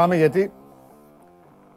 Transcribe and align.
Πάμε 0.00 0.16
γιατί 0.16 0.40
η 0.40 0.50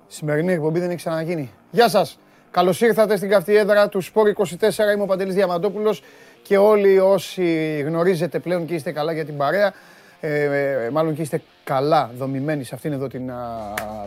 σημερινή 0.08 0.54
εκπομπή 0.54 0.80
δεν 0.80 0.88
έχει 0.88 0.98
ξαναγίνει. 0.98 1.52
Γεια 1.72 1.90
σας. 1.90 2.20
Καλώς 2.52 2.82
ήρθατε 2.82 3.16
στην 3.18 3.30
καυτή 3.30 3.56
έδρα 3.56 3.90
του 3.90 4.02
Σπόρ 4.02 4.28
24. 4.28 4.94
Είμαι 4.94 5.04
ο 5.04 5.06
Παντελής 5.06 5.36
Διαμαντόπουλος 5.36 6.04
και 6.44 6.58
όλοι 6.58 7.00
όσοι 7.00 7.80
γνωρίζετε 7.86 8.40
πλέον 8.40 8.66
και 8.66 8.74
είστε 8.74 8.92
καλά 8.92 9.12
για 9.12 9.26
την 9.26 9.38
παρέα, 9.38 9.74
ε, 10.20 10.44
ε, 10.44 10.90
μάλλον 10.90 11.16
και 11.16 11.22
είστε 11.22 11.42
καλά 11.64 12.12
δομημένοι 12.18 12.64
σε 12.64 12.76
αυτήν 12.76 12.92
εδώ 12.94 13.08
την 13.08 13.32
α, 13.32 13.36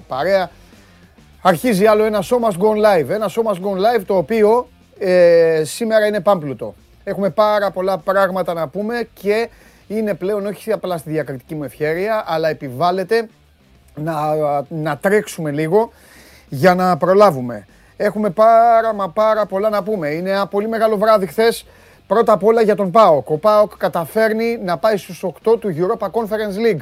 παρέα, 0.09 0.51
αρχίζει 1.42 1.87
άλλο 1.87 2.05
ένα 2.05 2.23
Show 2.23 2.39
Must 2.48 2.59
Go 2.59 2.70
Live. 2.70 3.09
Ένα 3.09 3.30
Show 3.30 3.42
Must 3.42 3.61
Go 3.61 3.98
Live 3.98 4.03
το 4.06 4.17
οποίο 4.17 4.69
ε, 4.98 5.62
σήμερα 5.64 6.06
είναι 6.06 6.20
πάμπλουτο. 6.20 6.75
Έχουμε 7.05 7.30
πάρα 7.30 7.70
πολλά 7.70 7.98
πράγματα 7.98 8.53
να 8.53 8.69
πούμε 8.69 9.09
και 9.14 9.48
είναι 9.87 10.14
πλέον 10.14 10.47
όχι 10.47 10.73
απλά 10.73 10.97
στη 10.97 11.11
διακριτική 11.11 11.55
μου 11.55 11.64
ευχέρεια, 11.64 12.25
αλλά 12.27 12.48
επιβάλλεται 12.48 13.28
να, 13.97 14.34
να 14.69 14.97
τρέξουμε 14.97 15.50
λίγο 15.50 15.92
για 16.48 16.75
να 16.75 16.97
προλάβουμε. 16.97 17.66
Έχουμε 17.97 18.30
πάρα 18.30 18.94
μα 18.94 19.08
πάρα 19.08 19.47
πολλά 19.47 19.69
να 19.69 19.83
πούμε. 19.83 20.08
Είναι 20.08 20.30
ένα 20.30 20.47
πολύ 20.47 20.69
μεγάλο 20.69 20.97
βράδυ 20.97 21.27
χθες. 21.27 21.66
Πρώτα 22.06 22.33
απ' 22.33 22.44
όλα 22.44 22.62
για 22.62 22.74
τον 22.74 22.91
ΠΑΟΚ. 22.91 23.30
Ο 23.30 23.39
ΠΑΟΚ 23.39 23.77
καταφέρνει 23.77 24.58
να 24.64 24.77
πάει 24.78 24.97
στους 24.97 25.24
8 25.24 25.58
του 25.61 25.74
Europa 25.77 26.06
Conference 26.11 26.56
League. 26.67 26.80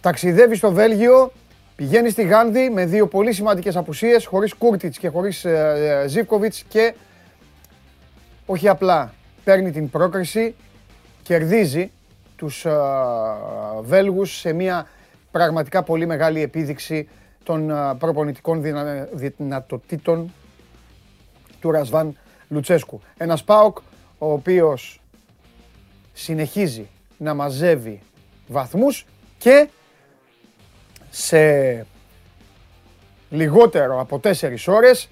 Ταξιδεύει 0.00 0.54
στο 0.54 0.72
Βέλγιο, 0.72 1.32
πηγαίνει 1.76 2.10
στη 2.10 2.22
Γάνδη 2.22 2.70
με 2.70 2.84
δύο 2.84 3.06
πολύ 3.06 3.32
σημαντικές 3.32 3.76
απουσίες, 3.76 4.26
χωρίς 4.26 4.54
Κούρτιτς 4.54 4.98
και 4.98 5.08
χωρίς 5.08 5.44
ε, 5.44 6.00
ε, 6.04 6.08
Ζίβκοβιτς 6.08 6.64
και 6.68 6.94
όχι 8.46 8.68
απλά 8.68 9.14
παίρνει 9.44 9.70
την 9.70 9.90
πρόκριση, 9.90 10.54
κερδίζει 11.22 11.90
τους 12.36 12.64
ε, 12.64 12.70
Βέλγους 13.82 14.38
σε 14.38 14.52
μια 14.52 14.86
πραγματικά 15.36 15.82
πολύ 15.82 16.06
μεγάλη 16.06 16.42
επίδειξη 16.42 17.08
των 17.44 17.72
προπονητικών 17.98 18.62
δυνατοτήτων 19.36 20.32
του 21.60 21.70
Ρασβάν 21.70 22.16
Λουτσέσκου. 22.48 23.00
Ένας 23.16 23.44
ΠΑΟΚ 23.44 23.78
ο 24.18 24.32
οποίος 24.32 25.00
συνεχίζει 26.12 26.88
να 27.18 27.34
μαζεύει 27.34 28.00
βαθμούς 28.46 29.06
και 29.38 29.68
σε 31.10 31.86
λιγότερο 33.30 34.00
από 34.00 34.18
τέσσερις 34.18 34.68
ώρες 34.68 35.08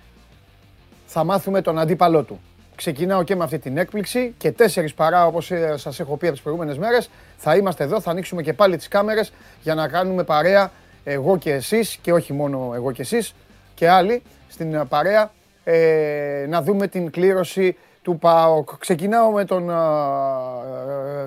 θα 1.07 1.25
μάθουμε 1.25 1.63
τον 1.63 1.79
αντίπαλό 1.79 2.23
του. 2.23 2.41
Ξεκινάω 2.77 3.23
και 3.23 3.37
με 3.37 3.45
αυτή 3.45 3.59
την 3.59 3.77
έκπληξη 3.77 4.35
και 4.39 4.53
τέσσερις 4.53 4.95
παρά 4.95 5.27
όπως 5.27 5.51
ε, 5.51 5.75
σας 5.77 6.01
έχω 6.01 6.17
πει 6.17 6.25
από 6.27 6.35
τις 6.35 6.43
προηγούμενες 6.43 6.79
μέρες 6.79 7.11
θα 7.37 7.57
είμαστε 7.57 7.85
εδώ, 7.85 8.01
θα 8.01 8.11
ανοίξουμε 8.11 8.43
και 8.43 8.53
πάλι 8.53 8.77
τις 8.77 8.89
κάμερες 8.89 9.33
για 9.63 9.75
να 9.75 9.89
κάνουμε 9.89 10.25
παρέα 10.25 10.71
εγώ 11.05 11.39
και 11.39 11.53
εσείς 11.53 11.99
και 12.03 12.13
όχι 12.13 12.33
μόνο 12.33 12.73
εγώ 12.75 12.93
και 12.93 13.03
εσείς 13.03 13.35
και 13.75 13.89
άλλοι 13.89 14.23
στην 14.49 14.89
παρέα 14.89 15.33
ε, 15.65 16.47
να 16.49 16.63
δούμε 16.63 16.87
την 16.87 17.11
κλήρωση 17.11 17.77
του 18.03 18.19
ΠΑΟΚ. 18.19 18.69
Ξεκινάω 18.79 19.31
με 19.31 19.45
τον, 19.45 19.71
ε, 19.71 19.75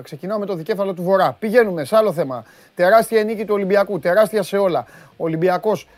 ξεκινάω 0.02 0.38
με 0.38 0.46
το 0.46 0.54
δικέφαλο 0.54 0.94
του 0.94 1.02
Βορρά. 1.02 1.36
Πηγαίνουμε 1.38 1.84
σε 1.84 1.96
άλλο 1.96 2.12
θέμα. 2.12 2.44
Τεράστια 2.74 3.24
νίκη 3.24 3.44
του 3.44 3.54
Ολυμπιακού, 3.54 3.98
τεράστια 3.98 4.42
σε 4.42 4.56
όλα. 4.56 4.86
Ο 5.10 5.24
Ολυμπιακός 5.24 5.88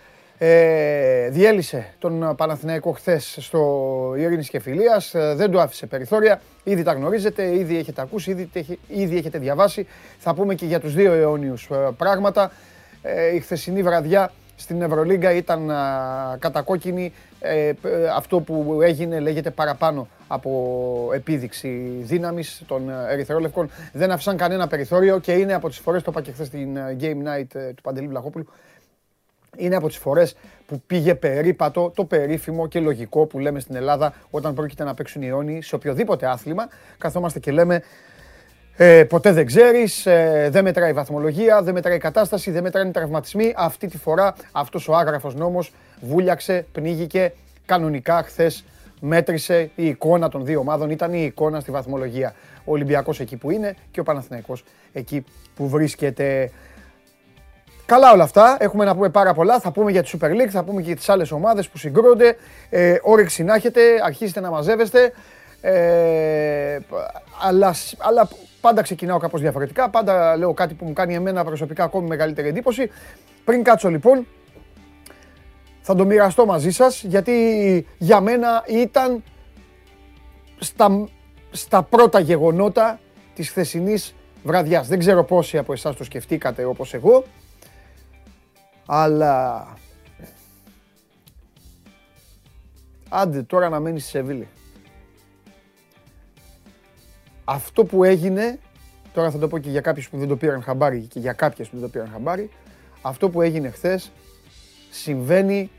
ε, 0.42 1.28
διέλυσε 1.30 1.94
τον 1.98 2.34
Παναθηναϊκό 2.36 2.90
χθες 2.92 3.36
στο 3.40 4.14
Ειρήνης 4.16 4.48
και 4.48 4.60
Φιλίας, 4.60 5.14
ε, 5.14 5.34
δεν 5.34 5.50
του 5.50 5.60
άφησε 5.60 5.86
περιθώρια, 5.86 6.40
ήδη 6.64 6.82
τα 6.82 6.92
γνωρίζετε, 6.92 7.56
ήδη 7.56 7.78
έχετε 7.78 8.02
ακούσει, 8.02 8.30
ήδη, 8.30 8.50
ήδη 8.88 9.16
έχετε 9.16 9.38
διαβάσει. 9.38 9.86
Θα 10.18 10.34
πούμε 10.34 10.54
και 10.54 10.66
για 10.66 10.80
τους 10.80 10.94
δύο 10.94 11.12
αιώνιους 11.12 11.68
ε, 11.70 11.74
πράγματα. 11.96 12.52
Ε, 13.02 13.34
η 13.34 13.40
χθεσινή 13.40 13.82
βραδιά 13.82 14.32
στην 14.56 14.82
Ευρωλίγκα 14.82 15.32
ήταν 15.32 15.72
κατακόκκινη. 16.38 17.12
Ε, 17.40 17.72
αυτό 18.16 18.40
που 18.40 18.78
έγινε 18.82 19.20
λέγεται 19.20 19.50
παραπάνω 19.50 20.08
από 20.28 21.10
επίδειξη 21.14 22.00
δύναμης 22.00 22.62
των 22.66 22.90
Ερυθρόλευκων. 23.10 23.70
Δεν 23.92 24.10
άφησαν 24.10 24.36
κανένα 24.36 24.66
περιθώριο 24.66 25.18
και 25.18 25.32
είναι 25.32 25.54
από 25.54 25.68
τις 25.68 25.78
φορές, 25.78 26.02
το 26.02 26.10
είπα 26.10 26.22
και 26.22 26.32
χθες 26.32 26.46
στην 26.46 26.78
Game 27.00 27.28
Night 27.28 27.72
του 27.74 27.82
Παντελή 27.82 28.08
Βλαχόπουλου, 28.08 28.46
είναι 29.56 29.76
από 29.76 29.88
τις 29.88 29.96
φορές 29.96 30.36
που 30.66 30.82
πήγε 30.86 31.14
περίπατο 31.14 31.92
το 31.94 32.04
περίφημο 32.04 32.66
και 32.66 32.80
λογικό 32.80 33.26
που 33.26 33.38
λέμε 33.38 33.60
στην 33.60 33.74
Ελλάδα 33.74 34.14
όταν 34.30 34.54
πρόκειται 34.54 34.84
να 34.84 34.94
παίξουν 34.94 35.22
οι 35.22 35.26
αιώνιοι 35.26 35.62
σε 35.62 35.74
οποιοδήποτε 35.74 36.26
άθλημα. 36.26 36.68
Καθόμαστε 36.98 37.38
και 37.38 37.50
λέμε 37.50 37.82
ε, 38.76 39.04
ποτέ 39.04 39.32
δεν 39.32 39.46
ξέρεις, 39.46 40.06
ε, 40.06 40.48
δεν 40.50 40.64
μετράει 40.64 40.90
η 40.90 40.92
βαθμολογία, 40.92 41.62
δεν 41.62 41.74
μετράει 41.74 41.96
η 41.96 41.98
κατάσταση, 41.98 42.50
δεν 42.50 42.62
μετράει 42.62 42.86
οι 42.86 42.90
τραυματισμοί. 42.90 43.52
Αυτή 43.56 43.88
τη 43.88 43.98
φορά 43.98 44.34
αυτός 44.52 44.88
ο 44.88 44.94
άγραφος 44.94 45.34
νόμος 45.34 45.72
βούλιαξε, 46.00 46.66
πνίγηκε 46.72 47.32
κανονικά 47.66 48.22
χθες. 48.22 48.64
Μέτρησε 49.00 49.70
η 49.74 49.86
εικόνα 49.86 50.28
των 50.28 50.44
δύο 50.44 50.60
ομάδων, 50.60 50.90
ήταν 50.90 51.12
η 51.12 51.22
εικόνα 51.24 51.60
στη 51.60 51.70
βαθμολογία. 51.70 52.34
Ο 52.64 52.72
Ολυμπιακός 52.72 53.20
εκεί 53.20 53.36
που 53.36 53.50
είναι 53.50 53.74
και 53.90 54.00
ο 54.00 54.02
Παναθηναϊκός 54.02 54.64
εκεί 54.92 55.24
που 55.56 55.68
βρίσκεται. 55.68 56.50
Καλά 57.90 58.12
όλα 58.12 58.22
αυτά. 58.22 58.56
Έχουμε 58.60 58.84
να 58.84 58.94
πούμε 58.94 59.08
πάρα 59.08 59.34
πολλά. 59.34 59.60
Θα 59.60 59.70
πούμε 59.70 59.90
για 59.90 60.02
τη 60.02 60.10
Super 60.18 60.30
League, 60.30 60.48
θα 60.48 60.64
πούμε 60.64 60.80
και 60.80 60.86
για 60.86 60.96
τις 60.96 61.08
άλλες 61.08 61.30
ομάδες 61.32 61.68
που 61.68 61.78
συγκρούνται. 61.78 62.36
Ε, 62.70 62.96
όρεξη 63.02 63.42
να 63.42 63.54
έχετε, 63.54 63.80
αρχίστε 64.04 64.40
να 64.40 64.50
μαζεύεστε. 64.50 65.12
Ε, 65.60 66.78
αλλά, 67.42 67.74
αλλά 67.98 68.28
πάντα 68.60 68.82
ξεκινάω 68.82 69.18
κάπως 69.18 69.40
διαφορετικά. 69.40 69.88
Πάντα 69.88 70.36
λέω 70.36 70.52
κάτι 70.52 70.74
που 70.74 70.84
μου 70.84 70.92
κάνει 70.92 71.14
εμένα 71.14 71.44
προσωπικά 71.44 71.84
ακόμη 71.84 72.08
μεγαλύτερη 72.08 72.48
εντύπωση. 72.48 72.90
Πριν 73.44 73.62
κάτσω 73.62 73.88
λοιπόν, 73.88 74.26
θα 75.80 75.94
το 75.94 76.04
μοιραστώ 76.04 76.46
μαζί 76.46 76.70
σας, 76.70 77.02
γιατί 77.02 77.86
για 77.98 78.20
μένα 78.20 78.64
ήταν 78.66 79.22
στα, 80.58 81.08
στα 81.50 81.82
πρώτα 81.82 82.20
γεγονότα 82.20 83.00
της 83.34 83.48
χθεσινής 83.48 84.14
βραδιάς. 84.42 84.88
Δεν 84.88 84.98
ξέρω 84.98 85.24
πόσοι 85.24 85.58
από 85.58 85.72
εσάς 85.72 85.96
το 85.96 86.04
σκεφτήκατε 86.04 86.64
όπως 86.64 86.94
εγώ, 86.94 87.24
αλλά... 88.92 89.66
Άντε 93.08 93.42
τώρα 93.42 93.68
να 93.68 93.80
μένει 93.80 93.98
στη 93.98 94.10
Σεβίλη 94.10 94.48
αυτό 97.52 97.84
που 97.84 98.04
έγινε, 98.04 98.58
τώρα 99.12 99.30
θα 99.30 99.38
το 99.38 99.48
πω 99.48 99.58
και 99.58 99.70
για 99.70 99.80
κάποιους 99.80 100.08
που 100.08 100.18
δεν 100.18 100.28
το 100.28 100.36
πήραν 100.36 100.62
χαμπάρι 100.62 101.00
και 101.00 101.18
για 101.18 101.32
κάποιες 101.32 101.68
που 101.68 101.76
δεν 101.76 101.84
το 101.84 101.90
πήραν 101.90 102.08
χαμπάρι, 102.12 102.50
αυτό 103.02 103.28
που 103.28 103.42
έγινε 103.42 103.70
χθες 103.70 104.12
συμβαίνει, 104.90 105.70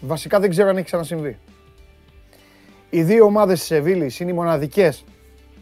βασικά 0.00 0.40
δεν 0.40 0.50
ξέρω 0.50 0.68
αν 0.68 0.76
έχει 0.76 0.84
ξανασυμβεί. 0.84 1.38
Οι 2.90 3.02
δύο 3.02 3.24
ομάδες 3.24 3.58
της 3.58 3.66
Σεβίλης 3.66 4.20
είναι 4.20 4.30
οι 4.30 4.34
μοναδικές, 4.34 5.04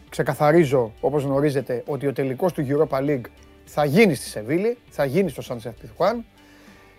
ξεκαθαρίζω 0.09 0.93
όπως 1.01 1.23
γνωρίζετε, 1.23 1.83
ότι 1.85 2.07
ο 2.07 2.13
τελικός 2.13 2.53
του 2.53 2.67
Europa 2.69 2.97
League 2.99 3.25
θα 3.65 3.85
γίνει 3.85 4.15
στη 4.15 4.29
Σεβίλη, 4.29 4.77
θα 4.89 5.05
γίνει 5.05 5.29
στο 5.29 5.41
Σανσεφ 5.41 5.75
Πιθουάν 5.75 6.25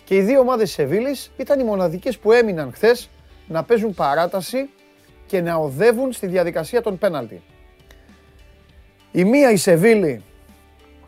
και 0.03 0.15
οι 0.15 0.21
δύο 0.21 0.39
ομάδες 0.39 0.63
της 0.63 0.73
Σεβίλης 0.73 1.31
ήταν 1.37 1.59
οι 1.59 1.63
μοναδικές 1.63 2.17
που 2.17 2.31
έμειναν 2.31 2.71
χθες 2.73 3.09
να 3.47 3.63
παίζουν 3.63 3.93
παράταση 3.93 4.69
και 5.25 5.41
να 5.41 5.55
οδεύουν 5.55 6.11
στη 6.11 6.27
διαδικασία 6.27 6.81
των 6.81 6.97
πέναλτι. 6.97 7.41
Η 9.11 9.23
μία 9.23 9.51
η 9.51 9.57
Σεβίλη 9.57 10.23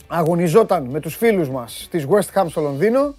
αγωνιζόταν 0.07 0.84
με 0.84 1.00
τους 1.00 1.16
φίλους 1.16 1.50
μας 1.50 1.88
της 1.92 2.06
West 2.10 2.34
Ham 2.34 2.46
στο 2.50 2.62
Λονδίνο 2.62 3.16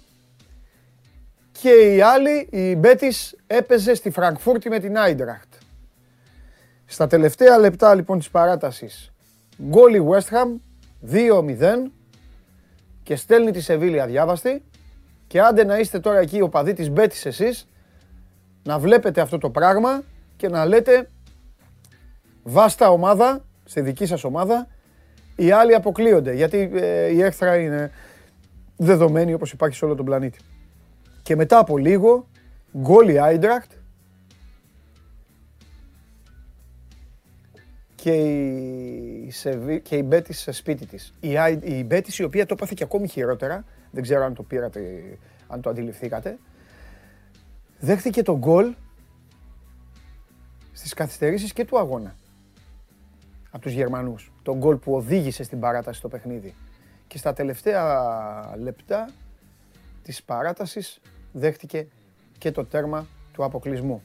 και 1.61 1.69
η 1.69 2.01
άλλη, 2.01 2.47
η 2.51 2.75
Μπέτης, 2.75 3.35
έπαιζε 3.47 3.93
στη 3.93 4.09
Φραγκφούρτη 4.09 4.69
με 4.69 4.79
την 4.79 4.97
Άιντραχτ. 4.97 5.53
Στα 6.85 7.07
τελευταία 7.07 7.57
λεπτά 7.57 7.95
λοιπόν 7.95 8.17
της 8.17 8.29
παράτασης, 8.29 9.11
γκολ 9.63 9.93
η 9.93 10.07
West 10.09 10.35
Ham, 10.35 10.59
2-0 11.11 11.91
και 13.07 13.15
στέλνει 13.15 13.51
τη 13.51 13.61
Σεβίλη 13.61 14.01
αδιάβαστη 14.01 14.63
και 15.27 15.41
άντε 15.41 15.63
να 15.63 15.79
είστε 15.79 15.99
τώρα 15.99 16.19
εκεί 16.19 16.41
ο 16.41 16.49
παδί 16.49 16.73
της 16.73 16.89
Μπέτης 16.89 17.25
εσείς, 17.25 17.67
να 18.63 18.79
βλέπετε 18.79 19.21
αυτό 19.21 19.37
το 19.37 19.49
πράγμα 19.49 20.03
και 20.35 20.49
να 20.49 20.65
λέτε 20.65 21.09
βάστα 22.43 22.89
ομάδα, 22.89 23.45
στη 23.65 23.81
δική 23.81 24.05
σας 24.05 24.23
ομάδα, 24.23 24.67
οι 25.35 25.51
άλλοι 25.51 25.75
αποκλείονται, 25.75 26.33
γιατί 26.33 26.71
ε, 26.73 27.07
η 27.07 27.21
έχθρα 27.21 27.57
είναι 27.57 27.91
δεδομένη 28.77 29.33
όπως 29.33 29.51
υπάρχει 29.51 29.75
σε 29.75 29.85
όλο 29.85 29.95
τον 29.95 30.05
πλανήτη. 30.05 30.39
Και 31.21 31.35
μετά 31.35 31.59
από 31.59 31.77
λίγο, 31.77 32.27
γκολ 32.77 33.09
η 33.09 33.19
Άιντρακτ 33.19 33.71
και 38.07 38.13
η, 38.13 39.31
Σεβί, 39.31 39.81
και 39.81 39.95
η 39.95 40.03
Μπέτης 40.05 40.39
σε 40.39 40.51
σπίτι 40.51 40.85
της. 40.85 41.13
Η, 41.19 41.29
η 41.61 41.83
Μπέτης 41.85 42.17
η 42.17 42.23
οποία 42.23 42.45
το 42.45 42.53
έπαθε 42.53 42.73
και 42.75 42.83
ακόμη 42.83 43.07
χειρότερα, 43.07 43.65
δεν 43.91 44.03
ξέρω 44.03 44.23
αν 44.23 44.33
το 44.33 44.43
πήρατε, 44.43 45.03
αν 45.47 45.61
το 45.61 45.69
αντιληφθήκατε, 45.69 46.37
δέχθηκε 47.79 48.21
το 48.21 48.37
γκολ 48.37 48.73
στις 50.71 50.93
καθυστερήσεις 50.93 51.53
και 51.53 51.65
του 51.65 51.77
αγώνα 51.77 52.15
από 53.51 53.61
τους 53.61 53.71
Γερμανούς. 53.71 54.31
Το 54.43 54.57
γκολ 54.57 54.75
που 54.75 54.95
οδήγησε 54.95 55.43
στην 55.43 55.59
παράταση 55.59 55.99
στο 55.99 56.07
παιχνίδι. 56.07 56.53
Και 57.07 57.17
στα 57.17 57.33
τελευταία 57.33 58.55
λεπτά 58.57 59.09
της 60.03 60.23
παράτασης 60.23 61.01
δέχτηκε 61.31 61.87
και 62.37 62.51
το 62.51 62.65
τέρμα 62.65 63.07
του 63.33 63.43
αποκλεισμού. 63.43 64.01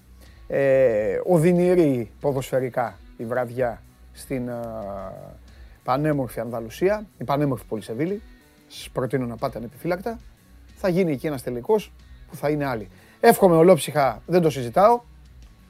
Ε, 0.47 1.21
οδυνηρή 1.25 2.11
ποδοσφαιρικά 2.21 2.99
η 3.17 3.25
βραδιά 3.25 3.83
στην 4.13 4.51
α, 4.51 4.61
πανέμορφη 5.85 6.41
Ανδαλουσία, 6.41 7.07
η 7.19 7.25
πανέμορφη 7.25 7.65
Πολυσεβίλη. 7.65 8.23
Σας 8.69 8.91
προτείνω 8.91 9.27
να 9.27 9.37
πάτε 9.37 9.59
ανεπιφύλακτα. 9.59 10.19
Θα 10.77 10.89
γίνει 10.89 11.13
εκεί 11.13 11.27
ένας 11.27 11.43
τελικός 11.43 11.93
που 12.31 12.37
θα 12.37 12.49
είναι 12.49 12.67
άλλοι. 12.67 12.89
Εύχομαι 13.21 13.57
ολόψυχα, 13.57 14.23
δεν 14.27 14.43
το 14.43 14.51
συζητάω. 14.51 15.01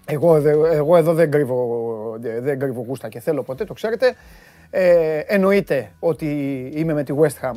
Εγώ, 0.05 0.37
εγώ 0.73 0.97
εδώ 0.97 1.15
δεν 1.15 1.31
κρύβω, 1.31 2.19
δεν 2.21 2.59
κρύβω 2.59 2.81
γούστα 2.81 3.09
και 3.09 3.21
θέλω 3.21 3.43
ποτέ, 3.43 3.65
το 3.65 3.73
ξέρετε. 3.75 4.15
Ε, 4.71 5.19
εννοείται 5.19 5.93
ότι 5.99 6.27
είμαι 6.75 6.93
με 6.93 7.03
τη 7.03 7.15
West 7.19 7.47
Ham 7.47 7.55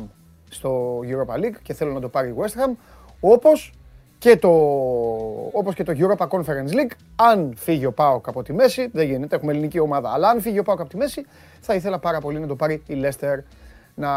στο 0.48 1.00
Europa 1.00 1.34
League 1.34 1.56
και 1.62 1.74
θέλω 1.74 1.92
να 1.92 2.00
το 2.00 2.08
πάρει 2.08 2.28
η 2.28 2.34
West 2.38 2.60
Ham. 2.60 2.76
Όπως 3.20 3.72
και 4.18 4.36
το, 4.36 4.48
όπως 5.52 5.74
και 5.74 5.82
το 5.82 5.92
Europa 5.96 6.28
Conference 6.28 6.72
League, 6.72 6.90
αν 7.16 7.54
φύγει 7.56 7.86
ο 7.86 7.92
Πάοκ 7.92 8.28
από 8.28 8.42
τη 8.42 8.52
μέση, 8.52 8.88
δεν 8.92 9.06
γίνεται, 9.06 9.36
έχουμε 9.36 9.52
ελληνική 9.52 9.78
ομάδα, 9.78 10.10
αλλά 10.10 10.28
αν 10.28 10.40
φύγει 10.40 10.58
ο 10.58 10.62
Πάοκ 10.62 10.80
από 10.80 10.90
τη 10.90 10.96
μέση, 10.96 11.24
θα 11.60 11.74
ήθελα 11.74 11.98
πάρα 11.98 12.20
πολύ 12.20 12.38
να 12.38 12.46
το 12.46 12.56
πάρει 12.56 12.82
η 12.86 12.94
Leicester, 13.02 13.38
να 13.94 14.10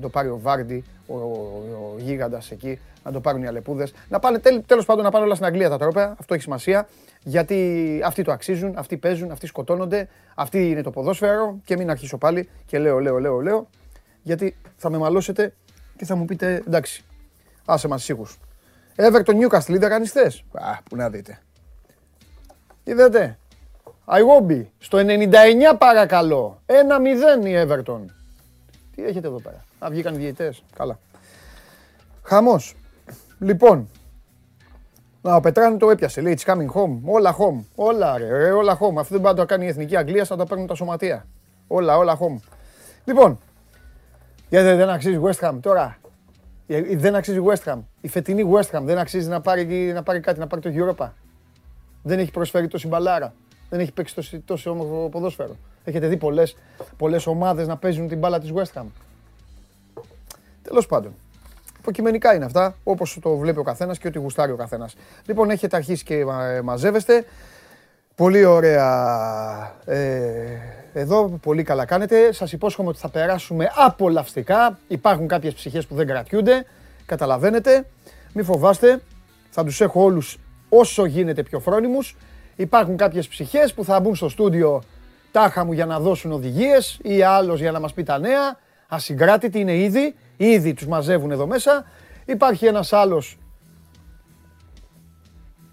το 0.00 0.08
πάρει 0.08 0.28
ο 0.28 0.38
Βάρντι, 0.42 0.84
ο, 1.06 1.14
ο, 1.14 1.94
ο 1.94 1.98
γίγαντας 1.98 2.50
εκεί, 2.50 2.78
να 3.04 3.12
το 3.12 3.20
πάρουν 3.20 3.42
οι 3.42 3.46
Αλεπούδες. 3.46 3.92
Να 4.08 4.18
πάνε, 4.18 4.38
τέλος 4.66 4.84
πάντων 4.84 5.04
να 5.04 5.10
πάνε 5.10 5.24
όλα 5.24 5.34
στην 5.34 5.46
Αγγλία 5.46 5.68
τα 5.68 5.78
τρόπια, 5.78 6.16
αυτό 6.18 6.34
έχει 6.34 6.42
σημασία, 6.42 6.88
γιατί 7.22 8.00
αυτοί 8.04 8.22
το 8.22 8.32
αξίζουν, 8.32 8.74
αυτοί 8.76 8.96
παίζουν, 8.96 9.30
αυτοί 9.30 9.46
σκοτώνονται, 9.46 10.08
αυτοί 10.34 10.70
είναι 10.70 10.82
το 10.82 10.90
ποδόσφαιρο 10.90 11.58
και 11.64 11.76
μην 11.76 11.90
αρχίσω 11.90 12.18
πάλι 12.18 12.48
και 12.66 12.78
λέω, 12.78 12.98
λέω, 12.98 13.18
λέω, 13.18 13.40
λέω, 13.40 13.68
γιατί 14.22 14.56
θα 14.76 14.90
με 14.90 14.98
μαλώσετε 14.98 15.54
και 15.96 16.04
θα 16.04 16.14
μου 16.14 16.24
πείτε 16.24 16.62
εντάξει, 16.66 17.04
άσε 17.64 17.88
μας 17.88 18.02
σίγουρους. 18.02 18.38
Everton 19.00 19.34
Newcastle, 19.40 19.68
είδα 19.74 19.88
κανείς 19.88 20.10
θες. 20.10 20.44
Α, 20.52 20.82
που 20.82 20.96
να 20.96 21.10
δείτε. 21.10 21.38
Είδατε. 22.84 23.38
Αϊγόμπι, 24.04 24.70
στο 24.78 24.98
99 24.98 25.76
παρακαλώ. 25.78 26.62
1-0 26.66 27.46
η 27.46 27.66
Everton. 27.66 28.00
Τι 28.94 29.04
έχετε 29.04 29.26
εδώ 29.26 29.40
πέρα. 29.40 29.64
Α, 29.78 29.88
βγήκαν 29.90 30.14
οι 30.14 30.16
διαιτητές. 30.16 30.62
Καλά. 30.76 30.98
Χαμός. 32.22 32.74
Λοιπόν, 33.38 33.88
να, 35.22 35.34
ο 35.34 35.40
Πετράνη 35.40 35.76
το 35.76 35.90
έπιασε. 35.90 36.20
Λέει, 36.20 36.38
it's 36.38 36.52
coming 36.52 36.70
home. 36.74 36.98
Όλα 37.04 37.36
home. 37.38 37.64
Όλα 37.74 38.18
ρε, 38.18 38.28
ρε 38.28 38.50
όλα 38.50 38.78
home. 38.78 38.96
Αυτό 38.96 39.14
δεν 39.14 39.20
μπορεί 39.20 39.34
να 39.34 39.34
το 39.34 39.44
κάνει 39.44 39.64
η 39.64 39.68
Εθνική 39.68 39.96
Αγγλία, 39.96 40.24
θα 40.24 40.36
τα 40.36 40.46
παίρνουν 40.46 40.66
τα 40.66 40.74
σωματεία. 40.74 41.26
Όλα, 41.66 41.96
όλα 41.96 42.18
home. 42.18 42.40
Λοιπόν, 43.04 43.38
γιατί 44.48 44.66
δεν 44.66 44.88
αξίζει 44.88 45.20
West 45.22 45.48
Ham 45.48 45.58
τώρα. 45.60 45.98
Δεν 46.96 47.14
αξίζει 47.14 47.40
West 47.44 47.72
Ham. 47.72 47.78
Η 48.00 48.08
φετινή 48.08 48.50
West 48.54 48.78
Ham 48.78 48.82
δεν 48.82 48.98
αξίζει 48.98 49.28
να 49.28 49.40
πάρει, 49.40 49.64
να 49.94 50.02
πάρει 50.02 50.20
κάτι, 50.20 50.38
να 50.38 50.46
πάρει 50.46 50.62
το 50.62 50.70
Europa. 50.74 51.08
Δεν 52.02 52.18
έχει 52.18 52.30
προσφέρει 52.30 52.68
τόση 52.68 52.88
μπαλάρα. 52.88 53.34
Δεν 53.70 53.80
έχει 53.80 53.92
παίξει 53.92 54.14
τόσο, 54.14 54.40
τόσο 54.44 54.70
όμορφο 54.70 55.08
ποδόσφαιρο. 55.08 55.56
Έχετε 55.84 56.06
δει 56.06 56.16
πολλές, 56.16 56.56
πολλές 56.96 57.26
ομάδες 57.26 57.66
να 57.66 57.76
παίζουν 57.76 58.08
την 58.08 58.18
μπάλα 58.18 58.40
της 58.40 58.52
West 58.54 58.80
Ham. 58.80 58.84
Τέλος 60.62 60.86
πάντων. 60.86 61.14
Υποκειμενικά 61.78 62.34
είναι 62.34 62.44
αυτά, 62.44 62.76
όπως 62.84 63.18
το 63.22 63.36
βλέπει 63.36 63.58
ο 63.58 63.62
καθένας 63.62 63.98
και 63.98 64.08
ό,τι 64.08 64.18
γουστάρει 64.18 64.52
ο 64.52 64.56
καθένας. 64.56 64.96
Λοιπόν, 65.26 65.50
έχετε 65.50 65.76
αρχίσει 65.76 66.04
και 66.04 66.24
μαζεύεστε. 66.62 67.24
Πολύ 68.14 68.44
ωραία 68.44 69.74
ε, 69.84 69.98
εδώ, 70.92 71.38
πολύ 71.42 71.62
καλά 71.62 71.84
κάνετε. 71.84 72.32
Σας 72.32 72.52
υπόσχομαι 72.52 72.88
ότι 72.88 72.98
θα 72.98 73.08
περάσουμε 73.08 73.70
απολαυστικά. 73.74 74.78
Υπάρχουν 74.88 75.26
κάποιες 75.26 75.54
ψυχές 75.54 75.86
που 75.86 75.94
δεν 75.94 76.06
κρατιούνται, 76.06 76.64
καταλαβαίνετε. 77.06 77.86
Μην 78.32 78.44
φοβάστε, 78.44 79.00
θα 79.50 79.64
τους 79.64 79.80
έχω 79.80 80.02
όλους 80.02 80.38
όσο 80.68 81.04
γίνεται 81.04 81.42
πιο 81.42 81.60
φρόνιμους. 81.60 82.16
Υπάρχουν 82.56 82.96
κάποιες 82.96 83.28
ψυχές 83.28 83.74
που 83.74 83.84
θα 83.84 84.00
μπουν 84.00 84.14
στο 84.14 84.28
στούντιο 84.28 84.82
τάχα 85.32 85.64
μου 85.64 85.72
για 85.72 85.86
να 85.86 86.00
δώσουν 86.00 86.32
οδηγίες 86.32 86.98
ή 87.02 87.22
άλλος 87.22 87.60
για 87.60 87.72
να 87.72 87.80
μας 87.80 87.92
πει 87.92 88.02
τα 88.02 88.18
νέα. 88.18 88.58
Ασυγκράτητοι 88.88 89.60
είναι 89.60 89.76
ήδη, 89.76 90.14
ήδη 90.36 90.74
τους 90.74 90.86
μαζεύουν 90.86 91.30
εδώ 91.30 91.46
μέσα. 91.46 91.84
Υπάρχει 92.24 92.66
ένας 92.66 92.92
άλλος 92.92 93.38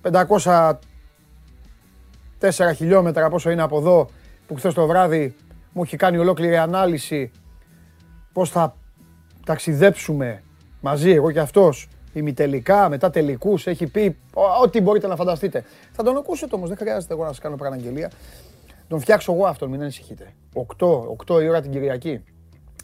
500 0.01 0.79
4 2.39 2.75
χιλιόμετρα 2.75 3.29
πόσο 3.29 3.49
είναι 3.49 3.61
από 3.61 3.77
εδώ 3.77 4.09
που 4.47 4.55
χθες 4.55 4.73
το 4.73 4.87
βράδυ 4.87 5.35
μου 5.71 5.83
έχει 5.83 5.97
κάνει 5.97 6.17
ολόκληρη 6.17 6.57
ανάλυση 6.57 7.31
πώς 8.33 8.49
θα 8.49 8.75
ταξιδέψουμε 9.45 10.43
μαζί 10.81 11.11
εγώ 11.11 11.31
και 11.31 11.39
αυτός 11.39 11.87
ημιτελικά, 12.13 12.89
μετά 12.89 13.09
τελικούς, 13.09 13.67
έχει 13.67 13.87
πει 13.87 14.17
ό,τι 14.61 14.81
μπορείτε 14.81 15.07
να 15.07 15.15
φανταστείτε. 15.15 15.63
Θα 15.91 16.03
τον 16.03 16.17
ακούσετε 16.17 16.55
όμως, 16.55 16.69
δεν 16.69 16.77
χρειάζεται 16.77 17.13
εγώ 17.13 17.23
να 17.23 17.29
σας 17.29 17.39
κάνω 17.39 17.55
παραγγελία. 17.55 18.11
Τον 18.87 18.99
φτιάξω 18.99 19.33
εγώ 19.33 19.45
αυτόν, 19.45 19.69
μην 19.69 19.81
ανησυχείτε. 19.81 20.33
8, 20.53 21.15
8 21.27 21.41
η 21.41 21.47
ώρα 21.47 21.61
την 21.61 21.71
Κυριακή. 21.71 22.23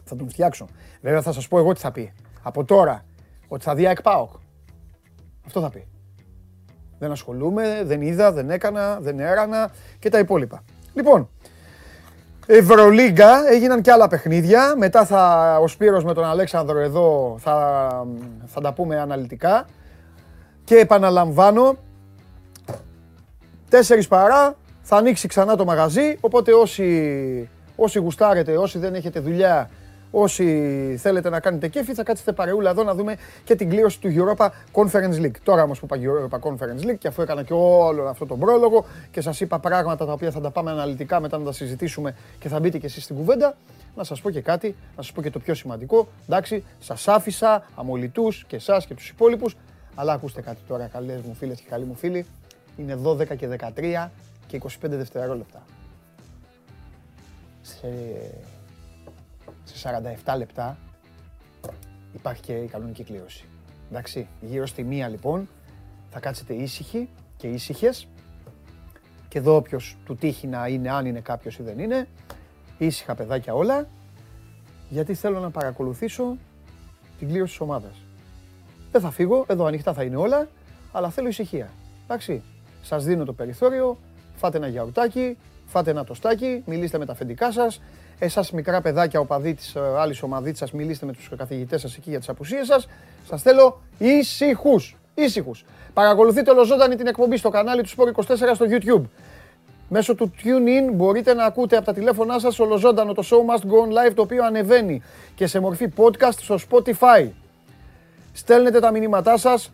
Θα 0.03 0.15
τον 0.15 0.29
φτιάξω. 0.29 0.67
Βέβαια 1.01 1.21
θα 1.21 1.31
σας 1.31 1.47
πω 1.47 1.57
εγώ 1.57 1.73
τι 1.73 1.79
θα 1.79 1.91
πει. 1.91 2.13
Από 2.41 2.63
τώρα, 2.63 3.05
ότι 3.47 3.63
θα 3.63 3.75
δει 3.75 3.85
εκπάοκ. 3.85 4.29
Αυτό 5.45 5.61
θα 5.61 5.69
πει 5.69 5.87
δεν 7.01 7.11
ασχολούμαι, 7.11 7.81
δεν 7.83 8.01
είδα, 8.01 8.31
δεν 8.31 8.49
έκανα, 8.49 8.99
δεν 8.99 9.19
έρανα 9.19 9.71
και 9.99 10.09
τα 10.09 10.19
υπόλοιπα. 10.19 10.63
Λοιπόν, 10.93 11.29
Ευρωλίγκα, 12.53 13.51
έγιναν 13.51 13.81
και 13.81 13.92
άλλα 13.92 14.07
παιχνίδια. 14.07 14.74
Μετά 14.77 15.06
θα, 15.06 15.57
ο 15.62 15.68
Σπύρος 15.68 16.03
με 16.03 16.13
τον 16.13 16.24
Αλέξανδρο 16.24 16.80
εδώ 16.80 17.35
θα, 17.40 17.90
θα 18.45 18.61
τα 18.61 18.73
πούμε 18.73 18.99
αναλυτικά. 18.99 19.66
Και 20.64 20.75
επαναλαμβάνω, 20.75 21.75
τέσσερις 23.69 24.07
παρά 24.07 24.56
θα 24.81 24.95
ανοίξει 24.95 25.28
ξανά 25.28 25.56
το 25.56 25.66
μαγαζί, 25.66 26.18
οπότε 26.19 26.54
όσοι, 26.54 27.49
όσοι 27.75 27.99
γουστάρετε, 27.99 28.57
όσοι 28.57 28.80
δεν 28.80 28.95
έχετε 28.95 29.19
δουλειά 29.19 29.69
Όσοι 30.11 30.97
θέλετε 30.99 31.30
να 31.30 31.39
κάνετε 31.39 31.68
κέφι, 31.68 31.94
θα 31.94 32.03
κάτσετε 32.03 32.31
παρεούλα 32.31 32.69
εδώ 32.69 32.83
να 32.83 32.95
δούμε 32.95 33.18
και 33.44 33.56
την 33.56 33.69
κλήρωση 33.69 33.99
του 33.99 34.09
Europa 34.15 34.47
Conference 34.71 35.21
League. 35.21 35.35
Τώρα 35.44 35.63
όμως 35.63 35.80
που 35.80 35.87
είπα 35.89 35.97
Europa 36.01 36.39
Conference 36.49 36.89
League 36.89 36.97
και 36.97 37.07
αφού 37.07 37.21
έκανα 37.21 37.44
και 37.44 37.53
όλο 37.53 38.07
αυτό 38.07 38.25
τον 38.25 38.39
πρόλογο 38.39 38.85
και 39.11 39.21
σας 39.21 39.41
είπα 39.41 39.59
πράγματα 39.59 40.06
τα 40.06 40.13
οποία 40.13 40.31
θα 40.31 40.41
τα 40.41 40.51
πάμε 40.51 40.71
αναλυτικά 40.71 41.19
μετά 41.19 41.37
να 41.37 41.45
τα 41.45 41.51
συζητήσουμε 41.51 42.15
και 42.39 42.47
θα 42.47 42.59
μπείτε 42.59 42.77
και 42.77 42.85
εσείς 42.85 43.03
στην 43.03 43.15
κουβέντα, 43.15 43.57
να 43.95 44.03
σας 44.03 44.21
πω 44.21 44.30
και 44.30 44.41
κάτι, 44.41 44.75
να 44.95 45.03
σας 45.03 45.11
πω 45.11 45.21
και 45.21 45.30
το 45.30 45.39
πιο 45.39 45.53
σημαντικό. 45.53 46.07
Εντάξει, 46.27 46.63
σας 46.80 47.07
άφησα 47.07 47.63
αμολυτούς 47.75 48.45
και 48.47 48.56
εσάς 48.56 48.85
και 48.85 48.94
τους 48.94 49.09
υπόλοιπους. 49.09 49.56
Αλλά 49.95 50.13
ακούστε 50.13 50.41
κάτι 50.41 50.59
τώρα, 50.68 50.85
καλές 50.85 51.21
μου 51.21 51.33
φίλες 51.33 51.59
και 51.59 51.65
καλοί 51.69 51.85
μου 51.85 51.95
φίλοι. 51.95 52.25
Είναι 52.77 52.95
12 52.95 53.35
και 53.35 53.47
13 53.47 54.11
και 54.47 54.57
25 54.57 54.68
δευτερόλεπτα. 54.81 55.61
Σε 57.61 57.87
σε 59.78 60.01
47 60.25 60.37
λεπτά 60.37 60.78
υπάρχει 62.13 62.42
και 62.42 62.54
η 62.54 62.68
κανονική 62.68 63.04
κλήρωση. 63.04 63.45
Εντάξει, 63.90 64.28
γύρω 64.42 64.66
στη 64.66 64.83
μία 64.83 65.07
λοιπόν 65.07 65.49
θα 66.09 66.19
κάτσετε 66.19 66.54
ήσυχοι 66.54 67.09
και 67.37 67.47
ήσυχες. 67.47 68.07
Και 69.28 69.37
εδώ 69.37 69.56
όποιος 69.56 69.97
του 70.06 70.16
τύχει 70.16 70.47
να 70.47 70.68
είναι, 70.68 70.90
αν 70.92 71.06
είναι 71.06 71.19
κάποιος 71.19 71.57
ή 71.57 71.63
δεν 71.63 71.80
είναι, 71.80 72.07
ήσυχα 72.78 73.16
παιδάκια 73.16 73.54
όλα, 73.54 73.87
γιατί 74.90 75.13
θέλω 75.13 75.40
να 75.40 75.49
παρακολουθήσω 75.49 76.37
την 77.19 77.28
κλήρωση 77.28 77.51
της 77.51 77.61
ομάδας. 77.61 77.95
Δεν 78.92 79.01
θα 79.01 79.11
φύγω, 79.11 79.45
εδώ 79.47 79.66
ανοιχτά 79.66 79.94
θα 79.94 80.04
είναι 80.04 80.16
όλα, 80.16 80.47
αλλά 80.92 81.09
θέλω 81.09 81.28
ησυχία. 81.28 81.69
Εντάξει, 82.04 82.44
σας 82.81 83.06
δίνω 83.06 83.25
το 83.25 83.33
περιθώριο, 83.33 83.97
φάτε 84.35 84.57
ένα 84.57 84.68
γιαουρτάκι, 84.68 85.37
φάτε 85.66 85.92
ένα 85.92 86.04
τοστάκι, 86.04 86.63
μιλήστε 86.66 86.97
με 86.97 87.06
τα 87.06 87.11
αφεντικά 87.11 87.51
σας, 87.51 87.81
Εσάς 88.23 88.51
μικρά 88.51 88.81
παιδάκια, 88.81 89.19
οπαδοί 89.19 89.54
της 89.54 89.75
ε, 89.75 89.80
άλλης 89.97 90.23
ομαδίτης 90.23 90.71
μιλήστε 90.71 91.06
με 91.06 91.13
τους 91.13 91.30
καθηγητές 91.37 91.81
σας 91.81 91.95
εκεί 91.95 92.09
για 92.09 92.19
τις 92.19 92.30
απουσίες 92.30 92.68
σας. 92.68 92.87
Σας 93.28 93.42
θέλω 93.42 93.81
ήσυχους, 93.97 94.97
ήσυχους. 95.13 95.66
Παρακολουθείτε 95.94 96.51
ολοζώντανη 96.51 96.95
την 96.95 97.07
εκπομπή 97.07 97.37
στο 97.37 97.49
κανάλι 97.49 97.81
του 97.81 97.90
Sport 97.90 98.07
24 98.07 98.56
στο 98.56 98.66
YouTube. 98.69 99.01
Μέσω 99.90 100.16
του 100.16 100.31
TuneIn 100.44 100.94
μπορείτε 100.94 101.33
να 101.33 101.45
ακούτε 101.45 101.75
από 101.75 101.85
τα 101.85 101.94
τηλέφωνά 101.94 102.40
σας 102.40 102.59
ολοζώντανο 102.59 103.13
το 103.13 103.23
Show 103.25 103.35
Must 103.35 103.63
Go 103.63 103.87
On 103.87 104.09
Live 104.09 104.13
το 104.16 104.21
οποίο 104.21 104.45
ανεβαίνει 104.45 105.01
και 105.35 105.47
σε 105.47 105.59
μορφή 105.59 105.94
podcast 105.97 106.37
στο 106.37 106.57
Spotify. 106.69 107.30
Στέλνετε 108.33 108.80
τα 108.80 108.92
μηνύματά 108.92 109.37
σας 109.37 109.71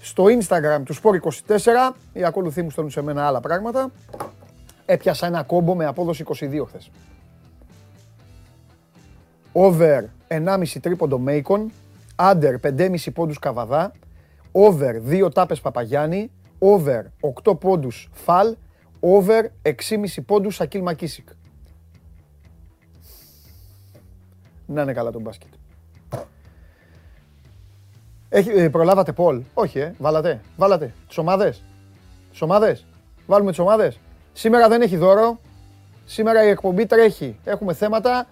στο 0.00 0.24
Instagram 0.24 0.82
του 0.84 0.94
Sport 0.94 1.20
24 1.48 1.92
οι 2.12 2.24
ακολουθοί 2.24 2.62
μου 2.62 2.70
στέλνουν 2.70 2.92
σε 2.92 3.02
μένα 3.02 3.26
άλλα 3.26 3.40
πράγματα. 3.40 3.90
Έπιασα 4.86 5.26
ένα 5.26 5.42
κόμπο 5.42 5.74
με 5.74 5.86
απόδοση 5.86 6.24
22 6.28 6.64
χθες 6.66 6.90
over 9.58 10.02
1,5 10.28 10.64
τρίποντο 10.80 11.18
Μέικον, 11.18 11.72
under 12.16 12.54
5,5 12.62 13.12
πόντους 13.14 13.38
Καβαδά, 13.38 13.92
over 14.52 15.00
2 15.08 15.30
τάπες 15.32 15.60
Παπαγιάννη, 15.60 16.30
over 16.58 17.02
8 17.44 17.58
πόντους 17.58 18.08
Φαλ, 18.12 18.56
over 19.00 19.42
6,5 19.62 20.22
πόντους 20.26 20.54
Σακίλ 20.54 20.82
Μακίσικ. 20.82 21.28
Να 24.66 24.82
είναι 24.82 24.92
καλά 24.92 25.10
το 25.10 25.20
μπάσκετ. 25.20 25.48
Έχει, 28.28 28.50
ε, 28.50 28.68
προλάβατε 28.68 29.12
Πολ; 29.12 29.42
Όχι, 29.54 29.78
ε. 29.78 29.94
Βάλατε. 29.98 30.40
Βάλατε. 30.56 30.92
Τις 31.08 31.18
ομάδες. 31.18 31.62
Τις 32.30 32.42
ομάδες. 32.42 32.86
Βάλουμε 33.26 33.50
τις 33.50 33.58
ομάδες. 33.58 33.98
Σήμερα 34.32 34.68
δεν 34.68 34.82
έχει 34.82 34.96
δώρο. 34.96 35.40
Σήμερα 36.04 36.44
η 36.44 36.48
εκπομπή 36.48 36.86
τρέχει. 36.86 37.38
Έχουμε 37.44 37.72
θέματα. 37.74 38.26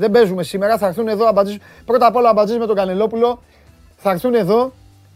Δεν 0.00 0.10
παίζουμε 0.10 0.42
σήμερα. 0.42 0.78
Θα 0.78 0.86
έρθουν 0.86 1.08
εδώ 1.08 1.26
αμπατζή. 1.26 1.58
Πρώτα 1.84 2.06
απ' 2.06 2.16
όλα 2.16 2.28
αμπατζή 2.28 2.58
με 2.58 2.66
τον 2.66 2.76
Κανελόπουλο. 2.76 3.42
Θα 3.96 4.10
έρθουν 4.10 4.34
εδώ 4.34 4.72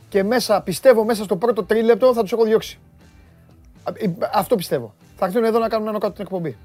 και 0.08 0.22
μέσα, 0.22 0.60
πιστεύω, 0.60 1.04
μέσα 1.04 1.24
στο 1.24 1.36
πρώτο 1.36 1.64
τρίλεπτο 1.64 2.14
θα 2.14 2.22
τους 2.22 2.32
έχω 2.32 2.44
διώξει. 2.44 2.78
Ε, 3.98 4.06
αυτό 4.32 4.56
πιστεύω. 4.56 4.94
Θα 5.16 5.26
έρθουν 5.26 5.44
εδώ 5.44 5.58
να 5.58 5.68
κάνουν 5.68 5.88
ένα 5.88 5.98
κάτω 5.98 6.12
την 6.12 6.22
εκπομπή. 6.22 6.56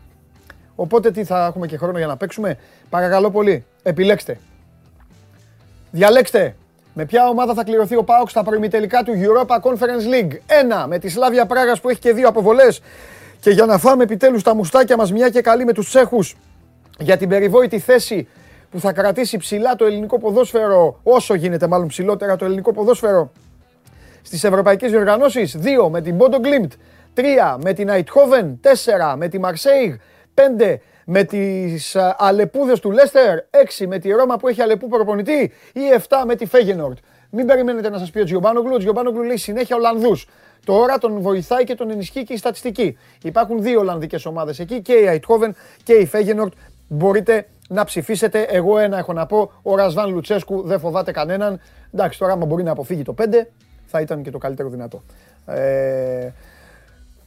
Οπότε 0.76 1.12
τι 1.12 1.24
θα 1.24 1.46
έχουμε 1.46 1.68
και 1.68 1.78
χρόνο 1.78 1.98
για 1.98 2.08
να 2.08 2.18
παίξουμε; 2.18 2.58
Παρακαλώ 2.90 3.32
πολύ, 3.32 3.66
επιλέξτε. 3.84 4.40
Διαλέξτε 5.92 6.56
με 6.94 7.06
ποια 7.06 7.28
ομάδα 7.28 7.54
θα 7.54 7.64
κληρωθεί 7.64 7.96
ο 7.96 8.04
Πάοξ 8.04 8.32
στα 8.32 8.44
προημιτελικά 8.44 9.04
του 9.04 9.14
Europa 9.16 9.56
Conference 9.62 10.14
League. 10.14 10.38
Ένα, 10.48 10.88
με 10.88 11.00
τη 11.00 11.10
Σλάβια 11.10 11.46
Πράγας 11.46 11.82
που 11.82 11.90
έχει 11.90 12.00
και 12.00 12.14
δύο 12.14 12.28
αποβολές. 12.28 12.82
Και 13.40 13.50
για 13.50 13.66
να 13.66 13.78
φάμε 13.78 14.04
επιτέλους 14.04 14.44
τα 14.44 14.56
μουστάκια 14.56 14.98
μας 14.98 15.12
μια 15.12 15.30
και 15.30 15.42
καλή 15.42 15.66
με 15.66 15.74
τους 15.74 15.88
Τσέχους 15.90 16.36
για 17.00 17.18
την 17.18 17.30
περιβόητη 17.30 17.80
θέση 17.80 18.28
που 18.72 18.80
θα 18.80 18.92
κρατήσει 18.92 19.38
ψηλά 19.38 19.76
το 19.76 19.86
ελληνικό 19.86 20.20
ποδόσφαιρο, 20.20 21.00
όσο 21.04 21.34
γίνεται 21.34 21.68
μάλλον 21.68 21.88
ψηλότερα 21.88 22.36
το 22.36 22.46
ελληνικό 22.46 22.74
ποδόσφαιρο 22.74 23.32
στις 24.22 24.44
ευρωπαϊκές 24.44 24.92
διοργανώσεις. 24.92 25.56
Δύο 25.58 25.90
με 25.90 26.02
την 26.02 26.18
Bodo 26.20 26.36
Glimt, 26.36 26.72
τρία 27.14 27.58
με 27.64 27.74
την 27.74 27.90
Eindhoven, 27.92 28.56
τέσσερα 28.62 29.16
με 29.16 29.28
τη 29.28 29.40
Marseille, 29.44 29.96
πέντε 30.34 30.82
με 31.06 31.24
τις 31.24 31.96
αλεπούδες 32.18 32.80
του 32.80 32.92
Λέστερ, 32.92 33.40
6 33.50 33.88
με 33.88 34.00
τη 34.00 34.10
Ρώμα 34.10 34.38
που 34.38 34.48
έχει 34.48 34.62
αλεπού 34.62 34.88
προπονητή 34.88 35.52
ή 35.74 35.82
7 36.08 36.24
με 36.26 36.36
τη 36.36 36.46
Φέγενορτ. 36.46 36.98
Μην 37.30 37.46
περιμένετε 37.46 37.90
να 37.90 37.98
σας 37.98 38.12
πει 38.12 38.20
ο 38.20 38.24
Τζιομπάνογλου, 38.24 38.74
ο 38.74 38.78
Τζιομπάνογλου 38.78 39.24
λέει 39.24 39.38
συνέχεια 39.38 39.76
Ολλανδούς. 39.76 40.28
Τώρα 40.66 40.98
τον 40.98 41.22
βοηθάει 41.22 41.64
και 41.64 41.76
τον 41.76 41.90
ενισχύει 41.90 42.24
και 42.24 42.34
η 42.34 42.38
στατιστική. 42.38 42.98
Υπάρχουν 43.24 43.62
δύο 43.62 43.80
Ολλανδικές 43.80 44.26
ομάδες 44.26 44.60
εκεί, 44.60 44.82
και 44.82 44.94
η 44.94 45.06
Αιτχόβεν 45.06 45.56
και 45.84 45.94
η 45.94 46.06
Φέγενορτ. 46.06 46.54
Μπορείτε 46.90 47.48
να 47.70 47.84
ψηφίσετε. 47.84 48.42
Εγώ 48.42 48.78
ένα 48.78 48.98
έχω 48.98 49.14
να 49.14 49.26
πω. 49.26 49.52
Ο 49.62 49.76
Ρασβάν 49.76 50.10
Λουτσέσκου 50.10 50.62
δεν 50.62 50.80
φοβάται 50.80 51.12
κανέναν. 51.12 51.60
Εντάξει, 51.94 52.20
τώρα 52.20 52.34
άμα 52.34 52.46
μπορεί 52.46 52.64
να 52.64 52.72
αποφύγει 52.72 53.04
το 53.04 53.16
5, 53.18 53.24
θα 53.86 54.02
ήταν 54.02 54.24
και 54.24 54.32
το 54.32 54.38
καλύτερο 54.38 54.70
δυνατό. 54.70 55.04
Ε, 55.46 56.30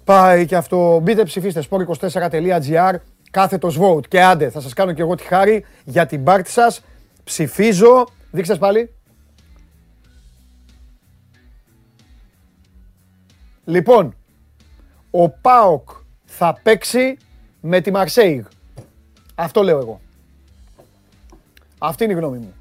πάει 0.04 0.46
και 0.46 0.56
αυτό. 0.56 1.00
Μπείτε 1.02 1.22
ψηφίστε 1.22 1.62
sport24.gr 1.70 2.94
κάθετος 3.30 3.78
vote. 3.80 4.06
Και 4.08 4.22
άντε, 4.22 4.50
θα 4.50 4.60
σας 4.60 4.72
κάνω 4.72 4.92
και 4.92 5.02
εγώ 5.02 5.14
τη 5.14 5.22
χάρη 5.22 5.64
για 5.84 6.06
την 6.06 6.24
πάρτι 6.24 6.50
σας. 6.50 6.80
Ψηφίζω. 7.24 8.06
Δείξτε 8.30 8.54
πάλι. 8.54 8.94
Λοιπόν, 13.64 14.14
ο 15.10 15.28
ΠΑΟΚ 15.28 15.88
θα 16.24 16.60
παίξει 16.62 17.16
με 17.60 17.80
τη 17.80 17.90
Μαρσέιγ. 17.90 18.44
Αυτό 19.42 19.62
λέω 19.62 19.78
εγώ. 19.78 20.00
Αυτή 21.78 22.04
είναι 22.04 22.12
η 22.12 22.16
γνώμη 22.16 22.38
μου. 22.38 22.54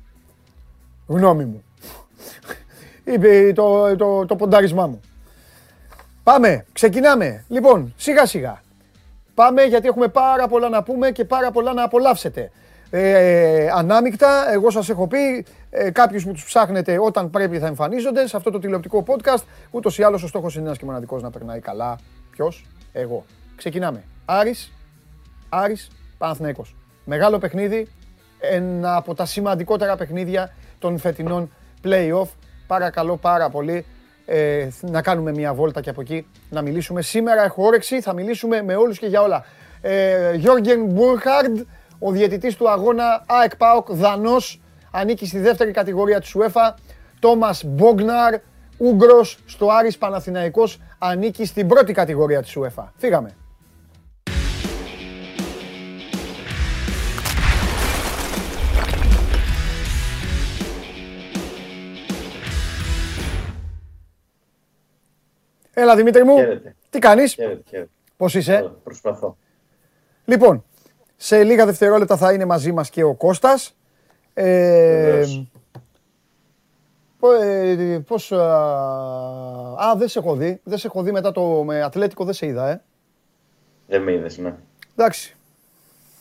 Γνώμη 1.07 1.45
μου. 1.45 1.63
Είπε 3.13 3.51
το, 3.55 3.95
το, 3.95 4.25
το 4.25 4.35
ποντάρισμά 4.35 4.87
μου. 4.87 4.99
Πάμε, 6.23 6.65
ξεκινάμε. 6.73 7.45
Λοιπόν, 7.47 7.93
σιγά 7.97 8.25
σιγά. 8.25 8.61
Πάμε 9.33 9.63
γιατί 9.63 9.87
έχουμε 9.87 10.07
πάρα 10.07 10.47
πολλά 10.47 10.69
να 10.69 10.83
πούμε 10.83 11.11
και 11.11 11.25
πάρα 11.25 11.51
πολλά 11.51 11.73
να 11.73 11.83
απολαύσετε. 11.83 12.51
Ε, 12.89 13.69
ανάμεικτα, 13.73 14.51
εγώ 14.51 14.69
σας 14.69 14.89
έχω 14.89 15.07
πει, 15.07 15.45
ε, 15.69 15.91
κάποιους 15.91 16.23
που 16.23 16.31
τους 16.31 16.45
ψάχνετε 16.45 16.99
όταν 16.99 17.29
πρέπει 17.29 17.59
θα 17.59 17.67
εμφανίζονται 17.67 18.27
σε 18.27 18.37
αυτό 18.37 18.51
το 18.51 18.59
τηλεοπτικό 18.59 19.03
podcast. 19.07 19.43
Ούτως 19.71 19.97
ή 19.97 20.03
άλλως 20.03 20.23
ο 20.23 20.27
στόχος 20.27 20.55
είναι 20.55 20.65
ένας 20.65 20.77
και 20.77 20.85
μοναδικός 20.85 21.21
να 21.21 21.29
περνάει 21.29 21.59
καλά. 21.59 21.97
Ποιος; 22.31 22.65
Εγώ. 22.93 23.25
Ξεκινάμε. 23.55 24.03
Άρης, 24.25 24.71
Άρης, 25.49 25.89
Παναθηναϊκός. 26.21 26.75
Μεγάλο 27.05 27.37
παιχνίδι, 27.37 27.87
ένα 28.39 28.95
από 28.95 29.15
τα 29.15 29.25
σημαντικότερα 29.25 29.95
παιχνίδια 29.95 30.53
των 30.79 30.97
φετινών 30.97 31.51
play-off. 31.83 32.27
Παρακαλώ 32.67 33.17
πάρα 33.17 33.49
πολύ 33.49 33.85
ε, 34.25 34.67
να 34.81 35.01
κάνουμε 35.01 35.31
μια 35.31 35.53
βόλτα 35.53 35.81
και 35.81 35.89
από 35.89 36.01
εκεί 36.01 36.27
να 36.49 36.61
μιλήσουμε. 36.61 37.01
Σήμερα 37.01 37.43
έχω 37.43 37.63
όρεξη, 37.65 38.01
θα 38.01 38.13
μιλήσουμε 38.13 38.61
με 38.61 38.75
όλους 38.75 38.99
και 38.99 39.07
για 39.07 39.21
όλα. 39.21 39.45
Ε, 39.81 40.33
Γιώργεν 40.33 40.85
Μπούρχαρντ, 40.85 41.59
ο 41.99 42.11
διαιτητής 42.11 42.55
του 42.55 42.69
αγώνα 42.69 43.23
ΑΕΚ 43.25 43.55
ΠΑΟΚ 43.55 43.91
Δανός, 43.91 44.61
ανήκει 44.91 45.25
στη 45.25 45.39
δεύτερη 45.39 45.71
κατηγορία 45.71 46.19
της 46.19 46.35
UEFA. 46.37 46.73
Τόμας 47.19 47.63
Μπόγναρ, 47.65 48.35
Ούγκρος 48.77 49.39
στο 49.45 49.67
Άρης 49.69 49.97
Παναθηναϊκός, 49.97 50.81
ανήκει 50.97 51.45
στην 51.45 51.67
πρώτη 51.67 51.93
κατηγορία 51.93 52.41
της 52.41 52.57
UEFA. 52.57 52.83
Φύγαμε. 52.97 53.35
Έλα 65.73 65.95
Δημήτρη 65.95 66.23
μου, 66.23 66.35
Χαίρετε. 66.35 66.75
τι 66.89 66.99
κάνεις, 66.99 67.33
Χαίρετε, 67.33 67.61
χαίρετε. 67.69 67.89
πώς 68.17 68.35
είσαι; 68.35 68.71
Προσπαθώ. 68.83 69.37
Λοιπόν, 70.25 70.63
σε 71.15 71.43
λίγα 71.43 71.65
δευτερόλεπτα 71.65 72.17
θα 72.17 72.33
είναι 72.33 72.45
μαζί 72.45 72.71
μας 72.71 72.89
και 72.89 73.03
ο 73.03 73.13
Κώστας. 73.13 73.75
Ε, 74.33 75.03
Βεβαίως. 75.05 75.47
πο- 77.19 77.31
ε, 77.33 78.03
πώς... 78.07 78.31
Α, 78.31 78.45
α, 79.89 79.95
δεν 79.97 80.07
σε 80.07 80.19
έχω 80.19 80.35
δει. 80.35 80.59
Δεν 80.63 80.77
σε 80.77 80.87
έχω 80.87 81.01
δει 81.03 81.11
μετά 81.11 81.31
το 81.31 81.41
με 81.63 81.81
Ατλέτικο, 81.83 82.23
δεν 82.25 82.33
σε 82.33 82.45
είδα, 82.45 82.69
ε. 82.69 82.81
Δεν 83.87 84.01
με 84.01 84.11
είδες, 84.11 84.37
ναι. 84.37 84.55
Εντάξει. 84.95 85.35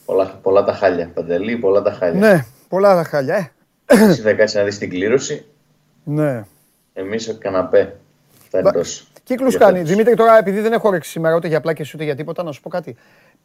Πολλά, 0.05 0.39
πολλά 0.43 0.65
τα 0.65 0.73
χάλια, 0.73 1.11
Παντελή, 1.15 1.57
πολλά 1.57 1.83
τα 1.83 1.93
χάλια. 1.93 2.21
Ναι, 2.33 2.47
πολλά 2.69 2.95
τα 2.95 3.05
χάλια, 3.05 3.35
ε. 3.37 3.51
Εσύ 3.87 4.21
θα 4.21 4.33
κάτσεις 4.35 4.59
να 4.59 4.65
δεις 4.65 4.79
την 4.79 4.91
κλήρωση, 4.91 5.47
Ναι. 6.05 6.45
εμείς 6.93 7.29
ο 7.29 7.37
καναπέ. 7.39 7.97
Θα 8.53 8.59
είναι 8.59 8.71
Μπα- 8.71 8.73
τόσο. 8.79 9.05
Κύκλους 9.23 9.51
Για 9.51 9.59
κάνει. 9.59 9.77
φέτος. 9.77 9.91
Δημήτρη, 9.91 10.15
τώρα 10.15 10.39
επειδή 10.39 10.61
δεν 10.61 10.73
έχω 10.73 10.89
όρεξη 10.89 11.11
σήμερα 11.11 11.35
ούτε 11.37 11.49
για 11.49 11.61
πλάκες 11.61 11.95
ούτε 11.95 12.05
για 12.05 12.15
τίποτα, 12.17 12.43
να 12.43 12.53
σου 12.53 12.61
πω 12.61 12.69
κάτι. 12.69 12.97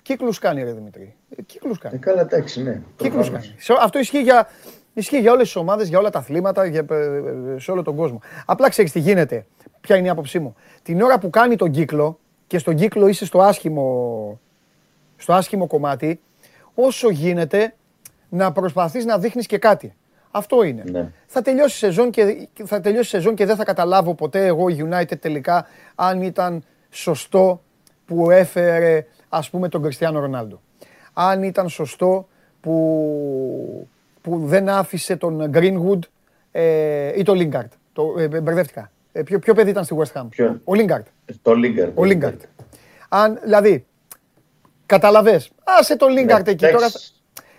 Κύκλους 0.01 0.39
κάνει, 0.39 0.63
ρε 0.63 0.71
Δημήτρη. 0.73 1.15
Ε, 1.37 1.41
Κύκλους 1.41 1.77
κάνει. 1.77 1.95
Ε, 1.95 1.97
καλά, 1.97 2.21
εντάξει, 2.21 2.63
ναι. 2.63 2.81
Κύκλους 2.95 3.13
προφανώς. 3.29 3.47
κάνει. 3.47 3.55
Σε- 3.59 3.73
Αυτό 3.81 3.99
ισχύει 3.99 4.21
για, 4.21 4.49
ισχύει 4.93 5.19
για 5.19 5.31
όλες 5.31 5.43
τις 5.45 5.55
ομάδες, 5.55 5.87
για 5.87 5.99
όλα 5.99 6.09
τα 6.09 6.19
αθλήματα, 6.19 6.65
για, 6.65 6.85
ε, 6.89 6.95
ε, 6.95 7.59
σε 7.59 7.71
όλο 7.71 7.81
τον 7.83 7.95
κόσμο. 7.95 8.21
Απλά 8.45 8.69
ξέρεις 8.69 8.91
τι 8.91 8.99
γίνεται. 8.99 9.45
Ποια 9.81 9.95
είναι 9.95 10.07
η 10.07 10.09
άποψή 10.09 10.39
μου. 10.39 10.55
Την 10.83 11.01
ώρα 11.01 11.19
που 11.19 11.29
κάνει 11.29 11.55
τον 11.55 11.71
κύκλο 11.71 12.19
και 12.47 12.57
στον 12.57 12.75
κύκλο 12.75 13.07
είσαι 13.07 13.25
στο 13.25 13.41
άσχημο, 13.41 14.39
στο 15.17 15.33
άσχημο 15.33 15.67
κομμάτι, 15.67 16.19
όσο 16.75 17.09
γίνεται 17.09 17.75
να 18.29 18.51
προσπαθείς 18.51 19.05
να 19.05 19.17
δείχνεις 19.17 19.45
και 19.47 19.57
κάτι. 19.57 19.93
Αυτό 20.35 20.63
είναι. 20.63 20.83
Ναι. 20.91 21.11
Θα 21.25 21.41
τελειώσει 21.41 21.75
η 21.75 21.89
σεζόν 21.89 22.09
και, 22.09 22.47
θα 22.65 22.81
τελειώσει 22.81 23.07
η 23.07 23.19
σεζόν 23.19 23.35
και 23.35 23.45
δεν 23.45 23.55
θα 23.55 23.63
καταλάβω 23.63 24.13
ποτέ 24.13 24.45
εγώ 24.45 24.69
η 24.69 24.87
United 24.89 25.19
τελικά 25.19 25.67
αν 25.95 26.21
ήταν 26.21 26.63
σωστό 26.89 27.61
που 28.05 28.31
έφερε 28.31 29.05
ας 29.29 29.49
πούμε 29.49 29.69
τον 29.69 29.81
Κριστιανό 29.81 30.19
Ρονάλντο. 30.19 30.61
Αν 31.13 31.43
ήταν 31.43 31.69
σωστό 31.69 32.27
που, 32.61 33.87
που 34.21 34.41
δεν 34.45 34.69
άφησε 34.69 35.15
τον 35.15 35.51
Greenwood 35.53 35.99
ε, 36.51 37.19
ή 37.19 37.23
τον 37.23 37.37
Lingard. 37.39 37.69
Το, 37.93 38.15
ε, 38.17 38.27
μπερδεύτηκα. 38.27 38.91
Ε, 39.11 39.21
ποιο, 39.21 39.39
ποιο 39.39 39.53
παιδί 39.53 39.69
ήταν 39.69 39.83
στη 39.83 39.95
West 39.99 40.21
Ham; 40.21 40.25
Ποιον; 40.29 40.61
Ο 40.63 40.71
Lingard. 40.73 41.03
Ε, 41.25 41.33
Το 41.41 41.53
Λίγκαρτ. 41.53 41.97
Ο 41.97 42.01
Lingard. 42.03 42.39
Αν, 43.09 43.39
δηλαδή, 43.43 43.85
καταλαβες. 44.85 45.51
Άσε 45.63 45.95
τον 45.95 46.09
Lingard 46.17 46.47
εκεί 46.47 46.65
τώρα. 46.65 46.87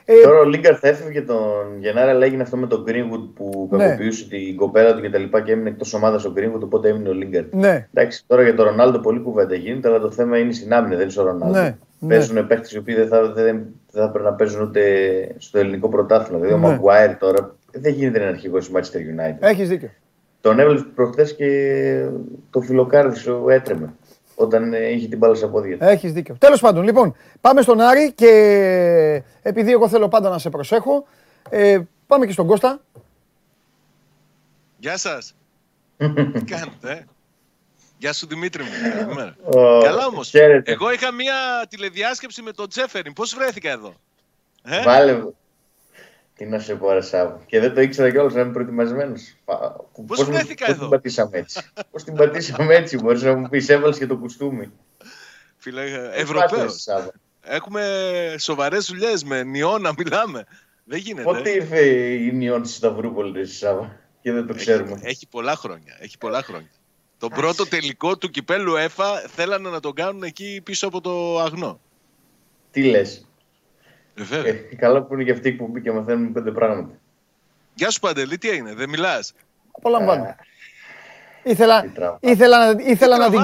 Ε, 0.09 0.23
Τώρα 0.23 0.39
ο 0.39 0.45
Λίγκαρτ 0.45 0.79
θα 0.81 0.89
έφευγε 0.89 1.21
τον 1.23 1.79
Γενάρη, 1.81 2.11
αλλά 2.11 2.25
έγινε 2.25 2.43
αυτό 2.43 2.57
με 2.57 2.67
τον 2.67 2.85
Greenwood 2.89 3.29
που 3.35 3.69
Ναι. 3.71 3.85
κακοποιούσε 3.85 4.29
την 4.29 4.57
κοπέλα 4.57 4.95
του 4.95 5.01
και 5.01 5.11
τα 5.11 5.19
λοιπά 5.19 5.41
και 5.41 5.53
έμεινε 5.53 5.69
εκτός 5.69 5.95
ομάδας 5.95 6.25
ο 6.25 6.33
Greenwood, 6.37 6.61
οπότε 6.61 6.89
έμεινε 6.89 7.09
ο 7.09 7.13
Λίγκαρτ. 7.13 7.55
ναι, 7.55 7.89
Εντάξει, 7.95 8.25
τώρα 8.27 8.43
για 8.43 8.55
τον 8.55 8.65
Ρονάλντο 8.65 8.99
πολύ 8.99 9.21
κουβέντα 9.21 9.55
γίνεται, 9.55 9.89
αλλά 9.89 9.99
το 9.99 10.11
θέμα 10.11 10.39
είναι 10.39 10.53
στην 10.53 10.73
άμυνα, 10.73 10.93
δεν 10.95 11.01
είναι 11.03 11.11
στο 11.11 11.23
Ρονάλντο. 11.23 11.59
Ναι, 11.61 11.77
ναι. 11.99 12.09
Παίζουν 12.15 12.47
παίχτε 12.47 12.69
οι 12.75 12.79
οποίοι 12.79 12.95
δεν 12.95 13.09
θα, 13.09 13.33
δεν, 13.33 13.65
δεν 13.91 14.03
θα 14.03 14.11
πρέπει 14.11 14.25
να 14.25 14.33
παίζουν 14.33 14.63
ούτε 14.63 14.83
στο 15.39 15.59
ελληνικό 15.59 15.89
πρωτάθλημα. 15.89 16.41
Δηλαδή 16.45 16.61
Ναι. 16.61 16.67
ο 16.67 16.81
Maguire 16.83 17.15
τώρα 17.19 17.55
δεν 17.73 17.93
γίνεται 17.93 18.19
να 18.19 18.25
είναι 18.25 18.33
αρχηγός 18.33 18.71
της 18.71 18.75
Manchester 18.77 18.97
United. 18.99 19.37
έχεις 19.41 19.69
δίκιο. 19.69 19.91
Τον 20.41 20.59
έβλεπε 20.59 20.85
προχθές 20.95 21.35
και 21.35 22.07
το 22.51 22.61
φιλοκάρδι 22.61 23.17
σου 23.17 23.47
έτρεμε 23.49 23.93
όταν 24.37 24.73
ε, 24.75 24.89
είχε 24.89 25.09
την 25.09 25.19
μπάλα 25.19 25.35
στα 25.35 25.49
πόδια 25.49 25.79
του. 25.79 25.85
Έχεις 25.85 26.13
δίκιο. 26.13 26.37
Τέλος 26.39 26.61
πάντων, 26.61 26.85
λοιπόν, 26.85 27.17
πάμε 27.41 27.63
στον 27.63 27.81
Άρη 27.81 28.13
και 28.13 29.23
επειδή 29.43 29.73
εγώ 29.73 29.89
θέλω 29.89 30.09
πάντα 30.09 30.29
να 30.29 30.39
σε 30.39 30.51
προσέχω, 30.51 31.07
ε, 31.51 31.79
πάμε 32.07 32.27
και 32.27 32.33
στον 32.33 32.47
Κώστα. 32.47 32.81
Γεια 34.79 34.97
σας. 34.97 35.35
Τι 35.97 36.45
κάνετε, 36.53 36.93
ε; 36.93 37.05
Γεια 37.99 38.13
σου 38.13 38.27
Δημήτρη 38.27 38.63
μου. 38.63 38.69
Καλημέρα. 38.99 39.37
Ω, 39.45 39.83
Καλά 39.83 40.07
όμως. 40.07 40.29
χαίρετε. 40.29 40.73
Εγώ 40.73 40.93
είχα 40.93 41.13
μία 41.13 41.35
τηλεδιάσκεψη 41.69 42.43
με 42.43 42.53
τον 42.53 42.69
Τζέφεριν. 42.69 43.13
Πώς 43.13 43.35
βρέθηκα 43.35 43.71
εδώ. 43.71 43.95
Ε; 44.63 44.83
Βάλε, 44.83 45.23
Τι 46.37 46.47
να 46.47 46.59
σε 46.59 46.75
πω, 46.75 46.89
Αρεσάβο. 46.89 47.43
Και 47.47 47.61
δεν 47.61 47.75
το 47.75 47.81
ήξερα 47.81 48.11
κιόλας 48.11 48.35
να 48.35 48.41
είμαι 48.41 48.53
προετοιμασμένος. 48.53 49.37
Πώς 50.07 50.25
βρέθηκα 50.25 50.71
εδώ. 50.71 50.75
Πώς 50.75 50.79
την 50.79 50.89
πατήσαμε 50.89 51.39
έτσι; 51.39 51.61
Πώς 51.91 52.05
την 52.05 52.15
πατήσαμε 52.15 52.75
έτσι, 52.75 52.99
μπορείς 52.99 53.23
να 53.23 53.35
μου 53.35 53.49
πεις, 53.49 53.69
έβαλες 53.69 53.99
και 53.99 54.07
το 54.07 54.17
κουστούμι. 54.17 54.73
Φίλε, 55.57 55.83
Ευρωπαίος. 56.13 56.87
Έχουμε 57.43 57.85
σοβαρές 58.39 58.87
δουλειές 58.87 59.25
με 59.25 59.43
νιό 59.43 59.79
να 59.79 59.93
μιλάμε. 59.99 60.45
Δεν 60.85 60.99
γίνεται. 60.99 61.23
Πότε 61.23 61.51
ήρθε 61.51 61.81
η 62.13 62.33
νιόν 62.33 62.65
στη 62.65 62.75
Σταυρούπολη, 62.75 63.47
Σάβα, 63.47 64.01
και 64.23 64.33
δεν 64.33 64.47
το 64.47 64.55
ξέρουμε. 64.55 64.93
Έχει, 64.93 65.07
έχει 65.07 65.27
πολλά 65.27 65.57
χρόνια. 65.57 65.97
Έχει 66.01 66.19
πολλά 66.19 66.43
χρόνια. 66.43 66.71
Το 67.19 67.29
πρώτο 67.29 67.67
τελικό 67.67 68.19
του 68.19 68.31
κυπέλου 68.31 68.77
ΕΦΑ 68.77 69.19
θέλανε 69.19 69.69
να 69.69 69.81
τον 69.81 69.95
κάνουν 69.95 70.23
εκεί 70.23 70.61
πίσω 70.65 70.87
από 70.87 71.01
το 71.01 71.41
αγνό. 71.41 71.81
Τι 72.71 72.83
λες; 72.83 73.26
Ε, 74.17 74.49
ε, 74.49 74.53
καλά 74.53 75.03
που 75.03 75.15
είναι 75.15 75.25
και 75.25 75.33
αυτοί 75.33 75.53
που 75.53 75.67
μπήκε 75.67 75.93
μαθαίνουν 75.93 76.33
πέντε 76.33 76.51
πράγματα. 76.51 76.95
Γεια 77.75 77.91
σου 77.91 78.01
Παντελή, 78.01 78.39
τι 78.39 78.49
έγινε, 78.49 78.75
δεν 78.75 78.89
μιλάς; 78.89 79.35
Απολαμβάνω. 79.73 80.35
Ήθελα, 81.43 81.85
ήθελα, 82.21 82.77
ήθελα, 82.79 83.19
να, 83.19 83.31
την, 83.31 83.41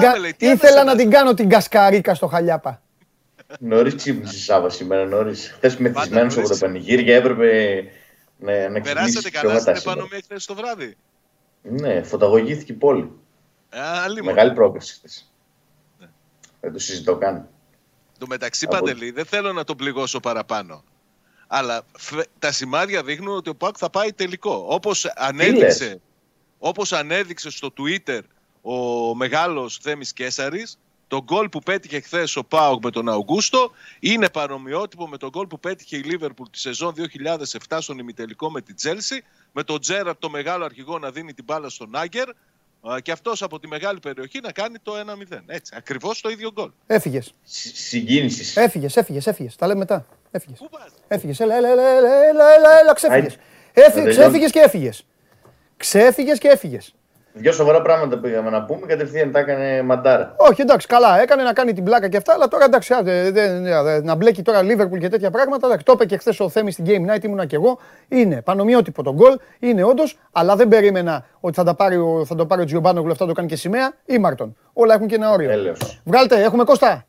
ήθελα 0.49 0.83
να 0.83 0.95
την 0.95 1.09
κάνω 1.09 1.33
την 1.33 1.49
κασκαρίκα 1.49 2.13
στο 2.13 2.27
χαλιάπα. 2.27 2.81
Νωρίς 3.59 3.95
ξύπνησε 3.95 4.39
Σάβα 4.39 4.69
σήμερα, 4.69 5.05
νωρίς. 5.05 5.51
Χθες 5.51 5.77
μεθυσμένος 5.77 6.37
από 6.37 6.47
το 6.49 6.57
πανηγύρι 6.57 7.03
και 7.03 7.15
έπρεπε 7.15 7.83
να, 8.37 8.69
να 8.69 8.81
Περάσατε 8.81 9.29
καλά 9.29 9.59
στην 9.59 9.75
επανομή 9.75 10.21
χθε 10.23 10.35
το 10.45 10.55
βράδυ; 10.55 10.97
Ναι, 11.61 12.03
φωταγωγήθηκε 12.03 12.71
η 12.71 12.75
πόλη. 12.75 13.11
Α, 13.69 14.23
Μεγάλη 14.23 14.53
πρόκληση 14.53 14.93
χθες. 14.93 15.31
Ναι. 15.99 16.07
Δεν 16.61 16.73
το 16.73 16.79
συζητώ 16.79 17.17
καν. 17.17 17.47
Το 18.23 18.29
μεταξύ, 18.29 18.65
από... 18.65 18.75
Παντελή, 18.75 19.11
δεν 19.11 19.25
θέλω 19.25 19.53
να 19.53 19.63
τον 19.63 19.77
πληγώσω 19.77 20.19
παραπάνω. 20.19 20.83
Αλλά 21.47 21.85
τα 22.39 22.51
σημάδια 22.51 23.03
δείχνουν 23.03 23.35
ότι 23.35 23.49
ο 23.49 23.55
ΠΑΟΚ 23.55 23.75
θα 23.77 23.89
πάει 23.89 24.13
τελικό. 24.13 24.65
Όπως 24.69 25.05
ανέδειξε, 25.05 26.01
όπως 26.59 26.93
ανέδειξε 26.93 27.49
στο 27.49 27.73
Twitter 27.77 28.19
ο 28.61 29.15
μεγάλος 29.15 29.77
Θέμης 29.81 30.13
Κέσαρης, 30.13 30.77
το 31.07 31.23
γκολ 31.23 31.49
που 31.49 31.59
πέτυχε 31.59 31.99
χθες 31.99 32.35
ο 32.35 32.43
ΠΑΟΚ 32.43 32.83
με 32.83 32.91
τον 32.91 33.09
Αουγκούστο 33.09 33.71
είναι 33.99 34.29
πανομοιότυπο 34.29 35.07
με 35.07 35.17
το 35.17 35.29
γκολ 35.29 35.47
που 35.47 35.59
πέτυχε 35.59 35.97
η 35.97 36.01
Λίβερπουλ 36.01 36.47
τη 36.51 36.59
σεζόν 36.59 36.93
2007 37.69 37.77
στον 37.79 37.99
ημιτελικό 37.99 38.51
με 38.51 38.61
την 38.61 38.75
Τζέλσι. 38.75 39.23
Με 39.51 39.63
τον 39.63 39.79
Τζέραρντ 39.79 40.19
το 40.19 40.29
μεγάλο 40.29 40.65
αρχηγό 40.65 40.99
να 40.99 41.11
δίνει 41.11 41.33
την 41.33 41.43
μπάλα 41.43 41.69
στον 41.69 41.95
Άγκερ 41.95 42.29
και 43.01 43.11
αυτός 43.11 43.41
από 43.41 43.59
τη 43.59 43.67
μεγάλη 43.67 43.99
περιοχή 43.99 44.39
να 44.43 44.51
κάνει 44.51 44.75
το 44.83 44.93
1-0. 45.31 45.39
Έτσι, 45.45 45.73
ακριβώς 45.77 46.21
το 46.21 46.29
ίδιο 46.29 46.51
γκολ. 46.51 46.71
Έφυγες. 46.87 47.33
Συγκίνησης. 47.73 48.57
Έφυγες, 48.57 48.95
έφυγες, 48.95 49.27
έφυγες. 49.27 49.55
Τα 49.55 49.67
λέμε 49.67 49.79
μετά. 49.79 50.05
Έφυγες. 50.31 50.59
Έφυγες. 51.07 51.39
Έλα, 51.39 51.55
έλα, 51.55 51.69
έλα, 51.69 51.81
έλα, 51.81 52.53
έλα, 52.53 52.79
έλα, 52.79 52.93
ξέφυγες. 52.93 53.37
Ξέφυγες 54.09 54.51
και 54.51 54.59
έφυγες. 54.59 55.05
Ξέφυγες 55.77 56.39
και 56.39 56.47
έφυγες. 56.47 56.93
Δυο 57.35 57.51
σοβαρά 57.51 57.81
πράγματα 57.81 58.17
πήγαμε 58.17 58.49
να 58.49 58.63
πούμε, 58.63 58.85
κατευθείαν 58.85 59.31
τα 59.31 59.39
έκανε 59.39 59.81
μαντάρα. 59.81 60.33
Όχι, 60.37 60.61
εντάξει, 60.61 60.87
καλά, 60.87 61.21
έκανε 61.21 61.43
να 61.43 61.53
κάνει 61.53 61.73
την 61.73 61.83
πλάκα 61.83 62.09
και 62.09 62.17
αυτά, 62.17 62.33
αλλά 62.33 62.47
τώρα 62.47 62.65
εντάξει, 62.65 62.93
να 64.03 64.15
μπλέκει 64.15 64.41
τώρα 64.41 64.61
Λίβερπουλ 64.61 64.99
και 64.99 65.09
τέτοια 65.09 65.31
πράγματα. 65.31 65.67
Εντάξει, 65.67 65.85
το 65.85 65.91
είπε 65.91 66.05
και 66.05 66.17
χθες 66.17 66.39
ο 66.39 66.49
Θέμης 66.49 66.73
στην 66.73 66.85
Game 66.87 67.13
Night, 67.13 67.23
ήμουνα 67.23 67.45
και 67.45 67.55
εγώ. 67.55 67.79
Είναι 68.07 68.41
πανομοιότυπο 68.41 69.03
το 69.03 69.13
γκολ, 69.13 69.37
είναι 69.59 69.83
όντως, 69.83 70.19
αλλά 70.31 70.55
δεν 70.55 70.67
περίμενα 70.67 71.25
ότι 71.39 71.55
θα, 71.55 71.63
τα 71.63 71.75
πάρει, 71.75 71.97
θα 72.25 72.35
το 72.35 72.45
πάρει 72.45 72.61
ο 72.61 72.65
Τζιομπάνογλου 72.65 73.11
αυτό 73.11 73.25
το 73.25 73.33
κάνει 73.33 73.47
και 73.47 73.55
σημαία 73.55 73.93
ή 74.05 74.17
Μάρτον. 74.17 74.55
Όλα 74.73 74.93
έχουν 74.93 75.07
και 75.07 75.15
ένα 75.15 75.31
όριο. 75.31 75.51
Έλεος. 75.51 76.01
Βγάλτε, 76.03 76.41
έχουμε 76.43 76.63
Κώστα. 76.63 77.05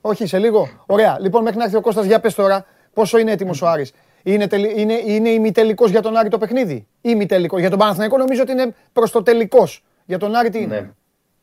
Όχι, 0.00 0.26
σε 0.26 0.38
λίγο. 0.38 0.68
Ωραία. 0.86 1.16
Λοιπόν, 1.20 1.42
μέχρι 1.42 1.58
να 1.58 1.64
έρθει 1.64 1.76
ο 1.76 1.80
Κώστας 1.80 2.04
για 2.04 2.20
πες 2.20 2.34
τώρα 2.34 2.64
πόσο 2.92 3.18
είναι 3.18 3.32
έτοιμος 3.32 3.62
ο 3.62 3.68
Άρης. 3.68 3.92
Είναι, 4.22 4.46
τελ, 4.46 4.78
είναι, 4.78 5.02
είναι 5.04 5.28
ημιτελικός 5.28 5.90
για 5.90 6.02
τον 6.02 6.16
Άρη 6.16 6.28
το 6.28 6.38
παιχνίδι; 6.38 6.86
Ημιτελικός. 7.00 7.60
Για 7.60 7.70
τον 7.70 7.78
Παναθηναϊκό 7.78 8.16
νομίζω 8.16 8.42
ότι 8.42 8.52
είναι 8.52 8.74
προς 8.92 9.10
το 9.10 9.22
τελικός. 9.22 9.84
Για 10.04 10.18
τον 10.18 10.34
Άρη 10.34 10.50
τι 10.50 10.58
είναι; 10.58 10.80
Ναι. 10.80 10.90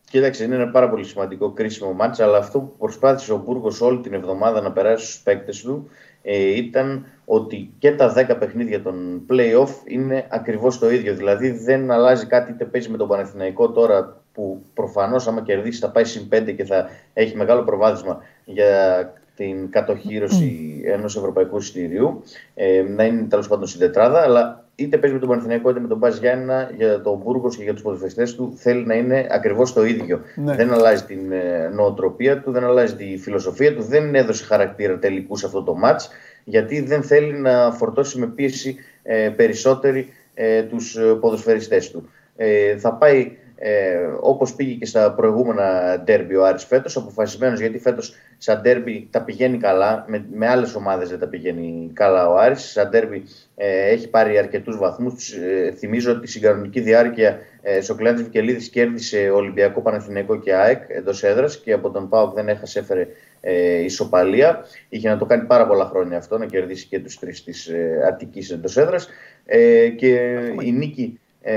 Κοίταξε, 0.10 0.44
είναι 0.44 0.56
ένα 0.56 0.68
πάρα 0.68 0.90
πολύ 0.90 1.04
σημαντικό 1.04 1.52
κρίσιμο 1.52 1.94
μάτσα, 1.94 2.24
αλλά 2.24 2.38
αυτό 2.38 2.60
που 2.60 2.76
προσπάθησε 2.78 3.34
ο 3.34 3.38
Μπούργος 3.46 3.82
όλη 3.82 4.00
την 4.00 4.14
εβδομάδα 4.14 4.62
να 4.62 4.72
περάσει 4.72 5.06
στους 5.06 5.22
παίκτες 5.22 5.62
του 5.62 5.90
ε, 6.22 6.56
ήταν 6.56 7.06
ότι 7.26 7.74
και 7.80 7.92
τα 7.92 8.14
10 8.30 8.36
παιχνίδια 8.40 8.82
των 8.82 9.22
play-off 9.30 9.72
είναι 9.86 10.28
ακριβώς 10.30 10.80
το 10.80 10.90
ίδιο. 10.90 11.16
Δηλαδή 11.16 11.52
δεν 11.52 11.92
αλλάζει 11.92 12.26
κάτι, 12.26 12.52
είτε 12.52 12.66
παίζει 12.66 12.90
με 12.90 12.98
τον 12.98 13.08
Παναθηναϊκό 13.08 13.72
τώρα 13.72 14.22
που 14.34 14.64
προφανώς 14.74 15.28
άμα 15.28 15.42
κερδίσει 15.42 15.80
θα 15.80 15.90
πάει 15.90 16.04
συν 16.04 16.28
5 16.32 16.54
και 16.56 16.66
θα 16.66 16.90
έχει 17.14 17.36
μεγάλο 17.36 17.64
προβάδισμα 17.64 18.24
για 18.46 19.14
την 19.36 19.70
κατοχήρωση 19.70 20.82
ενός 20.86 21.16
ευρωπαϊκού 21.16 21.58
εισιτηρίου, 21.58 22.24
ε, 22.56 22.84
να 22.96 23.04
είναι 23.04 23.26
τέλος 23.30 23.48
πάντων 23.48 23.68
στην 23.68 23.80
τετράδα, 23.80 24.22
αλλά 24.22 24.66
είτε 24.76 24.98
παίζει 24.98 25.16
με 25.16 25.22
τον 25.22 25.30
Παναθηναϊκό 25.30 25.70
είτε 25.70 25.80
με 25.80 25.88
τον 25.88 25.98
Μπάζ 25.98 26.18
Γιάννα 26.18 26.72
για 26.78 27.02
τον 27.02 27.22
Μπούργο 27.24 27.50
και 27.50 27.64
για 27.64 27.74
τους 27.74 27.82
ποδοσφαιριστές 27.82 28.36
του, 28.36 28.54
θέλει 28.58 28.86
να 28.86 28.94
είναι 28.94 29.28
ακριβώς 29.30 29.74
το 29.74 29.86
ίδιο. 29.86 30.20
Ναι. 30.36 30.56
Δεν 30.56 30.74
αλλάζει 30.74 31.04
την 31.04 31.32
ε, 31.32 31.70
νοοτροπία 31.74 32.42
του, 32.42 32.52
δεν 32.52 32.64
αλλάζει 32.64 32.96
τη 32.96 33.18
φιλοσοφία 33.18 33.76
του, 33.76 33.84
δεν 33.84 34.16
έδωσε 34.16 34.44
χαρακτήρα 34.44 35.00
τελικού 35.00 35.38
σε 35.38 35.46
αυτό 35.46 35.64
το 35.64 35.76
ματ, 35.76 36.02
γιατί 36.44 36.82
δεν 36.82 37.04
θέλει 37.04 37.34
να 37.34 37.72
φορτώσει 37.72 38.20
με 38.20 38.28
πίεση 38.28 38.76
ε, 39.04 39.30
περισσότερη 39.30 40.08
ε, 40.34 40.64
τους 40.64 40.98
ποδοσφαιριστές 41.20 41.92
του. 41.92 42.10
Ε, 42.36 42.78
θα 42.78 42.94
πάει 42.94 43.32
ε, 43.68 44.10
όπως 44.20 44.56
πήγε 44.56 44.74
και 44.74 44.86
στα 44.86 45.14
προηγούμενα 45.14 46.00
ντέρμπι 46.04 46.36
ο 46.36 46.46
Άρης 46.46 46.64
φέτος, 46.64 46.98
αποφασισμένος 46.98 47.60
γιατί 47.60 47.80
φέτος 47.80 48.16
σαν 48.38 48.62
ντέρμπι 48.62 49.08
τα 49.12 49.22
πηγαίνει 49.24 49.58
καλά, 49.58 50.06
με, 50.08 50.26
με 50.32 50.48
άλλες 50.48 50.76
ομάδες 50.76 51.10
δεν 51.10 51.20
τα 51.20 51.28
πηγαίνει 51.28 51.92
καλά 51.94 52.30
ο 52.30 52.38
Άρης. 52.38 52.72
Σαν 52.72 52.90
ντέρμπι 52.90 53.24
ε, 53.56 53.90
έχει 53.90 54.10
πάρει 54.10 54.38
αρκετούς 54.38 54.78
βαθμούς. 54.78 55.32
Ε, 55.32 55.72
θυμίζω 55.78 56.12
ότι 56.12 56.28
στην 56.28 56.42
κανονική 56.42 56.80
διάρκεια 56.80 57.40
ε, 57.62 57.82
Σοκλάντης 57.82 58.24
Βικελίδης 58.24 58.70
κέρδισε 58.70 59.30
Ολυμπιακό 59.30 59.82
Παναθηναϊκό 59.82 60.40
και 60.40 60.54
ΑΕΚ 60.54 60.84
εντός 60.88 61.24
έδρας 61.24 61.60
και 61.60 61.74
από 61.74 61.90
τον 61.90 62.10
ΠΑΟΚ 62.10 62.34
δεν 62.34 62.50
έχασε, 62.50 62.80
έφερε 62.80 63.08
ε, 63.42 63.84
ισοπαλία. 63.84 64.66
Είχε 64.90 65.10
να 65.10 65.18
το 65.18 65.26
κάνει 65.26 65.46
πάρα 65.46 65.68
πολλά 65.68 65.86
χρόνια 65.86 66.18
αυτό, 66.18 66.38
να 66.38 66.46
κερδίσει 66.46 66.88
και 66.88 67.00
τους 67.00 67.20
τρεις 67.20 67.44
της 67.44 67.68
ε, 67.68 68.04
Αττικής 68.08 68.52
εντός 68.52 68.78
έδρας. 68.78 69.10
Ε, 69.46 69.90
και 69.90 70.40
η 70.62 70.72
νίκη 70.72 71.20
ε, 71.42 71.54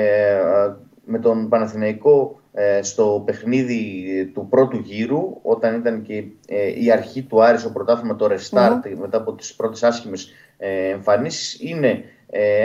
με 1.08 1.18
τον 1.18 1.48
Παναθηναϊκό 1.48 2.40
ε, 2.52 2.82
στο 2.82 3.22
παιχνίδι 3.26 4.30
του 4.34 4.46
πρώτου 4.50 4.76
γύρου, 4.76 5.38
όταν 5.42 5.74
ήταν 5.74 6.02
και 6.02 6.24
ε, 6.48 6.82
η 6.82 6.90
αρχή 6.90 7.22
του 7.22 7.42
Άρης, 7.42 7.64
ο 7.64 7.72
πρωτάθλημα, 7.72 8.16
το 8.16 8.26
restart, 8.30 8.96
μετά 8.98 9.16
από 9.16 9.32
τις 9.32 9.54
πρώτες 9.54 9.82
άσχημες 9.82 10.30
ε, 10.58 10.88
εμφανίσεις, 10.88 11.60
είναι 11.60 12.04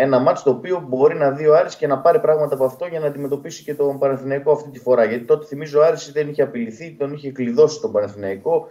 ένα 0.01 0.19
μάτς 0.19 0.43
το 0.43 0.49
οποίο 0.49 0.85
μπορεί 0.87 1.15
να 1.15 1.31
δει 1.31 1.47
ο 1.47 1.55
Άρης 1.55 1.75
και 1.75 1.87
να 1.87 1.99
πάρει 1.99 2.19
πράγματα 2.19 2.55
από 2.55 2.65
αυτό 2.65 2.85
για 2.85 2.99
να 2.99 3.07
αντιμετωπίσει 3.07 3.63
και 3.63 3.75
τον 3.75 3.99
Παναθηναϊκό 3.99 4.51
αυτή 4.51 4.69
τη 4.69 4.79
φορά. 4.79 5.03
Γιατί 5.03 5.25
τότε 5.25 5.45
θυμίζω 5.45 5.79
ο 5.79 5.83
Άρης 5.83 6.11
δεν 6.11 6.29
είχε 6.29 6.41
απειληθεί, 6.41 6.95
τον 6.99 7.13
είχε 7.13 7.31
κλειδώσει 7.31 7.81
τον 7.81 7.91
Παναθηναϊκό, 7.91 8.67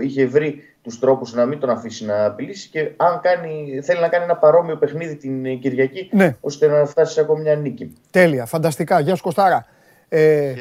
είχε 0.00 0.26
βρει 0.26 0.62
τους 0.82 0.98
τρόπους 0.98 1.32
να 1.32 1.46
μην 1.46 1.58
τον 1.58 1.70
αφήσει 1.70 2.04
να 2.04 2.24
απειλήσει 2.24 2.68
και 2.68 2.92
αν 2.96 3.20
κάνει, 3.20 3.80
θέλει 3.82 4.00
να 4.00 4.08
κάνει 4.08 4.24
ένα 4.24 4.36
παρόμοιο 4.36 4.76
παιχνίδι 4.76 5.16
την 5.16 5.60
Κυριακή 5.60 6.08
ναι. 6.12 6.36
ώστε 6.40 6.66
να 6.66 6.84
φτάσει 6.84 7.12
σε 7.12 7.20
ακόμη 7.20 7.42
μια 7.42 7.54
νίκη. 7.54 7.96
Τέλεια, 8.10 8.46
φανταστικά. 8.46 9.00
Γεια 9.00 9.14
σου 9.14 9.22
Κωστάρα. 9.22 9.66
Ε, 10.14 10.54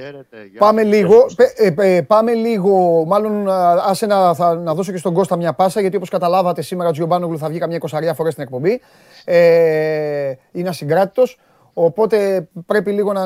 πάμε, 0.58 0.84
λίγο, 0.84 1.26
ε, 1.56 1.96
ε, 1.96 2.02
πάμε 2.02 2.34
λίγο, 2.34 3.04
μάλλον 3.08 3.50
άσε 3.88 4.06
να, 4.06 4.34
θα, 4.34 4.56
να 4.56 4.74
δώσω 4.74 4.92
και 4.92 4.98
στον 4.98 5.14
Κώστα 5.14 5.36
μια 5.36 5.54
πάσα, 5.54 5.82
γιατί 5.82 5.96
όπως 5.96 6.10
καταλάβατε 6.10 6.62
σήμερα 6.62 6.90
ο 6.90 6.92
Τζιομπάνογλου 6.92 7.38
θα 7.38 7.48
βγει 7.48 7.60
καμιά 7.60 7.76
εικοσαριά 7.76 8.14
φορές 8.14 8.34
στην 8.34 8.44
εκπομπή. 8.44 8.82
Ε, 9.26 10.34
είναι 10.52 10.70
ασυγκράτητος. 10.70 11.38
Οπότε 11.74 12.48
πρέπει 12.66 12.92
λίγο 12.92 13.14
να. 13.14 13.26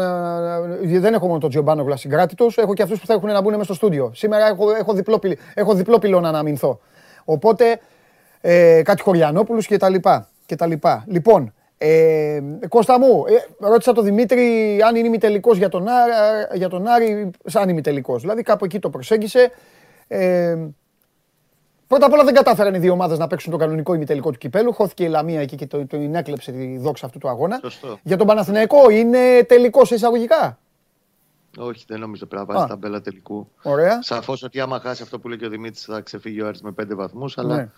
Δεν 0.81 1.13
έχω 1.13 1.27
μόνο 1.27 1.39
τον 1.39 1.49
Τζιομπάνογλου 1.49 1.93
ασυγκράτητο, 1.93 2.47
έχω 2.55 2.73
και 2.73 2.84
αυτούς 2.84 2.99
που 2.99 3.05
θα 3.05 3.13
έχουν 3.13 3.29
να 3.29 3.41
μπουν 3.41 3.51
μέσα 3.51 3.63
στο 3.63 3.73
στούντιο. 3.73 4.12
Σήμερα 4.15 4.47
έχω, 4.47 4.71
έχω, 4.71 4.93
διπλό, 4.93 5.19
έχω 5.53 5.73
διπλό 5.73 5.99
πυλώνα 5.99 6.31
να 6.31 6.39
αμυνθώ. 6.39 6.79
Οπότε 7.25 7.79
ε, 8.41 8.81
κάτι 8.84 9.01
Χωριανόπουλους 9.01 9.67
και 9.67 9.77
τα 9.77 9.89
λοιπά. 9.89 10.29
Και 10.45 10.55
τα 10.55 10.65
λοιπά. 10.65 11.03
Λοιπόν, 11.08 11.53
ε, 11.77 12.39
Κώστα 12.69 12.99
μου, 12.99 13.23
ε, 13.27 13.65
ρώτησα 13.67 13.91
τον 13.93 14.03
Δημήτρη 14.03 14.77
αν 14.88 14.95
είναι 14.95 15.08
ημιτελικός 15.08 15.58
για, 15.58 15.69
τον 15.69 15.88
Άρη, 15.88 16.12
για 16.53 16.69
τον 16.69 16.88
Άρη, 16.88 17.31
σαν 17.45 17.69
ημιτελικός. 17.69 18.21
Δηλαδή 18.21 18.41
κάπου 18.41 18.65
εκεί 18.65 18.79
το 18.79 18.89
προσέγγισε. 18.89 19.51
Ε, 20.08 20.58
Πρώτα 21.87 22.05
απ' 22.05 22.13
όλα 22.13 22.23
δεν 22.23 22.33
κατάφεραν 22.33 22.73
οι 22.73 22.79
δύο 22.79 22.91
ομάδες 22.91 23.17
να 23.17 23.27
παίξουν 23.27 23.51
το 23.51 23.57
κανονικό 23.57 23.93
ημιτελικό 23.93 24.31
του 24.31 24.37
κυπέλου. 24.37 24.73
Χώθηκε 24.73 25.03
η 25.03 25.07
Λαμία 25.07 25.41
εκεί 25.41 25.55
και 25.55 25.67
το, 25.67 25.85
το 25.85 25.97
έκλεψε 25.97 26.51
τη 26.51 26.77
δόξα 26.77 27.05
αυτού 27.05 27.17
του 27.17 27.29
αγώνα. 27.29 27.59
Σωστό. 27.61 27.99
Για 28.03 28.17
τον 28.17 28.27
Παναθηναϊκό 28.27 28.89
είναι 28.89 29.43
τελικός 29.47 29.91
εισαγωγικά; 29.91 30.59
Όχι, 31.57 31.85
δεν 31.87 31.99
νομίζω 31.99 32.25
πρέπει 32.25 32.47
να 32.47 32.53
βάζει 32.53 32.67
ταμπέλα 32.67 33.01
τελικού. 33.01 33.47
Ωραία. 33.61 34.01
Σαφώς 34.01 34.43
ότι 34.43 34.59
άμα 34.59 34.79
χάσει 34.79 35.03
αυτό 35.03 35.19
που 35.19 35.27
λέει 35.27 35.37
και 35.37 35.45
ο 35.45 35.49
Δημήτρης 35.49 35.83
θα 35.83 36.01
ξεφύγει 36.01 36.41
ο 36.41 36.47
Άρης 36.47 36.61
με 36.61 36.71
πέντε 36.71 36.95
βαθμούς. 36.95 37.37
Αλλά 37.37 37.55
ναι. 37.55 37.69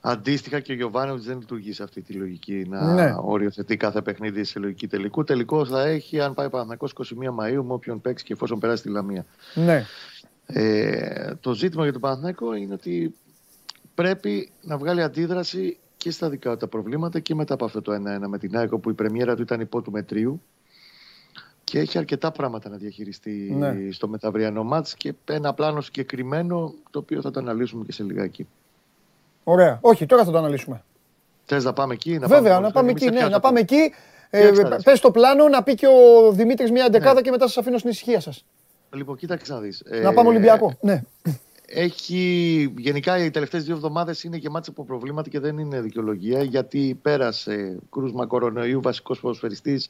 αντίστοιχα 0.00 0.60
και 0.60 0.72
ο 0.72 0.74
Γιωβάνοβιτς 0.74 1.26
δεν 1.26 1.38
λειτουργεί 1.38 1.72
σε 1.72 1.82
αυτή 1.82 2.02
τη 2.02 2.12
λογική 2.12 2.66
να 2.68 2.92
ναι. 2.94 3.14
οριοθετεί 3.20 3.76
κάθε 3.76 4.00
παιχνίδι 4.02 4.44
σε 4.44 4.58
λογική 4.58 4.86
τελικού. 4.86 5.24
Τελικό 5.24 5.64
θα 5.64 5.82
έχει 5.82 6.20
αν 6.20 6.34
πάει 6.34 6.50
Παναθηναϊκός 6.50 6.92
21 7.26 7.30
Μαου 7.32 7.64
με 7.64 7.72
όποιον 7.72 8.00
παίξει 8.00 8.24
και 8.24 8.32
εφόσον 8.32 8.58
περάσει 8.58 8.82
τη 8.82 8.88
Λαμία. 8.88 9.26
Ναι. 9.54 9.84
Ε, 10.46 11.34
το 11.40 11.52
ζήτημα 11.54 11.82
για 11.82 11.92
τον 11.92 12.00
Παναθηναϊκό 12.00 12.54
είναι 12.54 12.74
ότι 12.74 13.14
πρέπει 14.00 14.50
να 14.62 14.76
βγάλει 14.76 15.02
αντίδραση 15.02 15.78
και 15.96 16.10
στα 16.10 16.28
δικά 16.28 16.56
τα 16.56 16.66
προβλήματα 16.66 17.20
και 17.20 17.34
μετά 17.34 17.54
από 17.54 17.64
αυτό 17.64 17.82
το 17.82 17.92
1-1 17.92 17.98
με 18.28 18.38
την 18.38 18.56
ΑΕΚ 18.56 18.76
που 18.76 18.90
η 18.90 18.92
πρεμιέρα 18.92 19.34
του 19.36 19.42
ήταν 19.42 19.60
υπό 19.60 19.82
του 19.82 19.90
μετρίου 19.90 20.42
και 21.64 21.78
έχει 21.78 21.98
αρκετά 21.98 22.30
πράγματα 22.30 22.68
να 22.68 22.76
διαχειριστεί 22.76 23.54
ναι. 23.58 23.76
στο 23.90 24.08
μεταβριανό 24.08 24.64
μάτς 24.64 24.94
και 24.94 25.14
ένα 25.24 25.54
πλάνο 25.54 25.80
συγκεκριμένο 25.80 26.74
το 26.90 26.98
οποίο 26.98 27.20
θα 27.20 27.30
το 27.30 27.40
αναλύσουμε 27.40 27.84
και 27.84 27.92
σε 27.92 28.02
λιγάκι. 28.02 28.48
Ωραία. 29.44 29.78
Όχι, 29.80 30.06
τώρα 30.06 30.24
θα 30.24 30.30
το 30.30 30.38
αναλύσουμε. 30.38 30.84
Θες 31.44 31.64
να 31.64 31.72
πάμε 31.72 31.94
εκεί, 31.94 32.18
να 32.18 32.26
Βέβαια, 32.26 32.54
πάμε, 32.54 32.66
να 32.66 32.72
πάμε 32.72 32.90
εκεί. 32.90 33.10
Ναι, 33.10 33.28
να 33.28 33.40
πάμε 33.40 33.60
εκεί. 33.60 33.92
Ε, 34.30 34.50
Πες 34.84 35.00
το 35.00 35.10
πλάνο 35.10 35.48
να 35.48 35.62
πει 35.62 35.74
και 35.74 35.86
ο 35.86 36.32
Δημήτρης 36.32 36.70
μια 36.70 36.84
εντεκάδα 36.84 37.14
ναι. 37.14 37.20
και 37.20 37.30
μετά 37.30 37.46
σας 37.46 37.56
αφήνω 37.56 37.78
στην 37.78 37.90
ησυχία 37.90 38.20
σας. 38.20 38.44
Λοιπόν, 38.94 39.16
κοίταξε 39.16 39.52
να 39.52 39.60
δεις. 39.60 39.82
Να 40.02 40.12
πάμε 40.12 40.28
Ολυμπιακό. 40.28 40.72
Ναι. 40.80 41.02
Έχει, 41.72 42.74
γενικά 42.78 43.24
οι 43.24 43.30
τελευταίες 43.30 43.64
δύο 43.64 43.74
εβδομάδες 43.74 44.24
είναι 44.24 44.36
γεμάτες 44.36 44.68
από 44.68 44.84
προβλήματα 44.84 45.28
και 45.28 45.40
δεν 45.40 45.58
είναι 45.58 45.80
δικαιολογία 45.80 46.42
γιατί 46.42 46.98
πέρασε 47.02 47.78
κρούσμα 47.90 48.26
κορονοϊού, 48.26 48.80
βασικός 48.80 49.20
ποδοσφαιριστής, 49.20 49.88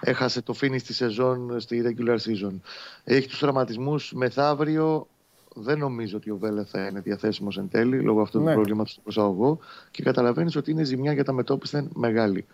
έχασε 0.00 0.42
το 0.42 0.54
finish 0.60 0.82
της 0.86 0.96
σεζόν 0.96 1.60
στη 1.60 1.82
regular 1.84 2.16
season. 2.16 2.60
Έχει 3.04 3.28
τους 3.28 3.38
τραυματισμούς 3.38 4.12
μεθαύριο, 4.12 5.06
δεν 5.54 5.78
νομίζω 5.78 6.16
ότι 6.16 6.30
ο 6.30 6.36
Βέλε 6.36 6.64
θα 6.64 6.86
είναι 6.86 7.00
διαθέσιμος 7.00 7.58
εν 7.58 7.68
τέλει 7.68 8.00
λόγω 8.00 8.20
αυτού 8.20 8.38
ναι. 8.38 8.48
του 8.48 8.54
προβλήματος 8.54 8.94
του 8.94 9.02
προσαγωγού 9.02 9.58
και 9.90 10.02
καταλαβαίνεις 10.02 10.56
ότι 10.56 10.70
είναι 10.70 10.84
ζημιά 10.84 11.12
για 11.12 11.24
τα 11.24 11.32
μετώπισθεν 11.32 11.90
μεγάλη. 11.94 12.46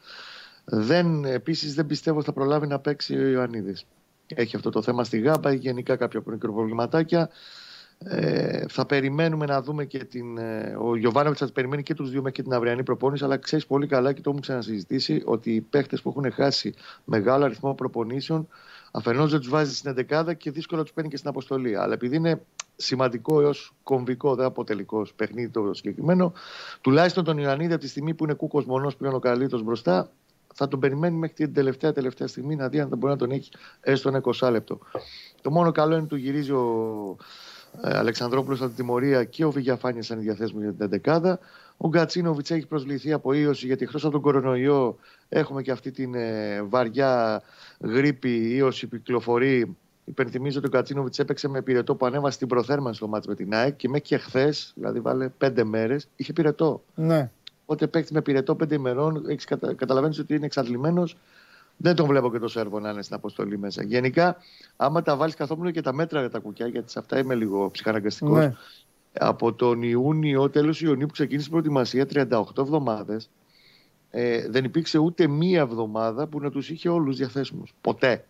Δεν, 0.65 1.25
επίσης 1.25 1.75
δεν 1.75 1.87
πιστεύω 1.87 2.17
ότι 2.17 2.27
θα 2.27 2.33
προλάβει 2.33 2.67
να 2.67 2.79
παίξει 2.79 3.17
ο 3.17 3.27
Ιωαννίδης. 3.27 3.85
Έχει 4.27 4.57
αυτό 4.57 4.71
το 4.71 4.83
θέμα 4.83 5.05
στη 5.05 5.19
ΓΑΜΠΑ, 5.19 5.49
έχει 5.51 5.59
γενικά 5.59 5.97
κάποια 5.97 6.21
προβληματάκια. 6.21 7.31
Ε, 8.05 8.65
θα 8.69 8.87
περιμένουμε 8.87 9.47
να 9.47 9.63
δούμε 9.63 9.85
και 9.85 10.05
την. 10.05 10.39
Ε, 10.39 10.77
ο 10.81 10.97
Γιωβάνοβιτς 10.97 11.41
θα 11.41 11.53
περιμένει 11.53 11.83
και 11.83 11.95
τους 11.95 12.11
δύο 12.11 12.23
με 12.23 12.31
και 12.31 12.43
την 12.43 12.53
αυριανή 12.53 12.83
προπόνηση. 12.83 13.25
Αλλά 13.25 13.37
ξέρεις 13.37 13.67
πολύ 13.67 13.87
καλά 13.87 14.13
και 14.13 14.21
το 14.21 14.31
έχουμε 14.31 14.41
ξανασυζητήσει 14.41 15.23
ότι 15.25 15.55
οι 15.55 15.61
παίχτες 15.61 16.03
που 16.03 16.09
έχουν 16.09 16.33
χάσει 16.33 16.75
μεγάλο 17.05 17.45
αριθμό 17.45 17.75
προπονήσεων 17.75 18.49
αφενός 18.91 19.31
δεν 19.31 19.41
τους 19.41 19.49
βάζει 19.49 19.75
στην 19.75 19.95
11 20.11 20.37
και 20.37 20.51
δύσκολα 20.51 20.83
τους 20.83 20.93
παίρνει 20.93 21.11
και 21.11 21.17
στην 21.17 21.29
αποστολή. 21.29 21.77
Αλλά 21.77 21.93
επειδή 21.95 22.17
είναι 22.17 22.43
σημαντικό 22.77 23.41
έως 23.41 23.75
κομβικό, 23.83 24.35
δεν 24.35 24.47
αποτελικό 24.47 25.07
παιχνίδι 25.17 25.49
το 25.49 25.75
συγκεκριμένο, 25.75 26.33
τουλάχιστον 26.81 27.25
τον 27.25 27.39
Ιωαννίδη 27.39 27.73
από 27.73 27.83
τη 27.83 27.89
στιγμή 27.89 28.15
που 28.15 28.25
είναι 28.25 28.35
κούκος 28.35 28.65
μονός 28.65 28.97
πλέον 28.97 29.15
ο 29.15 29.19
καλύτερος 29.19 29.63
μπροστά, 29.63 30.11
θα 30.55 30.69
τον 30.69 30.81
περιμένει 30.81 31.17
μέχρι 31.17 31.35
την 31.35 31.55
τελευταία, 31.55 31.93
τελευταία 31.93 32.27
στιγμή 32.27 32.57
να 32.57 32.69
δει 32.69 32.81
αν 32.81 32.89
θα 32.89 32.97
μπορεί 32.97 33.13
να 33.13 33.19
τον 33.19 33.31
έχει 33.31 33.51
έστω 33.81 34.09
ένα 34.09 34.21
20 34.41 34.51
λεπτό. 34.51 34.79
Το 35.41 35.51
μόνο 35.51 35.73
καλό 35.73 35.93
είναι 35.93 36.03
ότι 36.03 36.09
του 36.09 36.17
γυρίζει 36.17 36.53
ο 36.53 37.17
ε, 37.17 37.48
Αλεξανδρόπουλος 37.81 38.59
από 38.59 38.69
την 38.69 38.77
τιμωρία 38.77 39.25
και 39.25 39.45
ο 39.45 39.51
Βηγιαφάνια 39.51 40.03
είναι 40.11 40.21
διαθέσιμο 40.21 40.61
για 40.61 40.89
την 40.89 41.01
11 41.05 41.35
Ο 41.77 41.89
Γκατσίνοβιτς 41.89 42.51
έχει 42.51 42.67
προσβληθεί 42.67 43.13
από 43.13 43.33
ίωση 43.33 43.67
γιατί 43.67 43.85
εκτός 43.85 44.03
από 44.03 44.13
τον 44.13 44.21
κορονοϊό 44.21 44.99
έχουμε 45.29 45.63
και 45.63 45.71
αυτή 45.71 45.91
την 45.91 46.15
ε, 46.15 46.63
βαριά 46.63 47.43
γρήπη 47.81 48.57
ίωση 48.57 48.87
που 48.87 48.97
κυκλοφορεί. 48.97 49.77
Υπενθυμίζω 50.05 50.59
ότι 50.59 50.67
ο 50.67 50.71
Γκατσίνοβιτς 50.71 51.19
έπαιξε 51.19 51.49
με 51.49 51.63
πυρετό 51.63 51.95
που 51.95 52.07
ανέβασε 52.07 52.35
στην 52.35 52.49
προθέρμανση 52.49 52.99
στο 52.99 53.09
μάτι 53.09 53.29
με 53.29 53.35
την 53.35 53.55
ΑΕΚ 53.55 53.77
και 53.77 53.89
μέχρι 53.89 54.07
και 54.07 54.17
χθες, 54.17 54.73
δηλαδή 54.75 55.01
βάλε 55.01 55.29
πέντε 55.29 55.65
μέρες, 55.65 56.09
είχε 56.17 56.33
πυρετό. 56.33 56.83
Ναι. 56.95 57.31
Οπότε 57.63 57.87
παίξει 57.87 58.13
με 58.13 58.23
πυρετό 58.23 58.55
πέντε 58.55 58.75
ημερών, 58.75 59.25
κατα... 59.45 59.75
καταλαβαίνεις 59.75 60.19
ότι 60.19 60.35
είναι 60.35 60.47
εξαντλημένος 60.47 61.17
δεν 61.81 61.95
τον 61.95 62.07
βλέπω 62.07 62.31
και 62.31 62.39
το 62.39 62.49
Σέρβο 62.49 62.81
να 62.81 62.91
είναι 62.91 63.03
στην 63.03 63.15
αποστολή 63.15 63.59
μέσα. 63.59 63.83
Γενικά, 63.83 64.37
άμα 64.77 65.03
τα 65.03 65.17
βάλεις 65.17 65.35
καθόλου 65.35 65.71
και 65.71 65.81
τα 65.81 65.93
μέτρα 65.93 66.21
για 66.21 66.31
τα 66.31 66.39
κουκιά, 66.39 66.67
γιατί 66.67 66.91
σε 66.91 66.99
αυτά 66.99 67.19
είμαι 67.19 67.35
λίγο 67.35 67.71
ψυχαναγκαστικός. 67.71 68.39
Ναι. 68.39 68.55
Από 69.13 69.53
τον 69.53 69.83
Ιούνιο, 69.83 70.51
τέλος 70.51 70.81
Ιουνίου 70.81 71.07
που 71.07 71.13
ξεκίνησε 71.13 71.47
η 71.47 71.51
προετοιμασία, 71.51 72.07
38 72.07 72.43
εβδομάδες, 72.59 73.31
ε, 74.11 74.49
δεν 74.49 74.65
υπήρξε 74.65 74.99
ούτε 74.99 75.27
μία 75.27 75.61
εβδομάδα 75.61 76.27
που 76.27 76.41
να 76.41 76.51
τους 76.51 76.71
είχε 76.71 76.89
όλους 76.89 77.17
διαθέσιμους. 77.17 77.75
Ποτέ. 77.81 78.25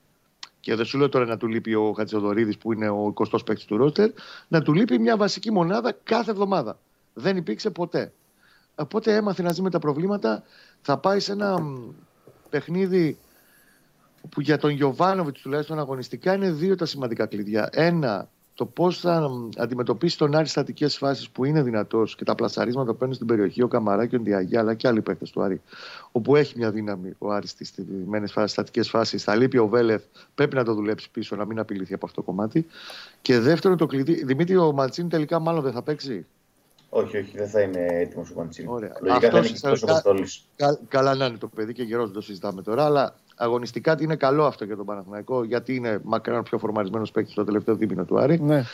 Και 0.61 0.75
δεν 0.75 0.85
σου 0.85 0.99
λέω 0.99 1.09
τώρα 1.09 1.25
να 1.25 1.37
του 1.37 1.47
λείπει 1.47 1.75
ο 1.75 1.93
Χατζηδωρίδη 1.97 2.57
που 2.57 2.73
είναι 2.73 2.89
ο 2.89 3.13
20 3.15 3.45
παίκτης 3.45 3.65
του 3.65 3.77
ρόστερ, 3.77 4.11
να 4.49 4.63
του 4.63 4.73
λείπει 4.73 4.99
μια 4.99 5.17
βασική 5.17 5.53
μονάδα 5.53 5.97
κάθε 6.03 6.31
εβδομάδα. 6.31 6.79
Δεν 7.15 7.37
υπήρξε 7.37 7.71
ποτέ. 7.71 8.13
Οπότε 8.75 9.15
έμαθε 9.15 9.43
να 9.43 9.53
ζει 9.53 9.63
με 9.63 9.71
τα 9.71 9.79
προβλήματα. 9.79 10.43
Θα 10.83 10.99
πάει 10.99 11.21
σε 11.21 11.33
ένα 11.33 11.63
παιχνίδι 12.51 13.19
που 14.28 14.40
για 14.40 14.59
τον 14.59 14.70
Γιωβάνοβιτς 14.70 15.40
τουλάχιστον 15.40 15.78
αγωνιστικά 15.78 16.35
είναι 16.35 16.50
δύο 16.50 16.76
τα 16.76 16.87
σημαντικά 16.87 17.26
κλειδιά. 17.26 17.68
Ένα, 17.72 18.28
το 18.54 18.66
πώς 18.66 19.00
θα 19.00 19.31
αντιμετωπίσει 19.57 20.18
τον 20.18 20.35
Άρη 20.35 20.48
στατικές 20.48 20.96
φάσεις 20.96 21.28
που 21.28 21.44
είναι 21.44 21.62
δυνατός 21.62 22.16
και 22.16 22.24
τα 22.24 22.35
πλασαρίσματα 22.35 22.90
που 22.92 22.96
παίρνουν 22.96 23.14
στην 23.14 23.26
περιοχή, 23.26 23.62
ο 23.62 23.68
Καμαρά 23.68 24.07
και 24.07 24.16
ο 24.16 24.18
Ντιαγιά, 24.18 24.61
αλλά 24.61 24.74
και 24.74 24.88
άλλοι 24.88 25.02
παίκτε 25.02 25.24
του 25.33 25.42
Άρη, 25.42 25.61
όπου 26.12 26.37
έχει 26.37 26.59
μια 26.59 26.70
δύναμη 26.70 27.14
ο 27.18 27.33
Άρης 27.33 27.50
στις 27.50 27.74
στατικές 28.44 28.88
φάσεις. 28.88 29.22
Θα 29.22 29.37
λείπει 29.37 29.59
ο 29.59 29.66
Βέλεθ, 29.68 30.02
πρέπει 30.35 30.54
να 30.54 30.64
το 30.64 30.74
δουλέψει 30.74 31.11
πίσω, 31.11 31.37
να 31.37 31.44
μην 31.44 31.59
απειληθεί 31.59 31.94
από 31.94 32.07
αυτό 32.07 32.20
το 32.20 32.26
κομμάτι. 32.26 32.66
Και 33.22 33.38
δεύτερο, 33.38 33.76
το 33.76 33.87
κλειδί. 33.87 34.24
Δημήτρη, 34.24 34.57
ο 34.57 34.72
Ματσίνη 34.72 35.09
τελικά 35.09 35.38
μάλλον 35.38 35.62
δεν 35.62 35.72
θα 35.72 35.83
παίξει; 35.83 36.26
Όχι, 36.88 37.16
όχι, 37.16 37.37
δεν 37.37 37.48
θα 37.48 37.61
είναι 37.61 37.87
έτοιμος 37.90 38.31
ο 38.31 38.35
Μαντσίνη. 38.37 38.68
Λογικά 39.02 39.31
θα 39.31 40.11
είναι 40.11 40.26
κα, 40.57 40.78
Καλά 40.88 41.14
να 41.14 41.26
είναι 41.26 41.38
το 41.38 41.48
παιδί 41.48 41.72
και 41.72 41.83
γερός 41.83 42.04
δεν 42.04 42.14
το 42.14 42.20
συζητάμε 42.20 42.62
τώρα, 42.62 42.85
αλλά 42.85 43.14
αγωνιστικά 43.38 43.96
είναι 44.01 44.16
καλό 44.16 44.44
αυτό 44.44 44.64
για 44.64 44.77
τον 44.77 44.87
Παναθηναϊκό, 44.87 45.44
γιατί 45.44 45.74
είναι 45.74 46.01
μακράν 46.05 46.42
πιο 46.42 46.59
φορμαρισμένος 46.59 47.11
παίκτης 47.11 47.33
στο 47.33 47.44
τελευταίο 47.44 47.74
δίμηνο 47.74 48.05
του 48.05 48.18
Άρη. 48.18 48.40
Ναι. 48.40 48.64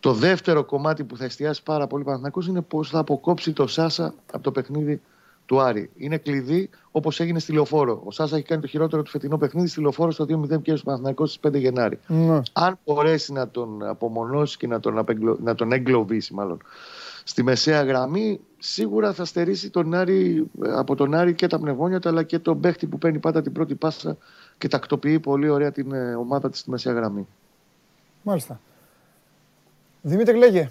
Το 0.00 0.12
δεύτερο 0.12 0.64
κομμάτι 0.64 1.04
που 1.04 1.16
θα 1.16 1.24
εστιάσει 1.24 1.62
πάρα 1.62 1.86
πολύ 1.86 2.02
ο 2.02 2.04
Παναθηναϊκός 2.04 2.46
είναι 2.46 2.60
πώς 2.60 2.88
θα 2.88 2.98
αποκόψει 2.98 3.52
το 3.52 3.66
Σάσα 3.66 4.14
από 4.32 4.42
το 4.42 4.50
παιχνίδι 4.50 5.00
του 5.46 5.60
Άρη. 5.60 5.90
Είναι 5.96 6.16
κλειδί 6.16 6.70
όπως 6.90 7.20
έγινε 7.20 7.38
στη 7.38 7.52
λεωφόρο. 7.52 8.02
Ο 8.04 8.10
Σάσα 8.10 8.36
έχει 8.36 8.44
κάνει 8.44 8.60
το 8.60 8.66
χειρότερο 8.66 9.02
του 9.02 9.10
φετινό 9.10 9.38
παιχνίδι 9.38 9.68
στη 9.68 9.80
λεωφόρο 9.80 10.10
στο 10.10 10.24
2-0 10.28 10.62
και 10.62 10.74
στο 10.74 10.84
Παναθηναϊκός 10.84 11.32
στις 11.32 11.50
5 11.50 11.58
Γενάρη. 11.58 11.98
Ναι. 12.06 12.40
Αν 12.52 12.78
μπορέσει 12.84 13.32
να 13.32 13.48
τον 13.48 13.86
απομονώσει 13.86 14.56
και 14.56 14.66
να 14.66 14.80
τον, 14.80 14.98
απεγκλω... 14.98 15.38
να 15.42 15.54
τον 15.54 15.72
εγκλωβίσει, 15.72 16.34
μάλλον 16.34 16.58
στη 17.24 17.42
μεσαία 17.42 17.82
γραμμή, 17.82 18.40
σίγουρα 18.66 19.12
θα 19.12 19.24
στερήσει 19.24 19.70
τον 19.70 19.94
Άρη, 19.94 20.46
από 20.60 20.94
τον 20.94 21.14
Άρη 21.14 21.34
και 21.34 21.46
τα 21.46 21.58
πνευμόνια 21.58 22.00
αλλά 22.04 22.22
και 22.22 22.38
τον 22.38 22.60
παίχτη 22.60 22.86
που 22.86 22.98
παίρνει 22.98 23.18
πάντα 23.18 23.42
την 23.42 23.52
πρώτη 23.52 23.74
πάσα 23.74 24.16
και 24.58 24.68
τακτοποιεί 24.68 25.20
πολύ 25.20 25.48
ωραία 25.48 25.72
την 25.72 25.92
ε, 25.92 26.14
ομάδα 26.14 26.50
της 26.50 26.60
στη 26.60 26.70
μεσαία 26.70 26.92
γραμμή. 26.92 27.26
Μάλιστα. 28.22 28.60
Δημήτρη, 30.02 30.36
λέγε. 30.36 30.70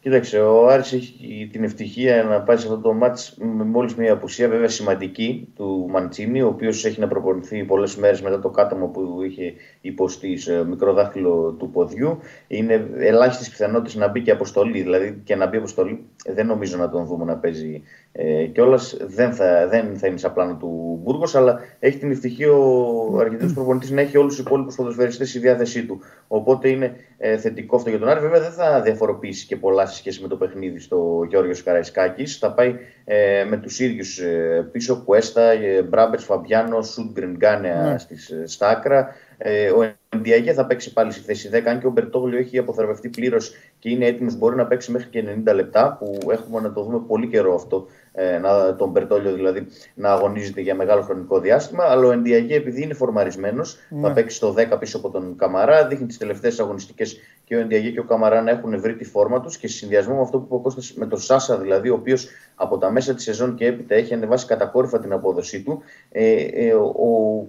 Κοίταξε, 0.00 0.40
ο 0.40 0.68
Άρης 0.68 0.92
έχει 0.92 1.48
την 1.52 1.64
ευτυχία 1.64 2.24
να 2.24 2.40
πάει 2.40 2.56
σε 2.56 2.66
αυτό 2.66 2.78
το 2.78 2.92
μάτς 2.92 3.36
με 3.38 3.64
μόλις 3.64 3.94
μια 3.94 4.12
απουσία 4.12 4.48
βέβαια 4.48 4.68
σημαντική 4.68 5.48
του 5.56 5.86
Μαντσίνη, 5.90 6.42
ο 6.42 6.48
οποίος 6.48 6.84
έχει 6.84 7.00
να 7.00 7.08
προπονηθεί 7.08 7.64
πολλές 7.64 7.96
μέρες 7.96 8.22
μετά 8.22 8.40
το 8.40 8.48
κάτωμα 8.48 8.86
που 8.86 9.22
είχε 9.22 9.54
υποστεί 9.88 10.36
σε 10.36 10.64
μικρό 10.64 10.92
δάχτυλο 10.92 11.56
του 11.58 11.70
ποδιού. 11.70 12.18
Είναι 12.46 12.88
ελάχιστε 12.98 13.44
πιθανότητε 13.50 13.98
να 13.98 14.08
μπει 14.08 14.20
και 14.20 14.30
αποστολή, 14.30 14.82
δηλαδή 14.82 15.20
και 15.24 15.36
να 15.36 15.46
μπει 15.46 15.56
αποστολή 15.56 16.04
δεν 16.26 16.46
νομίζω 16.46 16.76
να 16.76 16.90
τον 16.90 17.06
δούμε 17.06 17.24
να 17.24 17.36
παίζει 17.36 17.82
ε, 18.12 18.44
κιόλας. 18.44 18.96
Δεν 19.00 19.32
θα, 19.32 19.68
δεν 19.68 19.98
θα 19.98 20.06
είναι 20.06 20.16
σαν 20.16 20.32
πλάνο 20.32 20.56
του 20.56 21.00
Μπούργος, 21.02 21.34
αλλά 21.34 21.60
έχει 21.78 21.98
την 21.98 22.10
ευτυχία 22.10 22.52
ο 22.52 23.18
Αργεντινό 23.18 23.52
προπονητής 23.52 23.90
να 23.90 24.00
έχει 24.00 24.16
όλους 24.16 24.36
τους 24.36 24.44
υπόλοιπους 24.44 24.74
ποδοσφαιριστές 24.74 25.28
στη 25.28 25.38
διάθεσή 25.38 25.86
του. 25.86 26.00
Οπότε 26.28 26.68
είναι 26.68 26.96
ε, 27.18 27.36
θετικό 27.36 27.76
αυτό 27.76 27.90
για 27.90 27.98
τον 27.98 28.08
Άρη. 28.08 28.20
Βέβαια 28.20 28.40
δεν 28.40 28.50
θα 28.50 28.80
διαφοροποιήσει 28.80 29.46
και 29.46 29.56
πολλά 29.56 29.86
σε 29.86 29.96
σχέση 29.96 30.22
με 30.22 30.28
το 30.28 30.36
παιχνίδι 30.36 30.78
στο 30.78 31.26
Γιώργος 31.28 31.62
Καραϊσκάκης. 31.62 32.38
Θα 32.38 32.52
πάει 32.52 32.76
ε, 33.10 33.44
με 33.44 33.56
τους 33.56 33.80
ίδιους 33.80 34.18
ε, 34.18 34.68
πίσω, 34.72 35.02
Κουέστα, 35.04 35.50
ε, 35.50 35.82
Μπράμπερ, 35.82 36.20
Φαμπιάνο, 36.20 36.82
Σούντγκριν, 36.82 37.36
Γκάνεα 37.36 37.90
ναι. 37.90 37.98
στις, 37.98 38.30
ε, 38.30 38.46
στα 38.46 38.68
άκρα. 38.68 39.14
Ε, 39.38 39.70
ο 39.70 39.94
Ενδιαγέ 40.08 40.52
θα 40.52 40.66
παίξει 40.66 40.92
πάλι 40.92 41.12
στη 41.12 41.20
θέση 41.20 41.50
10. 41.52 41.62
Αν 41.66 41.80
και 41.80 41.86
ο 41.86 41.90
Μπερτόγλιο 41.90 42.38
έχει 42.38 42.58
αποθεραπευτεί 42.58 43.08
πλήρως 43.08 43.52
και 43.78 43.90
είναι 43.90 44.06
έτοιμος, 44.06 44.36
μπορεί 44.36 44.56
να 44.56 44.66
παίξει 44.66 44.90
μέχρι 44.92 45.08
και 45.08 45.24
90 45.46 45.54
λεπτά. 45.54 45.96
Που 46.00 46.30
έχουμε 46.30 46.60
να 46.60 46.72
το 46.72 46.82
δούμε 46.82 47.00
πολύ 47.06 47.28
καιρό 47.28 47.54
αυτό. 47.54 47.86
Ε, 48.12 48.38
να, 48.38 48.74
τον 48.76 48.90
Μπερτόλιο 48.90 49.32
δηλαδή 49.32 49.66
να 49.94 50.12
αγωνίζεται 50.12 50.60
για 50.60 50.74
μεγάλο 50.74 51.02
χρονικό 51.02 51.40
διάστημα. 51.40 51.84
Αλλά 51.84 52.06
ο 52.06 52.12
Ενδιαγέ, 52.12 52.54
επειδή 52.54 52.82
είναι 52.82 52.94
φορμαρισμένος, 52.94 53.78
ναι. 53.88 54.00
θα 54.00 54.12
παίξει 54.12 54.36
στο 54.36 54.54
10 54.72 54.78
πίσω 54.78 54.96
από 54.96 55.10
τον 55.10 55.36
Καμαρά. 55.36 55.86
Δείχνει 55.86 56.06
τις 56.06 56.18
τελευταίες 56.18 56.60
αγωνιστικές 56.60 57.20
και 57.48 57.56
ο 57.56 57.60
Ενδιαγέ 57.60 57.90
και 57.90 58.00
ο 58.00 58.04
Καμαρά 58.04 58.42
να 58.42 58.50
έχουν 58.50 58.80
βρει 58.80 58.96
τη 58.96 59.04
φόρμα 59.04 59.40
τους. 59.40 59.58
Και 59.58 59.68
σε 59.68 59.76
συνδυασμό 59.76 60.14
με 60.14 60.20
αυτό 60.20 60.38
που 60.38 60.44
είπε 60.44 60.54
ο 60.54 60.58
Κώστας, 60.58 60.92
με 60.92 61.06
τον 61.06 61.18
Σάσα, 61.18 61.58
δηλαδή, 61.58 61.88
ο 61.88 61.94
οποίος 61.94 62.28
από 62.54 62.78
τα 62.78 62.90
μέσα 62.90 63.14
της 63.14 63.24
σεζόν 63.24 63.54
και 63.54 63.66
έπειτα 63.66 63.94
έχει 63.94 64.14
ανεβάσει 64.14 64.46
κατακόρυφα 64.46 64.98
την 64.98 65.12
απόδοσή 65.12 65.62
του. 65.62 65.82
Ε, 66.10 66.42
ε, 66.42 66.74
ο 66.74 67.46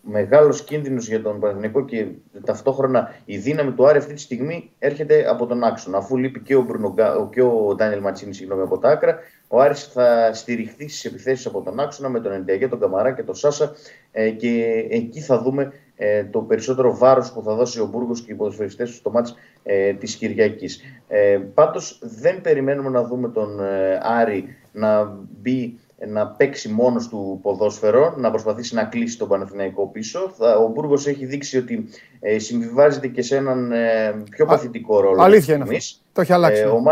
μεγάλος 0.00 0.64
κίνδυνος 0.64 1.08
για 1.08 1.22
τον 1.22 1.40
Παναθηναϊκό 1.40 1.84
και 1.84 2.06
ταυτόχρονα 2.44 3.14
η 3.24 3.36
δύναμη 3.36 3.72
του 3.72 3.86
Άρη 3.86 3.98
αυτή 3.98 4.14
τη 4.14 4.20
στιγμή 4.20 4.70
έρχεται 4.78 5.28
από 5.28 5.46
τον 5.46 5.64
άξονα. 5.64 5.98
Αφού 5.98 6.16
λείπει 6.16 6.40
και 6.40 6.54
ο, 6.54 6.62
Μπρουνογκα, 6.62 7.28
και 7.32 7.42
ο 7.42 7.74
Ντάνιελ 7.76 8.00
Ματσίνης 8.00 8.36
συγγνώμη, 8.36 8.62
από 8.62 8.78
τα 8.78 8.88
άκρα, 8.88 9.18
ο 9.48 9.60
Άρης 9.60 9.84
θα 9.84 10.32
στηριχθεί 10.32 10.88
στις 10.88 11.04
επιθέσεις 11.04 11.46
από 11.46 11.62
τον 11.62 11.80
άξονα 11.80 12.08
με 12.08 12.20
τον 12.20 12.32
Εντιαγέ, 12.32 12.68
τον 12.68 12.80
Καμαρά 12.80 13.12
και 13.12 13.22
τον 13.22 13.34
Σάσα 13.34 13.72
ε, 14.12 14.30
και 14.30 14.86
εκεί 14.90 15.20
θα 15.20 15.42
δούμε 15.42 15.72
ε, 15.96 16.24
το 16.24 16.40
περισσότερο 16.40 16.96
βάρος 16.96 17.32
που 17.32 17.42
θα 17.42 17.54
δώσει 17.54 17.80
ο 17.80 17.86
Μπούργος 17.86 18.22
και 18.22 18.32
οι 18.32 18.34
ποδοσφαιριστές 18.34 18.94
στο 18.94 19.10
μάτς 19.10 19.34
ε, 19.62 19.92
της 19.92 20.14
Κυριακής. 20.16 20.80
Ε, 21.08 21.38
πάντως 21.54 21.98
δεν 22.02 22.40
περιμένουμε 22.40 22.90
να 22.90 23.04
δούμε 23.04 23.28
τον 23.28 23.60
ε, 23.60 24.00
Άρη 24.02 24.56
να 24.72 25.18
μπει 25.40 25.78
να 26.08 26.26
παίξει 26.26 26.68
μόνος 26.68 27.08
του 27.08 27.38
ποδόσφαιρο, 27.42 28.14
να 28.16 28.30
προσπαθήσει 28.30 28.74
να 28.74 28.84
κλείσει 28.84 29.18
τον 29.18 29.28
Παναθηναϊκό 29.28 29.86
πίσω. 29.86 30.34
Ο 30.64 30.68
Μπούργος 30.68 31.06
έχει 31.06 31.26
δείξει 31.26 31.58
ότι 31.58 31.88
ε, 32.20 32.38
συμβιβάζεται 32.38 33.08
και 33.08 33.22
σε 33.22 33.36
έναν 33.36 33.72
ε, 33.72 34.22
πιο 34.30 34.46
παθητικό 34.46 35.00
ρόλο. 35.00 35.22
Αλήθεια 35.22 35.54
είναι 35.54 35.62
αυτό. 35.62 35.76
Το 36.12 36.20
έχει 36.20 36.32
αλλάξει. 36.32 36.60
Ε, 36.60 36.64
ο, 36.64 36.82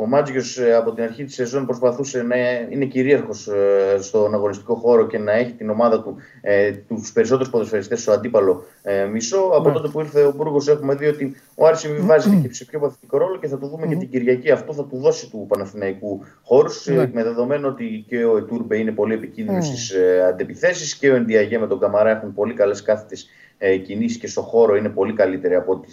ο 0.00 0.06
Μάτζιο 0.06 0.64
ε, 0.66 0.74
από 0.74 0.92
την 0.92 1.02
αρχή 1.02 1.24
της 1.24 1.34
σεζόν 1.34 1.66
προσπαθούσε 1.66 2.22
να 2.22 2.36
είναι 2.70 2.84
κυρίαρχος 2.84 3.48
ε, 3.48 4.02
στον 4.02 4.34
αγωνιστικό 4.34 4.74
χώρο 4.74 5.06
και 5.06 5.18
να 5.18 5.32
έχει 5.32 5.52
την 5.52 5.70
ομάδα 5.70 6.02
του 6.02 6.16
ε, 6.40 6.72
τους 6.72 7.12
περισσότερους 7.12 7.50
ποδοσφαιριστές 7.50 8.00
στο 8.00 8.12
αντίπαλο 8.12 8.64
ε, 8.82 9.04
μισό. 9.04 9.38
Από 9.54 9.68
ναι. 9.68 9.74
τότε 9.74 9.88
που 9.88 10.00
ήρθε 10.00 10.22
ο 10.22 10.32
Μπούργος, 10.36 10.68
έχουμε 10.68 10.94
δει 10.94 11.06
ότι 11.06 11.36
ο 11.54 11.66
Άρης 11.66 11.78
συμβιβάζεται 11.78 12.36
και 12.36 12.54
σε 12.54 12.64
πιο 12.64 12.78
παθητικό 12.78 13.18
ρόλο 13.18 13.38
και 13.38 13.46
θα 13.46 13.58
το 13.58 13.66
δούμε 13.66 13.86
και 13.86 13.96
την 13.96 14.10
Κυριακή. 14.10 14.50
Αυτό 14.50 14.72
θα 14.72 14.84
του 14.84 14.96
δώσει 14.96 15.30
του 15.30 15.46
Παναθηναϊκού 15.48 16.24
χώρους. 16.42 16.86
Ναι. 16.86 17.10
Με 17.12 17.22
δεδομένο 17.22 17.68
ότι 17.68 18.04
και 18.08 18.24
ο 18.24 18.36
Ετούρμπε 18.36 18.76
είναι 18.76 18.92
πολύ 18.92 19.14
επικίνδυνος 19.14 19.66
στις 19.66 19.92
αντεπιθέσει 20.28 20.98
και 20.98 21.10
ο 21.10 21.14
Ενδιαγέ 21.14 21.58
με 21.58 21.66
τον 21.66 21.78
Καμαρά 21.78 22.10
έχουν 22.10 22.34
πολύ 22.34 22.54
καλές 22.54 22.82
κάθετες 22.82 23.28
κινήσεις 23.86 24.18
και 24.18 24.26
στο 24.26 24.42
χώρο 24.42 24.76
είναι 24.76 24.88
πολύ 24.88 25.12
καλύτεροι 25.12 25.54
από 25.54 25.78
τι 25.78 25.88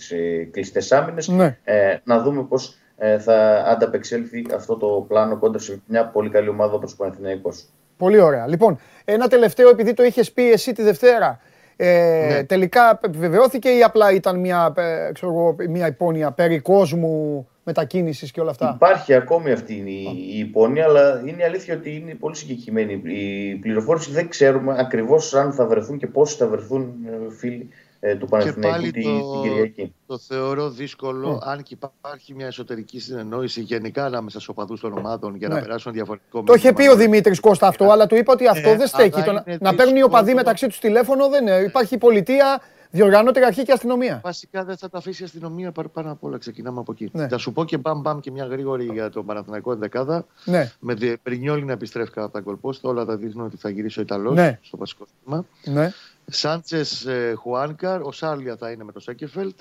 κλειστές 0.45 0.91
άμυνες. 0.91 1.27
Ναι. 1.27 1.57
να 2.03 2.21
δούμε 2.21 2.43
πώς 2.43 2.67
ε, 2.69 2.86
θα 3.19 3.63
ανταπεξέλθει 3.67 4.45
αυτό 4.55 4.77
το 4.77 5.05
πλάνο 5.07 5.37
κόντρα 5.37 5.59
σε 5.59 5.81
μια 5.85 6.05
πολύ 6.05 6.29
καλή 6.29 6.49
ομάδα 6.49 6.73
όπως 6.73 6.93
ο 6.93 6.95
Παναθηναϊκός. 6.95 7.65
Πολύ 7.97 8.19
ωραία. 8.19 8.47
Λοιπόν, 8.47 8.79
ένα 9.05 9.27
τελευταίο 9.27 9.69
επειδή 9.69 9.93
το 9.93 10.03
είχες 10.03 10.31
πει 10.31 10.51
εσύ 10.51 10.73
τη 10.73 10.83
Δευτέρα. 10.83 11.39
Ε, 11.79 12.27
ναι. 12.29 12.43
Τελικά 12.43 12.99
επιβεβαιώθηκε 13.03 13.69
ή 13.69 13.83
απλά 13.83 14.11
ήταν 14.11 14.39
μια, 14.39 14.73
ε, 14.77 15.11
ξέρω, 15.13 15.55
μια 15.69 15.87
υπόνοια 15.87 16.31
περί 16.31 16.59
κόσμου 16.59 17.47
μετακίνησης 17.63 18.31
και 18.31 18.41
όλα 18.41 18.49
αυτά; 18.49 18.71
Υπάρχει 18.75 19.13
ακόμη 19.13 19.51
αυτή 19.51 19.73
η, 19.73 20.33
η 20.35 20.39
υπόνοια, 20.39 20.83
αλλά 20.85 21.21
είναι 21.25 21.43
αλήθεια 21.43 21.75
ότι 21.75 21.95
είναι 21.95 22.13
πολύ 22.13 22.35
συγκεκριμένη 22.35 23.01
η 23.03 23.55
πληροφόρηση. 23.55 24.11
Δεν 24.11 24.27
ξέρουμε 24.27 24.75
ακριβώς 24.79 25.33
αν 25.33 25.53
θα 25.53 25.65
βρεθούν 25.65 25.97
και 25.97 26.07
πόσοι 26.07 26.37
θα 26.37 26.47
βρεθούν 26.47 26.93
ε, 27.05 27.33
φίλοι 27.33 27.69
ε, 27.71 27.86
του 28.19 28.25
Παναθηναϊκού 28.25 28.91
την, 28.91 29.19
το, 29.19 29.41
Κυριακή. 29.43 29.93
Το 30.07 30.17
θεωρώ 30.17 30.69
δύσκολο, 30.69 31.29
ναι. 31.29 31.51
αν 31.51 31.63
και 31.63 31.77
υπάρχει 31.99 32.33
μια 32.33 32.45
εσωτερική 32.45 32.99
συνεννόηση 32.99 33.61
γενικά 33.61 34.05
ανάμεσα 34.05 34.35
στους 34.39 34.47
οπαδούς 34.47 34.79
των 34.79 34.97
ομάδων 34.97 35.35
για 35.35 35.47
να 35.47 35.55
ναι. 35.55 35.61
περάσουν 35.61 35.93
διαφορετικό 35.93 36.43
Το 36.43 36.53
είχε 36.53 36.73
πει 36.73 36.87
ο 36.87 36.95
Δημήτρης 36.95 37.39
Κώστα 37.39 37.67
αυτό, 37.67 37.91
αλλά 37.91 38.07
του 38.07 38.15
είπα 38.15 38.33
ότι 38.33 38.47
αυτό 38.47 38.69
ε, 38.69 38.75
δεν 38.75 38.87
στέκει. 38.87 39.21
Το, 39.21 39.43
να 39.59 39.75
παίρνουν 39.75 39.95
οι 39.95 40.03
οπαδοί 40.03 40.33
μεταξύ 40.33 40.67
τους 40.67 40.79
τηλέφωνο 40.79 41.29
δεν 41.29 41.47
είναι. 41.47 41.55
Υπάρχει 41.55 41.97
πολιτεία, 41.97 42.61
διοργανώτερη 42.91 43.45
αρχή 43.45 43.63
και 43.63 43.71
αστυνομία. 43.71 44.21
Βασικά 44.23 44.63
δεν 44.63 44.77
θα 44.77 44.89
τα 44.89 44.97
αφήσει 44.97 45.21
η 45.21 45.25
αστυνομία 45.25 45.71
πάνω 45.71 46.11
απ' 46.11 46.23
όλα. 46.23 46.37
Ξεκινάμε 46.37 46.79
από 46.79 46.91
εκεί. 46.91 47.09
Ναι. 47.13 47.27
Θα 47.27 47.37
σου 47.37 47.53
πω 47.53 47.65
και 47.65 47.77
μπαμ 47.77 48.01
μπαμ 48.01 48.19
και 48.19 48.31
μια 48.31 48.45
γρήγορη 48.45 48.85
για 48.85 49.09
τον 49.09 49.25
Παναθηναϊκό 49.25 49.71
ενδεκάδα. 49.71 50.25
Ναι. 50.45 50.71
Με 50.79 50.95
Πρινιόλι 51.23 51.65
να 51.65 51.71
επιστρέφει 51.71 52.11
από 52.15 52.31
τα 52.31 52.39
γκολπόστα. 52.39 52.89
Όλα 52.89 53.05
τα 53.05 53.17
δείχνουν 53.17 53.45
ότι 53.45 53.57
θα 53.57 53.69
γυρίσει 53.69 53.99
ο 53.99 54.01
Ιταλός 54.01 54.35
ναι. 54.35 54.59
στο 54.61 54.77
βασικό 54.77 55.05
θέμα. 55.23 55.45
Ναι. 55.65 55.91
Σάντσες 56.25 57.05
ε, 57.05 57.33
Χουάνκαρ, 57.37 58.01
ο 58.01 58.11
Σάλια 58.11 58.55
θα 58.55 58.71
είναι 58.71 58.83
με 58.83 58.91
το 58.91 58.99
Σέκεφελτ. 58.99 59.59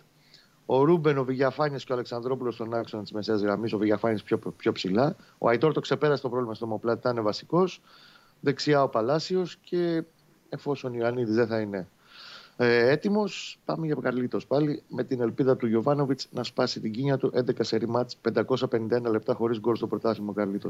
Ο 0.67 0.83
Ρούμπεν, 0.83 1.19
ο 1.19 1.25
Βηγιαφάνης 1.25 1.85
και 1.85 1.93
ο 1.93 1.95
Αλεξανδρόπουλος 1.95 2.55
στον 2.55 2.75
άξονα 2.75 3.03
της 3.03 3.12
μεσαίας 3.12 3.41
γραμμής. 3.41 3.73
Ο 3.73 3.79
Βηγιαφάνης 3.79 4.23
πιο, 4.23 4.39
πιο 4.57 4.73
ψηλά. 4.73 5.17
Ο 5.39 5.49
Αϊτόρ 5.49 5.73
το 5.73 5.81
ξεπέρασε 5.81 6.23
το 6.23 6.29
πρόβλημα 6.29 6.55
στο 6.55 6.67
Μοπλάτη, 6.67 7.01
θα 7.03 7.11
είναι 7.11 7.21
βασικός. 7.21 7.81
Δεξιά 8.41 8.83
ο 8.83 8.89
Παλάσιος 8.89 9.57
και 9.62 10.03
εφόσον 10.49 10.93
ο 10.93 10.97
Ιωαννίδης 10.97 11.35
δεν 11.35 11.47
θα 11.47 11.61
είναι 11.61 11.89
ε, 12.57 12.90
έτοιμος, 12.90 13.59
πάμε 13.64 13.87
για 13.87 13.97
Καρλίτο 14.03 14.38
πάλι 14.49 14.83
με 14.88 15.05
την 15.05 15.21
ελπίδα 15.21 15.57
του 15.57 15.66
Γιωβάνοβιτς 15.66 16.29
να 16.31 16.42
σπάσει 16.42 16.81
την 16.81 16.92
κίνια 16.92 17.16
του 17.16 17.33
11 17.37 17.40
σε 17.61 17.77
ρημάτ 17.77 18.11
551 18.33 19.03
λεπτά 19.03 19.35
χωρίς 19.35 19.59
γκολ 19.59 19.77
στο 19.77 19.87
πρωτάθλημα 19.87 20.33
Καρλίτο. 20.33 20.69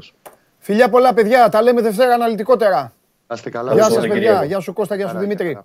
Φιλιά 0.57 0.89
πολλά, 0.89 1.13
παιδιά. 1.13 1.49
Τα 1.49 1.61
λέμε 1.61 1.81
Δευτέρα 1.81 2.13
αναλυτικότερα. 2.13 2.93
καλά. 3.51 3.73
Γεια 3.73 3.89
σας, 3.89 4.07
παιδιά. 4.07 4.43
Γεια 4.43 4.59
σου 4.59 4.73
Κώστα, 4.73 4.95
γεια 4.95 5.07
σου 5.07 5.17
Δημήτρη. 5.17 5.59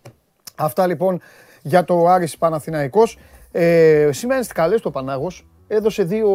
Αυτά 0.57 0.87
λοιπόν 0.87 1.21
για 1.63 1.85
το 1.85 2.07
Άρης 2.07 2.39
Παναθηναϊκός. 2.39 3.19
Ε, 3.53 4.09
σήμερα 4.13 4.41
είστε 4.41 4.53
καλές 4.53 4.81
το 4.81 4.91
Πανάγος. 4.91 5.47
Έδωσε 5.69 6.03
δύο, 6.03 6.29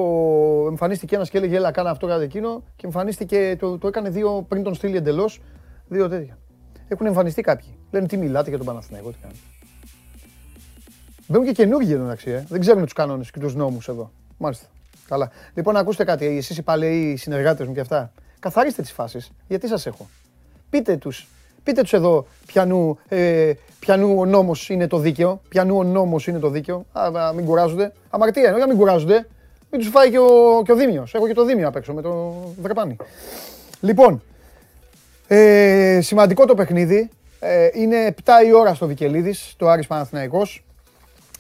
εμφανίστηκε 0.68 1.16
ένας 1.16 1.30
και 1.30 1.38
έλεγε 1.38 1.56
έλα 1.56 1.72
κάνα 1.72 1.90
αυτό 1.90 2.08
κάτι 2.08 2.24
εκείνο 2.24 2.64
και 2.76 2.86
εμφανίστηκε, 2.86 3.56
το, 3.60 3.78
το 3.78 3.88
έκανε 3.88 4.10
δύο 4.10 4.46
πριν 4.48 4.64
τον 4.64 4.74
στείλει 4.74 4.96
εντελώς. 4.98 5.42
Δύο 5.88 6.10
τέτοια. 6.10 6.38
Έχουν 6.88 7.06
εμφανιστεί 7.06 7.42
κάποιοι. 7.42 7.78
Λένε 7.92 8.08
τι 8.08 8.18
μιλάτε 8.18 8.50
για 8.50 8.58
τον 8.58 8.68
Παναθηναϊκό, 8.68 9.10
τι 9.10 9.18
κάνετε. 9.22 9.40
Μπαίνουν 11.28 11.46
και 11.46 11.52
καινούργιοι 11.52 11.92
εδώ 11.94 12.04
μεταξύ, 12.04 12.30
ε. 12.30 12.46
δεν 12.50 12.60
ξέρουν 12.60 12.84
τους 12.84 12.94
κανόνες 12.94 13.32
και 13.32 13.40
τους 13.40 13.56
νόμους 13.56 13.88
εδώ. 13.88 14.12
Μάλιστα. 14.38 14.66
Καλά. 15.08 15.32
Λοιπόν, 15.54 15.78
ακούστε 15.78 16.04
κάτι, 16.04 16.26
εσείς 16.26 16.58
οι 16.58 16.62
παλαιοί 16.62 17.16
συνεργάτες 17.16 17.68
μου 17.68 17.74
και 17.74 17.80
αυτά. 17.80 18.12
Καθαρίστε 18.40 18.82
τις 18.82 18.92
φάσεις. 18.92 19.32
Γιατί 19.48 19.68
σας 19.68 19.86
έχω; 19.86 20.10
Πείτε 20.70 20.98
τους 20.98 21.28
Πείτε 21.68 21.82
τους 21.82 21.94
εδώ 21.94 22.26
πιανού, 22.46 22.98
ε, 23.08 23.52
πιανού 23.80 24.20
ο 24.20 24.26
νόμος 24.26 24.70
είναι 24.70 24.88
το 24.88 24.98
δίκαιο. 24.98 25.42
Πιανού 25.50 25.78
ο 25.78 25.84
νόμος 25.84 26.28
είναι 26.28 26.40
το 26.40 26.50
δίκαιο. 26.50 26.86
Α, 26.92 27.34
μην 27.36 27.46
κουράζονται. 27.46 27.94
Αμαρτία 28.10 28.44
εννοώ 28.44 28.58
για 28.58 28.68
μην 28.68 28.78
κουράζονται. 28.78 29.28
Μην 29.72 29.82
τους 29.82 29.90
φάει 29.90 30.10
και 30.10 30.20
ο, 30.20 30.62
και 30.66 30.72
ο 30.72 30.76
Δήμιος. 30.76 31.14
Έχω 31.14 31.28
και 31.28 31.34
το 31.34 31.46
Δήμιο 31.46 31.68
απ' 31.68 31.76
έξω 31.76 31.94
με 31.94 32.02
το 32.02 32.34
βρεπάνι. 32.62 32.96
Λοιπόν, 33.82 34.22
ε, 35.28 36.00
σημαντικό 36.02 36.46
το 36.46 36.56
παιχνίδι. 36.56 37.10
Ε, 37.40 37.70
είναι 37.74 38.16
7 38.26 38.32
η 38.48 38.54
ώρα 38.54 38.74
στο 38.74 38.88
Βικελίδης, 38.88 39.54
το 39.58 39.68
Άρης 39.68 39.88
Παναθηναϊκός. 39.88 40.66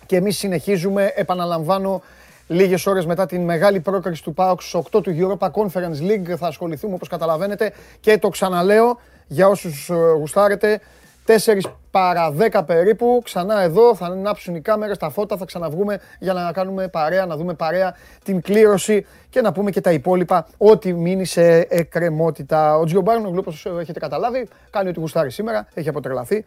Και 0.07 0.15
εμείς 0.15 0.37
συνεχίζουμε, 0.37 1.11
επαναλαμβάνω, 1.15 2.01
λίγες 2.47 2.85
ώρες 2.85 3.05
μετά 3.05 3.25
την 3.25 3.41
μεγάλη 3.41 3.79
πρόκριση 3.79 4.23
του 4.23 4.33
ΠΑΟΚ 4.33 4.61
στους 4.61 4.73
8 4.73 5.01
του 5.03 5.15
Europa 5.19 5.47
Conference 5.47 6.09
League. 6.09 6.35
Θα 6.37 6.47
ασχοληθούμε, 6.47 6.93
όπως 6.93 7.07
καταλαβαίνετε, 7.07 7.71
και 7.99 8.17
το 8.17 8.29
ξαναλέω, 8.29 8.99
για 9.27 9.47
όσους 9.47 9.89
ε, 9.89 9.93
γουστάρετε. 9.93 10.79
4 11.27 11.59
παρα 11.91 12.33
10 12.51 12.61
περίπου, 12.65 13.21
ξανά 13.23 13.61
εδώ, 13.61 13.95
θα 13.95 14.05
ανάψουν 14.05 14.55
οι 14.55 14.61
κάμερες, 14.61 14.97
τα 14.97 15.09
φώτα, 15.09 15.37
θα 15.37 15.45
ξαναβγούμε 15.45 15.99
για 16.19 16.33
να 16.33 16.51
κάνουμε 16.51 16.87
παρέα, 16.87 17.25
να 17.25 17.37
δούμε 17.37 17.53
παρέα 17.53 17.95
την 18.23 18.41
κλήρωση 18.41 19.05
και 19.29 19.41
να 19.41 19.51
πούμε 19.51 19.71
και 19.71 19.81
τα 19.81 19.91
υπόλοιπα, 19.91 20.47
ό,τι 20.57 20.93
μείνει 20.93 21.25
σε 21.25 21.57
εκκρεμότητα. 21.59 22.77
Ο 22.77 22.85
Τζιομπάρνο, 22.85 23.33
όπως 23.37 23.65
έχετε 23.79 23.99
καταλάβει, 23.99 24.47
κάνει 24.69 24.89
ό,τι 24.89 24.99
γουστάρει 24.99 25.31
σήμερα, 25.31 25.67
έχει 25.73 25.89
αποτρελαθεί. 25.89 26.45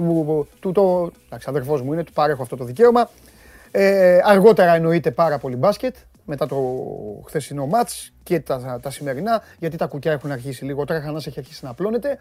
Του, 0.00 0.48
του, 0.60 0.72
το, 0.72 1.10
εντάξει, 1.26 1.46
αδερφός 1.50 1.82
μου 1.82 1.92
είναι, 1.92 2.04
του 2.04 2.12
παρέχω 2.12 2.42
αυτό 2.42 2.56
το 2.56 2.64
δικαίωμα. 2.64 3.10
Ε, 3.70 4.18
αργότερα 4.24 4.74
εννοείται 4.74 5.10
πάρα 5.10 5.38
πολύ 5.38 5.56
μπάσκετ, 5.56 5.96
μετά 6.24 6.46
το 6.46 6.56
χθεσινό 7.26 7.66
μάτς 7.66 8.12
και 8.22 8.40
τα, 8.40 8.78
τα 8.82 8.90
σημερινά, 8.90 9.42
γιατί 9.58 9.76
τα 9.76 9.86
κουκιά 9.86 10.12
έχουν 10.12 10.30
αρχίσει 10.30 10.64
λίγο, 10.64 10.80
ο 10.80 10.84
Τρέχανας 10.84 11.26
έχει 11.26 11.38
αρχίσει 11.38 11.64
να 11.64 11.70
απλώνεται. 11.70 12.18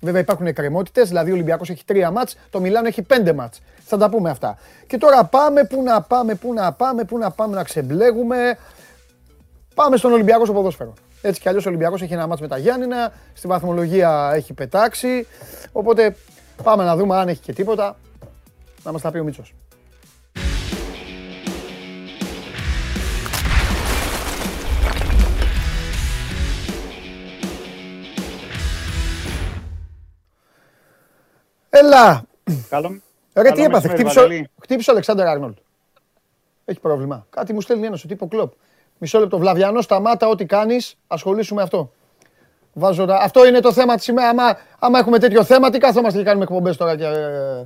Βέβαια 0.00 0.20
υπάρχουν 0.20 0.46
εκκρεμότητες, 0.46 1.08
δηλαδή 1.08 1.30
ο 1.30 1.34
Ολυμπιακός 1.34 1.70
έχει 1.70 1.84
τρία 1.84 2.10
μάτς, 2.10 2.36
το 2.50 2.60
Μιλάνο 2.60 2.86
έχει 2.86 3.02
πέντε 3.02 3.32
μάτς. 3.32 3.60
Θα 3.84 3.96
τα 3.96 4.10
πούμε 4.10 4.30
αυτά. 4.30 4.58
Και 4.86 4.98
τώρα 4.98 5.24
πάμε, 5.24 5.64
πού 5.64 5.82
να 5.82 6.02
πάμε, 6.02 6.34
πού 6.34 6.52
να 6.52 6.72
πάμε, 6.72 7.04
πού 7.04 7.18
να 7.18 7.30
πάμε 7.30 7.54
να 7.54 7.62
ξεμπλέγουμε. 7.62 8.58
Πάμε 9.74 9.96
στον 9.96 10.12
Ολυμπιακό 10.12 10.44
στο 10.44 10.54
ποδόσφαιρο. 10.54 10.94
Έτσι 11.22 11.40
κι 11.40 11.48
αλλιώς 11.48 11.66
ο 11.66 11.68
Ολυμπιακός 11.68 12.02
έχει 12.02 12.12
ένα 12.12 12.26
μάτς 12.26 12.40
με 12.40 12.48
τα 12.48 12.58
Γιάννηνα, 12.58 13.12
στη 13.32 13.46
βαθμολογία 13.46 14.32
έχει 14.34 14.52
πετάξει, 14.52 15.26
οπότε 15.72 16.14
πάμε 16.62 16.84
να 16.84 16.96
δούμε 16.96 17.16
αν 17.16 17.28
έχει 17.28 17.40
και 17.40 17.52
τίποτα. 17.52 17.96
Να 18.82 18.92
μας 18.92 19.02
τα 19.02 19.10
πει 19.10 19.18
ο 19.18 19.24
Μίτσος. 19.24 19.54
Έλα! 31.70 32.24
Καλό. 32.68 33.00
Ρε, 33.34 33.50
τι 33.50 33.62
έπαθε, 33.62 33.88
χτύπησε, 33.88 34.50
χτύπησε 34.62 34.90
ο 34.90 34.92
Αλεξάνδρ 34.92 35.26
Άρνολτ. 35.26 35.58
Έχει 36.64 36.80
πρόβλημα. 36.80 37.26
Κάτι 37.30 37.52
μου 37.52 37.60
στέλνει 37.60 37.86
ένας 37.86 38.04
ο 38.04 38.06
τύπος 38.06 38.28
κλοπ. 38.28 38.52
Μισό 38.98 39.18
λεπτό. 39.18 39.38
Βλαβιανός, 39.38 39.84
σταμάτα 39.84 40.28
ό,τι 40.28 40.46
κάνεις, 40.46 40.96
ασχολήσου 41.06 41.54
με 41.54 41.62
αυτό. 41.62 41.92
Βάζω 42.72 43.04
τα... 43.04 43.16
Αυτό 43.16 43.46
είναι 43.46 43.60
το 43.60 43.72
θέμα 43.72 43.94
της 43.94 44.06
ημέρας. 44.06 44.30
Άμα, 44.30 44.58
άμα 44.78 44.98
έχουμε 44.98 45.18
τέτοιο 45.18 45.44
θέμα, 45.44 45.70
τι 45.70 45.78
κάθομαστε 45.78 46.18
και 46.18 46.24
κάνουμε 46.24 46.44
εκπομπές 46.44 46.76
τώρα. 46.76 46.96
Και... 46.96 47.04
Ε, 47.04 47.64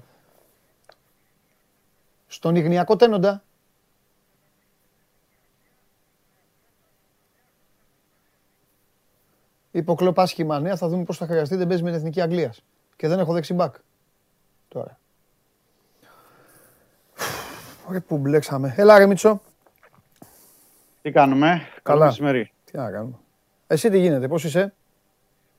στον 2.27 2.57
Ιγνιακό 2.57 2.97
Τένοντα. 2.97 3.42
Υποκλοπ 9.71 10.21
άσχημα 10.21 10.61
νέα, 10.61 10.77
θα 10.77 10.88
δούμε 10.88 11.05
πώς 11.05 11.16
θα 11.16 11.27
χρειαστεί. 11.27 11.57
Δεν 11.57 11.66
παίζει 11.66 11.83
με 11.83 11.88
την 11.88 11.99
Εθνική 11.99 12.21
Αγγλίας. 12.21 12.62
Και 12.97 13.09
δεν 13.09 13.19
έχω 13.19 13.33
δεξιμπάκ 13.33 13.75
τώρα. 14.69 14.99
Ωραία 17.88 18.01
που 18.01 18.19
μπλέξαμε. 18.19 18.75
Έλα 18.77 18.99
ρε 18.99 19.07
Μίτσο. 19.07 19.40
Τι 21.03 21.11
κάνουμε; 21.11 21.69
Καλά. 21.83 22.07
μεσημέρι. 22.07 22.53
Τι 22.64 22.77
να 22.77 22.90
κάνουμε. 22.90 23.16
Εσύ 23.66 23.90
τι 23.90 23.99
γίνεται, 23.99 24.29
πώς 24.29 24.45
είσαι; 24.45 24.75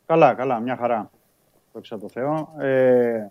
Καλά, 0.08 0.34
καλά, 0.34 0.60
μια 0.60 0.76
χαρά. 0.76 1.10
Δόξα 1.74 2.00
το 2.00 2.10
Θεώ. 2.10 2.54
Ε, 2.60 3.28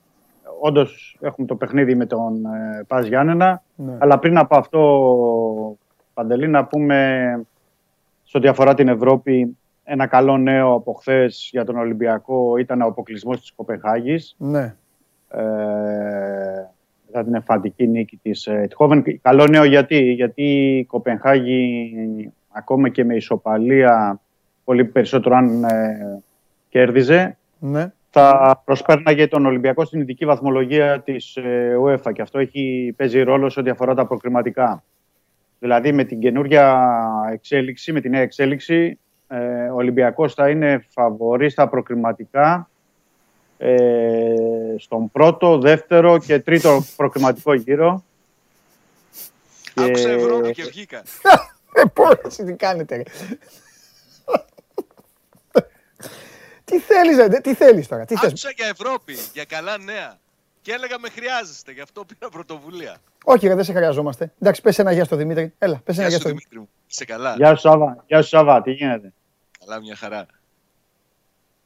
Όντως 0.61 1.19
έχουμε 1.21 1.47
το 1.47 1.57
παιχνίδι 1.57 1.95
με 1.95 2.07
τον 2.07 2.45
ε, 2.45 2.85
Πας 2.87 3.07
Γιάννενα. 3.07 3.63
Ναι. 3.75 3.97
Αλλά 3.99 4.19
πριν 4.19 4.39
από 4.39 4.57
αυτό, 4.57 5.77
Παντελή, 6.15 6.49
να 6.49 6.65
πούμε 6.65 7.47
σε 8.23 8.37
ό,τι 8.37 8.49
αφορά 8.49 8.75
την 8.75 8.89
Ευρώπη, 8.89 9.57
ένα 9.85 10.07
καλό 10.07 10.39
νέο 10.39 10.73
από 10.73 10.93
χθες 10.93 11.49
για 11.53 11.65
τον 11.65 11.77
Ολυμπιακό 11.77 12.57
ήταν 12.57 12.81
ο 12.81 12.87
αποκλεισμός 12.87 13.41
της 13.41 13.53
Κοπεχάγης. 13.53 14.35
Ναι. 14.39 14.75
Ε, 15.29 15.45
μετά 17.07 17.25
την 17.25 17.35
εμφαντική 17.35 17.87
νίκη 17.87 18.17
της 18.23 18.47
Ετχόβεν. 18.47 19.05
Καλό 19.23 19.47
νέο 19.47 19.65
γιατί, 19.65 20.13
γιατί 20.13 20.77
η 20.79 20.85
Κοπενχάγη 20.85 22.33
ακόμα 22.51 22.89
και 22.89 23.05
με 23.05 23.15
ισοπαλία 23.15 24.21
πολύ 24.65 24.85
περισσότερο 24.85 25.37
αν 25.37 25.65
ε, 25.65 26.23
κέρδιζε 26.77 27.37
ναι. 27.59 27.93
θα 28.11 28.63
προσπέρναγε 28.65 29.27
τον 29.27 29.47
Ολυμπιακό 29.47 29.85
στην 29.85 30.01
ειδική 30.01 30.25
βαθμολογία 30.25 31.01
της 31.01 31.37
ε, 31.37 31.77
UEFA 31.85 32.13
και 32.13 32.23
αυτό 32.23 32.39
έχει, 32.39 32.95
παίζει 32.97 33.23
ρόλο 33.23 33.51
σε 33.51 33.61
ό,τι 33.61 33.71
αφορά 33.71 33.95
τα 33.95 34.07
προκριματικά. 34.07 34.83
Δηλαδή 35.59 35.93
με 35.93 36.05
την 36.05 36.21
καινούργια 36.21 36.89
εξέλιξη, 37.33 37.93
με 37.93 38.01
την 38.01 38.11
νέα 38.11 38.21
εξέλιξη 38.21 38.99
ε, 39.29 39.69
ο 39.69 39.75
Ολυμπιακός 39.75 40.35
θα 40.35 40.49
είναι 40.49 40.87
φαβορή 40.89 41.51
στα 41.51 41.69
προκριματικά 41.69 42.71
ε, 43.59 44.35
στον 44.79 45.11
πρώτο, 45.11 45.59
δεύτερο 45.59 46.19
και 46.19 46.39
τρίτο 46.39 46.85
προκριματικό 46.97 47.55
γύρο. 47.55 48.05
Άκουσα 49.75 50.11
Ευρώπη 50.11 50.53
και 50.53 50.63
βγήκα. 50.63 51.03
Ε, 51.79 51.83
πώς, 51.93 52.37
τι 52.37 52.53
κάνετε. 52.53 53.03
Τι 56.67 56.79
θέλεις, 56.79 57.41
τι 57.43 57.55
θέλεις 57.55 57.89
τώρα. 57.89 58.05
Τι 58.05 58.15
Άκουσα 58.23 58.51
για 58.51 58.67
Ευρώπη, 58.67 59.17
για 59.33 59.45
καλά 59.45 59.79
νέα. 59.79 60.19
Και 60.63 60.73
έλεγα 60.73 60.99
με 60.99 61.09
χρειάζεστε, 61.09 61.73
γι' 61.73 61.81
αυτό 61.81 62.05
πήρα 62.05 62.31
πρωτοβουλία. 62.31 62.97
Όχι, 63.25 63.47
ρε, 63.47 63.55
δεν 63.55 63.65
σε 63.65 63.73
χρειαζόμαστε. 63.73 64.33
Εντάξει, 64.41 64.63
πες 64.63 64.79
ένα 64.79 64.93
γεια 64.93 65.05
στο 65.05 65.17
Δημήτρη. 65.17 65.55
Έλα, 65.59 65.81
πες 65.85 65.99
ένα 65.99 66.09
γεια 66.09 66.19
στο 66.19 66.29
Δημήτρη. 66.29 66.69
Σε 66.87 67.05
καλά. 67.05 67.35
Γεια 67.37 67.55
σου 67.55 67.61
Σάβα, 67.61 68.05
γεια 68.07 68.23
σου 68.23 68.29
Σάβα, 68.29 68.63
τι 68.63 68.73
γίνεται; 68.73 69.13
Καλά, 69.59 69.81
μια 69.81 69.97
χαρά. 69.97 70.27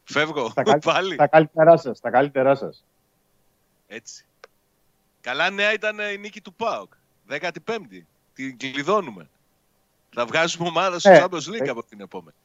Φεύγω, 0.05 0.53
τα 0.53 0.79
πάλι. 0.79 1.17
Τα 1.17 1.27
καλύτερά 1.27 1.77
σας, 1.77 2.01
τα 2.01 2.11
καλύτερά 2.11 2.55
σας. 2.55 2.85
Έτσι. 3.87 4.25
Καλά 5.21 5.51
νέα 5.51 5.73
ήταν 5.73 5.99
η 5.99 6.19
νίκη 6.19 6.41
του 6.41 6.55
ΠΑΟΚ. 6.55 6.93
15η. 7.29 8.03
Την 8.35 8.57
κλειδώνουμε. 8.59 9.29
Θα 10.15 10.27
βγάζουμε 10.27 10.69
ομάδα 10.69 10.99
στο 10.99 11.11
ε, 11.11 11.25
Champions 11.25 11.49
League 11.55 11.67
ε, 11.67 11.69
από 11.69 11.85
την 11.85 12.01
επόμενη. 12.01 12.37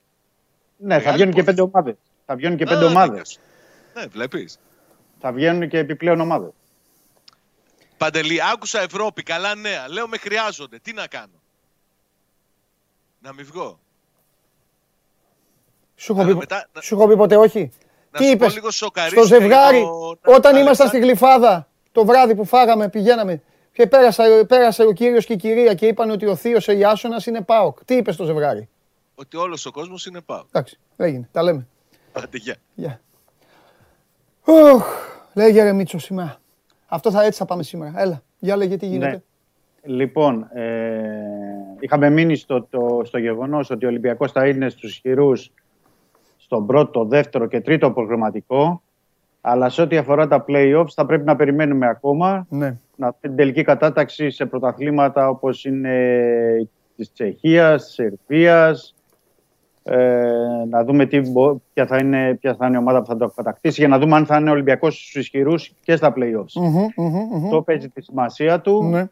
Ναι, 0.77 0.99
θα 0.99 1.11
βγαίνουν 1.11 1.33
και 1.33 1.43
πέντε 1.43 1.61
ομάδες. 1.61 1.95
Θα 2.25 2.35
βγαίνουν 2.35 2.57
και 2.57 2.65
πέντε 2.65 2.85
ομάδες. 2.85 3.39
Ναι, 3.93 4.05
βλέπεις. 4.05 4.59
Θα 5.19 5.31
βγαίνουν 5.31 5.69
και 5.69 5.77
επιπλέον 5.77 6.19
ομάδες. 6.19 6.49
Παντελή, 7.97 8.39
άκουσα 8.53 8.81
Ευρώπη, 8.81 9.23
καλά 9.23 9.55
νέα. 9.55 9.89
Λέω 9.89 10.07
με 10.07 10.17
χρειάζονται. 10.17 10.79
Τι 10.79 10.93
να 10.93 11.07
κάνω; 11.07 11.41
Να 13.19 13.33
μην 13.33 13.45
βγω. 13.45 13.79
Σου 15.95 16.11
έχω, 16.11 16.25
πει, 16.25 16.35
μετά, 16.35 16.69
σου 16.81 16.95
έχω 16.95 17.07
πει 17.07 17.15
ποτέ 17.15 17.35
όχι; 17.37 17.71
Να 18.11 18.19
Τι 18.19 18.25
είπες; 18.25 18.61
στο 19.09 19.23
ζευγάρι, 19.23 19.83
όταν 20.25 20.55
ήμασταν 20.55 20.87
στη 20.87 20.99
Γλυφάδα, 20.99 21.67
το 21.91 22.05
βράδυ 22.05 22.35
που 22.35 22.45
φάγαμε, 22.45 22.89
πηγαίναμε 22.89 23.41
και 23.71 23.87
πέρασε, 23.87 24.45
πέρασε 24.47 24.83
ο 24.83 24.91
κύριος 24.91 25.25
και 25.25 25.33
η 25.33 25.37
κυρία 25.37 25.73
και 25.73 25.87
είπαν 25.87 26.09
ότι 26.09 26.25
ο 26.25 26.35
θείος 26.35 26.67
Ιάσονας 26.67 27.25
είναι 27.25 27.41
ΠΑΟΚ. 27.41 27.85
Τι 27.85 27.95
είπες 27.95 28.13
στο 28.13 28.25
ζευγάρι; 28.25 28.69
Ότι 29.15 29.37
όλος 29.37 29.65
ο 29.65 29.71
κόσμος 29.71 30.05
είναι 30.05 30.21
ΠΑΟΚ. 30.21 30.45
Εντάξει, 30.47 30.79
έγινε, 30.97 31.29
τα 31.31 31.43
λέμε. 31.43 31.67
Άντε, 32.23 32.37
γεια. 32.37 32.55
Γεια. 32.75 32.99
Λέγε 35.33 35.63
ρε 35.63 35.73
Μίτσος 35.73 36.03
σήμερα. 36.03 36.37
Αυτό 36.87 37.11
θα 37.11 37.23
έτσι 37.23 37.39
θα 37.39 37.45
πάμε 37.45 37.63
σήμερα. 37.63 37.93
Έλα, 37.95 38.21
για 38.39 38.55
λέγε 38.55 38.77
τι 38.77 38.85
γίνεται. 38.85 39.11
Ναι. 39.11 39.95
Λοιπόν, 39.95 40.47
ε, 40.53 40.69
είχαμε 41.79 42.09
μείνει 42.09 42.35
στο, 42.35 42.67
το, 42.69 43.01
στο 43.03 43.17
γεγονός 43.17 43.69
ότι 43.69 43.85
ο 43.85 43.87
Ολυμπιακός 43.87 44.31
θα 44.31 44.47
είναι 44.47 44.69
στους 44.69 44.91
ισχυρούς 44.91 45.51
στον 46.37 46.65
πρώτο, 46.65 47.05
δεύτερο 47.05 47.47
και 47.47 47.61
τρίτο 47.61 47.91
προγραμματικό. 47.91 48.81
Αλλά 49.41 49.69
σε 49.69 49.81
ό,τι 49.81 49.97
αφορά 49.97 50.27
τα 50.27 50.45
play-offs 50.47 50.89
θα 50.93 51.05
πρέπει 51.05 51.25
να 51.25 51.35
περιμένουμε 51.35 51.87
ακόμα. 51.87 52.45
Ναι. 52.49 52.77
Να 52.95 53.13
την 53.13 53.35
τελική 53.35 53.63
κατάταξη 53.63 54.29
σε 54.29 54.45
πρωταθλήματα 54.45 55.29
όπως 55.29 55.65
είναι 55.65 56.69
της 56.95 57.11
Τσεχίας, 57.11 57.83
της 57.83 57.93
Σερβίας. 57.93 58.94
Ε, 59.87 60.65
να 60.69 60.83
δούμε 60.83 61.05
τι, 61.05 61.21
ποια, 61.73 61.85
θα 61.85 61.97
είναι, 61.97 62.37
ποια 62.41 62.55
θα 62.55 62.67
είναι 62.67 62.75
η 62.75 62.79
ομάδα 62.79 62.99
που 62.99 63.05
θα 63.05 63.17
το 63.17 63.31
κατακτήσει 63.35 63.79
για 63.79 63.89
να 63.89 63.99
δούμε 63.99 64.15
αν 64.15 64.25
θα 64.25 64.37
είναι 64.37 64.49
ο 64.49 64.53
Ολυμπιακός 64.53 64.95
στους 64.95 65.15
ισχυρούς 65.15 65.73
και 65.81 65.95
στα 65.95 66.13
play-offs. 66.17 66.61
Mm-hmm, 66.61 67.49
Το 67.49 67.61
παίζει 67.61 67.89
τη 67.89 68.01
σημασία 68.01 68.61
του. 68.61 68.83
Ναι. 68.83 69.05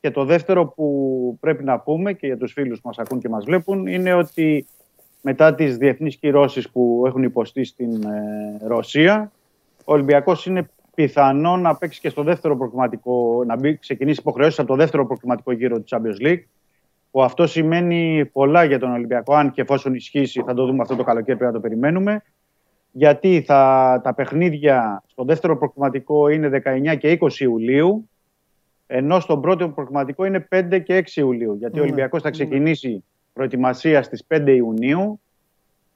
Και 0.00 0.10
το 0.10 0.24
δεύτερο 0.24 0.66
που 0.66 1.36
πρέπει 1.40 1.64
να 1.64 1.78
πούμε 1.78 2.12
και 2.12 2.26
για 2.26 2.36
τους 2.36 2.52
φίλους 2.52 2.80
που 2.80 2.88
μας 2.88 2.98
ακούν 2.98 3.20
και 3.20 3.28
μας 3.28 3.44
βλέπουν 3.44 3.86
είναι 3.86 4.12
ότι 4.14 4.66
μετά 5.20 5.54
τις 5.54 5.76
διεθνείς 5.76 6.16
κυρώσεις 6.16 6.70
που 6.70 7.02
έχουν 7.06 7.22
υποστεί 7.22 7.64
στην 7.64 8.02
ε, 8.02 8.66
Ρωσία, 8.66 9.32
ο 9.84 9.92
Ολυμπιακός 9.92 10.46
είναι 10.46 10.68
πιθανό 10.94 11.56
να 11.56 11.76
παίξει 11.76 12.00
και 12.00 12.08
στο 12.08 12.22
δεύτερο 12.22 12.56
προκριματικό, 12.56 13.42
να 13.46 13.56
μπει, 13.56 13.76
ξεκινήσει 13.76 14.20
υποχρεώσεις 14.20 14.58
από 14.58 14.68
το 14.68 14.76
δεύτερο 14.76 15.06
προκριματικό 15.06 15.52
γύρο 15.52 15.80
του 15.80 15.84
Champions 15.88 16.26
League. 16.26 16.42
Που 17.10 17.22
αυτό 17.22 17.46
σημαίνει 17.46 18.26
πολλά 18.32 18.64
για 18.64 18.78
τον 18.78 18.92
Ολυμπιακό. 18.92 19.34
Αν 19.34 19.50
και 19.50 19.60
εφόσον 19.60 19.94
ισχύσει, 19.94 20.42
θα 20.46 20.54
το 20.54 20.66
δούμε 20.66 20.82
αυτό 20.82 20.96
το 20.96 21.02
καλοκαίρι, 21.02 21.38
πρέπει 21.38 21.52
να 21.52 21.60
το 21.60 21.68
περιμένουμε. 21.68 22.22
Γιατί 22.92 23.42
θα, 23.46 24.00
τα 24.04 24.14
παιχνίδια 24.14 25.02
στο 25.06 25.24
δεύτερο 25.24 25.58
προκριματικό 25.58 26.28
είναι 26.28 26.62
19 26.92 26.96
και 26.98 27.18
20 27.20 27.38
Ιουλίου, 27.38 28.08
ενώ 28.86 29.20
στον 29.20 29.40
πρώτο 29.40 29.68
προκριματικό 29.68 30.24
είναι 30.24 30.48
5 30.50 30.82
και 30.82 31.04
6 31.06 31.16
Ιουλίου. 31.16 31.54
Γιατί 31.54 31.74
ο 31.74 31.78
ναι. 31.78 31.86
Ολυμπιακός 31.86 32.22
θα 32.22 32.30
ξεκινήσει 32.30 33.04
προετοιμασία 33.32 34.02
στις 34.02 34.26
5 34.28 34.46
Ιουνίου. 34.46 35.20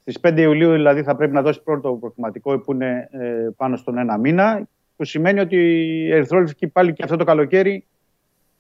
Στις 0.00 0.18
5 0.22 0.38
Ιουλίου 0.38 0.72
δηλαδή 0.72 1.03
θα 1.03 1.16
πρέπει 1.16 1.33
να 1.33 1.42
δώσει 1.42 1.62
πρώτο 1.62 1.92
προκριματικό 2.00 2.59
που 2.59 2.72
είναι 2.72 3.09
ε, 3.12 3.48
πάνω 3.57 3.77
στον 3.77 3.98
ένα 3.98 4.18
μήνα 4.18 4.68
που 4.96 5.05
σημαίνει 5.05 5.40
ότι 5.40 5.57
οι 5.57 6.12
ερυθρόλευκοι 6.12 6.66
πάλι 6.66 6.92
και 6.92 7.03
αυτό 7.03 7.16
το 7.16 7.24
καλοκαίρι 7.24 7.87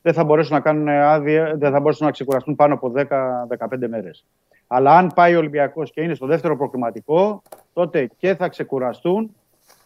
δεν 0.04 0.12
θα 0.12 0.24
μπορέσουν 0.24 0.54
να 0.54 0.60
κάνουν 0.60 0.88
άδεια, 0.88 1.54
δεν 1.56 1.72
θα 1.72 1.80
μπορέσουν 1.80 2.06
να 2.06 2.12
ξεκουραστούν 2.12 2.54
πάνω 2.54 2.74
από 2.74 2.92
10-15 2.96 3.88
μέρες. 3.88 4.24
Αλλά 4.66 4.96
αν 4.96 5.10
πάει 5.14 5.34
ο 5.34 5.38
Ολυμπιακός 5.38 5.90
και 5.90 6.00
είναι 6.00 6.14
στο 6.14 6.26
δεύτερο 6.26 6.56
προκριματικό, 6.56 7.42
τότε 7.72 8.10
και 8.16 8.34
θα 8.34 8.48
ξεκουραστούν 8.48 9.34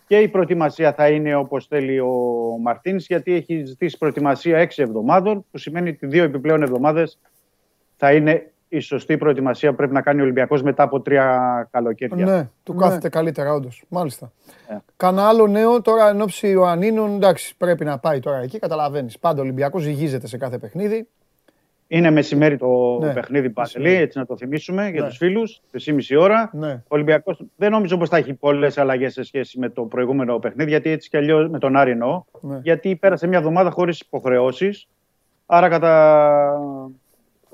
και 0.06 0.18
η 0.18 0.28
προετοιμασία 0.28 0.92
θα 0.92 1.08
είναι 1.08 1.34
όπως 1.34 1.66
θέλει 1.66 2.00
ο 2.00 2.12
Μαρτίνς, 2.62 3.06
γιατί 3.06 3.34
έχει 3.34 3.64
ζητήσει 3.64 3.98
προετοιμασία 3.98 4.58
6 4.58 4.82
εβδομάδων, 4.82 5.44
που 5.50 5.58
σημαίνει 5.58 5.88
ότι 5.88 6.06
δύο 6.06 6.24
επιπλέον 6.24 6.62
εβδομάδες 6.62 7.18
θα 7.96 8.12
είναι 8.12 8.52
η 8.68 8.78
σωστή 8.78 9.16
προετοιμασία 9.16 9.70
που 9.70 9.76
πρέπει 9.76 9.92
να 9.92 10.02
κάνει 10.02 10.20
ο 10.20 10.22
Ολυμπιακός 10.22 10.62
μετά 10.62 10.82
από 10.82 11.00
τρία 11.00 11.68
καλοκαίρια. 11.70 12.24
Ναι, 12.24 12.48
του 12.62 12.72
ναι. 12.72 12.78
κάθεται 12.78 13.08
καλύτερα, 13.08 13.52
όντως. 13.52 13.84
Μάλιστα. 13.88 14.32
Ναι. 14.70 14.78
Κάνα 14.96 15.28
άλλο 15.28 15.46
νέο 15.46 15.82
τώρα 15.82 16.08
εν 16.08 16.20
ώψη 16.20 16.48
Ιωαννίνων, 16.48 17.14
εντάξει, 17.14 17.56
πρέπει 17.56 17.84
να 17.84 17.98
πάει 17.98 18.20
τώρα 18.20 18.38
εκεί. 18.38 18.58
Καταλαβαίνεις. 18.58 19.18
Πάντα 19.18 19.40
ο 19.40 19.42
Ολυμπιακός 19.42 19.82
ζυγίζεται 19.82 20.26
σε 20.26 20.36
κάθε 20.36 20.58
παιχνίδι. 20.58 21.08
Είναι 21.90 22.10
μεσημέρι 22.10 22.56
το 22.56 22.98
ναι. 22.98 23.12
παιχνίδι 23.12 23.50
Πασελή, 23.50 23.94
έτσι 23.94 24.18
να 24.18 24.26
το 24.26 24.36
θυμίσουμε 24.36 24.88
για 24.88 25.02
ναι. 25.02 25.08
τους 25.08 25.16
φίλους. 25.16 25.60
3,5 25.72 26.20
ώρα. 26.20 26.50
Ναι. 26.52 26.72
Ο 26.72 26.88
Ολυμπιακός 26.88 27.40
δεν 27.56 27.70
νομίζω 27.70 27.96
πως 27.96 28.08
θα 28.08 28.16
έχει 28.16 28.34
πολλές 28.34 28.78
αλλαγές 28.78 29.12
σε 29.12 29.22
σχέση 29.22 29.58
με 29.58 29.68
το 29.68 29.82
προηγούμενο 29.82 30.38
παιχνίδι, 30.38 30.70
γιατί 30.70 30.90
έτσι 30.90 31.08
κι 31.08 31.16
αλλιώς 31.16 31.48
με 31.48 31.58
τον 31.58 31.76
Άρη 31.76 31.90
εννοώ. 31.90 32.22
Ναι. 32.40 32.58
Γιατί 32.62 32.96
πέρασε 32.96 33.26
μια 33.26 33.38
εβδομάδα 33.38 33.70
χωρίς 33.70 34.00
υποχρεώσεις. 34.00 34.88
Άρα 35.46 35.68
κατά 35.68 36.60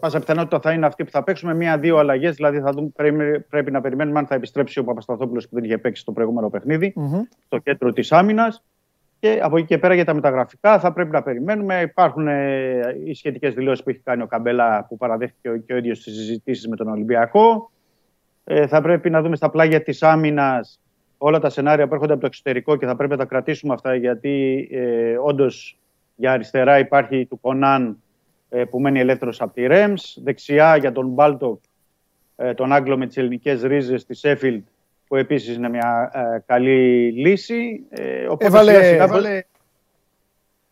πάσα 0.04 0.18
πιθανότητα 0.18 0.60
θα 0.60 0.72
είναι 0.72 0.86
αυτή 0.86 1.04
που 1.04 1.10
θα 1.10 1.22
παίξουμε. 1.22 1.54
Μία-δύο 1.54 1.96
αλλαγές. 1.96 2.34
Δηλαδή 2.34 2.60
θα 2.60 2.70
δούμε, 2.70 2.88
πρέπει, 2.96 3.40
πρέπει, 3.40 3.70
να 3.70 3.80
περιμένουμε 3.80 4.18
αν 4.18 4.26
θα 4.26 4.34
επιστρέψει 4.34 4.78
ο 4.78 4.84
Παπασταθόπουλος 4.84 5.48
που 5.48 5.54
δεν 5.54 5.64
είχε 5.64 5.78
παίξει 5.78 6.02
στο 6.02 6.12
προηγούμενο 6.12 6.50
παιχνίδι, 6.50 6.94
mm-hmm. 6.96 7.20
στο 7.46 7.58
κέντρο 7.58 7.92
της 7.92 8.12
άμυνας. 8.12 8.64
Και 9.18 9.40
από 9.42 9.56
εκεί 9.56 9.66
και 9.66 9.78
πέρα 9.78 9.94
για 9.94 10.04
τα 10.04 10.14
μεταγραφικά 10.14 10.78
θα 10.78 10.92
πρέπει 10.92 11.10
να 11.10 11.22
περιμένουμε. 11.22 11.80
Υπάρχουν 11.80 12.28
ε, 12.28 12.80
οι 13.04 13.14
σχετικές 13.14 13.54
δηλώσεις 13.54 13.84
που 13.84 13.90
έχει 13.90 13.98
κάνει 13.98 14.22
ο 14.22 14.26
Καμπέλα 14.26 14.84
που 14.88 14.96
παραδέχτηκε 14.96 15.62
και 15.66 15.72
ο 15.72 15.76
ίδιος 15.76 15.98
στις 15.98 16.14
συζητήσεις 16.14 16.68
με 16.68 16.76
τον 16.76 16.88
Ολυμπιακό. 16.88 17.70
Ε, 18.44 18.66
θα 18.66 18.82
πρέπει 18.82 19.10
να 19.10 19.22
δούμε 19.22 19.36
στα 19.36 19.50
πλάγια 19.50 19.82
της 19.82 20.02
άμυνας 20.02 20.80
όλα 21.18 21.38
τα 21.38 21.50
σενάρια 21.50 21.88
που 21.88 21.94
έρχονται 21.94 22.12
από 22.12 22.20
το 22.20 22.26
εξωτερικό 22.26 22.76
και 22.76 22.86
θα 22.86 22.96
πρέπει 22.96 23.12
να 23.12 23.18
τα 23.18 23.24
κρατήσουμε 23.24 23.74
αυτά 23.74 23.94
γιατί 23.94 24.68
ε, 24.70 25.16
όντως 25.22 25.78
για 26.14 26.32
αριστερά 26.32 26.78
υπάρχει 26.78 27.26
του 27.26 27.40
Κονάν 27.40 27.88
ε, 27.88 27.94
που 28.64 28.80
μένει 28.80 29.00
ελεύθερος 29.00 29.40
από 29.40 29.52
τη 29.52 29.66
Ρέμς. 29.66 30.18
Δεξιά 30.22 30.76
για 30.76 30.92
τον 30.92 31.08
Μπάλτοκ, 31.08 31.62
ε, 32.36 32.54
τον 32.54 32.72
Άγγλο 32.72 32.96
με 32.96 33.06
τις 33.06 33.16
ελληνικές 33.16 33.62
ρίζες 33.62 34.04
της 34.06 34.18
Σέφιλντ, 34.18 34.64
που 35.06 35.16
επίσης 35.16 35.56
είναι 35.56 35.68
μια 35.68 36.10
ε, 36.14 36.42
καλή 36.46 37.10
λύση. 37.12 37.86
Έβαλε, 38.38 38.96
έβαλε, 38.96 39.44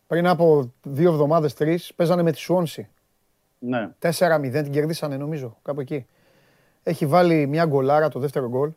πριν 0.07 0.27
από 0.27 0.73
δύο 0.83 1.11
εβδομάδες, 1.11 1.53
τρεις, 1.53 1.93
παίζανε 1.95 2.21
με 2.21 2.31
τη 2.31 2.37
Σουόνση. 2.37 2.87
Ναι. 3.59 3.89
4-0 4.01 4.09
την 4.51 4.71
κερδίσανε 4.71 5.17
νομίζω, 5.17 5.57
κάπου 5.61 5.79
εκεί. 5.79 6.05
Έχει 6.83 7.05
βάλει 7.05 7.47
μια 7.47 7.65
γκολάρα 7.65 8.09
το 8.09 8.19
δεύτερο 8.19 8.49
γκολ 8.49 8.71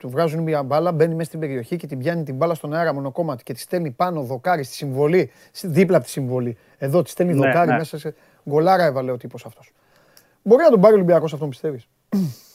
του 0.00 0.08
βγάζουν 0.08 0.42
μια 0.42 0.62
μπάλα, 0.62 0.92
μπαίνει 0.92 1.14
μέσα 1.14 1.28
στην 1.28 1.40
περιοχή 1.40 1.76
και 1.76 1.86
την 1.86 1.98
πιάνει 1.98 2.22
την 2.22 2.34
μπάλα 2.34 2.54
στον 2.54 2.74
αέρα 2.74 2.94
μονοκόμματη 2.94 3.42
και 3.42 3.52
τη 3.52 3.60
στέλνει 3.60 3.90
πάνω 3.90 4.22
δοκάρι 4.22 4.62
στη 4.62 4.74
συμβολή, 4.74 5.30
δίπλα 5.62 5.96
από 5.96 6.04
τη 6.04 6.10
συμβολή. 6.10 6.56
Εδώ 6.78 7.02
τη 7.02 7.10
στέλνει 7.10 7.32
ναι, 7.34 7.46
δοκάρι 7.46 7.70
ναι. 7.70 7.76
μέσα 7.76 7.98
σε. 7.98 8.14
Γκολάρα 8.48 8.84
έβαλε 8.84 9.10
ο 9.10 9.16
τύπος 9.16 9.46
αυτός. 9.46 9.72
Μπορεί 10.42 10.62
να 10.62 10.70
τον 10.70 10.80
πάρει 10.80 10.94
ο 10.94 10.96
Ολυμπιακός 10.96 11.32
αυτό, 11.32 11.46
πιστεύεις; 11.46 11.88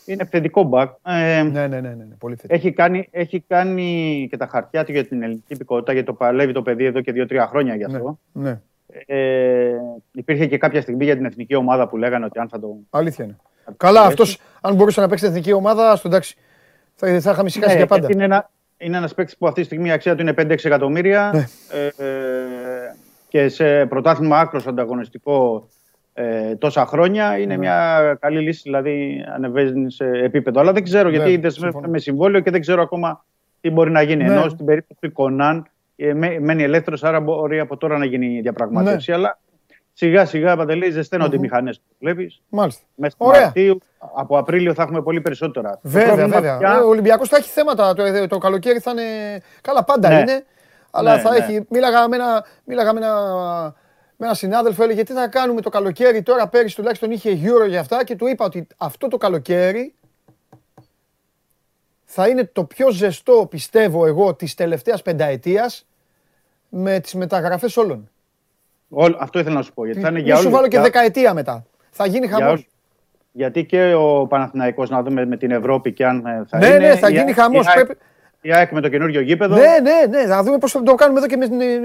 είναι 0.06 0.22
επιθετικό 0.22 0.64
μπακ. 0.64 0.92
Ε, 1.06 1.44
ναι, 1.44 1.68
ναι, 1.68 1.80
ναι, 1.80 1.90
ναι, 1.90 2.06
πολύ 2.20 2.36
θετικό. 2.36 2.54
Έχει 2.54 2.72
κάνει, 2.72 3.08
έχει 3.12 3.40
κάνει 3.48 4.28
και 4.30 4.38
τα 4.38 4.48
χαρτιά 4.48 4.86
του 4.86 4.92
για 4.92 5.06
την 5.06 5.24
ελληνική 5.24 5.54
υπηκότητα, 5.54 5.92
γιατί 5.92 6.08
το 6.08 6.14
παλεύει 6.14 6.54
το 6.54 6.62
παιδί 6.62 6.86
εδώ 6.86 7.02
και 7.02 7.12
δύο-τρία 7.12 7.48
χρόνια 7.48 7.76
γι' 7.76 7.84
αυτό. 7.84 8.20
Ναι, 8.32 8.50
ναι. 8.50 8.62
Ε, 9.06 9.72
υπήρχε 10.12 10.46
και 10.46 10.58
κάποια 10.58 10.82
στιγμή 10.82 11.04
για 11.06 11.16
την 11.16 11.26
εθνική 11.26 11.56
ομάδα 11.56 11.88
που 11.88 11.98
λέγανε 11.98 12.26
ότι 12.26 12.40
αν 12.40 12.50
θα 12.50 12.60
το. 12.60 12.76
Αλήθεια 12.90 13.26
είναι. 13.26 13.38
Καλά, 13.78 14.02
αυτός 14.02 14.40
αν 14.62 14.76
μπορούσε 14.76 15.02
να 15.02 15.08
παίξει 15.08 15.24
την 15.24 15.34
εθνική 15.34 15.54
ομάδα, 15.54 15.96
στο 15.96 16.08
εντάξει. 16.08 16.38
Θα, 16.96 17.20
θα 17.20 17.32
είχαμε 17.32 17.48
ησυχάσει 17.48 17.72
ναι, 17.72 17.78
για 17.78 17.88
πάντα. 17.88 18.08
Είναι 18.12 18.24
ένα, 18.24 18.50
είναι 18.78 18.98
ένας 18.98 19.14
παίκτης 19.14 19.38
που 19.38 19.48
αυτή 19.48 19.60
τη 19.60 19.66
στιγμή 19.66 19.88
η 19.88 19.92
αξία 19.92 20.16
του 20.16 20.22
είναι 20.22 20.34
5-6 20.38 20.66
εκατομμύρια. 20.66 21.32
Ναι. 21.34 21.48
Ε, 21.80 22.96
και 23.28 23.48
σε 23.50 23.86
πρωτάθλημα 23.86 24.40
άκρος 24.40 24.68
ανταγωνιστικό 24.68 25.68
ε, 26.14 26.56
τόσα 26.56 26.86
χρόνια 26.86 27.38
είναι 27.38 27.54
ναι. 27.54 27.58
μια 27.58 28.18
καλή 28.20 28.40
λύση, 28.40 28.62
δηλαδή 28.64 29.26
ανεβαίνει 29.36 29.92
σε 29.92 30.06
επίπεδο. 30.06 30.60
Αλλά 30.60 30.72
δεν 30.72 30.84
ξέρω 30.84 31.10
ναι, 31.10 31.16
γιατί 31.16 31.38
δεσμεύεται 31.38 31.88
με 31.88 32.00
συμβόλαιο 32.00 32.42
και 32.42 32.52
δεν 32.52 32.62
ξέρω 32.62 32.82
ακόμα 32.82 33.26
τι 33.62 33.70
μπορεί 33.70 33.92
να 33.92 34.02
γίνει. 34.02 34.24
Ναι. 34.24 34.34
Ενώ 34.34 34.50
στην 34.50 34.66
περίπτωση 34.66 35.00
του 35.02 35.12
Κονάν 35.12 35.68
ε, 35.96 36.14
μένει 36.14 36.64
ελεύθερος, 36.64 37.04
άρα 37.04 37.20
μπορεί 37.20 37.60
από 37.60 37.78
τώρα 37.78 37.98
να 37.98 38.06
γίνει 38.06 38.36
η 38.36 38.42
διαπραγμάτευση. 38.42 39.12
Ναι. 39.12 39.18
Αλλά 39.18 39.40
σιγά 39.96 40.26
σιγά 40.26 40.56
παντελή 40.56 40.90
ζεσταίνονται 40.92 41.36
οι 41.36 41.40
μηχανές 41.40 41.78
που 41.78 41.96
βλέπεις. 42.00 42.42
Μάλιστα. 42.50 42.82
Μέσα 42.96 43.16
Μαρτίου, 43.20 43.82
από 44.16 44.38
Απρίλιο 44.38 44.74
θα 44.74 44.84
έχουμε 44.84 45.02
πολύ 45.02 45.22
περισσότερα. 45.22 45.80
Βέβαια, 45.82 46.28
βέβαια. 46.28 46.58
Πια... 46.58 46.84
Ο 46.84 46.88
Ολυμπιακός 46.88 47.30
θα 47.30 47.38
έχει 47.38 47.50
θέματα. 47.50 47.94
Το, 47.94 48.28
το 48.28 48.38
καλοκαίρι 48.38 48.80
θα 48.80 48.92
είναι. 48.92 49.04
Καλά, 49.62 49.84
πάντα 49.84 50.10
ναι. 50.10 50.20
είναι. 50.20 50.46
Αλλά 50.92 51.20
θα 51.20 51.36
έχει. 51.36 51.66
Μίλαγα 51.70 52.08
με 52.08 52.16
ένα, 52.16 52.46
μίλαγα 52.66 52.94
με 52.94 53.00
ένα 53.00 53.76
με 54.18 54.26
ένα 54.26 54.36
συνάδελφο, 54.36 54.84
έλεγε 54.84 55.04
τι 55.04 55.14
θα 55.14 55.28
κάνουμε 55.28 55.62
το 55.62 55.70
καλοκαίρι. 55.70 56.22
Τώρα 56.22 56.48
πέρυσι 56.48 56.76
τουλάχιστον 56.76 57.12
είχε 57.12 57.32
γύρω 57.32 57.66
για 57.66 57.80
αυτά 57.80 58.04
και 58.04 58.16
του 58.16 58.28
είπα 58.28 58.46
ότι 58.46 58.68
αυτό 58.78 59.08
το 59.08 59.18
καλοκαίρι 59.18 59.94
θα 62.06 62.28
είναι 62.28 62.50
το 62.54 62.64
πιο 62.64 62.92
ζεστό, 62.92 63.48
πιστεύω 63.50 64.06
εγώ, 64.06 64.36
της 64.36 64.54
τελευταίας 64.54 65.02
πενταετίας 65.02 65.88
με 66.70 67.00
τις 67.00 67.14
μεταγραφές 67.14 67.78
όλων. 67.78 68.10
Αυτό 69.20 69.40
ήθελα 69.40 69.56
να 69.56 69.62
σου 69.62 69.74
πω. 69.74 69.86
Γιατί 69.86 70.02
θα 70.02 70.10
είναι 70.10 70.20
για 70.20 70.36
σου 70.36 70.50
βάλω 70.50 70.68
και 70.68 70.80
δεκαετία 70.80 71.34
μετά. 71.34 71.66
Θα 71.90 72.06
γίνει 72.06 72.28
χαμός. 72.28 72.68
γιατί 73.32 73.66
και 73.66 73.94
ο 73.94 74.28
Παναθηναϊκός 74.28 74.90
να 74.90 75.04
δούμε 75.04 75.26
με 75.26 75.38
την 75.38 75.52
Ευρώπη 75.52 75.94
και 75.94 76.06
αν 76.06 76.26
ε, 76.26 76.44
θα 76.48 76.58
ναι, 76.58 76.66
είναι. 76.66 76.78
Ναι, 76.78 76.88
ναι, 76.88 76.96
θα 76.96 77.10
γίνει 77.10 77.34
χαμός. 77.34 77.66
Πρέπει... 77.74 77.98
Η 78.42 78.54
ΑΕΚ 78.54 78.72
με 78.72 78.82
το 78.82 78.90
καινούριο 78.90 79.22
γήπεδο. 79.22 79.56
Ναι, 79.56 79.62
ναι, 79.82 80.18
ναι. 80.18 80.26
Θα 80.26 80.44
δούμε 80.44 80.58
πώς 80.58 80.72
θα 80.72 80.84
το 80.84 80.96
κάνουμε 80.96 81.20
εδώ 81.20 81.28
και 81.28 81.38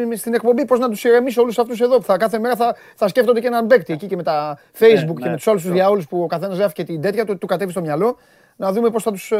με, 0.08 0.16
στην 0.16 0.34
εκπομπή. 0.34 0.64
Πώς 0.64 0.78
να 0.78 0.88
τους 0.88 1.04
ηρεμήσει 1.04 1.40
όλους 1.40 1.58
αυτούς 1.58 1.80
εδώ. 1.80 1.96
Που 1.96 2.02
θα, 2.02 2.16
κάθε 2.16 2.38
μέρα 2.38 2.56
θα, 2.56 2.76
θα 2.94 3.08
σκέφτονται 3.08 3.40
και 3.40 3.46
έναν 3.46 3.66
παίκτη 3.66 3.92
εκεί 3.92 4.06
και 4.06 4.16
με 4.16 4.22
τα 4.22 4.58
Facebook 4.78 5.06
ναι, 5.06 5.12
και 5.12 5.24
ναι, 5.24 5.30
με 5.30 5.36
τους 5.36 5.46
άλλους 5.48 5.62
τους 5.62 5.72
διαόλους 5.72 6.06
που 6.06 6.22
ο 6.22 6.26
καθένας 6.26 6.58
γράφει 6.58 6.74
και 6.74 6.84
την 6.84 7.00
τέτοια 7.00 7.24
του, 7.24 7.38
του 7.38 7.46
κατέβει 7.46 7.70
στο 7.70 7.80
μυαλό. 7.80 8.18
Να 8.56 8.72
δούμε 8.72 8.90
πώς 8.90 9.02
θα 9.02 9.12
τους 9.12 9.32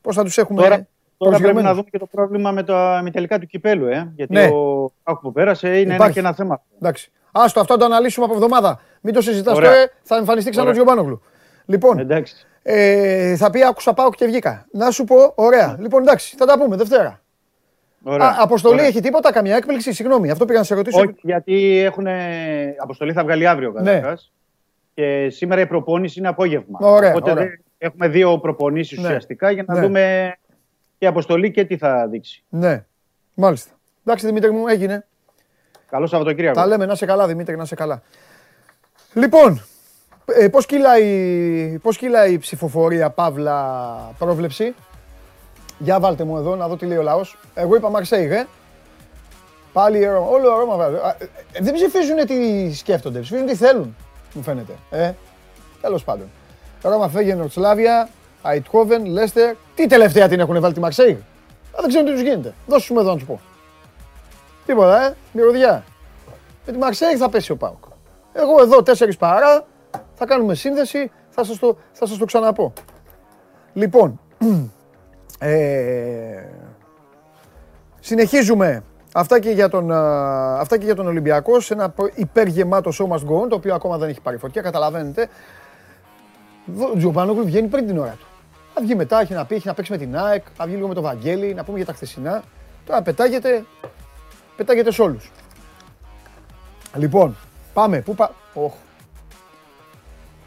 πώς 0.00 0.14
θα 0.14 0.22
τους 0.22 0.38
έχουμε. 0.38 0.62
Τώρα, 0.62 0.86
τώρα 1.16 1.38
πρέπει 1.38 1.62
να 1.62 1.74
δούμε 1.74 1.88
και 1.90 1.98
το 1.98 2.06
πρόβλημα 2.06 2.50
με, 2.50 2.62
τα, 2.62 3.00
με 3.02 3.10
τελικά 3.10 3.38
του 3.38 3.46
κυπέλου. 3.46 3.86
Ε, 3.86 4.12
γιατί 4.16 4.32
ναι. 4.32 4.44
ο 4.46 4.90
Άκου 5.02 5.20
που 5.20 5.32
πέρασε 5.32 5.80
είναι 5.80 5.94
ένα 5.94 6.10
και 6.10 6.18
ένα 6.18 6.32
θέμα. 6.32 6.62
Εντάξει. 6.76 7.10
Άστο, 7.32 7.60
αυτό 7.60 7.76
το 7.76 7.84
αναλύσουμε 7.84 8.24
από 8.26 8.34
εβδομάδα. 8.34 8.80
Μην 9.00 9.14
το 9.14 9.20
συζητάς 9.20 9.54
τώρα, 9.54 9.72
θα 10.02 10.16
εμφανιστεί 10.16 10.50
ξανά 10.50 10.68
ο 10.68 10.72
Τζιομπάνογλου. 10.72 11.22
Λοιπόν, 11.66 11.98
εντάξει. 11.98 12.46
Ε, 12.62 13.36
θα 13.36 13.50
πει 13.50 13.64
άκουσα 13.64 13.94
πάω 13.94 14.10
και 14.10 14.26
βγήκα. 14.26 14.66
Να 14.72 14.90
σου 14.90 15.04
πω, 15.04 15.32
ωραία. 15.34 15.76
Λοιπόν, 15.80 16.02
εντάξει, 16.02 16.36
θα 16.36 16.46
τα 16.46 16.58
πούμε 16.58 16.76
Δευτέρα. 16.76 17.20
Α, 18.04 18.34
αποστολή 18.38 18.74
Ωραία. 18.74 18.86
έχει 18.86 19.00
τίποτα, 19.00 19.32
καμία 19.32 19.56
έκπληξη, 19.56 19.92
συγγνώμη. 19.92 20.30
Αυτό 20.30 20.44
πήγα 20.44 20.58
να 20.58 20.64
σε 20.64 20.74
ρωτήσω. 20.74 21.00
Όχι, 21.00 21.14
γιατί 21.22 21.78
έχουν. 21.78 22.06
Αποστολή 22.82 23.12
θα 23.12 23.22
βγάλει 23.22 23.46
αύριο 23.46 23.72
καταρχάς. 23.72 24.32
Ναι. 24.94 25.04
Και 25.04 25.30
σήμερα 25.30 25.60
η 25.60 25.66
προπόνηση 25.66 26.18
είναι 26.18 26.28
απόγευμα. 26.28 26.78
Ωραία, 26.80 27.10
Οπότε 27.10 27.30
ωραία. 27.30 27.46
έχουμε 27.78 28.08
δύο 28.08 28.38
προπονήσεις 28.38 28.98
ναι. 28.98 29.04
ουσιαστικά 29.04 29.50
για 29.50 29.64
να 29.66 29.74
ναι. 29.74 29.80
δούμε 29.80 30.34
και 30.98 31.06
αποστολή 31.06 31.50
και 31.50 31.64
τι 31.64 31.76
θα 31.76 32.06
δείξει. 32.08 32.44
Ναι, 32.48 32.84
μάλιστα. 33.34 33.70
Εντάξει, 34.04 34.26
Δημήτρη 34.26 34.50
μου, 34.50 34.66
έγινε. 34.66 35.06
Καλό 35.90 36.06
Σαββατοκύριακο. 36.06 36.60
Τα 36.60 36.66
λέμε, 36.66 36.86
να 36.86 36.94
σε 36.94 37.06
καλά, 37.06 37.26
Δημήτρη, 37.26 37.56
να 37.56 37.64
σε 37.64 37.74
καλά. 37.74 38.02
Λοιπόν, 39.12 39.62
ε, 40.24 40.48
πώς, 40.48 40.66
κυλάει, 40.66 41.78
πώς 41.82 41.96
κυλάει 41.96 42.32
η 42.32 42.38
ψηφοφορία, 42.38 43.10
Παύλα, 43.10 44.14
πρόβλεψη; 44.18 44.74
Για 45.78 46.00
βάλτε 46.00 46.24
μου 46.24 46.36
εδώ 46.36 46.56
να 46.56 46.68
δω 46.68 46.76
τι 46.76 46.86
λέει 46.86 46.96
ο 46.96 47.02
λαός. 47.02 47.38
Εγώ 47.54 47.76
είπα 47.76 47.90
Μαρσέιγ, 47.90 48.30
ε. 48.30 48.46
Πάλι 49.72 50.06
όλο 50.06 50.54
ο 50.54 50.58
Ρώμα 50.58 50.84
ε, 50.84 51.24
ε, 51.52 51.62
Δεν 51.62 51.74
ψηφίζουν 51.74 52.26
τι 52.26 52.74
σκέφτονται, 52.74 53.20
ψηφίζουν 53.20 53.46
τι 53.46 53.54
θέλουν, 53.54 53.96
μου 54.34 54.42
φαίνεται. 54.42 54.72
Ε. 54.90 55.12
Τέλος 55.80 56.04
πάντων. 56.04 56.26
Ρώμα 56.82 57.08
φέγγε 57.08 57.34
Νορτσλάβια, 57.34 58.08
Αϊτχόβεν, 58.46 59.06
Λέστερ. 59.06 59.54
Τι 59.74 59.86
τελευταία 59.86 60.28
την 60.28 60.40
έχουν 60.40 60.60
βάλει 60.60 60.74
τη 60.74 60.80
Μαρσέιγ. 60.80 61.16
δεν 61.80 61.88
ξέρω 61.88 62.04
τι 62.04 62.10
τους 62.10 62.20
γίνεται. 62.20 62.54
Δώσε 62.66 62.92
μου 62.92 62.98
εδώ 63.00 63.12
να 63.12 63.18
του 63.18 63.24
πω. 63.24 63.40
Τίποτα, 64.66 65.06
ε. 65.06 65.14
Μυρωδιά. 65.32 65.84
Με 66.66 66.72
τη 66.72 66.78
Μαρσέιγ 66.78 67.16
θα 67.18 67.28
πέσει 67.28 67.52
ο 67.52 67.56
Πάουκ. 67.56 67.84
Εγώ 68.32 68.62
εδώ 68.62 68.82
τέσσερις 68.82 69.16
παρά, 69.16 69.64
θα 70.14 70.26
κάνουμε 70.26 70.54
σύνδεση, 70.54 71.10
θα 71.28 71.44
σας 71.44 71.58
το, 71.58 71.76
θα 71.92 72.06
σας 72.06 72.18
το 72.18 72.24
ξαναπώ. 72.24 72.72
Λοιπόν, 73.72 74.20
ε, 75.38 76.42
συνεχίζουμε 78.00 78.82
αυτά 79.14 79.38
και, 79.40 79.50
για 79.50 79.68
τον, 79.68 79.92
αυτά 80.60 80.78
και 80.78 80.84
για 80.84 80.94
τον 80.94 81.06
Ολυμπιακό 81.06 81.60
σε 81.60 81.74
ένα 81.74 81.94
υπεργεμάτο 82.14 82.90
show 82.98 83.06
must 83.06 83.30
go 83.30 83.42
on, 83.44 83.48
το 83.48 83.54
οποίο 83.54 83.74
ακόμα 83.74 83.98
δεν 83.98 84.08
έχει 84.08 84.20
πάρει 84.20 84.36
φωτιά, 84.36 84.62
καταλαβαίνετε. 84.62 85.28
Ο 86.92 86.96
Τζιομπάνογλου 86.96 87.44
βγαίνει 87.44 87.68
πριν 87.68 87.86
την 87.86 87.98
ώρα 87.98 88.16
του. 88.20 88.26
Θα 88.78 88.84
βγει 88.84 88.94
μετά, 88.94 89.20
έχει 89.20 89.32
να 89.32 89.44
πει, 89.44 89.54
έχει 89.54 89.66
να 89.66 89.74
παίξει 89.74 89.92
με 89.92 89.98
την 89.98 90.16
ΑΕΚ, 90.16 90.44
θα 90.54 90.66
βγει 90.66 90.74
λίγο 90.74 90.88
με 90.88 90.94
τον 90.94 91.02
Βαγγέλη, 91.02 91.54
να 91.54 91.64
πούμε 91.64 91.76
για 91.76 91.86
τα 91.86 91.92
χθεσινά. 91.92 92.42
Τώρα 92.86 93.02
πετάγεται, 93.02 93.64
πετάγεται 94.56 94.92
σε 94.92 95.02
όλους. 95.02 95.30
Λοιπόν, 96.94 97.36
πάμε. 97.72 98.00
Πού 98.00 98.14
πα... 98.14 98.30
Oh. 98.54 98.70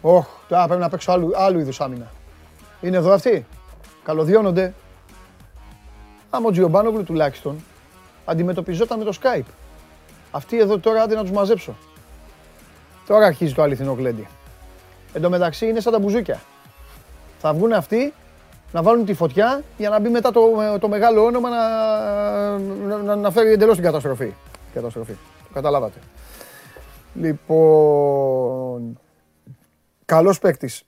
Oh, 0.01 0.23
τώρα 0.47 0.65
πρέπει 0.65 0.81
να 0.81 0.89
παίξω 0.89 1.11
άλλου, 1.11 1.31
άλλου 1.35 1.59
είδους 1.59 1.81
άμυνα. 1.81 2.11
Είναι 2.81 2.97
εδώ 2.97 3.13
αυτοί 3.13 3.45
καλωδιώνονται. 4.03 4.73
Άμα 6.29 6.47
ο 6.47 6.51
Τζιομπάνογλου 6.51 7.03
τουλάχιστον 7.03 7.63
αντιμετωπιζόταν 8.25 8.97
με 8.99 9.05
το 9.05 9.17
Skype. 9.21 9.51
Αυτοί 10.31 10.59
εδώ 10.59 10.79
τώρα 10.79 11.01
άντε 11.01 11.15
να 11.15 11.21
τους 11.21 11.31
μαζέψω. 11.31 11.75
Τώρα 13.07 13.25
αρχίζει 13.25 13.53
το 13.53 13.61
αληθινό 13.61 13.93
γλέντι. 13.93 14.27
Εν 15.13 15.21
τω 15.21 15.29
μεταξύ 15.29 15.67
είναι 15.67 15.79
σαν 15.79 15.91
τα 15.91 15.99
μπουζούκια. 15.99 16.41
Θα 17.41 17.53
βγουν 17.53 17.73
αυτοί 17.73 18.13
να 18.71 18.83
βάλουν 18.83 19.05
τη 19.05 19.13
φωτιά 19.13 19.63
για 19.77 19.89
να 19.89 19.99
μπει 19.99 20.09
μετά 20.09 20.31
το, 20.31 20.41
το 20.79 20.87
μεγάλο 20.87 21.23
όνομα 21.23 21.49
να, 21.49 22.57
να, 22.97 23.15
να 23.15 23.31
φέρει 23.31 23.51
εντελώς 23.51 23.75
την 23.75 23.83
καταστροφή. 23.83 24.33
καταστροφή. 24.73 25.13
Το 25.47 25.53
καταλάβατε. 25.53 25.99
Λοιπόν, 27.13 28.99
καλός 30.05 30.39
παίκτης. 30.39 30.83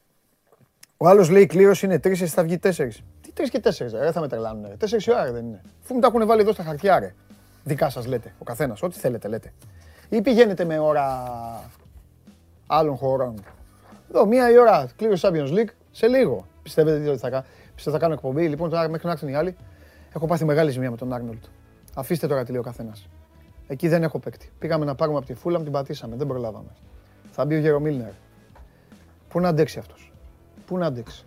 Ο 0.97 1.07
άλλος 1.07 1.29
λέει 1.29 1.45
κλήρωση 1.45 1.85
είναι 1.85 1.99
τρεις, 1.99 2.21
εσύ 2.21 2.33
θα 2.33 2.43
βγει 2.43 2.57
τέσσερις. 2.57 3.03
Τι 3.21 3.31
τρεις 3.31 3.49
και 3.49 3.59
τέσσερις, 3.59 3.91
δεν 3.91 4.11
θα 4.11 4.19
με 4.19 4.27
τρελάνουν. 4.27 4.77
Τέσσερις 4.77 5.07
ώρα 5.07 5.31
δεν 5.31 5.45
είναι. 5.45 5.61
Αφού 5.83 5.93
μου 5.93 5.99
τα 5.99 6.07
έχουν 6.07 6.25
βάλει 6.25 6.41
εδώ 6.41 6.51
στα 6.51 6.63
χαρτιά, 6.63 6.99
ρε. 6.99 7.13
Δικά 7.63 7.89
σας 7.89 8.05
λέτε, 8.05 8.33
ο 8.39 8.43
καθένας. 8.43 8.81
Ό,τι 8.81 8.99
θέλετε 8.99 9.27
λέτε. 9.27 9.53
Ή 10.09 10.21
πηγαίνετε 10.21 10.65
με 10.65 10.79
ώρα 10.79 11.33
άλλων 12.67 12.95
χωρών. 12.95 13.43
Εδώ, 14.09 14.25
μία 14.25 14.51
η 14.51 14.57
ώρα 14.57 14.89
κλήρωση 14.95 15.27
Champions 15.29 15.53
League 15.53 15.69
σε 15.91 16.07
λίγο. 16.07 16.45
Πιστεύετε 16.63 17.09
ότι 17.09 17.19
θα, 17.19 17.45
πιστεύετε 17.75 17.91
θα 17.91 17.97
κάνω 17.97 18.13
εκπομπή. 18.13 18.47
Λοιπόν, 18.47 18.69
τώρα 18.69 18.89
μέχρι 18.89 19.05
να 19.05 19.11
έρθουν 19.11 19.29
οι 19.29 19.35
άλλοι, 19.35 19.55
έχω 20.15 20.27
πάθει 20.27 20.45
μεγάλη 20.45 20.71
ζημία 20.71 20.91
με 20.91 20.97
τον 20.97 21.13
Άρνολτ. 21.13 21.43
Αφήστε 21.95 22.27
τώρα 22.27 22.43
τι 22.43 22.51
λέει 22.51 22.59
ο 22.59 22.63
καθένας. 22.63 23.07
Εκεί 23.67 23.87
δεν 23.87 24.03
έχω 24.03 24.19
παίκτη. 24.19 24.49
Πήγαμε 24.59 24.85
να 24.85 24.95
πάρουμε 24.95 25.17
από 25.17 25.25
τη 25.25 25.33
φούλα, 25.33 25.61
την 25.61 25.71
πατήσαμε. 25.71 26.15
Δεν 26.15 26.27
προλάβαμε. 26.27 26.69
Θα 27.31 27.45
μπει 27.45 27.55
ο 27.55 27.59
Γερομίλνερ. 27.59 28.11
Πού 29.29 29.39
να 29.39 29.47
αντέξει 29.47 29.79
αυτός; 29.79 30.11
Πού 30.65 30.77
να 30.77 30.85
αντέξει; 30.85 31.25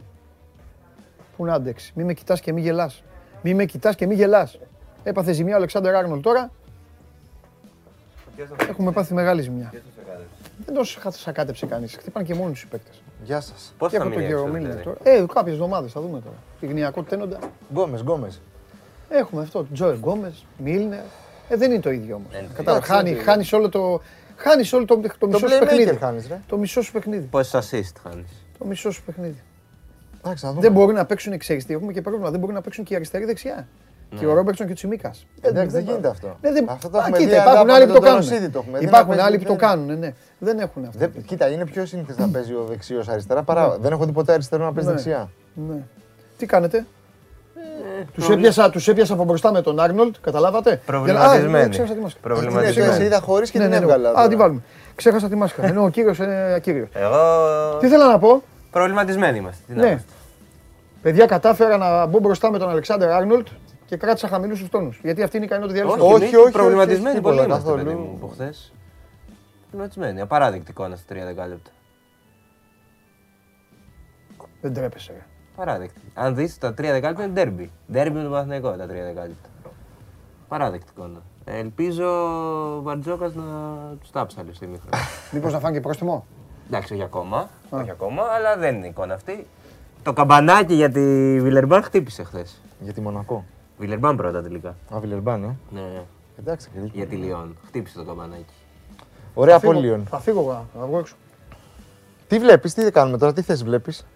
Πού 1.36 1.44
να 1.44 1.54
αντέξει; 1.54 1.92
Μη 1.96 2.04
με 2.04 2.14
κοιτάς 2.14 2.40
και 2.40 2.52
μη 2.52 2.60
γελάς. 2.60 3.02
Μη 3.42 3.54
με 3.54 3.64
κοιτάς 3.64 3.94
και 3.94 4.06
μη 4.06 4.14
γελάς. 4.14 4.58
Έπαθε 5.02 5.32
ζημιά 5.32 5.54
ο 5.54 5.56
Αλεξάντερ 5.56 5.94
Άρνολντ 5.94 6.20
τώρα. 6.20 6.50
Έχουμε 8.68 8.92
πάθει 8.92 9.14
μεγάλη 9.14 9.42
ζημιά. 9.42 9.72
Δεν 10.64 10.74
το 10.74 10.84
σακάτεψε 11.10 11.66
κανείς. 11.66 11.96
Χτυπάν 11.96 12.24
και 12.24 12.34
μόνοι 12.34 12.52
τους 12.52 12.62
οι 12.62 12.66
παίκτες. 12.66 13.02
Γεια 13.24 13.40
σας. 13.40 13.74
Πώς 13.78 13.92
θα 13.92 14.04
μείνει 14.04 14.74
τώρα. 14.84 14.96
Ε, 15.02 15.24
κάποιες 15.34 15.54
εβδομάδες 15.54 15.92
θα 15.92 16.00
δούμε 16.00 16.20
τώρα. 16.20 16.36
Ιγνυακό 16.60 17.02
τένοντα. 17.02 17.38
Γκόμες, 17.72 18.00
Γκόμες. 18.00 18.40
Έχουμε 19.08 19.42
αυτό. 19.42 19.66
Τζόε 19.72 19.94
Γκόμες, 19.94 20.46
Μίλνερ. 20.58 21.02
Ε, 21.48 21.56
δεν 21.56 21.70
είναι 21.70 21.80
το 21.80 21.90
ίδιο 21.90 22.14
όμως. 22.14 22.48
Κατάλαβες. 22.54 22.88
Χάνει, 22.88 23.14
χάνεις 23.14 23.52
όλο 23.52 23.68
το. 23.68 24.00
Χάνεις 24.36 24.72
όλο 24.72 24.84
το, 24.84 25.00
το, 25.18 25.26
μισό 25.26 25.48
σου 25.48 25.58
παιχνίδι. 25.58 25.98
Το 26.46 26.56
μισό 26.56 26.82
σου 26.82 26.92
παιχνίδι. 26.92 27.26
Πόσες 27.30 27.58
assist 27.58 28.00
χάνεις. 28.02 28.46
Το 28.58 28.64
μισό 28.64 28.90
σου 28.90 29.02
παιχνίδι. 29.02 29.42
Δεν 30.58 30.72
μπορεί 30.72 30.92
να 30.92 31.04
παίξουν 31.04 31.32
εξαίρεστη. 31.32 31.74
Έχουμε 31.74 31.92
και 31.92 32.02
πρόβλημα. 32.02 32.30
Δεν 32.30 32.40
μπορεί 32.40 32.52
να 32.52 32.60
παίξουν 32.60 32.84
και 32.84 32.94
αριστερή 32.94 33.24
δεξιά. 33.24 33.68
Ναι. 34.14 34.20
Και 34.20 34.26
ο 34.26 34.34
Ρόμπερτσον 34.34 34.66
και 34.66 34.72
ο 34.72 34.74
Τσιμίκας. 34.74 35.26
Εντάξει, 35.40 35.76
δεν 35.76 35.84
γίνεται 35.84 36.08
αυτό. 36.08 36.36
Ναι, 36.40 36.52
δεν... 36.52 36.66
Αυτό 36.68 36.88
το 36.88 36.98
έχουμε 36.98 37.18
κοίτα, 37.18 37.36
υπάρχουν 37.36 37.70
άλλοι 37.70 37.86
που 37.86 37.92
το 37.92 38.00
κάνουν. 38.00 38.28
Υπάρχουν 38.78 39.20
άλλοι 39.20 39.38
που 39.38 39.44
το 39.44 39.56
κάνουν. 39.56 39.98
Ναι. 39.98 40.14
Δεν 40.38 40.58
έχουν 40.58 40.84
αυτό. 40.84 41.06
Κοίτα, 41.26 41.46
είναι 41.48 41.64
πιο 41.66 41.86
σύνηθε 41.86 42.14
να 42.18 42.28
παίζει 42.28 42.52
ο 42.52 42.64
δεξιός 42.68 43.08
αριστερά 43.08 43.42
παρά. 43.42 43.66
Ναι. 43.68 43.74
Δεν 43.80 43.92
έχω 43.92 44.04
δει 44.04 44.12
ποτέ 44.12 44.32
αριστερό 44.32 44.64
να 44.64 44.72
παίζει 44.72 44.88
ναι. 44.88 44.94
δεξιά. 44.94 45.30
Ναι. 45.68 45.82
Τι 46.36 46.46
κάνετε; 46.46 46.86
Τους 48.14 48.28
έπιασα, 48.30 48.70
τους 48.70 48.88
έπιασα 48.88 49.12
από 49.12 49.24
μπροστά 49.24 49.52
με 49.52 49.62
τον 49.62 49.80
Άρνολτ, 49.80 50.14
καταλάβατε; 50.20 50.80
Προβληματισμένοι. 50.86 51.48
Για 51.48 51.58
να- 51.58 51.64
Α, 51.64 51.68
ξέχασα 51.68 51.94
τη 51.94 52.00
μάσκα. 52.00 52.18
Προβληματισμένοι. 52.22 52.72
Συγγνώμη. 52.72 52.96
Σε 52.98 53.04
είδα 53.04 53.20
χωρίς 53.20 53.50
και 53.50 53.58
Ναι, 53.58 53.64
την 53.64 53.72
ναι, 53.72 53.78
ναι. 53.78 53.84
έβγαλα 53.84 54.08
Α, 54.08 54.12
τώρα. 54.12 54.28
την 54.28 54.38
βάλουμε. 54.38 54.60
Ξέχασα 54.94 55.28
τη 55.28 55.36
μάσκα. 55.36 55.66
Ενώ 55.66 55.82
ο 55.84 55.88
κύριος 55.88 56.18
είναι 56.18 56.52
ακύριος. 56.56 56.88
Εγώ. 56.92 57.16
Τι 57.80 57.86
ήθελα 57.86 58.06
να 58.10 58.18
πω; 58.18 58.42
Προβληματισμένοι 58.70 59.38
είμαστε. 59.38 59.62
Τι 59.66 59.72
να 59.74 59.82
Ναι. 59.82 59.88
είμαστε. 59.88 60.08
Παιδιά, 61.02 61.26
κατάφερα 61.26 61.76
να 61.76 62.06
μπω 62.06 62.18
μπροστά 62.18 62.50
με 62.50 62.58
τον 62.58 62.68
Αλεξάνδρ 62.70 63.06
Άρνολτ 63.08 63.46
και 63.86 63.96
κράτησα 63.96 64.28
χαμηλούς 64.28 64.58
τους 64.60 64.68
τόνους. 64.68 65.00
Γιατί 65.02 65.22
αυτή 65.22 65.36
είναι 65.36 65.44
η 65.44 65.48
ικανότητα 65.48 65.74
διάλυσης. 65.84 66.02
Όχι, 66.02 66.14
Όχι, 66.14 66.24
όχι, 66.24 66.36
όχι, 66.36 66.52
προβληματισμένοι 66.52 67.08
όχι, 67.14 67.20
πολύ 67.20 67.36
τίποτα, 67.40 67.54
είμαστε, 67.54 67.70
καθόλου. 67.70 67.84
παιδί 67.84 67.96
μου, 67.96 68.12
από 68.16 68.26
χθε. 68.26 68.54
Προβληματισμένοι. 69.70 70.20
Απαράδεκτη 70.20 70.70
εικόνα 70.70 70.96
στα 70.96 71.14
3 71.14 71.18
δεκάλεπτα. 71.24 71.70
Δεν 74.60 74.74
τρέπεσαι. 74.74 75.12
ρε. 75.12 75.24
Παράδεκτη. 75.56 76.00
Αν 76.14 76.34
δεις 76.34 76.58
τα 76.58 76.68
3 76.68 76.74
δεκάλεπτα 76.76 77.22
είναι 77.24 77.32
ντέρμπι. 77.32 77.70
Ντέρμπι 77.92 78.16
με 78.16 78.22
τον 78.22 78.30
Παναθηναϊκό 78.30 78.70
τα 78.70 78.84
3 78.84 78.88
δεκάλεπτα. 78.88 79.48
Παράδεκτη 80.48 80.86
εικόνα. 80.96 81.22
Ελπίζω 81.44 82.06
ο 82.76 82.80
Μπαρτζόκα 82.80 83.32
να 83.34 83.44
τους 84.00 84.10
τάψει 84.10 84.36
άλλη 84.40 84.54
στιγμή. 84.54 84.80
Μήπως 85.32 85.52
να 85.52 85.58
φάνε 85.58 85.74
και 85.74 85.80
πρόστιμο; 85.80 86.26
Εντάξει, 86.66 86.92
όχι 86.92 87.02
ακόμα. 87.02 87.48
Όχι 87.70 87.90
ακόμα, 87.90 88.22
αλλά 88.22 88.56
δεν 88.56 88.74
είναι 88.74 88.86
η 88.86 88.88
εικόνα 88.88 89.14
αυτή. 89.14 89.46
Το 90.02 90.12
καμπανάκι 90.12 90.74
για 90.74 90.90
τη 90.90 91.00
Βιλερμπάν 91.40 91.82
χτύπησε 91.82 92.22
χθες. 92.24 92.60
Για 92.80 92.92
τη 92.92 93.00
Μονακό. 93.00 93.44
Βιλερμπάν 93.78 94.16
πρώτα 94.16 94.42
τελικά. 94.42 94.76
Α, 94.94 94.98
Βιλερμπάν, 95.00 95.42
ε. 95.44 95.56
Ναι, 95.70 95.80
ναι. 95.80 96.02
Εντάξει, 96.38 96.68
παιδί. 96.74 96.90
Για 96.94 97.06
τη 97.06 97.16
Λιόν. 97.16 97.56
Χτύπησε 97.66 97.98
το 97.98 98.04
καμπανάκι. 98.04 98.44
Ωραία 99.34 99.58
Φύγω- 99.58 99.72
Απόλλιον. 99.74 100.06
Θα 100.10 100.18
φύγω 100.20 100.40
εγώ, 100.40 100.66
θα 100.78 100.86
βγω 100.86 100.98
έξω. 100.98 101.14
Τι 102.28 102.38
βλέπεις, 102.38 102.74
τι 102.74 102.82
δεν 102.82 102.92
κάνουμε 102.92 103.18
τώρα, 103.18 103.32
τι 103.32 103.42
θες 103.42 103.64
βλέπεις; 103.64 104.06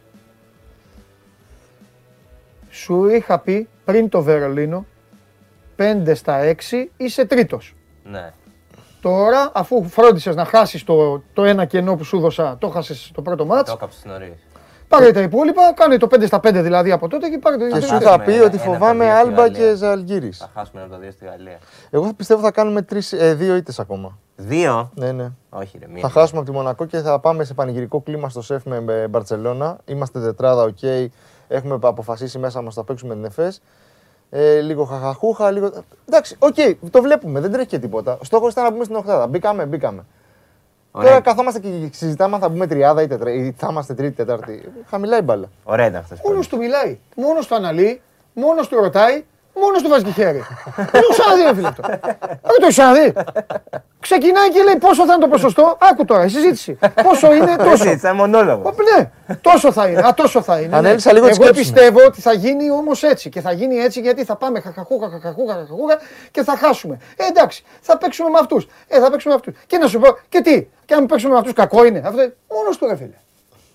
Σου 2.70 3.06
είχα 3.08 3.38
πει 3.38 3.68
πριν 3.84 4.08
το 4.08 4.22
Βερολίνο 4.22 4.86
5 5.76 6.14
στα 6.14 6.38
6 6.38 6.90
είσαι 6.96 7.24
τρίτος. 7.24 7.74
Ναι. 8.04 8.32
Τώρα, 9.00 9.50
αφού 9.54 9.84
φρόντισες 9.88 10.34
να 10.34 10.44
χάσεις 10.44 10.84
το, 10.84 11.22
το 11.32 11.44
ένα 11.44 11.64
κενό 11.64 11.96
που 11.96 12.04
σου 12.04 12.20
'δωσα, 12.20 12.56
το 12.58 12.68
'χασες 12.68 13.10
το 13.14 13.22
πρώτο 13.22 13.44
ματς, 13.46 13.70
Το 13.70 13.76
έκαψες 13.76 14.04
νωρίς. 14.04 14.32
Πάρε 14.88 15.10
τα 15.12 15.20
υπόλοιπα, 15.20 15.72
κάνε 15.74 15.96
το 15.96 16.06
5 16.10 16.26
στα 16.26 16.36
5 16.38 16.50
δηλαδή 16.62 16.90
από 16.92 17.08
τότε 17.08 17.28
και 17.28 17.38
πάρε 17.38 17.56
το 17.56 17.64
Και 17.64 17.70
το 17.70 17.80
σου 17.80 17.86
τελευταίο. 17.86 18.08
είχα 18.14 18.24
πει 18.24 18.32
ένα- 18.34 18.44
ότι 18.44 18.54
ένα 18.56 18.62
από 18.64 18.70
τα 18.72 18.78
φοβάμαι 18.78 19.04
δύο 19.04 19.12
στη 19.14 19.28
Άλμπα 19.28 19.42
Γαλλία. 19.42 19.58
και 19.70 19.74
Ζαλγκίρις. 19.74 20.38
Θα 20.38 20.50
χάσουμε 20.54 20.80
ένα 20.80 20.84
από 20.84 20.94
τα 20.94 21.00
δύο 21.00 21.10
στη 21.10 21.24
Γαλλία. 21.24 21.58
Εγώ 21.90 22.12
πιστεύω 22.16 22.40
θα 22.40 22.50
κάνουμε 22.50 22.82
τρεις, 22.82 23.12
ε, 23.12 23.34
δύο 23.34 23.56
ήττες 23.56 23.78
ακόμα. 23.78 24.18
Δύο; 24.36 24.90
Ναι, 24.94 25.12
ναι. 25.12 25.28
Όχι, 25.50 25.78
ρε, 25.80 25.86
μία. 25.88 26.00
Θα 26.02 26.08
χάσουμε 26.10 26.40
από 26.40 26.50
τη 26.50 26.56
Μονακό 26.56 26.84
και 26.84 26.98
θα 26.98 27.18
πάμε 27.18 27.44
σε 27.44 27.54
πανηγυρικό 27.54 28.00
κλίμα 28.00 28.28
στο 28.28 28.42
ΣΕΦ 28.42 28.64
με- 28.64 28.80
με 28.80 29.06
Μπαρτσελώνα. 29.08 29.78
Είμαστε 29.84 30.20
τετράδα, 30.20 30.62
οκ. 30.62 30.82
Έχουμε 31.48 31.78
αποφασίσει 31.82 32.38
μέσα 32.38 32.62
μας 32.62 32.74
θα 32.74 32.84
παίξουμε 32.84 33.14
την 33.14 33.24
ΕΦΕΣ. 33.24 33.60
Ε, 34.30 34.60
λίγο 34.60 34.84
χαχαχούχα, 34.84 35.50
λίγο. 35.50 35.70
Εντάξει, 36.08 36.36
οκ, 36.38 36.54
το 36.90 37.02
βλέπουμε, 37.02 37.40
δεν 37.40 37.52
τρέχει 37.52 37.66
και 37.66 37.78
τίποτα. 37.78 38.18
Ο 38.20 38.24
στόχος 38.24 38.52
ήταν 38.52 38.64
να 38.64 38.70
μπούμε 38.70 38.84
στην 38.84 38.96
οχτάδα. 38.96 39.26
Μπήκαμε, 39.26 39.66
μπήκαμε. 39.66 40.04
Ωραία, 40.98 41.10
Τώρα 41.10 41.20
καθόμαστε 41.20 41.58
και 41.60 41.68
συζητάμε 41.92 42.34
αν 42.34 42.40
θα 42.40 42.48
μπούμε 42.48 42.66
τριάδα 42.66 43.02
ή, 43.02 43.06
τετρά, 43.06 43.32
ή 43.32 43.54
θα 43.58 43.68
είμαστε 43.70 43.94
τρίτη, 43.94 44.14
τετάρτη. 44.16 44.72
Χαμηλά 44.90 45.18
η 45.18 45.22
μπάλα. 45.22 45.48
Ωραία 45.64 45.86
ήταν 45.86 46.02
χθες. 46.04 46.18
Μόνος 46.24 46.48
του 46.48 46.56
μιλάει, 46.56 46.98
μόνος 47.16 47.46
του 47.46 47.54
αναλύει, 47.54 48.00
μόνος 48.32 48.68
του 48.68 48.76
ρωτάει, 48.80 49.24
μόνος 49.60 49.82
του 49.82 49.88
βάζει 49.88 50.04
και 50.04 50.10
χέρι. 50.10 50.42
Δεν 50.76 50.86
το 50.90 50.98
έχω 50.98 51.08
ξαναδεί 51.12 51.42
ρε 51.42 51.54
φίλε 51.54 51.68
αυτό. 51.68 51.82
Δεν 51.88 52.00
το 52.42 52.56
έχω 52.60 52.68
ξαναδεί. 52.68 53.12
Ξεκινάει 54.00 54.50
και 54.50 54.62
λέει 54.62 54.76
πόσο 54.76 55.06
θα 55.06 55.12
είναι 55.12 55.22
το 55.22 55.28
ποσοστό; 55.28 55.76
Άκου 55.80 56.04
τώρα, 56.04 56.24
η 56.24 56.28
συζήτηση. 56.28 56.78
Πόσο 57.02 57.32
είναι, 57.34 57.56
τόσο. 57.70 57.88
Έτσι, 57.88 57.98
σαν 57.98 58.16
μονόλογο. 58.16 58.68
Ω, 58.68 58.74
Ναι, 58.98 59.10
τόσο 59.40 59.72
θα 59.72 59.86
είναι. 59.88 60.00
Α, 60.06 60.14
τόσο 60.14 60.42
θα 60.42 60.58
είναι. 60.58 60.68
ναι. 60.68 60.76
Ανέλυσα 60.76 61.12
λίγο 61.12 61.24
τη 61.26 61.30
Εγώ 61.32 61.42
σκέψη 61.42 61.60
μου. 61.68 61.72
πιστεύω 61.74 62.06
ότι 62.06 62.20
θα 62.20 62.32
γίνει 62.32 62.70
όμως 62.70 63.02
έτσι. 63.02 63.28
Και 63.28 63.40
θα 63.40 63.52
γίνει 63.52 63.76
έτσι 63.76 64.00
γιατί 64.00 64.24
θα 64.24 64.36
πάμε 64.36 64.60
χαχαχούχα, 64.60 65.08
χαχαχούχα, 65.10 65.52
χαχαχούχα 65.52 65.98
και 66.30 66.42
θα 66.42 66.56
χάσουμε. 66.56 66.98
Ε, 67.16 67.24
εντάξει, 67.26 67.64
θα 67.80 67.98
παίξουμε 67.98 68.28
με 68.28 68.38
αυτούς. 68.40 68.66
Ε, 68.88 69.00
θα 69.00 69.10
παίξουμε 69.10 69.34
με 69.34 69.40
αυτούς. 69.44 69.64
Και 69.66 69.78
να 69.78 69.86
σου 69.86 69.98
πω, 69.98 70.18
και 70.28 70.40
τι, 70.40 70.66
και 70.88 70.94
αν 70.94 71.06
παίξουμε 71.06 71.32
με 71.32 71.38
αυτούς, 71.38 71.52
κακό 71.52 71.84
είναι. 71.84 71.98
Αυτό 71.98 72.16
μόνος 72.54 72.78
του 72.78 72.86
ρε 72.86 72.96
φίλε. 72.96 73.14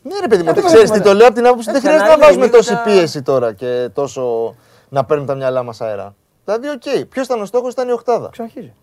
Ναι, 0.04 0.14
ρε 0.22 0.28
παιδί 0.28 0.44
μου, 0.44 0.48
Ε, 0.48 0.52
ότι 0.52 0.62
το 0.62 0.66
ξέρεις 0.68 0.84
τι 0.92 0.98
βλέπουμε, 0.98 1.12
το 1.14 1.18
λέω 1.18 1.28
από 1.28 1.36
την 1.36 1.46
άποψη. 1.48 1.72
Δεν 1.72 1.76
Εντάξει, 1.76 1.88
χρειάζεται 1.88 2.08
να 2.10 2.14
ανάλογα 2.14 2.28
βάζουμε 2.28 2.46
λίγο 2.46 2.58
τόση 2.58 2.74
τα- 2.74 2.82
πίεση 2.84 3.22
τώρα 3.22 3.54
και 3.54 3.90
τόσο 3.94 4.56
να 4.90 5.06
παίρνουν 5.06 5.26
τα 5.26 5.36
μυαλά 5.36 5.64
μας 5.64 5.82
αέρα. 5.82 6.16
Δηλαδή, 6.46 6.68
οκ, 6.70 7.06
ποιος 7.10 7.26
ήταν 7.26 7.42
ο 7.42 7.46
στόχος, 7.46 7.74
ήταν 7.74 7.88
η 7.88 7.92
οχτάδα. 7.92 8.30
Ξαρχίζει. 8.32 8.74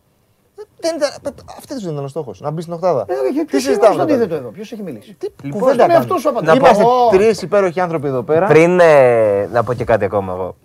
Δεν 0.81 0.97
ήταν, 0.97 1.09
αυτό 1.59 1.75
δεν 1.81 1.93
ήταν 1.93 2.05
ο 2.05 2.09
στόχος, 2.09 2.41
να 2.41 2.51
μπει 2.51 2.61
στην 2.61 2.73
οχτάδα. 2.73 3.05
Ε, 3.09 3.15
Τι 3.39 3.45
ποιος 3.45 3.63
συζητάμε 3.63 3.97
τον 3.97 4.07
τώρα; 4.07 4.15
είδε 4.15 4.27
το 4.27 4.35
εδώ, 4.35 4.49
ποιος 4.49 4.73
έχει 4.73 4.83
μιλήσει; 4.83 5.15
Τι 5.19 5.27
Λοιπόν, 5.43 5.61
κουβέντα 5.61 5.73
στον 5.75 5.79
κάνουμε; 5.89 5.95
εαυτό 5.99 6.17
σου 6.19 6.29
απαντά. 6.29 6.55
Είμαστε 6.55 6.85
Ω. 6.85 7.09
τρεις 7.11 7.43
υπέροχοι 7.43 7.81
άνθρωποι 7.81 8.07
εδώ 8.07 8.23
πέρα. 8.23 8.47
Πριν 8.47 8.81
ε, 8.81 9.47
να 9.53 9.65
πω 9.65 9.75
και 9.75 9.85
κάτι 9.85 10.05
ακόμα 10.05 10.33
εγώ. 10.33 10.57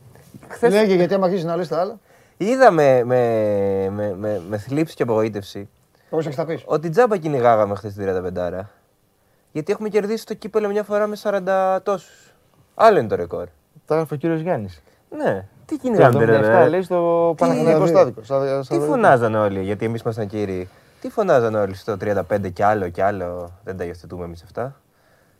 Χθες 0.47 0.73
Λέγε 0.73 0.93
γιατί 0.93 1.13
άμα 1.13 1.25
αρχίσεις 1.25 1.45
να 1.45 1.55
λες 1.55 1.67
τα 1.67 1.79
άλλα, 1.79 1.99
είδα 2.37 2.71
με, 2.71 3.03
με, 3.03 3.19
με, 3.93 4.15
με, 4.19 4.41
με 4.49 4.57
θλίψη 4.57 4.95
και 4.95 5.03
απογοήτευση 5.03 5.69
πρόσεξε 6.15 6.39
θα 6.41 6.45
πεις. 6.47 6.63
ότι 6.65 6.89
τζάμπα 6.89 7.17
κυνηγάγαμε 7.17 7.75
χθες 7.75 7.93
την 7.93 8.05
35 8.05 8.61
Γιατί 9.51 9.71
έχουμε 9.71 9.89
κερδίσει 9.89 10.25
το 10.25 10.33
κύπελο 10.33 10.67
μια 10.69 10.83
φορά 10.83 11.07
με 11.07 11.15
40 11.23 11.79
τόσους. 11.83 12.33
Άλλο 12.75 12.99
είναι 12.99 13.07
το 13.07 13.15
ρεκόρ. 13.15 13.45
Τα 13.85 13.93
έγραφε 13.93 14.13
ο 14.13 14.17
κύριος 14.17 14.39
Γιάννης. 14.41 14.81
Ναι. 15.09 15.45
Τι 15.65 15.77
κυνηγάμε, 15.77 16.25
ρε, 16.25 16.37
37 16.37 16.41
ρε. 16.41 16.67
λέει 16.69 16.81
στο 16.81 17.29
Τι- 17.29 17.35
Παναγενικό 17.45 17.85
στάδικο. 17.85 18.21
Τι 18.67 18.79
φωνάζανε 18.79 19.37
όλοι, 19.39 19.61
γιατί 19.63 19.85
εμείς 19.85 20.01
ήμασταν 20.01 20.27
κύριοι. 20.27 20.69
Τι 21.01 21.09
φωνάζανε 21.09 21.57
όλοι 21.59 21.75
στο 21.75 21.97
35 22.01 22.49
κι 22.53 22.63
άλλο 22.63 22.89
κι 22.89 23.01
άλλο. 23.01 23.51
Δεν 23.63 23.77
τα 23.77 23.83
υιοθετούμε 23.83 24.25
εμείς 24.25 24.43
αυτά. 24.43 24.75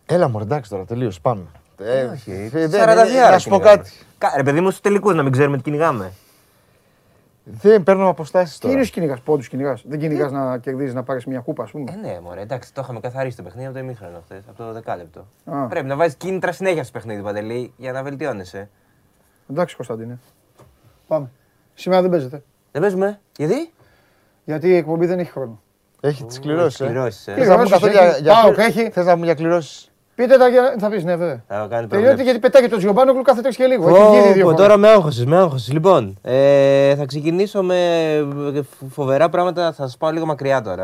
Έλα 0.06 0.30
μου, 0.30 0.40
εντάξει 0.40 0.70
τώρα, 0.70 0.86
τελείω. 0.86 1.12
Πάμε. 1.22 1.44
Ε, 1.78 2.04
Όχι. 2.04 2.32
ε, 2.32 2.68
40 2.68 2.68
δεν- 2.70 2.98
ε, 2.98 3.04
διάρα 3.10 3.30
Να 3.32 3.38
σου 3.38 3.50
πω 3.50 3.56
κυνηγάμε. 3.56 3.78
κάτι. 3.78 3.92
Κα- 4.18 4.34
Ρε 4.36 4.44
παιδί 4.44 4.62
μου, 4.62 4.68
στους 4.70 4.82
τελικούς 4.82 5.16
να 5.16 5.24
μην 5.24 5.32
ξέρουμε 5.32 5.58
τι 5.58 5.64
κυνηγάμε. 5.64 6.12
Δεν 7.48 7.84
παίρνω 7.84 8.10
αποστάσεις 8.10 8.54
Τι 8.56 8.62
τώρα. 8.62 8.74
είναι 8.74 8.86
κυνηγάς, 8.86 9.20
πόντους 9.22 9.48
κυνηγάς. 9.48 9.84
Δεν 9.88 10.00
κυνηγάς 10.00 10.32
να 10.32 10.58
κερδίζεις 10.58 10.94
να 10.94 11.04
πάρεις 11.04 11.26
μια 11.26 11.40
κούπα, 11.40 11.64
ας 11.64 11.72
πούμε. 11.72 11.92
Ε, 11.92 11.96
ναι, 11.96 12.20
μωρέ, 12.20 12.42
εντάξει, 12.42 12.74
το 12.74 12.82
είχαμε 12.84 13.00
καθαρίσει 13.00 13.38
το 13.38 13.44
παιχνίδι 13.44 13.66
από 13.66 13.76
το 13.76 13.80
ημίχρονο 13.82 14.22
χθες, 14.26 14.44
από 14.48 14.58
το 14.58 14.72
δεκάλεπτο. 14.74 15.26
Α. 15.46 15.68
Πρέπει 15.68 15.88
να 15.88 15.96
βάζεις 15.96 16.16
κίνητρα 16.16 16.52
συνέχεια 16.52 16.84
στο 16.84 16.92
παιχνίδι, 16.92 17.22
Παντελή, 17.22 17.74
για 17.78 17.92
να 17.92 18.04
βελτιώνεσαι. 18.04 18.70
Εντάξει, 19.50 19.76
Κωνσταντίνε. 19.76 20.20
Πάμε. 21.08 21.30
Σήμερα 21.74 22.02
δεν 22.02 22.12
παίζετε. 22.12 22.44
Δεν 22.72 22.82
παίζουμε; 22.82 23.20
Γιατί; 23.38 23.74
Γιατί 24.46 24.68
η 24.68 24.76
εκπομπή 24.76 25.06
δεν 25.06 25.20
έχει 25.20 25.32
χρόνο. 25.32 25.62
Έχει 26.02 26.26
τις 26.26 26.40
κληρώσεις. 26.40 26.88
κληρώσεις, 26.88 27.28
ε. 27.28 27.34
Θες 27.34 27.48
να 27.48 27.58
μου 27.58 27.70
καθόλου 27.70 27.92
Κληρώσεις 27.92 28.22
για. 28.22 28.32
έχει. 28.32 28.42
ΠΑΟΚ 28.42 28.58
έχει. 28.58 28.90
Θες 28.90 29.06
να 29.06 29.16
μου 29.16 29.24
για 29.24 29.34
κληρώσεις; 29.34 29.92
Πείτε 30.16 30.38
τα 30.38 30.48
για. 30.48 30.76
Θα 30.80 30.90
πεις 30.90 31.04
ναι, 31.04 31.16
βέβαια. 31.16 31.44
Θα 31.48 31.56
κάνει 31.56 31.68
Τελειώτη 31.70 31.88
προβλέψεις. 31.88 32.24
γιατί 32.24 32.40
πετάγει 32.40 32.68
το 32.68 32.78
Τζιομπάνογλου 32.78 33.22
κάθε 33.22 33.42
τρεις 33.42 33.56
και 33.56 33.66
λίγο. 33.66 33.90
Έχει 33.90 34.00
γίνει 34.10 34.28
Πω, 34.28 34.34
δύο 34.34 34.44
πω, 34.44 34.50
φορές. 34.50 34.58
τώρα 34.66 34.78
με 34.78 34.88
άγχωσες, 34.90 35.26
με 35.26 35.38
άγχωσες. 35.38 35.74
Λοιπόν, 35.74 36.18
ε, 36.22 36.96
θα 36.96 37.06
ξεκινήσω 37.06 37.64
με 37.64 38.14
ε, 38.56 38.62
φοβερά 38.90 39.30
πράγματα. 39.30 39.66
Θα 39.74 39.84
σας 39.84 39.98
πάω 39.98 40.12
λίγο 40.12 40.26
μακριά 40.26 40.62
τώρα. 40.62 40.84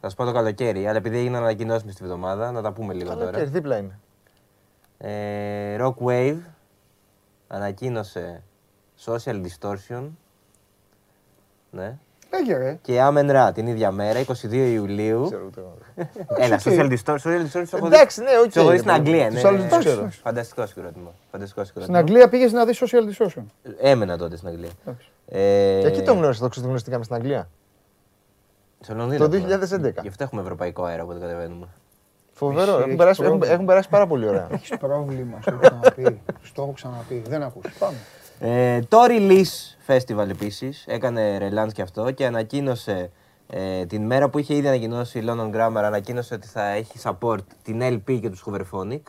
Θα 0.00 0.10
σας 0.10 0.14
πάω 0.14 0.26
το 0.26 0.32
καλοκαίρι, 0.32 0.86
αλλά 0.86 0.96
επειδή 0.96 1.18
έγιναν 1.18 1.42
ανακοινώσεις 1.42 1.84
μες 1.84 1.94
τη 1.94 2.04
βδομάδα, 2.04 2.50
να 2.52 2.62
τα 2.62 2.72
πούμε 2.72 2.94
λίγο 2.94 3.08
Καλοκαίρι, 3.08 3.32
τώρα. 3.32 3.44
δίπλα 3.46 3.76
είναι. 3.76 3.98
Ε, 4.98 5.76
Rock 5.80 5.94
Wave 6.06 6.36
ανακοίνωσε 7.48 8.42
Social 9.04 9.40
Distortion. 9.42 10.02
Ναι. 11.70 11.96
Λέγε 12.34 12.56
ρε. 12.56 12.78
Και 12.82 13.00
Amen 13.08 13.30
Ra 13.30 13.50
την 13.54 13.66
ίδια 13.66 13.90
μέρα, 13.90 14.20
22 14.26 14.52
Ιουλίου. 14.52 15.24
Ξέρω 15.24 15.42
ούτε 15.46 15.60
εγώ. 15.60 15.74
Έλα, 16.44 16.60
Social 16.64 16.90
Distortion. 16.96 17.16
Social 17.16 17.44
Distortion 17.46 17.68
το 17.70 17.76
έχω 17.76 17.86
δει- 17.88 17.94
Εντάξει, 17.94 18.20
ναι, 18.22 18.30
οκ. 18.44 18.52
το 18.52 18.60
έχω 18.60 18.70
δει 18.70 18.78
στην 18.78 18.90
Αγγλία. 18.90 19.28
Τους 19.30 19.42
ναι, 19.42 19.48
άλλους 19.48 19.62
ναι. 19.62 19.68
τους 19.68 19.78
ξέρω. 19.78 20.08
Φανταστικό 20.22 20.66
συγκρότημα. 20.66 21.10
Φανταστικό 21.30 21.60
Στην 21.64 21.72
συγκρότημα. 21.74 21.98
Αγγλία 21.98 22.28
πήγες 22.28 22.52
να 22.52 22.64
δεις 22.64 22.82
Social 22.84 23.24
Distortion. 23.24 23.42
Έμενα 23.80 24.16
τότε 24.18 24.36
στην 24.36 24.48
Αγγλία. 24.48 24.70
Εντάξει. 24.86 25.08
Ε, 25.28 25.80
Και 25.80 25.86
εκεί 25.86 26.02
το 26.02 26.12
γνώρισα, 26.12 26.42
το 26.42 26.48
ξεγνωριστήκαμε 26.48 27.04
στην 27.04 27.16
Αγγλία. 27.16 27.48
Στο 28.80 28.94
Λονδίνο. 28.94 29.28
Το 29.28 29.36
έχουμε. 29.36 29.56
2011. 29.98 30.02
Γι' 30.02 30.08
αυτό 30.08 30.24
έχουμε 30.24 30.42
ευρωπαϊκό 30.42 30.84
αέρα 30.84 31.02
όποτε 31.02 31.18
κατεβαίνουμε. 31.18 31.66
Φοβερό. 32.32 32.60
Εσύ 32.62 32.70
Έχουν 32.72 32.82
έχεις 32.86 32.96
περάσει, 32.96 33.20
έχουν, 33.22 33.32
πρόβλημα. 33.32 33.54
έχουν 33.54 33.66
περάσει 33.66 33.88
πάρα 33.88 34.06
πολύ 34.06 34.28
ωραία. 34.28 34.48
Έχεις 34.50 34.72
πρόβλημα, 34.80 35.38
στο 35.40 35.50
έχω 35.52 35.60
ξαναπεί. 35.60 36.20
Στο 36.42 36.62
έχω 36.62 36.72
ξαναπεί. 36.72 37.22
Δεν 37.28 37.42
ακούς. 37.42 37.72
Πάμε. 37.78 37.96
Ε, 38.38 38.80
το 38.88 38.98
Release 39.08 39.76
Festival 39.92 40.28
επίσης 40.28 40.84
έκανε 40.86 41.38
ρελάντ 41.38 41.70
και 41.70 41.82
αυτό 41.82 42.10
και 42.10 42.26
ανακοίνωσε 42.26 43.10
ε, 43.46 43.86
την 43.86 44.02
μέρα 44.06 44.28
που 44.28 44.38
είχε 44.38 44.54
ήδη 44.54 44.66
ανακοινώσει 44.68 45.18
η 45.18 45.22
London 45.26 45.50
Grammar, 45.54 45.82
ανακοίνωσε 45.84 46.34
ότι 46.34 46.46
θα 46.46 46.62
έχει 46.68 46.98
support 47.02 47.38
την 47.62 47.80
LP 47.82 48.18
και 48.20 48.30
τους 48.30 48.44
Hooverphonic. 48.46 49.00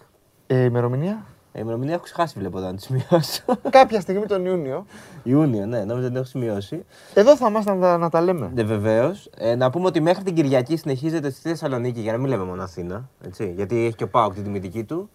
Ε, 0.48 0.64
ημερομηνία; 0.64 1.26
Ε, 1.52 1.60
ημερομηνία 1.60 1.94
έχω 1.94 2.04
ξεχάσει, 2.04 2.40
βλέπω 2.40 2.58
εδώ 2.58 2.68
να 2.68 2.76
τη 2.76 2.82
σημειώσω. 2.82 3.44
Κάποια 3.70 4.02
στιγμή 4.02 4.26
τον 4.26 4.46
Ιούνιο. 4.46 4.86
Ιούνιο, 5.24 5.66
ναι, 5.66 5.78
νόμιζα 5.78 5.96
ότι 5.96 6.06
την 6.08 6.16
έχω 6.16 6.26
σημειώσει. 6.26 6.86
Εδώ 7.14 7.36
θα 7.38 7.48
είμαστε 7.48 7.74
να, 7.74 7.80
τα- 7.82 7.98
να 7.98 8.10
τα 8.10 8.22
λέμε. 8.22 8.52
Ναι, 8.54 8.64
βεβαίως. 8.64 9.30
Ε, 9.38 9.56
να 9.56 9.70
πούμε 9.70 9.86
ότι 9.88 10.02
μέχρι 10.02 10.24
την 10.24 10.36
Κυριακή 10.36 10.78
συνεχίζεται 10.78 11.30
στη 11.30 11.50
Θεσσαλονίκη, 11.50 12.00
για 12.00 12.12
να 12.12 12.18
μην 12.18 12.28
λέμε 12.30 12.44
μόνο 12.44 12.64
Αθήνα, 12.64 13.10
έτσι, 13.26 13.54
γιατί 13.56 13.86
έχει 13.86 13.96
και 13.96 14.04
ο 14.04 14.08
Πάοκ 14.08 14.34
την 14.34 14.44
τιμητική 14.44 14.84
του. 14.84 15.10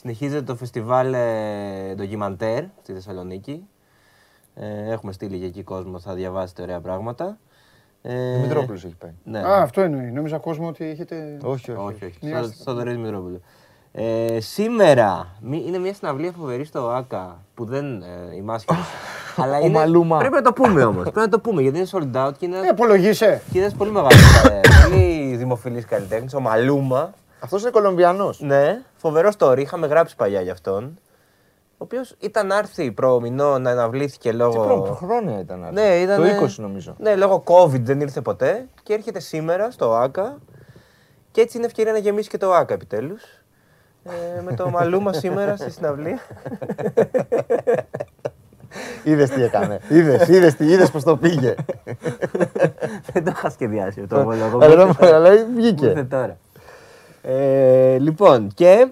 Συνεχίζεται 0.00 0.42
το 0.42 0.54
φεστιβάλ 0.56 1.14
ε, 1.14 1.94
ντοκιμαντέρ 1.94 2.62
στη 2.82 2.92
Θεσσαλονίκη. 2.92 3.66
Ε, 4.54 4.90
έχουμε 4.92 5.12
στείλει 5.12 5.38
και 5.38 5.44
εκεί 5.46 5.62
κόσμο, 5.62 5.98
θα 5.98 6.14
διαβάσετε 6.14 6.62
ωραία 6.62 6.80
πράγματα. 6.80 7.38
Ε, 8.02 8.34
Δημητρόπουλος 8.34 8.84
έχει 8.84 8.94
πάει. 8.98 9.10
Ναι, 9.24 9.38
Α, 9.38 9.62
αυτό 9.62 9.80
εννοεί. 9.80 10.10
Νόμιζα 10.10 10.38
κόσμο 10.38 10.68
ότι 10.68 10.84
έχετε. 10.84 11.36
Όχι, 11.42 11.70
όχι. 11.70 11.80
όχι, 11.94 12.04
όχι. 12.04 12.18
Μοιράστηκα. 12.22 12.54
Στο 12.54 12.62
Θοδωρή 12.64 12.90
Δημητρόπουλο. 12.92 13.40
Ε, 13.92 14.40
σήμερα 14.40 15.26
μη- 15.40 15.64
είναι 15.66 15.78
μια 15.78 15.94
συναυλία 15.94 16.32
φοβερή 16.32 16.64
στο 16.64 16.88
ΑΚΑ 16.88 17.44
που 17.54 17.64
δεν 17.64 18.02
ε, 18.02 18.34
η 18.36 18.40
μάσκη. 18.40 18.74
αλλά 19.42 19.58
είναι, 19.58 19.78
Μαλούμα. 19.78 20.18
Πρέπει 20.18 20.34
να 20.34 20.42
το 20.42 20.52
πούμε 20.52 20.84
όμως. 20.84 21.02
πρέπει 21.02 21.18
να 21.18 21.28
το 21.28 21.40
πούμε 21.40 21.62
γιατί 21.62 21.78
είναι 21.78 21.86
sold 21.90 22.26
out 22.26 22.32
και 22.38 22.46
είναι, 22.46 22.56
Ε, 22.58 22.68
απολογείσαι. 22.68 23.42
και 23.50 23.58
είναι 23.58 23.66
ένας 23.66 23.76
πολύ 23.78 23.90
μεγάλος. 23.90 24.14
ε, 24.50 24.60
πολύ 24.88 25.36
δημοφιλής 25.36 25.84
καλλιτέχνης. 25.84 26.34
Ο 26.34 26.40
Μαλούμα. 26.40 27.14
Αυτός 27.40 27.62
είναι 27.62 27.70
Κολομβιανός. 27.70 28.40
Ναι, 28.40 28.82
φοβερό 28.96 29.30
story. 29.38 29.58
Είχαμε 29.58 29.86
γράψει 29.86 30.16
παλιά 30.16 30.40
γι' 30.40 30.50
αυτόν. 30.50 30.98
Ο 31.72 31.84
οποίος 31.84 32.14
ήταν 32.18 32.46
να 32.46 32.58
έρθει 32.58 32.92
προμηνό 32.92 33.58
να 33.58 33.70
αναβλήθηκε 33.70 34.32
λόγω. 34.32 34.84
Χρόνια 35.02 35.38
ήταν. 35.40 35.62
αυτό. 35.64 35.80
Ναι, 35.80 35.96
ήταν. 35.96 36.16
Το 36.16 36.44
20 36.44 36.48
νομίζω. 36.56 36.94
Ναι, 36.98 37.16
λόγω 37.16 37.42
COVID 37.46 37.80
δεν 37.80 38.00
ήρθε 38.00 38.20
ποτέ 38.20 38.66
και 38.82 38.92
έρχεται 38.92 39.20
σήμερα 39.20 39.70
στο 39.70 39.94
ΑΚΑ 39.94 40.38
και 41.30 41.40
έτσι 41.40 41.56
είναι 41.56 41.66
ευκαιρία 41.66 41.92
να 41.92 41.98
γεμίσει 41.98 42.28
και 42.28 42.38
το 42.38 42.52
ΑΚΑ 42.52 42.74
επιτέλους. 42.74 43.22
Ε, 44.04 44.40
με 44.40 44.54
το 44.54 44.68
μαλούμα 44.70 45.12
σήμερα 45.12 45.56
στη 45.56 45.70
συναυλία. 45.70 46.18
Είδες 49.04 49.30
τι 49.30 49.42
έκανε. 49.42 49.80
Είδες, 49.88 50.28
είδες 50.28 50.54
τι, 50.54 50.64
είδες 50.66 50.90
πώς 50.90 51.02
το 51.02 51.16
πήγε. 51.16 51.54
δεν 53.12 53.24
το 53.24 53.30
είχα 53.34 53.50
σχεδιάσει 53.50 54.06
το 54.06 54.20
ομολογώ. 54.20 54.58
Αλλά 54.62 54.84
Μου 54.84 54.88
ήρθε 54.88 55.14
αλλά 55.14 55.28
τώρα. 55.28 55.44
Μου 55.46 55.58
ήρθε 55.58 55.60
βγήκε. 55.60 56.06
τώρα. 56.10 56.36
Ε, 57.30 57.98
λοιπόν, 57.98 58.50
και 58.54 58.88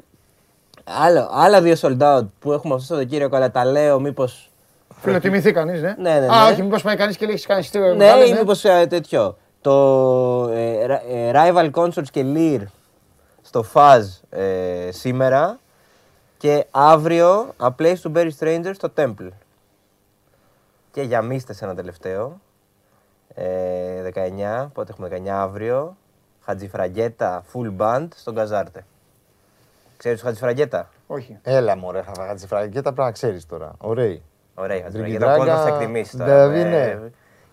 άλλο, 0.84 1.28
άλλα 1.32 1.61
δύο 1.62 1.74
sold 1.80 1.99
out 1.99 2.26
που 2.39 2.53
έχουμε 2.53 2.74
αυτό 2.74 2.87
το 2.87 2.95
Σαββατοκύριακο, 2.95 3.37
αλλά 3.37 3.51
τα 3.51 3.64
λέω 3.64 4.01
μήπως. 4.01 4.51
Φιλοτιμηθεί 5.01 5.53
κανείς, 5.53 5.82
ναι. 5.82 5.95
Ναι, 5.99 6.18
ναι, 6.18 6.26
Α, 6.26 6.45
ναι. 6.45 6.51
όχι, 6.53 6.62
μήπως 6.62 6.82
πάει 6.82 6.97
κανείς 6.97 7.16
και 7.16 7.24
λέει 7.24 7.34
έχεις 7.34 7.47
κάνει 7.47 7.62
στήριο. 7.62 7.95
Ναι, 7.95 8.12
ή 8.28 8.32
μήπως 8.32 8.61
τέτοιο. 8.89 9.37
Το 9.61 9.72
ε, 10.55 10.87
ρα- 10.87 11.03
ε, 11.09 11.30
Rival 11.34 11.70
Consorts 11.70 12.09
και 12.11 12.24
Lear 12.34 12.62
στο 13.43 13.64
Fuzz 13.72 14.03
ε, 14.30 14.89
σήμερα 14.91 15.59
και 16.37 16.66
αύριο 16.70 17.55
A 17.61 17.68
Place 17.78 17.97
to 18.03 18.12
Bury 18.16 18.30
Strangers 18.39 18.74
στο 18.74 18.93
Temple. 18.97 19.28
Και 20.91 21.03
για 21.03 21.22
μίστες 21.22 21.62
ένα 21.62 21.74
τελευταίο. 21.74 22.41
Ε, 23.34 24.11
19, 24.64 24.66
πότε 24.72 24.93
έχουμε 24.93 25.09
19 25.24 25.28
αύριο. 25.28 25.97
Χατζιφραγκέτα 26.47 27.44
Full 27.53 27.72
Band 27.78 28.09
στον 28.16 28.34
Καζάρτε. 28.34 28.84
Ξέρεις 29.97 30.18
του 30.20 30.26
Χατζιφραγκέτα. 30.26 30.88
Όχι. 31.07 31.38
Έλα 31.42 31.76
μωρέ, 31.76 32.03
χαβαγατζιφραγγέτα 32.03 32.82
πρέπει 32.92 33.01
να 33.01 33.11
ξέρεις 33.12 33.47
τώρα. 33.47 33.72
Ωραία. 33.78 34.16
Ωραία, 34.55 34.76
η 34.76 34.80
Χατζιφραγκέτα. 34.82 35.26
Τριγκιτράγκα, 35.26 35.34
Ο 35.53 35.57
κόσμος 35.57 35.70
θα 35.70 35.76
εκτιμήσει 35.76 36.16
τώρα. 36.16 36.49
δηλαδή, 36.49 36.61
Ε, 36.61 36.64
ναι. 36.94 36.99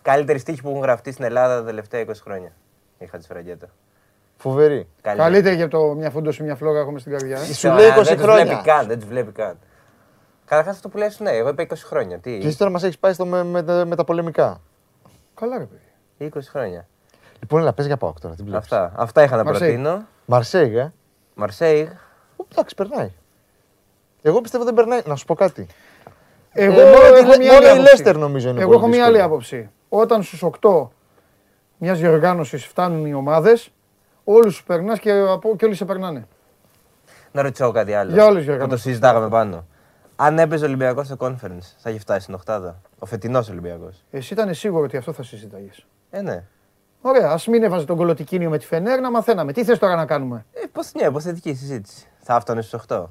Καλύτερη 0.02 0.40
στίχη 0.40 0.62
που 0.62 0.70
έχουν 0.70 0.82
γραφτεί 0.82 1.12
στην 1.12 1.26
Ελλάδα 1.26 1.60
τα 1.60 1.66
τελευταία 1.66 2.02
20 2.02 2.12
χρόνια. 2.24 2.52
Η 2.98 3.06
Χατζιφραγκέτα. 3.06 3.68
Φοβερή. 4.38 4.88
Καλύτερη 5.02 5.56
για 5.56 5.68
το 5.68 5.94
μια 5.94 6.10
φούντο 6.10 6.32
μια 6.40 6.56
φλόγα 6.56 6.80
έχουμε 6.80 7.00
στην 7.00 7.12
καρδιά. 7.12 7.38
ε. 7.40 7.54
Σου 7.54 7.68
λέει 7.72 7.88
20 7.90 8.04
δεν 8.04 8.16
τους 8.16 8.24
χρόνια. 8.24 8.44
βλέπει 8.46 8.62
καν, 8.64 8.88
δεν 8.88 9.00
τους 9.00 9.08
βλέπει 9.08 9.32
καν. 9.32 9.58
Καταρχάς 10.46 10.76
αυτό 10.76 10.90
που 10.90 10.98
λες, 10.98 11.20
ναι, 11.20 11.32
εγώ 11.32 11.50
είπα 11.50 11.62
20 11.64 11.86
χρόνια. 11.86 12.18
Τι, 12.20 12.38
Και 12.40 12.48
εσύ 12.48 12.58
τώρα 12.58 12.72
μας 12.72 12.84
έχεις 12.84 12.98
πάει 13.00 13.14
στο 13.14 13.26
με, 13.26 13.44
με, 13.44 13.64
τα- 13.64 13.86
με 13.86 13.96
τα 13.96 14.04
πολεμικά. 14.04 14.62
Καλά, 15.36 15.58
ρε 15.58 15.66
παιδί. 15.66 15.82
20 16.36 16.50
χρόνια. 16.50 16.88
Λοιπόν, 17.44 17.62
έλα, 17.62 17.74
πες 17.74 17.86
για 17.86 17.98
πάω 17.98 18.14
τώρα. 18.22 18.36
Τι 18.36 18.44
βλέπεις. 18.44 18.58
Αυτά, 18.72 18.92
αυτά 18.96 19.24
είχα 19.24 19.36
να 19.36 19.44
Μαρσέη. 19.44 19.68
προτείνω. 19.68 20.06
Μαρσέιγ, 20.26 20.76
ε. 20.76 20.94
Μαρσέιγ. 21.36 21.88
Ω, 22.36 22.46
Εντάξει, 22.52 22.76
περνάει. 22.76 23.12
Εγώ 24.22 24.42
πιστεύω 24.42 24.64
δεν 24.64 24.74
περνάει. 24.74 25.02
Να 25.06 25.16
σου 25.16 25.26
πω 25.26 25.34
κάτι. 25.36 25.68
Εγώ 26.52 26.80
Ε, 26.80 26.84
μόνο 26.84 27.16
έχω 27.16 27.34
η- 27.34 27.38
μια 27.38 27.54
μόνο 27.54 27.68
άλλη 27.68 27.78
η 27.78 27.82
άποψη. 27.86 28.04
Leicester 28.06 28.16
νομίζω 28.18 28.50
είναι 28.50 28.60
Εγώ 28.62 28.68
πολύ 28.68 28.80
έχω 28.80 28.88
μια 28.88 28.98
δύσκολη. 28.98 29.18
άλλη 29.18 29.26
άποψη. 29.26 29.70
Όταν 29.90 30.24
στους 30.24 30.44
8 30.44 30.92
μιας 31.78 32.00
διοργάνωσης 32.00 32.66
φτάνουν 32.66 33.06
οι 33.06 33.14
ομάδες, 33.14 33.70
όλους 34.24 34.58
του 34.58 34.64
περνάς 34.64 35.00
και, 35.00 35.12
από- 35.12 35.56
και 35.56 35.66
όλοι 35.66 35.76
σε 35.76 35.86
περνάνε. 35.86 36.28
Να 37.32 37.42
ρωτήσω 37.42 37.72
κάτι 37.72 37.94
άλλο. 37.94 38.12
Για 38.12 38.24
όλες 38.26 38.36
τις 38.36 38.44
Που 38.46 38.50
το 38.52 38.52
διοργανώσεις. 38.58 38.86
συζητάγαμε 38.86 39.30
πάνω. 39.30 39.66
Αν 40.16 40.40
έπαιζε 40.40 40.64
ο 40.64 40.68
Ολυμπιακός 40.68 41.06
στο 41.06 41.16
conference, 41.20 41.74
θα 41.78 41.90
είχε 41.90 42.00
φτάσει 42.00 42.20
στην 42.22 42.34
Οχτάδα. 42.34 42.82
Ο 43.00 43.06
φετινός 43.06 43.50
Ολυμπιακός. 43.50 44.04
Εσύ 44.12 44.34
ήταν 44.34 44.54
σίγουρο 44.54 44.84
ότι 44.84 44.98
αυτό 44.98 45.14
θα 45.14 45.24
συζητάγες. 45.24 45.86
Ε, 46.10 46.22
ναι. 46.22 46.44
Ωραία, 47.06 47.30
ας 47.32 47.48
μην 47.48 47.64
έβαζε 47.64 47.86
τον 47.86 47.98
κολοτικίνιο 47.98 48.50
με 48.50 48.58
τη 48.58 48.66
Φενέρ 48.66 49.00
να 49.00 49.12
μαθαίναμε. 49.12 49.54
Τι 49.54 49.64
θες 49.64 49.80
τώρα 49.80 49.96
να 49.96 50.06
κάνουμε; 50.06 50.46
Ε, 50.54 50.60
πώς 50.72 50.92
μια 50.96 51.08
υποθετική 51.08 51.54
συζήτηση. 51.54 52.08
Θα 52.20 52.36
έφτανε 52.36 52.62
στους 52.62 52.82
8. 52.88 53.04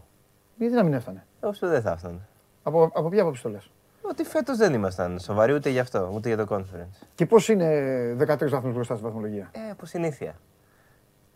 Γιατί 0.56 0.74
να 0.74 0.82
μην 0.82 0.92
έφτανε; 0.92 1.26
Όσο 1.40 1.68
δεν 1.68 1.82
θα 1.82 1.90
έφτανε. 1.90 2.18
Από, 2.62 2.90
από 2.94 3.08
ποια 3.08 3.22
άποψη 3.22 3.42
το 3.42 3.48
λες; 3.48 3.70
Ότι 4.02 4.24
φέτος 4.24 4.56
δεν 4.56 4.74
ήμασταν 4.74 5.18
σοβαροί 5.18 5.52
ούτε 5.52 5.68
γι' 5.70 5.78
αυτό, 5.78 6.10
ούτε 6.14 6.28
για 6.28 6.36
το 6.36 6.56
conference. 6.56 7.06
Και 7.14 7.26
πώς 7.26 7.48
είναι 7.48 7.66
13 8.18 8.48
βαθμούς 8.50 8.74
μπροστά 8.74 8.94
στη 8.94 9.04
βαθμολογία; 9.04 9.50
Ε, 9.52 9.70
από 9.70 9.86
συνήθεια. 9.86 10.34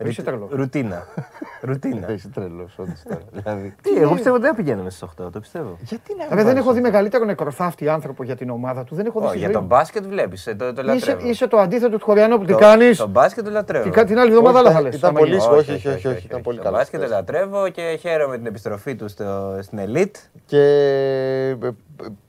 Είσαι 0.05 0.22
τρελός. 0.22 0.49
Ρουτίνα. 0.53 1.07
Ρουτίνα. 1.61 2.12
Είσαι 2.12 2.28
τρελός, 2.28 2.78
όντως 2.78 3.03
τώρα. 3.09 3.20
δηλαδή. 3.32 3.74
Τι, 3.82 3.97
εγώ 3.97 4.12
πιστεύω 4.12 4.34
ότι 4.36 4.44
δεν 4.44 4.55
πηγαίνουμε 4.55 4.90
στις 4.90 5.09
8, 5.20 5.30
το 5.32 5.40
πιστεύω. 5.40 5.76
Γιατί 5.80 6.14
να 6.18 6.26
Βέβαια 6.28 6.44
δεν 6.44 6.57
έχω 6.57 6.72
δει 6.72 6.80
μεγαλύτερο 6.80 7.24
νεκροθάφτη 7.24 7.88
άνθρωπο 7.88 8.22
για 8.24 8.36
την 8.36 8.51
ομάδα 8.51 8.84
του. 8.84 8.94
Δεν 8.94 9.07
έχω 9.07 9.20
δει. 9.20 9.26
Ω, 9.26 9.28
στη 9.28 9.38
για 9.38 9.47
ζωή 9.47 9.55
τον 9.55 9.62
μου. 9.62 9.68
μπάσκετ 9.68 10.07
βλέπεις, 10.07 10.44
το, 10.44 10.72
το 10.72 10.82
Είσαι, 10.82 10.82
λατρεύω. 10.82 11.28
είσαι 11.28 11.47
το 11.47 11.59
αντίθετο 11.59 11.99
του 11.99 12.05
Χωριανόπουλου. 12.05 12.47
Τι 12.47 12.53
Το- 12.53 12.59
κάνεις; 12.59 12.97
Το 12.99 13.07
μπάσκετ 13.07 13.44
το 13.44 13.51
λατρεύω. 13.51 13.90
Την 14.05 14.18
άλλη 14.18 14.30
εβδομάδα 14.30 14.59
άλλα 14.59 14.70
θα 14.70 14.80
λε. 14.80 14.88
Ήταν 14.88 15.14
πολύ 15.14 15.36
όχι, 15.36 15.72
όχι, 15.72 15.88
όχι, 15.88 16.09
όχι, 16.09 16.26
ήταν 16.26 16.42
πολύ 16.42 16.57
Το 16.59 16.62
καλός. 16.62 16.78
μπάσκετ 16.78 17.01
το 17.03 17.09
λατρεύω 17.09 17.68
και 17.68 17.97
χαίρομαι 18.01 18.36
την 18.36 18.47
επιστροφή 18.47 18.94
του 18.94 19.09
στο, 19.09 19.59
στην 19.62 19.78
Elite. 19.86 20.16
Και 20.47 20.59
ε, 20.59 21.49
ε, 21.51 21.57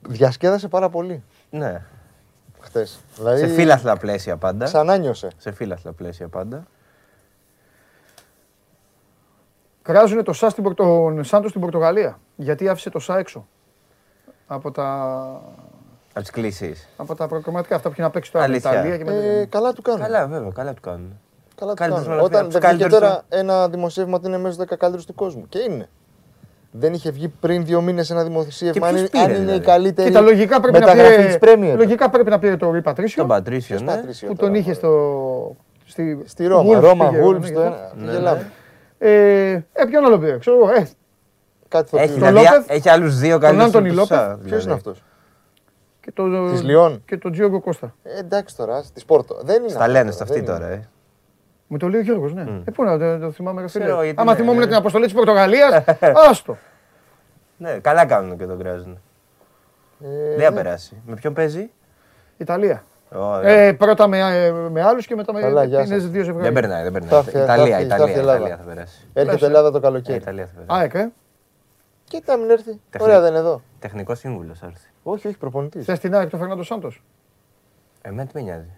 διασκέδασε 0.07 0.67
πάρα 0.67 0.89
πολύ 0.89 1.23
Ναι. 1.49 1.81
χθες. 2.59 2.99
Δηλαδή, 3.15 3.39
Σε 3.39 3.47
φίλαθλα 3.47 3.97
πλαίσια 3.97 4.37
πάντα. 4.37 4.65
Ξανά 4.65 4.97
νιώσε. 4.97 5.27
Σε 5.37 5.51
φίλαθλα 5.51 5.91
πλαίσια 5.93 6.27
πάντα. 6.27 6.63
Κράζουν 9.87 10.23
το 10.23 10.33
ΣΑ 10.33 10.49
στην 10.49 10.63
Πορτο... 10.63 10.83
τον 10.83 11.23
Σάντος 11.23 11.49
στην 11.49 11.61
Πορτογαλία. 11.61 12.19
Γιατί 12.35 12.67
άφησε 12.69 12.89
το 12.89 12.99
ΣΑ 12.99 13.17
έξω. 13.17 13.47
Από 14.47 14.71
τα, 14.71 14.85
Από 16.13 16.19
τις 16.19 16.29
κλήσει. 16.29 16.73
από 16.97 17.15
τα 17.15 17.27
προκριματικά 17.27 17.75
αυτά 17.75 17.87
που 17.87 17.93
είχε 17.93 18.03
να 18.03 18.09
παίξει 18.09 18.31
τώρα 18.31 18.47
με 18.47 18.57
την 18.57 18.67
Αλήθεια. 18.67 18.81
Ιταλία 18.91 18.97
και 18.97 19.11
με 19.11 19.27
Ε, 19.35 19.39
την... 19.41 19.49
καλά 19.49 19.73
του 19.73 19.81
κάνουν. 19.81 20.01
Καλά, 20.01 20.27
βέβαια, 20.27 20.49
καλά 20.53 20.73
του 20.73 20.81
κάνουν. 20.81 21.19
Καλά 21.55 21.71
του 21.71 21.77
Καλύτερος 21.77 22.05
κάνουν. 22.05 22.19
με 22.19 22.25
Όταν 22.25 22.41
από 22.41 22.49
τους 22.51 22.59
δεν 22.59 22.69
βγήκε 22.71 22.83
καλύτερους 22.83 23.07
τώρα 23.09 23.23
ένα 23.29 23.69
δημοσίευμα 23.69 24.15
ότι 24.15 24.27
είναι 24.27 24.37
μέσα 24.37 24.53
στους 24.53 24.65
10 24.65 24.77
καλύτερους 24.77 25.05
του 25.05 25.13
κόσμου. 25.15 25.45
Και 25.49 25.59
είναι. 25.59 25.89
Δεν 26.71 26.93
είχε 26.93 27.11
βγει 27.11 27.27
πριν 27.27 27.65
δύο 27.65 27.81
μήνες 27.81 28.09
ένα 28.09 28.23
δημοσίευμα. 28.23 28.79
Και 28.79 28.87
Αν, 28.87 28.93
ποιος 28.95 29.09
είναι- 29.09 29.19
αν 29.21 29.25
πήρε, 29.27 29.37
είναι 29.37 29.43
η 29.43 29.45
δηλαδή; 29.53 29.65
καλύτερη 29.65 30.07
Κοίτα, 30.07 30.21
λογικά 30.21 30.59
πρέπει, 30.61 30.79
να 30.79 30.85
μεταγραφή 30.85 31.15
πήρε, 31.15 31.27
της 31.27 31.37
Premier. 31.41 31.77
λογικά 31.77 32.09
πρέπει 32.09 32.29
να 32.29 32.39
πήρε 32.39 32.57
το 32.57 32.71
Ρui 32.75 32.81
Πατρίσιο 32.83 33.21
Τον 33.21 33.27
Πατρίσιο, 33.29 33.75
Ποιος 33.75 33.87
ναι. 33.89 33.95
Πατρίσιο 33.95 34.27
που 34.27 34.35
τώρα, 34.35 34.47
τον 34.51 34.59
είχε 34.59 34.67
μωρέ. 34.69 34.79
στο... 34.79 35.55
Στη, 35.85 36.21
Στη 36.25 36.47
Ρώμα. 36.47 36.77
Wolves 36.77 36.81
Ρώμα, 36.81 37.09
πήγε, 37.09 37.21
Wolves 38.99 39.05
ναι, 39.05 39.09
το 39.09 39.09
γι' 39.09 39.15
ένα. 39.15 39.53
αυτό. 39.53 39.53
Ναι, 39.53 39.53
Γελάμε. 39.53 39.65
Ε, 39.73 39.81
ε, 39.81 39.85
ποιον 39.85 40.05
άλλο 40.05 40.19
πήρε, 40.19 40.37
ξέρω 40.37 40.55
εγώ. 40.57 40.69
Ε, 40.69 40.87
Κάτι 41.67 41.89
θα 41.89 42.01
Έχει, 42.01 42.13
πει. 42.13 42.19
δηλαδή, 42.19 42.35
Λόπεθ, 42.45 42.69
έχει 42.69 42.89
άλλους 42.89 43.17
δύο 43.19 43.37
καλύτερους. 43.39 43.75
Άντωνη 43.75 43.91
Λόπεθ. 43.91 44.37
Ποιος 44.43 44.63
είναι 44.63 44.73
αυτός; 44.73 45.03
και 46.01 46.11
το, 46.11 46.49
Της 46.51 46.63
Λιόν. 46.63 47.03
και 47.05 47.17
τον 47.17 47.31
Τζιόγκο 47.31 47.61
Κώστα. 47.61 47.95
Ε, 48.03 48.19
εντάξει 48.19 48.55
τώρα, 48.55 48.83
της 48.93 49.05
Πόρτο. 49.05 49.39
Δεν 49.43 49.59
είναι. 49.59 49.69
Στα 49.69 49.79
αυτό 49.79 49.91
λένε 49.91 50.11
σε 50.11 50.17
δεν 50.17 50.27
αυτή 50.27 50.37
είναι. 50.39 50.47
τώρα, 50.47 50.67
ε. 50.67 50.87
Μου 51.67 51.77
το 51.77 51.87
λέει 51.89 51.99
ο 51.99 52.03
Γιώργος, 52.03 52.33
ναι. 52.33 52.41
Ε, 52.65 52.71
πού 52.71 52.83
να 52.83 52.97
το, 52.97 53.17
το 53.19 53.31
θυμάμαι, 53.31 53.61
ρε 53.61 53.67
φίλε. 53.67 53.83
Ξέρω, 53.83 54.03
γιατί 54.03 54.21
Άμα 54.21 54.31
ναι, 54.31 54.37
θυμόμουν 54.37 54.59
ναι. 54.59 54.65
την 54.67 54.75
αποστολή 54.75 55.03
της 55.05 55.13
Πορτογαλίας, 55.13 55.83
άστο. 56.29 56.57
Ναι, 57.57 57.79
καλά 57.79 58.05
κάνουν 58.05 58.37
και 58.37 58.45
τον 58.45 58.59
κράζουν. 58.59 58.99
Ε, 60.03 60.35
Δεν 60.35 60.45
θα 60.45 60.51
περάσει. 60.53 61.01
Με 61.05 61.15
ποιον 61.15 61.33
παίζει; 61.33 61.69
Ιταλία. 62.37 62.83
Ωραία. 63.11 63.51
Ε, 63.51 63.73
πρώτα 63.73 64.07
με, 64.07 64.17
ε, 64.19 64.51
με 64.51 64.81
άλλους 64.83 65.07
και 65.07 65.15
μετά 65.15 65.33
με 65.33 65.39
Καλά, 65.41 65.63
γεια 65.63 65.79
είναι 65.79 65.87
σας. 65.99 66.03
δύο 66.03 66.11
Δεν 66.11 66.23
ζευγάρια. 66.23 66.51
περνάει, 66.51 66.83
δεν 66.83 66.91
περνάει. 66.91 67.09
Θα 67.09 67.17
έρθει- 67.17 67.31
θα 67.37 67.43
Ιταλία, 67.43 67.63
έρθει- 67.77 67.89
θα 67.89 67.95
Ιταλία, 67.95 68.03
έρθει 68.05 68.15
η 68.17 68.19
Ελλάδα. 68.19 68.37
Ιταλία 68.37 68.57
θα 68.57 68.63
περάσει. 68.63 69.07
Έρχεται 69.13 69.45
Ελλάδα 69.45 69.71
το 69.71 69.77
Ε, 69.77 69.81
καλοκαίρι. 69.81 70.17
Ιταλία 70.17 70.45
θα 70.45 70.51
περάσει. 70.61 70.81
ΑΕΚ, 70.81 70.93
ε; 70.93 71.11
Και 72.03 72.21
να 72.25 72.37
μην 72.37 72.49
έρθει. 72.49 72.79
Τεχνη- 72.89 73.07
Ωραία 73.09 73.19
δεν 73.21 73.29
είναι 73.29 73.39
εδώ. 73.39 73.61
Τεχνικός 73.79 74.19
σύμβουλος 74.19 74.59
θα 74.59 74.65
έρθει. 74.65 74.87
Όχι, 75.03 75.27
όχι, 75.27 75.37
προπονητής. 75.37 75.85
Θες 75.85 75.99
την 75.99 76.15
ΑΕΚ 76.15 76.29
το 76.29 76.37
Φερνάντο 76.37 76.63
Σάντος; 76.63 77.03
Εμένα 78.01 78.25
τι 78.27 78.31
με 78.35 78.41
νοιάζει. 78.41 78.69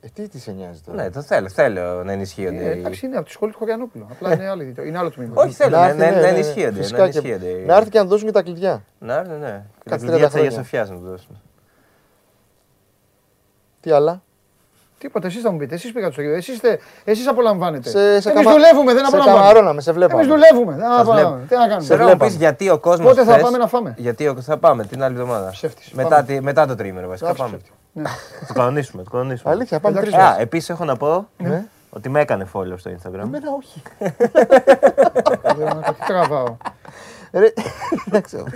Ε, 0.00 0.08
τι 0.14 0.28
της 0.28 0.42
σε 0.42 0.52
νοιάζει 0.52 0.80
τώρα; 0.80 1.02
Ναι, 1.02 1.10
το 1.10 1.22
θέλω, 1.22 1.48
θέλω 1.48 2.04
να 2.04 2.12
ενισχύονται. 2.12 2.64
Ε, 2.70 2.74
οι- 2.74 2.78
εντάξει, 2.78 3.06
είναι 3.06 3.16
από 3.16 3.26
τη 3.26 3.32
σχολή 3.32 3.52
του 3.52 3.58
Χωριανόπουλου. 3.58 4.06
Απλά 4.10 4.34
είναι, 4.34 4.48
άλλη, 4.48 4.74
είναι 4.86 4.98
άλλο 4.98 5.10
τμήμα. 5.10 5.32
Όχι, 5.36 5.52
θέλω 5.52 5.76
να, 5.76 5.84
έρθει, 5.86 5.98
να, 5.98 6.04
ναι, 6.04 6.10
να 6.10 6.16
ναι, 6.16 6.22
ναι, 6.22 6.28
ενισχύονται. 6.28 6.72
φυσικά 6.80 6.98
Να 7.02 7.08
και- 7.08 7.18
ενισχύονται. 7.18 7.48
οι- 7.48 7.64
Να 7.64 7.76
έρθει 7.76 7.90
και 7.90 7.98
να 7.98 8.04
δώσουν 8.04 8.26
και 8.26 8.32
τα 8.32 8.42
κλειδιά. 8.42 8.82
Να 8.98 9.14
έρθει, 9.16 9.30
ναι. 9.32 9.64
Και 9.82 9.88
τα 9.88 9.90
Κάτσε 9.90 10.06
κλειδιά 10.06 10.28
30 10.28 10.32
τη 10.32 10.38
Αγίας 10.38 10.52
χρόνια. 10.52 10.62
Σοφιάς 10.62 10.90
να 10.90 10.96
τους 10.96 11.04
δώσουν. 11.08 11.40
Τι 13.82 13.90
άλλα; 13.90 14.22
Τίποτα, 14.98 15.26
εσείς 15.26 15.42
θα 15.42 15.50
μου 15.52 15.58
πείτε. 15.58 15.74
Εσείς 15.74 15.92
πήγατε 15.92 16.12
στο 16.12 16.20
γήπεδο. 16.20 16.38
Εσείς, 16.38 16.54
είστε- 16.54 16.80
εσείς 17.04 17.26
απολαμβάνετε. 17.28 17.88
Σε, 17.88 17.98
σε 17.98 18.30
Εμείς 18.30 18.42
καμα- 18.42 18.52
δουλεύουμε, 18.52 18.92
δεν 18.92 19.00
σε 19.00 19.06
απολαμβάνουμε. 19.06 19.42
καμαρώναμε, 19.42 19.80
σε 19.80 19.92
βλέπαμε. 19.92 20.22
Εμείς 20.22 20.32
δουλεύουμε. 20.34 20.72
Δεν 20.76 20.86
Σας 20.90 21.00
απολαμβάνουμε. 21.00 21.36
βλέπω. 21.36 21.48
Τι 21.48 21.54
να 21.60 21.66
κάνουμε. 21.68 21.86
Θέλω 21.86 21.98
να 21.98 22.04
μου 22.04 22.10
βλέπαμε. 22.10 22.30
πει 22.30 22.36
γιατί 22.36 22.68
ο 22.70 22.78
κόσμος. 22.78 23.08
Πότε 23.14 23.24
θα 23.24 23.38
πάμε 23.38 23.58
να 23.58 23.66
φάμε; 23.66 23.94
Γιατί 23.98 24.26
ο- 24.28 24.40
θα 24.40 24.58
πάμε 24.58 24.84
την 24.84 25.02
άλλη 25.02 25.14
εβδομάδα. 25.14 25.50
Ψεύτης. 25.50 25.90
Μετά, 25.92 26.08
Πάμε. 26.08 26.22
τη, 26.22 26.40
μετά 26.40 26.66
το 26.66 26.74
τρίμηνο 26.74 27.08
βασικά. 27.08 27.30
Άψε, 27.30 27.42
Πάμε. 27.42 27.56
ψεύτης. 27.56 27.76
Ναι. 27.92 28.10
Το 28.48 28.52
κανονίσουμε. 28.54 29.02
Το 29.02 29.10
κανονίσουμε. 29.10 29.52
Αλήθεια, 29.52 29.80
πάμε 29.80 30.00
τρεις 30.00 30.12
Εντάξει. 30.14 30.38
Α, 30.38 30.40
επίσης 30.40 30.70
έχω 30.70 30.84
να 30.84 30.96
πω 30.96 31.28
Ναι. 31.38 31.64
ότι 31.90 32.08
με 32.08 32.20
έκανε 32.20 32.46
follow 32.52 32.74
στο 32.76 32.90
Instagram. 32.90 33.20
Εμένα 33.22 33.48
όχι. 33.58 33.82
Δεν- 35.56 35.82
Τι 35.82 36.04
τραβάω. 36.06 36.56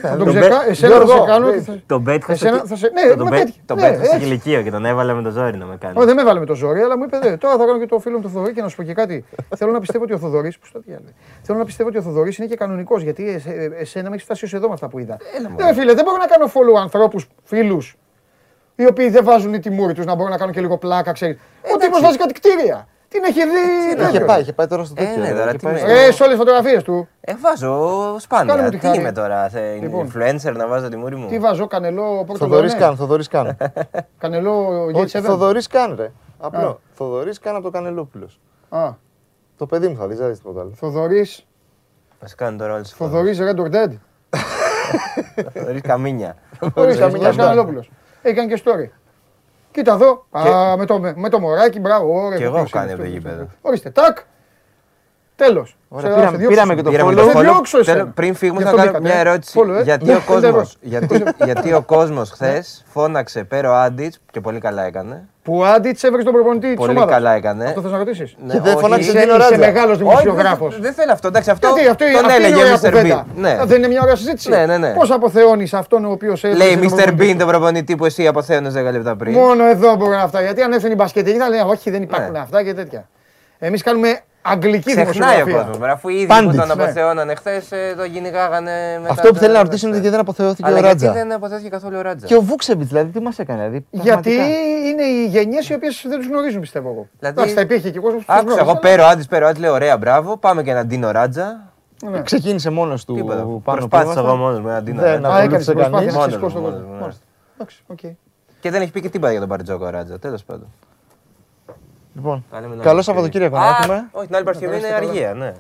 Θα 0.01 0.17
τον 0.17 0.27
ξεκα... 0.29 0.69
Εσένα 0.69 0.97
θα 1.01 1.07
σε 1.07 1.23
κάνω. 1.27 1.47
Το 1.87 1.99
μπέτ 1.99 2.23
Εσένα 2.29 2.63
θα 2.67 2.77
σε... 2.77 2.91
Ναι, 2.95 3.15
το 3.15 3.25
με 3.25 3.31
μπέτ 3.31 3.39
πέτυχε. 3.39 3.59
το 3.67 3.75
Ναι, 3.75 3.81
μπέτ 3.91 4.05
στο 4.05 4.15
έτσι. 4.15 4.27
ηλικίο 4.27 4.63
και 4.63 4.71
τον 4.71 4.85
έβαλε 4.85 5.13
με 5.15 5.23
το 5.23 5.31
ζόρι 5.31 5.57
να 5.57 5.65
με 5.67 5.77
κάνει. 5.81 5.95
Όχι, 5.97 6.07
δεν 6.07 6.15
με 6.15 6.21
έβαλε 6.23 6.39
με 6.41 6.47
το 6.47 6.55
ζόρι, 6.55 6.81
αλλά 6.81 6.97
μου 6.99 7.05
είπε 7.05 7.19
«Δε, 7.19 7.37
τώρα 7.37 7.57
θα 7.57 7.65
κάνω 7.65 7.79
και 7.79 7.87
το 7.87 7.99
φίλο 7.99 8.17
μου 8.17 8.23
το 8.23 8.29
Θοδωρή 8.29 8.53
και 8.53 8.63
να 8.63 8.69
σου 8.69 8.77
πω 8.77 8.83
και 8.83 8.95
κάτι. 8.95 9.25
Θέλω 9.57 9.71
να 9.73 9.81
πιστεύω 9.81 10.05
ότι 10.05 10.13
ο 10.13 10.19
Θοδωρή. 10.19 10.53
Πώς 10.61 10.73
το 10.73 10.81
διάλεγε; 10.87 11.13
Θέλω 11.43 11.59
να 11.59 11.65
πιστεύω 11.65 11.89
ότι 11.89 11.99
ο 11.99 12.03
Θοδωρής 12.03 12.39
είναι 12.39 12.47
και 12.47 12.57
κανονικός 12.57 13.03
γιατί 13.03 13.29
εσ- 13.31 13.47
ε, 13.47 13.71
εσένα 13.79 14.09
με 14.09 14.15
έχεις 14.15 14.25
φτάσει 14.25 14.45
ως 14.45 14.55
εδώ 14.55 14.67
με 14.69 14.73
αυτά 14.75 14.89
που 14.89 14.99
είδα. 14.99 15.17
Ναι, 15.57 15.73
φίλε, 15.75 15.95
δεν 15.95 16.05
μπορώ 16.05 16.17
να 16.17 16.27
κάνω 16.27 16.47
follow 16.47 16.81
ανθρώπους, 16.81 17.29
φίλους, 17.45 17.97
οι 18.77 18.87
οποίοι 18.87 19.09
δεν 19.09 19.25
βάζουν 19.25 19.61
τη 19.61 19.71
μούρη 19.71 19.93
τους 19.95 20.05
να 20.05 20.15
μπορώ 20.15 20.29
να 20.29 20.37
κάνω 20.39 20.53
και 20.53 20.61
λίγο 20.61 20.79
πλάκα, 20.79 21.13
ξέρεις. 21.13 21.39
Ο 21.75 21.77
τύπος 21.77 22.01
βάζει 22.01 22.17
κάτι 22.17 22.33
κτίρια. 22.33 22.89
Την 23.17 23.25
έχει 23.25 23.43
δει. 23.45 23.87
Είχε 23.87 23.95
τέτοιο. 24.13 24.25
πάει, 24.27 24.41
είχε 24.41 24.53
πάει 24.53 24.67
τώρα 24.67 24.85
στο 24.85 24.95
Ε, 24.99 25.05
τέτοιο. 25.05 25.23
ναι, 25.23 25.29
ρε, 25.29 25.35
τώρα 25.39 25.49
είχε 25.49 25.57
τι 25.59 25.65
πάει 25.65 25.73
με- 25.73 25.79
στο- 25.79 25.89
Ε, 25.89 25.95
σε 25.95 26.23
όλες 26.23 26.35
τις 26.35 26.37
φωτογραφίες 26.37 26.83
του. 26.83 27.09
Ε, 27.21 27.33
βάζω 27.41 27.69
Κάνε 27.79 28.13
μου 28.13 28.19
σπάνια. 28.19 28.65
τη 28.71 28.77
Τι 28.79 28.87
χάρη. 28.87 28.99
είμαι 28.99 29.13
τώρα, 29.13 29.49
σε 29.49 29.61
Λοιπόν. 29.81 30.13
influencer 30.13 30.53
να 30.57 30.67
βάζω 30.69 30.89
τη 30.89 30.97
μούρη 30.97 31.17
μου; 31.17 31.29
Τι 31.29 31.39
βάζω, 31.39 31.67
κανελό 31.67 32.23
πρώτο 32.27 32.39
Θοδωρής 32.39 32.71
λεωνέ. 32.73 32.87
Καν, 32.87 32.97
Θοδωρής 32.97 33.29
Καν. 33.29 33.57
Κανελό 34.19 34.85
Όχι, 34.85 34.93
Gates 35.17 35.19
7. 35.19 35.23
Θοδωρής 35.23 35.67
Καν, 35.67 35.95
ρε. 35.99 36.05
Α. 36.05 36.11
Απλό. 36.39 36.81
Θοδωρής 36.95 37.39
Καν 37.39 37.55
από 37.55 37.65
το 37.65 37.71
Κανελόπουλος. 37.71 38.41
Α, 38.69 38.91
Το 39.57 39.67
παιδί 39.67 39.89
μου 39.89 39.97
θα 39.97 40.07
δεις, 40.07 40.19
δεν 40.19 40.29
δεις 40.29 40.39
τίποτα 40.39 40.61
άλλο. 40.61 40.73
Θοδωρής, 40.75 41.47
Μα 42.23 42.29
κάνει 42.37 42.59
τώρα 42.59 42.73
όλες 42.75 42.89
τις 42.89 42.97
Θοδωρής 42.97 43.39
Red 43.41 43.57
or 43.61 43.71
Dead. 43.75 43.93
Θοδωρής 45.55 45.81
Καμίνια. 45.81 46.37
Ορίστε, 46.75 47.01
Καμιά 47.01 47.07
Μιχάλης 47.19 47.37
μπάλα. 47.37 47.49
Κανελόπουλος. 47.49 47.91
Έκανε 48.23 48.55
και 48.55 48.63
story. 48.65 48.89
Κοίτα 49.77 49.93
εδώ, 49.93 50.27
α, 50.31 50.77
με, 50.77 50.85
το, 50.87 51.01
με 51.17 51.29
το 51.29 51.41
μωράκι, 51.41 51.81
μπράβο, 51.81 52.23
ωραία. 52.25 52.39
Και 52.39 52.45
εγώ 52.45 52.55
ποιος 52.55 52.73
έχω 52.73 52.79
κάνει 52.79 52.93
είναι 52.93 52.95
από 52.95 53.03
το 53.03 53.09
αυτός, 53.17 53.31
γήπεδο. 53.33 53.49
Ορίστε, 53.63 53.91
τάκ. 53.91 54.19
Τέλος. 55.37 55.77
Ωραία, 55.89 56.11
Σε- 56.11 56.15
πήραμε- 56.17 56.31
σε 56.31 56.37
διώξω. 56.37 56.49
πήραμε 56.55 56.75
και 56.75 56.83
το 56.83 56.91
Πήραμε 56.91 57.13
follow. 57.13 57.17
το 57.17 57.23
Σε 57.31 57.39
follow. 57.39 57.41
διώξω 57.43 57.79
εσένα. 57.79 57.99
Θέλω- 57.99 58.11
Πριν 58.15 58.35
φύγουμε 58.35 58.59
Γι' 58.59 58.65
θα 58.65 58.71
αυτό 58.71 58.83
κάνω 58.83 58.99
μπήκατε, 58.99 59.15
μια 59.15 59.19
ε. 59.25 59.29
ερώτηση. 59.31 59.59
Follow, 59.63 59.79
ε. 59.79 59.83
Γιατί 59.83 60.05
Ναι, 60.05 60.15
ο 60.15 60.21
πέντε 60.27 60.47
ευρώ. 60.47 60.59
κόσμος, 60.59 60.77
γιατί, 60.81 61.23
γιατί 61.45 61.73
ο 61.73 61.83
κόσμος 61.83 62.31
χθες 62.31 62.85
φώναξε 62.89 63.45
πέρα 63.45 63.71
ο 63.71 63.75
Άντιτς 63.75 64.21
και 64.31 64.41
πολύ 64.41 64.59
καλά 64.61 64.83
έκανε. 64.83 65.29
Που 65.47 65.65
Άντιτς 65.65 66.03
έβρεξε 66.05 66.25
τον 66.25 66.35
προπονητή 66.35 66.67
της 66.67 66.77
Πολύ 66.77 66.91
ομάδας. 66.91 67.11
καλά 67.15 67.33
έκανε. 67.35 67.65
Αυτό 67.65 67.81
θες 67.81 67.91
να 67.91 67.99
ρωτήσεις; 67.99 68.35
Ναι, 68.47 68.53
Και 68.53 68.61
δεν 68.61 68.73
όχι, 68.73 68.83
φώναξε 68.83 69.09
Είσαι, 69.09 69.19
Ντίνο 69.19 69.33
είσαι 69.37 69.43
Ράτζα. 69.43 69.59
μεγάλος 69.59 69.91
Όχι, 69.91 69.99
δημοσιογράφος. 70.05 70.73
δεν- 70.75 70.83
Δεν 70.83 70.93
θέλω 70.93 71.13
αυτό. 71.13 71.29
Εντάξει, 71.29 71.51
αυτό 71.51 71.67
Γιατί 71.69 71.89
αυτή, 71.89 72.05
τον 72.13 72.25
αυτή 72.25 72.37
είναι 72.39 72.47
έλεγε 72.47 72.61
ωραία 72.61 72.73
ο 72.75 72.77
Mr. 72.77 72.91
κουβέντα. 72.91 73.25
Bean. 73.27 73.33
Ναι. 73.37 73.51
Α, 73.51 73.65
Δεν 73.67 73.79
είναι 73.79 73.89
μια 73.89 74.01
ωραία 74.03 74.17
συζήτηση. 74.17 74.51
Ναι, 74.51 74.67
ναι, 74.67 74.79
ναι. 74.79 74.89
Πώς 74.93 75.11
αποθεώνεις 75.11 75.75
αυτόν 75.75 76.05
ο 76.05 76.11
οποίος 76.11 76.45
έβρισε 76.45 76.65
Λέει 76.65 76.75
τον 76.77 76.85
Mr. 76.85 76.89
προπονητή 76.97 77.25
Bean 77.25 77.31
σου. 77.31 77.37
τον 77.37 77.47
προπονητή 77.49 77.97
που 77.97 78.05
εσύ 78.05 78.27
αποθέωνες 78.27 78.73
10 78.73 78.91
λεπτά 78.93 79.17
πριν. 79.17 79.33
Μόνο 79.33 79.65
εδώ 79.67 79.95
μπορούν 79.97 80.15
αυτά. 80.15 80.41
Γιατί 80.41 80.63
αν 80.63 80.73
έφτανε 80.73 80.93
η 80.93 80.97
μπασκετική 80.99 81.39
θα 81.39 81.49
λέει 81.49 81.61
Όχι, 81.67 81.91
δεν 81.91 82.03
υπάρχουν 82.03 82.33
Ναι. 82.33 82.39
αυτά 82.39 82.63
και 82.65 82.75
τέτοια. 82.75 83.09
Εμείς 83.59 83.83
κάνουμε 83.83 84.21
αγγλική 84.53 84.95
Ξεχνάει 84.95 85.07
ο 85.07 85.13
δημοσιογραφία. 85.13 85.57
κόσμος. 85.57 85.79
μωρέ, 85.79 85.93
Αφού 85.93 86.09
ήδη 86.09 86.27
Πάντης. 86.27 86.51
που 86.51 86.57
τον 86.57 86.67
Ναι. 86.67 86.73
αποθεώνανε 86.83 87.35
χθες, 87.35 87.73
ε, 87.73 87.95
το 87.97 88.09
κυνηγάγανε 88.09 88.73
μετά. 89.01 89.13
Αυτό 89.13 89.29
που 89.29 89.35
το- 89.35 89.41
θέλει 89.41 89.53
να 89.53 89.63
ρωτήσει 89.63 89.85
είναι 89.87 89.95
γιατί 89.95 90.09
δεν 90.11 90.21
αποθεώθηκε 90.21 90.63
Αλλά 90.69 90.77
ο 90.77 90.81
γιατί 90.81 91.05
Ράτζα. 91.05 91.13
δεν 91.21 91.33
αποθέθηκε 91.33 91.69
καθόλου 91.69 91.97
ο 91.99 92.01
Ράτζα; 92.01 92.27
Και 92.27 92.35
ο 92.37 92.41
Βούξεβιτς, 92.43 92.89
δηλαδή 92.89 93.11
τι 93.11 93.21
μας 93.21 93.39
έκανε. 93.39 93.59
Δηλαδή, 93.59 93.87
Γιατί 93.91 94.11
πραγματικά. 94.37 94.45
είναι 94.89 95.03
οι 95.03 95.27
γενιές 95.27 95.69
οι 95.69 95.75
οποίες 95.75 96.05
δεν 96.09 96.19
τους 96.19 96.27
γνωρίζουν, 96.29 96.61
πιστεύω 96.61 96.89
εγώ. 96.89 97.07
Δηλαδή- 97.19 97.39
Εντάξει, 97.39 97.55
θα 97.55 97.61
υπήρχε 97.61 97.91
και 97.91 97.99
ο 97.99 98.03
κόσμος 98.03 98.25
που 98.25 98.27
τους 98.33 98.41
Άκουσα 98.41 98.55
γνώριζε, 98.55 98.71
εγώ 98.71 98.81
πέρα 98.81 99.05
ο 99.05 99.09
Άντιτς, 99.09 99.27
πέρα 99.29 99.45
ο 99.45 99.49
Άντιτς, 99.49 99.65
λέω 99.65 99.73
ωραία, 99.73 99.97
μπράβο. 99.99 100.37
Πάμε 100.37 100.63
και 100.63 100.71
έναν 100.71 100.87
Ντίνο 100.87 101.11
Ράτζα. 101.11 101.43
αλλά- 102.05 102.17
Ναι. 102.17 102.23
Ξεκίνησε 102.23 102.71
μόνος 102.71 103.05
του 103.05 103.15
Τίποτα. 103.15 103.37
πάνω 103.37 103.61
Προσπάθησα 103.77 104.13
που 104.13 104.19
εγώ 104.19 104.21
ήμασταν. 104.21 104.37
μόνος 104.39 104.61
μου 104.61 104.69
έναν 104.69 104.83
Ντίνο 104.85 105.01
Δεν 105.01 105.11
Ράτζα. 105.13 105.29
Α, 105.29 105.31
ακολούθησε 105.37 105.47
έκανες 105.47 105.65
την 105.67 105.75
προσπάθεια 105.75 105.99
κανείς. 105.99 106.13
να 106.15 106.19
Μόνος 106.21 106.37
ξεσηκώσεις 106.37 106.55
τον 106.55 106.63
μου, 106.63 106.69
κόσμο. 106.71 106.87
μόνος 106.87 106.97
μου, 106.97 107.01
Μάλιστα. 107.01 107.23
Εντάξει, 107.55 107.83
οκ. 107.87 108.17
Και 108.61 108.71
δεν 108.71 108.81
έχει 108.83 108.91
πει 108.91 109.01
και 109.01 109.09
τίποτα 109.09 109.31
για 109.31 109.41
τον 109.41 109.49
Παριτζόκο 109.49 109.87
ο 109.87 109.91
Ράτζα. 109.91 110.19
Τέλος 110.19 110.45
πάντων. 110.45 110.67
Λοιπόν, 112.17 112.45
Τα 112.51 112.61
λέμε 112.61 112.75
την 112.75 112.81
άλλη 112.81 112.83
καλό 112.83 113.03
Παρασκευή. 113.03 113.03
Σαββατοκύριακο 113.03 113.57
να 113.59 113.65
Α, 113.65 113.77
έχουμε. 113.81 114.09
Όχι, 114.13 114.27
την 114.27 114.35
άλλη 114.37 114.45
Παρασκευή 114.45 114.77
είναι 114.77 114.87
περάσετε 114.87 115.07
καλά. 115.07 115.31
αργία, 115.31 115.35
ναι. 115.35 115.55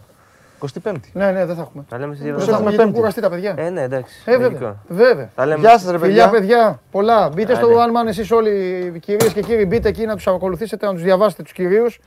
25η. 0.60 1.00
Ναι, 1.12 1.30
ναι, 1.32 1.46
δεν 1.46 1.56
θα 1.56 1.62
έχουμε. 1.62 1.84
Τα 1.88 1.98
λέμε 1.98 2.14
στις 2.14 2.26
Πώς 2.32 2.44
δύο 2.44 2.44
θα 2.44 2.50
έχουμε 2.50 2.56
έχουμε 2.56 2.70
γιατί 2.70 2.74
έχουν 2.74 2.76
πέμπτη. 2.84 2.98
κουραστεί 2.98 3.20
τα 3.20 3.30
παιδιά. 3.30 3.54
Ε, 3.56 3.70
ναι, 3.70 3.82
εντάξει. 3.82 4.14
Ε, 4.24 4.30
βέβαια. 4.30 4.48
λογικό. 4.48 4.76
Βέβαια. 4.88 5.30
Τα 5.34 5.46
λέμε. 5.46 5.60
Γεια 5.60 5.78
σας, 5.78 5.90
ρε 5.90 5.98
Φιλιά, 5.98 6.28
παιδιά. 6.30 6.56
παιδιά, 6.56 6.80
πολλά. 6.90 7.28
Μπείτε 7.28 7.54
στο 7.54 7.66
Άντε. 7.66 7.80
αν 7.80 7.90
μάνε 7.90 8.10
εσείς 8.10 8.30
όλοι, 8.30 8.52
κυρίες 9.02 9.32
και 9.32 9.42
κύριοι, 9.42 9.64
μπείτε 9.66 9.88
εκεί 9.88 10.06
να 10.06 10.14
τους 10.16 10.26
ακολουθήσετε, 10.26 10.86
να 10.86 10.92
τους 10.92 11.02
διαβάσετε 11.02 11.42
τους 11.42 11.52
κυρίους 11.52 11.98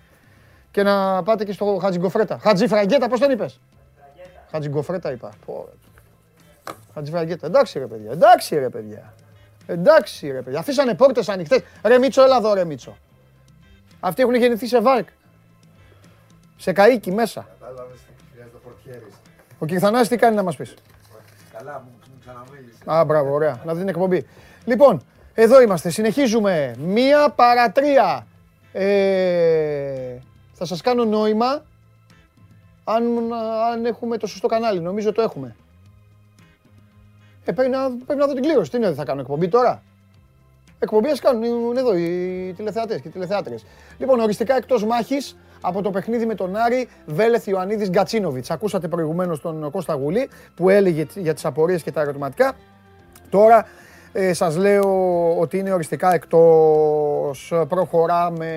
και 0.72 0.84
να 0.84 1.24
πάτε 1.24 1.44
και 1.46 1.52
στο 1.54 1.80
Χατζιγκοφρέτα. 1.82 2.38
Χατζιφραγκέτα, 2.42 3.08
πώς 3.10 3.20
τον 3.20 3.32
είπες; 3.32 3.60
Χατζιγκοφρέτα 4.52 5.12
είπα. 5.12 5.30
Πω, 5.46 5.66
ρε. 5.68 6.74
Χατζιφραγκέτα. 6.94 7.48
Εντάξει 7.48 7.80
ρε 7.80 7.86
παιδιά, 7.86 8.12
εντάξει 8.12 8.56
ρε 8.60 8.70
παιδιά. 8.70 9.14
Εντάξει 9.66 10.32
ρε 10.32 10.42
παιδιά. 10.42 10.60
Αφήσανε 10.60 10.94
πόρτες 10.94 11.30
ανοιχτές. 11.30 11.60
Ρε 11.84 11.98
Μίτσο, 11.98 12.24
έλα 12.24 12.38
εδώ 12.38 12.54
ρε 12.54 12.66
Μίτσο. 12.66 12.98
Αυτοί 14.00 14.22
έχουν 14.22 14.36
γεννηθεί 14.36 14.68
σε 14.68 14.82
βάρκ. 14.82 15.08
Σε 16.58 16.72
καίκι 16.72 17.12
μέσα. 17.12 17.48
Ο 19.60 19.66
Κυρθανάς 19.66 20.08
τι 20.08 20.18
κάνει 20.18 20.36
να 20.36 20.44
μας 20.44 20.56
πεις; 20.56 20.74
Καλά, 21.58 21.84
μου 21.86 21.92
ξαναμίλησες. 22.20 22.80
Α, 22.86 23.04
μπράβο, 23.06 23.34
ωραία. 23.34 23.62
Να 23.66 23.74
δει 23.74 23.80
την 23.80 23.90
εκπομπή. 23.90 24.26
Λοιπόν, 24.66 25.02
εδώ 25.34 25.62
είμαστε. 25.62 25.90
Συνεχίζουμε. 25.90 26.76
Μία 26.80 27.30
παρά 27.30 27.72
τρία. 27.72 28.28
Ε, 28.72 30.18
θα 30.54 30.66
σας 30.66 30.82
κάνω 30.82 31.06
νόημα 31.06 31.64
αν, 32.84 33.34
αν 33.72 33.86
έχουμε 33.86 34.18
το 34.18 34.28
σωστό 34.28 34.48
κανάλι. 34.48 34.80
Νομίζω 34.80 35.12
το 35.12 35.22
έχουμε. 35.22 35.56
Ε, 37.46 37.52
πρέπει, 37.52 37.70
να, 37.70 37.92
πρέπει 38.06 38.20
να 38.20 38.28
δω 38.28 38.34
την 38.34 38.44
κλήρωση. 38.44 38.72
Τι 38.72 38.78
είναι, 38.78 38.86
δεν 38.86 38.96
θα 38.96 39.06
κάνω 39.06 39.22
εκπομπή 39.22 39.48
τώρα; 39.48 39.84
Εκπομπή 40.80 41.10
ας 41.10 41.20
κάνουν 41.20 41.44
είναι 41.44 41.80
εδώ 41.80 41.98
οι 41.98 42.54
τηλεθεατές 42.58 43.02
και 43.02 43.08
οι 43.08 43.12
τηλεθεάτρες. 43.12 43.66
Λοιπόν, 43.98 44.20
οριστικά 44.20 44.56
εκτός 44.56 44.86
μάχης 44.86 45.38
από 45.62 45.82
το 45.82 45.90
παιχνίδι 45.92 46.26
με 46.26 46.36
τον 46.36 46.56
Άρη 46.56 46.88
Βέλεθ 47.06 47.48
Ιωαννίδης 47.48 47.90
Γκατσίνοβιτς. 47.90 48.52
Ακούσατε 48.52 48.88
προηγουμένως 48.88 49.42
τον 49.42 49.72
Κώστα 49.72 49.94
Γουλή 49.94 50.30
που 50.56 50.70
έλεγε 50.70 51.06
για 51.16 51.34
τις 51.34 51.46
απορίες 51.46 51.84
και 51.84 51.92
τα 51.92 52.02
ερωτηματικά. 52.02 52.54
Τώρα 53.30 53.66
ε, 54.12 54.34
σας 54.34 54.56
λέω 54.56 55.40
ότι 55.40 55.58
είναι 55.58 55.74
οριστικά 55.74 56.14
εκτός, 56.14 57.54
προχωράμε. 57.68 58.50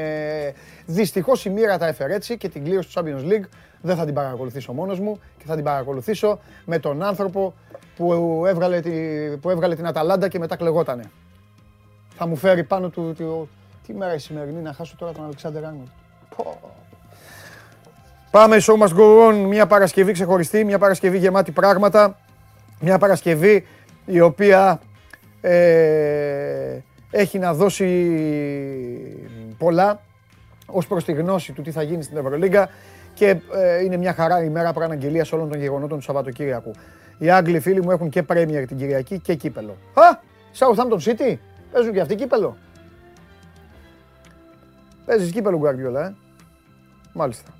Δυστυχώς 0.86 1.44
η 1.44 1.50
μοίρα 1.50 1.78
τα 1.78 1.86
έφερε 1.86 2.14
έτσι 2.14 2.36
και 2.36 2.48
την 2.48 2.64
κλήρωση 2.64 2.94
του 2.94 3.00
Champions 3.00 3.32
League 3.32 3.48
δεν 3.80 3.96
θα 3.96 4.04
την 4.04 4.14
παρακολουθήσω 4.14 4.72
μόνος 4.72 5.00
μου 5.00 5.20
και 5.38 5.44
θα 5.46 5.54
την 5.54 5.64
παρακολουθήσω 5.64 6.38
με 6.64 6.78
τον 6.78 7.02
άνθρωπο 7.02 7.54
που 7.96 8.42
έβγαλε, 8.46 8.80
τη, 8.80 8.90
που 9.40 9.50
έβγαλε 9.50 9.74
την 9.74 9.86
Αταλάντα 9.86 10.28
και 10.28 10.38
μετά 10.38 10.56
κλεγότανε. 10.56 11.10
Θα 12.24 12.30
μου 12.30 12.36
φέρει 12.36 12.64
πάνω 12.64 12.88
του, 12.88 13.14
του 13.16 13.48
τι 13.86 13.94
μέρα 13.94 14.14
η 14.14 14.18
σημερινή 14.18 14.60
να 14.60 14.72
χάσω 14.72 14.94
τώρα 14.98 15.12
τον 15.12 15.24
Αλεξάνδρ 15.24 15.64
Άρνολτ. 15.64 15.88
Πω. 16.36 16.60
Πάμε 18.30 18.56
show 18.60 18.82
must 18.82 18.96
go 18.96 19.28
on, 19.28 19.34
μια 19.48 19.66
Παρασκευή 19.66 20.12
ξεχωριστή, 20.12 20.64
μια 20.64 20.78
Παρασκευή 20.78 21.18
γεμάτη 21.18 21.50
πράγματα, 21.50 22.18
μια 22.80 22.98
Παρασκευή 22.98 23.66
η 24.06 24.20
οποία 24.20 24.80
ε, 25.40 26.78
έχει 27.10 27.38
να 27.38 27.54
δώσει 27.54 27.86
πολλά 29.58 30.00
ως 30.66 30.86
προς 30.86 31.04
τη 31.04 31.12
γνώση 31.12 31.52
του 31.52 31.62
τι 31.62 31.70
θα 31.70 31.82
γίνει 31.82 32.02
στην 32.02 32.16
Ευρωλίγκα 32.16 32.68
και 33.14 33.28
ε, 33.54 33.84
είναι 33.84 33.96
μια 33.96 34.12
χαρά 34.14 34.44
ημέρα 34.44 34.72
προαναγγελίας 34.72 35.32
όλων 35.32 35.48
των 35.48 35.58
γεγονότων 35.58 35.98
του 35.98 36.04
Σαββατοκύριακου. 36.04 36.70
Οι 37.18 37.30
Άγγλοι 37.30 37.60
φίλοι 37.60 37.82
μου 37.82 37.90
έχουν 37.90 38.08
και 38.08 38.22
Premier 38.28 38.64
την 38.66 38.76
Κυριακή 38.76 39.18
και 39.18 39.34
κύπελο. 39.34 39.76
Α, 39.94 40.30
Southampton 40.58 40.98
City, 41.04 41.36
παίζουν 41.72 41.92
και 41.92 42.00
αυτοί 42.00 42.14
κύπελο. 42.14 42.56
Παίζεις 45.06 45.30
κύπελο 45.32 45.58
Γκουαρδιόλα, 45.58 46.06
ε. 46.06 46.14
Μάλιστα. 47.12 47.50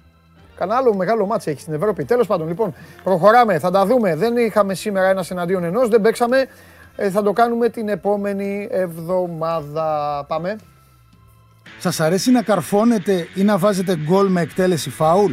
Κανένα 0.57 0.79
άλλο 0.79 0.95
μεγάλο 0.95 1.27
μάτς 1.27 1.47
έχει 1.47 1.61
στην 1.61 1.75
Ευρώπη. 1.75 2.05
Τέλος 2.05 2.27
πάντων, 2.27 2.49
λοιπόν, 2.49 2.75
προχωράμε, 3.05 3.59
θα 3.59 3.71
τα 3.71 3.87
δούμε. 3.87 4.15
Δεν 4.17 4.37
είχαμε 4.37 4.75
σήμερα 4.75 5.09
ένα 5.09 5.25
εναντίον 5.31 5.65
ενός, 5.65 5.89
δεν 5.89 6.01
παίξαμε. 6.01 6.47
Ε, 6.97 7.11
θα 7.11 7.23
το 7.23 7.33
κάνουμε 7.33 7.69
την 7.69 7.89
επόμενη 7.89 8.69
εβδομάδα. 8.71 10.25
Πάμε. 10.29 10.57
Σας 11.79 12.01
αρέσει 12.01 12.31
να 12.31 12.43
καρφώνετε 12.43 13.29
ή 13.35 13.43
να 13.43 13.59
βάζετε 13.59 13.97
γκολ 13.97 14.29
με 14.29 14.41
εκτέλεση 14.41 14.91
φάουλ; 14.91 15.33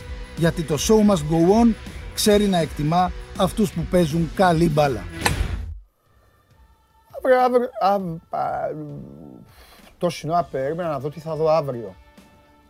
Γιατί 0.37 0.63
το 0.63 0.75
show 0.79 1.11
must 1.11 1.33
go 1.33 1.63
on 1.63 1.73
ξέρει 2.13 2.47
να 2.47 2.57
εκτιμά 2.57 3.11
αυτούς 3.37 3.71
που 3.73 3.81
παίζουν 3.91 4.31
καλή 4.35 4.69
μπάλα. 4.69 5.03
Αύριο, 7.17 7.39
αύριο, 7.39 7.69
αύριο, 7.79 8.19
α, 8.29 8.39
τόση 9.97 10.29
ώρα 10.29 10.43
περίμενα 10.43 10.89
να 10.89 10.99
δω 10.99 11.09
τι 11.09 11.19
θα 11.19 11.35
δω 11.35 11.49
αύριο. 11.49 11.95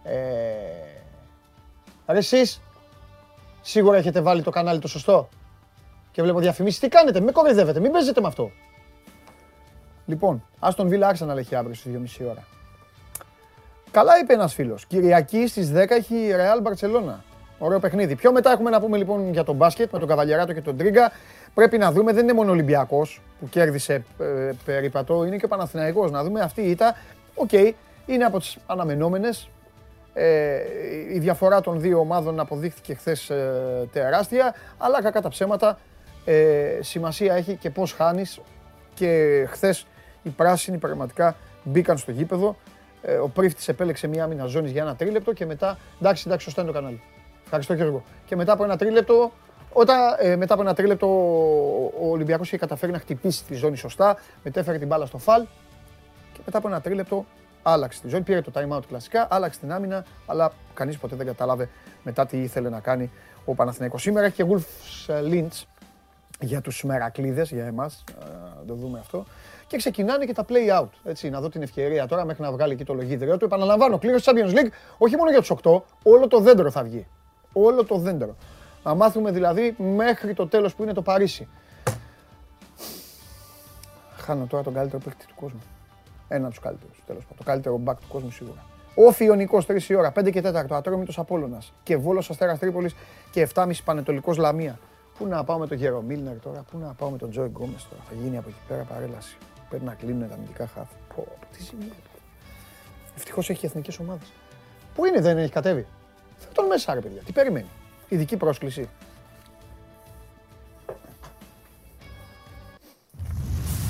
Ε, 0.03 0.16
ρε 2.07 2.18
εσείς, 2.18 2.62
σίγουρα 3.62 3.97
έχετε 3.97 4.22
βάλει 4.22 4.41
το 4.43 4.49
κανάλι 4.49 4.80
το 4.80 4.88
σωστό. 4.88 5.30
και 6.12 6.22
βλέπω 6.22 6.39
διαφημίσεις. 6.39 6.80
Τι 6.80 6.88
κάνετε, 6.88 7.20
με 7.20 7.32
κοροϊδεύετε, 7.32 7.80
μην 7.80 7.91
παίζετε 7.91 8.22
με 8.22 8.28
αυτό. 8.28 8.51
Λοιπόν, 10.05 10.43
Άστον 10.59 10.88
Βίλα 10.88 11.07
Άρσεναλ 11.07 11.38
έχει 11.38 11.55
αύριο 11.55 11.76
στις 11.76 12.18
2.30 12.20 12.26
ώρα. 12.30 12.43
Καλά 13.91 14.20
είπε 14.20 14.34
ένας 14.34 14.53
φίλος. 14.53 14.86
Κυριακή 14.86 15.47
στις 15.47 15.72
10 15.72 15.89
έχει 15.89 16.16
η 16.16 16.32
Ρεάλ 16.36 16.68
Μπαρτσελόνα. 16.68 17.31
Ωραίο 17.64 17.80
παιχνίδι. 17.80 18.16
Πιο 18.16 18.32
μετά 18.32 18.51
έχουμε 18.51 18.70
να 18.70 18.80
πούμε 18.80 18.97
λοιπόν 18.97 19.32
για 19.32 19.43
τον 19.43 19.55
μπάσκετ 19.55 19.91
με 19.91 19.99
τον 19.99 20.07
Καβαλιαράτο 20.07 20.53
και 20.53 20.62
τον 20.62 20.78
Τρίγκα. 20.78 21.12
Πρέπει 21.53 21.78
να 21.78 21.91
δούμε, 21.91 22.14
δεν 22.14 22.24
είναι 22.24 22.34
μόνο 22.34 22.49
ο 22.49 22.53
Ολυμπιακός 22.53 23.22
που 23.39 23.49
κέρδισε 23.49 23.93
ε, 24.20 24.51
περίπατο, 24.66 25.26
είναι 25.26 25.38
και 25.38 25.45
ο 25.45 25.47
Παναθηναϊκός. 25.47 26.12
Να 26.12 26.24
δούμε 26.24 26.41
αυτή 26.41 26.62
η 26.62 26.70
ήττα. 26.70 26.95
Οκ, 27.36 27.49
okay, 27.51 27.72
είναι 28.05 28.24
από 28.24 28.39
τις 28.39 28.57
αναμενόμενες. 28.66 29.49
Ε, 30.14 30.59
η 31.14 31.20
διαφορά 31.20 31.62
των 31.62 31.80
δύο 31.82 31.99
ομάδων 31.99 32.39
αποδείχθηκε 32.39 32.93
χθες 32.93 33.30
ε, 33.30 33.89
τεράστια, 33.91 34.55
αλλά 34.78 35.01
κακά 35.01 35.22
τα 35.22 35.30
ψέματα 35.30 35.80
ε, 36.26 36.80
σημασία 36.80 37.36
έχει 37.36 37.55
και 37.55 37.70
πώς 37.70 37.93
χάνεις. 37.93 38.39
Και 38.93 39.43
χθες 39.49 39.86
οι 40.24 40.30
πράσινοι 40.30 40.78
πραγματικά 40.78 41.36
μπήκαν 41.64 41.97
στο 41.97 42.12
γήπεδο. 42.12 42.55
Ε, 43.01 43.14
ο 43.14 43.28
Πρίφτης 43.28 43.68
επέλεξε 43.68 44.07
μία 44.07 44.24
άμυνα 44.24 44.45
ζώνης 44.45 44.72
για 44.72 44.82
ένα 44.82 44.95
τρίλεπτο 44.95 45.34
και 45.34 45.45
μετά. 45.45 45.78
Εντάξει, 46.01 46.24
εντάξει, 46.26 46.45
σωστά 46.45 46.62
είναι 46.62 46.72
το 46.72 46.78
κανάλι. 46.78 47.01
Ευχαριστώ 47.54 47.84
Γιώργο. 47.84 48.04
Και 48.26 48.36
μετά 48.36 48.54
από 48.54 48.64
ένα 48.64 48.78
τρίλεπτο, 48.78 49.32
όταν, 49.74 49.97
ε, 50.20 50.36
μετά 50.36 50.54
από 50.54 50.62
ένα 50.62 50.74
τρίλεπτο 50.74 51.08
ο 52.02 52.10
Ολυμπιακός 52.10 52.47
είχε 52.47 52.58
καταφέρει 52.58 52.91
να 52.91 52.99
χτυπήσει 52.99 53.43
τη 53.43 53.56
ζώνη 53.56 53.78
σωστά, 53.78 54.18
μετέφερε 54.43 54.78
την 54.78 54.88
μπάλα 54.88 55.06
στο 55.06 55.18
φαλ 55.18 55.45
και 56.34 56.39
μετά 56.45 56.58
από 56.58 56.68
ένα 56.68 56.82
τρίλεπτο 56.82 57.26
άλλαξε 57.64 58.02
τη 58.02 58.10
ζώνη, 58.10 58.24
πήρε 58.24 58.41
το 58.41 58.52
time 58.56 58.78
out 58.78 58.86
κλασικά, 58.88 59.28
άλλαξε 59.30 59.60
την 59.60 59.72
άμυνα, 59.72 60.06
αλλά 60.26 60.52
κανείς 60.74 60.97
ποτέ 60.97 61.16
δεν 61.16 61.26
κατάλαβε 61.26 61.70
μετά 62.04 62.26
τι 62.26 62.41
ήθελε 62.41 62.70
να 62.70 62.80
κάνει 62.80 63.12
ο 63.45 63.54
Παναθηναϊκός. 63.56 64.02
Σήμερα 64.02 64.26
έχει 64.26 64.36
και 64.36 64.45
Wolves 64.49 65.32
Lynch 65.32 65.64
για 66.39 66.62
τους 66.62 66.84
Μερακλίδες, 66.84 67.52
για 67.52 67.66
εμάς, 67.66 68.04
να 68.58 68.66
το 68.68 68.74
δούμε 68.74 68.99
αυτό. 68.99 69.26
Και 69.68 69.78
ξεκινάνε 69.78 70.26
και 70.26 70.34
τα 70.34 70.45
play 70.49 70.82
out. 70.82 70.89
Έτσι, 71.04 71.30
να 71.30 71.41
δω 71.41 71.49
την 71.49 71.62
ευκαιρία 71.62 72.08
τώρα 72.08 72.26
μέχρι 72.26 72.43
να 72.43 72.52
βγάλει 72.52 72.74
εκεί 72.74 72.84
το 72.84 72.93
λογίδριο 72.93 73.38
του. 73.38 73.45
Επαναλαμβάνω, 73.45 73.97
κλήρωση 73.97 74.32
Champions 74.32 74.54
League, 74.54 74.70
όχι 74.97 75.16
μόνο 75.16 75.30
για 75.30 75.39
τους 75.39 75.52
8, 75.64 75.82
όλο 76.04 76.28
το 76.28 76.39
δέντρο 76.39 76.72
θα 76.72 76.84
βγει 76.84 77.08
όλο 77.54 77.86
το 77.86 77.97
δέντρο. 77.97 78.36
Να 78.84 78.95
μάθουμε 78.95 79.32
δηλαδή 79.32 79.76
μέχρι 79.78 80.34
το 80.34 80.47
τέλος 80.47 80.76
που 80.76 80.84
είναι 80.84 80.93
το 80.93 81.02
Παρίσι. 81.02 81.47
Χάνω 84.18 84.45
τώρα 84.45 84.64
τον 84.64 84.74
καλύτερο 84.74 85.02
παίκτη 85.04 85.26
του 85.28 85.36
κόσμου. 85.36 85.62
Ένα 86.28 86.45
από 86.45 86.54
τους 86.54 86.64
καλύτερους. 86.64 87.04
Τέλος 87.06 87.22
πάντων. 87.24 87.38
Το 87.38 87.43
καλύτερο 87.43 87.78
μπακ 87.78 87.99
του 87.99 88.08
κόσμου 88.08 88.32
σίγουρα. 88.32 88.66
Ο 88.95 89.12
Φιονικό 89.12 89.62
3 89.68 89.89
η 89.89 89.95
ώρα, 89.95 90.12
5 90.12 90.32
και 90.32 90.41
4, 90.41 90.76
Ατρόμητος 90.76 91.20
Απόλωνα 91.20 91.62
και 91.84 91.97
Βόλος 91.97 92.30
Αστέρας 92.30 92.60
Τρίπολης 92.60 92.95
και 93.32 93.41
7,5 93.41 93.84
Πανετολικός 93.84 94.38
Λαμία. 94.38 94.80
Πού 95.18 95.28
να 95.28 95.43
πάω 95.43 95.58
με 95.58 95.68
τον 95.68 95.78
Γέρο 95.78 96.02
Μίλνερ 96.02 96.39
τώρα, 96.39 96.64
πού 96.72 96.78
να 96.78 96.93
πάω 96.93 97.10
με 97.10 97.18
τον 97.18 97.30
Τζόι 97.30 97.47
Γκόμες 97.47 97.88
τώρα. 97.89 98.02
Θα 98.10 98.16
γίνει 98.22 98.38
από 98.38 98.49
εκεί 98.49 98.58
πέρα 98.68 98.84
παρέλαση. 98.84 99.38
Πρέπει 99.70 99.86
να 99.86 99.93
κλείνουν 99.93 100.28
τα 100.28 100.34
αμυντικά 100.34 100.68
χάφη. 100.68 100.93
Πω, 101.16 101.28
τι 101.52 101.64
σημαίνει. 101.64 101.91
Ευτυχώς 103.16 103.49
έχει 103.49 103.66
εθνικές 103.66 103.99
ομάδες. 103.99 104.32
Πού 104.95 105.06
είναι, 105.06 105.22
δεν 105.22 105.38
έχει 105.38 105.52
κατέβει. 105.52 105.86
Φέρ 106.44 106.54
τον 106.54 106.66
μέσα, 106.66 106.94
ρε 106.94 107.00
παιδιά. 107.00 107.22
Τι 107.26 107.32
περιμένει. 107.32 107.70
Ειδική 108.08 108.38
πρόσκληση. 108.38 108.89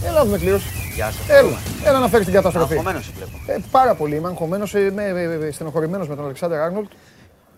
Έλα 0.05 0.25
δούμε 0.25 0.37
κλήρωση. 0.37 0.67
Γεια 0.95 1.11
σας. 1.11 1.29
Έλα, 1.29 1.57
έλα 1.85 1.99
να 1.99 2.07
φέρεις 2.07 2.25
την 2.25 2.35
καταστροφή. 2.35 2.73
Αγχωμένος 2.73 3.11
βλέπω. 3.11 3.31
Ε, 3.47 3.57
πάρα 3.71 3.95
πολύ. 3.95 4.15
Είμαι 4.15 4.27
αγχωμένος, 4.27 4.73
είμαι 4.73 5.03
ε, 5.03 5.45
ε, 5.47 5.51
στενοχωρημένος 5.51 6.07
με 6.07 6.15
τον 6.15 6.23
Αλεξάνδρ 6.25 6.55
Άρνολτ. 6.55 6.91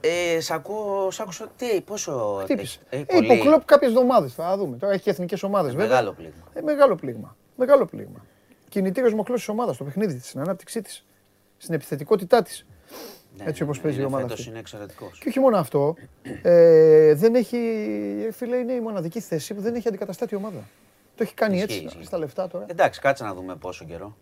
Ε, 0.01 0.39
σ' 0.39 0.51
ακούω, 0.51 1.11
σ' 1.11 1.19
άκουσα, 1.19 1.47
τι, 1.57 1.81
πόσο... 1.81 2.39
Χτύπησε. 2.43 2.79
Ε, 2.89 2.97
Ε, 2.97 3.17
υποκλόπ 3.17 3.65
κάποιες 3.65 3.91
εβδομάδες, 3.91 4.33
θα 4.33 4.57
δούμε. 4.57 4.77
Τώρα 4.77 4.93
έχει 4.93 5.03
και 5.03 5.09
εθνικές 5.09 5.43
ομάδες 5.43 5.71
βέβαια. 5.71 5.87
Μεγάλο 5.87 6.11
πλήγμα. 6.13 6.43
Ε, 6.53 6.61
μεγάλο 6.61 6.95
πλήγμα. 6.95 7.35
Μεγάλο 7.55 7.85
πλήγμα. 7.85 8.25
Κινητήριος 8.69 9.13
μοχλός 9.13 9.39
της 9.39 9.47
ομάδας, 9.49 9.75
στο 9.75 9.83
παιχνίδι 9.83 10.15
της, 10.15 10.27
στην 10.27 10.39
ανάπτυξή 10.39 10.81
της, 10.81 11.05
στην 11.57 11.73
επιθετικότητά 11.73 12.41
της. 12.41 12.65
Ναι, 13.37 13.43
Έτσι 13.45 13.63
όπως 13.63 13.77
ναι, 13.77 13.83
παίζει 13.83 13.97
η 13.97 14.01
είναι 14.01 14.09
ομάδα 14.09 14.23
φέτος 14.27 14.39
αυτή. 14.39 14.49
είναι 14.51 14.59
εξαιρετικός. 14.59 15.19
Και 15.19 15.29
όχι 15.29 15.39
μόνο 15.39 15.57
αυτό, 15.57 15.95
ε, 16.41 17.13
δεν 17.13 17.35
έχει, 17.35 17.57
ε, 18.27 18.31
φίλε, 18.31 18.55
είναι 18.55 18.73
η 18.73 18.79
μοναδική 18.79 19.19
θέση 19.19 19.53
που 19.53 19.61
δεν 19.61 19.75
έχει 19.75 19.87
αντικαταστάτη 19.87 20.35
ομάδα. 20.35 20.59
Το 21.15 21.23
έχει 21.23 21.33
κάνει 21.33 21.55
Ισχύει, 21.55 21.73
έτσι, 21.73 21.85
ισχύει. 21.85 22.03
στα 22.05 22.17
λεφτά 22.17 22.47
τώρα. 22.47 22.65
Εντάξει, 22.67 22.99
κάτσε 22.99 23.23
να 23.23 23.33
δούμε 23.33 23.55
πόσο 23.55 23.85
καιρό. 23.85 24.15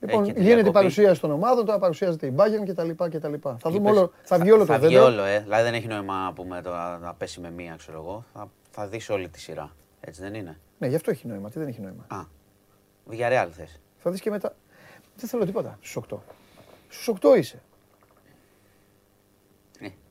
Λοιπόν, 0.00 0.22
έχει 0.22 0.28
και 0.32 0.34
τη 0.38 0.40
γίνεται 0.40 0.58
η 0.60 0.62
διακοπή. 0.62 0.72
παρουσίαση 0.78 1.20
των 1.20 1.30
ομάδων, 1.30 1.64
τώρα 1.66 1.78
παρουσιάζεται 1.78 2.26
η 2.26 2.34
Bayern 2.36 2.64
και 2.64 2.72
τα 2.74 2.84
λοιπά 2.84 3.08
και 3.08 3.18
τα 3.18 3.28
λοιπά. 3.28 3.56
Θα 3.60 3.70
δούμε 3.70 3.88
Είπες, 3.90 3.98
όλο, 4.00 4.12
θα 4.22 4.38
βγει 4.38 4.50
όλο 4.50 4.60
το 4.66 4.72
Θα 4.72 4.78
βγει 4.78 4.86
δέντρο. 4.88 5.04
όλο, 5.04 5.22
ε. 5.24 5.40
Δηλαδή 5.40 5.62
δεν 5.62 5.74
έχει 5.74 5.86
νόημα 5.86 6.24
να 6.24 6.32
πούμε 6.32 6.60
το, 6.62 6.70
να 7.00 7.14
πέσει 7.18 7.40
με 7.40 7.50
μία, 7.50 7.74
ξέρω 7.78 7.98
εγώ. 7.98 8.24
Θα, 8.32 8.50
θα 8.70 8.86
δεις 8.86 9.10
όλη 9.10 9.28
τη 9.28 9.40
σειρά. 9.40 9.70
Έτσι 10.00 10.20
δεν 10.22 10.34
είναι; 10.34 10.58
Ναι, 10.78 10.86
γι' 10.86 10.94
αυτό 10.94 11.10
έχει 11.10 11.26
νόημα. 11.26 11.50
Τι 11.50 11.58
δεν 11.58 11.68
έχει 11.68 11.80
νόημα. 11.80 12.04
Α, 12.08 12.24
Villarreal 13.10 13.48
θες. 13.56 13.80
Θα 13.98 14.10
δεις 14.10 14.20
και 14.20 14.30
μετά. 14.30 14.54
Δεν 15.16 15.28
θέλω 15.28 15.44
τίποτα 15.44 15.78
στους 15.80 16.02
8. 16.10 16.16
Στους 16.88 17.08
8 17.20 17.36
είσαι. 17.38 17.62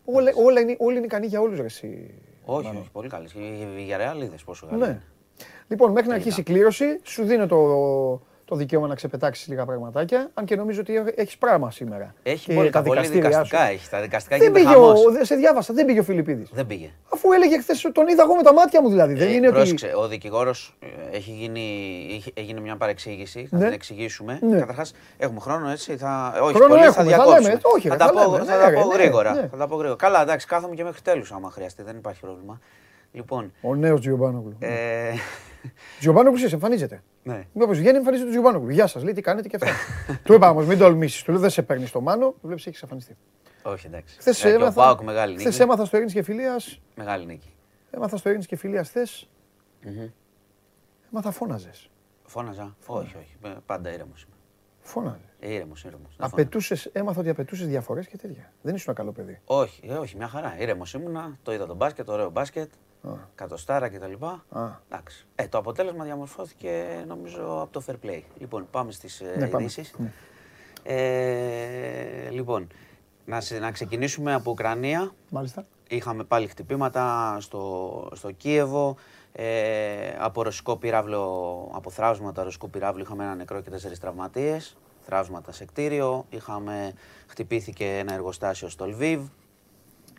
Ε, 0.08 0.12
Όλα, 0.16 0.32
όλα 0.36 0.60
είναι, 0.62 0.76
όλοι 0.80 0.96
είναι 0.98 1.06
ικανοί 1.06 1.28
για 1.28 1.42
όλους 1.42 1.60
ρε 1.60 1.66
εσύ. 1.66 2.14
όχι, 2.46 2.66
Μάνο. 2.68 2.80
όχι, 2.80 2.90
πολύ 2.92 3.10
καλή. 3.10 3.26
Η 3.26 3.68
Villarreal 3.78 4.24
είδες 4.24 4.44
πόσο 4.44 4.68
καλή. 4.68 4.80
Ναι. 4.82 4.88
είναι. 4.88 5.02
Λοιπόν, 5.68 5.92
μέχρι 5.92 6.10
να 6.10 6.16
αρχίσει 6.16 6.40
η 6.40 6.44
κλήρωση, 6.44 7.00
σου 7.04 7.24
δίνω 7.24 7.48
το, 7.48 7.58
το 8.50 8.56
δικαίωμα 8.56 8.88
να 8.88 8.96
ξεπετάξεις 8.96 9.48
λίγα 9.48 9.66
πραγματάκια. 9.66 10.30
Αν 10.34 10.46
και 10.46 10.56
νομίζω 10.56 10.82
ότι 10.82 11.04
έχεις 11.16 11.38
πράγμα 11.38 11.72
σήμερα. 11.72 12.14
Έχει 12.24 12.46
Και 12.48 12.54
πολύ, 12.54 12.70
τα 12.70 12.82
πολύ 12.82 13.00
δικαστήριά 13.00 13.30
δικαστικά 13.30 13.66
σου. 13.66 13.72
έχει. 13.72 13.90
Τα 13.90 14.02
δικαστικά 14.02 14.38
Δεν 14.38 14.48
γίνεται 14.48 14.64
πήγε 14.66 14.76
ο, 14.80 14.82
χαμός. 14.82 15.12
δεν 15.14 15.26
σε 15.26 15.36
διάβασα, 15.36 15.74
δεν 15.74 15.86
πήγε 15.86 16.00
ο 16.00 16.04
Φιλιππίδης. 16.04 16.50
Δεν 16.54 16.66
πήγε. 16.68 16.90
Αφού 17.14 17.32
έλεγε 17.32 17.58
χθες, 17.60 17.82
τον 17.94 18.08
είδα 18.08 18.24
εγώ 18.24 18.36
με 18.36 18.44
τα 18.44 18.54
μάτια 18.54 18.82
μου 18.82 18.90
δηλαδή. 18.90 19.14
δεν 19.14 19.28
Ε, 19.28 19.32
είναι 19.34 19.48
ότι. 19.48 19.56
πρόσεξε, 19.56 19.92
ο 19.96 20.08
δικηγόρος 20.08 20.78
έχει 21.12 21.32
γίνει, 21.32 21.60
είχε- 22.10 22.32
έγινε 22.34 22.60
μια 22.60 22.76
παρεξήγηση. 22.78 23.48
Θα 23.50 23.58
Ναι. 23.58 23.64
την 23.64 23.74
εξηγήσουμε. 23.74 24.40
Ναι. 24.42 24.60
Καταρχάς, 24.60 24.94
έχουμε 25.18 25.40
χρόνο 25.40 25.70
έτσι. 25.70 25.98
Θα, 25.98 26.34
όχι, 26.42 26.54
Χρόνο 26.56 26.68
πολύ, 26.68 26.80
θα 26.80 26.86
έχουμε, 26.88 27.04
θα 27.04 27.16
διακόψουμε. 27.18 27.48
λέμε, 27.48 27.60
όχι, 27.64 27.88
θα, 27.88 27.94
ρε, 27.94 28.00
τα 28.00 28.06
θα 28.06 28.12
πω, 28.14 28.20
λέμε, 28.32 28.46
θα 28.46 28.56
ναι, 28.56 28.62
τα 28.64 28.70
ρε, 28.70 28.76
πω 28.76 28.88
ναι, 28.88 28.94
γρήγορα. 28.96 29.34
ναι. 29.34 29.48
Θα 29.52 29.58
τα 29.58 29.68
πω 29.68 29.76
γρήγορα. 29.76 29.98
Καλά, 29.98 30.22
εντάξει, 30.22 30.48
κάθομαι 30.48 30.76
και 30.76 30.84
μέχρι 30.84 31.02
τέλου 31.02 31.24
άμα 31.34 31.50
χρειαστεί. 31.52 31.84
Δεν 31.84 31.96
υπάρχει 31.98 32.20
πρόβλημα. 32.20 32.60
Λοιπόν. 33.12 33.54
Ο 33.62 33.76
νέος 33.76 34.00
Τζιομπάνογλου. 34.00 34.58
Ε, 35.68 36.00
Τζιομπάνογλου 36.00 36.44
εσύ 36.44 36.54
εμφανίζεται. 36.54 37.04
ναι. 37.24 37.48
Μήπω 37.54 37.72
βγαίνει, 37.72 37.98
εμφανίζεται 37.98 38.26
το 38.30 38.32
Τζιομπάνογλου. 38.32 38.70
Γεια 38.70 38.88
σας, 38.88 39.04
λέει 39.04 39.14
τι 39.14 39.22
κάνετε 39.22 39.48
και 39.48 39.56
αυτά. 39.56 39.72
του 40.26 40.34
είπα 40.34 40.50
όμως, 40.50 40.66
μην 40.66 40.78
τολμήσεις. 40.78 41.24
Του 41.24 41.32
λέω 41.32 41.40
δεν 41.40 41.50
σε 41.50 41.62
παίρνεις 41.62 41.90
στο 41.90 42.02
μάνο, 42.02 42.26
το 42.26 42.36
βλέπεις 42.42 42.66
έχεις 42.66 42.78
εξαφανιστεί. 42.82 43.18
Όχι, 43.64 43.88
εντάξει. 43.88 44.16
Χθες 44.20 44.44
Ε, 44.44 44.58
και 44.58 44.64
ο 44.64 44.72
Πάοκ 44.74 45.02
μεγάλη 45.02 45.36
νίκη. 45.36 45.50
Χθε 45.50 45.64
έμαθα 45.64 45.86
στο 45.86 45.96
Ειρήνης 45.96 46.14
και 46.16 46.24
Φιλίας. 46.24 46.82
Μεγάλη 46.96 47.26
νίκη. 47.26 47.54
Έμαθα 47.92 48.18
στο 48.18 48.30
Ειρήνης 48.30 48.48
και 48.48 48.56
Φιλίας 48.56 48.88
χθες. 48.88 49.30
Μμμ. 49.86 50.08
Έμαθα 51.12 51.32
φώναζες. 51.32 51.90
Φώναζα. 52.26 52.76
Όχι, 52.86 53.16
όχι. 53.18 53.36
Ε, 53.44 53.50
Πάντα 53.66 53.94
ήρεμος 53.94 54.22
είμαι. 54.24 54.36
Φώναζες. 54.80 55.22
Ήρεμος, 55.40 55.84
ήρεμος. 55.84 56.16
Απαιτούσες, 56.20 56.86
έμαθα 56.86 57.20
ότι 57.20 57.30
απαιτούσες 57.30 57.68
διαφορές 57.68 58.08
και 58.08 58.18
τέτοια. 58.18 58.54
Δεν 58.62 58.76
ήσουν 58.76 58.94
καλό 58.94 59.12
παιδί. 59.12 59.42
Όχι, 59.46 59.82
ε, 59.88 59.94
όχι, 59.94 60.18
μια 60.18 60.28
χαρά. 60.28 60.56
Ήρεμος 60.60 60.94
ήμουνα. 60.94 61.38
Το 61.44 61.54
είδα 61.54 61.66
το 61.66 61.76
μπάσκετ, 61.76 62.10
ωραίο 62.10 62.30
μπάσκετ. 62.30 62.72
Α. 63.04 63.10
Κατοστάρα 63.36 63.90
κτλ. 63.90 64.26
Α. 64.50 64.70
Εντάξει. 64.90 65.26
Ε, 65.36 65.48
το 65.48 65.58
αποτέλεσμα 65.58 66.04
διαμορφώθηκε 66.04 67.04
νομίζω 67.08 67.60
από 67.62 67.72
το 67.72 67.84
fair 67.88 68.06
play. 68.06 68.22
Λοιπόν, 68.38 68.68
πάμε 68.72 68.92
στις 68.92 69.20
ε, 69.22 69.34
Ναι, 69.38 69.48
πάμε. 69.48 69.64
ειδήσεις. 69.64 69.94
Ναι. 69.98 70.12
Ε, 70.84 72.30
λοιπόν, 72.30 72.68
να, 73.26 73.42
σε- 73.42 73.60
να 73.60 73.72
ξεκινήσουμε 73.72 74.34
από 74.34 74.52
Ουκρανία. 74.52 75.12
Μάλιστα. 75.30 75.66
Είχαμε 75.90 76.24
πάλι 76.24 76.48
χτυπήματα 76.48 77.38
στο, 77.40 78.10
στο 78.14 78.32
Κίεβο. 78.32 78.96
Ε, 79.32 80.16
από 80.20 80.42
ρωσικό 80.42 80.76
πυράβλο, 80.78 81.22
από 81.74 81.90
θράψματα 81.90 82.44
ρωσικού 82.44 82.70
πυράβλου 82.70 83.02
είχαμε 83.02 83.24
ένα 83.24 83.36
νεκρό 83.36 83.62
και 83.62 83.70
τέσσερις 83.70 84.00
τραυματίες. 84.00 84.78
Θράψματα 85.06 85.52
σε 85.52 85.66
κτίριο. 85.66 86.26
Είχαμε, 86.30 86.94
χτυπήθηκε 87.28 87.98
ένα 87.98 88.14
εργοστάσιο 88.14 88.70
στο 88.70 88.86
Λβίβ. 88.88 89.22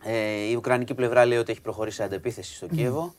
Ε, 0.03 0.49
η 0.49 0.55
Ουκρανική 0.55 0.93
πλευρά 0.93 1.25
λέει 1.25 1.37
ότι 1.37 1.51
έχει 1.51 1.61
προχωρήσει 1.61 1.95
σε 1.95 2.03
αντεπίθεση 2.03 2.55
στο 2.55 2.67
Κίεβο 2.67 3.13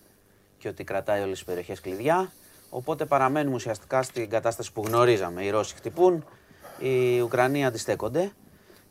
και 0.59 0.69
ότι 0.69 0.85
κρατάει 0.85 1.23
όλες 1.23 1.33
τις 1.33 1.45
περιοχές 1.45 1.81
κλειδιά. 1.81 2.33
Οπότε 2.71 3.05
παραμένουμε 3.05 3.55
ουσιαστικά 3.55 4.03
στην 4.03 4.31
κατάσταση 4.31 4.73
που 4.73 4.83
γνωρίζαμε. 4.87 5.45
Οι 5.45 5.51
Ρώσοι 5.51 5.75
χτυπούν, 5.75 6.25
οι 6.79 7.21
Ουκρανοί 7.21 7.65
αντιστέκονται. 7.67 8.33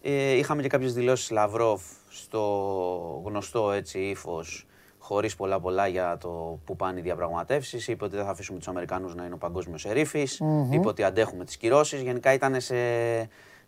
Ε, 0.01 0.31
είχαμε 0.31 0.61
και 0.61 0.67
κάποιες 0.67 0.93
δηλώσεις 0.93 1.29
Λαυρόφ 1.29 1.81
στο 2.09 3.21
γνωστό 3.25 3.71
έτσι 3.71 3.99
ύφος 3.99 4.67
χωρίς 4.99 5.35
πολλά 5.35 5.59
πολλά 5.59 5.87
για 5.87 6.17
το 6.17 6.59
που 6.65 6.75
πάνε 6.75 6.99
οι 6.99 7.01
διαπραγματεύσεις. 7.01 7.87
Είπε 7.87 8.03
ότι 8.03 8.15
δεν 8.15 8.25
θα 8.25 8.31
αφήσουμε 8.31 8.57
τους 8.57 8.67
Αμερικανούς 8.67 9.15
να 9.15 9.25
είναι 9.25 9.33
ο 9.33 9.37
παγκόσμιος 9.37 9.85
ερήφης. 9.85 10.41
Είπε 10.71 10.87
ότι 10.87 11.03
αντέχουμε 11.03 11.45
τις 11.45 11.57
κυρώσεις. 11.57 12.01
Γενικά 12.01 12.33
ήταν 12.33 12.61
σε 12.61 12.75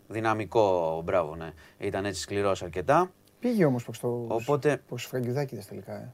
δυναμικό, 0.08 1.00
μπράβο 1.04 1.34
ναι. 1.34 1.52
Ήταν 1.78 2.04
έτσι 2.04 2.20
σκληρός 2.20 2.62
αρκετά. 2.62 3.10
Πήγε 3.42 3.64
όμως 3.64 3.84
προς 3.84 3.98
το. 4.00 4.24
Οπότε- 4.28 4.76
Προς 4.88 5.02
του 5.02 5.08
Φραγκιουδάκηδε 5.08 5.62
τελικά. 5.68 5.92
Ε. 5.92 6.12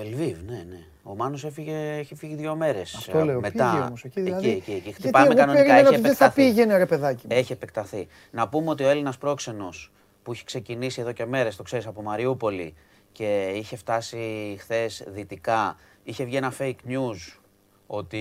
Ε, 0.00 0.02
Λβίβ, 0.02 0.42
ναι, 0.42 0.64
ναι. 0.68 0.84
Ο 1.02 1.14
Μάνος 1.16 1.44
έφυγε, 1.44 1.96
έχει 1.98 2.14
φύγει 2.14 2.34
δύο 2.34 2.56
μέρες. 2.56 2.94
Αυτό 2.94 3.18
ε, 3.18 3.24
λέω. 3.24 3.40
μετά. 3.40 3.70
Πήγε 3.72 3.84
όμως 3.84 4.04
εκεί. 4.04 4.20
Δηλαδή, 4.20 4.48
εκεί, 4.48 4.56
εκεί, 4.58 4.70
εκεί. 4.70 4.80
γιατί 4.80 5.00
Χτυπάμε 5.00 5.26
εγώ 5.26 5.34
κανονικά, 5.34 5.62
περίμενα 5.64 5.88
έχει 5.88 5.94
ότι 5.98 6.06
δεν 6.06 6.14
θα 6.14 6.24
επεκταθεί. 6.24 6.50
πήγαινε 6.50 6.76
ρε 6.76 6.86
παιδάκι 6.86 7.26
μου. 7.30 7.36
Έχει 7.36 7.52
επεκταθεί. 7.52 8.06
Να 8.30 8.48
πούμε 8.48 8.70
ότι 8.70 8.84
ο 8.84 8.88
Έλληνας 8.88 9.18
πρόξενος 9.18 9.92
που 10.22 10.32
έχει 10.32 10.44
ξεκινήσει 10.44 11.00
εδώ 11.00 11.12
και 11.12 11.26
μέρες, 11.26 11.56
το 11.56 11.62
ξέρεις 11.62 11.86
από 11.86 12.02
Μαριούπολη 12.02 12.74
και 13.12 13.52
είχε 13.54 13.76
φτάσει 13.76 14.56
χθες 14.58 15.04
δυτικά. 15.06 15.76
Είχε 16.02 16.24
βγει 16.24 16.36
ένα 16.36 16.52
fake 16.58 16.88
news 16.88 17.38
ότι 17.86 18.18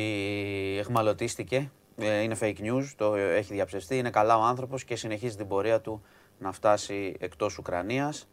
εχμαλωτίστηκε. 0.80 1.72
Ε, 1.98 2.22
είναι 2.22 2.36
fake 2.42 2.58
news, 2.60 2.84
το 2.96 3.16
έχει 3.16 3.54
διαψευστεί. 3.54 3.98
Είναι 3.98 4.10
καλά 4.10 4.38
ο 4.38 4.42
άνθρωπος 4.42 4.84
και 4.84 4.96
συνεχίζει 4.96 5.36
την 5.36 5.48
πορεία 5.48 5.82
του 5.82 6.02
να 6.40 6.52
φτάσει 6.52 7.16
εκτός 7.20 7.58
Ουκρανίας 7.58 8.28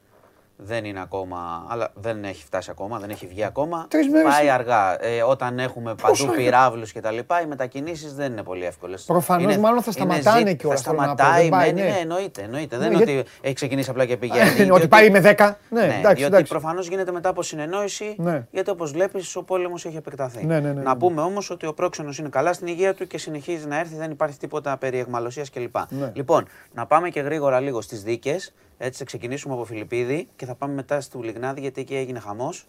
δεν 0.62 0.84
είναι 0.84 1.00
ακόμα, 1.00 1.66
αλλά 1.68 1.90
δεν 1.94 2.24
έχει 2.24 2.44
φτάσει 2.44 2.70
ακόμα, 2.70 2.98
δεν 2.98 3.10
έχει 3.10 3.26
βγει 3.26 3.44
ακόμα. 3.44 3.86
Πάει 4.24 4.50
αργά. 4.50 5.04
Ε, 5.04 5.22
όταν 5.22 5.58
έχουμε 5.58 5.94
παντού 5.94 6.34
πυράβλους 6.36 6.92
και 6.92 7.00
τα 7.00 7.10
λοιπά, 7.10 7.42
οι 7.42 7.46
μετακινήσεις 7.46 8.14
δεν 8.14 8.32
είναι 8.32 8.42
πολύ 8.42 8.64
εύκολες. 8.64 9.02
Προφανώς 9.02 9.56
μάλλον 9.56 9.82
θα 9.82 9.90
σταματάνε 9.92 10.54
και 10.54 10.66
όλα 10.66 10.74
αυτά. 10.74 10.90
Θα 10.90 10.96
σταματάει, 10.96 11.48
μένει, 11.48 11.72
ναι. 11.72 11.88
ναι, 11.88 11.96
εννοείται. 12.00 12.42
εννοείται. 12.42 12.78
δεν 12.78 12.92
είναι 12.92 13.02
ότι 13.02 13.24
έχει 13.40 13.54
ξεκινήσει 13.54 13.90
απλά 13.90 14.04
και 14.04 14.16
πηγαίνει. 14.16 14.70
ότι 14.80 14.88
πάει 14.88 15.10
με 15.10 15.34
10. 15.38 15.54
Ναι, 15.68 15.86
ναι 15.86 15.96
εντάξει, 15.98 16.28
διότι 16.28 16.48
προφανώς 16.48 16.88
γίνεται 16.88 17.12
μετά 17.12 17.28
από 17.28 17.42
συνεννόηση, 17.42 18.14
ναι. 18.18 18.46
γιατί 18.50 18.70
όπως 18.70 18.92
βλέπεις 18.92 19.36
ο 19.36 19.42
πόλεμος 19.42 19.84
έχει 19.84 19.96
επεκταθεί. 19.96 20.46
Ναι, 20.46 20.60
ναι, 20.60 20.72
ναι, 20.72 20.82
να 20.82 20.96
πούμε 20.96 21.22
όμως 21.22 21.50
ότι 21.50 21.66
ο 21.66 21.74
πρόξενος 21.74 22.18
είναι 22.18 22.28
καλά 22.28 22.52
στην 22.52 22.66
υγεία 22.66 22.94
του 22.94 23.06
και 23.06 23.18
συνεχίζει 23.18 23.66
να 23.66 23.78
έρθει, 23.78 23.96
δεν 23.96 24.10
υπάρχει 24.10 24.38
τίποτα 24.38 24.76
περί 24.76 24.98
εγμαλωσίας 24.98 25.50
κλπ. 25.50 25.76
Λοιπόν, 26.12 26.46
να 26.72 26.86
πάμε 26.86 27.08
και 27.08 27.20
γρήγορα 27.20 27.60
λίγο 27.60 27.80
στις 27.80 28.02
δίκες. 28.02 28.52
Έτσι 28.82 28.98
θα 28.98 29.04
ξεκινήσουμε 29.04 29.54
από 29.54 29.64
Φιλιππίδη 29.64 30.28
και 30.36 30.46
θα 30.46 30.54
πάμε 30.54 30.74
μετά 30.74 31.00
στο 31.00 31.20
Λιγνάδι 31.20 31.60
γιατί 31.60 31.80
εκεί 31.80 31.96
έγινε 31.96 32.18
χαμός. 32.18 32.66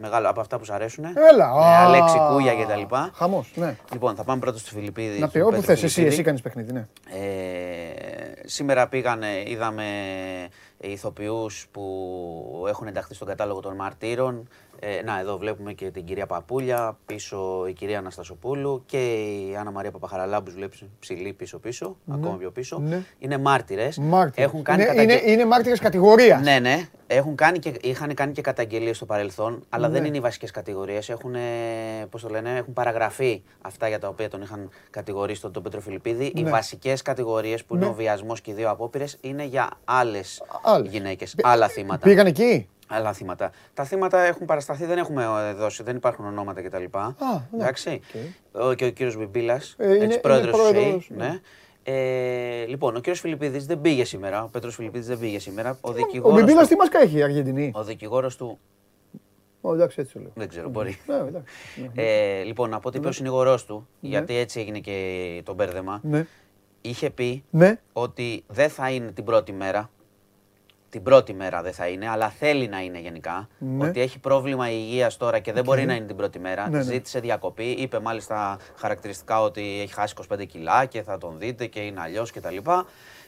Μεγάλο 0.00 0.28
από 0.28 0.40
αυτά 0.40 0.58
που 0.58 0.64
σου 0.64 0.72
αρέσουν. 0.72 1.04
Έλα. 1.04 1.54
Με 1.54 1.76
Αλέξη 1.76 2.16
Κούγια 2.30 2.54
και 2.54 2.64
τα 2.64 2.76
λοιπά. 2.76 3.10
Χαμός, 3.14 3.52
ναι. 3.54 3.76
Λοιπόν, 3.92 4.14
θα 4.14 4.24
πάμε 4.24 4.40
πρώτα 4.40 4.58
στο 4.58 4.70
Φιλιππίδη. 4.70 5.18
Να 5.18 5.28
πει 5.28 5.40
όπου 5.40 5.62
θες, 5.62 5.82
εσύ, 5.82 6.02
εσύ 6.02 6.22
κάνεις 6.22 6.40
παιχνίδι, 6.40 6.72
ναι. 6.72 6.86
Ε, 7.04 7.24
σήμερα 8.44 8.88
πήγανε, 8.88 9.26
είδαμε 9.46 9.84
ηθοποιούς 10.80 11.66
που 11.70 12.64
έχουν 12.68 12.86
ενταχθεί 12.86 13.14
στον 13.14 13.28
κατάλογο 13.28 13.60
των 13.60 13.74
μαρτύρων. 13.74 14.48
Ε, 14.86 15.02
να, 15.02 15.20
εδώ 15.20 15.38
βλέπουμε 15.38 15.72
και 15.72 15.90
την 15.90 16.04
κυρία 16.04 16.26
Παπούλια, 16.26 16.98
πίσω 17.06 17.66
η 17.68 17.72
κυρία 17.72 17.98
Αναστασοπούλου 17.98 18.82
και 18.86 19.14
η 19.14 19.56
Άννα 19.56 19.70
Μαρία 19.70 19.90
Παπαχαραλάμπου 19.90 20.50
βλέπει 20.50 20.76
ψηλή 20.98 21.32
πίσω-πίσω, 21.32 21.96
ναι. 22.04 22.14
ακόμα 22.14 22.36
πιο 22.36 22.50
πίσω. 22.50 22.78
Ναι. 22.78 23.02
Είναι 23.18 23.38
μάρτυρες. 23.38 24.00
Έχουν 24.34 24.62
κάνει 24.62 24.82
είναι, 24.82 24.90
καταγγε... 24.90 25.12
είναι, 25.12 25.32
είναι 25.32 25.44
μάρτυρες 25.44 25.78
κατηγορίας. 25.78 26.42
Ναι, 26.42 26.58
ναι. 26.58 26.88
Έχουν 27.06 27.34
κάνει 27.34 27.58
και, 27.58 27.72
είχαν 27.82 28.14
κάνει 28.14 28.32
και 28.32 28.40
καταγγελίες 28.40 28.96
στο 28.96 29.06
παρελθόν, 29.06 29.64
αλλά 29.68 29.88
δεν 29.88 30.02
ναι. 30.02 30.08
είναι 30.08 30.16
οι 30.16 30.20
βασικές 30.20 30.50
κατηγορίες. 30.50 31.08
Έχουν, 31.08 31.34
πώς 32.10 32.22
το 32.22 32.28
λένε, 32.28 32.56
έχουν 32.56 32.72
παραγραφεί 32.72 33.42
αυτά 33.60 33.88
για 33.88 33.98
τα 33.98 34.08
οποία 34.08 34.28
τον 34.28 34.42
είχαν 34.42 34.70
κατηγορήσει 34.90 35.40
τον, 35.40 35.52
τον 35.52 35.62
Πέτρο 35.62 35.80
Φιλιππίδη. 35.80 36.32
Οι 36.34 36.42
ναι. 36.42 36.50
βασικές 36.50 37.02
κατηγορίες 37.02 37.64
που 37.64 37.74
είναι 37.74 37.86
ο 37.86 37.92
βιασμός 37.92 38.40
και 38.40 38.50
οι 38.50 38.54
δύο 38.54 38.70
απόπειρες 38.70 39.18
είναι 39.20 39.44
για 39.44 39.70
άλλες 39.84 40.42
γυναίκες, 40.84 41.34
άλλα 41.42 41.68
θύματα. 41.68 42.06
Πήγαν 42.06 42.26
εκεί; 42.26 42.68
Άλλα 42.94 43.12
θύματα. 43.12 43.50
Τα 43.74 43.84
θύματα 43.84 44.20
έχουν 44.20 44.46
παρασταθεί, 44.46 44.84
δεν 44.84 44.98
έχουμε 44.98 45.24
ε, 45.50 45.52
δώσει, 45.52 45.82
δεν 45.82 45.96
υπάρχουν 45.96 46.26
ονόματα 46.26 46.62
κτλ. 46.62 46.84
Α, 46.90 47.14
ναι. 47.50 47.62
Εντάξει. 47.62 48.00
Okay. 48.12 48.60
Ο, 48.62 48.74
και 48.74 48.84
ο 48.84 48.90
κύριος 48.90 49.16
Μπιμπίλας, 49.16 49.74
ε, 49.78 50.06
πρόεδρος 50.22 50.56
του 50.58 51.00
ΣΕΙ. 51.00 51.14
Ναι. 51.16 51.40
Ε, 51.82 52.64
λοιπόν, 52.66 52.96
ο 52.96 52.98
κύριος 52.98 53.20
Φιλιππίδης 53.20 53.66
δεν 53.66 53.80
πήγε 53.80 54.04
σήμερα. 54.04 54.42
Ο 54.42 54.48
Πέτρος 54.48 54.74
Φιλιππίδης 54.74 55.06
δεν 55.06 55.18
πήγε 55.18 55.38
σήμερα. 55.38 55.78
Ο, 55.80 55.90
ο 56.22 56.32
Μπιμπίλας 56.32 56.68
τι 56.68 56.76
μα 56.76 57.00
έχει 57.00 57.16
η 57.16 57.22
Αργεντινή; 57.22 57.70
Ο 57.74 57.84
δικηγόρος 57.84 58.36
του. 58.36 58.58
Ο, 59.60 59.74
εντάξει, 59.74 60.00
έτσι 60.00 60.18
λέω. 60.18 60.30
Δεν 60.34 60.48
ξέρω, 60.48 60.68
μπορεί. 60.68 60.98
Ναι, 61.06 61.16
ναι. 61.16 61.42
ε, 61.94 62.42
λοιπόν, 62.42 62.70
να 62.70 62.80
πω 62.80 62.88
ότι 62.88 62.96
είπε 62.96 63.08
ο 63.08 63.12
συνηγορό 63.12 63.58
του, 63.66 63.88
γιατί 64.00 64.36
έτσι 64.36 64.60
έγινε 64.60 64.78
και 64.78 65.42
το 65.44 65.54
μπέρδεμα. 65.54 66.00
Είχε 66.80 67.10
πει 67.10 67.44
ότι 67.92 68.44
δεν 68.46 68.68
θα 68.68 68.90
είναι 68.90 69.10
την 69.10 69.24
πρώτη 69.24 69.52
μέρα 69.52 69.90
την 70.94 71.02
πρώτη 71.02 71.34
μέρα 71.34 71.62
δεν 71.62 71.72
θα 71.72 71.86
είναι, 71.88 72.08
αλλά 72.08 72.28
θέλει 72.28 72.68
να 72.68 72.80
είναι 72.80 73.00
γενικά. 73.00 73.48
Ναι. 73.58 73.88
Ότι 73.88 74.00
έχει 74.00 74.18
πρόβλημα 74.18 74.70
υγείας 74.70 75.16
τώρα 75.16 75.38
και 75.38 75.52
δεν 75.52 75.64
μπορεί 75.64 75.84
να 75.84 75.94
είναι 75.94 76.06
την 76.06 76.16
πρώτη 76.16 76.38
μέρα. 76.38 76.68
Ναι, 76.68 76.76
ναι. 76.76 76.82
Ζήτησε 76.82 77.20
διακοπή. 77.20 77.64
Είπε 77.64 78.00
μάλιστα 78.00 78.58
χαρακτηριστικά 78.76 79.40
ότι 79.40 79.80
έχει 79.82 79.92
χάσει 79.92 80.14
25 80.32 80.46
κιλά 80.46 80.84
και 80.84 81.02
θα 81.02 81.18
τον 81.18 81.38
δείτε 81.38 81.66
και 81.66 81.80
είναι 81.80 82.00
αλλιώς 82.00 82.30
κτλ. 82.30 82.56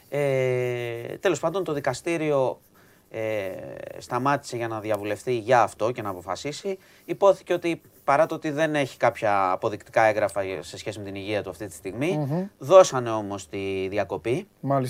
Ε, 0.09 1.17
Τέλος 1.19 1.39
πάντων, 1.39 1.63
το 1.63 1.73
δικαστήριο 1.73 2.59
ε, 3.09 3.49
σταμάτησε 3.97 4.57
για 4.57 4.67
να 4.67 4.79
διαβουλευτεί 4.79 5.37
για 5.37 5.61
αυτό 5.61 5.91
και 5.91 6.01
να 6.01 6.09
αποφασίσει. 6.09 6.77
Υπόθηκε 7.05 7.53
ότι 7.53 7.81
παρά 8.03 8.25
το 8.25 8.35
ότι 8.35 8.51
δεν 8.51 8.75
έχει 8.75 8.97
κάποια 8.97 9.51
αποδεικτικά 9.51 10.03
έγγραφα 10.03 10.41
σε 10.59 10.77
σχέση 10.77 10.99
με 10.99 11.05
την 11.05 11.15
υγεία 11.15 11.43
του 11.43 11.49
αυτή 11.49 11.67
τη 11.67 11.73
στιγμη 11.73 12.27
δώσανε 12.57 13.09
όμως 13.09 13.47
τη 13.47 13.87
διακοπή 13.89 14.47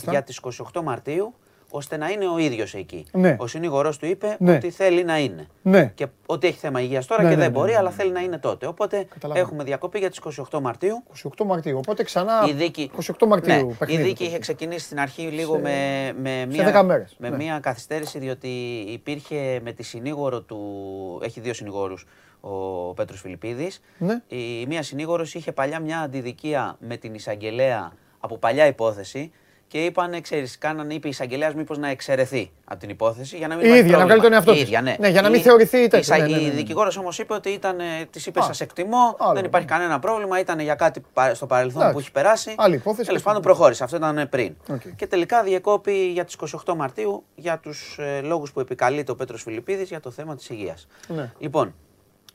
για 0.09 0.23
τις 0.23 0.39
28 0.73 0.81
Μαρτίου 0.83 1.33
ώστε 1.69 1.97
να 1.97 2.09
είναι 2.09 2.27
ο 2.27 2.37
ίδιος 2.37 2.73
εκεί. 2.73 3.05
Ναι. 3.11 3.35
Ο 3.39 3.47
συνήγορο 3.47 3.93
του 3.99 4.05
είπε 4.05 4.35
ναι. 4.39 4.55
ότι 4.55 4.69
θέλει 4.69 5.03
να 5.03 5.19
είναι. 5.19 5.47
Ναι. 5.61 5.91
Και 5.95 6.07
ότι 6.25 6.47
έχει 6.47 6.57
θέμα 6.57 6.81
υγείας 6.81 7.05
τώρα 7.05 7.23
ναι, 7.23 7.29
και 7.29 7.35
ναι, 7.35 7.41
δεν 7.41 7.51
μπορεί, 7.51 7.73
αλλά 7.73 7.89
θέλει 7.89 8.11
να 8.11 8.19
είναι 8.19 8.37
τότε. 8.37 8.67
Οπότε 8.67 9.07
έχουμε 9.33 9.63
διακοπή 9.63 9.99
για 9.99 10.09
τις 10.09 10.19
28 10.51 10.59
Μαρτίου. 10.59 11.03
28 11.39 11.45
Μαρτίου. 11.45 11.77
Οπότε 11.77 12.03
ξανά. 12.03 12.45
Η 12.47 12.51
δίκη, 12.51 12.91
28 13.19 13.27
Μαρτίου. 13.27 13.77
Ναι, 13.85 13.93
η 13.93 13.97
δίκη 13.97 14.23
είχε 14.23 14.39
ξεκινήσει 14.39 14.85
στην 14.85 14.99
αρχή 14.99 15.21
λίγο 15.21 15.53
σε... 15.53 15.59
με, 15.59 16.13
με, 16.21 16.45
μία, 16.45 16.83
μέρες. 16.83 17.15
με 17.17 17.31
μία 17.31 17.59
καθυστέρηση, 17.59 18.19
διότι 18.19 18.47
υπήρχε 18.87 19.59
με 19.63 19.71
τη 19.71 19.83
συνήγορο 19.83 20.41
του. 20.41 20.57
Έχει 21.23 21.39
δύο 21.39 21.53
συνηγόρους 21.53 22.05
ο 22.41 22.93
Πέτρος 22.93 23.21
Φιλιππίδης. 23.21 23.81
Ναι. 23.97 24.21
Η 24.27 24.65
μία 24.67 24.83
συνήγορος 24.83 25.33
είχε 25.33 25.51
παλιά 25.51 25.79
μια 25.79 25.99
αντιδικία 25.99 26.75
με 26.79 26.97
την 26.97 27.13
εισαγγελέα 27.13 27.91
από 28.19 28.37
παλιά 28.37 28.67
υπόθεση 28.67 29.31
και 29.67 29.85
είπαν, 29.85 30.21
ξέρεις, 30.21 30.57
κάνανε, 30.57 30.93
είπε 30.93 31.07
η 31.07 31.09
εισαγγελέας 31.09 31.53
μήπως 31.53 31.77
να 31.77 31.89
εξαιρεθεί 31.89 32.51
από 32.65 32.79
την 32.79 32.89
υπόθεση 32.89 33.37
για 33.37 33.47
να 33.47 33.55
μην 33.55 33.73
η 33.73 33.77
ίδια, 33.77 33.97
να 33.97 34.03
βγάλει 34.03 34.21
τον 34.21 34.33
εαυτό 34.33 34.53
της. 34.53 34.69
Ναι. 34.69 34.95
ναι. 34.99 35.09
για 35.09 35.21
να 35.21 35.29
μην 35.29 35.39
η, 35.39 35.43
θεωρηθεί 35.43 35.87
τέτοιο. 35.87 36.15
Η, 36.15 36.19
ναι, 36.19 36.27
ναι, 36.27 36.35
ναι. 36.35 36.41
η 36.41 36.49
δικηγόρος 36.49 36.97
όμως 36.97 37.19
είπε 37.19 37.33
ότι 37.33 37.49
ήταν, 37.49 37.77
της 38.09 38.25
είπε, 38.25 38.41
σας 38.41 38.61
εκτιμώ, 38.61 39.15
άλλο. 39.19 39.33
δεν 39.33 39.43
υπάρχει 39.43 39.67
κανένα 39.67 39.99
πρόβλημα, 39.99 40.39
ήταν 40.39 40.59
για 40.59 40.75
κάτι 40.75 41.01
στο 41.33 41.45
παρελθόν 41.45 41.81
Άξι. 41.81 41.93
που 41.93 41.99
έχει 41.99 42.11
περάσει. 42.11 42.55
Άλλη 42.57 42.75
υπόθεση. 42.75 43.07
Τέλος 43.07 43.21
πάντων 43.21 43.41
προχώρησε. 43.41 43.83
Αυτό 43.83 43.95
ήταν 43.95 44.27
πριν. 44.29 44.55
Okay. 44.67 44.91
Και 44.95 45.07
τελικά 45.07 45.43
διεκόπη 45.43 46.11
για 46.11 46.25
τις 46.25 46.35
28 46.65 46.73
Μαρτίου 46.75 47.23
για 47.35 47.59
τους 47.59 47.97
ε, 47.99 48.21
λόγους 48.21 48.51
που 48.51 48.59
επικαλείται 48.59 49.11
ο 49.11 49.15
Πέτρος 49.15 49.43
Φιλιππίδης 49.43 49.89
για 49.89 49.99
το 49.99 50.11
θέμα 50.11 50.35
της 50.35 50.49
υγείας. 50.49 50.87
Ναι. 51.07 51.31
Λοιπόν, 51.39 51.75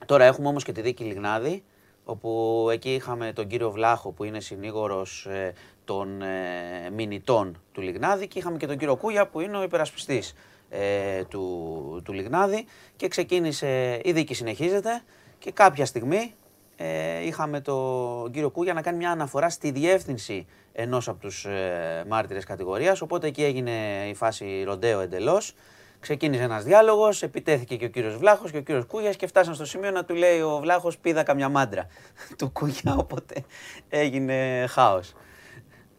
τώρα 0.06 0.24
έχουμε 0.24 0.48
όμως 0.48 0.64
και 0.64 0.72
τη 0.72 0.80
δίκη 0.80 1.04
Λιγνάδη 1.04 1.62
όπου 2.04 2.68
εκεί 2.72 2.94
είχαμε 2.94 3.32
τον 3.32 3.46
κύριο 3.46 3.70
Βλάχο 3.70 4.10
που 4.10 4.24
είναι 4.24 4.40
συνήγορος 4.40 5.26
ε, 5.26 5.52
των 5.84 6.22
ε, 6.22 6.90
μηνυτών 6.92 7.60
του 7.72 7.80
Λιγνάδη 7.80 8.26
και 8.26 8.38
είχαμε 8.38 8.56
και 8.56 8.66
τον 8.66 8.76
κύριο 8.76 8.96
Κούγια 8.96 9.26
που 9.26 9.40
είναι 9.40 9.56
ο 9.56 9.62
υπερασπιστής 9.62 10.34
ε, 10.70 11.24
του, 11.24 12.00
του 12.04 12.12
Λιγνάδη 12.12 12.66
και 12.96 13.08
ξεκίνησε, 13.08 14.00
η 14.04 14.12
δίκη 14.12 14.34
συνεχίζεται 14.34 15.02
και 15.38 15.50
κάποια 15.52 15.86
στιγμή 15.86 16.34
ε, 16.76 17.26
είχαμε 17.26 17.60
τον 17.60 18.30
κύριο 18.30 18.50
Κούγια 18.50 18.72
να 18.72 18.82
κάνει 18.82 18.96
μια 18.96 19.10
αναφορά 19.10 19.50
στη 19.50 19.70
διεύθυνση 19.70 20.46
ενός 20.72 21.08
από 21.08 21.20
τους 21.20 21.44
ε, 21.44 22.04
μάρτυρες 22.08 22.44
κατηγορίας, 22.44 23.00
οπότε 23.00 23.26
εκεί 23.26 23.44
έγινε 23.44 23.72
η 24.08 24.14
φάση 24.14 24.62
ροντέο 24.64 25.00
εντελώς. 25.00 25.54
Ξεκίνησε 26.00 26.42
ένας 26.42 26.64
διάλογος, 26.64 27.22
επιτέθηκε 27.22 27.76
και 27.76 27.84
ο 27.84 27.88
κύριος 27.88 28.16
Βλάχος 28.16 28.50
και 28.50 28.56
ο 28.56 28.60
κύριος 28.60 28.84
Κούγιας 28.86 29.16
και 29.16 29.26
φτάσαν 29.26 29.54
στο 29.54 29.64
σημείο 29.64 29.90
να 29.90 30.04
του 30.04 30.14
λέει 30.14 30.40
ο 30.40 30.58
Βλάχος: 30.60 30.98
Πήδα 30.98 31.22
καμιά 31.22 31.48
μάντρα 31.48 31.86
του 32.38 32.50
Κούγια. 32.52 32.96
Οπότε 32.98 33.44
έγινε 33.88 34.66
χάος. 34.68 35.12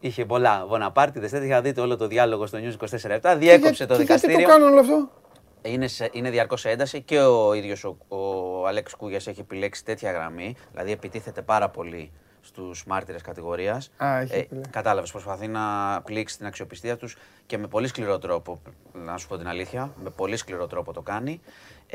Είχε 0.04 0.24
πολλά 0.24 0.64
βοναπάρτιδες. 0.66 1.30
Δεν 1.30 1.42
είχα 1.42 1.60
δει 1.60 1.80
όλο 1.80 1.96
το 1.96 2.06
διάλογο 2.06 2.46
στο 2.46 2.58
News 2.62 2.84
24 3.20 3.34
Διέκοψε 3.36 3.86
το 3.86 3.96
δικαστήριο. 3.96 4.36
Γιατί 4.36 4.52
το 4.52 4.58
κάνουν 4.58 4.72
όλο 4.72 4.80
αυτό; 4.80 5.10
Είναι, 5.62 5.88
είναι 6.12 6.30
διαρκώς 6.30 6.64
ένταση 6.64 7.02
και 7.02 7.20
ο 7.20 7.54
ίδιος 7.54 7.84
ο, 7.84 7.96
ο 8.08 8.66
Αλέξ 8.66 8.94
Κούγιας 8.94 9.26
έχει 9.26 9.40
επιλέξει 9.40 9.84
τέτοια 9.84 10.12
γραμμή. 10.12 10.56
Δηλαδή 10.70 10.92
επιτίθεται 10.92 11.42
πάρα 11.42 11.68
πολύ 11.68 12.12
στους 12.40 12.84
μάρτυρες 12.86 13.22
κατηγορίας. 13.22 13.90
Ε, 14.30 14.42
Κατάλαβες, 14.70 15.10
προσπαθεί 15.10 15.48
να 15.48 15.60
πλήξει 16.04 16.36
την 16.36 16.46
αξιοπιστία 16.46 16.96
τους 16.96 17.16
και 17.46 17.58
με 17.58 17.66
πολύ 17.66 17.86
σκληρό 17.86 18.18
τρόπο. 18.18 18.62
Να 18.92 19.16
σου 19.16 19.28
πω 19.28 19.36
την 19.36 19.48
αλήθεια, 19.48 19.92
με 20.02 20.10
πολύ 20.10 20.36
σκληρό 20.36 20.66
τρόπο 20.66 20.92
το 20.92 21.00
κάνει. 21.00 21.40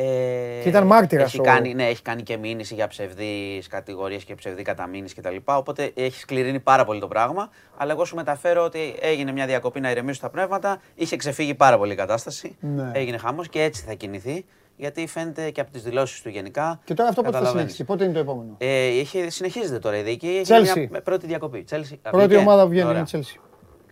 Ε, 0.02 0.62
και 0.62 0.70
ήταν 0.70 0.86
μάρτυρας 0.86 1.34
έχει, 1.34 1.42
κάνει, 1.42 1.74
ναι, 1.74 1.88
έχει 1.88 2.02
κάνει 2.02 2.24
και 2.24 2.38
μήνυση 2.38 2.74
για 2.74 2.88
ψευδείς 2.88 3.68
κατηγορίες 3.68 4.24
και 4.24 4.36
ψευδή 4.36 4.62
καταμήνυση 4.62 5.16
κτλ. 5.16 5.36
Οπότε 5.46 5.92
έχει 5.96 6.20
σκληρύνει 6.20 6.60
πάρα 6.60 6.86
πολύ 6.86 7.00
το 7.00 7.08
πράγμα. 7.08 7.50
Αλλά 7.78 7.92
εγώ 7.92 8.06
σου 8.06 8.16
μεταφέρω 8.16 8.64
ότι 8.64 8.96
έγινε 9.00 9.32
μια 9.32 9.46
διακοπή 9.46 9.80
να 9.80 9.92
ηρεμήσουν 9.92 10.22
τα 10.22 10.30
πνεύματα. 10.30 10.82
Είχε 10.96 11.16
ξεφύγει 11.16 11.54
πάρα 11.56 11.78
πολύ 11.78 11.94
η 11.94 11.96
κατάσταση. 11.96 12.58
Ναι. 12.60 12.92
Έγινε 12.94 13.18
χαμός 13.18 13.50
και 13.50 13.64
έτσι 13.64 13.84
θα 13.88 13.94
κινηθεί 13.94 14.46
γιατί 14.76 15.08
φαίνεται 15.08 15.50
και 15.50 15.62
από 15.62 15.72
τις 15.72 15.84
δηλώσεις 15.84 16.22
του 16.22 16.30
γενικά. 16.30 16.80
Και 16.84 16.94
τώρα 16.94 17.10
αυτό 17.10 17.22
πότε 17.22 17.38
θα 17.38 17.46
συνεχίσει, 17.46 17.84
πότε 17.84 18.04
είναι 18.04 18.14
το 18.14 18.20
επόμενο; 18.20 18.56
Ε, 18.58 18.88
έχει, 18.88 19.30
συνεχίζεται 19.30 19.80
τώρα 19.80 19.98
η 19.98 20.02
δίκη. 20.02 20.42
Έχει 20.48 20.88
μια 20.92 21.02
πρώτη 21.02 21.28
διακοπή. 21.28 21.66
Chelsea. 21.72 21.98
Πρώτη 22.12 22.36
ομάδα 22.36 22.64
που 22.64 22.70
βγαίνει 22.70 22.90
είναι 22.90 23.00
η 23.00 23.04
Chelsea. 23.12 23.40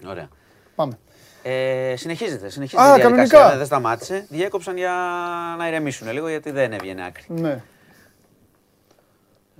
Ωραία. 0.10 0.30
Πάμε. 0.76 1.00
Ε, 1.50 1.96
συνεχίζεται, 1.96 2.50
συνεχίζεται 2.50 2.90
Α, 2.90 2.96
η 2.98 3.00
διαδικασία, 3.00 3.58
δεν 3.58 3.66
σταμάτησε. 3.66 4.26
Διέκοψαν 4.30 4.78
για 4.78 4.94
να 5.58 5.68
ηρεμήσουν 5.68 6.12
λίγο 6.12 6.28
γιατί 6.30 6.52
δεν 6.52 6.74
έβγαινε 6.74 7.06
άκρη. 7.06 7.24
Ναι. 7.28 7.62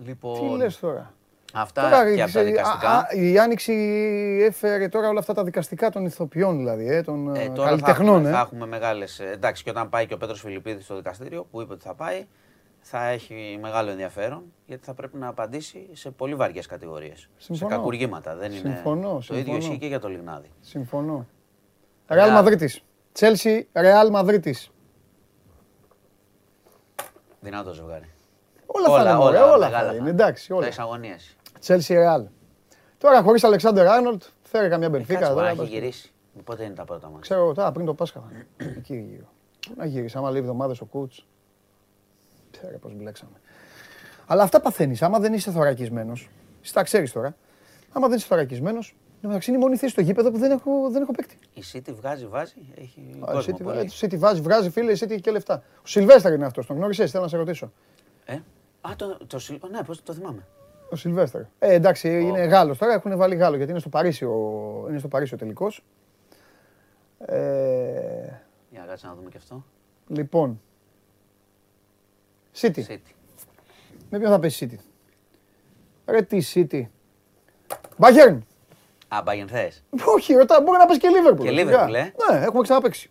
Λοιπόν... 0.06 0.52
Τι 0.52 0.58
λες 0.58 0.80
τώρα; 0.80 1.14
Αυτά 1.54 1.82
Τώρα, 1.82 2.16
και 2.16 2.22
από 2.22 2.32
τα 2.32 2.40
ε, 2.40 2.44
δικαστικά. 2.44 2.90
α, 2.90 2.98
α, 2.98 3.08
η 3.14 3.40
Άνοιξη 3.40 3.74
έφερε 4.48 4.88
τώρα 4.90 5.10
όλα 5.10 5.20
αυτά 5.20 5.34
τα 5.34 5.44
δικαστικά 5.44 5.90
των 5.90 6.06
ηθοποιών 6.06 6.58
δηλαδή, 6.58 6.88
ε, 6.88 7.02
των 7.02 7.36
Ε, 7.36 7.44
ε, 7.44 7.48
τώρα 7.50 7.56
θα 7.62 7.66
καλλιτεχνών. 7.66 8.16
έχουμε, 8.16 8.30
ε. 8.30 8.32
θα 8.32 8.40
έχουμε 8.40 8.66
μεγάλες... 8.66 9.20
ε, 9.20 9.30
Εντάξει, 9.34 9.64
και 9.64 9.70
όταν 9.70 9.90
πάει 9.90 10.06
και 10.06 10.14
ο 10.14 10.18
Πέτρος 10.18 10.40
Φιλιππίδης 10.42 10.84
στο 10.86 10.96
δικαστήριο, 10.96 11.48
που 11.52 11.62
είπε 11.62 11.74
ότι 11.74 11.84
θα 11.84 11.94
πάει, 11.94 12.26
θα 12.80 13.06
έχει 13.08 13.58
μεγάλο 13.62 13.90
ενδιαφέρον, 13.90 14.44
γιατί 14.66 14.84
θα 14.86 14.94
πρέπει 14.94 15.18
να 15.18 15.28
απαντήσει 15.28 15.88
σε 15.94 16.10
πολύ 16.12 16.36
βαριές 16.36 16.66
κατηγορίες. 16.66 17.30
Συμφωνώ. 17.38 17.70
Σε 17.72 17.76
κακουργήματα. 17.78 18.36
Δεν 18.36 18.52
είναι... 18.52 18.60
Συμφωνώ, 18.60 19.10
Το 19.10 19.18
ίδιο 19.18 19.36
συμφωνώ. 19.36 19.58
ισχύει 19.58 19.78
και 19.78 19.88
για 19.88 20.00
το 20.00 20.10
Λιγνάδι. 20.10 20.50
Συμφωνώ. 20.62 21.28
Ρεάλ 22.08 22.32
Μαδρίτης. 22.32 22.82
Τσέλσι, 23.12 23.68
Ρεάλ 23.74 24.10
Μαδρίτης. 24.10 24.72
Δυνατό 27.40 27.74
ζευγάρι. 27.74 28.10
Όλα, 28.66 28.96
θα 28.96 29.02
είναι, 29.10 29.16
μωρέ, 29.20 29.38
όλα 29.40 29.70
θα 29.70 29.94
είναι. 29.94 30.10
Εντάξει, 30.10 30.48
Τα 30.48 30.56
όλα. 30.56 30.68
εισαγωνίες. 30.68 31.36
Τσέλσι, 31.60 31.94
Ρεάλ. 31.94 32.26
Τώρα 32.98 33.22
χωρίς 33.22 33.44
Αλεξάνδρ 33.44 33.88
Άρνολτ, 33.88 34.24
φέρε 34.44 34.68
καμιά 34.68 34.90
Μπενφίκα. 34.90 35.14
Ε, 35.18 35.22
Κάτσε, 35.22 35.34
μπορεί 35.34 35.46
τώρα, 35.46 35.56
να 35.56 35.62
έχει 35.64 35.72
πας- 35.72 35.80
γυρίσει. 35.82 36.12
Πότε 36.44 36.64
είναι 36.64 36.74
τα 36.74 36.86
πρώτα 36.86 37.10
μας; 37.10 37.22
Ξέρω, 37.22 37.54
τώρα 37.54 37.72
πριν 37.72 37.86
το 37.86 37.94
Πάσχα. 37.94 38.20
θα 38.20 38.28
είναι. 38.66 38.74
Εκεί 38.78 38.96
γύρω. 38.96 39.26
Πού 39.68 39.74
Να 39.78 39.86
γυρίσει, 39.86 40.18
άμα 40.18 40.32
λέει 40.32 40.42
εβδομάδες 40.42 40.82
ο 40.82 40.86
κούτς. 40.86 41.26
Ξέρω 42.52 42.78
πώς 42.78 42.94
μπλέξαμε. 42.96 43.32
Αλλά 44.28 44.44
αυτά 44.44 44.60
παθαίνεις, 44.62 45.02
άμα 45.02 45.20
δεν 45.20 45.34
είσαι 45.34 45.52
θωρακισμένος. 45.52 46.30
Εσύ 46.64 46.74
τα 46.74 46.84
ξέρεις 46.84 47.12
τώρα. 47.12 47.36
Άμα 47.92 48.08
δεν 48.08 48.18
είσαι 48.18 48.28
θωρακισμένος, 48.28 48.96
εν 49.07 49.07
μεταξύ 49.22 49.50
είναι 49.50 49.60
η 49.60 49.62
μόνη 49.64 49.78
θέση 49.78 49.92
στο 49.92 50.02
γήπεδο 50.02 50.32
που 50.32 50.38
δεν 50.38 50.52
έχω, 50.52 50.90
δεν 50.90 51.02
έχω 51.02 51.12
παίκτη. 51.12 51.38
Η 51.54 51.64
City 51.74 51.94
βγάζει, 51.96 52.26
βάζει, 52.26 52.56
έχει 52.76 53.20
Α, 53.20 53.32
κόσμο 53.32 53.42
η 53.48 53.56
City, 53.60 53.64
πολύ. 53.64 53.78
ε, 53.80 53.84
το 53.84 53.94
City 54.02 54.18
βάζει, 54.18 54.42
βγάζει 54.42 54.70
φίλε, 54.70 54.92
η 54.92 54.98
City 55.00 55.10
έχει 55.10 55.22
και 55.22 55.32
λεφτά. 55.32 55.64
Ο 55.84 55.88
Σιλβέστερ 55.88 56.34
είναι 56.34 56.46
αυτός, 56.46 56.66
τον 56.66 56.76
γνώρισες, 56.76 57.12
θέλω 57.12 57.24
να 57.24 57.30
σε 57.30 57.38
ρωτήσω. 57.38 57.72
Ε; 58.26 58.34
Α, 58.82 58.92
το, 58.96 59.18
το, 59.28 59.40
Σιλ- 59.40 59.70
ναι, 59.70 59.84
πώς 59.84 60.04
το 60.04 60.14
θυμάμαι. 60.14 60.46
Ο 60.90 60.96
Σιλβέστερ. 60.96 61.42
Ε, 61.60 61.74
εντάξει, 61.74 62.22
είναι 62.22 62.44
Γάλλος 62.44 62.78
τώρα, 62.78 62.94
έχουν 62.94 63.18
βάλει 63.18 63.36
Γάλλο 63.36 63.56
γιατί 63.56 63.72
είναι 63.72 63.80
στο 63.80 63.90
Παρίσι 63.90 64.26
ο, 64.26 64.86
είναι 64.90 65.00
στο 65.00 65.08
Παρίσι 65.08 65.34
ο 65.34 65.38
τελικός. 65.38 65.84
Ε, 67.20 67.36
Για 68.70 68.80
να 68.80 68.86
κάτσε 68.86 69.08
να 69.08 69.16
δούμε 69.16 69.30
και 69.30 69.38
αυτό. 69.38 69.64
λοιπόν, 70.08 70.62
City. 72.60 72.86
City. 72.88 73.12
Με 74.10 74.20
ποιον 74.20 74.32
θα 74.32 74.40
πέσει 74.40 74.70
City; 74.72 74.80
Ρε 76.06 76.22
τι 76.22 76.40
City. 76.54 76.82
Bayern. 78.00 78.38
Α, 79.08 79.18
Bayern 79.26 79.48
θες. 79.50 79.84
Όχι, 80.16 80.34
ρωτά, 80.34 80.62
μπορεί 80.62 80.78
να 80.78 80.86
πέσει 80.86 81.00
και 81.00 81.08
Liverpool. 81.12 81.44
Και 81.44 81.50
φυσικά. 81.50 81.86
Liverpool, 81.88 81.94
ε. 81.94 82.34
Ναι, 82.34 82.46
έχουμε 82.46 82.62
ξαναπέξει. 82.62 83.10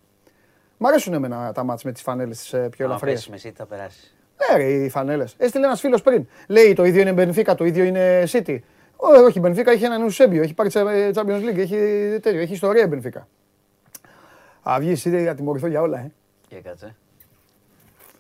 Μ' 0.77 0.87
αρέσουν 0.87 1.13
εμένα 1.15 1.53
τα 1.53 1.65
μάτς 1.65 1.83
με 1.85 1.93
τις 1.93 2.03
φανέλες 2.03 2.39
τις 2.39 2.53
ε, 2.53 2.69
πιο 2.69 2.85
Αν 2.85 2.91
ελαφριές. 2.91 3.29
πέσει 3.29 3.47
με 3.47 3.51
City 3.51 3.55
θα 3.57 3.67
περάσεις; 3.67 4.17
Ναι, 4.51 4.57
ρε, 4.57 4.65
οι 4.71 4.89
φανέλες. 4.89 5.35
Έστειλε 5.39 5.67
ένας 5.67 5.81
φίλος 5.81 6.03
πριν. 6.03 6.27
Λέει 6.49 6.73
το 6.73 6.85
ίδιο 6.85 7.01
είναι 7.01 7.13
Μπενφίκα, 7.13 7.55
το 7.55 7.65
ίδιο 7.65 7.85
είναι 7.85 8.25
City. 8.33 8.59
Ω, 8.97 9.07
όχι, 9.25 9.39
η 9.39 9.41
Μπενφίκα 9.41 9.71
έχει 9.71 9.85
έναν 9.85 10.03
Ουσέμπιο, 10.03 10.43
έχει 10.43 10.55
πάρει 10.55 10.69
τσα- 10.69 10.91
ε, 10.91 11.11
Champions 11.15 11.43
League, 11.51 11.57
έχει 11.59 11.77
τέτοιο, 12.23 12.41
έχει 12.41 12.53
ιστορία 12.53 12.83
η 12.85 12.87
Μπενφίκα. 12.87 13.29
Α, 14.71 14.77
βγεις 14.79 15.05
η 15.05 15.11
City, 15.15 15.25
θα 15.27 15.35
τιμωρηθώ 15.35 15.67
για 15.67 15.81
όλα, 15.81 15.99
ε. 15.99 16.13
Για 16.49 16.61
κάτσε. 16.61 16.95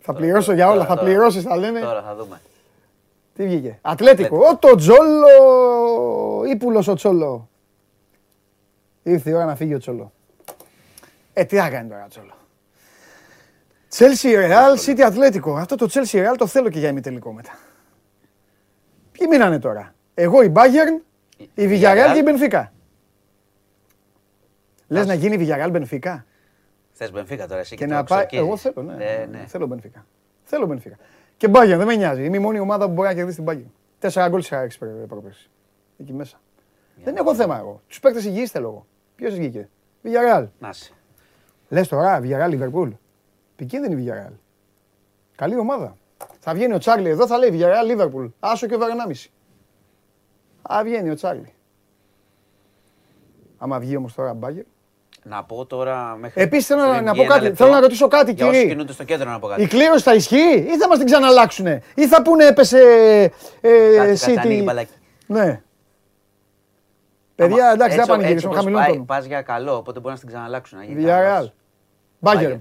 Θα 0.00 0.12
Τώρα, 0.12 0.18
πληρώσω 0.18 0.52
για 0.52 0.64
τώρα, 0.64 0.76
όλα, 0.76 0.86
θα 0.86 0.94
τώρα. 0.94 1.06
πληρώσεις, 1.06 1.42
θα 1.42 1.56
λένε. 1.56 1.80
Τώρα 1.80 2.02
θα 2.02 2.14
δούμε. 2.14 2.40
Τι 3.34 3.44
βγήκε. 3.46 3.78
Ατλέτικο. 3.82 4.36
Ω 4.38 4.56
το 4.56 4.74
Τζόλο. 4.74 5.28
Ήπουλος 6.52 6.88
ο 6.88 6.94
Τσόλο. 6.94 7.48
Ήρθε 9.07 9.30
η 9.30 9.32
ώρα 9.32 9.44
να 9.44 9.57
φύγει 9.57 9.74
ο 9.74 9.78
Τσόλο. 9.78 10.12
Ε, 11.32 11.44
τι 11.44 11.57
θα 11.57 11.70
κάνει 11.70 11.88
τώρα 11.88 12.04
ο 12.04 12.09
Τσόλο. 12.09 12.34
Chelsea 13.96 14.50
Real, 14.50 14.86
City 14.86 15.00
Ατλέτικο. 15.00 15.57
Αυτό 15.57 15.76
το 15.76 15.88
Chelsea 15.90 16.16
Real 16.16 16.34
το 16.38 16.46
θέλω 16.46 16.68
και 16.68 16.78
για 16.78 16.88
ημιτελικό 16.88 17.32
μετά. 17.32 17.59
Ποιοι 19.12 19.26
μείνανε 19.30 19.59
τώρα; 19.59 19.94
Εγώ 20.14 20.42
η 20.42 20.52
Bayern, 20.54 21.02
η 21.36 21.46
Villarreal 21.54 22.11
και 22.12 22.18
η 22.18 22.24
Benfica. 22.26 22.66
Λες 24.88 25.07
να 25.07 25.14
γίνει 25.14 25.44
η 25.44 25.48
Villarreal 25.48 25.72
Benfica; 25.72 26.22
Θες 26.92 27.11
Μπενφίκα 27.11 27.46
τώρα 27.46 27.61
εσύ 27.61 27.76
Και 27.76 27.84
και, 27.84 27.92
να 27.92 28.04
το 28.04 28.14
πάει. 28.14 28.26
ξορκίζεις. 28.26 28.46
Εγώ 28.46 28.57
θέλω, 28.57 28.82
ναι. 28.82 29.04
Ε, 29.04 29.26
ναι. 29.26 29.44
Θέλω 29.46 29.68
Benfica. 29.72 30.02
Θέλω 30.42 30.68
Benfica. 30.72 30.96
Και 31.36 31.48
Bayern, 31.50 31.74
δεν 31.76 31.86
με 31.86 31.94
νοιάζει. 31.96 32.24
Είμαι 32.24 32.36
η 32.36 32.40
μόνη 32.40 32.59
ομάδα 32.59 32.86
που 32.86 32.92
μπορεί 32.92 33.09
να 33.09 33.14
κερδίσει 33.14 33.42
την 33.42 33.44
Bayern. 33.48 33.70
Τέσσερα 33.98 34.28
γκολ 34.28 34.42
σε 34.42 34.57
έξι 34.57 34.78
πρόπερση. 35.09 35.50
Εκεί 35.98 36.12
μέσα. 36.12 36.40
Δεν 37.04 37.16
έχω 37.16 37.34
θέμα 37.34 37.59
εγώ. 37.59 37.82
Τους 37.88 38.00
παίκτες 38.00 38.24
υγιείς 38.24 38.50
θέλω 38.50 38.66
εγώ. 38.68 38.86
Ποιος 39.16 39.34
βγήκε; 39.34 39.68
Villarreal. 40.04 40.46
Να 40.58 40.72
σε. 40.72 40.90
Λες 41.68 41.88
τώρα, 41.88 42.20
Villarreal 42.22 42.50
Liverpool. 42.50 42.90
Επικίνδυνη 43.52 44.04
Villarreal. 44.04 44.32
Καλή 45.36 45.56
ομάδα. 45.58 45.96
Θα 46.40 46.54
βγαίνει 46.54 46.74
ο 46.74 46.78
Τσάρλι 46.78 47.08
εδώ, 47.08 47.26
θα 47.26 47.38
λέει 47.38 47.50
Villarreal 47.52 48.00
Liverpool. 48.00 48.30
Άσο 48.40 48.66
και 48.66 48.74
over 48.74 48.88
1,5. 48.88 49.26
Α, 50.62 50.80
βγαίνει 50.84 51.10
ο 51.10 51.14
Τσάρλι. 51.14 51.52
Άμα 53.58 53.78
βγει 53.78 53.96
όμως 53.96 54.14
τώρα 54.14 54.36
Bayern. 54.42 54.64
Να 55.22 55.44
πω 55.44 55.66
τώρα 55.66 56.16
μέχρι. 56.20 56.42
Επίσης 56.42 56.66
θέλω 56.66 56.82
να, 56.82 56.90
πριν 56.92 57.04
να 57.04 57.12
βγει 57.12 57.18
πω 57.20 57.24
ένα 57.24 57.32
κάτι. 57.34 57.44
λεπτό, 57.46 57.56
Θέλω 57.64 57.74
να 57.76 57.80
ρωτήσω 57.80 58.08
κάτι, 58.08 58.32
Για 58.32 58.44
όσους 58.46 58.56
κύριε. 58.58 58.72
κινούνται 58.72 58.92
στο 58.92 59.04
κέντρο 59.04 59.30
να 59.30 59.38
πω 59.38 59.46
κάτι. 59.46 59.62
Η 59.62 59.66
κλήρωση 59.66 60.02
θα 60.02 60.14
ισχύει 60.14 60.54
ή 60.68 60.76
θα 60.78 60.88
μας 60.88 60.98
την 60.98 61.06
ξαναλλάξουνε; 61.06 61.82
Ή 61.94 62.06
θα 62.08 62.22
πούνε 62.22 62.44
έπεσε 62.46 62.78
ε, 63.60 63.96
Κάτι 63.96 64.16
θα 64.16 64.40
ανοίγει 64.40 64.60
City. 64.60 64.64
μπαλάκι. 64.64 64.92
Ναι. 65.26 65.62
Παιδιά, 67.37 67.62
Άμα- 67.64 67.72
εντάξει, 67.72 67.76
δεν 67.78 67.87
έτσι- 67.87 68.01
θα 68.01 68.07
πανηγυρίσουμε 68.07 68.32
έτσι 68.32 68.47
όπως 68.47 68.57
χαμηλών 68.59 68.80
πάει, 68.80 68.91
τόνων. 68.91 69.07
Πας 69.07 69.24
για 69.24 69.43
καλό, 69.43 69.76
οπότε 69.76 70.01
μπορείς 70.01 70.11
να 70.11 70.16
στην 70.16 70.28
ξαναλλάξουν. 70.28 70.78
να 70.78 70.84
γίνει 70.84 71.03
Villarreal. 71.03 71.07
κανένας. 71.07 71.53
Bayern. 72.22 72.61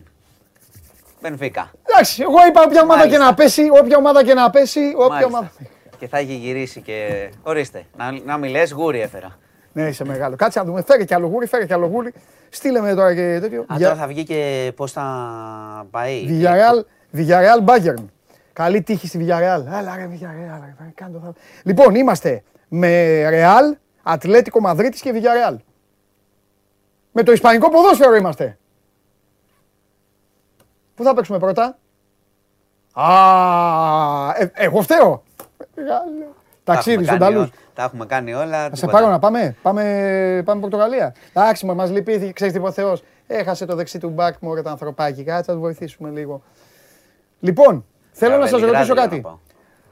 Μπενφίκα. 1.22 1.72
Εντάξει, 1.90 2.22
εγώ 2.22 2.46
είπα 2.50 2.62
όποια 2.66 2.82
ομάδα 2.82 3.02
και 3.02 3.08
Μάλιστα. 3.08 3.26
να 3.26 3.34
πέσει, 3.34 3.68
όποια 3.82 3.98
ομάδα 3.98 4.24
και 4.24 4.34
να 4.34 4.50
πέσει, 4.50 4.80
όποια 4.96 5.08
Μάλιστα. 5.08 5.28
ομάδα. 5.28 5.52
Και 6.00 6.08
θα 6.08 6.18
έχει 6.18 6.34
γυρίσει 6.36 6.82
και. 6.82 7.30
Ορίστε. 7.44 7.86
Να, 7.98 8.12
να 8.26 8.38
μην 8.38 8.52
λες, 8.52 8.72
γούρι 8.72 9.02
έφερα. 9.02 9.38
Ναι, 9.74 9.88
είσαι 9.88 10.06
μεγάλο. 10.06 10.36
Κάτσε 10.36 10.60
να 10.60 10.66
δούμε. 10.66 10.82
Φέρε 10.82 11.04
και 11.06 11.14
άλλο 11.14 11.28
γούρι, 11.28 11.46
φέρε 11.48 11.66
και 11.66 11.74
άλλο 11.74 11.86
γούρι. 11.86 12.14
Στείλε 12.50 12.82
με 12.82 12.94
τώρα 12.96 13.16
και 13.16 13.38
τέτοιο. 13.42 13.62
Α, 13.62 13.76
Βια- 13.76 13.88
τώρα 13.88 14.00
θα 14.00 14.08
βγει 14.08 14.24
και 14.24 14.72
πώς 14.76 14.92
θα 14.92 15.06
πάει. 15.92 16.26
Villarreal, 16.30 16.84
Villarreal 17.18 17.66
Bayern. 17.66 18.06
Καλή 18.54 18.82
τύχη 18.82 19.08
στη 19.08 19.18
Villarreal. 19.22 19.64
Έλα 19.80 19.96
ρε 19.96 20.10
Villarreal. 20.12 20.60
ρε, 20.80 20.92
κάνε 20.96 21.12
το 21.14 21.18
θαύμα. 21.20 21.34
Λοιπόν, 21.64 21.96
είμαστε 21.96 22.44
με 22.68 23.22
Real, 23.30 23.78
Ατλέτικο 24.08 24.60
Μαδρίτης 24.60 25.02
και 25.02 25.12
Villarreal. 25.16 25.56
Με 27.12 27.24
το 27.24 27.32
Ισπανικό 27.32 27.70
ποδόσφαιρο 27.70 28.16
είμαστε. 28.16 28.58
Πού 30.96 31.04
θα 31.04 31.14
παίξουμε 31.14 31.40
πρώτα; 31.40 31.78
Α, 32.94 33.06
ε, 34.38 34.52
εγώ 34.54 34.82
φταίω. 34.82 35.24
Μεγάλο. 35.76 36.04
Τα 36.64 36.74
Ταξίδι 36.74 36.96
έχουμε 36.96 37.08
στον 37.08 37.20
κάνει 37.20 37.34
Ταλούς. 37.34 37.50
ό- 37.50 37.54
Τα 37.74 37.84
έχουμε 37.84 38.06
κάνει 38.06 38.34
όλα. 38.34 38.58
Θα 38.58 38.64
σε 38.64 38.70
τίποτα. 38.70 38.92
πάρω 38.92 39.08
να 39.12 39.20
πάμε. 39.20 39.56
Πάμε, 39.62 40.42
πάμε 40.46 40.62
Πορτογαλία. 40.62 41.16
Εντάξει, 41.34 41.66
μα 41.66 41.86
λυπήθηκε, 41.86 42.32
ξέρεις 42.32 42.54
τι 42.54 42.60
είπε 42.60 42.68
ο 42.68 42.72
Θεός. 42.72 43.04
Έχασε 43.28 43.66
το 43.66 43.76
δεξί 43.76 44.00
του 44.00 44.10
μπακ 44.10 44.36
μου, 44.40 44.62
το 44.62 44.70
ανθρωπάκι. 44.70 45.24
Κάτσε 45.24 45.52
να 45.52 45.58
τους 45.58 45.66
βοηθήσουμε 45.66 46.10
λίγο. 46.10 46.42
Λοιπόν, 47.40 47.86
θέλω 48.12 48.32
Για 48.32 48.40
να 48.40 48.48
σας 48.48 48.60
Βελιγράδι 48.60 48.90
ρωτήσω 48.90 48.94
λέω 48.94 49.22
κάτι. 49.22 49.40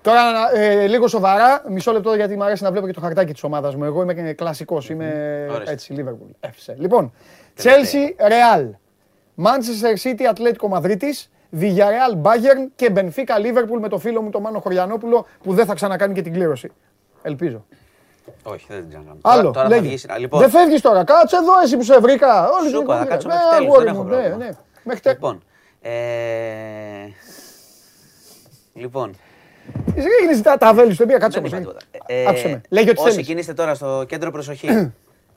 Να 0.03 0.11
πάω. 0.11 0.23
Τώρα 0.23 0.55
ε, 0.63 0.87
λίγο 0.87 1.07
σοβαρά, 1.07 1.63
μισό 1.69 1.91
λεπτό 1.91 2.13
γιατί 2.13 2.35
μου 2.35 2.43
αρέσει 2.43 2.63
να 2.63 2.71
βλέπω 2.71 2.85
και 2.87 2.93
το 2.93 2.99
χαρτάκι 3.01 3.33
της 3.33 3.43
ομάδας 3.43 3.75
μου. 3.75 3.83
Εγώ 3.83 4.01
είμαι 4.01 4.13
κλασικός, 4.33 4.89
είμαι 4.89 5.45
Ορίστε. 5.51 5.71
έτσι, 5.71 5.95
Liverpool. 5.97 6.35
Έφυσε. 6.39 6.75
Λοιπόν, 6.79 7.13
Τελευταία. 7.63 8.09
Chelsea, 8.17 8.21
Real. 8.29 8.69
Manchester 9.45 10.09
City, 10.09 10.23
Ατλέτικο 10.29 10.67
Μαδρίτη. 10.67 11.15
Villarreal, 11.59 12.21
Bayern 12.21 12.67
και 12.75 12.91
Benfica, 12.95 13.35
Liverpool 13.45 13.79
με 13.79 13.87
το 13.89 13.97
φίλο 13.97 14.21
μου 14.21 14.29
τον 14.29 14.41
Μάνο 14.41 14.59
Χωριανόπουλο 14.59 15.25
που 15.43 15.53
δεν 15.53 15.65
θα 15.65 15.73
ξανακάνει 15.73 16.13
και 16.13 16.21
την 16.21 16.33
κλήρωση. 16.33 16.71
Ελπίζω. 17.21 17.65
Όχι, 18.43 18.65
δεν 18.69 18.79
την 18.79 18.89
ξανακάνω. 18.89 19.17
Άλλο, 19.21 19.41
Τώρα, 19.41 19.53
τώρα 19.53 19.67
θα 19.67 19.75
λέγε. 19.75 19.81
βγει 19.85 19.93
η 19.93 19.97
σειρά. 19.97 20.17
Λοιπόν, 20.17 20.39
Δεν 20.39 20.49
φεύγεις 20.49 20.81
τώρα, 20.81 21.03
κάτσε 21.03 21.35
εδώ 21.35 21.51
εσύ 21.63 21.77
που 21.77 21.83
σε 21.83 21.99
βρήκα. 21.99 22.49
Όλοι 22.49 22.69
Σου 22.69 22.73
την 22.75 22.81
είπα, 22.81 22.93
θα 22.97 23.03
κουβέντα. 23.03 23.05
κάτσω 23.09 23.27
Ναι, 23.27 23.33
μέχρι 23.33 23.49
τέλους, 23.49 23.67
αγόρι 23.67 23.85
δεν 23.85 23.93
μου, 23.95 24.01
έχω 24.01 24.09
ναι, 24.09 24.15
πρόβλημα. 24.15 24.37
ναι. 24.45 24.51
Μέχρι 24.83 25.01
τε- 25.01 25.13
λοιπόν, 25.13 25.43
ε, 25.81 25.91
λοιπόν, 28.73 29.13
Εσύ 29.95 30.07
έγινες 30.21 30.41
τα, 30.41 30.57
τα 30.57 30.73
βέλη 30.73 30.89
σου, 30.91 30.97
δεν 30.97 31.07
πήγα, 31.07 31.19
κάτσε 31.19 31.39
δεν 31.39 31.53
όμως. 31.53 31.59
είπα 31.65 31.71
ε. 31.71 31.85
τίποτα. 31.87 32.13
Ε, 32.13 32.25
Άκουσε 32.29 32.47
με, 32.47 32.61
λέγε 32.69 32.89
ό,τι 32.89 32.99
όσοι 33.01 33.11
θέλεις. 33.11 33.27
κινείστε 33.27 33.53
τώρα 33.53 33.75
στο 33.75 34.03
κέντρο 34.07 34.31
προσοχή, 34.31 34.91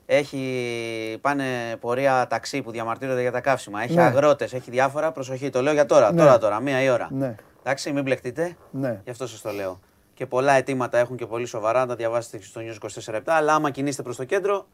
έχει, 0.05 1.17
πάνε 1.21 1.45
πορεία 1.79 2.25
ταξί 2.29 2.61
που 2.61 2.71
διαμαρτύρονται 2.71 3.21
για 3.21 3.31
τα 3.31 3.39
καύσιμα, 3.41 3.83
έχει 3.83 3.93
Ναι. 3.93 4.01
αγρότες, 4.03 4.53
έχει 4.53 4.71
διάφορα, 4.71 5.11
προσοχή, 5.11 5.49
το 5.49 5.61
λέω 5.61 5.73
για 5.73 5.85
τώρα, 5.85 6.11
Ναι. 6.13 6.21
τώρα, 6.21 6.37
τώρα, 6.37 6.59
μία 6.59 6.81
η 6.83 6.89
ώρα. 6.89 7.07
Ναι. 7.11 7.35
Εντάξει, 7.63 7.91
μην 7.91 8.03
μπλεχτείτε, 8.03 8.55
Ναι. 8.71 9.01
γι' 9.03 9.09
αυτό 9.09 9.27
σας 9.27 9.41
το 9.41 9.51
λέω. 9.51 9.79
Και 10.13 10.25
πολλά 10.25 10.53
αιτήματα 10.53 10.97
έχουν 10.97 11.15
και 11.17 11.25
πολύ 11.25 11.45
σοβαρά, 11.45 11.79
να 11.79 11.85
τα 11.87 11.95
διαβάσετε 11.95 12.39
στο 12.41 12.61
News 12.63 12.73
24 12.73 13.21
αλλά 13.25 13.53
άμα 13.53 13.69
κινείστε 13.69 14.01
προς 14.01 14.15
το 14.15 14.23
κέντρο, 14.23 14.67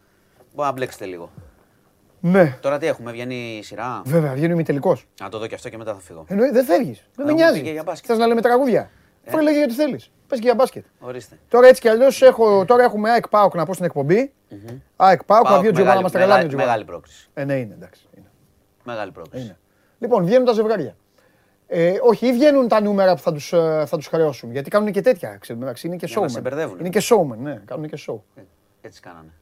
μπορεί 0.55 0.67
να 0.67 0.73
μπλέξετε 0.73 1.05
λίγο. 1.05 1.29
Ναι, 2.19 2.57
Τώρα 2.61 2.77
τι 2.77 2.85
έχουμε, 2.87 3.11
βγαίνει 3.11 3.57
η 3.59 3.63
σειρά; 3.63 4.01
βέβαια, 4.05 4.33
βγαίνει 4.33 4.49
ο 4.51 4.53
ημιτελικός. 4.53 5.05
Να 5.21 5.29
το 5.29 5.37
δω 5.39 5.47
και 5.47 5.55
αυτό 5.55 5.69
και 5.69 5.77
μετά 5.77 5.93
θα 5.93 5.99
φύγω. 5.99 6.25
Εννοεί, 6.27 6.49
δεν 6.49 6.65
φεύγεις, 6.65 7.05
δεν 7.15 7.25
με 7.25 7.31
μου 7.31 7.37
νοιάζει. 7.37 7.59
πήγε 7.59 7.71
για 7.71 7.83
μπάσκετ. 7.83 8.05
Θες 8.09 8.17
να 8.17 8.27
λέμε 8.27 8.41
τραγούδια. 8.41 8.89
Φέρε 9.25 9.41
λέγε 9.41 9.63
ό,τι 9.63 9.73
θέλεις. 9.73 10.11
Πες 10.27 10.39
και 10.39 10.45
για 10.45 10.55
μπάσκετ. 10.55 10.85
Ορίστε. 10.99 11.37
Τώρα 11.49 11.67
έτσι 11.67 11.81
κι 11.81 11.87
αλλιώς 11.89 12.21
έχω, 12.21 12.65
τώρα 12.65 12.83
έχουμε 12.83 13.09
ΑΕΚ 13.09 13.27
ΠΑΟΚ 13.27 13.55
να 13.55 13.65
πω 13.65 13.73
στην 13.73 13.85
εκπομπή. 13.85 14.33
ΑΕΚ 14.95 15.23
ΠΑΟΚ, 15.23 15.43
θα 15.45 15.49
Πάω, 15.51 15.59
βγει 15.59 15.67
ο 15.67 15.71
Τζοβάνα, 15.71 15.83
μεγάλη- 15.85 16.01
μας 16.03 16.11
τρελάνει 16.11 16.31
ο 16.43 16.57
μεγάλη- 16.57 16.57
Μεγάλη 16.57 16.83
Τζοβάνα. 16.83 16.99
πρόκληση. 17.01 17.29
Ε, 17.33 17.43
ναι, 17.45 17.53
είναι, 17.53 17.73
εντάξει. 17.73 18.07
είναι. 18.17 18.25
Μεγάλη 18.83 19.11
πρόκληση. 19.11 19.45
Είναι. 19.45 19.57
Λοιπόν, 19.99 20.25
βγαίνουν 20.25 20.45
τα 20.45 20.53
ζευγάρια. 20.53 20.95
Ε, 21.67 21.93
όχι, 22.01 22.27
ή 22.27 22.31
βγαίνουν 22.33 22.67
τα 22.67 22.81
νούμερα 22.81 23.15
που 23.15 23.21
θα 23.21 23.33
τους, 23.33 23.53
ε, 23.53 23.83
θα 23.87 23.97
τους 23.97 24.07
χρεώσουν. 24.07 24.51
Γιατί 24.51 24.69
κάνουν 24.69 24.91
και 24.91 25.01
τέτοια. 25.01 25.37
Ξέρετε, 25.39 25.65
είναι 25.83 25.95
και 25.95 26.05
Για 26.05 26.19
να 26.21 26.27
σε 26.27 26.37
showman. 26.39 26.41
μπερδεύουν. 26.41 26.79
Είναι 26.79 26.89
και 26.89 27.01
showman, 27.09 27.37
ναι, 27.37 27.61
κάνουν 27.65 27.87
και 27.87 27.97
show. 28.07 28.19
Ε, 28.35 28.41
Έτσι 28.81 29.01
κάνανε. 29.01 29.33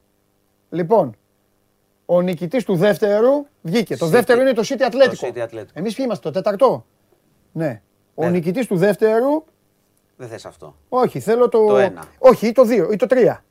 Λοιπόν, 0.69 1.15
ο 2.05 2.21
νικητής 2.21 2.63
του 2.65 2.75
δεύτερου 2.75 3.45
βγήκε. 3.61 3.97
Το 3.97 4.05
City. 4.05 4.09
δεύτερο 4.09 4.41
είναι 4.41 4.53
το 4.53 4.61
City 4.65 4.81
Atletico. 4.81 5.15
Το 5.19 5.31
City 5.33 5.37
Atletico. 5.43 5.65
Εμείς 5.73 5.95
ποιοι 5.95 6.05
είμαστε, 6.07 6.29
το 6.29 6.33
τέταρτο; 6.33 6.85
Ναι. 7.51 7.81
Ο 8.15 8.23
Ναι. 8.23 8.29
νικητής 8.29 8.67
του 8.67 8.75
δεύτερου, 8.77 9.43
Δεν 10.21 10.29
θες 10.29 10.45
αυτό. 10.45 10.75
όχι, 10.89 11.19
θέλω 11.19 11.49
το. 11.49 11.65
Το 11.65 11.77
ένα. 11.77 12.03
Όχι, 12.19 12.47
ή 12.47 12.51
το 12.51 12.63
δύο, 12.63 12.91
ή 12.91 12.95
το 12.95 13.05
τρία. 13.05 13.43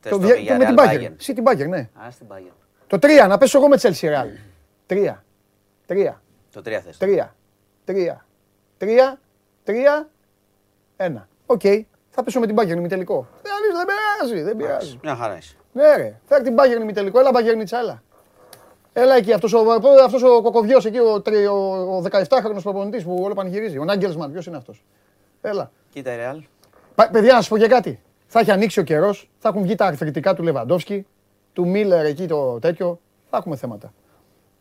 Θες 0.00 0.12
Το, 0.12 0.18
το 0.18 0.26
δια- 0.26 0.36
το 0.36 0.56
με 0.56 0.64
την 0.64 0.74
Villarreal 0.78 0.88
Bayern. 0.88 1.10
Bayern. 1.10 1.26
City 1.26 1.62
Bayern, 1.62 1.68
ναι. 1.68 1.88
Α, 2.06 2.10
στην 2.10 2.26
Bayern. 2.30 2.52
Το 2.86 2.98
τρία, 2.98 3.26
να 3.26 3.38
πέσω 3.38 3.58
εγώ 3.58 3.68
με 3.68 3.76
Chelsea 3.80 4.04
Real. 4.04 4.26
Τρία. 4.86 5.24
Τρία. 5.86 6.22
Το 6.52 6.60
3 6.60 6.80
θες. 6.84 6.96
Τρία. 6.98 7.34
Τρία. 7.84 8.26
Τρία. 8.78 9.20
Τρία. 9.64 10.08
Ένα. 10.96 11.28
Οκ. 11.46 11.60
Θα 12.10 12.22
πέσω 12.22 12.40
με 12.40 12.46
την 12.46 12.56
Bayern 12.58 12.80
ημιτελικό. 12.80 13.26
Δεν 13.42 13.52
δεν 13.76 13.86
πειράζει, 13.86 14.42
δεν 14.42 14.56
πειράζει. 14.56 14.98
Μια 15.02 15.14
χαρά 15.16 15.36
είσαι. 15.36 15.56
Ναι, 15.72 15.96
ρε. 15.96 16.20
Φέρ 16.26 16.42
την 16.42 16.54
Bayern 16.58 16.84
ημιτελικό. 16.84 17.18
Έλα, 17.20 17.30
Bayern 17.32 17.72
έλα. 17.72 18.02
Έλα 18.92 19.14
εκεί, 19.16 19.32
αυτός 19.32 19.52
ο, 19.52 19.58
αυτός 20.04 20.22
ο 20.22 20.42
κοκοβιός 20.42 20.84
εκεί, 20.84 20.98
ο, 20.98 21.20
τρι- 21.20 21.48
ο, 21.48 21.54
ο 21.96 22.02
17χρονος 22.10 22.62
προπονητής 22.62 23.04
που 23.04 23.18
όλο 23.22 23.34
πανηγυρίζει. 23.34 23.78
Ο 23.78 23.84
Νάγκελσμαν, 23.84 24.32
ποιος 24.32 24.46
είναι 24.46 24.56
αυτός; 24.56 24.84
Έλα. 25.46 25.70
Κοίτα 25.90 26.12
η 26.12 26.16
Real. 26.20 26.42
Πα- 26.94 27.10
Παιδιά, 27.10 27.32
να 27.32 27.38
σας 27.38 27.48
πω 27.48 27.58
και 27.58 27.66
κάτι. 27.66 28.00
Θα 28.26 28.40
έχει 28.40 28.50
ανοίξει 28.50 28.80
ο 28.80 28.82
καιρός, 28.82 29.30
θα 29.38 29.48
έχουν 29.48 29.62
βγει 29.62 29.74
τα 29.74 29.86
αρθριτικά 29.86 30.34
του 30.34 30.42
Λεβαντόφσκι, 30.42 31.06
του 31.52 31.68
Μίλλερ 31.68 32.04
εκεί 32.04 32.26
το 32.26 32.58
τέτοιο. 32.58 33.00
Θα 33.30 33.36
έχουμε 33.36 33.56
θέματα. 33.56 33.92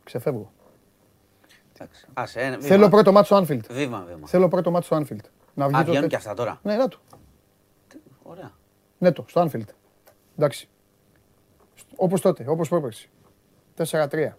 Ξεφεύγω. 0.04 0.52
Εντάξει. 1.76 2.06
Άσε, 2.14 2.40
ένα, 2.40 2.56
βήμα. 2.56 2.68
Θέλω 2.68 2.90
πρώτο 2.90 3.12
μάτσο 3.12 3.36
στο 3.36 3.46
Anfield. 3.56 3.66
Βήμα, 3.70 4.06
βήμα. 4.08 4.28
Θέλω 4.28 4.48
πρώτο 4.48 4.72
μάτσο 4.72 4.96
στο 4.96 5.06
Anfield. 5.16 5.26
Να 5.54 5.68
βγει 5.68 5.76
Α, 5.76 5.80
το 5.84 5.92
βγαίνουν 5.92 5.94
τέτοιο. 5.94 6.08
και 6.08 6.16
αυτά 6.16 6.34
τώρα. 6.34 6.60
Ναι, 6.64 6.76
να 6.76 6.88
το. 6.88 6.98
Ωραία. 8.24 8.52
Ναι, 8.98 9.12
το, 9.12 9.26
στο 9.28 9.42
Anfield. 9.42 9.68
Εντάξει. 10.38 10.70
Όπως 11.96 12.22
τότε, 12.22 12.44
όπως 12.48 12.70
πρόπερση. 12.70 13.10
4-3. 13.78 14.30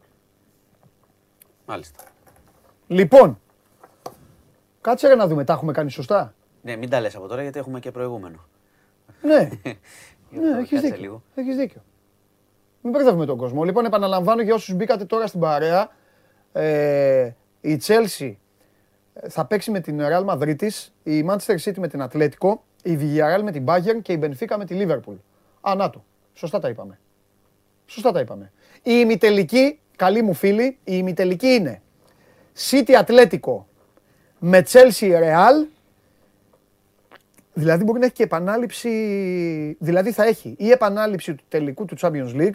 Μάλιστα. 1.67 2.05
Λοιπόν, 2.87 3.41
κάτσε 4.85 5.09
ρε 5.09 5.15
να 5.15 5.27
δούμε, 5.27 5.45
τα 5.45 5.53
έχουμε 5.53 5.73
κάνει 5.73 5.91
σωστά; 5.91 6.35
Ναι, 6.63 6.77
μην 6.77 6.89
τα 6.91 7.01
λες 7.01 7.17
από 7.17 7.27
τώρα 7.27 7.43
γιατί 7.43 7.59
έχουμε 7.59 7.81
και 7.81 7.91
προηγούμενο. 7.91 8.47
Ναι, 9.23 9.49
Γι' 10.31 10.39
ναι, 10.39 10.47
αυτό 10.47 10.59
έχεις 10.59 10.71
κάτσε 10.71 10.87
δίκιο. 10.87 11.01
λίγο. 11.01 11.23
Έχεις 11.35 11.57
δίκιο. 11.57 11.83
Μην 12.81 12.93
μπερδεύουμε 12.93 13.27
τον 13.27 13.37
κόσμο. 13.37 13.65
Λοιπόν, 13.65 13.85
επαναλαμβάνω 13.85 14.43
για 14.43 14.55
όσους 14.55 14.75
μπήκατε 14.75 15.05
τώρα 15.05 15.27
στην 15.27 15.41
παρέα, 15.41 15.91
ε, 16.53 17.31
η 17.61 17.81
Chelsea 17.87 18.35
ε, 19.15 19.29
θα 19.29 19.47
παίξει 19.47 19.71
με 19.71 19.81
την 19.81 20.01
Real 20.01 20.25
Madrid 20.25 20.55
της, 20.59 20.95
η 21.03 21.27
Manchester 21.29 21.57
City 21.65 21.77
με 21.79 21.89
την 21.89 22.07
Atletico, 22.11 22.55
η 22.83 22.99
Villarreal 23.01 23.43
με 23.43 23.51
την 23.51 23.65
Bayern 23.69 24.03
και 24.03 24.13
η 24.13 24.21
Benfica 24.23 24.55
με 24.59 24.65
τη 24.65 24.77
Liverpool. 24.79 25.17
Α, 25.61 25.75
να 25.75 25.91
το. 25.91 26.05
Σωστά 26.33 26.59
τα 26.59 26.69
είπαμε. 26.69 26.99
Σωστά 27.87 28.13
τα 28.13 28.21
είπαμε. 28.21 28.53
Η 28.77 28.93
ημιτελική, 29.03 29.81
καλή 29.97 30.23
μου 30.23 30.35
φίλη, 30.35 30.65
η 30.65 30.79
ημιτελική 30.85 31.47
είναι 31.49 31.83
City 32.71 33.05
Atletico 33.05 33.63
με 34.47 34.65
Chelsea 34.73 35.11
Real 35.23 35.67
Δηλαδή 37.53 37.85
μπορεί 37.85 37.99
να 37.99 38.05
έχει 38.05 38.15
και 38.15 38.23
επανάληψη. 38.23 38.91
Δηλαδή 39.81 40.13
θα 40.13 40.25
έχει 40.25 40.55
ή 40.59 40.71
επανάληψη 40.71 41.35
του 41.35 41.45
τελικού 41.49 41.85
του 41.85 41.97
Champions 42.01 42.35
League 42.35 42.55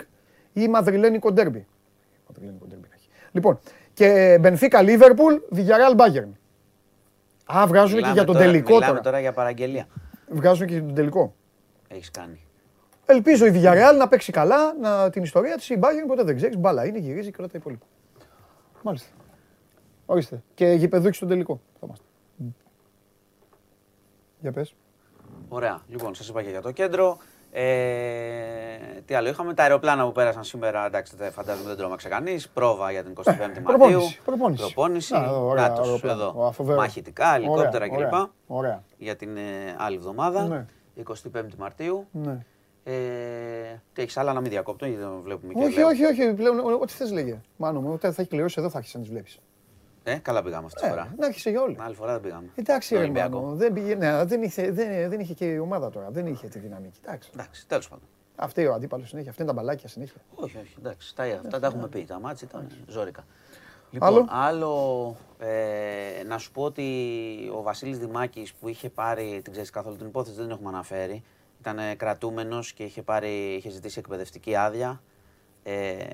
ή 0.54 0.68
μαδριλένικο 0.68 1.32
ντέρμπι. 1.32 1.68
Μαδριλένικο 2.28 2.66
ντέρμπι 2.66 2.88
να 2.90 2.96
έχει. 2.96 3.10
Λοιπόν, 3.32 3.60
και 3.94 4.38
Μπενφίκα 4.42 4.82
Λίβερπουλ, 4.82 5.36
Villarreal 5.56 5.96
Bayern. 5.98 6.30
Α, 7.58 7.68
βγάζουν 7.68 7.90
και 7.90 7.96
Μιλάμε 7.96 8.14
για 8.14 8.24
τον 8.24 8.34
τώρα- 8.36 8.46
τελικό 8.46 8.74
Μιλάμε 8.74 8.88
τώρα. 8.92 9.02
τώρα 9.02 9.20
για 9.20 9.32
παραγγελία. 9.32 9.88
Βγάζουν 10.30 10.68
και 10.68 10.74
για 10.74 10.84
τον 10.84 10.94
τελικό. 10.94 11.36
Έχεις 11.88 12.12
κάνει. 12.12 12.40
Ελπίζω 13.06 13.46
η 13.46 13.52
Villarreal 13.56 13.98
να 13.98 14.08
παίξει 14.08 14.32
καλά 14.32 14.74
να, 14.82 15.10
την 15.10 15.24
ιστορία 15.24 15.56
της. 15.56 15.70
Η 15.70 15.80
Bayern 15.82 16.08
ποτέ 16.08 16.24
δεν 16.24 16.36
ξέρεις. 16.36 16.58
Μπάλα 16.58 16.86
είναι, 16.86 16.98
γυρίζει 16.98 17.30
και 17.30 17.36
όλα 17.40 17.48
τα 17.48 17.58
υπόλοιπα. 17.58 17.86
Μάλιστα. 18.82 19.08
Ορίστε. 20.12 20.44
Και 20.54 20.66
γηπεδούκι 20.66 21.16
στον 21.16 21.28
τελικό. 21.28 21.60
Θα 21.80 21.86
είμαστε. 21.86 22.06
Για 24.40 24.52
πες. 24.52 24.76
Ωραία. 25.50 25.82
Λοιπόν, 25.88 26.16
σας 26.16 26.28
είπα 26.30 26.44
και 26.44 26.50
για 26.50 26.62
το 26.62 26.72
κέντρο. 26.72 27.18
Ε, 27.52 28.78
τι 29.06 29.14
άλλο 29.14 29.30
είχαμε, 29.30 29.54
τα 29.54 29.64
αεροπλάνα 29.64 30.06
που 30.06 30.12
πέρασαν 30.12 30.44
σήμερα, 30.44 30.86
εντάξει, 30.86 31.16
δεν 31.16 31.32
φαντάζομαι 31.32 31.68
δεν 31.68 31.78
τρόμαξε 31.78 32.08
κανείς. 32.10 32.50
Πρόβα 32.50 32.92
για 32.92 33.04
την 33.04 33.14
25η 33.14 33.24
Μαρτίου. 33.38 33.64
προπόνηση, 33.64 34.20
προπόνηση. 34.26 34.62
Προπόνηση. 34.74 35.16
Α, 35.16 35.30
ωραία, 35.32 35.68
Νάτος, 35.68 35.88
αεροπλάνο. 35.88 36.22
εδώ. 36.24 36.46
Α, 36.46 36.52
φοβερό. 36.52 36.78
Μαχητικά, 36.80 37.36
ελικόπτερα 37.36 37.86
Ωραία, 37.86 37.88
κλπ. 37.88 38.14
ωραία, 38.14 38.30
Ωραία. 38.48 38.84
Για 38.98 39.16
την 39.16 39.38
ε, 39.38 39.42
άλλη 39.78 39.96
εβδομάδα, 39.96 40.48
Ναι. 40.48 40.66
25η 41.08 41.56
Μαρτίου. 41.58 42.08
Ναι. 42.12 42.46
Ε, 42.84 42.94
τι 43.94 44.02
έχεις 44.02 44.18
άλλα 44.18 44.34
να 44.34 44.42
μην 44.42 44.50
διακόπτω, 44.52 44.86
γιατί 44.86 45.02
δεν 45.02 45.12
βλέπουμε 45.24 45.54
και 45.54 45.60
Όχι, 45.64 45.74
βλέπω. 45.74 45.88
όχι, 45.90 46.06
όχι. 46.06 46.34
Πλέον, 46.34 46.60
ό- 46.60 46.80
ό,τι 46.82 46.94
θες 46.94 47.12
λέγε. 47.12 47.42
Μάνο 47.58 47.82
μου, 47.82 47.92
όταν 47.94 48.14
θα 48.14 48.22
έχει 48.22 48.30
κληρώσει 48.30 48.56
εδώ 48.60 48.70
θα 48.70 48.78
έχεις 48.80 48.94
να 48.94 49.00
τις 49.00 49.10
βλέπεις. 49.10 49.40
Ε, 50.04 50.16
καλά 50.18 50.44
πήγαμε 50.44 50.66
αυτή 50.66 50.80
τη 50.82 50.86
Ε, 50.88 50.90
φορά. 50.90 51.14
να 51.18 51.26
άρχισε 51.26 51.50
για 51.50 51.62
όλοι. 51.62 51.74
Την 51.74 51.84
άλλη 51.84 51.96
φορά 51.96 52.12
δεν 52.12 52.22
πήγαμε. 52.22 52.48
Εντάξει, 52.56 52.88
Στον 52.88 52.98
ρε 52.98 53.04
Ολυμπιακό. 53.04 53.40
Μάνο, 53.42 53.56
δεν, 53.56 53.74
πήγε, 53.74 53.96
ναι, 53.96 54.26
δεν, 54.26 54.44
είχε, 54.44 54.72
δεν, 54.72 55.10
δεν 55.10 55.20
είχε 55.20 55.34
και 55.34 55.46
η 55.46 55.58
ομάδα 55.58 55.90
τώρα. 55.90 56.10
Δεν 56.12 56.26
είχε 56.28 56.48
τη 56.48 56.60
δυναμική. 56.60 57.00
Εντάξει. 57.06 57.30
Εντάξει, 57.34 57.68
τέλος 57.68 57.90
πάντων. 57.90 58.06
Αυτή 58.36 58.66
ο 58.66 58.74
αντίπαλος 58.74 59.10
συνέχεια. 59.10 59.30
Αυτή 59.30 59.42
είναι 59.44 59.52
τα 59.52 59.58
μπαλάκια 59.58 59.88
συνέχεια. 59.90 60.22
Όχι, 60.36 60.58
όχι, 60.58 60.76
εντάξει. 60.80 61.16
Τα, 61.16 61.24
αυτά 61.24 61.60
τα 61.60 61.68
έχουμε 61.68 61.88
πει. 61.88 62.04
Τα 62.06 62.20
μάτια 62.20 62.48
ήταν 62.50 62.68
ζώρικα. 62.88 63.26
Λοιπόν, 63.92 64.08
Άλλο; 64.10 64.28
άλλο, 64.30 65.16
ε, 65.40 66.24
να 66.28 66.38
σου 66.38 66.52
πω 66.52 66.64
ότι 66.64 66.84
ο 67.58 67.62
Βασίλης 67.62 68.00
Δημάκης 68.00 68.54
που 68.54 68.68
είχε 68.68 68.90
πάρει, 68.90 69.42
την 69.44 69.52
ξέρεις 69.52 69.70
καθόλου 69.70 69.96
την 69.96 70.08
υπόθεση, 70.08 70.36
δεν 70.36 70.44
την 70.46 70.54
έχουμε 70.54 70.70
αναφέρει. 70.70 71.24
Ήταν 71.60 71.78
κρατούμενος 71.98 72.74
και 72.74 72.84
είχε, 72.84 73.02
πάρει, 73.02 73.54
είχε 73.54 73.70
ζητήσει 73.70 74.00
εκπαιδευτική 74.00 74.56
άδεια. 74.56 75.02
Ε, 75.64 76.06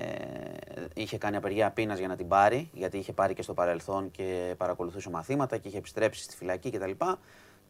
είχε 0.94 1.18
κάνει 1.18 1.36
απεργία 1.36 1.70
πείνας 1.70 1.98
για 1.98 2.08
να 2.08 2.16
την 2.16 2.28
πάρει, 2.28 2.70
γιατί 2.72 2.98
είχε 2.98 3.12
πάρει 3.12 3.34
και 3.34 3.42
στο 3.42 3.54
παρελθόν 3.54 4.10
και 4.10 4.54
παρακολουθούσε 4.56 5.10
μαθήματα 5.10 5.58
και 5.58 5.68
είχε 5.68 5.78
επιστρέψει 5.78 6.22
στη 6.22 6.36
φυλακή 6.36 6.70
κτλ. 6.70 6.90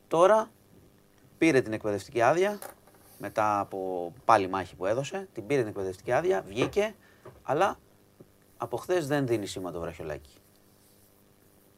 Τώρα 0.09 0.51
πήρε 1.39 1.61
την 1.61 1.73
εκπαιδευτική 1.73 2.23
άδεια 2.23 2.59
μετά 3.19 3.61
από 3.61 4.13
πάλι 4.25 4.49
μάχη 4.49 4.77
που 4.77 4.87
έδωσε. 4.87 5.29
Την 5.33 5.47
πήρε 5.47 5.61
την 5.61 5.69
εκπαιδευτική 5.69 6.13
άδεια, 6.13 6.43
βγήκε, 6.43 6.95
αλλά 7.43 7.79
από 8.57 8.77
χθες 8.77 9.07
δεν 9.07 9.27
δίνει 9.27 9.47
σήμα 9.47 9.71
το 9.71 9.81
βραχιολάκι. 9.81 10.35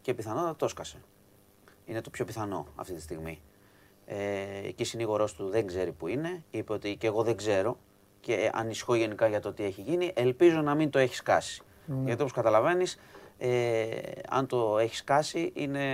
Και 0.01 0.15
πιθανότατα 0.15 0.57
το 0.57 0.65
έσκασε. 0.65 0.99
Είναι 1.87 2.01
το 2.01 2.11
πιο 2.11 2.25
πιθανό 2.25 2.67
αυτή 2.75 2.95
τη 2.95 3.01
στιγμή. 3.01 3.41
Ε, 4.07 4.67
εκεί 4.67 4.85
συνήγορός 4.85 5.35
του 5.35 5.49
δεν 5.49 5.67
ξέρει 5.67 5.93
που 5.93 6.07
είναι. 6.07 6.45
Είπε 6.51 6.73
ότι 6.73 6.97
και 6.97 7.07
εγώ 7.07 7.23
δεν 7.23 7.37
ξέρω 7.37 7.79
και 8.21 8.51
ανησυχώ 8.55 8.95
γενικά 8.95 9.27
για 9.29 9.41
το 9.41 9.53
τι 9.53 9.65
έχει 9.65 9.81
γίνει. 9.81 10.13
Ελπίζω 10.15 10.61
να 10.61 10.75
μην 10.75 10.91
το 10.91 10.99
έχεις 10.99 11.17
σκάσει. 11.17 11.63
Γιατί 12.05 12.21
όπως 12.21 12.33
καταλαβαίνεις, 12.33 12.99
ε, 13.39 13.89
αν 14.29 14.47
το 14.47 14.79
έχεις 14.79 14.99
σκάσει 14.99 15.53
είναι 15.55 15.85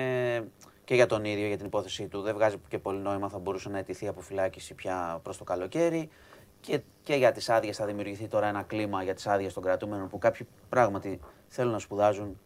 και 0.84 0.94
για 0.94 1.06
τον 1.06 1.24
ίδιο, 1.24 1.46
για 1.46 1.56
την 1.56 1.66
υπόθεσή 1.66 2.08
του. 2.08 2.20
Δεν 2.20 2.34
βγάζει 2.34 2.56
και 2.68 2.78
πολύ 2.78 2.98
νόημα, 2.98 3.28
θα 3.28 3.38
μπορούσε 3.38 3.68
να 3.68 3.78
αιτηθεί 3.78 4.08
αποφυλάκηση 4.08 4.74
πια 4.74 5.20
προς 5.22 5.38
το 5.38 5.44
καλοκαίρι. 5.44 6.08
Και, 6.60 6.80
και 7.02 7.14
για 7.14 7.32
τις 7.32 7.48
άδειες 7.48 7.76
θα 7.76 7.86
δημιουργηθεί 7.86 8.28
τώρα 8.28 8.46
ένα 8.46 8.62
κλίμα 8.62 9.02
για 9.02 9.14
τις 9.14 9.26
άδειες 9.26 9.52
των 9.52 9.62
κρατούμενων 9.62 10.08
που 10.08 10.18
κάποιοι 10.18 10.46
πράγματι 10.68 11.20
θέλουν 11.48 11.72
να 11.72 11.78
σπουδάζουν, 11.78 12.40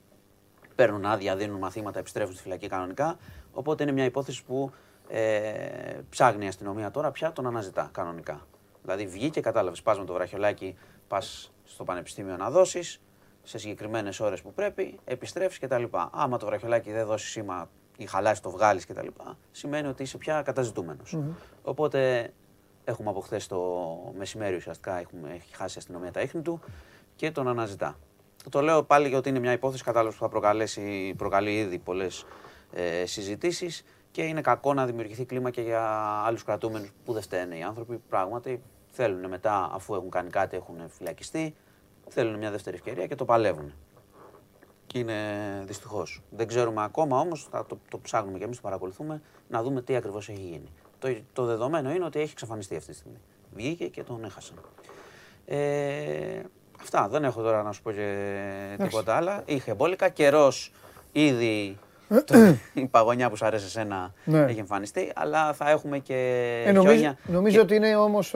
παίρνουν 0.74 1.04
άδεια, 1.04 1.36
δίνουν 1.36 1.58
μαθήματα, 1.58 1.98
επιστρέφουν 1.98 2.32
στη 2.32 2.42
φυλακή 2.42 2.68
κανονικά. 2.68 3.16
Οπότε 3.52 3.82
είναι 3.82 3.92
μια 3.92 4.04
υπόθεση 4.04 4.44
που 4.44 4.72
ε, 5.08 6.00
ψάχνει 6.10 6.44
η 6.44 6.48
αστυνομία 6.48 6.90
τώρα 6.90 7.10
πια 7.10 7.32
τον 7.32 7.46
αναζητά 7.46 7.88
κανονικά. 7.92 8.46
Δηλαδή 8.88 9.06
βγήκε, 9.06 9.40
κατάλαβες, 9.40 9.82
πας 9.82 9.98
με 9.98 10.04
το 10.04 10.12
βραχιολάκι, 10.12 10.76
πας 11.08 11.52
στο 11.64 11.84
πανεπιστήμιο 11.84 12.36
να 12.36 12.50
δώσεις 12.50 13.00
σε 13.42 13.58
συγκεκριμένες 13.58 14.20
ώρες 14.20 14.42
που 14.42 14.52
πρέπει, 14.52 14.98
επιστρέφεις 15.04 15.58
κτλ. 15.58 15.84
Άμα 16.10 16.38
το 16.38 16.46
βραχιολάκι 16.46 16.92
δεν 16.92 17.06
δώσει 17.06 17.26
σήμα 17.26 17.70
ή 17.96 18.06
χαλάσει 18.06 18.42
το 18.42 18.50
βγάλεις 18.50 18.86
κτλ., 18.86 19.06
σημαίνει 19.50 19.88
ότι 19.88 20.02
είσαι 20.02 20.18
πια 20.18 20.42
καταζητούμενος. 20.42 21.18
Οπότε 21.62 22.30
έχουμε 22.84 23.10
από 23.10 23.20
χθες 23.20 23.46
το 23.46 23.58
μεσημέρι 24.16 24.56
ουσιαστικά 24.56 24.98
έχουμε, 24.98 25.32
έχει 25.34 25.54
χάσει 25.54 25.74
η 25.74 25.78
αστυνομία 25.78 26.12
τα 26.12 26.20
ίχνη 26.20 26.42
του 26.42 26.60
και 27.16 27.30
τον 27.30 27.48
αναζητά. 27.48 27.98
Το 28.50 28.60
λέω 28.60 28.82
πάλι 28.82 29.08
γιατί 29.08 29.28
είναι 29.28 29.38
μια 29.38 29.52
υπόθεση 29.52 29.84
κατάλαβες 29.84 30.14
που 30.14 30.22
θα 30.22 30.28
προκαλέσει, 30.28 31.14
προκαλεί 31.16 31.58
ήδη 31.58 31.78
πολλές 31.78 32.26
ε, 32.72 33.06
συζητήσεις 33.06 33.84
και 34.10 34.22
είναι 34.22 34.40
κακό 34.40 34.74
να 34.74 34.86
δημιουργηθεί 34.86 35.24
κλίμα 35.24 35.50
και 35.50 35.60
για 35.60 35.82
άλλους 36.26 36.44
κρατούμενους 36.44 36.92
που 37.04 37.12
δεν 37.12 37.22
φταίνε. 37.22 37.56
Οι 37.56 37.62
άνθρωποι 37.62 38.00
πράγματι 38.08 38.62
θέλουν 38.90 39.28
μετά, 39.28 39.70
αφού 39.72 39.94
έχουν 39.94 40.10
κάνει 40.10 40.30
κάτι, 40.30 40.56
έχουν 40.56 40.76
φυλακιστεί, 40.88 41.54
θέλουν 42.08 42.38
μια 42.38 42.50
δεύτερη 42.50 42.76
ευκαιρία 42.76 43.06
και 43.06 43.14
το 43.14 43.24
παλεύουν. 43.24 43.72
Και 44.86 44.98
είναι 44.98 45.14
δυστυχώς. 45.66 46.22
Δεν 46.30 46.46
ξέρουμε 46.46 46.82
ακόμα 46.82 47.18
όμως, 47.18 47.48
θα 47.50 47.66
το, 47.66 47.78
το 47.90 47.98
ψάχνουμε 47.98 48.38
και 48.38 48.44
εμείς, 48.44 48.56
το 48.56 48.62
παρακολουθούμε, 48.62 49.22
να 49.48 49.62
δούμε 49.62 49.82
τι 49.82 49.96
ακριβώς 49.96 50.28
έχει 50.28 50.40
γίνει. 50.40 50.72
Το, 50.98 51.16
το 51.32 51.44
δεδομένο 51.44 51.90
είναι 51.90 52.04
ότι 52.04 52.20
έχει 52.20 52.30
εξαφανιστεί 52.30 52.76
αυτή 52.76 52.90
τη 52.90 52.96
στιγμή. 52.96 53.18
Βγήκε 53.54 53.88
και 53.88 54.02
τον 54.02 54.24
έχασαν. 54.24 54.56
Ε, 55.46 56.42
αυτά. 56.80 57.08
Δεν 57.08 57.24
έχω 57.24 57.42
τώρα 57.42 57.62
να 57.62 57.72
σου 57.72 57.82
πω 57.82 57.92
και 57.92 58.76
τίποτα 58.78 59.16
άλλα. 59.16 59.42
Είχε 59.44 59.74
μπόλικα. 59.74 60.08
Καιρός 60.08 60.72
ήδη 61.12 61.78
η 62.72 62.86
παγωνιά 62.86 63.30
που 63.30 63.36
σου 63.36 63.46
αρέσει 63.46 63.64
εσένα 63.64 64.12
Ναι. 64.24 64.38
έχει 64.38 64.58
εμφανιστεί, 64.58 65.12
αλλά 65.14 65.52
θα 65.52 65.70
έχουμε 65.70 65.98
και 65.98 66.14
Ε, 66.66 66.72
νομίζω 66.72 66.92
χιόνια. 66.92 67.16
νομίζω 67.26 67.60
ότι 67.60 67.74
είναι 67.74 67.96
όμως 67.96 68.30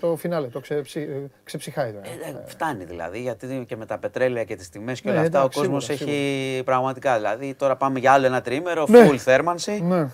το 0.00 0.16
φινάλε. 0.16 0.46
Το 0.46 0.60
ξεψι, 0.60 1.00
ε, 1.00 1.30
ξεψυχάει 1.44 1.92
τώρα. 1.92 2.06
Ε, 2.06 2.28
ε, 2.30 2.42
φτάνει 2.46 2.84
δηλαδή, 2.84 3.20
γιατί 3.20 3.64
και 3.68 3.76
με 3.76 3.86
τα 3.86 3.98
πετρέλαια 3.98 4.44
και 4.44 4.56
τις 4.56 4.68
τιμές 4.68 5.00
και 5.00 5.08
Ναι, 5.10 5.14
όλα 5.16 5.24
αυτά 5.24 5.38
εντάξει, 5.38 5.58
ο 5.58 5.62
κόσμος 5.62 5.84
σίγουρα, 5.84 6.10
έχει 6.12 6.62
πραγματικά. 6.64 7.16
Δηλαδή 7.16 7.54
τώρα 7.54 7.76
πάμε 7.76 7.98
για 7.98 8.12
άλλο 8.12 8.26
ένα 8.26 8.40
τρίμερο, 8.40 8.86
Ναι. 8.88 9.08
full 9.10 9.16
θέρμανση, 9.16 9.80
Ναι. 9.82 10.08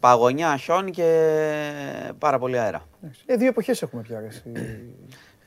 παγωνιά, 0.00 0.56
χιόνι 0.56 0.90
και 0.90 1.32
πάρα 2.18 2.38
πολύ 2.38 2.58
αέρα. 2.58 2.82
Ε, 3.26 3.36
δύο 3.36 3.48
εποχές 3.48 3.82
έχουμε 3.82 4.02
πια. 4.02 4.22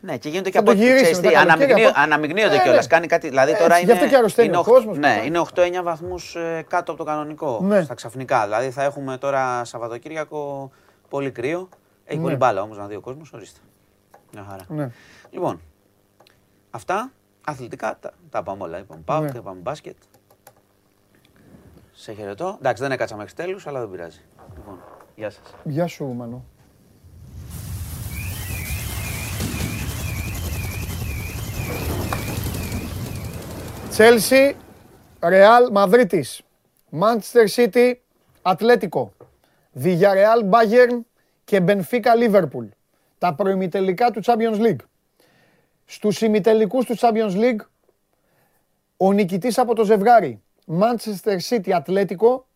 Ρε, 0.02 0.06
εσύ. 0.06 0.12
Ναι, 0.12 0.18
και 0.18 0.30
γίνονται 0.30 0.50
και 0.50 0.56
Θα 0.58 0.64
από 0.64 0.72
το 0.72 0.76
γυρίσουμε 0.78 1.00
ξέρεις 1.02 1.20
τα 1.22 1.28
τι, 1.28 1.34
καλοκαίρια, 1.34 1.54
αναμειγνύω- 1.66 1.90
από- 1.90 2.00
αναμειγνύονται 2.00 2.56
Ε, 2.56 2.60
κιόλας. 2.64 2.82
ναι. 2.88 2.94
Κάνει 2.94 3.08
κάτι, 3.08 3.28
δηλαδή 3.28 3.52
Έτσι, 3.52 3.64
τώρα 3.64 3.78
γι' 3.78 3.84
είναι, 3.84 3.94
αυτό 3.94 4.08
και 4.08 4.16
αρρωσταίνει 4.16 4.48
είναι 4.48 4.58
ο 4.58 4.60
οχ- 4.60 4.68
κόσμος, 4.70 4.98
Ναι, 4.98 5.08
καλά. 5.10 5.24
είναι 5.24 5.40
8-9 5.40 5.84
βαθμούς 5.84 6.36
ε, 6.36 6.66
κάτω 6.70 6.92
από 6.92 7.04
το 7.04 7.10
κανονικό, 7.10 7.60
Ναι. 7.64 7.82
στα 7.84 7.94
ξαφνικά. 7.94 8.44
Δηλαδή 8.44 8.70
θα 8.72 8.84
έχουμε 8.84 9.18
τώρα 9.18 9.64
Σαββατοκύριακο 9.64 10.72
πολύ 11.10 11.32
κρύο. 11.32 11.70
Έχει 12.06 12.18
Ναι. 12.18 12.24
πολύ 12.24 12.36
μπάλα 12.36 12.62
όμως 12.62 12.78
να 12.78 12.86
δει 12.88 12.96
ο 12.96 13.02
κόσμος, 13.02 13.34
ορίστε. 13.34 13.60
Μια 14.34 14.46
χαρά. 14.50 14.64
Ναι. 14.68 14.90
Λοιπόν, 15.30 15.62
αυτά 16.72 17.12
αθλητικά 17.46 17.98
τα, 18.02 18.12
τα 18.30 18.44
πάμε 18.44 18.64
όλα. 18.64 18.78
Είπαμε 18.80 19.02
πάω 19.06 19.22
Ναι. 19.22 19.30
και 19.32 19.38
είπαμε 19.38 19.60
μπάσκετ. 19.62 19.96
Σε 21.92 22.14
χαιρετώ. 22.14 22.56
Εντάξει, 22.60 22.82
δεν 22.84 22.92
έκατσα 22.92 23.16
μέχρι 23.16 23.34
τέλους, 23.34 23.68
αλλά 23.68 23.80
δεν 23.80 23.90
πειράζει. 23.90 24.20
Λοιπόν, 24.56 24.80
γεια 25.16 25.30
σας. 25.30 25.56
Γεια 25.64 25.88
σου, 25.88 26.06
Μανώ. 26.06 26.44
Τσέλσι, 34.00 34.56
Ρεάλ 35.20 35.72
Μαδρίτης, 35.72 36.42
Manchester 37.00 37.48
City, 37.56 37.94
Ατλέτικο, 38.42 39.14
Villarreal 39.84 40.50
Bayern 40.50 41.00
και 41.44 41.64
Benfica 41.68 42.14
Liverpool. 42.24 42.68
Τα 43.18 43.36
προημιτελικά 43.36 44.12
του 44.12 44.22
Champions 44.26 44.60
League. 44.60 44.80
Στους 45.86 46.22
ημιτελικούς 46.22 46.86
του 46.86 46.96
Champions 47.00 47.34
League, 47.34 47.60
ο 48.98 49.12
νικητής 49.12 49.58
από 49.58 49.76
το 49.76 49.84
ζευγάρι 49.84 50.42
Manchester 50.80 51.38
City 51.50 51.72
Ατλέτικο 51.72 52.48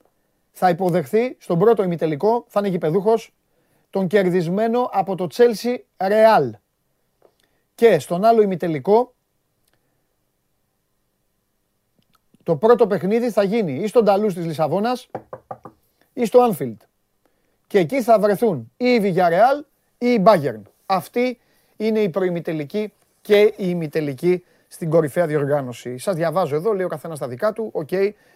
θα 0.51 0.69
υποδεχθεί 0.69 1.35
στον 1.39 1.59
πρώτο 1.59 1.83
ημιτελικό, 1.83 2.45
θα 2.47 2.59
είναι 2.59 2.69
γηπεδούχος, 2.69 3.33
τον 3.89 4.07
κερδισμένο 4.07 4.89
από 4.91 5.15
το 5.15 5.27
Chelsea 5.33 5.77
Real. 5.97 6.49
Και 7.75 7.99
στον 7.99 8.23
άλλο 8.23 8.41
ημιτελικό, 8.41 9.12
το 12.43 12.55
πρώτο 12.55 12.87
παιχνίδι 12.87 13.31
θα 13.31 13.43
γίνει 13.43 13.73
ή 13.73 13.87
στο 13.87 14.05
Ντα 14.05 14.17
Λουζ 14.17 14.33
της 14.33 14.45
Λισαβόνας 14.45 15.09
ή 16.13 16.25
στο 16.25 16.49
Anfield. 16.49 16.77
Και 17.67 17.79
εκεί 17.79 18.01
θα 18.01 18.19
βρεθούν 18.19 18.71
ή 18.77 18.85
η 18.85 18.99
Villarreal 19.03 19.65
ή 19.97 20.07
η 20.07 20.23
Bayern. 20.25 20.61
Αυτή 20.85 21.39
είναι 21.77 21.99
η 21.99 22.09
προημιτελική 22.09 22.93
και 23.21 23.39
η 23.41 23.53
ημιτελική 23.57 24.43
στην 24.67 24.89
κορυφαία 24.89 25.27
διοργάνωση. 25.27 25.97
Σας 25.97 26.15
διαβάζω 26.15 26.55
εδώ, 26.55 26.73
λέει 26.73 26.85
ο 26.85 26.87
καθένας 26.87 27.19
τα 27.19 27.27
δικά 27.27 27.53
του. 27.53 27.69
Οκ, 27.73 27.89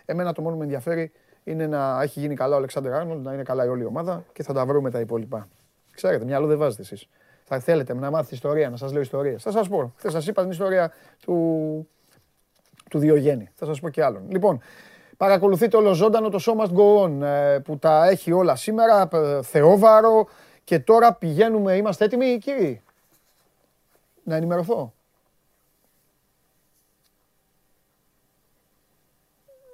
εμένα 0.05 0.33
το 0.33 0.41
μόνο 0.41 0.53
που 0.53 0.59
με 0.59 0.63
ενδιαφέρει 0.63 1.11
είναι 1.43 1.67
να 1.67 2.01
έχει 2.01 2.19
γίνει 2.19 2.35
καλά 2.35 2.53
ο 2.55 2.57
Αλεξάντερ 2.57 2.93
Άρνολντ, 2.93 3.25
να 3.25 3.33
είναι 3.33 3.43
καλά 3.43 3.65
η 3.65 3.67
όλη 3.67 3.81
η 3.81 3.85
ομάδα 3.85 4.25
και 4.33 4.43
θα 4.43 4.53
τα 4.53 4.65
βρούμε 4.65 4.91
τα 4.91 4.99
υπόλοιπα. 4.99 5.47
Ξέρετε, 5.91 6.25
μυαλό 6.25 6.47
δεν 6.47 6.57
βάζετε 6.57 6.81
εσείς. 6.81 7.09
Θα 7.43 7.59
θέλετε 7.59 7.93
να 7.93 8.11
μάθετε 8.11 8.35
ιστορία, 8.35 8.69
να 8.69 8.77
σας 8.77 8.91
λέω 8.91 9.01
ιστορίες. 9.01 9.43
Θα 9.43 9.51
σας 9.51 9.67
πω. 9.67 9.93
Χθες 9.97 10.11
σας 10.11 10.27
είπα 10.27 10.41
την 10.41 10.51
ιστορία 10.51 10.91
του, 11.21 11.87
του 12.89 12.99
Διογέννη. 12.99 13.49
Θα 13.55 13.65
σας 13.65 13.79
πω 13.79 13.89
και 13.89 14.03
άλλον. 14.03 14.23
Λοιπόν, 14.29 14.61
παρακολουθείτε 15.17 15.77
όλο 15.77 15.93
ζωντανό 15.93 16.29
το 16.29 16.39
Show 16.41 16.63
Must 16.63 16.73
Go 16.77 17.03
On 17.03 17.21
ε, 17.21 17.59
που 17.59 17.77
τα 17.77 18.07
έχει 18.07 18.31
όλα 18.31 18.55
σήμερα, 18.55 19.09
ε, 19.13 19.41
θεόβαρο 19.41 20.27
και 20.63 20.79
τώρα 20.79 21.13
πηγαίνουμε, 21.13 21.75
είμαστε 21.75 22.05
έτοιμοι 22.05 22.37
κύριοι; 22.37 22.81
Να 24.23 24.35
ενημερωθώ. 24.35 24.93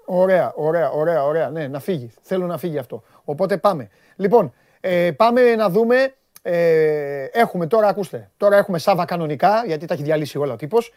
Ωραία, 0.05 0.53
ωραία, 0.55 0.91
ωραία, 0.91 1.23
ωραία. 1.23 1.49
Ναι, 1.49 1.67
να 1.67 1.79
φύγει. 1.79 2.11
Θέλω 2.21 2.45
να 2.45 2.57
φύγει 2.57 2.77
αυτό. 2.77 3.03
Οπότε 3.23 3.57
πάμε. 3.57 3.89
Λοιπόν, 4.15 4.53
ε, 4.79 5.11
πάμε 5.11 5.55
να 5.55 5.69
δούμε. 5.69 6.13
Ε, 6.41 7.23
έχουμε 7.23 7.67
τώρα, 7.67 7.87
ακούστε, 7.87 8.31
τώρα 8.37 8.57
έχουμε 8.57 8.77
Σάβα 8.77 9.05
κανονικά, 9.05 9.63
γιατί 9.65 9.85
τα 9.85 9.93
έχει 9.93 10.03
διαλύσει 10.03 10.37
όλα 10.37 10.53
ο 10.53 10.55
τύπος. 10.55 10.93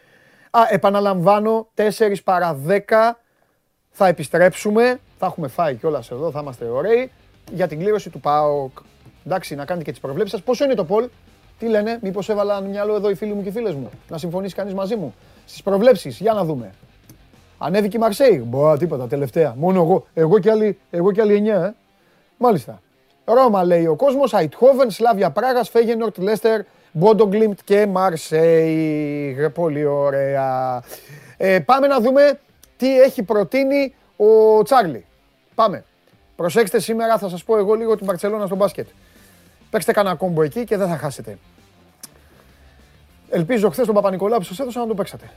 Α, 0.57 0.67
επαναλαμβάνω, 0.69 1.67
4 1.75 2.23
παρα 2.23 2.59
10 2.67 3.19
θα 3.91 4.07
επιστρέψουμε. 4.07 4.99
Θα 5.19 5.25
έχουμε 5.25 5.47
φάει 5.47 5.75
κιόλας 5.75 6.11
εδώ, 6.11 6.31
θα 6.31 6.39
είμαστε 6.41 6.65
ωραίοι. 6.65 7.11
Για 7.51 7.67
την 7.67 7.79
κλήρωση 7.79 8.09
του 8.09 8.19
ΠΑΟΚ. 8.19 8.71
Εντάξει, 9.25 9.55
να 9.55 9.65
κάνετε 9.65 9.85
και 9.85 9.91
τις 9.91 9.99
προβλέψεις 9.99 10.31
σας. 10.31 10.43
Πόσο 10.43 10.63
είναι 10.65 10.73
το 10.73 10.85
Πολ, 10.85 11.09
τι 11.59 11.67
λένε, 11.67 11.99
μήπως 12.01 12.29
έβαλαν 12.29 12.63
μυαλό 12.63 12.95
εδώ 12.95 13.09
οι 13.09 13.15
φίλοι 13.15 13.33
μου 13.33 13.43
και 13.43 13.49
οι 13.49 13.51
φίλες 13.51 13.73
μου; 13.73 13.89
Να 14.09 14.17
συμφωνήσει 14.17 14.55
κανείς 14.55 14.73
μαζί 14.73 14.95
μου; 14.95 15.15
Στις 15.45 15.63
προβλέψεις, 15.63 16.19
για 16.19 16.33
να 16.33 16.43
δούμε. 16.43 16.73
Ανέβηκε 17.57 17.97
η 17.97 17.99
Μαρσέη; 17.99 18.43
Μπα, 18.47 18.77
τίποτα, 18.77 19.07
τελευταία. 19.07 19.55
Μόνο 19.57 19.81
εγώ. 19.81 20.05
Εγώ 20.13 20.39
και 20.39 20.51
άλλοι, 20.51 20.79
εγώ 20.89 21.11
και 21.11 21.21
άλλοι 21.21 21.33
9, 21.33 21.63
ε. 21.63 21.73
Μάλιστα. 22.37 22.81
Ρώμα 23.25 23.63
λέει 23.63 23.85
ο 23.85 23.95
κόσμος, 23.95 24.33
Αιτχόβεν, 24.33 24.91
Σλάβια 24.91 25.29
Πράγας, 25.29 25.69
Φέγενορτ, 25.69 26.17
Λέστερ, 26.17 26.61
Μπόντο 26.97 27.28
Γκλιμτ 27.28 27.59
και 27.63 27.85
Μαρσέη. 27.85 29.49
Πολύ 29.53 29.85
ωραία. 29.85 30.83
Ε, 31.37 31.59
πάμε 31.59 31.87
να 31.87 31.99
δούμε 31.99 32.39
τι 32.77 33.01
έχει 33.01 33.23
προτείνει 33.23 33.95
ο 34.17 34.63
Τσάρλι. 34.63 35.05
Πάμε. 35.55 35.83
Προσέξτε 36.35 36.79
σήμερα, 36.79 37.17
θα 37.17 37.29
σας 37.29 37.43
πω 37.43 37.57
εγώ 37.57 37.73
λίγο 37.73 37.95
την 37.95 38.05
Μπαρτσελώνα 38.05 38.45
στο 38.45 38.55
μπάσκετ. 38.55 38.87
Παίξτε 39.69 39.91
κανένα 39.91 40.15
combo 40.15 40.41
εκεί 40.41 40.63
και 40.63 40.77
δεν 40.77 40.87
θα 40.87 40.97
χάσετε. 40.97 41.37
Ελπίζω 43.29 43.69
χθες 43.69 43.85
τον 43.85 43.95
Παπανικολάου 43.95 44.37
που 44.37 44.45
σας 44.45 44.59
έδωσα 44.59 44.79
να 44.79 44.87
το 44.87 44.93
παίξατε. 44.93 45.29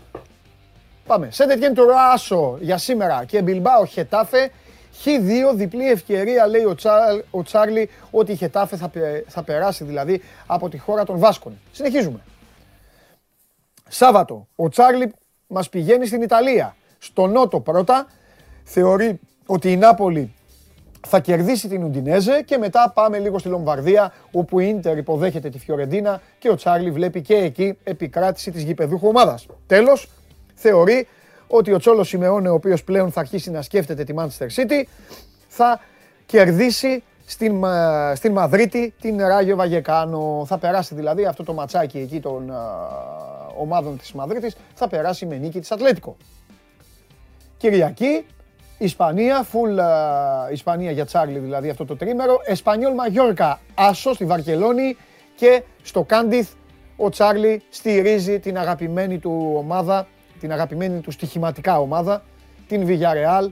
Πάμε. 1.06 1.28
Σεντ 1.30 1.56
Ετιέν 1.56 1.74
Τρουά 1.74 1.86
άσο 1.86 2.58
για 2.60 2.78
σήμερα 2.78 3.24
και 3.26 3.42
Μπιλμπάο 3.42 3.84
Χετάφε. 3.84 4.50
Χ2, 5.04 5.54
διπλή 5.54 5.90
ευκαιρία 5.90 6.46
λέει 6.46 6.64
ο, 6.64 6.74
Τσάρ, 6.74 7.20
ο 7.30 7.42
Τσάρλι 7.42 7.90
ότι 8.10 8.32
η 8.32 8.36
Χετάφε 8.36 8.76
θα, 8.76 8.88
πε- 8.88 9.24
θα 9.28 9.42
περάσει 9.42 9.84
δηλαδή 9.84 10.22
από 10.46 10.68
τη 10.68 10.78
χώρα 10.78 11.04
των 11.04 11.18
Βάσκων. 11.18 11.58
Συνεχίζουμε. 11.72 12.20
Σάββατο, 13.88 14.46
ο 14.56 14.68
Τσάρλι 14.68 15.12
μας 15.46 15.68
πηγαίνει 15.68 16.06
στην 16.06 16.22
Ιταλία. 16.22 16.76
Στο 16.98 17.26
Νότο 17.26 17.60
πρώτα, 17.60 18.06
θεωρεί 18.64 19.20
ότι 19.46 19.72
η 19.72 19.76
Νάπολη 19.76 20.34
θα 21.06 21.20
κερδίσει 21.20 21.68
την 21.68 21.84
Ουντινέζε 21.84 22.42
και 22.42 22.58
μετά 22.58 22.92
πάμε 22.94 23.18
λίγο 23.18 23.38
στη 23.38 23.48
Λομβαρδία 23.48 24.12
όπου 24.32 24.60
η 24.60 24.74
Ίντερ 24.76 24.96
υποδέχεται 24.96 25.48
τη 25.48 25.58
Φιωρεντίνα 25.58 26.20
και 26.38 26.50
ο 26.50 26.54
Τσάρλι 26.54 26.90
βλέπει 26.90 27.20
και 27.22 27.34
εκεί 27.34 27.78
επικράτηση 27.84 28.50
της 28.50 28.62
γηπεδούχου 28.62 29.08
ομάδας. 29.08 29.46
Τέλος, 29.66 30.08
θεωρεί 30.54 31.08
ότι 31.50 31.72
ο 31.72 31.78
Τσόλος 31.78 32.08
Σιμεώνε, 32.08 32.48
ο 32.48 32.54
οποίος 32.54 32.84
πλέον 32.84 33.10
θα 33.10 33.20
αρχίσει 33.20 33.50
να 33.50 33.62
σκέφτεται 33.62 34.04
τη 34.04 34.14
Manchester 34.16 34.46
City, 34.56 34.84
θα 35.48 35.80
κερδίσει 36.26 37.02
στην, 37.26 37.54
Μα- 37.54 38.14
στην 38.14 38.32
Μαδρίτη 38.32 38.94
την 39.00 39.18
Ράγιο 39.18 39.56
Βαγεκάνο. 39.56 40.44
Θα 40.46 40.58
περάσει 40.58 40.94
δηλαδή 40.94 41.24
αυτό 41.24 41.44
το 41.44 41.52
ματσάκι 41.52 41.98
εκεί 41.98 42.20
των 42.20 42.50
α, 42.50 42.60
ομάδων 43.58 43.98
της 43.98 44.12
Μαδρίτης, 44.12 44.56
θα 44.74 44.88
περάσει 44.88 45.26
με 45.26 45.36
νίκη 45.36 45.60
της 45.60 45.70
Ατλέτικο. 45.70 46.16
Κυριακή, 47.56 48.26
Ισπανία, 48.78 49.46
full 49.52 49.78
α, 49.78 50.50
Ισπανία 50.52 50.90
για 50.90 51.04
Τσάρλι 51.04 51.38
δηλαδή 51.38 51.68
αυτό 51.68 51.84
το 51.84 51.96
τρίμερο. 51.96 52.40
Εσπανιόλ 52.44 52.94
Μαγιόρκα, 52.94 53.60
Άσος 53.74 54.14
στη 54.14 54.24
Βαρκελόνη 54.24 54.96
και 55.36 55.62
στο 55.82 56.02
Κάντιθ 56.02 56.50
ο 56.96 57.08
Τσάρλι 57.08 57.62
στηρίζει 57.70 58.38
την 58.38 58.58
αγαπημένη 58.58 59.18
του 59.18 59.54
ομάδα, 59.56 60.06
την 60.40 60.52
αγαπημένη 60.52 61.00
του 61.00 61.10
στοιχηματικά 61.10 61.78
ομάδα, 61.78 62.22
την 62.68 62.86
Villarreal, 62.86 63.48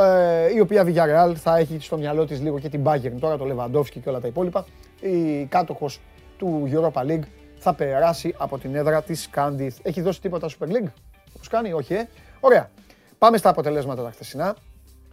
ε, 0.00 0.54
η 0.54 0.60
οποία 0.60 0.84
Villarreal 0.86 1.34
θα 1.34 1.56
έχει 1.56 1.78
στο 1.80 1.96
μυαλό 1.96 2.26
της 2.26 2.40
λίγο 2.40 2.58
και 2.58 2.68
την 2.68 2.82
Bayern, 2.86 3.12
τώρα 3.20 3.36
το 3.36 3.44
Lewandowski 3.48 4.00
και 4.02 4.08
όλα 4.08 4.20
τα 4.20 4.26
υπόλοιπα. 4.26 4.66
Η 5.00 5.44
κάτοχος 5.44 6.00
του 6.38 6.68
Europa 6.72 7.02
League 7.02 7.26
θα 7.58 7.74
περάσει 7.74 8.34
από 8.38 8.58
την 8.58 8.74
έδρα 8.74 9.02
της 9.02 9.28
Κάντιθ. 9.30 9.78
Έχει 9.82 10.00
δώσει 10.00 10.20
τίποτα 10.20 10.48
Super 10.48 10.66
League, 10.66 10.88
όπως 11.34 11.48
κάνει, 11.48 11.72
όχι 11.72 11.94
ε. 11.94 12.08
Ωραία. 12.40 12.70
Πάμε 13.18 13.36
στα 13.36 13.48
αποτελέσματα 13.48 14.02
τα 14.02 14.10
χθεσινά, 14.10 14.56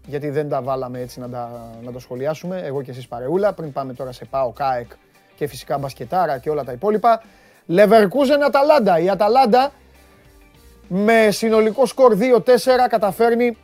γιατί 0.05 0.29
δεν 0.29 0.49
τα 0.49 0.61
βάλαμε 0.61 0.99
έτσι 0.99 1.19
να 1.19 1.29
τα, 1.29 1.69
να 1.83 1.91
τα 1.91 1.99
σχολιάσουμε, 1.99 2.61
εγώ 2.63 2.81
και 2.81 2.91
εσείς 2.91 3.07
παρεούλα, 3.07 3.53
πριν 3.53 3.71
πάμε 3.71 3.93
τώρα 3.93 4.11
σε 4.11 4.25
ΠΑΟ, 4.25 4.51
ΚΑΕΚ 4.51 4.91
και 5.35 5.47
φυσικά 5.47 5.77
μπασκετάρα 5.77 6.37
και 6.37 6.49
όλα 6.49 6.63
τα 6.63 6.71
υπόλοιπα. 6.71 7.21
Leverkusen 7.67 8.41
Αταλάντα. 8.45 8.99
Η 8.99 9.09
Αταλάντα 9.09 9.71
με 10.87 11.31
συνολικό 11.31 11.85
σκορ 11.85 12.17
2-4 12.19 12.49
καταφέρνει 12.89 13.57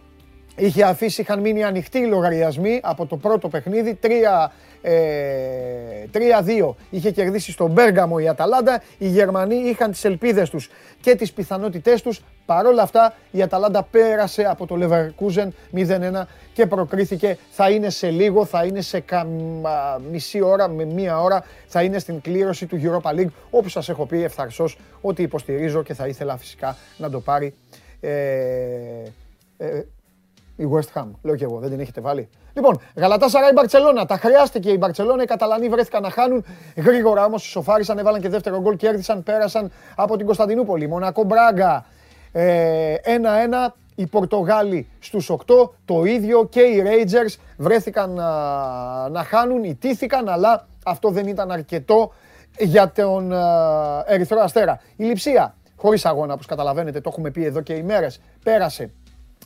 Είχε 0.56 0.84
αφήσει, 0.84 1.22
είχαν 1.22 1.39
μείνει 1.39 1.64
ανοιχτοί 1.64 1.99
οι 1.99 2.06
λογαριασμοί 2.06 2.80
από 2.84 3.06
το 3.06 3.18
πρώτο 3.18 3.48
παιχνίδι. 3.48 3.95
3-2 4.84 4.88
ε, 4.88 6.74
είχε 6.90 7.12
κερδίσει 7.12 7.52
στον 7.52 7.72
Μπέργαμο 7.72 8.16
η 8.20 8.28
Αταλάντα. 8.28 8.82
Οι 8.98 9.08
Γερμανοί 9.08 9.56
είχαν 9.56 9.91
τις 9.91 10.06
ελπίδες 10.06 10.49
τους 10.49 10.70
και 11.02 11.16
τις 11.16 11.34
πιθανότητές 11.34 12.02
τους. 12.02 12.22
Παρ' 12.45 12.66
όλα 12.66 12.82
αυτά 12.82 13.14
η 13.32 13.41
Αταλάντα 13.41 13.84
πέρασε 13.84 14.44
από 14.44 14.66
το 14.66 14.78
Leverkusen 14.82 15.48
0-1 15.76 16.28
και 16.53 16.66
προκρίθηκε. 16.66 17.38
Θα 17.52 17.70
είναι 17.70 17.90
σε 17.90 18.10
λίγο, 18.10 18.45
θα 18.45 18.64
είναι 18.66 18.82
σε 18.82 18.99
κα... 18.99 19.28
μισή 20.12 20.41
ώρα 20.41 20.68
με 20.68 20.86
μία 20.86 21.22
ώρα. 21.22 21.44
Θα 21.68 21.84
είναι 21.84 21.99
στην 21.99 22.22
κλήρωση 22.22 22.66
του 22.66 22.80
Europa 22.84 23.10
League 23.20 23.32
όπου 23.49 23.70
σας 23.70 23.90
έχω 23.90 24.06
πει 24.06 24.24
ευθαρσώς 24.24 24.78
ότι 25.02 25.22
υποστηρίζω 25.22 25.84
και 25.84 25.94
θα 25.94 26.08
ήθελα 26.08 26.38
φυσικά 26.38 26.78
να 26.98 27.10
το 27.10 27.20
πάρει 27.20 27.53
ε, 27.99 28.10
ε, 29.58 29.86
η 30.56 30.68
West 30.73 30.99
Ham. 31.02 31.07
Λέω 31.22 31.36
και 31.36 31.44
εγώ, 31.44 31.60
δεν 31.60 31.69
την 31.69 31.80
έχετε 31.80 32.02
βάλει. 32.02 32.30
Λοιπόν, 32.53 32.80
Γαλατά 32.95 33.30
Σαρά 33.30 33.49
η 33.49 33.52
Μπαρσελόνα. 33.53 34.06
Τα 34.06 34.18
χρειάστηκε 34.18 34.72
η 34.72 34.76
Μπαρσελόνα. 34.80 35.23
Οι 35.23 35.26
Καταλανοί 35.26 35.69
βρέθηκαν 35.69 36.02
να 36.02 36.10
χάνουν. 36.10 36.45
Γρήγορα 36.76 37.26
όμως 37.26 37.44
σοφάρισαν, 37.44 37.98
έβαλαν 37.98 38.22
και 38.22 38.30
δεύτερο 38.30 38.61
γκολ, 38.61 38.76
κέρδισαν, 38.76 39.23
πέρασαν 39.23 39.72
από 39.95 40.18
την 40.18 40.26
Κωνσταντινούπολη. 40.26 40.88
Μονακό 40.88 41.23
Μπράγκα 41.23 41.86
1-1. 42.32 42.38
Ε, 42.38 43.73
οι 43.95 44.07
Πορτογάλοι 44.07 44.90
στους 44.99 45.30
8, 45.30 45.69
το 45.86 46.03
ίδιο 46.03 46.45
και 46.45 46.61
οι 46.61 46.84
Rangers 46.86 47.36
βρέθηκαν 47.57 48.14
να, 48.14 49.10
να 49.10 49.23
χάνουν, 49.23 49.64
ιτήθηκαν, 49.64 50.30
αλλά 50.30 50.68
αυτό 50.86 51.10
δεν 51.10 51.28
ήταν 51.28 51.52
αρκετό 51.52 52.11
για 52.57 52.91
τον 52.91 53.32
Ερυθρό 54.06 54.41
Αστέρα. 54.41 54.82
Η 54.95 55.03
Λιψία, 55.03 55.56
χωρίς 55.76 56.06
αγώνα, 56.06 56.34
όπως 56.34 56.45
καταλαβαίνετε, 56.45 57.02
το 57.02 57.10
έχουμε 57.11 57.32
πει 57.32 57.45
εδώ 57.45 57.61
και 57.61 57.73
ημέρες, 57.73 58.22
πέρασε 58.44 58.91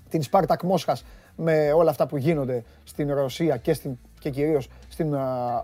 την 0.10 0.24
Σπάρτακ 0.24 0.64
Μόσχας 0.64 1.06
με 1.36 1.72
όλα 1.72 1.90
αυτά 1.90 2.08
που 2.08 2.18
γίνονται 2.18 2.64
στην 2.84 3.14
Ρωσία 3.14 3.58
και, 3.58 3.74
στην, 3.74 3.98
και 4.20 4.30
κυρίως 4.30 4.70
στην 4.90 5.18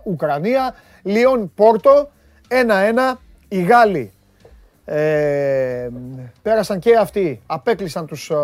Ουκρανία. 0.04 0.76
Λιόν 1.04 1.52
Πόρτο, 1.56 2.10
1-1. 2.48 3.18
Οι 3.48 3.62
Γάλλοι 3.62 4.12
ε, 4.86 5.90
πέρασαν 6.42 6.80
και 6.80 6.98
αυτοί, 6.98 7.42
απέκλεισαν 7.46 8.06
τους 8.06 8.30
ε, 8.30 8.36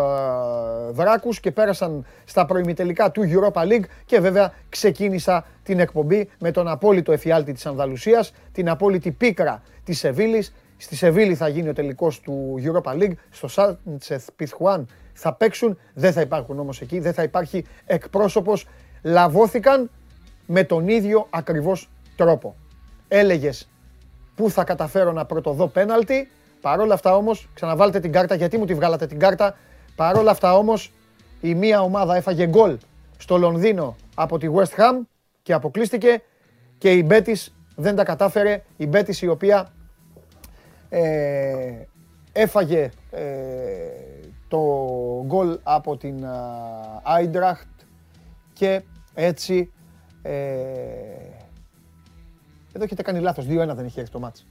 δράκους 0.90 1.40
και 1.40 1.50
πέρασαν 1.50 2.06
στα 2.24 2.46
προημιτελικά 2.46 3.10
του 3.10 3.22
Europa 3.22 3.62
League 3.62 3.84
και 4.06 4.20
βέβαια 4.20 4.52
ξεκίνησα 4.68 5.44
την 5.62 5.80
εκπομπή 5.80 6.30
με 6.38 6.50
τον 6.50 6.68
απόλυτο 6.68 7.12
εφιάλτη 7.12 7.52
της 7.52 7.66
Ανδαλουσίας, 7.66 8.32
την 8.52 8.68
απόλυτη 8.68 9.10
πίκρα 9.10 9.62
της 9.84 9.98
Σεβίλης. 9.98 10.54
Στη 10.76 10.96
Σεβίλη 10.96 11.34
θα 11.34 11.48
γίνει 11.48 11.68
ο 11.68 11.72
τελικός 11.72 12.20
του 12.20 12.54
Europa 12.64 12.92
League, 12.92 13.14
στο 13.30 13.48
Σάντσεθ 13.48 14.28
Πιθουάν 14.36 14.86
θα 15.18 15.32
παίξουν, 15.32 15.78
δεν 15.94 16.12
θα 16.12 16.20
υπάρχουν 16.20 16.58
όμως 16.58 16.80
εκεί, 16.80 16.98
δεν 16.98 17.14
θα 17.14 17.22
υπάρχει 17.22 17.64
εκπρόσωπος. 17.86 18.66
Λαβώθηκαν 19.02 19.90
με 20.46 20.64
τον 20.64 20.88
ίδιο 20.88 21.26
ακριβώς 21.30 21.88
τρόπο. 22.16 22.56
Έλεγες 23.08 23.68
πού 24.34 24.50
θα 24.50 24.64
καταφέρω 24.64 25.12
να 25.12 25.24
πρωτοδώ 25.24 25.66
πέναλτι, 25.66 26.30
παρόλα 26.60 26.94
αυτά 26.94 27.16
όμως, 27.16 27.48
ξαναβάλτε 27.54 28.00
την 28.00 28.12
κάρτα, 28.12 28.34
γιατί 28.34 28.58
μου 28.58 28.64
τη 28.64 28.74
βγάλατε 28.74 29.06
την 29.06 29.18
κάρτα, 29.18 29.56
παρόλα 29.96 30.30
αυτά 30.30 30.56
όμως 30.56 30.92
η 31.40 31.54
μία 31.54 31.80
ομάδα 31.80 32.16
έφαγε 32.16 32.46
γκολ 32.46 32.78
στο 33.18 33.36
Λονδίνο 33.36 33.96
από 34.14 34.38
τη 34.38 34.48
West 34.54 34.80
Ham 34.80 35.00
και 35.42 35.52
αποκλείστηκε 35.52 36.22
και 36.78 36.92
η 36.92 37.02
Μπέτης 37.06 37.54
δεν 37.76 37.96
τα 37.96 38.04
κατάφερε, 38.04 38.62
η 38.76 38.86
Μπέτης 38.86 39.22
η 39.22 39.28
οποία 39.28 39.72
ε, 40.88 41.86
έφαγε 42.32 42.90
ε, 43.10 43.22
το 44.48 44.58
γκολ 45.26 45.58
από 45.62 45.96
την 45.96 46.24
Άιντραχτ 47.02 47.68
και 48.52 48.82
έτσι 49.14 49.72
ε, 50.22 51.38
εδώ 52.72 52.84
έχετε 52.84 53.02
κάνει 53.02 53.20
λάθος, 53.20 53.44
2-1 53.44 53.48
δεν 53.48 53.84
έχει 53.84 54.00
έρθει 54.00 54.12
το 54.12 54.18
μάτς. 54.18 54.46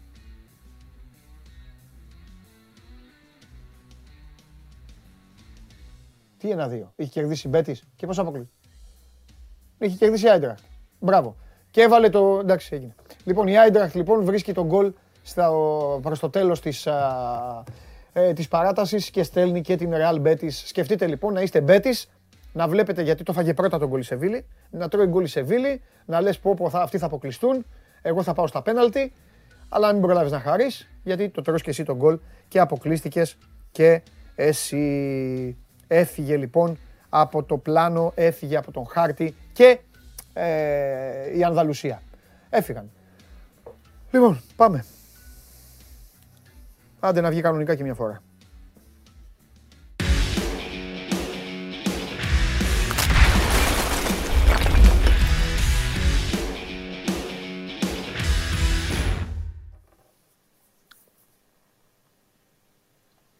Τι 6.37 6.49
ένα-δύο. 6.49 6.93
Είχε 6.95 7.09
κερδίσει 7.09 7.47
η 7.47 7.49
Μπέτης 7.53 7.83
και 7.95 8.05
πώς 8.05 8.19
αποκλεί. 8.19 8.49
Είχε 9.77 9.97
κερδίσει 9.97 10.25
η 10.25 10.29
Άιντραχτ. 10.29 10.63
Μπράβο. 10.99 11.35
Και 11.71 11.81
έβαλε 11.81 12.09
το... 12.09 12.39
Εντάξει, 12.39 12.75
έγινε. 12.75 12.95
Λοιπόν, 13.23 13.47
η 13.47 13.57
Άιντραχτ 13.57 13.95
λοιπόν 13.95 14.23
βρίσκει 14.23 14.53
τον 14.53 14.65
γκολ 14.65 14.93
προς 16.01 16.19
το 16.19 16.29
τέλος 16.29 16.61
της, 16.61 16.87
ε, 18.19 18.33
της 18.33 18.47
παράτασης 18.47 19.09
και 19.09 19.23
στέλνει 19.23 19.61
και 19.61 19.75
την 19.75 19.91
Real 19.93 20.21
Betis. 20.21 20.49
Σκεφτείτε 20.49 21.07
λοιπόν 21.07 21.33
να 21.33 21.41
είστε 21.41 21.63
Betis, 21.67 22.03
να 22.53 22.67
βλέπετε 22.67 23.01
γιατί 23.01 23.23
το 23.23 23.33
φάγε 23.33 23.53
πρώτα 23.53 23.79
τον 23.79 23.87
γκολ 23.87 24.03
Σεβίλη, 24.03 24.45
να 24.69 24.87
τρώει 24.87 25.05
γκολ 25.05 25.27
Σεβίλη, 25.27 25.81
να 26.05 26.21
λες 26.21 26.39
πω, 26.39 26.53
πω 26.53 26.69
θα, 26.69 26.81
αυτοί 26.81 26.97
θα 26.97 27.05
αποκλειστούν, 27.05 27.65
εγώ 28.01 28.23
θα 28.23 28.33
πάω 28.33 28.47
στα 28.47 28.61
πέναλτι, 28.61 29.13
αλλά 29.69 29.91
μην 29.91 30.01
προλάβεις 30.01 30.31
να 30.31 30.39
χαρείς, 30.39 30.89
γιατί 31.03 31.29
το 31.29 31.41
τρως 31.41 31.61
και 31.61 31.69
εσύ 31.69 31.83
τον 31.83 31.95
γκολ 31.95 32.19
και 32.47 32.59
αποκλείστηκες 32.59 33.37
και 33.71 34.01
εσύ. 34.35 35.57
Έφυγε 35.87 36.37
λοιπόν 36.37 36.77
από 37.09 37.43
το 37.43 37.57
πλάνο, 37.57 38.11
έφυγε 38.15 38.57
από 38.57 38.71
τον 38.71 38.87
χάρτη 38.87 39.35
και 39.53 39.79
ε, 40.33 41.37
η 41.37 41.43
Ανδαλουσία. 41.43 42.01
Έφυγαν. 42.49 42.91
Λοιπόν, 44.11 44.41
πάμε. 44.55 44.85
Άντε 46.99 47.21
να 47.21 47.29
βγει 47.29 47.41
κανονικά 47.41 47.75
και 47.75 47.83
μια 47.83 47.93
φορά. 47.93 48.21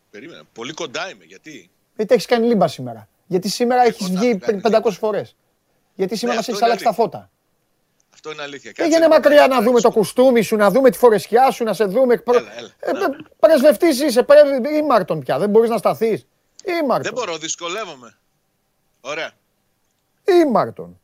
Περίμενα. 0.10 0.44
Πολύ 0.54 0.74
κοντά 0.74 1.10
είμαι. 1.10 1.24
Γιατί; 1.24 1.70
Γιατί 1.96 2.14
έχεις 2.14 2.26
κάνει 2.26 2.48
λίμπα 2.48 2.68
σήμερα; 2.68 3.08
Γιατί 3.28 3.50
σήμερα 3.50 3.82
έχεις 3.82 4.10
βγει 4.10 4.40
500 4.64 4.92
φορές; 4.92 5.36
Γιατί 5.94 6.16
σήμερα 6.16 6.34
ναι, 6.34 6.40
μας 6.40 6.48
έχεις 6.48 6.62
αλλάξει 6.62 6.84
τα 6.84 6.94
φώτα; 6.94 7.30
Αυτό 8.18 8.32
είναι 8.32 8.42
αλήθεια. 8.42 8.72
Πήγαινε 8.72 9.08
μακριά 9.08 9.48
να 9.48 9.62
δούμε 9.62 9.82
το 9.82 9.92
κουστούμι 9.92 10.42
σου, 10.42 10.56
να 10.56 10.70
δούμε 10.70 10.90
τη 10.90 10.98
φορεσιά 10.98 11.52
σου, 11.52 11.64
να 11.64 11.74
σε 11.74 11.84
δούμε. 11.84 12.24
Έλα, 12.26 12.44
έλα, 12.80 13.06
ε, 13.06 13.08
Πρεσβευτής 13.40 14.02
είσαι, 14.02 14.26
ή 14.78 14.82
Μάρτον 14.82 15.20
πια. 15.20 15.40
Δεν 15.40 15.50
μπορείς 15.50 15.70
να 15.70 15.78
σταθείς. 15.78 16.26
Δεν 17.02 17.14
μπορώ, 17.14 17.38
δυσκολεύομαι. 17.38 18.18
Ωραία. 19.02 19.32
Ή 20.24 20.46
Μάρτον. 20.52 21.00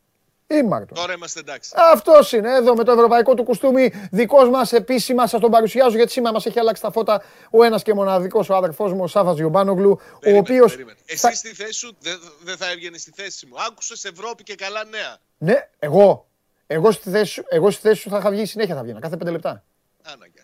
Τώρα 0.94 1.12
είμαστε 1.12 1.40
εντάξει. 1.40 1.70
Αυτός 1.92 2.32
είναι 2.32 2.54
εδώ 2.54 2.74
με 2.74 2.84
το 2.84 2.92
ευρωπαϊκό 2.92 3.34
του 3.34 3.44
κουστούμι. 3.44 3.92
Δικός 4.10 4.48
μας 4.48 4.72
επίσημα 4.72 5.26
σας 5.26 5.40
τον 5.40 5.50
παρουσιάζω 5.50 5.96
γιατί 5.96 6.12
σήμερα 6.12 6.32
μας 6.32 6.46
έχει 6.46 6.58
αλλάξει 6.58 6.82
τα 6.82 6.90
φώτα 6.90 7.22
ο 7.50 7.64
ένας 7.64 7.82
και 7.82 7.94
μοναδικός 7.94 8.48
ο 8.48 8.54
αδερφός 8.54 8.92
μου, 8.92 9.02
ο 9.02 9.06
Σάβα 9.06 9.32
Γιουμπάνογλου. 9.32 10.00
Ο 10.26 10.36
οποίος. 10.36 10.76
Εσύ 11.04 11.18
θα... 11.18 11.32
στη 11.32 11.54
θέση 11.54 11.72
σου 11.72 11.96
δεν 12.00 12.20
δε 12.42 12.56
θα 12.56 12.70
έβγαινες 12.70 13.00
στη 13.00 13.12
θέση 13.16 13.46
μου. 13.46 13.54
Άκουσες 13.68 14.04
Ευρώπη 14.04 14.42
και 14.42 14.54
καλά 14.54 14.84
νέα. 14.84 15.16
Ναι, 15.38 15.68
εγώ. 15.78 16.26
Εγώ 16.66 16.90
στη 16.90 17.10
θέση 17.10 17.32
σου, 17.32 17.44
εγώ 17.48 17.70
στη 17.70 17.80
θέση 17.80 18.00
σου 18.00 18.10
θα 18.10 18.18
είχα 18.18 18.30
βγει 18.30 18.46
συνέχεια 18.46 18.74
θα 18.74 18.82
βγαίνα, 18.82 19.00
κάθε 19.00 19.16
πέντε 19.16 19.30
λεπτά. 19.30 19.64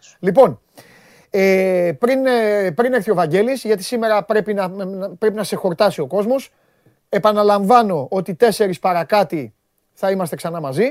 σου. 0.00 0.16
Λοιπόν, 0.20 0.60
ε, 1.30 1.92
πριν, 1.98 2.26
ε, 2.26 2.70
πριν 2.70 2.92
έρθει 2.92 3.10
ο 3.10 3.14
Βαγγέλης, 3.14 3.64
γιατί 3.64 3.82
σήμερα 3.82 4.24
πρέπει 4.24 4.54
να, 4.54 4.70
πρέπει 5.16 5.36
να 5.36 5.44
σε 5.44 5.56
χορτάσει 5.56 6.00
ο 6.00 6.06
κόσμος, 6.06 6.52
επαναλαμβάνω 7.08 8.06
ότι 8.10 8.34
τέσσερις 8.34 8.78
παρακάτι 8.78 9.54
θα 9.92 10.10
είμαστε 10.10 10.36
ξανά 10.36 10.60
μαζί. 10.60 10.84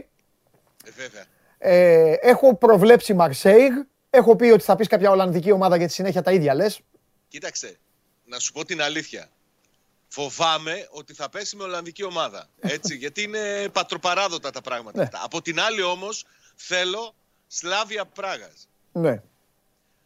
Ε, 0.85 0.91
βέβαια. 0.95 1.25
Ε, 1.57 2.13
έχω 2.21 2.55
προβλέψει 2.55 3.13
Μαρσέιγ, 3.13 3.71
έχω 4.09 4.35
πει 4.35 4.45
ότι 4.45 4.63
θα 4.63 4.75
πεις 4.75 4.87
κάποια 4.87 5.11
Ολλανδική 5.11 5.51
ομάδα 5.51 5.75
γιατί 5.75 5.93
συνέχεια 5.93 6.21
τα 6.21 6.31
ίδια 6.31 6.53
λες. 6.53 6.81
Κοίταξε, 7.27 7.79
να 8.25 8.39
σου 8.39 8.51
πω 8.51 8.65
την 8.65 8.81
αλήθεια. 8.81 9.29
Φοβάμαι 10.11 10.87
ότι 10.89 11.13
θα 11.13 11.29
πέσει 11.29 11.55
με 11.55 11.63
Ολλανδική 11.63 12.03
ομάδα. 12.03 12.49
Έτσι, 12.59 12.95
γιατί 13.03 13.21
είναι 13.21 13.69
πατροπαράδοτα 13.71 14.51
τα 14.51 14.61
πράγματα. 14.61 15.01
Ναι. 15.01 15.09
Από 15.11 15.41
την 15.41 15.59
άλλη 15.59 15.81
όμως 15.81 16.25
θέλω 16.55 17.15
Σλάβια 17.47 18.05
Πράγας. 18.05 18.67
Ναι. 18.91 19.21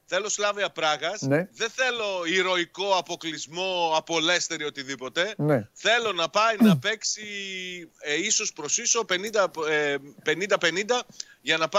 Θέλω 0.05 0.29
Σλάβια 0.29 0.69
Πράγας. 0.69 1.21
Ναι. 1.21 1.47
Δεν 1.51 1.69
θέλω 1.69 2.25
ηρωικό 2.25 2.97
αποκλεισμό 2.97 3.93
από 3.95 4.19
Λέστερ 4.19 4.61
ή 4.61 4.63
οτιδήποτε. 4.63 5.33
Ναι. 5.37 5.67
Θέλω 5.73 6.11
να 6.11 6.29
πάει 6.29 6.55
να 6.59 6.77
παίξει 6.77 7.21
ε, 7.99 8.15
ίσως 8.15 8.53
προς 8.53 8.77
ίσο 8.77 9.05
50-50 9.09 9.15
για, 11.41 11.57
να 11.57 11.69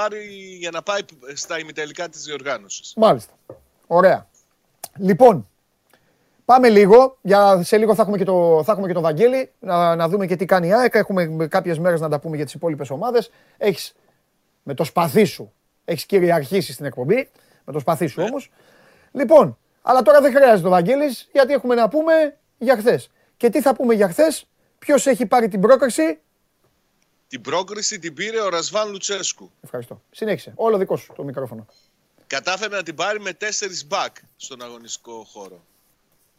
για 0.59 0.71
να 0.71 0.83
πάει 0.83 1.01
στα 1.35 1.59
ημιτελικά 1.59 2.09
της 2.09 2.23
διοργάνωσης. 2.23 2.93
Μάλιστα. 2.97 3.33
Ωραία. 3.87 4.29
Λοιπόν, 4.97 5.49
Πάμε 6.45 6.69
λίγο, 6.69 7.19
για, 7.23 7.63
σε 7.63 7.77
λίγο 7.77 7.95
θα 7.95 8.03
έχουμε 8.03 8.19
και 8.19 8.25
το, 8.25 8.63
θα 8.65 8.73
έχουμε 8.73 8.87
και 8.87 8.93
το 8.93 9.01
Βαγγέλη, 9.01 9.51
να, 9.59 9.97
να 9.97 10.09
δούμε 10.09 10.27
και 10.27 10.37
τι 10.37 10.45
κάνει 10.45 10.67
η 10.67 10.73
ΑΕΚ. 10.73 10.95
Έχουμε 10.95 11.47
κάποιες 11.51 11.79
μέρες 11.79 12.01
να 12.01 12.09
τα 12.09 12.19
πούμε 12.21 12.37
για 12.37 12.45
τις 12.45 12.55
υπόλοιπες 12.55 12.91
ομάδες. 12.91 13.31
Έχεις 13.57 13.95
με 14.63 14.75
το 14.75 14.85
σπαθί 14.85 15.25
σου, 15.25 15.53
έχεις 15.85 16.07
κυριαρχήσει 16.07 16.73
στην 16.73 16.85
εκπομπή, 16.85 17.31
με 17.65 17.73
το 17.73 17.79
σπαθί 17.79 18.07
σου 18.07 18.21
ναι. 18.21 18.27
όμως. 18.27 18.51
Λοιπόν, 19.13 19.59
αλλά 19.83 20.03
τώρα 20.03 20.21
δεν 20.21 20.35
χρειάζεται 20.35 20.67
ο 20.67 20.71
Βαγγέλης, 20.71 21.29
γιατί 21.33 21.53
έχουμε 21.53 21.75
να 21.75 21.89
πούμε 21.89 22.37
για 22.59 22.77
χθες. 22.77 23.11
Και 23.37 23.49
τι 23.51 23.61
θα 23.61 23.75
πούμε 23.75 23.95
για 23.95 24.09
χθες, 24.09 24.47
Ποιος 24.85 25.07
έχει 25.07 25.27
πάρει 25.27 25.49
την 25.49 25.61
πρόκριση; 25.61 26.21
Την 27.29 27.41
πρόκριση 27.41 27.99
την 27.99 28.15
πήρε 28.15 28.41
ο 28.41 28.49
Ρασβάν 28.49 28.91
Λουτσέσκου. 28.91 29.51
Ευχαριστώ. 29.61 30.03
Συνέχισε. 30.11 30.53
Όλο 30.55 30.79
δικό 30.79 30.97
σου 30.97 31.13
το 31.17 31.25
μικρόφωνο. 31.25 31.67
Κατάφερε 32.27 32.77
να 32.77 32.83
την 32.83 32.95
πάρει 32.95 33.21
με 33.21 33.33
τέσσερις 33.33 33.87
μπακ 33.87 34.17
στον 34.37 34.63
αγωνιστικό 34.63 35.25
χώρο. 35.33 35.65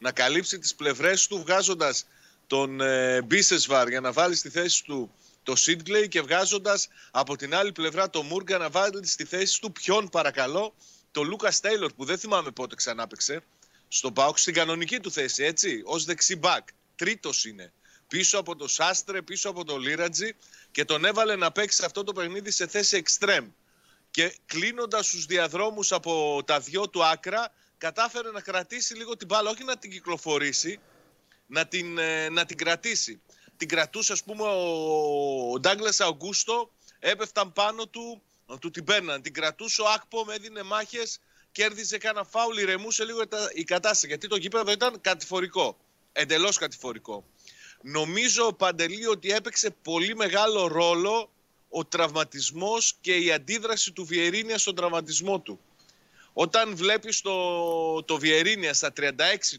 Να 0.06 0.12
καλύψει 0.12 0.60
τις 0.60 0.76
πλευρές 0.76 1.28
του 1.28 1.38
βγάζοντας 1.38 2.06
τον 2.48 2.82
ε, 2.82 3.22
Μπίσεσβαρ 3.22 3.88
για 3.88 4.00
να 4.00 4.12
βάλει 4.12 4.36
στη 4.36 4.50
θέση 4.50 4.84
του 4.84 5.12
το 5.44 5.56
Σίτγκλεϊ 5.56 6.08
και 6.08 6.22
βγάζοντας 6.22 6.88
από 7.12 7.36
την 7.36 7.56
άλλη 7.56 7.72
πλευρά 7.72 8.10
το 8.10 8.24
Μούργα 8.24 8.58
να 8.58 8.70
βάλει 8.70 9.06
στη 9.08 9.26
θέση 9.26 9.62
του 9.62 9.72
ποιον 9.72 10.10
παρακαλώ 10.10 10.74
το 11.12 11.24
Λούκας 11.24 11.60
Τέιλορ 11.60 11.94
που 11.94 12.06
δεν 12.06 12.18
θυμάμαι 12.18 12.52
πότε 12.52 12.76
ξανά 12.76 13.08
παίξε 13.08 13.44
στον 13.88 14.14
Πάουκ 14.14 14.38
στην 14.38 14.54
κανονική 14.54 15.00
του 15.00 15.12
θέση 15.12 15.44
έτσι 15.44 15.82
ως 15.86 16.06
δεξί 16.06 16.36
μπακ. 16.36 16.68
Τρίτος 16.96 17.46
είναι 17.46 17.74
πίσω 18.08 18.38
από 18.38 18.56
το 18.56 18.68
Σάστρε, 18.68 19.22
πίσω 19.22 19.50
από 19.50 19.64
το 19.64 19.78
Λίρατζι 19.78 20.36
και 20.72 20.86
τον 20.86 21.06
έβαλε 21.06 21.36
να 21.36 21.52
παίξει 21.52 21.86
αυτό 21.86 22.04
το 22.04 22.14
παιχνίδι 22.14 22.52
σε 22.52 22.68
θέση 22.68 22.98
εξτρέμ. 22.98 23.48
Και 24.12 24.36
κλείνοντας 24.46 25.10
τους 25.10 25.26
διαδρόμους 25.26 25.92
από 25.92 26.44
τα 26.46 26.60
δυο 26.60 26.90
του 26.90 27.06
άκρα, 27.06 27.52
κατάφερε 27.78 28.32
να 28.32 28.42
κρατήσει 28.42 28.96
λίγο 28.96 29.18
την 29.18 29.28
μπάλα, 29.28 29.50
όχι 29.50 29.64
να 29.64 29.78
την 29.78 29.92
κυκλοφορήσει, 29.92 30.80
να 31.46 31.68
την, 31.68 31.98
ε, 31.98 32.30
να 32.30 32.46
την 32.46 32.58
κρατήσει. 32.58 33.22
Την 33.58 33.68
κρατούσε, 33.68 34.14
ας 34.14 34.24
πούμε, 34.24 34.44
ο 34.44 35.60
Ντάγκλας 35.60 36.00
Αουγκούστο, 36.00 36.72
έπεφταν 37.00 37.54
πάνω 37.54 37.88
του, 37.88 38.22
του 38.60 38.72
την 38.72 38.84
παίρναν. 38.84 39.22
Την 39.22 39.34
κρατούσε 39.34 39.82
ο 39.82 39.86
Άκπομ, 39.90 40.30
έδινε 40.30 40.64
μάχες, 40.64 41.20
κέρδιζε 41.52 41.98
κάνα 41.98 42.24
φάουλ, 42.24 42.58
ηρεμούσε 42.58 43.04
λίγο 43.04 43.22
η 43.54 43.64
κατάσταση. 43.64 44.08
Γιατί 44.08 44.28
το 44.28 44.36
γήπεδο 44.36 44.72
ήταν 44.72 45.02
κατηφορικό. 45.02 45.78
Εντελώς 46.12 46.58
κατηφορικό. 46.58 47.26
Νομίζω, 47.82 48.54
Παντελή, 48.54 49.08
ότι 49.08 49.32
έπαιξε 49.32 49.70
πολύ 49.82 50.16
μεγάλο 50.16 50.68
ρόλο 50.68 51.30
ο 51.70 51.86
τραυματισμός 51.86 52.96
και 53.02 53.16
η 53.16 53.32
αντίδραση 53.32 53.92
του 53.92 54.06
Βιερίνια 54.06 54.58
στον 54.58 54.76
τραυματισμό 54.76 55.40
του. 55.40 55.60
Όταν 56.38 56.76
βλέπεις 56.76 57.22
το, 57.22 58.04
το 58.04 58.18
Βιερίνια 58.18 58.74
στα 58.74 58.94
36 58.98 59.12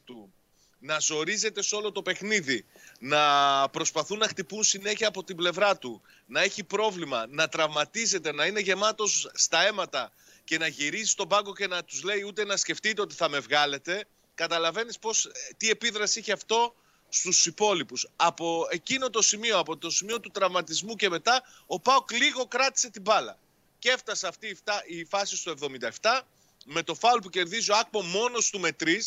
του 0.05 0.32
να 0.78 0.98
ζορίζεται 0.98 1.62
σε 1.62 1.74
όλο 1.74 1.93
το 1.93 2.03
παιχνίδι, 2.03 2.65
να 2.98 3.20
προσπαθούν 3.69 4.19
να 4.19 4.28
χτυπούν 4.28 4.62
συνέχεια 4.62 5.09
από 5.09 5.24
την 5.24 5.36
πλευρά 5.36 5.78
του, 5.78 6.03
να 6.27 6.43
έχει 6.43 6.65
πρόβλημα, 6.65 7.27
να 7.28 7.48
τραυματίζεται, 7.48 8.32
να 8.32 8.47
είναι 8.47 8.61
γεμάτος 8.61 9.31
στα 9.35 9.66
αίματα 9.66 10.12
και 10.44 10.59
να 10.59 10.66
γυρίζει 10.66 11.11
στον 11.11 11.28
πάγκο 11.28 11.53
και 11.53 11.66
να 11.66 11.85
τους 11.85 12.03
λέει 12.03 12.23
ούτε 12.23 12.44
να 12.44 12.57
σκεφτείτε 12.57 13.01
ότι 13.01 13.15
θα 13.15 13.28
με 13.28 13.39
βγάλετε, 13.39 14.05
καταλαβαίνεις 14.35 14.98
πώς, 14.98 15.31
τι 15.57 15.70
επίδραση 15.70 16.19
είχε 16.19 16.32
αυτό 16.32 16.74
στους 17.09 17.47
υπόλοιπους. 17.47 18.09
Από 18.16 18.66
εκείνο 18.70 19.11
το 19.11 19.23
σημείο, 19.23 19.59
από 19.59 19.77
το 19.77 19.90
σημείο 19.90 20.20
του 20.20 20.31
τραυματισμού 20.31 20.97
και 20.97 21.09
μετά, 21.09 21.43
ο 21.66 21.81
Πάοκ 21.81 22.12
λίγο 22.12 22.47
κράτησε 22.47 22.90
την 22.90 23.03
μπάλα. 23.03 23.39
Και 23.78 23.90
έφτασε 23.90 24.27
αυτή 24.27 24.59
η 24.86 25.05
φάση 25.05 25.36
στο 25.36 25.55
77 25.61 26.23
με 26.66 26.82
το 26.82 26.94
φάουλ 26.94 27.18
που 27.18 27.28
κερδίζει 27.28 27.70
ο 27.70 27.76
Άκπο 27.76 28.02
μόνος 28.02 28.51
του 28.51 28.60
με 28.60 28.72
τρει 28.72 29.02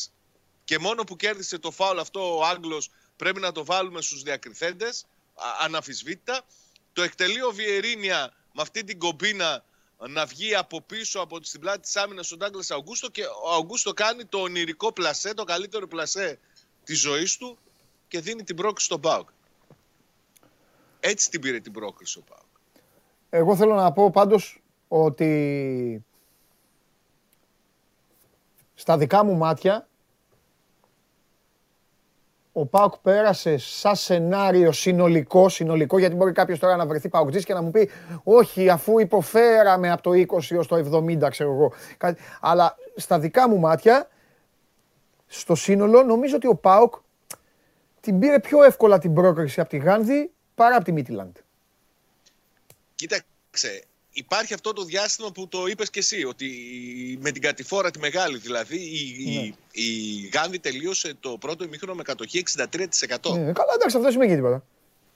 και 0.63 0.79
μόνο 0.79 1.03
που 1.03 1.15
κέρδισε 1.15 1.59
το 1.59 1.71
φάουλ 1.71 1.99
αυτό 1.99 2.37
ο 2.37 2.43
Άγγλος 2.45 2.89
πρέπει 3.15 3.39
να 3.39 3.51
το 3.51 3.65
βάλουμε 3.65 4.01
στους 4.01 4.21
διακριθέντες, 4.21 5.05
αναφυσβήτητα. 5.61 6.41
Το 6.93 7.01
εκτελεί 7.01 7.41
ο 7.43 7.51
Βιερίνια 7.51 8.33
με 8.53 8.61
αυτή 8.61 8.83
την 8.83 8.99
κομπίνα 8.99 9.63
να 10.07 10.25
βγει 10.25 10.55
από 10.55 10.81
πίσω 10.81 11.19
από 11.19 11.39
την 11.39 11.59
πλάτη 11.59 11.79
της 11.79 11.95
άμυνας 11.95 12.25
στον 12.25 12.37
Ντάγκλας 12.37 12.71
Αουγκούστο 12.71 13.09
και 13.09 13.23
ο 13.43 13.53
Αουγκούστο 13.53 13.93
κάνει 13.93 14.25
το 14.25 14.37
ονειρικό 14.37 14.91
πλασέ, 14.91 15.33
το 15.33 15.43
καλύτερο 15.43 15.87
πλασέ 15.87 16.39
της 16.83 16.99
ζωής 16.99 17.37
του 17.37 17.57
και 18.07 18.19
δίνει 18.19 18.43
την 18.43 18.55
πρόκληση 18.55 18.85
στον 18.85 19.01
Πάουκ. 19.01 19.29
Έτσι 20.99 21.29
την 21.29 21.41
πήρε 21.41 21.59
την 21.59 21.71
πρόκληση 21.71 22.17
ο 22.17 22.21
Πάουκ. 22.29 22.41
Εγώ 23.29 23.55
θέλω 23.55 23.75
να 23.75 23.91
πω 23.91 24.11
πάντως 24.11 24.61
ότι 24.87 26.05
στα 28.79 28.97
δικά 28.97 29.23
μου 29.23 29.35
μάτια 29.35 29.87
ο 32.51 32.65
Πάουκ 32.65 32.97
πέρασε 32.97 33.57
σαν 33.57 33.95
σενάριο 33.95 34.71
συνολικό, 34.71 35.49
συνολικό, 35.49 35.99
γιατί 35.99 36.15
μπορεί 36.15 36.31
κάποιος 36.31 36.59
τώρα 36.59 36.75
να 36.75 36.85
βρεθεί 36.85 37.09
Παουκτζής 37.09 37.45
και 37.45 37.53
να 37.53 37.61
μου 37.61 37.71
πει 37.71 37.89
όχι 38.23 38.69
αφού 38.69 38.99
υποφέραμε 38.99 39.91
από 39.91 40.01
το 40.01 40.11
20 40.11 40.57
ως 40.57 40.67
το 40.67 40.75
70 40.75 41.29
ξέρω 41.29 41.51
εγώ. 41.51 41.73
Αλλά 42.39 42.75
στα 42.95 43.19
δικά 43.19 43.49
μου 43.49 43.59
μάτια, 43.59 44.09
στο 45.27 45.55
σύνολο, 45.55 46.03
νομίζω 46.03 46.35
ότι 46.35 46.47
ο 46.47 46.55
Πάουκ 46.55 46.93
την 47.99 48.19
πήρε 48.19 48.39
πιο 48.39 48.63
εύκολα 48.63 48.99
την 48.99 49.13
πρόκριση 49.13 49.59
από 49.59 49.69
τη 49.69 49.77
Γάνδη 49.77 50.31
παρά 50.55 50.75
από 50.75 50.83
τη 50.83 50.91
Μίτιλαντ. 50.91 51.35
Κοίταξε, 52.95 53.83
υπάρχει 54.11 54.53
αυτό 54.53 54.73
το 54.73 54.83
διάστημα 54.83 55.31
που 55.31 55.47
το 55.47 55.65
είπες 55.65 55.89
και 55.89 55.99
εσύ, 55.99 56.25
ότι 56.25 56.49
με 57.21 57.31
την 57.31 57.41
κατηφόρα 57.41 57.91
τη 57.91 57.99
μεγάλη 57.99 58.37
δηλαδή, 58.37 58.77
η, 58.77 59.23
ναι. 59.25 59.41
η, 59.41 59.55
η 59.71 60.29
Γάνδη 60.33 60.59
τελείωσε 60.59 61.13
το 61.19 61.37
πρώτο 61.37 61.63
ημίχρονο 61.63 61.93
με 61.95 62.03
κατοχή 62.03 62.43
63%. 62.57 62.65
Ναι, 62.65 63.51
καλά, 63.51 63.73
εντάξει, 63.75 63.97
αυτό 63.97 64.11
σημαίνει 64.11 64.35
τίποτα. 64.35 64.63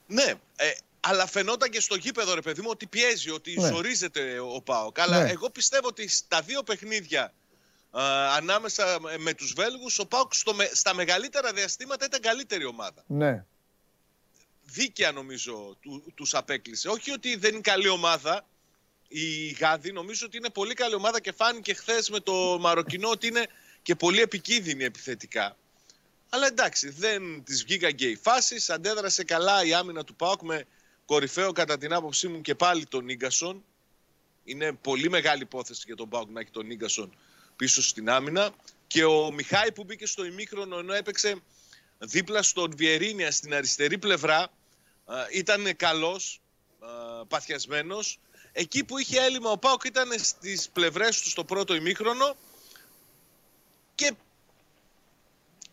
Ναι, 0.07 0.33
ε, 0.55 0.71
αλλά 0.99 1.27
φαινόταν 1.27 1.69
και 1.69 1.79
στο 1.79 1.95
γήπεδο, 1.95 2.33
ρε 2.33 2.41
παιδί 2.41 2.61
μου, 2.61 2.67
ότι 2.71 2.87
πιέζει, 2.87 3.29
ότι 3.29 3.59
ναι. 3.59 3.67
ζορίζεται 3.67 4.39
ο 4.39 4.61
Πάοκ. 4.61 4.99
Αλλά 4.99 5.23
ναι. 5.23 5.29
εγώ 5.29 5.49
πιστεύω 5.49 5.87
ότι 5.87 6.07
στα 6.07 6.41
δύο 6.41 6.63
παιχνίδια 6.63 7.33
ανάμεσα 8.35 8.99
με 9.17 9.33
τους 9.33 9.53
Βέλγους 9.53 9.99
ο 9.99 10.05
Πάουκ 10.05 10.31
στα 10.71 10.93
μεγαλύτερα 10.93 11.53
διαστήματα 11.53 12.05
ήταν 12.05 12.19
καλύτερη 12.21 12.65
ομάδα. 12.65 13.03
Ναι. 13.07 13.45
Δίκαια 14.63 15.11
νομίζω 15.11 15.77
του, 15.79 16.03
τους 16.15 16.33
απέκλεισε. 16.33 16.87
Όχι 16.87 17.11
ότι 17.11 17.35
δεν 17.35 17.53
είναι 17.53 17.61
καλή 17.61 17.87
ομάδα 17.87 18.45
η 19.07 19.47
Γάδη, 19.47 19.91
νομίζω 19.91 20.25
ότι 20.25 20.37
είναι 20.37 20.49
πολύ 20.49 20.73
καλή 20.73 20.95
ομάδα 20.95 21.21
και 21.21 21.31
φάνηκε 21.31 21.73
χθες 21.73 22.09
με 22.09 22.19
το 22.19 22.57
Μαροκινό 22.59 23.09
ότι 23.09 23.27
είναι 23.27 23.47
και 23.81 23.95
πολύ 23.95 24.21
επικίνδυνη 24.21 24.83
επιθετικά. 24.83 25.57
Αλλά 26.29 26.47
εντάξει, 26.47 26.89
δεν 26.89 27.43
τις 27.43 27.63
βγήκαν 27.63 27.95
και 27.95 28.07
οι 28.07 28.15
φάσεις, 28.15 28.69
αντέδρασε 28.69 29.23
καλά 29.23 29.63
η 29.63 29.73
άμυνα 29.73 30.03
του 30.03 30.15
Πάουκ 30.15 30.41
με 30.41 30.65
κορυφαίο 31.05 31.51
κατά 31.51 31.77
την 31.77 31.93
άποψή 31.93 32.27
μου 32.27 32.41
και 32.41 32.55
πάλι 32.55 32.85
τον 32.85 33.05
Νίγκασον. 33.05 33.63
Είναι 34.43 34.73
πολύ 34.73 35.09
μεγάλη 35.09 35.41
υπόθεση 35.41 35.83
για 35.85 35.95
τον 35.95 36.09
Πάουκ 36.09 36.29
να 36.29 36.39
έχει 36.39 36.49
τον 36.49 36.65
Νίγκασον 36.65 37.15
πίσω 37.55 37.81
στην 37.81 38.09
άμυνα. 38.09 38.51
Και 38.87 39.03
ο 39.03 39.31
Μιχάη 39.31 39.71
που 39.71 39.83
μπήκε 39.83 40.05
στο 40.05 40.25
ημίχρονο 40.25 40.77
ενώ 40.77 40.93
έπαιξε 40.93 41.35
δίπλα 41.97 42.41
στον 42.41 42.73
Βιερίνια 42.75 43.31
στην 43.31 43.53
αριστερή 43.53 43.97
πλευρά 43.97 44.51
ήταν 45.31 45.75
καλός, 45.75 46.41
παθιασμένος. 47.27 48.19
Εκεί 48.53 48.83
που 48.83 48.97
είχε 48.97 49.19
έλλειμμα 49.19 49.49
ο 49.49 49.57
Πάοκ 49.57 49.83
ήταν 49.83 50.09
στις 50.17 50.69
πλευρές 50.69 51.21
του 51.21 51.29
στο 51.29 51.43
πρώτο 51.43 51.75
ημίχρονο 51.75 52.35
και 53.95 54.13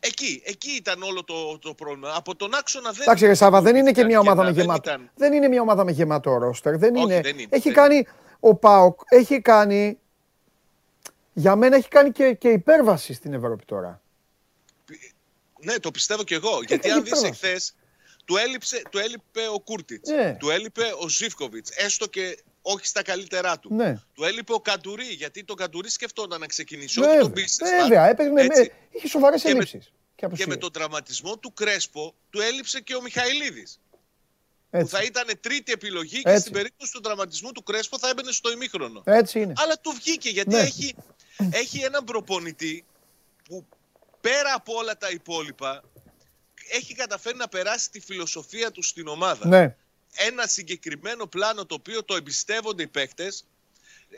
εκεί, 0.01 0.43
εκεί 0.45 0.71
ήταν 0.71 1.03
όλο 1.03 1.25
το, 1.25 1.59
το 1.59 1.75
πρόβλημα. 1.75 2.13
Από 2.15 2.37
τον 2.37 2.55
άξονα 2.55 2.91
δεν. 2.91 3.03
Εντάξει, 3.03 3.35
Σάβα, 3.35 3.61
δεν 3.61 3.77
είναι 3.77 3.93
και 3.93 4.05
μια 4.05 4.19
ομάδα 4.19 4.45
με 4.45 4.51
γεμάτο. 4.51 4.97
Δεν, 5.15 5.33
είναι 5.33 5.49
μια 5.49 5.61
ομάδα 5.61 5.85
με 5.85 5.93
γεμάτο 5.93 6.39
ρόστερ. 6.39 6.77
Δεν, 6.77 6.95
είναι. 6.95 7.21
δεν 7.21 7.39
είναι. 7.39 7.49
Έχει 7.51 7.73
κάνει. 7.73 8.07
Ο 8.41 8.55
Πάοκ 8.55 9.01
έχει 9.09 9.41
κάνει 9.41 9.99
για 11.33 11.57
μένα 11.57 11.77
έχει 11.77 11.89
κάνει 11.89 12.13
και, 12.13 12.33
και 12.33 12.49
υπέρβαση 12.49 13.13
στην 13.13 13.33
Ευρώπη 13.33 13.65
τώρα. 13.65 14.01
Ναι, 15.61 15.79
το 15.79 15.91
πιστεύω 15.91 16.23
κι 16.23 16.35
εγώ. 16.35 16.63
γιατί 16.67 16.91
αν 16.91 17.05
δεις 17.05 17.23
εχθές, 17.23 17.75
του, 18.25 18.35
του 18.91 18.99
έλειπε 18.99 19.49
ο 19.55 19.61
Κούρτιτς, 19.61 20.11
ναι. 20.11 20.37
του 20.39 20.51
έλειπε 20.51 20.83
ο 21.01 21.09
Ζήφκοβιτς, 21.09 21.71
έστω 21.71 22.07
και 22.07 22.43
όχι 22.63 22.87
στα 22.87 23.03
καλύτερά 23.03 23.59
του. 23.59 23.75
Ναι. 23.75 24.01
Του 24.15 24.25
έλειπε 24.25 24.53
ο 24.53 24.61
Καντουρί, 24.61 25.05
γιατί 25.05 25.45
το 25.45 25.55
Καντουρί 25.55 25.91
σκεφτόταν 25.91 26.41
να 26.41 26.47
ξεκινήσει, 26.47 27.01
όχι 27.01 27.19
τον 27.19 27.33
πίστευα. 27.33 27.83
Βέβαια, 27.83 28.09
έπαιζε 28.09 28.31
με, 28.31 28.47
είχε 28.91 29.09
σοβαρές 29.09 29.45
ελλείψεις. 29.45 29.93
Και, 30.15 30.27
και, 30.27 30.47
με 30.47 30.57
τον 30.57 30.73
τραυματισμό 30.73 31.37
του 31.37 31.53
Κρέσπο, 31.53 32.15
του 32.31 32.41
έλειψε 32.41 32.81
και 32.81 32.95
ο 32.95 33.03
Μιχαηλίδης. 33.03 33.81
Που 34.71 34.89
θα 34.89 35.03
ήταν 35.03 35.27
τρίτη 35.41 35.73
επιλογή 35.73 36.23
και 36.23 36.39
στην 36.39 36.53
περίπτωση 36.53 36.93
του 36.93 37.01
τραυματισμού 37.01 37.53
του 37.53 37.63
Κρέσπο 37.63 37.99
θα 37.99 38.09
έμπαινε 38.09 38.33
στο 38.33 38.51
ημίχρονο. 38.51 39.03
Έτσι 39.05 39.41
είναι. 39.41 39.53
Αλλά 39.57 39.79
του 39.81 39.91
βγήκε 39.91 40.29
γιατί 40.29 40.51
ναι. 40.51 40.61
έχει 40.61 40.95
έχει 41.51 41.81
έναν 41.81 42.05
προπονητή 42.05 42.85
που 43.49 43.67
πέρα 44.21 44.55
από 44.55 44.75
όλα 44.75 44.97
τα 44.97 45.11
υπόλοιπα 45.11 45.83
έχει 46.71 46.95
καταφέρει 46.95 47.37
να 47.37 47.49
περάσει 47.49 47.91
τη 47.91 48.01
φιλοσοφία 48.01 48.71
του 48.71 48.83
στην 48.83 49.09
ομάδα. 49.09 49.49
Ναι. 49.49 49.77
Ένα 50.15 50.47
συγκεκριμένο 50.47 51.27
πλάνο 51.27 51.67
το 51.67 51.75
οποίο 51.75 52.05
το 52.05 52.15
εμπιστεύονται 52.15 52.83
οι 52.83 52.87
παίκτες. 52.87 53.45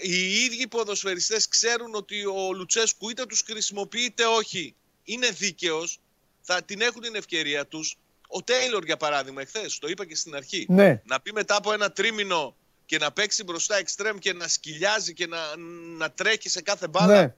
Οι 0.00 0.44
ίδιοι 0.44 0.66
ποδοσφαιριστές 0.66 1.48
ξέρουν 1.48 1.94
ότι 1.94 2.24
ο 2.24 2.52
Λουτσέσκου 2.52 3.10
είτε 3.10 3.26
τους 3.26 3.42
χρησιμοποιεί 3.46 4.00
είτε 4.00 4.24
όχι 4.24 4.74
είναι 5.04 5.30
δίκαιος, 5.30 6.00
θα 6.40 6.62
την 6.62 6.80
έχουν 6.80 7.02
την 7.02 7.14
ευκαιρία 7.14 7.66
τους. 7.66 7.96
Ο 8.28 8.42
Τέιλορ 8.42 8.84
για 8.84 8.96
παράδειγμα 8.96 9.40
εχθές, 9.40 9.78
το 9.78 9.88
είπα 9.88 10.06
και 10.06 10.16
στην 10.16 10.34
αρχή, 10.34 10.66
ναι. 10.68 11.02
να 11.04 11.20
πει 11.20 11.32
μετά 11.32 11.56
από 11.56 11.72
ένα 11.72 11.92
τρίμηνο 11.92 12.56
και 12.86 12.98
να 12.98 13.12
παίξει 13.12 13.44
μπροστά 13.44 13.76
εξτρέμ 13.76 14.18
και 14.18 14.32
να 14.32 14.48
σκυλιάζει 14.48 15.12
και 15.12 15.26
να, 15.26 15.56
να 15.96 16.10
τρέχει 16.10 16.48
σε 16.48 16.62
κάθε 16.62 16.88
μπάλα. 16.88 17.22
Ναι. 17.22 17.34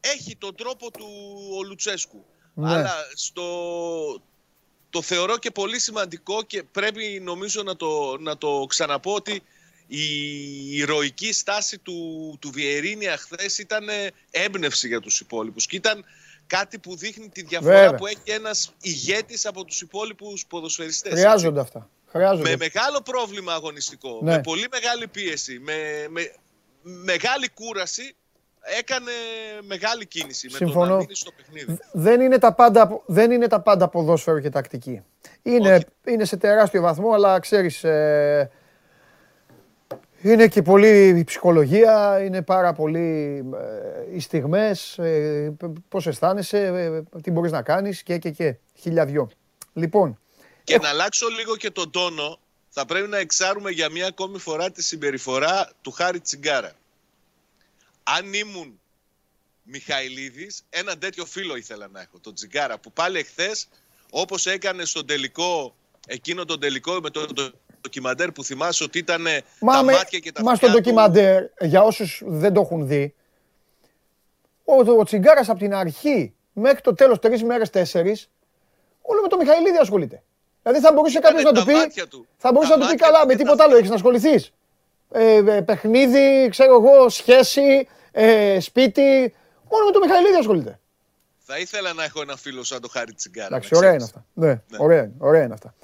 Έχει 0.00 0.36
τον 0.36 0.54
τρόπο 0.54 0.90
του 0.90 1.06
ο 1.58 1.62
Λουτσέσκου. 1.62 2.24
Ναι. 2.54 2.70
Αλλά 2.70 2.94
στο 3.14 3.42
το 4.92 5.02
θεωρώ 5.02 5.38
και 5.38 5.50
πολύ 5.50 5.78
σημαντικό 5.78 6.42
και 6.42 6.62
πρέπει 6.62 7.20
νομίζω 7.22 7.62
να 7.62 7.76
το, 7.76 8.16
να 8.20 8.38
το 8.38 8.64
ξαναπώ 8.68 9.14
ότι 9.14 9.42
η 9.86 10.06
ηρωική 10.76 11.32
στάση 11.32 11.78
του, 11.78 11.96
του 12.40 12.50
Βιερίνια 12.50 13.16
χθες 13.16 13.58
ήταν 13.58 13.84
έμπνευση 14.30 14.86
για 14.86 15.00
τους 15.00 15.20
υπόλοιπους 15.20 15.66
και 15.66 15.76
ήταν 15.76 16.04
κάτι 16.46 16.78
που 16.78 16.96
δείχνει 16.96 17.28
τη 17.28 17.42
διαφορά 17.42 17.94
που 17.94 18.06
έχει 18.06 18.20
ένας 18.24 18.72
ηγέτης 18.80 19.46
από 19.46 19.64
τους 19.64 19.80
υπόλοιπους 19.80 20.46
ποδοσφαιριστές. 20.46 21.12
Χρειάζονται 21.12 21.60
αυτά. 21.60 21.88
Χρειάζονται. 22.06 22.50
Με 22.50 22.56
μεγάλο 22.56 23.00
πρόβλημα 23.02 23.54
αγωνιστικό, 23.54 24.18
ναι. 24.22 24.30
με 24.30 24.40
πολύ 24.40 24.66
μεγάλη 24.70 25.08
πίεση, 25.08 25.58
με, 25.58 26.06
με 26.10 26.32
μεγάλη 26.82 27.48
κούραση 27.48 28.14
έκανε 28.78 29.10
μεγάλη 29.62 30.06
κίνηση 30.06 30.50
Συμφωνώ. 30.50 30.80
με 30.80 30.86
το 30.86 30.90
να 30.90 30.96
μείνει 30.96 31.14
στο 31.14 31.30
παιχνίδι. 31.36 31.78
Δεν 31.92 32.20
είναι 32.20 32.38
τα 32.38 32.54
πάντα, 32.54 33.02
δεν 33.06 33.30
είναι 33.30 33.46
τα 33.46 33.60
πάντα 33.60 33.88
ποδόσφαιρο 33.88 34.40
και 34.40 34.50
τακτική. 34.50 35.02
Είναι, 35.42 35.84
είναι 36.06 36.24
σε 36.24 36.36
τεράστιο 36.36 36.82
βαθμό, 36.82 37.12
αλλά 37.12 37.38
ξέρεις, 37.38 37.84
ε, 37.84 38.50
είναι 40.22 40.48
και 40.48 40.62
πολύ 40.62 41.08
η 41.08 41.24
ψυχολογία, 41.24 42.22
είναι 42.24 42.42
πάρα 42.42 42.72
πολύ 42.72 43.36
ε, 43.54 44.16
οι 44.16 44.20
στιγμές, 44.20 44.98
ε, 44.98 45.54
πώς 45.88 46.06
αισθάνεσαι, 46.06 46.58
ε, 46.58 47.20
τι 47.20 47.30
μπορείς 47.30 47.52
να 47.52 47.62
κάνεις 47.62 48.02
και 48.02 48.18
και 48.18 48.30
και, 48.30 48.56
χίλια 48.74 49.28
Λοιπόν. 49.72 50.18
Και 50.64 50.78
να 50.78 50.88
αλλάξω 50.88 51.28
λίγο 51.28 51.56
και 51.56 51.70
τον 51.70 51.90
τόνο, 51.90 52.38
θα 52.68 52.86
πρέπει 52.86 53.08
να 53.08 53.18
εξάρουμε 53.18 53.70
για 53.70 53.90
μια 53.90 54.06
ακόμη 54.06 54.38
φορά 54.38 54.70
τη 54.70 54.82
συμπεριφορά 54.82 55.70
του 55.80 55.90
Χάρη 55.90 56.20
Τσιγκάρα 56.20 56.72
αν 58.02 58.32
ήμουν 58.32 58.80
Μιχαηλίδης, 59.62 60.64
ένα 60.70 60.98
τέτοιο 60.98 61.24
φίλο 61.24 61.56
ήθελα 61.56 61.88
να 61.88 62.00
έχω, 62.00 62.18
τον 62.20 62.34
Τζιγκάρα, 62.34 62.78
που 62.78 62.92
πάλι 62.92 63.18
εχθές, 63.18 63.68
όπως 64.10 64.46
έκανε 64.46 64.84
στον 64.84 65.06
τελικό, 65.06 65.74
εκείνο 66.06 66.44
τον 66.44 66.60
τελικό 66.60 67.00
με 67.00 67.10
το, 67.10 67.26
το 67.26 67.52
ντοκιμαντέρ 67.80 68.32
που 68.32 68.44
θυμάσαι 68.44 68.84
ότι 68.84 68.98
ήταν 68.98 69.24
τα 69.58 69.82
μάτια 69.82 70.18
και 70.18 70.32
τα 70.32 70.42
Μα 70.42 70.54
στο 70.54 70.68
ντοκιμαντέρ, 70.68 71.44
για 71.60 71.82
όσους 71.82 72.22
δεν 72.24 72.52
το 72.52 72.60
έχουν 72.60 72.86
δει, 72.86 73.14
ο, 74.64 74.92
ο 74.98 75.04
Τσιγκάρας 75.04 75.48
από 75.48 75.58
την 75.58 75.74
αρχή 75.74 76.34
μέχρι 76.52 76.80
το 76.80 76.94
τέλος, 76.94 77.18
τρεις 77.18 77.42
μέρες, 77.42 77.70
τέσσερις, 77.70 78.30
όλο 79.02 79.22
με 79.22 79.28
τον 79.28 79.38
Μιχαηλίδη 79.38 79.76
ασχολείται. 79.76 80.22
Δηλαδή 80.62 80.80
θα 80.80 80.92
μπορούσε 80.92 81.18
κάποιος 81.18 81.42
να 81.42 81.52
του 81.52 81.64
πει. 81.64 81.74
Θα 82.36 82.52
μπορούσε 82.52 82.76
να 82.76 82.80
του 82.80 82.90
πει 82.90 82.96
καλά, 82.96 83.26
με 83.26 83.34
τίποτα 83.34 83.64
άλλο 83.64 83.76
έχεις 83.76 83.88
να 83.88 83.94
ασχοληθείς 83.94 84.52
ε, 85.12 85.36
ε, 85.36 85.60
παιχνίδι, 85.60 86.48
ξέρω 86.50 86.74
εγώ, 86.74 87.08
σχέση, 87.08 87.88
ε, 88.10 88.60
σπίτι. 88.60 89.34
Μόνο 89.70 89.84
με 89.86 89.92
το 89.92 89.98
Μιχαηλίδη 89.98 90.36
ασχολείται. 90.36 90.80
Θα 91.38 91.58
ήθελα 91.58 91.92
να 91.92 92.04
έχω 92.04 92.20
ένα 92.20 92.36
φίλο 92.36 92.64
σαν 92.64 92.80
το 92.80 92.88
Χάρη 92.88 93.12
Τσιγκάρα. 93.12 93.46
Εντάξει, 93.46 93.76
ωραία 93.76 93.92
είναι 93.92 94.04
αυτά. 94.04 94.26
Ναι, 94.32 94.46
ναι. 94.46 94.60
Ωραία, 94.78 95.10
ωραία 95.18 95.42
είναι 95.42 95.54
αυτά. 95.54 95.74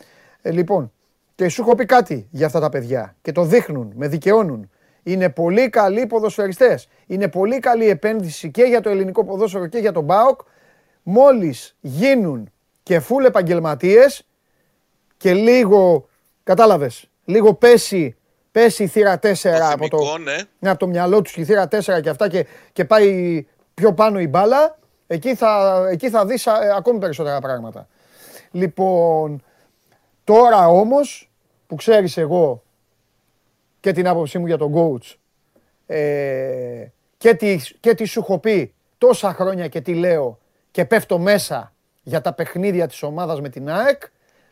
Ε, 0.42 0.50
λοιπόν, 0.50 0.92
και 1.34 1.48
σου 1.48 1.62
έχω 1.62 1.74
πει 1.74 1.84
κάτι 1.84 2.28
για 2.30 2.46
αυτά 2.46 2.60
τα 2.60 2.68
παιδιά 2.68 3.16
και 3.22 3.32
το 3.32 3.44
δείχνουν, 3.44 3.92
με 3.94 4.09
δικαιώνουν. 4.09 4.70
Είναι 5.02 5.28
πολύ 5.28 5.68
καλοί 5.68 6.06
ποδοσφαιριστές. 6.06 6.88
Είναι 7.06 7.28
πολύ 7.28 7.59
καλή 7.59 7.88
επένδυση 7.88 8.50
και 8.50 8.62
για 8.62 8.80
το 8.80 8.88
ελληνικό 8.88 9.24
ποδόσφαιρο 9.24 9.66
και 9.66 9.78
για 9.78 9.92
τον 9.92 10.06
ΠΑΟΚ. 10.06 10.40
Μόλις 11.02 11.76
γίνουν 11.80 12.52
και 12.82 13.00
φούλ 13.00 13.24
επαγγελματίες 13.24 14.26
και 15.16 15.34
λίγο, 15.34 16.09
κατάλαβες, 16.42 17.09
λίγο 17.24 17.55
πέσει 17.55 18.16
πέσει 18.59 18.82
η 18.82 18.86
θύρα 18.86 19.18
4 19.22 19.30
από, 19.72 19.89
το, 19.89 20.18
ναι. 20.18 20.36
ναι. 20.59 20.70
από 20.70 20.78
το 20.78 20.86
μυαλό 20.86 21.22
τους 21.22 21.36
η 21.36 21.44
θύρα 21.44 21.68
4 21.70 22.02
και 22.02 22.09
αυτά 22.09 22.28
και, 22.28 22.47
και 22.72 22.85
πάει 22.85 23.47
πιο 23.74 23.94
πάνω 23.94 24.20
η 24.20 24.26
μπάλα, 24.26 24.78
εκεί 25.06 25.35
θα, 25.35 25.85
εκεί 25.90 26.10
θα 26.10 26.26
δεις 26.26 26.47
ακόμη 26.76 26.98
περισσότερα 26.98 27.40
πράγματα. 27.40 27.89
Λοιπόν, 28.51 29.43
τώρα 30.24 30.68
όμως 30.68 31.30
που 31.66 31.74
ξέρεις 31.74 32.16
εγώ 32.16 32.62
και 33.80 33.93
την 33.93 34.09
άποψή 34.09 34.39
μου 34.39 34.47
για 34.47 34.59
τον 34.59 34.74
coach 34.74 35.14
ε, 35.86 36.86
και, 37.16 37.35
τι, 37.35 37.59
και 37.80 37.94
τι 37.94 38.05
σου 38.05 38.20
έχω 38.20 38.39
πει 38.39 38.74
τόσα 38.98 39.35
χρόνια 39.35 39.68
και 39.68 39.80
τι 39.80 39.94
λέω 39.94 40.39
και 40.70 40.85
πέφτω 40.85 41.18
μέσα 41.18 41.72
για 42.02 42.20
τα 42.20 42.32
παιχνίδια 42.32 42.86
της 42.86 43.02
ομάδας 43.02 43.40
με 43.40 43.48
την 43.48 43.70
ΑΕΚ, 43.70 44.02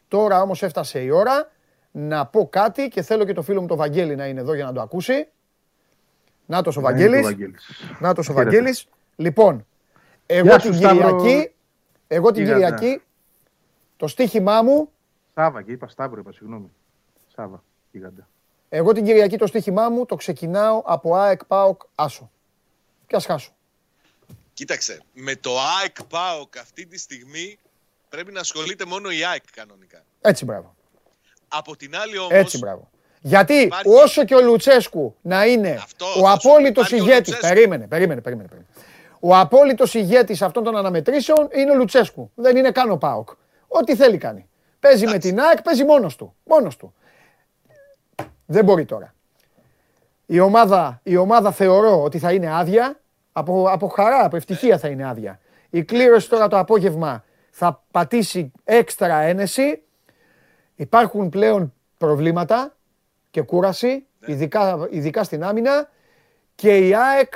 τώρα 0.09 0.43
όμως 0.43 0.63
έφτασε 0.63 1.01
η 1.01 1.11
ώρα 1.11 1.51
να 1.99 2.27
πω 2.27 2.49
κάτι 2.49 2.89
και 2.89 3.03
θέλω 3.03 3.25
και 3.25 3.33
το 3.33 3.43
φίλο 3.43 3.61
μου 3.61 3.67
το 3.67 3.77
Βαγγέλη 3.77 4.17
να 4.17 4.27
είναι 4.27 4.41
εδώ 4.41 4.55
για 4.55 4.65
να 4.65 4.73
το 4.73 4.81
ακούσει. 4.81 5.29
Να 6.47 6.63
το 6.63 6.73
ο 6.77 6.81
Βαγγέλης. 6.81 7.37
Να 7.99 8.15
το 8.15 8.23
ο 8.29 8.33
Βαγγέλης. 8.33 8.87
Λοιπόν, 9.17 9.67
εγώ 10.27 10.57
την 10.57 10.73
Κυριακή, 10.73 11.53
εγώ 12.07 12.31
την 12.31 12.45
Κυριακή, 12.45 13.03
το 13.97 14.07
στίχημά 14.07 14.63
μου... 14.63 14.91
Σάβα 15.35 15.63
και 15.63 15.73
είπα 15.73 15.89
Σταύρο, 15.89 16.21
είπα 16.21 16.33
συγγνώμη. 16.33 16.73
Σάβα, 17.35 17.63
γίγαντα. 17.93 18.29
Εγώ 18.69 18.93
την 18.93 19.05
Κυριακή 19.05 19.37
το 19.37 19.47
στίχημά 19.47 19.89
μου 19.89 20.07
το 20.07 20.15
ξεκινάω 20.15 20.83
από 20.85 21.15
ΑΕΚ 21.15 21.45
ΠΑΟΚ 21.45 21.83
Άσο. 21.95 22.31
Και 23.07 23.17
ας 23.17 23.27
χάσω. 23.27 23.55
Κοίταξε, 24.53 25.03
με 25.13 25.37
το 25.37 25.51
ΑΕΚ 25.81 26.05
ΠΑΟΚ 26.05 26.59
αυτή 26.59 26.87
τη 26.87 26.99
στιγμή 26.99 27.59
πρέπει 28.09 28.33
να 28.33 28.41
ασχολείται 28.41 28.85
μόνο 28.85 29.11
η 29.11 29.25
ΑΕΚ 29.25 29.45
κανονικά. 29.53 30.03
Έτσι 30.21 30.45
μπράβο. 30.45 30.75
Από 31.49 31.77
την 31.77 31.97
άλλη 31.97 32.19
όμως... 32.19 32.33
Έτσι, 32.33 32.59
μπράβο. 32.59 32.89
Γιατί 33.21 33.73
όσο 34.03 34.25
και 34.25 34.35
ο 34.35 34.41
Λουτσέσκου 34.41 35.15
να 35.23 35.47
είναι 35.47 35.79
ο 36.23 36.29
απόλυτος 36.29 36.91
ηγέτη. 36.91 37.33
Περίμενε, 37.41 37.87
περίμενε, 37.87 38.21
περίμενε. 38.21 38.51
Ο 39.21 39.37
απόλυτος 39.37 39.95
ηγέτης 39.95 40.43
αυτών 40.43 40.65
των 40.65 40.77
αναμετρήσεων 40.77 41.49
είναι 41.53 41.71
ο 41.71 41.75
Λουτσέσκου. 41.75 42.31
Δεν 42.35 42.57
είναι 42.57 42.71
καν 42.71 42.91
ο 42.91 42.97
Πάοκ. 42.97 43.29
Ό,τι 43.69 43.97
θέλει 43.97 44.19
κάνει. 44.19 44.49
Παίζει 44.81 45.07
με 45.07 45.19
την 45.19 45.41
ΑΕΚ, 45.41 45.63
παίζει 45.63 45.85
μόνος 45.85 46.17
του. 46.17 46.35
Μόνος 46.45 46.77
του. 46.77 46.95
Δεν 48.47 48.65
μπορεί 48.65 48.85
τώρα. 48.85 49.15
Η 50.27 50.41
ομάδα, 50.41 51.01
η 51.03 51.17
ομάδα 51.17 51.53
θεωρώ 51.53 52.03
ότι 52.03 52.19
θα 52.19 52.33
είναι 52.33 52.57
άδεια. 52.57 53.01
Από, 53.33 53.67
από 53.71 53.89
χαρά, 53.89 54.25
από 54.25 54.37
ευτυχία 54.37 54.79
θα 54.79 54.89
είναι 54.89 55.09
άδεια. 55.09 55.41
Η 55.71 55.85
κλήρωση 55.85 56.29
τώρα 56.29 56.49
το 56.49 56.59
απόγευμα 56.59 57.25
θα 57.51 57.83
πατήσει 57.91 58.53
έξτρα 58.65 59.21
ένεση 59.21 59.83
Υπάρχουν 60.77 61.29
πλέον 61.29 61.73
προβλήματα 61.99 62.77
και 63.31 63.43
κούραση, 63.43 64.07
ναι. 64.19 64.33
ειδικά, 64.33 64.87
ειδικά 64.91 65.25
στην 65.25 65.45
άμυνα 65.45 65.91
και 66.55 66.77
η 66.77 66.95
ΑΕΚ 66.95 67.33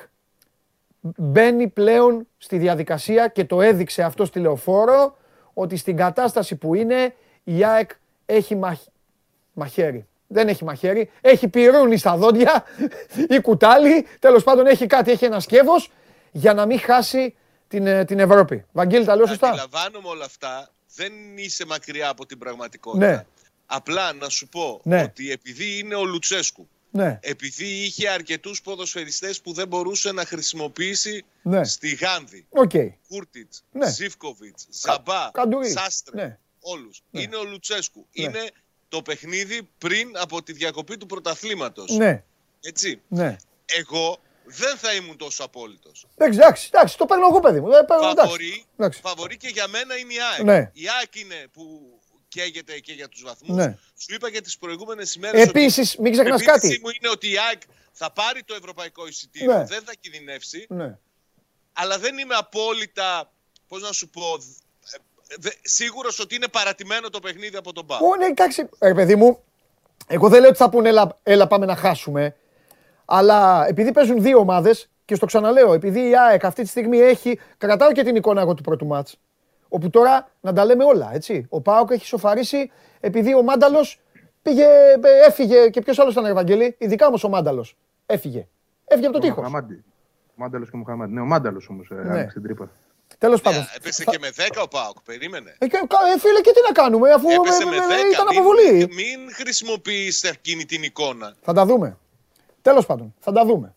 μπαίνει 1.01 1.69
πλέον 1.69 2.27
στη 2.39 2.59
διαδικασία 2.59 3.29
και 3.29 3.45
το 3.45 3.63
έδειξε 3.63 4.03
αυτό 4.03 4.25
στη 4.25 4.41
λεωφόρο 4.41 5.17
ότι 5.55 5.77
στην 5.77 5.97
κατάσταση 5.97 6.57
που 6.57 6.75
είναι 6.75 7.15
η 7.45 7.65
ΑΕΚ 7.65 7.91
έχει 8.27 8.59
μαχαίρι. 9.53 10.07
Δεν 10.27 10.49
έχει 10.49 10.65
μαχαίρι, 10.65 11.11
έχει 11.21 11.49
πυρούνι 11.49 11.97
στα 11.97 12.17
δόντια 12.17 12.65
ή 13.29 13.41
κουτάλι, 13.41 14.07
τέλος 14.19 14.45
πάντων 14.45 14.67
έχει 14.67 14.87
κάτι, 14.87 15.11
έχει 15.11 15.25
ένα 15.25 15.41
σκεύος 15.41 15.91
για 16.31 16.55
να 16.55 16.67
μην 16.67 16.81
χάσει 16.81 17.37
την, 17.69 17.87
ε, 17.87 18.05
την 18.05 18.19
Ευρώπη. 18.19 18.65
Βαγγέλη, 18.73 19.05
τα 19.05 19.17
λέω 19.17 19.27
σωστά; 19.27 19.49
Αντιλαμβάνομαι 19.49 20.09
όλα 20.09 20.25
αυτά 20.25 20.71
δεν 20.95 21.39
είσαι 21.39 21.67
μακριά 21.67 22.09
από 22.09 22.27
την 22.27 22.39
πραγματικότητα. 22.39 23.07
Ναι. 23.07 23.27
Απλά 23.67 24.13
να 24.13 24.29
σου 24.29 24.49
πω 24.49 24.81
ναι. 24.85 25.03
ότι 25.03 25.31
επειδή 25.31 25.79
είναι 25.79 25.95
ο 25.95 26.05
Λουτσέσκου, 26.05 26.69
ναι. 26.91 27.19
επειδή 27.23 27.67
είχε 27.67 28.09
αρκετούς 28.09 28.63
ποδοσφαιριστές 28.63 29.41
που 29.41 29.53
δεν 29.53 29.69
μπορούσε 29.69 30.13
να 30.13 30.25
χρησιμοποιήσει 30.25 31.25
ναι. 31.43 31.65
στη 31.65 31.95
Γάνδη. 31.95 32.47
Okay. 32.51 32.89
Κούρτιτς, 33.09 33.65
ναι. 33.73 33.91
Ζίβκοβιτ, 33.91 34.59
Ζαμπά, 34.71 35.31
Σάστρε, 35.75 36.23
ναι. 36.23 36.39
όλους. 36.61 37.03
Ναι. 37.11 37.21
Είναι 37.21 37.37
ο 37.37 37.45
Λουτσέσκου. 37.45 38.07
Ναι. 38.13 38.25
Είναι 38.25 38.51
το 38.89 39.03
παιχνίδι 39.03 39.69
πριν 39.79 40.19
από 40.19 40.43
τη 40.43 40.53
διακοπή 40.53 40.97
του 40.97 41.07
πρωταθλήματος. 41.07 41.91
Ναι. 41.91 42.23
Έτσι. 42.61 43.01
Ναι. 43.09 43.37
Εγώ 43.67 44.19
δεν 44.51 44.77
θα 44.77 44.95
ήμουν 44.95 45.17
τόσο 45.17 45.45
απόλυτος. 45.45 46.07
Εντάξει, 46.17 46.69
εντάξει, 46.73 46.99
το 46.99 47.07
παίρνω 47.07 47.27
εγώ, 47.27 47.41
παιδί 47.41 47.61
μου. 47.61 47.69
Φαβορή, 48.17 48.65
φαβορή 49.03 49.37
και 49.37 49.49
για 49.49 49.69
μένα 49.69 49.97
είναι 49.97 50.13
η 50.13 50.17
ΑΕΚ. 50.33 50.45
Ναι. 50.45 50.71
Η 50.73 50.89
ΑΕΚ 50.99 51.15
είναι 51.17 51.47
που 51.53 51.63
καίγεται 52.29 52.79
και 52.79 52.93
για 52.93 53.09
τους 53.09 53.23
βαθμούς. 53.23 53.57
Ναι. 53.57 53.79
Σου 53.97 54.15
είπα 54.15 54.31
και 54.31 54.41
τις 54.41 54.59
προηγούμενες 54.59 55.15
ημέρες. 55.15 55.47
Επίσης, 55.47 55.97
μην 55.97 56.13
ξεχνάς 56.13 56.43
κάτι. 56.43 56.67
Η 56.67 56.81
μου 56.83 56.91
είναι 57.01 57.09
ότι 57.11 57.31
η 57.31 57.39
ΑΕΚ 57.39 57.61
θα 57.93 58.11
πάρει 58.13 58.43
το 58.43 58.55
ευρωπαϊκό 58.55 59.07
εισιτήριο, 59.07 59.57
ναι. 59.57 59.65
δεν 59.65 59.83
θα 59.85 59.93
κινδυνεύσει. 60.01 60.67
Ναι. 60.69 60.99
Αλλά 61.73 61.99
δεν 61.99 62.19
είμαι 62.19 62.35
απόλυτα, 62.35 63.33
πώς 63.69 63.83
να 63.83 63.93
σου 63.93 64.09
πω, 64.09 64.39
σίγουρος 65.63 66.19
ότι 66.19 66.35
είναι 66.35 66.49
παρατημένο 66.49 67.11
το 67.11 67.21
παιχνίδι 67.21 67.57
από 67.57 67.73
τον 67.73 67.87
Πάο. 67.87 68.17
Ναι, 68.17 68.27
εντάξει, 68.27 68.69
ρε 68.81 68.95
παιδί 68.95 69.17
μου, 69.17 69.45
εγώ 70.07 70.29
δεν 70.29 70.41
λέω 70.41 70.49
ότι 70.49 70.59
θα 70.59 70.71
πούνε 70.71 70.89
έλα, 70.89 71.19
έλα 71.23 71.47
πάμε 71.47 71.67
να 71.67 71.77
χάσουμε. 71.77 72.37
Αλλά 73.13 73.67
επειδή 73.69 73.93
παίζουν 73.93 74.23
δύο 74.23 74.39
ομάδες, 74.39 74.91
και 75.11 75.17
στο 75.17 75.27
ξαναλέω, 75.27 75.73
επειδή 75.73 76.09
η 76.09 76.17
ΑΕΚ 76.17 76.45
αυτή 76.45 76.63
τη 76.63 76.69
στιγμή 76.69 76.99
έχει. 76.99 77.39
Κρατάω 77.59 77.93
και 77.93 78.03
την 78.03 78.17
εικόνα 78.17 78.41
εγώ 78.41 78.55
του 78.55 78.63
πρώτου 78.63 78.87
μάτς. 78.87 79.19
Όπου 79.69 79.91
τώρα 79.91 80.29
να 80.41 80.53
τα 80.53 80.65
λέμε 80.65 80.85
όλα, 80.85 81.11
έτσι. 81.13 81.47
Ο 81.49 81.61
Πάοκ 81.61 81.91
έχει 81.91 82.07
σοφαρίσει 82.07 82.71
επειδή 83.01 83.35
ο 83.35 83.43
Μάνταλος 83.43 84.01
πήγε, 84.43 84.65
ε, 84.65 85.27
έφυγε 85.27 85.69
και 85.69 85.81
ποιος 85.81 85.99
άλλος 85.99 86.13
ήταν 86.13 86.25
Ευαγγελί. 86.25 86.75
Ειδικά 86.79 87.07
όμως 87.07 87.25
ο 87.25 87.29
Μάνταλος. 87.29 87.77
Έφυγε. 88.07 88.47
Έφυγε 88.85 89.07
από 89.07 89.17
το 89.17 89.23
τείχος. 89.23 89.47
Ο 89.47 89.51
Μάνταλος 90.35 90.71
και 90.71 90.77
ο 90.77 90.79
Μουχαμάντι. 90.79 91.13
Ναι, 91.13 91.21
ο 91.21 91.25
Μάνταλος 91.25 91.69
όμως 91.69 91.91
ε, 91.91 91.95
ναι. 91.95 92.11
άνοιξε 92.11 92.33
την 92.33 92.43
τρύπα. 92.43 92.71
Τέλος 93.19 93.43
ναι, 93.43 93.51
πάντων. 93.51 93.67
Έπεσε 93.77 94.05
και 94.05 94.19
με 94.21 94.29
10 94.37 94.63
ο 94.65 94.69
Πάοκ, 94.69 94.97
περίμενε. 95.05 95.57
Ε, 95.59 95.65
ε, 95.65 96.19
φίλε, 96.19 96.41
και 96.41 96.53
τι 96.53 96.61
να 96.67 96.73
κάνουμε, 96.73 97.11
αφού 97.13 97.29
έπεσε 97.31 97.65
με, 97.65 97.77
10, 97.77 98.13
ήταν 98.13 98.27
αποβολή. 98.31 98.73
Μην, 98.73 98.89
μην 98.95 99.35
χρησιμοποιείς 99.35 100.23
εκείνη 100.23 100.65
την 100.65 100.83
εικόνα. 100.83 101.35
Θα 101.41 101.53
τα 101.53 101.67
δούμε. 101.67 101.99
Τέλος 102.63 102.87
πάντων, 102.87 103.15
θα 103.19 103.33
τα 103.33 103.45
δούμε. 103.45 103.75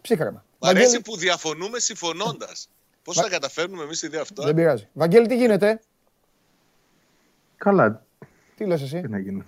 Ψύχρεμα. 0.00 0.44
Μ' 0.58 0.66
αρέσει 0.66 1.00
που 1.00 1.16
διαφωνούμε 1.16 1.78
συμφωνώντας. 1.78 2.68
Πώς 3.02 3.16
θα 3.16 3.28
καταφέρνουμε 3.28 3.82
εμείς 3.82 4.02
ιδέα 4.02 4.20
αυτό. 4.20 4.42
Δεν 4.42 4.54
πειράζει. 4.54 4.88
Βαγγέλη, 4.92 5.26
τι 5.26 5.36
γίνεται; 5.36 5.80
Καλά. 7.56 8.04
Τι 8.56 8.64
λες 8.64 8.82
εσύ; 8.82 9.00
Τι 9.00 9.08
να 9.08 9.18
γίνει. 9.18 9.42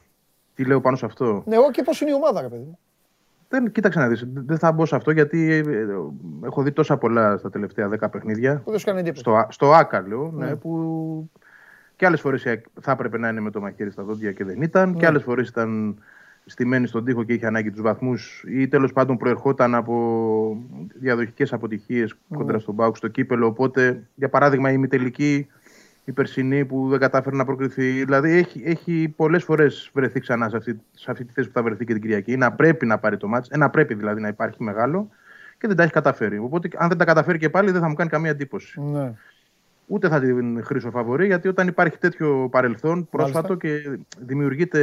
Τι 0.54 0.64
λέω 0.64 0.80
πάνω 0.80 0.96
σε 0.96 1.04
αυτό; 1.04 1.42
Ναι, 1.46 1.54
εγώ 1.54 1.70
και 1.70 1.82
πώς 1.82 2.00
είναι 2.00 2.10
η 2.10 2.14
ομάδα, 2.14 2.40
ρε 2.40 2.48
παιδί 2.48 2.62
μου. 2.62 2.78
Δεν, 3.48 3.72
κοίταξε 3.72 3.98
να 3.98 4.08
δεις, 4.08 4.24
δεν 4.26 4.58
θα 4.58 4.72
μπω 4.72 4.86
σε 4.86 4.96
αυτό 4.96 5.10
γιατί 5.10 5.52
ε, 5.52 5.86
έχω 6.44 6.62
δει 6.62 6.72
τόσα 6.72 6.96
πολλά 6.96 7.36
στα 7.36 7.50
τελευταία 7.50 7.88
δέκα 7.88 8.08
παιχνίδια. 8.08 8.62
Που 8.64 8.78
δεν 8.78 9.14
Στο, 9.16 9.46
στο 9.48 9.72
ΆΚΑ 9.72 10.00
λέω, 10.08 10.30
ναι. 10.30 10.46
ναι, 10.46 10.56
που 10.56 11.30
και 11.96 12.06
άλλες 12.06 12.20
φορές 12.20 12.42
θα 12.80 12.90
έπρεπε 12.92 13.18
να 13.18 13.28
είναι 13.28 13.40
με 13.40 13.50
το 13.50 13.60
μαχαίρι 13.60 13.90
στα 13.90 14.02
δόντια 14.02 14.32
και 14.32 14.44
δεν 14.44 14.62
ήταν. 14.62 14.90
Ναι. 14.90 14.98
Και 14.98 15.06
άλλες 15.06 15.22
φορές 15.22 15.48
ήταν 15.48 15.98
στημένη 16.48 16.86
στον 16.86 17.04
τοίχο 17.04 17.24
και 17.24 17.32
είχε 17.32 17.46
ανάγκη 17.46 17.70
τους 17.70 17.80
βαθμούς 17.80 18.44
ή 18.48 18.68
τέλος 18.68 18.92
πάντων 18.92 19.16
προερχόταν 19.16 19.74
από 19.74 20.56
διαδοχικές 20.94 21.52
αποτυχίες 21.52 22.14
mm. 22.14 22.36
κοντρα 22.36 22.58
στον 22.58 22.76
Πάουκ 22.76 22.96
στο 22.96 23.08
κύπελο. 23.08 23.46
Οπότε, 23.46 24.02
για 24.14 24.28
παράδειγμα, 24.28 24.70
η 24.70 24.74
ημιτελική 24.76 25.46
η 26.08 26.12
περσινή 26.12 26.64
που 26.64 26.88
δεν 26.88 26.98
κατάφερε 26.98 27.36
να 27.36 27.44
προκριθεί. 27.44 28.04
Δηλαδή, 28.04 28.30
έχει, 28.30 28.62
έχει 28.64 29.12
πολλές 29.16 29.44
φορές 29.44 29.90
βρεθεί 29.92 30.20
ξανά 30.20 30.48
σε 30.48 30.56
αυτή, 30.56 30.80
σε 30.92 31.10
αυτή 31.10 31.24
τη 31.24 31.32
θέση 31.32 31.48
που 31.48 31.54
θα 31.54 31.62
βρεθεί 31.62 31.84
και 31.84 31.92
την 31.92 32.02
Κυριακή. 32.02 32.36
Να 32.36 32.52
πρέπει 32.52 32.86
να 32.86 32.98
πάρει 32.98 33.16
το 33.16 33.28
μάτς, 33.28 33.48
ένα 33.48 33.70
πρέπει 33.70 33.94
δηλαδή 33.94 34.20
να 34.20 34.28
υπάρχει 34.28 34.62
μεγάλο 34.62 35.08
και 35.58 35.66
δεν 35.66 35.76
τα 35.76 35.82
έχει 35.82 35.92
καταφέρει. 35.92 36.38
Οπότε, 36.38 36.68
αν 36.76 36.88
δεν 36.88 36.98
τα 36.98 37.04
καταφέρει 37.04 37.38
και 37.38 37.50
πάλι, 37.50 37.70
δεν 37.70 37.80
θα 37.80 37.88
μου 37.88 37.94
κάνει 37.94 38.10
καμία 38.10 38.30
εντύπωση. 38.30 38.80
Ναι. 38.80 39.12
Ούτε 39.86 40.08
θα 40.08 40.20
την 40.20 40.64
χρήσω 40.64 40.90
φαβορή, 40.90 41.26
γιατί 41.26 41.48
όταν 41.48 41.68
υπάρχει 41.68 41.98
τέτοιο 41.98 42.48
παρελθόν 42.50 43.08
πρόσφατο 43.10 43.54
και 43.54 43.98
δημιουργείται 44.18 44.78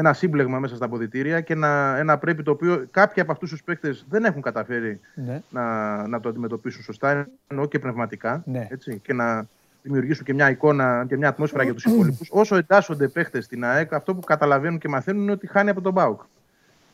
ένα 0.00 0.12
σύμπλεγμα 0.12 0.58
μέσα 0.58 0.76
στα 0.76 0.84
αποδητήρια 0.84 1.40
και 1.40 1.52
ένα, 1.52 1.96
ένα 1.98 2.18
πρέπει 2.18 2.42
το 2.42 2.50
οποίο 2.50 2.86
κάποιοι 2.90 3.22
από 3.22 3.32
αυτούς 3.32 3.50
τους 3.50 3.62
παίκτες 3.62 4.06
δεν 4.08 4.24
έχουν 4.24 4.42
καταφέρει 4.42 5.00
ναι. 5.14 5.42
να, 5.50 6.06
να 6.08 6.20
το 6.20 6.28
αντιμετωπίσουν 6.28 6.82
σωστά, 6.82 7.28
εννοώ 7.46 7.66
και 7.66 7.78
πνευματικά. 7.78 8.42
Ναι. 8.46 8.66
Έτσι, 8.70 8.98
και 8.98 9.12
να 9.12 9.46
δημιουργήσουν 9.82 10.24
και 10.24 10.34
μια 10.34 10.50
εικόνα 10.50 11.04
και 11.08 11.16
μια 11.16 11.28
ατμόσφαιρα 11.28 11.62
για 11.62 11.74
τους 11.74 11.84
υπόλοιπους. 11.84 12.28
Όσο 12.42 12.56
εντάσσονται 12.56 13.08
παίχτε 13.08 13.40
στην 13.40 13.64
ΑΕΚ, 13.64 13.92
αυτό 13.92 14.14
που 14.14 14.20
καταλαβαίνουν 14.20 14.78
και 14.78 14.88
μαθαίνουν 14.88 15.22
είναι 15.22 15.32
ότι 15.32 15.46
χάνει 15.46 15.70
από 15.70 15.80
τον 15.80 15.92
Μπάουκ. 15.92 16.20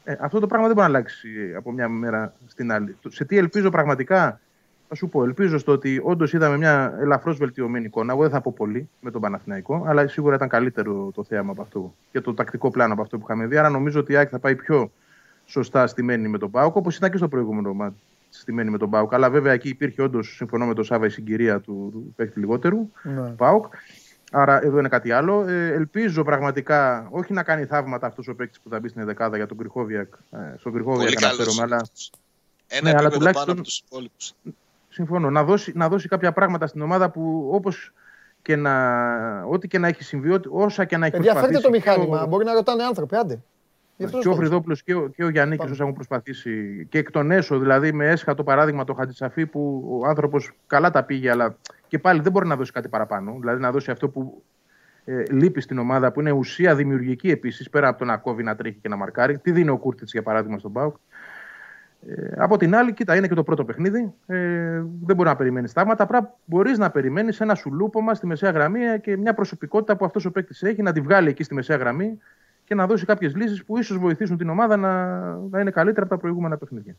Ε, 0.05 0.17
αυτό 0.21 0.41
το 0.41 0.47
πράγμα 0.47 0.67
δεν 0.67 0.77
μπορεί 0.77 0.91
να 0.91 0.97
αλλάξει 0.99 1.29
από 1.57 1.73
μια 1.73 1.89
μέρα 1.89 2.35
στην 2.47 2.73
άλλη. 2.73 2.97
Σε 3.09 3.25
τι 3.25 3.37
ελπίζω 3.37 3.71
πραγματικά; 3.71 4.41
Θα 4.89 4.95
σου 4.95 5.09
πω, 5.09 5.25
ελπίζω 5.25 5.59
στο 5.59 5.73
ότι 5.73 6.01
όντως 6.05 6.33
είδαμε 6.33 6.57
μια 6.57 6.97
ελαφρώς 7.01 7.37
βελτιωμένη 7.37 7.85
εικόνα. 7.85 8.13
Εγώ 8.13 8.23
δεν 8.23 8.31
θα 8.31 8.41
πω 8.41 8.53
πολύ 8.57 8.89
με 9.01 9.11
τον 9.11 9.21
Παναθηναϊκό, 9.21 9.85
αλλά 9.87 10.09
σίγουρα 10.09 10.35
ήταν 10.35 10.49
καλύτερο 10.49 11.11
το 11.15 11.25
θέαμα 11.25 11.51
από 11.51 11.63
αυτό 11.63 11.95
και 12.11 12.21
το 12.21 12.35
τακτικό 12.35 12.71
πλάνο 12.71 12.93
από 12.93 13.03
αυτό 13.03 13.19
που 13.19 13.25
είχαμε 13.29 13.47
δει. 13.47 13.57
Άρα 13.57 13.69
νομίζω 13.69 14.01
ότι 14.01 14.13
η 14.13 14.17
ΑΕΚ 14.17 14.29
θα 14.31 14.39
πάει 14.39 14.57
πιο 14.57 14.91
σωστά 15.47 15.87
στημένη 15.87 16.29
με 16.29 16.39
τον 16.39 16.51
Πάουκ, 16.51 16.77
όπως 16.77 16.97
ήταν 16.97 17.11
και 17.11 17.17
στο 17.17 17.29
προηγούμενο 17.29 17.73
μάτι 17.73 18.01
στημένη 18.29 18.71
με 18.71 18.79
τον 18.79 18.91
Πάουκ. 18.91 19.15
Αλλά 19.15 19.31
βέβαια 19.31 19.53
εκεί 19.53 19.69
υπήρχε 19.69 20.03
όντως, 20.03 20.35
συμφωνώ 20.37 20.67
με 20.67 20.75
τον 20.75 20.85
Σάβα, 20.85 21.07
η 21.07 21.11
συγκυρία 21.11 21.61
του, 21.61 21.89
του 21.93 22.13
παίκτη 22.17 22.39
λιγότερου, 22.39 22.91
ναι. 23.03 23.31
Πάουκ. 23.31 23.67
Άρα 24.31 24.65
εδώ 24.65 24.79
είναι 24.79 24.89
κάτι 24.89 25.13
άλλο. 25.13 25.49
Ε, 25.49 25.73
ελπίζω 25.73 26.25
πραγματικά 26.25 27.09
όχι 27.11 27.33
να 27.33 27.43
κάνει 27.43 27.65
θαύματα 27.65 28.07
αυτός 28.07 28.29
ο 28.29 28.35
παίκτης 28.35 28.61
που 28.61 28.69
θα 28.69 28.81
μπει 28.81 28.89
στην 28.89 29.05
δεκάδα 29.05 29.37
για 29.37 29.47
τον 29.47 29.57
Κρυχόβιακ. 29.57 30.15
Ε, 30.31 30.37
στον 30.59 30.73
Κρυχόβιακ 30.73 31.25
αναφέρομαι, 31.25 31.63
αλλά. 31.63 31.83
Ένα 32.67 32.93
ναι, 32.93 33.07
επίπεδο 33.07 33.31
πάνω 33.31 33.53
από 33.53 33.63
τους 33.63 33.79
υπόλοιπους. 33.79 34.35
Συμφωνώ. 34.97 35.31
Να 35.31 35.45
δώσει, 35.45 35.73
να 35.75 35.89
δώσει 35.89 36.09
κάποια 36.09 36.33
πράγματα 36.33 36.67
στην 36.67 36.81
ομάδα 36.81 37.11
που 37.11 37.49
όπως 37.53 37.93
και 38.43 38.57
να. 38.57 38.73
Ό,τι 39.49 39.69
και 39.69 39.79
να 39.79 39.89
έχει 39.89 40.05
συμβεί, 40.05 40.41
όσα 40.49 40.85
και 40.85 40.97
να 40.97 41.07
έχει 41.07 41.17
Παιδιά, 41.17 41.33
προσπαθήσει. 41.33 41.63
το 41.63 41.71
μηχάνημα. 41.71 42.23
Ο... 42.23 42.27
Μπορεί 42.27 42.45
να 42.45 42.53
ρωτάνε 42.53 42.83
άνθρωποι, 42.83 43.17
άντε. 43.17 43.43
Και 43.97 44.29
ο 44.29 44.35
Φρυδόπουλο 44.35 44.77
και 44.85 44.95
ο, 44.95 45.09
και 45.09 45.25
ο 45.25 45.29
Γιάννη, 45.29 45.57
όσα 45.61 45.83
έχουν 45.83 45.95
προσπαθήσει. 45.95 46.87
Και 46.91 46.99
εκ 46.99 47.11
των 47.11 47.31
έσω, 47.31 47.59
δηλαδή 47.59 47.93
με 47.93 48.07
έσχατο 48.07 48.45
παράδειγμα 48.45 48.85
το 48.85 48.95
Χατζησαφή 48.95 49.47
που 49.47 49.85
ο 50.01 50.07
άνθρωπος 50.07 50.53
καλά 50.67 50.91
τα 50.91 51.03
πήγε, 51.03 51.31
αλλά 51.31 51.57
και 51.89 51.99
πάλι 51.99 52.21
δεν 52.21 52.33
μπορεί 52.33 52.47
να 52.47 52.57
δώσει 52.57 52.73
κάτι 52.73 52.89
παραπάνω. 52.89 53.37
Δηλαδή 53.41 53.61
να 53.61 53.71
δώσει 53.71 53.91
αυτό 53.91 54.09
που 54.09 54.43
ε, 55.05 55.23
λείπει 55.31 55.61
στην 55.61 55.79
ομάδα, 55.79 56.13
που 56.13 56.21
είναι 56.21 56.31
ουσία 56.31 56.75
δημιουργική 56.75 57.31
επίσης, 57.31 57.71
πέρα 57.71 57.89
από 57.89 57.99
το 57.99 58.05
να 58.05 58.17
κόβει, 58.17 58.43
να 58.43 58.57
τρέχει 58.57 58.79
και 58.83 58.89
να 58.89 58.97
μαρκάρει. 58.97 59.39
Τι 59.39 59.51
δίνει 59.51 59.71
ο 59.71 59.77
Κούρτιτς 59.77 60.13
για 60.13 60.23
παράδειγμα 60.23 60.59
στον 60.59 60.71
Μπάουκ. 60.71 60.97
Ε, 62.09 62.33
από 62.37 62.57
την 62.57 62.75
άλλη, 62.75 62.93
κοίτα, 62.95 63.17
είναι 63.17 63.29
και 63.29 63.35
το 63.35 63.43
πρώτο 63.43 63.65
παιχνίδι. 63.65 64.15
Ε, 64.27 64.37
δεν 65.05 65.17
μπορεί 65.17 65.29
να 65.29 65.37
περιμένεις 65.37 65.73
θαύματα. 65.73 66.03
Απλά 66.03 66.37
μπορείς 66.45 66.79
να 66.79 66.91
περιμένεις 66.91 67.41
ένα 67.41 67.55
σουλούπομα 67.55 68.15
στη 68.15 68.27
μεσαία 68.27 68.51
γραμμή 68.51 68.81
και 69.01 69.17
μια 69.17 69.35
προσωπικότητα 69.35 69.97
που 69.97 70.05
αυτός 70.05 70.25
ο 70.25 70.31
παίκτης 70.31 70.63
έχει, 70.63 70.83
να 70.83 70.93
τη 70.93 71.01
βγάλει 71.01 71.29
εκεί 71.29 71.43
στη 71.43 71.55
μεσαία 71.55 71.77
γραμμή 71.77 72.19
και 72.65 72.75
να 72.75 72.87
δώσει 72.87 73.05
κάποιες 73.05 73.35
λύσεις 73.35 73.65
που 73.65 73.79
ίσως 73.79 73.99
βοηθήσουν 73.99 74.37
την 74.37 74.49
ομάδα 74.49 74.77
να, 74.77 75.23
να 75.35 75.61
είναι 75.61 75.71
καλύτερα 75.71 76.07
από 76.07 76.15
τα 76.15 76.21
προηγούμενα 76.21 76.57
παιχνίδια. 76.57 76.97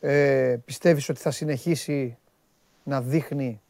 Ε, 0.00 0.56
πιστεύεις 0.64 1.08
ότι 1.08 1.20
θα 1.20 1.30
συνεχίσει 1.30 2.18
να 2.84 3.00
δείχνει 3.00 3.60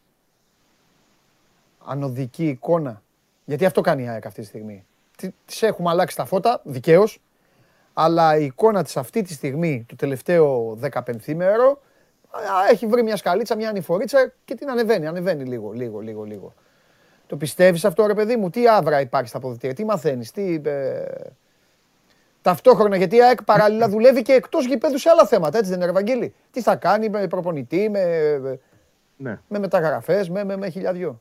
ανωδική 1.85 2.49
εικόνα; 2.49 3.03
Γιατί 3.45 3.65
αυτό 3.65 3.81
κάνει 3.81 4.03
η 4.03 4.09
ΑΕΚ 4.09 4.27
αυτή 4.27 4.41
τη 4.41 4.47
στιγμή 4.47 4.85
τις 5.45 5.63
έχουμε 5.63 5.91
αλλάξει 5.91 6.17
τα 6.17 6.25
φώτα, 6.25 6.61
δικαίως. 6.65 7.21
Αλλά 7.93 8.37
η 8.37 8.45
εικόνα 8.45 8.83
της 8.83 8.97
αυτή 8.97 9.23
τη 9.23 9.33
στιγμή, 9.33 9.85
το 9.89 9.97
τελευταίο 9.97 10.79
15 10.93 11.35
μέρο, 11.35 11.81
έχει 12.71 12.87
βρει 12.87 13.03
μια 13.03 13.17
σκαλίτσα, 13.17 13.57
μια 13.57 13.69
ανηφορίτσα 13.69 14.33
και 14.45 14.55
την 14.55 14.71
ανεβαίνει, 14.71 15.07
ανεβαίνει 15.07 15.45
λίγο, 15.45 15.73
λίγο, 15.73 16.01
λίγο, 16.01 16.23
λίγο. 16.23 16.55
Το 17.27 17.37
πιστεύεις 17.37 17.85
αυτό 17.85 18.07
ρε 18.07 18.15
παιδί 18.15 18.37
μου, 18.37 18.51
τι 18.51 18.69
άβρα 18.69 19.01
υπάρχει 19.01 19.29
στα 19.29 19.39
αποδητήρια, 19.39 19.75
τι 19.75 19.85
μαθαίνεις, 19.85 20.31
τι... 20.31 20.61
Ε... 20.65 21.05
Ταυτόχρονα, 22.43 22.97
γιατί 22.97 23.17
η 23.17 23.23
ΑΕΚ 23.23 23.43
παράλληλα 23.43 23.89
δουλεύει 23.89 24.23
και 24.23 24.33
εκτός 24.33 24.67
γηπέδου 24.67 24.99
σε 24.99 25.11
άλλα 25.11 25.27
θέματα, 25.27 25.59
έτσι 25.59 25.71
δεν 25.71 25.81
είναι 25.81 25.91
Ευαγγέλη. 25.91 26.35
Τι 26.51 26.63
θα 26.63 26.77
κάνει 26.77 27.09
με 27.09 27.27
προπονητή, 27.27 27.89
με, 27.89 28.39
ναι. 29.17 29.41
με 29.49 29.59
μεταγραφές, 29.59 30.29
με, 30.31 30.45
με, 30.45 30.57
με 30.57 30.69
χιλιαδιό. 30.69 31.21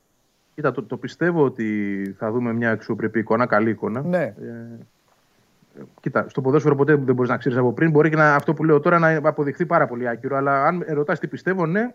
Κοίτα, 0.55 0.71
το, 0.71 0.83
το 0.83 0.97
πιστεύω 0.97 1.43
ότι 1.43 2.15
θα 2.17 2.31
δούμε 2.31 2.53
μια 2.53 2.71
αξιοπρεπή 2.71 3.19
εικόνα, 3.19 3.45
καλή 3.45 3.69
εικόνα. 3.69 4.01
Ναι. 4.01 4.23
Ε, 4.23 4.79
κοίτα, 6.01 6.25
στο 6.29 6.41
ποδόσφαιρο 6.41 6.75
ποτέ 6.75 6.95
δεν 6.95 7.15
μπορείς 7.15 7.31
να 7.31 7.37
ξέρεις 7.37 7.57
από 7.57 7.73
πριν. 7.73 7.91
Μπορεί 7.91 8.09
και 8.09 8.15
να, 8.15 8.35
αυτό 8.35 8.53
που 8.53 8.63
λέω 8.63 8.79
τώρα 8.79 8.99
να 8.99 9.19
αποδειχθεί 9.23 9.65
πάρα 9.65 9.87
πολύ 9.87 10.07
άκυρο. 10.07 10.37
Αλλά 10.37 10.65
αν 10.65 10.85
ρωτάς 10.87 11.19
τι 11.19 11.27
πιστεύω, 11.27 11.65
ναι, 11.65 11.93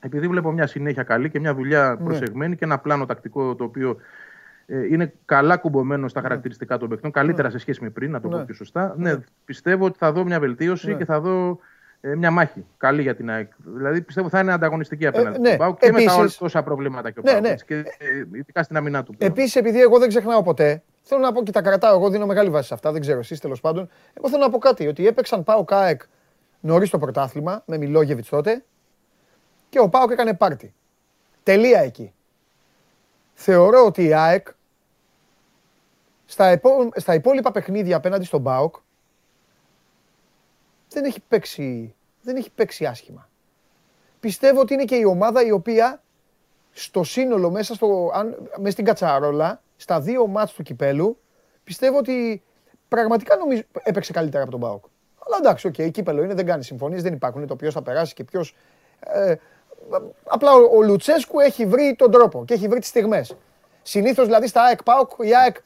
επειδή 0.00 0.28
βλέπω 0.28 0.52
μια 0.52 0.66
συνέχεια 0.66 1.02
καλή 1.02 1.30
και 1.30 1.40
μια 1.40 1.54
δουλειά 1.54 1.96
ναι. 1.98 2.04
προσεγμένη 2.04 2.56
και 2.56 2.64
ένα 2.64 2.78
πλάνο 2.78 3.06
τακτικό 3.06 3.54
το 3.54 3.64
οποίο 3.64 3.96
ε, 4.66 4.86
είναι 4.86 5.12
καλά 5.24 5.56
κουμπωμένο 5.56 6.08
στα 6.08 6.20
ναι. 6.20 6.26
χαρακτηριστικά 6.26 6.78
των 6.78 6.88
παιχτών, 6.88 7.10
καλύτερα 7.10 7.48
ναι. 7.48 7.52
σε 7.52 7.58
σχέση 7.58 7.82
με 7.82 7.90
πριν, 7.90 8.10
να 8.10 8.20
το 8.20 8.28
πω 8.28 8.42
πιο 8.46 8.54
σωστά. 8.54 8.94
Ναι, 8.98 9.18
πιστεύω 9.44 9.84
ότι 9.84 9.98
θα 9.98 10.12
δω 10.12 10.24
μια 10.24 10.40
βελτίωση 10.40 10.94
και 10.94 11.04
θα 11.04 11.20
δω 11.20 11.50
ε, 11.50 11.54
μια 12.00 12.30
μάχη 12.30 12.64
καλή 12.76 13.02
για 13.02 13.16
την 13.16 13.30
ΑΕΚ. 13.30 13.52
Δηλαδή 13.56 14.02
πιστεύω 14.02 14.28
θα 14.28 14.40
είναι 14.40 14.52
ανταγωνιστική 14.52 15.04
ε, 15.04 15.08
απέναντι 15.08 15.36
ε, 15.36 15.40
ναι. 15.40 15.46
στον 15.46 15.58
Πάουκ 15.58 15.78
και 15.78 15.86
Επίσης... 15.86 16.16
μετά 16.16 16.30
τόσα 16.38 16.62
προβλήματα 16.62 17.10
και 17.10 17.18
ο 17.18 17.22
ναι, 17.24 17.40
ναι. 17.40 17.54
Και 17.66 17.74
ε, 17.74 17.84
ειδικά 18.32 18.62
στην 18.62 18.76
αμυνά 18.76 19.02
του. 19.02 19.14
Επίσης, 19.18 19.56
επειδή 19.56 19.80
εγώ 19.80 19.98
δεν 19.98 20.08
ξεχνάω 20.08 20.42
ποτέ, 20.42 20.82
θέλω 21.02 21.20
να 21.20 21.32
πω 21.32 21.42
και 21.42 21.50
τα 21.50 21.62
κρατάω. 21.62 21.96
Εγώ 21.96 22.10
δίνω 22.10 22.26
μεγάλη 22.26 22.50
βάση 22.50 22.66
σε 22.66 22.74
αυτά. 22.74 22.92
Δεν 22.92 23.00
ξέρω 23.00 23.18
εσείς 23.18 23.40
τέλος 23.40 23.60
πάντων. 23.60 23.88
Εγώ 24.12 24.28
θέλω 24.28 24.42
να 24.42 24.50
πω 24.50 24.58
κάτι. 24.58 24.86
Ότι 24.86 25.06
έπαιξαν 25.06 25.44
Πάουκ 25.44 25.72
ΑΕΚ 25.72 26.02
νωρίς 26.60 26.90
το 26.90 26.98
πρωτάθλημα 26.98 27.62
με 27.66 27.78
Μιλόγεβιτς 27.78 28.28
τότε 28.28 28.64
και 29.68 29.78
ο 29.78 29.88
Πάουκ 29.88 30.10
έκανε 30.10 30.34
πάρτι. 30.34 30.74
Τελεία 31.42 31.80
εκεί. 31.80 32.12
Θεωρώ 33.34 33.84
ότι 33.84 34.04
η 34.04 34.14
ΑΕΚ 34.14 34.48
στα, 36.24 36.60
στα 36.94 37.14
υπόλοιπα 37.14 37.50
παιχνίδια 37.50 37.96
απέναντι 37.96 38.24
στον 38.24 38.42
Πάουκ 38.42 38.76
δεν 40.96 41.04
έχει 41.04 41.20
παίξει, 41.28 41.94
δεν 42.22 42.36
έχει 42.36 42.50
παίξει 42.50 42.86
άσχημα. 42.86 43.28
Πιστεύω 44.20 44.60
ότι 44.60 44.74
είναι 44.74 44.84
και 44.84 44.96
η 44.96 45.04
ομάδα 45.04 45.44
η 45.44 45.50
οποία 45.50 46.02
στο 46.72 47.04
σύνολο 47.04 47.50
μέσα, 47.50 47.74
στο, 47.74 48.10
αν, 48.14 48.50
μέσα 48.56 48.70
στην 48.70 48.84
κατσαρόλα, 48.84 49.62
στα 49.76 50.00
δύο 50.00 50.26
ματς 50.26 50.52
του 50.52 50.62
κυπέλου, 50.62 51.18
πιστεύω 51.64 51.98
ότι 51.98 52.42
πραγματικά 52.88 53.36
νομίζω 53.36 53.62
έπαιξε 53.82 54.12
καλύτερα 54.12 54.42
από 54.42 54.50
τον 54.50 54.60
ΠΑΟΚ. 54.60 54.84
Αλλά 55.26 55.36
εντάξει, 55.40 55.66
OK, 55.66 55.74
okay, 55.78 55.90
κύπελο 55.90 56.22
είναι, 56.22 56.34
δεν 56.34 56.46
κάνει 56.46 56.64
συμφωνίες, 56.64 57.02
δεν 57.02 57.12
υπάρχουν 57.12 57.46
το 57.46 57.56
ποιος 57.56 57.74
θα 57.74 57.82
περάσει 57.82 58.14
και 58.14 58.24
ποιος. 58.24 58.54
Ε, 59.00 59.34
απλά 60.24 60.52
ο, 60.52 60.76
ο, 60.76 60.82
Λουτσέσκου 60.82 61.40
έχει 61.40 61.66
βρει 61.66 61.94
τον 61.98 62.10
τρόπο 62.10 62.44
και 62.44 62.54
έχει 62.54 62.68
βρει 62.68 62.78
τις 62.78 62.88
στιγμές. 62.88 63.36
Συνήθως 63.82 64.24
δηλαδή 64.24 64.46
στα 64.46 64.62
ΑΕΚ 64.62 64.82
ΠΑΟΚ, 64.82 65.10
η 65.18 65.34
ΑΕΚ 65.36 65.56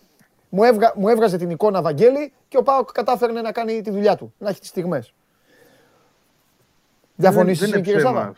μου, 0.48 0.64
έβγα, 0.64 0.92
μου 0.96 1.08
έβγαζε 1.08 1.36
την 1.36 1.50
εικόνα 1.50 1.82
Βαγγέλη 1.82 2.32
και 2.48 2.56
ο 2.56 2.62
ΠΑΟΚ 2.62 2.92
κατάφερε 2.92 3.32
να 3.32 3.52
κάνει 3.52 3.80
τη 3.80 3.90
δουλειά 3.90 4.16
του, 4.16 4.34
να 4.38 4.48
έχει 4.48 4.60
τις 4.60 4.68
στιγμές. 4.68 5.14
Διαφωνήσει, 7.20 7.80
κύριε 7.80 8.00
Σάβα; 8.00 8.34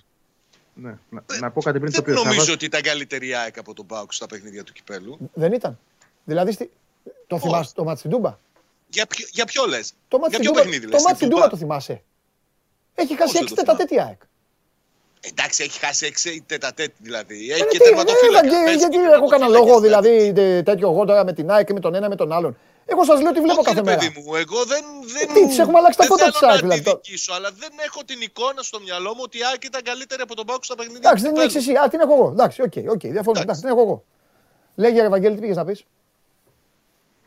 Ναι. 0.75 0.95
Να, 1.09 1.23
να 1.41 1.51
πω 1.51 1.63
κάτι 1.63 1.79
πριν 1.79 1.93
δεν 1.93 2.05
το 2.05 2.11
οποίο 2.11 2.25
νομίζω 2.25 2.53
ότι 2.53 2.65
ήταν 2.65 2.83
καλύτερη 2.83 3.29
η 3.29 3.35
ΑΕΚ 3.35 3.59
από 3.59 3.75
τον 3.75 3.87
Πάουκ 3.87 4.13
στα 4.13 4.27
παιχνίδια 4.27 4.65
του 4.65 4.73
Κυπέλου. 4.73 5.19
Δεν 5.33 5.53
ήταν. 5.53 5.79
Δηλαδή, 6.25 6.53
στη... 6.53 6.71
το 7.27 7.39
θυμάσαι 7.39 7.75
το 7.75 7.85
μάτι 7.85 7.99
στην 7.99 8.11
Τούμπα; 8.11 8.39
Για, 8.89 9.07
ποιο, 9.07 9.27
για 9.31 9.45
ποιο 9.45 9.67
λες; 9.67 9.93
Το 10.09 10.19
μάτι 10.19 10.35
στην 10.35 10.47
Τούμπα 10.47 10.63
το, 10.91 11.03
μάτι 11.09 11.29
Τούμπα; 11.29 11.49
Το 11.49 11.57
θυμάσαι. 11.57 12.03
Έχει 12.95 13.17
χάσει 13.17 13.39
6 13.49 13.53
τετατέτη 13.55 14.01
ΑΕΚ. 14.01 14.21
Εντάξει, 15.21 15.63
έχει 15.63 15.79
χάσει 15.79 16.13
6 16.25 16.39
τετατέτη 16.47 16.95
δηλαδή. 16.99 17.51
Έχει 17.51 17.67
και 17.67 17.79
τερματοφύλακα. 17.79 18.71
Γιατί 18.73 18.97
έχω 18.97 19.27
κανένα 19.27 19.51
λόγο 19.51 19.81
δηλαδή 19.81 20.33
τέτοιο 20.65 20.91
εγώ 20.91 21.05
τώρα 21.05 21.25
με 21.25 21.33
την 21.33 21.51
ΑΕΚ 21.51 21.67
και 21.67 21.73
με 21.73 21.81
τον 21.81 21.95
ένα 21.95 22.09
με 22.09 22.17
τον 22.17 22.33
άλλον. 22.33 22.57
Εγώ 22.85 23.05
σας 23.05 23.23
λέω 23.23 23.33
τι 23.33 23.41
βλέπω 23.41 23.63
κάθε 23.63 23.83
μέρα. 23.83 23.99
Παιδί 23.99 24.13
μου, 24.17 24.35
εγώ 24.35 24.65
δεν. 24.73 24.85
δεν 25.15 25.27
τι, 25.35 25.47
τις 25.47 25.59
έχουμε 25.59 25.79
αλλάξει 25.79 25.99
τα 25.99 26.05
φώτα 26.05 26.31
της 26.31 26.43
ΑΕΚ 26.43 26.61
δηλαδή. 26.61 26.83
Δεν 26.83 26.99
αλλά 27.37 27.51
δεν 27.63 27.73
έχω 27.87 28.01
την 28.05 28.21
εικόνα 28.21 28.63
στο 28.63 28.79
μυαλό 28.81 29.11
μου 29.17 29.23
ότι 29.23 29.39
η 29.39 29.45
ΑΕΚ 29.51 29.65
ήταν 29.65 29.83
καλύτερη 29.83 30.23
από 30.23 30.35
τον 30.35 30.47
ΠΑΟΚ 30.47 30.65
στα 30.65 30.75
παιχνίδια. 30.75 31.01
Εντάξει, 31.05 31.25
δεν 31.25 31.35
έχεις 31.37 31.55
εσύ. 31.55 31.73
Α, 31.73 31.89
την 31.89 32.01
έχω 32.01 32.15
εγώ. 32.19 32.29
Εντάξει, 32.31 32.63
OK, 32.63 32.77
OK, 32.95 33.01
διαφωνώ. 33.17 33.41
Εντάξει, 33.41 33.61
την 33.61 33.71
έχω 33.71 33.81
εγώ. 33.81 34.05
Λέγε, 34.75 35.01
Βαγγέλη, 35.03 35.35
τι 35.35 35.41
πήγες 35.41 35.57
να 35.57 35.65
πεις; 35.65 35.87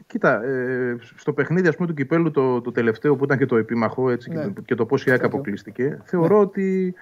Κοίτα, 0.07 0.43
ε, 0.43 0.97
στο 1.15 1.33
παιχνίδι 1.33 1.67
ας 1.67 1.75
πούμε, 1.75 1.87
του 1.87 1.93
κυπέλου 1.93 2.31
το, 2.31 2.61
το 2.61 2.71
τελευταίο 2.71 3.15
που 3.15 3.23
ήταν 3.23 3.37
και 3.37 3.45
το 3.45 3.55
επίμαχο 3.55 4.09
έτσι, 4.09 4.29
ναι. 4.29 4.43
και, 4.43 4.61
και, 4.65 4.75
το 4.75 4.85
πώς 4.85 5.05
η 5.05 5.11
ΑΕΚ 5.11 5.23
αποκλείστηκε, 5.23 6.01
θεωρώ 6.03 6.35
ναι. 6.35 6.41
ότι 6.41 6.95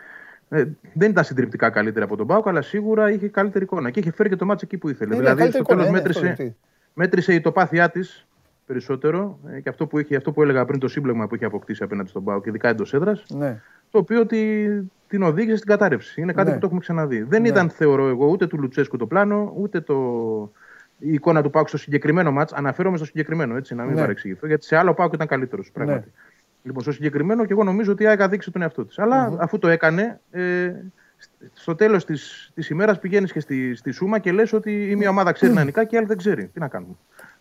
ε, 0.49 0.65
δεν 0.93 1.09
ήταν 1.09 1.23
συντριπτικά 1.23 1.69
καλύτερη 1.69 2.05
από 2.05 2.15
τον 2.15 2.27
Πάουκ, 2.27 2.47
αλλά 2.47 2.61
σίγουρα 2.61 3.11
είχε 3.11 3.27
καλύτερη 3.27 3.63
εικόνα 3.63 3.89
και 3.89 3.99
είχε 3.99 4.11
φέρει 4.11 4.29
και 4.29 4.35
το 4.35 4.45
μάτσο 4.45 4.65
εκεί 4.65 4.77
που 4.77 4.89
ήθελε. 4.89 5.15
Είναι 5.15 5.33
δηλαδή, 5.33 5.51
στο 5.51 5.63
τέλος 5.63 5.89
μέτρησε, 5.89 6.55
μέτρησε 6.93 7.33
η 7.33 7.41
τοπάθειά 7.41 7.89
της 7.89 8.27
περισσότερο 8.73 9.39
ε, 9.47 9.59
και 9.59 9.69
αυτό 9.69 9.87
που, 9.87 9.99
είχε, 9.99 10.15
αυτό 10.15 10.31
που 10.31 10.41
έλεγα 10.41 10.65
πριν 10.65 10.79
το 10.79 10.87
σύμπλεγμα 10.87 11.27
που 11.27 11.35
είχε 11.35 11.45
αποκτήσει 11.45 11.83
απέναντι 11.83 12.09
στον 12.09 12.23
Πάουκ, 12.23 12.45
ειδικά 12.45 12.69
εντός 12.69 12.93
έδρας. 12.93 13.25
Ναι. 13.29 13.61
Το 13.91 13.97
οποίο 13.97 14.25
τη, 14.25 14.65
την 15.07 15.23
οδήγησε 15.23 15.55
στην 15.55 15.69
κατάρρευση. 15.69 16.21
Είναι 16.21 16.33
κάτι 16.33 16.47
ναι. 16.47 16.53
που 16.53 16.59
το 16.59 16.65
έχουμε 16.65 16.81
ξαναδεί. 16.81 17.21
Δεν 17.21 17.41
ναι. 17.41 17.47
ήταν, 17.47 17.69
θεωρώ 17.69 18.07
εγώ, 18.07 18.27
ούτε 18.27 18.47
του 18.47 18.59
Λουτσέσκου 18.59 18.97
το 18.97 19.07
πλάνο, 19.07 19.53
ούτε 19.57 19.81
το, 19.81 19.95
η 20.97 21.13
εικόνα 21.13 21.41
του 21.43 21.49
Πάουκ 21.49 21.67
στο 21.67 21.77
συγκεκριμένο 21.77 22.31
μάτς. 22.31 22.53
Αναφέρομαι 22.53 22.97
στο 22.97 23.05
συγκεκριμένο, 23.05 23.55
έτσι, 23.55 23.75
να 23.75 23.83
μην 23.83 23.93
ναι. 23.93 24.01
παρεξηγηθώ, 24.01 24.47
γιατί 24.47 24.65
σε 24.65 24.75
άλλο 24.75 24.93
Πάουκ 24.93 25.13
ήταν 25.13 25.27
καλύτερος. 25.27 25.71
Ναι. 25.77 26.03
Λοιπόν, 26.63 26.81
στο 26.81 26.91
συγκεκριμένο 26.91 27.45
και 27.45 27.53
εγώ 27.53 27.63
νομίζω 27.63 27.91
ότι 27.91 28.03
η 28.03 28.07
ΑΕΚ 28.07 28.27
δείξει 28.27 28.51
τον 28.51 28.61
εαυτό 28.61 28.85
της. 28.85 28.99
Αλλά 28.99 29.29
mm-hmm. 29.29 29.37
αφού 29.39 29.57
το 29.57 29.67
έκανε, 29.67 30.19
ε, 30.31 30.71
στο 31.53 31.75
τέλος 31.75 32.05
της 32.05 32.51
της 32.53 32.69
ημέρας 32.69 32.99
πηγαίνεις 32.99 33.31
και 33.31 33.39
στη, 33.39 33.75
στη 33.75 33.91
Σούμα 33.91 34.19
και 34.19 34.31
λες 34.31 34.53
ότι 34.53 34.89
η 34.89 34.95
μία 34.95 35.09
ομάδα 35.09 35.31
ξέρει 35.31 35.53
να 35.53 35.63
νικά 35.63 35.83
και 35.83 35.95
η 35.95 35.97
άλλη 35.97 36.07
δεν 36.07 36.17
ξέρει. 36.17 36.47
Τι 36.53 36.59
να 36.59 36.67
κάνουμε. 36.67 36.93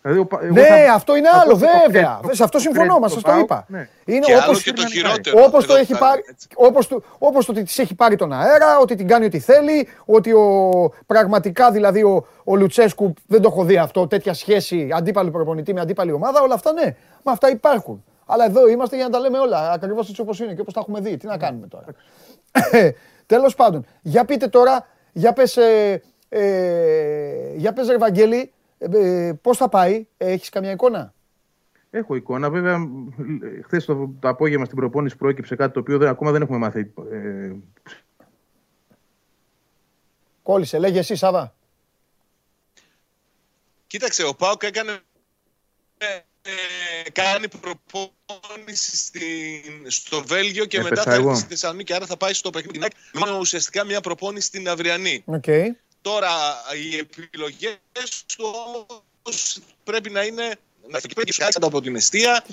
Δηλαδή, 0.03 0.27
ναι, 0.51 0.61
θα... 0.61 0.93
αυτό 0.93 1.15
είναι 1.15 1.29
άλλο, 1.41 1.55
βέβαια. 1.55 2.19
Σε 2.31 2.43
αυτό 2.43 2.59
συμφωνώ, 2.59 2.99
μας 2.99 3.11
σα 3.11 3.21
το 3.21 3.37
είπα. 3.37 3.65
Ναι. 3.67 3.87
Είναι 4.05 4.25
και 4.25 4.35
όπως, 4.35 4.63
και 4.63 4.73
το 4.73 4.87
χειρότερο. 4.87 5.43
Όπως 5.43 5.65
το, 5.65 5.75
έχει 5.75 5.97
πάρει, 5.97 6.21
όπως 6.55 6.87
το, 6.87 7.03
όπως 7.17 7.45
το 7.45 7.51
ότι 7.51 7.63
της 7.63 7.79
έχει 7.79 7.95
πάρει 7.95 8.15
τον 8.15 8.33
αέρα, 8.33 8.79
ότι 8.81 8.95
την 8.95 9.07
κάνει 9.07 9.25
ό,τι 9.25 9.39
θέλει, 9.39 9.87
ότι 10.05 10.31
ο, 10.31 10.93
πραγματικά 11.05 11.71
δηλαδή 11.71 12.03
ο, 12.03 12.27
ο 12.43 12.55
Λουτσέσκου, 12.55 13.13
δεν 13.27 13.41
το 13.41 13.49
έχω 13.51 13.63
δει 13.63 13.77
αυτό, 13.77 14.07
τέτοια 14.07 14.33
σχέση 14.33 14.89
αντίπαλου 14.93 15.31
προπονητή 15.31 15.73
με 15.73 15.81
αντίπαλη 15.81 16.11
ομάδα, 16.11 16.41
όλα 16.41 16.53
αυτά 16.53 16.71
ναι, 16.71 16.95
μα 17.23 17.31
αυτά 17.31 17.49
υπάρχουν. 17.49 18.03
Αλλά 18.25 18.45
εδώ 18.45 18.67
είμαστε 18.67 18.95
για 18.95 19.05
να 19.05 19.11
τα 19.11 19.19
λέμε 19.19 19.37
όλα, 19.37 19.71
ακριβώς 19.71 20.09
έτσι 20.09 20.21
όπως 20.21 20.39
είναι 20.39 20.53
και 20.53 20.61
όπως 20.61 20.73
τα 20.73 20.79
έχουμε 20.79 20.99
δει. 20.99 21.17
Τι 21.17 21.25
να 21.25 21.37
κάνουμε 21.37 21.67
τώρα. 21.67 21.85
Τέλος 23.25 23.55
πάντων, 23.55 23.85
για 24.01 24.25
πείτε 24.25 24.47
τώρα, 24.47 24.87
για 25.11 25.33
πες, 25.33 25.57
ε, 25.57 26.01
ε, 26.29 26.41
για 27.55 27.73
πες 27.73 27.89
Ευαγγέλη, 27.89 28.53
ε, 28.91 29.33
πώς 29.41 29.57
θα 29.57 29.69
πάει, 29.69 30.07
έχεις 30.17 30.49
καμιά 30.49 30.71
εικόνα; 30.71 31.13
Έχω 31.95 32.15
εικόνα. 32.15 32.49
Βέβαια, 32.49 32.87
χθες 33.63 33.85
το, 33.85 34.13
το 34.19 34.27
απόγευμα 34.27 34.65
στην 34.65 34.77
προπόνηση 34.77 35.15
προέκυψε 35.15 35.55
κάτι 35.55 35.73
το 35.73 35.79
οποίο 35.79 35.97
δεν, 35.97 36.07
ακόμα 36.07 36.31
δεν 36.31 36.41
έχουμε 36.41 36.57
μάθει. 36.57 36.93
Ε... 37.11 37.51
Κόλλησε, 40.43 40.77
λέγε 40.77 40.99
εσύ 40.99 41.15
Σάβα. 41.15 41.55
Κοίταξε, 43.87 44.25
ο 44.25 44.35
Πάοκ 44.35 44.63
έκανε 44.63 44.99
ε, 45.97 47.09
κάνει 47.11 47.47
προπόνηση 47.47 48.97
στην, 48.97 49.91
στο 49.91 50.23
Βέλγιο 50.23 50.65
και 50.65 50.81
μετά 50.81 51.01
θα 51.01 51.13
έρθει 51.13 51.35
στη 51.35 51.47
Θεσσαλονίκη. 51.47 51.93
Άρα 51.93 52.05
θα 52.05 52.17
πάει 52.17 52.33
στο 52.33 52.49
παιχνίδι. 52.49 52.87
Με 53.13 53.37
ουσιαστικά 53.39 53.83
μια 53.83 54.01
προπόνηση 54.01 54.47
στην 54.47 54.69
αυριανή. 54.69 55.23
Okay. 55.27 55.67
Τώρα 56.03 56.31
οι 56.83 56.97
επιλογές 56.97 58.25
του 58.35 58.53
όμως 58.55 59.59
πρέπει 59.83 60.09
να 60.09 60.23
είναι 60.23 60.55
να 60.89 60.99
κάτω 61.37 61.67
από 61.67 61.81
την 61.81 61.95
αιστεία. 61.95 62.45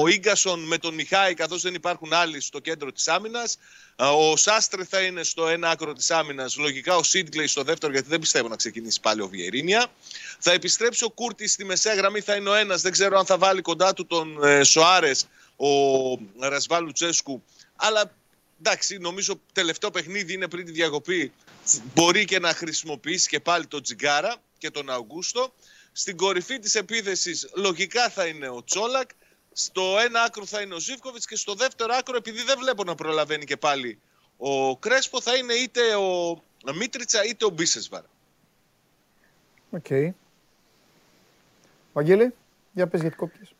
Ο 0.00 0.08
γκασον 0.18 0.60
με 0.60 0.78
τον 0.78 0.94
Μιχάη, 0.94 1.34
καθώς 1.34 1.62
δεν 1.62 1.74
υπάρχουν 1.74 2.12
άλλοι 2.12 2.40
στο 2.40 2.58
κέντρο 2.58 2.92
της 2.92 3.08
άμυνας. 3.08 3.58
Ο 3.96 4.36
Σάστρε 4.36 4.84
θα 4.84 5.00
είναι 5.00 5.22
στο 5.22 5.48
ένα 5.48 5.70
άκρο 5.70 5.92
της 5.92 6.10
άμυνας. 6.10 6.56
Λογικά 6.56 6.96
ο 6.96 7.02
Σίτγκλεϊ 7.02 7.46
στο 7.46 7.62
δεύτερο, 7.62 7.92
γιατί 7.92 8.08
δεν 8.08 8.20
πιστεύω 8.20 8.48
να 8.48 8.56
ξεκινήσει 8.56 9.00
πάλι 9.00 9.20
ο 9.20 9.28
Βιερίνια. 9.28 9.86
Θα 10.38 10.52
επιστρέψει 10.52 11.04
ο 11.04 11.10
Κούρτης 11.10 11.52
στη 11.52 11.64
μεσαία 11.64 11.94
γραμμή, 11.94 12.20
θα 12.20 12.34
είναι 12.34 12.48
ο 12.48 12.54
ένας. 12.54 12.80
Δεν 12.80 12.92
ξέρω 12.92 13.18
αν 13.18 13.26
θα 13.26 13.38
βάλει 13.38 13.60
κοντά 13.60 13.92
του 13.92 14.06
τον 14.06 14.44
ε, 14.44 14.64
Σοάρες, 14.64 15.26
ο 15.56 15.68
Ρασβάλου 16.38 16.92
Τσέσκου. 16.92 17.42
Αλλά 17.76 18.12
εντάξει, 18.62 18.98
νομίζω 18.98 19.40
τελευταίο 19.52 19.90
παιχνίδι 19.90 20.32
είναι 20.32 20.48
πριν 20.48 20.64
τη 20.64 20.72
διακοπή. 20.72 21.32
Μπορεί 21.94 22.24
και 22.24 22.38
να 22.38 22.54
χρησιμοποιήσει 22.54 23.28
και 23.28 23.40
πάλι 23.40 23.66
τον 23.66 23.82
Τζιγκάρα 23.82 24.36
και 24.58 24.70
τον 24.70 24.90
Αουγκούστο. 24.90 25.54
Στην 25.92 26.16
κορυφή 26.16 26.58
της 26.58 26.74
επίθεσης 26.74 27.48
λογικά 27.54 28.08
θα 28.08 28.26
είναι 28.26 28.48
ο 28.48 28.64
Τσόλακ. 28.64 29.10
Στο 29.52 29.96
ένα 29.98 30.22
άκρο 30.22 30.46
θα 30.46 30.60
είναι 30.60 30.74
ο 30.74 30.78
Ζίβκοβιτς 30.78 31.26
και 31.26 31.36
στο 31.36 31.54
δεύτερο 31.54 31.94
άκρο, 31.94 32.16
επειδή 32.16 32.42
δεν 32.42 32.58
βλέπω 32.58 32.84
να 32.84 32.94
προλαβαίνει 32.94 33.44
και 33.44 33.56
πάλι 33.56 34.00
ο 34.36 34.76
Κρέσπο, 34.76 35.20
θα 35.20 35.36
είναι 35.36 35.52
είτε 35.52 35.94
ο 35.94 36.42
Μίτριτσα 36.74 37.24
είτε 37.24 37.44
ο 37.44 37.48
Μπίσεσβαρ. 37.48 38.02
OK. 39.70 39.84
Okay. 39.88 40.10
Βαγγέλη, 41.92 42.34
για 42.72 42.86
πες 42.86 43.00
γιατί 43.00 43.16
κόπηκες. 43.16 43.54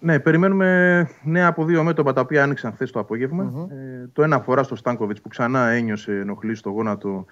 Ναι, 0.00 0.18
περιμένουμε 0.18 1.08
νέα 1.22 1.46
από 1.46 1.64
δύο 1.64 1.82
μέτωπα 1.82 2.12
τα 2.12 2.20
οποία 2.20 2.42
άνοιξαν 2.42 2.72
χθες 2.72 2.90
το 2.90 2.98
απόγευμα. 2.98 3.68
Ε, 3.70 4.08
το 4.12 4.22
ένα 4.22 4.36
αφορά 4.36 4.62
στο 4.62 4.76
Στάνκοβιτς 4.76 5.20
που 5.20 5.28
ξανά 5.28 5.68
ένιωσε 5.68 6.12
ενοχλήσεις 6.12 6.58
στο 6.58 6.70
γόνατο. 6.70 7.26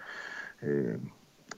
Ε, 0.59 0.97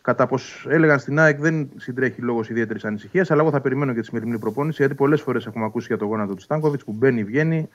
κατά 0.00 0.26
πώς 0.26 0.38
έλεγαν 0.68 0.98
στην 0.98 1.18
ΑΕΚ 1.18 1.40
δεν 1.40 1.68
συντρέχει 1.76 2.20
λόγος 2.22 2.50
ιδιαίτερης 2.50 2.84
ανησυχίας, 2.84 3.30
αλλά 3.30 3.40
εγώ 3.42 3.50
θα 3.50 3.60
περιμένω 3.60 3.92
και 3.92 4.00
τη 4.00 4.06
σημερινή 4.06 4.38
προπόνηση 4.38 4.76
γιατί 4.78 4.94
πολλές 4.94 5.20
φορές 5.20 5.46
έχουμε 5.46 5.64
ακούσει 5.64 5.86
για 5.86 5.96
το 5.96 6.04
γόνατο 6.04 6.34
του 6.34 6.42
Στάνκοβιτς 6.42 6.84
που 6.84 6.92
μπαίνει, 6.92 7.24
βγαίνει 7.24 7.68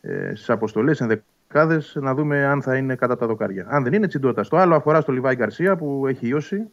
ε, 0.00 0.34
στις 0.34 0.50
αποστολές, 0.50 1.00
ενδεκάδες, 1.00 1.82
να 1.94 2.14
δούμε 2.14 2.44
αν 2.44 2.62
θα 2.62 2.76
είναι 2.76 2.94
κατά 2.94 3.16
τα 3.16 3.26
δοκάρια. 3.26 3.66
Αν 3.68 3.82
δεν 3.82 3.92
είναι, 3.92 4.06
Τσιντώτας. 4.06 4.42
Το 4.42 4.56
άλλο 4.56 4.74
αφορά 4.74 5.00
στο 5.00 5.12
Λιβάι 5.12 5.34
Γκαρσία 5.34 5.76
που 5.76 6.06
έχει 6.06 6.28
ίωση. 6.28 6.70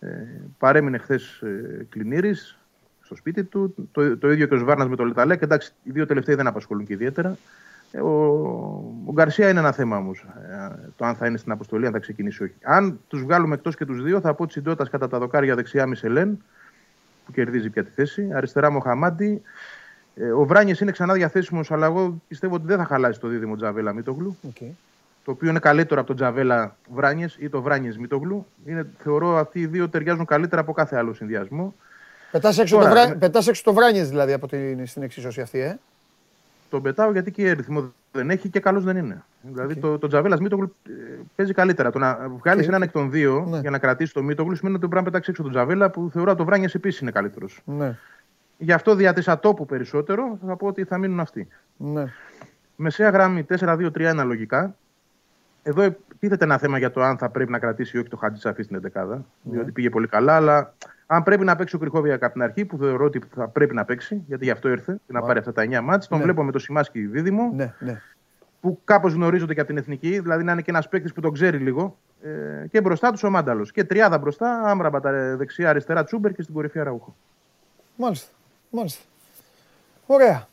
Ε, 0.00 0.08
παρέμεινε 0.58 0.98
χθες 0.98 1.40
ε, 1.40 1.86
κλινήρη 1.88 2.34
στο 3.06 3.16
σπίτι 3.16 3.44
του. 3.44 3.74
Το, 3.92 4.16
το 4.16 4.32
ίδιο 4.32 4.46
και 4.46 4.54
ο 4.54 4.58
Σβάρνας 4.58 4.88
με 4.88 4.96
το 4.96 5.04
Λεταλέκ. 5.04 5.42
Εντάξει, 5.42 5.72
οι 5.82 5.90
δύο 5.90 6.06
τελευταίοι 6.06 6.34
δεν 6.34 6.46
απασχολούν 6.46 6.86
και 6.86 6.92
ιδιαίτερα. 6.92 7.36
Ε, 7.92 8.00
ο, 8.00 8.10
ο 9.06 9.12
Γκαρσία 9.12 9.48
είναι 9.48 9.58
ένα 9.58 9.72
θέμα 9.72 9.96
όμως. 9.96 10.26
Ε, 10.50 10.88
το 10.96 11.04
αν 11.04 11.14
θα 11.14 11.26
είναι 11.26 11.36
στην 11.36 11.52
αποστολή, 11.52 11.86
αν 11.86 11.92
θα 11.92 11.98
ξεκινήσει 11.98 12.42
όχι. 12.42 12.54
Αν 12.62 13.00
τους 13.08 13.22
βγάλουμε 13.22 13.54
εκτός 13.54 13.76
και 13.76 13.84
τους 13.84 14.02
δύο, 14.02 14.20
θα 14.20 14.34
πω 14.34 14.44
της 14.44 14.54
συντότητα 14.54 14.88
κατά 14.88 15.08
τα 15.08 15.18
δοκάρια 15.18 15.54
δεξιά 15.54 15.86
Μισελέν, 15.86 16.42
που 17.26 17.32
κερδίζει 17.32 17.70
πια 17.70 17.84
τη 17.84 17.90
θέση. 17.90 18.28
Αριστερά 18.34 18.70
Μοχαμάντι. 18.70 19.42
Ε, 20.14 20.30
ο 20.30 20.44
Βράνιες 20.44 20.80
είναι 20.80 20.90
ξανά 20.90 21.14
διαθέσιμος, 21.14 21.70
αλλά 21.70 21.86
εγώ 21.86 22.22
πιστεύω 22.28 22.54
ότι 22.54 22.66
δεν 22.66 22.76
θα 22.76 22.84
χαλάσει 22.84 23.20
το 23.20 23.28
δίδυμο 23.28 23.56
Τζαβέλα 23.56 23.92
Μίτογλου. 23.92 24.36
Okay. 24.48 24.70
Το 25.24 25.30
οποίο 25.30 25.50
είναι 25.50 25.58
καλύτερο 25.58 25.98
από 25.98 26.08
τον 26.08 26.16
Τζαβέλα 26.16 26.76
Βράνιες 26.94 27.36
ή 27.40 27.48
το 27.48 27.62
Βράνιες 27.62 27.98
Μίτογλου. 27.98 28.46
Είναι, 28.64 28.86
θεωρώ 28.98 29.36
αυτοί 29.36 29.60
οι 29.60 29.66
δύο 29.66 29.88
ταιριάζουν 29.88 30.24
καλύτερα 30.24 30.60
από 30.60 30.72
κάθε 30.72 30.96
άλλο 30.96 31.14
συνδυασμό. 31.14 31.74
Πετάς 32.36 32.58
έξω, 32.58 32.78
το 32.78 32.88
βρά... 32.88 33.18
έξω 33.48 33.62
το 33.62 33.72
Βράνιες 33.72 34.08
δηλαδή 34.08 34.32
από 34.32 34.48
την, 34.48 34.86
στην 34.86 35.02
εξίσωση 35.02 35.40
αυτή, 35.40 35.58
ε. 35.58 35.78
Τον 36.70 36.82
πετάω 36.82 37.12
γιατί 37.12 37.30
και 37.30 37.52
ρυθμό 37.52 37.92
δεν 38.12 38.30
έχει 38.30 38.48
και 38.48 38.60
καλός 38.60 38.84
δεν 38.84 38.96
είναι. 38.96 39.24
Δηλαδή 39.40 39.76
το, 39.76 39.98
το 39.98 40.06
Τζαβέλας 40.06 40.40
Μίτογλου 40.40 40.74
ε, 40.88 40.92
παίζει 41.36 41.52
καλύτερα. 41.52 41.90
Το 41.90 41.98
να 41.98 42.28
βγάλεις 42.28 42.68
έναν 42.68 42.82
εκ 42.82 42.92
των 42.92 43.10
δύο 43.10 43.46
ναι. 43.48 43.58
για 43.58 43.70
να 43.70 43.78
κρατήσει 43.78 44.12
το 44.12 44.22
Μίτογλου 44.22 44.56
σημαίνει 44.56 44.76
ότι 44.76 44.88
πρέπει 44.88 45.04
να 45.04 45.10
πετάξεις 45.10 45.30
έξω 45.30 45.42
τον 45.42 45.52
Τζαβέλα 45.52 45.90
που 45.90 46.10
θεωρώ 46.12 46.30
ότι 46.30 46.38
το 46.38 46.44
Βράνιες 46.44 46.74
επίσης 46.74 47.00
είναι 47.00 47.10
καλύτερος. 47.10 47.60
Ναι. 47.64 47.98
Γι' 48.58 48.72
αυτό 48.72 48.94
δια 48.94 49.12
της 49.12 49.28
ατόπου 49.28 49.66
περισσότερο 49.66 50.38
θα 50.46 50.56
πω 50.56 50.66
ότι 50.66 50.84
θα 50.84 50.98
μείνουν 50.98 51.20
αυτοί. 51.20 51.48
Ναι. 51.76 52.04
Μεσαία 52.76 53.10
γραμμή 53.10 53.46
4-2-3-1 53.58 54.22
λογικά. 54.24 54.76
Εδώ 55.68 55.96
τίθεται 56.18 56.44
ένα 56.44 56.58
θέμα 56.58 56.78
για 56.78 56.90
το 56.90 57.02
αν 57.02 57.18
θα 57.18 57.28
πρέπει 57.30 57.50
να 57.50 57.58
κρατήσει 57.58 57.96
ή 57.96 58.00
όχι 58.00 58.08
το 58.08 58.16
Χατζησαφή 58.16 58.62
στην 58.62 58.80
11 58.94 59.06
ναι. 59.06 59.18
Διότι 59.42 59.72
πήγε 59.72 59.90
πολύ 59.90 60.06
καλά, 60.06 60.36
αλλά 60.36 60.74
αν 61.06 61.22
πρέπει 61.22 61.44
να 61.44 61.56
παίξει 61.56 61.76
ο 61.76 61.78
Κρυχόβια 61.78 62.14
από 62.14 62.32
την 62.32 62.42
αρχή, 62.42 62.64
που 62.64 62.78
θεωρώ 62.78 63.04
ότι 63.04 63.20
θα 63.34 63.48
πρέπει 63.48 63.74
να 63.74 63.84
παίξει, 63.84 64.22
γιατί 64.26 64.44
γι' 64.44 64.50
αυτό 64.50 64.68
ήρθε 64.68 65.00
να 65.06 65.20
πάρει 65.20 65.38
αυτά 65.38 65.52
τα 65.52 65.66
9 65.70 65.80
μάτς, 65.82 66.08
τον 66.08 66.18
ναι. 66.18 66.24
βλέπω 66.24 66.42
με 66.42 66.52
το 66.52 66.58
Σιμάσκι 66.58 67.00
δίδυμο. 67.00 67.52
Ναι, 67.54 67.72
ναι. 67.78 68.00
Που 68.60 68.80
κάπως 68.84 69.12
γνωρίζονται 69.12 69.54
και 69.54 69.60
από 69.60 69.68
την 69.68 69.78
εθνική, 69.78 70.20
δηλαδή 70.20 70.44
να 70.44 70.52
είναι 70.52 70.62
και 70.62 70.70
ένας 70.70 70.88
παίκτης 70.88 71.12
που 71.12 71.20
τον 71.20 71.32
ξέρει 71.32 71.58
λίγο. 71.58 71.98
Ε, 72.22 72.66
και 72.66 72.80
μπροστά 72.80 73.10
τους 73.10 73.22
ο 73.22 73.30
Μάνταλος. 73.30 73.72
Και 73.72 73.84
τριάδα 73.84 74.18
μπροστά, 74.18 74.60
άμραμπα 74.64 75.00
τα 75.00 75.36
δεξιά, 75.36 75.68
αριστερά 75.68 76.04
Τσούμπερ 76.04 76.32
και 76.32 76.42
στην 76.42 76.54
κορυφή 76.54 76.78
Αραούχο. 76.78 77.16
Μάλιστα. 77.96 78.32
Μάλιστα. 78.70 79.02
Ωραία. 80.06 80.48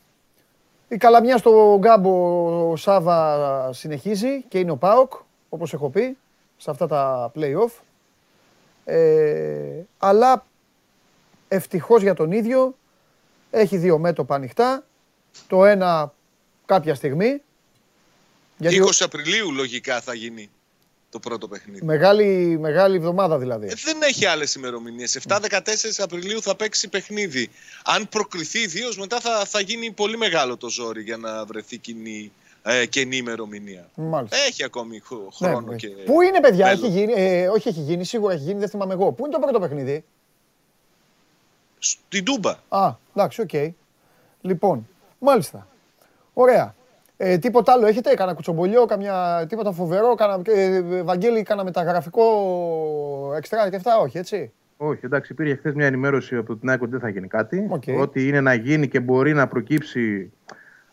Η 0.94 0.96
καλαμιά 0.96 1.36
στο 1.36 1.76
Γκάμπο 1.80 2.76
Σάβα 2.76 3.70
συνεχίζει 3.72 4.42
και 4.48 4.58
είναι 4.58 4.70
ο 4.70 4.76
Πάοκ, 4.76 5.12
όπως 5.48 5.72
έχω 5.72 5.90
πει, 5.90 6.16
σε 6.56 6.70
αυτά 6.70 6.86
τα 6.86 7.32
play-off. 7.34 7.70
Ε, 8.84 9.82
αλλά 9.98 10.46
ευτυχώς 11.48 12.02
για 12.02 12.14
τον 12.14 12.32
ίδιο 12.32 12.76
έχει 13.50 13.76
δύο 13.76 13.98
μέτωπα 13.98 14.34
ανοιχτά. 14.34 14.84
Το 15.46 15.64
ένα 15.64 16.12
κάποια 16.66 16.94
στιγμή. 16.94 17.42
20 18.60 18.68
Απριλίου 19.00 19.52
λογικά 19.52 20.00
θα 20.00 20.14
γίνει 20.14 20.50
το 21.14 21.20
πρώτο 21.20 21.48
παιχνίδι. 21.48 21.84
Μεγάλη, 21.84 22.58
μεγάλη 22.60 22.96
εβδομάδα 22.96 23.38
δηλαδή. 23.38 23.66
Ε, 23.66 23.72
δεν 23.84 24.02
έχει 24.02 24.26
άλλες 24.26 24.54
ημερομηνίες. 24.54 25.20
7-14 25.28 25.38
Απριλίου 25.98 26.42
θα 26.42 26.56
παίξει 26.56 26.88
παιχνίδι. 26.88 27.50
Αν 27.84 28.08
προκριθεί 28.08 28.58
ιδίως, 28.58 28.98
μετά 28.98 29.20
θα, 29.20 29.44
θα 29.44 29.60
γίνει 29.60 29.90
πολύ 29.90 30.16
μεγάλο 30.16 30.56
το 30.56 30.68
ζόρι 30.68 31.02
για 31.02 31.16
να 31.16 31.44
βρεθεί 31.44 31.78
κοινή, 31.78 32.32
ε, 32.62 32.86
κενή 32.86 33.16
ημερομηνία. 33.16 33.90
Μάλιστα. 33.94 34.36
Έχει 34.36 34.64
ακόμη 34.64 35.02
χρόνο 35.36 35.60
Ναι, 35.60 35.76
και. 35.76 35.88
Πού 35.88 36.20
είναι, 36.20 36.40
παιδιά, 36.40 36.68
έχει 36.68 36.88
γίνει, 36.88 37.12
ε, 37.16 37.48
όχι 37.48 37.68
έχει 37.68 37.80
γίνει, 37.80 38.04
σίγουρα 38.04 38.32
έχει 38.34 38.42
γίνει, 38.42 38.58
δεν 38.58 38.68
θυμάμαι 38.68 38.92
εγώ. 38.92 39.12
Πού 39.12 39.24
είναι 39.24 39.34
το 39.34 39.40
πρώτο 39.40 39.60
παιχνίδι; 39.60 40.04
Στην 41.78 42.24
Τούμπα. 42.24 42.58
Α, 42.68 42.94
εντάξει, 43.14 43.40
οκ. 43.40 43.74
Λοιπόν, 44.40 44.88
μάλιστα. 45.18 45.68
Ωραία. 46.32 46.74
Ε, 47.26 47.38
τίποτα 47.38 47.72
άλλο 47.72 47.86
έχετε, 47.86 48.14
κανένα 48.14 48.34
κουτσομπολιό, 48.34 48.84
καμιά, 48.84 49.46
τίποτα 49.48 49.72
φοβερό, 49.72 50.14
κανένα, 50.14 50.42
ε, 50.44 51.02
Βαγγέλη, 51.02 51.42
κανένα 51.42 51.66
μεταγραφικό 51.66 52.24
εξτρά 53.36 53.70
και 53.70 53.76
αυτά, 53.76 53.98
όχι, 53.98 54.18
έτσι; 54.18 54.52
Όχι, 54.76 55.00
εντάξει, 55.04 55.32
υπήρχε 55.32 55.54
χθες 55.54 55.74
μια 55.74 55.86
ενημέρωση 55.86 56.36
από 56.36 56.56
την 56.56 56.68
ΑΕΚ 56.68 56.82
ότι 56.82 56.90
δεν 56.90 57.00
θα 57.00 57.08
γίνει 57.08 57.26
κάτι. 57.26 57.66
Οκ. 57.70 57.82
Ότι 58.00 58.28
είναι 58.28 58.40
να 58.40 58.54
γίνει 58.54 58.88
και 58.88 59.00
μπορεί 59.00 59.32
να 59.32 59.46
προκύψει 59.46 60.32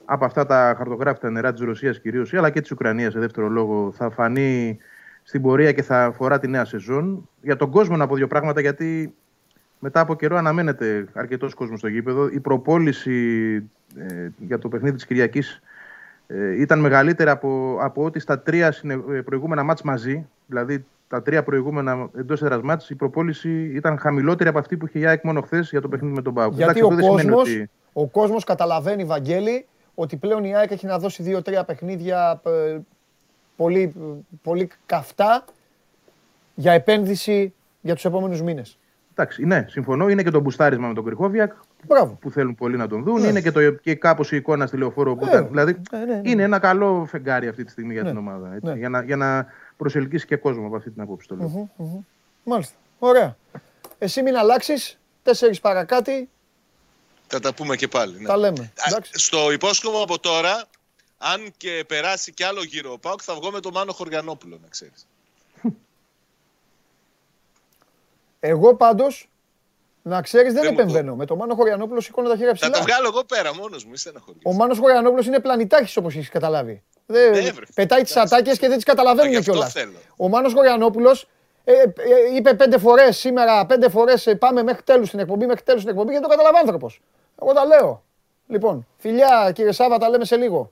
από 0.05 0.25
αυτά 0.25 0.45
τα 0.45 0.73
αχαρτογράφητα 0.77 1.29
νερά 1.29 1.53
της 1.53 1.61
Ρωσίας 1.61 1.99
κυρίως, 1.99 2.33
αλλά 2.33 2.49
και 2.49 2.61
της 2.61 2.71
Ουκρανίας 2.71 3.11
σε 3.13 3.19
δεύτερο 3.19 3.47
λόγο, 3.47 3.91
θα 3.91 4.09
φανεί 4.09 4.77
στην 5.23 5.41
πορεία 5.41 5.71
και 5.71 5.83
θα 5.83 6.03
αφορά 6.03 6.39
τη 6.39 6.47
νέα 6.47 6.65
σεζόν. 6.65 7.29
Για 7.41 7.55
τον 7.55 7.71
κόσμο 7.71 7.97
να 7.97 8.07
πω 8.07 8.15
δύο 8.15 8.27
πράγματα, 8.27 8.61
γιατί 8.61 9.13
μετά 9.79 9.99
από 9.99 10.15
καιρό 10.15 10.37
αναμένεται 10.37 11.05
αρκετός 11.13 11.53
κόσμος 11.53 11.79
στο 11.79 11.87
γήπεδο. 11.87 12.27
Η 12.27 12.39
προπώληση 12.39 13.55
ε, 13.97 14.29
για 14.37 14.59
το 14.59 14.69
παιχνίδι 14.69 14.95
της 14.95 15.05
Κυριακής 15.05 15.49
ε, 15.55 15.69
ήταν 16.57 16.79
μεγαλύτερη 16.79 17.29
από, 17.29 17.77
από 17.81 18.03
ό,τι 18.03 18.19
στα 18.19 18.39
τρία 18.39 18.71
συνε- 18.71 19.09
ε, 19.09 19.21
προηγούμενα 19.21 19.63
ματς 19.63 19.81
μαζί. 19.81 20.27
Δηλαδή 20.45 20.85
τα 21.07 21.21
τρία 21.21 21.43
προηγούμενα 21.43 22.09
εντός 22.17 22.41
έδρας 22.41 22.61
ματς, 22.61 22.89
η 22.89 22.95
προπώληση 22.95 23.63
ήταν 23.75 23.97
χαμηλότερη 23.97 24.49
από 24.49 24.59
αυτή 24.59 24.77
που 24.77 24.85
είχε 24.87 24.99
η 24.99 25.05
ΑΕΚ 25.05 25.23
μόνο 25.23 25.41
χθες 25.41 25.69
για 25.69 25.81
το 25.81 25.87
παιχνίδι 25.87 26.13
με 26.15 26.21
τον 26.21 26.33
ΠΑΟΚ. 26.33 26.53
Γιατί 26.53 26.63
Εντάξει, 26.79 26.83
ο 26.83 26.87
αυτό 26.87 26.95
δεν 26.99 27.05
σημαίνει 27.09 27.29
κόσμος, 27.35 27.55
ότι- 27.55 27.69
ο 27.93 28.07
κόσμος 28.07 28.43
καταλαβαίνει, 28.43 29.03
Βαγγέλη, 29.03 29.65
ότι 29.95 30.15
πλέον 30.17 30.43
η 30.43 30.55
ΑΕΚ 30.55 30.71
έχει 30.71 30.85
να 30.85 30.99
δώσει 30.99 31.23
δύο-τρία 31.23 31.63
παιχνίδια 31.63 32.41
ε, 32.45 32.77
πολύ, 33.55 33.93
πολύ 34.43 34.69
καυτά 34.85 35.45
για 36.55 36.71
επένδυση 36.71 37.53
για 37.81 37.93
τους 37.93 38.05
επόμενους 38.05 38.41
μήνες. 38.41 38.77
Εντάξει, 39.11 39.45
ναι, 39.45 39.65
συμφωνώ. 39.69 40.09
Είναι 40.09 40.23
και 40.23 40.29
το 40.29 40.39
μπουστάρισμα 40.39 40.87
με 40.87 40.93
τον 40.93 41.05
Κρυχόβιακ 41.05 41.51
Μπράβο. 41.87 42.13
που 42.21 42.31
θέλουν 42.31 42.55
πολλοί 42.55 42.77
να 42.77 42.87
τον 42.87 43.03
δουν. 43.03 43.21
Ναι. 43.21 43.27
Είναι 43.27 43.41
και, 43.41 43.51
το, 43.51 43.71
και 43.71 43.95
κάπως 43.95 44.31
η 44.31 44.35
εικόνα 44.35 44.67
στη 44.67 44.77
λεωφόρο 44.77 45.15
που 45.15 45.25
Ε, 45.25 45.29
ήταν. 45.29 45.47
Δηλαδή 45.47 45.81
ε, 45.91 45.97
ναι, 45.97 46.05
ναι. 46.15 46.29
είναι 46.29 46.43
ένα 46.43 46.59
καλό 46.59 47.05
φεγγάρι 47.09 47.47
αυτή 47.47 47.63
τη 47.63 47.71
στιγμή 47.71 47.93
για 47.93 48.01
Ναι. 48.03 48.09
την 48.09 48.17
ομάδα. 48.17 48.53
Έτσι, 48.53 48.65
Ναι. 48.67 48.73
για, 48.77 48.89
να, 48.89 49.03
για 49.03 49.15
να 49.15 49.45
προσελκύσει 49.77 50.25
και 50.25 50.35
κόσμο 50.35 50.65
από 50.67 50.75
αυτή 50.75 50.91
την 50.91 51.01
απόψη 51.01 51.27
το 51.27 51.35
λέω. 51.35 51.47
Μμμ, 51.47 51.67
μμμ. 51.75 51.99
Μάλιστα. 52.43 52.75
Ωραία. 52.99 53.37
Εσύ 53.97 54.21
μην 54.21 54.35
αλλάξεις. 54.37 54.99
Τέσσερις 55.23 55.59
παρακάτι. 55.59 56.29
Θα 57.27 57.39
τα 57.39 57.53
πούμε 57.53 57.75
και 57.75 57.87
πάλι. 57.87 58.19
ναι. 58.19 58.25
Τα 58.27 58.37
λέμε. 58.37 58.59
Α, 58.61 58.83
Εντάξει. 58.87 59.11
Στο 59.15 59.51
υπόσχομαι 59.51 60.01
από 60.01 60.19
τώρα, 60.19 60.63
αν 61.17 61.51
και 61.57 61.83
περάσει 61.87 62.33
κι 62.33 62.43
άλλο 62.43 62.63
γύρο 62.63 62.91
ο 62.91 62.99
Πάουκ, 62.99 63.19
θα 63.23 63.35
βγω 63.35 63.51
με 63.51 63.59
τον 63.59 63.71
Μάνο 63.73 63.91
Χωριανόπουλο, 63.91 64.59
να 64.61 64.67
ξέρεις. 64.69 65.07
Εγώ 68.39 68.75
πάντως, 68.75 69.29
να 70.01 70.21
ξέρεις 70.21 70.53
δεν 70.53 70.61
Δεν 70.63 70.73
μου 70.73 70.79
επεμβαίνω. 70.79 71.15
Με 71.15 71.25
τον 71.25 71.37
Μάνο 71.37 71.55
Χωριανόπουλο 71.55 72.01
σηκώνω 72.01 72.27
τα 72.29 72.35
χέρια 72.35 72.49
Θα 72.49 72.55
ψηλά. 72.55 72.71
τα 72.71 72.81
βγάλω 72.81 73.07
εγώ 73.07 73.23
πέρα 73.23 73.55
μόνος 73.55 73.85
μου, 73.85 73.91
είσαι 73.93 74.11
Ο 74.43 74.53
Μάνος 74.53 74.79
Χωριανόπουλος 74.79 75.25
είναι 75.25 75.39
πλανητάρχης 75.39 75.97
όπως 75.97 76.15
έχεις 76.15 76.29
καταλάβει. 76.29 76.83
Δεν, 77.05 77.31
Ναι, 77.31 77.51
βρε. 77.51 77.65
πετάει 77.75 78.01
τις 78.01 78.15
ατάκες 78.15 78.57
και 78.57 78.67
δεν 78.67 78.75
τις 78.75 78.85
Γι' 78.85 78.89
καταλαβαίνουν 78.95 79.37
αυτό 79.37 79.51
κιόλας. 79.51 79.71
θέλω. 79.71 79.91
Ο 80.17 80.27
Μάνος 80.29 80.53
Χωριανόπουλος 80.53 81.27
ε, 81.63 81.71
ε, 81.73 81.81
ε, 81.83 82.35
είπε 82.35 82.53
πέντε 82.53 82.77
φορές 82.77 83.17
σήμερα, 83.17 83.65
πέντε 83.65 83.89
φορές 83.89 84.27
ε, 84.27 84.35
πάμε 84.35 84.63
μέχρι 84.63 84.83
τέλους 84.83 85.07
στην 85.07 85.19
εκπομπή, 85.19 85.45
μέχρι 85.45 85.63
τέλους 85.63 85.81
στην 85.81 85.93
εκπομπή 85.93 86.11
γιατί 86.11 86.25
το 86.25 86.31
καταλαβαίνει 86.31 86.63
άνθρωπος. 86.63 87.01
Εγώ 87.41 87.53
τα 87.53 87.65
λέω. 87.65 88.03
Λοιπόν, 88.47 88.87
φιλιά 88.97 89.51
κύριε 89.53 89.71
Σάβα, 89.71 89.97
τα 89.97 90.09
λέμε 90.09 90.25
σε 90.25 90.35
λίγο. 90.35 90.71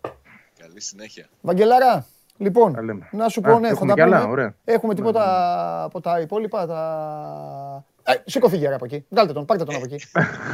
Καλή 0.60 0.82
συνέχεια. 0.82 1.30
Βαγγελάρα, 1.42 2.06
λοιπόν, 2.38 2.74
Τα 2.74 2.82
λέμε. 2.84 3.10
να 3.12 3.30
σου 3.30 3.42
Α, 3.46 3.50
πω, 3.50 3.60
ναι, 3.60 3.68
θα 3.68 3.74
έχουμε 3.74 3.88
τα 3.88 3.94
κι 3.94 4.02
άλλα, 4.02 4.20
πούμε. 4.20 4.32
ωραία. 4.32 4.54
Έχουμε 4.66 4.96
τίποτα 4.96 5.84
από 5.84 6.02
τα 6.02 6.20
υπόλοιπα, 6.20 6.66
τα... 6.68 7.86
Ε, 8.14 8.22
σήκω 8.26 8.50
φύγε 8.50 8.68
ρε 8.68 8.76
από 8.76 8.86
εκεί. 8.86 9.06
Βγάλτε 9.10 9.34
τον, 9.34 9.46
πάρτε 9.46 9.64
τον 9.64 9.76
από 9.76 9.84
εκεί. 9.92 10.06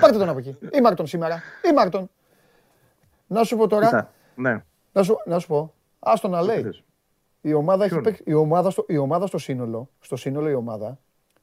πάρτε 0.01 0.17
τον 0.17 0.29
από 0.29 0.37
εκεί. 0.39 0.57
Ή 0.73 0.81
Μάρτον 0.81 1.07
σήμερα. 1.07 1.41
Ή 1.69 1.73
Μάρτον. 1.73 2.09
Να 3.27 3.43
σου 3.43 3.57
πω 3.57 3.67
τώρα, 3.67 3.85
Κοίτα, 3.85 4.11
Ναι, 4.35 4.63
να 4.91 5.03
σου, 5.03 5.17
να 5.25 5.39
σου 5.39 5.47
πω, 5.47 5.73
άστο 5.99 6.27
να 6.27 6.41
λέει. 6.41 6.61
θες. 6.61 6.83
Η 7.41 7.53
ομάδα, 7.53 7.83
έχει 7.83 7.91
Ποιον; 7.93 8.03
παίξει, 8.03 8.23
η, 8.25 8.33
ομάδα 8.33 8.69
στο, 8.69 8.85
η 8.87 8.97
ομάδα 8.97 9.27
στο 9.27 9.37
σύνολο, 9.37 9.89
στο 9.99 10.15
σύνολο 10.15 10.49
η 10.49 10.53
ομάδα, 10.53 10.99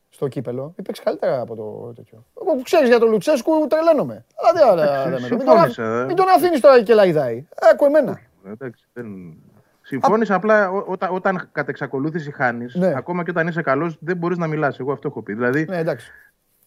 στο 0.09 0.29
κύπελο, 0.29 0.63
έχει 0.73 0.83
παίξει 0.83 1.03
καλύτερα 1.03 1.41
από 1.41 1.55
το 1.57 1.93
τέτοιο. 1.95 2.25
Εγώ 2.43 2.55
που 2.57 2.63
ξέρεις 2.63 2.89
για 2.89 2.99
τον 2.99 3.11
Λουτσέσκου 3.11 3.67
τρελαίνομαι. 3.67 4.25
Αλλά 4.35 4.53
δεν 4.77 4.79
Εντάξει, 4.85 5.11
δεν 5.11 5.21
με 5.21 5.29
το- 5.29 5.37
μην 5.37 5.45
τον, 5.47 5.55
συμφώνησα, 5.57 5.83
αφ- 5.93 6.03
ε. 6.03 6.05
μην 6.07 6.17
τον 6.17 6.29
αφήνεις 6.29 6.61
τώρα 6.61 6.83
και 6.83 6.95
λαϊδάει. 6.95 7.47
Άκου 7.73 7.85
εμένα. 7.85 8.21
εντάξει, 8.47 8.87
δεν... 8.93 9.07
Συμφώνησα 9.83 10.35
απλά 10.35 10.71
ό- 10.71 10.85
όταν, 10.87 11.15
όταν 11.15 11.49
κατ' 11.53 11.69
εξακολούθηση 11.69 12.31
χάνεις, 12.33 12.75
Ναι. 12.75 12.93
ακόμα 12.97 13.25
και 13.25 13.31
όταν 13.31 13.47
είσαι 13.47 13.63
καλός, 13.63 13.97
δεν 14.01 14.17
μπορείς 14.17 14.39
να 14.39 14.47
μιλάς. 14.47 14.79
Εγώ 14.79 14.93
αυτό 14.93 15.09
έχω 15.09 15.23
πει. 15.23 15.33
Δηλαδή, 15.35 15.65
Ναι, 15.69 15.77
εντάξει. 15.79 16.11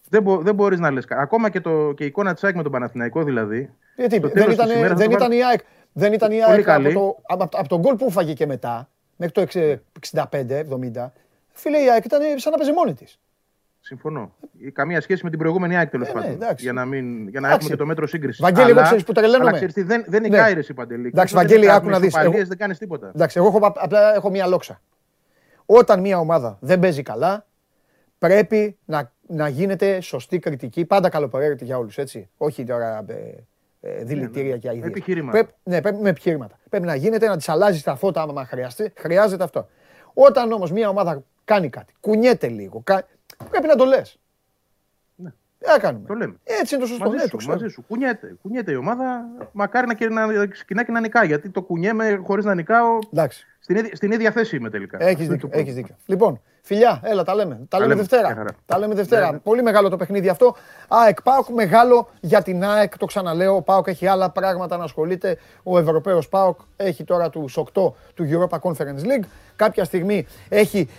δεν, 0.09 0.23
μπο, 0.23 0.37
δεν 0.37 0.55
μπορείς 0.55 0.79
να 0.79 0.91
λες. 0.91 1.05
Ακόμα 1.09 1.49
και, 1.49 1.61
το, 1.61 1.93
και 1.95 2.03
η 2.03 2.07
εικόνα 2.07 2.33
της 2.33 2.43
ΑΕΚ 2.43 2.55
με 2.55 2.63
τον 2.63 2.71
Παναθηναϊκό 2.71 3.23
δηλαδή. 3.23 3.69
Γιατί 3.95 4.15
στο 4.17 4.27
δεν 4.27 4.35
τέλος 4.35 4.53
ήταν, 4.53 4.67
της 4.67 4.75
ημέρας 4.75 4.97
δεν 4.97 5.09
θα 5.09 5.15
ήταν 5.15 5.31
η 5.31 5.43
ΑΕΚ, 5.45 5.59
δεν 5.93 6.13
ήταν 6.13 6.31
η 6.31 6.37
Πολύ 6.39 6.51
ΑΕΚ 6.51 6.59
από, 6.69 6.81
καλή. 6.83 6.93
το, 6.93 7.17
από, 7.27 7.43
από 7.43 7.67
τον 7.67 7.79
γκολ 7.79 7.95
που 7.95 8.11
φάγε 8.11 8.33
και 8.33 8.45
μετά, 8.45 8.89
μέχρι 9.15 9.33
το 9.33 9.41
65-70, 10.13 11.11
φίλε 11.51 11.77
η 11.77 11.89
ΑΕΚ 11.89 12.05
ήταν 12.05 12.21
σαν 12.35 12.51
να 12.51 12.57
παίζει 12.57 12.73
μόνη 12.73 12.93
της. 12.93 13.19
Συμφωνώ. 13.85 14.35
Ε, 14.65 14.69
Καμία 14.71 15.01
σχέση 15.01 15.23
με 15.23 15.29
την 15.29 15.39
προηγούμενη 15.39 15.77
ΑΕΚ 15.77 15.89
τέλος 15.89 16.07
Ε, 16.07 16.11
ναι, 16.13 16.19
πάντων. 16.19 16.35
εντάξει. 16.35 16.63
για 16.63 16.73
να, 16.73 16.85
μην, 16.85 17.27
για 17.27 17.39
να 17.39 17.47
Εντάξει. 17.47 17.53
έχουμε 17.55 17.69
και 17.69 17.75
το 17.75 17.85
μέτρο 17.85 18.07
σύγκρισης. 18.07 18.41
Βαγγέλη, 18.41 18.69
εγώ 18.69 18.81
ξέρεις 18.81 19.03
που 19.03 19.11
τρελαίνομαι. 19.11 19.43
Αλλά 19.49 19.51
ξέρεις 19.57 19.73
τι, 19.73 19.81
δεν, 19.83 20.03
δεν 20.07 20.23
είναι 20.23 20.37
Ναι. 20.41 20.53
ναι. 20.53 20.59
η 20.69 20.73
Παντελή. 20.73 21.07
Εντάξει, 21.07 21.35
Όσο 21.35 21.35
δεν 21.35 21.43
Βαγγέλη, 21.47 21.63
είναι 21.65 21.73
άκου 21.73 21.89
να 21.89 21.99
δεις. 21.99 22.07
ισοπαλίες, 22.07 22.35
Εγώ- 22.39 22.47
Δεν 22.47 22.57
κάνεις 22.57 22.77
τίποτα. 22.77 23.11
Εντάξει, 23.15 23.37
εγώ 23.37 23.47
έχω, 23.47 23.59
πα- 23.59 23.73
απλά 23.75 24.15
έχω 24.15 24.29
μία 24.29 24.47
λόξα. 24.47 24.81
Όταν 25.65 25.99
μία 25.99 26.19
ομάδα 26.19 26.57
δεν 26.61 26.79
παίζει 26.79 27.01
καλά, 27.01 27.45
πρέπει 28.17 28.77
να, 28.85 29.11
να 29.27 29.47
γίνεται 29.47 30.01
σωστή 30.01 30.39
κριτική. 30.39 30.85
Πάντα 30.85 31.09
καλοπεραίρετη 31.09 31.65
για 31.65 31.77
όλους, 31.77 31.97
έτσι. 31.97 32.29
Όχι 32.37 32.63
τώρα 32.63 33.03
ε, 33.07 33.13
ε, 33.81 34.03
δηλητήρια 34.03 34.57
και 34.57 34.69
αηδίες. 34.69 34.87
Επιχειρήματα. 34.87 35.31
Πρέπει, 35.37 35.51
ναι, 35.63 35.81
πρέπει 35.81 36.01
με 36.01 36.09
επιχειρήματα. 36.09 36.59
Πρέπει 36.69 36.85
να 36.85 36.95
γίνεται 36.95 37.27
να 37.27 37.37
τις 37.37 37.49
αλλάζεις 37.49 37.83
τα 37.83 37.95
φώτα 37.95 38.21
άμα 38.21 38.45
χρειαστεί. 38.45 38.91
Χρειάζεται 38.95 39.43
αυτό. 39.43 39.67
Όταν 40.13 40.51
όμως 40.51 40.71
μία 40.71 40.89
ομάδα 40.89 41.23
κάνει 41.45 41.69
κάτι, 41.69 41.93
κουνιέται 41.99 42.47
λίγο, 42.47 42.81
κα- 42.83 43.07
πρέπει 43.49 43.67
να 43.67 43.75
το 43.75 43.85
λες. 43.85 44.19
Ναι. 45.15 45.29
Τι 45.59 45.67
να 45.67 45.77
κάνουμε; 45.77 46.07
Το 46.07 46.13
λέμε. 46.13 46.35
Έτσι 46.43 46.75
είναι 46.75 46.83
το 46.83 46.89
σωστό. 46.89 47.03
Μαζί 47.05 47.15
Ναι, 47.15 47.21
σου, 47.23 47.29
το 47.29 47.37
ξέρω. 47.37 47.53
μαζί 47.53 47.67
σου. 47.67 47.83
Κουνιέται. 47.87 48.35
Κουνιέται 48.41 48.71
η 48.71 48.75
ομάδα. 48.75 49.25
Μακάρι 49.51 49.87
να, 49.87 49.93
και 49.93 50.09
να 50.09 50.45
ξεκινά 50.47 50.83
και 50.83 50.91
να 50.91 50.99
νικάει. 50.99 51.27
Γιατί 51.27 51.49
το 51.49 51.61
κουνιέμαι 51.61 52.21
χωρίς 52.23 52.45
να 52.45 52.53
νικάω. 52.55 52.99
Εντάξει. 53.13 53.45
Στην 53.59 53.75
ίδια, 53.77 53.95
στην 53.95 54.11
ίδια 54.11 54.31
θέση 54.31 54.55
είμαι 54.55 54.69
τελικά. 54.69 54.97
Έχεις 55.01 55.11
Αυτό 55.11 55.23
είναι 55.23 55.33
δίκιο, 55.33 55.49
το 55.49 55.57
έχεις 55.57 55.73
πρόβλημα. 55.73 55.87
δίκιο. 55.87 55.95
Λοιπόν, 56.05 56.41
φιλιά, 56.61 56.99
έλα, 57.03 57.23
τα 57.23 57.35
λέμε. 57.35 57.59
Τα 57.67 57.77
λέμε 57.77 57.89
λέμε, 57.89 58.01
Δευτέρα. 58.01 58.27
μια 58.27 58.35
χαρά. 58.35 58.49
Τα 58.65 58.77
λέμε 58.79 58.93
Δευτέρα. 58.93 59.25
Ναι, 59.25 59.31
ναι. 59.31 59.37
Πολύ 59.37 59.61
μεγάλο 59.63 59.89
το 59.89 59.95
παιχνίδι 59.97 60.29
αυτό. 60.29 60.55
ΑΕΚ 60.87 61.21
ΠΑΟΚ, 61.21 61.47
μεγάλο 61.49 62.09
για 62.19 62.41
την 62.41 62.63
ΑΕΚ, 62.63 62.97
το 62.97 63.05
ξαναλέω. 63.05 63.55
Ο 63.55 63.61
ΠΑΟΚ 63.61 63.87
έχει 63.87 64.07
άλλα 64.07 64.29
πράγματα 64.29 64.77
να 64.77 64.83
ασχολείται. 64.83 65.37
Ο 65.63 65.77
Ευρωπαίος 65.79 66.29
ΠΑΟΚ 66.29 66.59
έχει 66.75 67.03
τώρα 67.03 67.29
τους 67.29 67.57
8 67.57 67.63
του 68.13 68.27
Europa 68.29 68.59
Conference 68.59 69.03
League. 69.03 69.25
Κάποια 69.55 69.83
στιγμή 69.83 70.27
έχει 70.49 70.89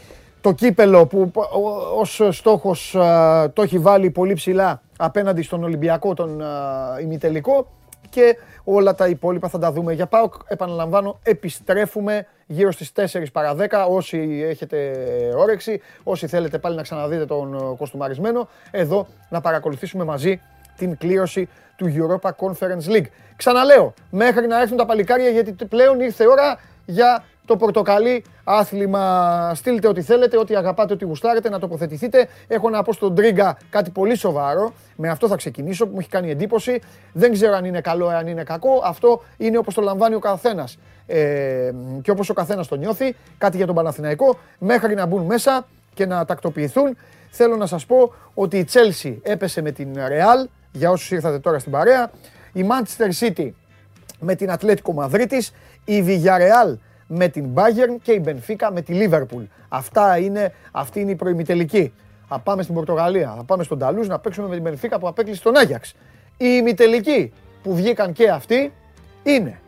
το 0.46 0.52
κύπελο 0.52 1.06
που 1.06 1.30
ω- 1.34 1.98
ως 2.00 2.20
στόχος 2.30 2.94
α, 2.94 3.50
το 3.52 3.62
έχει 3.62 3.78
βάλει 3.78 4.10
πολύ 4.10 4.34
ψηλά 4.34 4.82
απέναντι 4.96 5.42
στον 5.42 5.64
Ολυμπιακό, 5.64 6.14
τον 6.14 6.42
α, 6.42 6.48
ημιτελικό 7.00 7.66
και 8.10 8.36
όλα 8.64 8.94
τα 8.94 9.08
υπόλοιπα 9.08 9.48
θα 9.48 9.58
τα 9.58 9.72
δούμε. 9.72 9.92
Για 9.92 10.06
ΠΑΟΚ, 10.06 10.34
επαναλαμβάνω, 10.46 11.18
επιστρέφουμε 11.22 12.26
γύρω 12.46 12.72
στις 12.72 12.92
4 13.12 13.24
παρα 13.32 13.54
10. 13.54 13.86
Όσοι 13.88 14.44
έχετε 14.48 14.76
όρεξη, 15.36 15.80
όσοι 16.02 16.26
θέλετε 16.26 16.58
πάλι 16.58 16.76
να 16.76 16.82
ξαναδείτε 16.82 17.26
τον 17.26 17.54
ε, 17.54 17.76
κοστούμαρισμένο, 17.76 18.48
εδώ 18.70 19.06
να 19.28 19.40
παρακολουθήσουμε 19.40 20.04
μαζί 20.04 20.40
την 20.76 20.96
κλήρωση 20.96 21.48
του 21.76 21.92
Europa 21.96 22.30
Conference 22.30 22.96
League. 22.96 23.06
Ξαναλέω, 23.36 23.94
μέχρι 24.10 24.46
να 24.46 24.60
έρθουν 24.60 24.76
τα 24.76 24.86
παλικάρια 24.86 25.28
γιατί 25.28 25.52
πλέον 25.64 26.00
ήρθε 26.00 26.24
η 26.24 26.26
ώρα 26.26 26.58
για 26.86 27.24
το 27.46 27.56
πορτοκαλί 27.56 28.24
άθλημα. 28.44 29.52
Στείλτε 29.54 29.88
ό,τι 29.88 30.02
θέλετε, 30.02 30.38
ό,τι 30.38 30.56
αγαπάτε, 30.56 30.92
ό,τι 30.92 31.04
γουστάρετε, 31.04 31.48
να 31.48 31.58
τοποθετηθείτε. 31.58 32.28
Έχω 32.46 32.70
να 32.70 32.82
πω 32.82 32.92
στον 32.92 33.14
Τρίγκα 33.14 33.56
κάτι 33.70 33.90
πολύ 33.90 34.16
σοβαρό. 34.16 34.72
Με 34.96 35.08
αυτό 35.08 35.28
θα 35.28 35.36
ξεκινήσω 35.36 35.86
που 35.86 35.92
μου 35.92 35.98
έχει 35.98 36.08
κάνει 36.08 36.30
εντύπωση. 36.30 36.80
Δεν 37.12 37.32
ξέρω 37.32 37.54
αν 37.54 37.64
είναι 37.64 37.80
καλό 37.80 38.10
ή 38.10 38.14
αν 38.14 38.26
είναι 38.26 38.42
κακό. 38.42 38.80
Αυτό 38.84 39.22
είναι 39.36 39.58
όπως 39.58 39.74
το 39.74 39.82
λαμβάνει 39.82 40.14
ο 40.14 40.18
καθένας. 40.18 40.78
Ε, 41.06 41.70
και 42.02 42.10
όπως 42.10 42.28
ο 42.30 42.34
καθένας 42.34 42.68
το 42.68 42.76
νιώθει. 42.76 43.16
Κάτι 43.38 43.56
για 43.56 43.66
τον 43.66 43.74
Παναθηναϊκό. 43.74 44.38
Μέχρι 44.58 44.94
να 44.94 45.06
μπουν 45.06 45.22
μέσα 45.22 45.66
και 45.94 46.06
να 46.06 46.24
τακτοποιηθούν. 46.24 46.96
Θέλω 47.30 47.56
να 47.56 47.66
σας 47.66 47.86
πω 47.86 48.12
ότι 48.34 48.58
η 48.58 48.66
Chelsea 48.72 49.16
έπεσε 49.22 49.62
με 49.62 49.70
την 49.70 49.88
Real 49.94 50.48
για 50.72 50.90
όσους 50.90 51.10
ήρθατε 51.10 51.38
τώρα 51.38 51.58
στην 51.58 51.72
παρέα. 51.72 52.10
Η 52.52 52.66
Manchester 52.68 53.26
City 53.26 53.50
με 54.20 54.34
την 54.34 54.50
Ατλέτικο 54.50 54.92
Μαδρίτης, 54.92 55.52
η 55.84 56.04
Villarreal 56.06 56.78
με 57.06 57.28
την 57.28 57.48
Bayern 57.54 57.96
και 58.02 58.12
η 58.12 58.22
Benfica 58.26 58.70
με 58.72 58.82
τη 58.82 58.92
Liverpool. 58.96 59.46
Αυτά 59.68 60.18
είναι, 60.18 60.52
αυτή 60.72 61.00
είναι 61.00 61.10
η 61.10 61.14
προημιτελική. 61.14 61.92
Θα 62.28 62.38
πάμε 62.38 62.62
στην 62.62 62.74
Πορτογαλία, 62.74 63.34
θα 63.36 63.44
πάμε 63.44 63.62
στον 63.62 63.78
Ταλούς 63.78 64.08
να 64.08 64.18
παίξουμε 64.18 64.48
με 64.48 64.56
την 64.56 64.90
Benfica 64.90 64.96
που 65.00 65.08
απέκλεισε 65.08 65.42
τον 65.42 65.56
Άγιαξ. 65.56 65.92
Η 66.36 66.46
ημιτελική 66.58 67.32
που 67.62 67.74
βγήκαν 67.74 68.12
και 68.12 68.30
αυτοί 68.30 68.72
είναι 69.22 69.60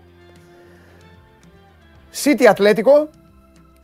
City 2.24 2.44
Ατλέτικο, 2.48 3.08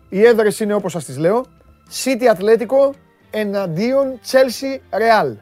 οι 0.08 0.24
έδρες 0.24 0.60
είναι 0.60 0.74
όπως 0.74 0.92
σας 0.92 1.04
τις 1.04 1.18
λέω, 1.18 1.44
City 2.04 2.24
Ατλέτικο 2.30 2.94
εναντίον 3.30 4.20
Chelsea 4.30 4.98
Real 4.98 5.36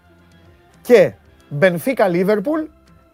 και 0.83 1.13
Benfica 1.61 2.11
Liverpool 2.13 2.67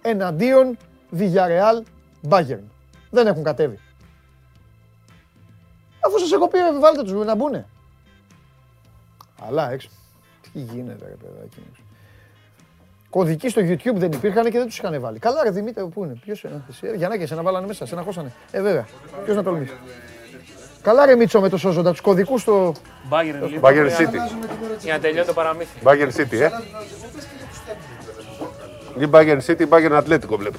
εναντίον 0.03 0.77
Villarreal 1.19 1.83
Bayern. 2.29 2.62
Δεν 3.11 3.27
έχουν 3.27 3.43
κατέβει. 3.43 3.79
Αφού 6.09 6.19
σας 6.19 6.33
έχω 6.33 6.49
πει 6.49 6.59
βάλτε 6.81 7.03
τους 7.03 7.27
να 7.27 7.35
μπουνε. 7.35 7.67
Αλλά 9.49 9.71
έξω. 9.71 9.89
Τι 10.53 10.59
γίνεται 10.59 11.05
ρε 11.05 11.15
παιδάκι 11.15 11.59
μου. 11.59 11.73
Κωδικοί 13.11 13.49
στο 13.49 13.61
YouTube 13.65 13.95
δεν 13.95 14.13
υπήρχαν 14.13 14.45
και 14.45 14.59
δεν 14.59 14.67
τους 14.67 14.79
είχαν 14.79 15.01
βάλει. 15.01 15.19
Καλά 15.19 15.43
ρε 15.43 15.51
Δημήτρη, 15.51 15.87
πού 15.87 16.05
είναι, 16.05 16.15
ποιος 16.25 16.43
είναι, 16.43 16.63
εσύ, 16.71 16.97
Γιαννάκη, 16.97 17.27
σε 17.27 17.35
να 17.35 17.43
βάλανε 17.43 17.67
μέσα, 17.67 17.87
σε 17.87 17.95
να 17.95 18.03
χώσανε. 18.03 18.33
Ε 18.51 18.63
βέβαια, 18.63 18.87
ποιος 19.25 19.37
να 19.37 19.43
τολμήσει; 19.43 19.73
Καλά 20.83 21.07
ρε 21.07 21.17
Μίτσο 21.17 21.41
με 21.41 21.49
το 21.49 21.57
σώζοντα, 21.57 21.91
τους 21.91 22.01
κωδικούς 22.01 22.41
στο... 22.41 22.75
Bayern 23.61 23.91
City. 23.99 24.19
Για 24.81 24.93
να 24.93 25.01
τελειώνει 25.01 25.27
το 25.27 25.33
παραμύθι. 25.33 25.79
Bayern 25.85 26.11
City, 26.17 26.41
ε. 26.41 26.51
Ή 28.99 29.09
Bayern 29.13 29.41
City, 29.47 29.69
Bayern 29.69 30.03
Atletico 30.03 30.37
βλέπω. 30.39 30.59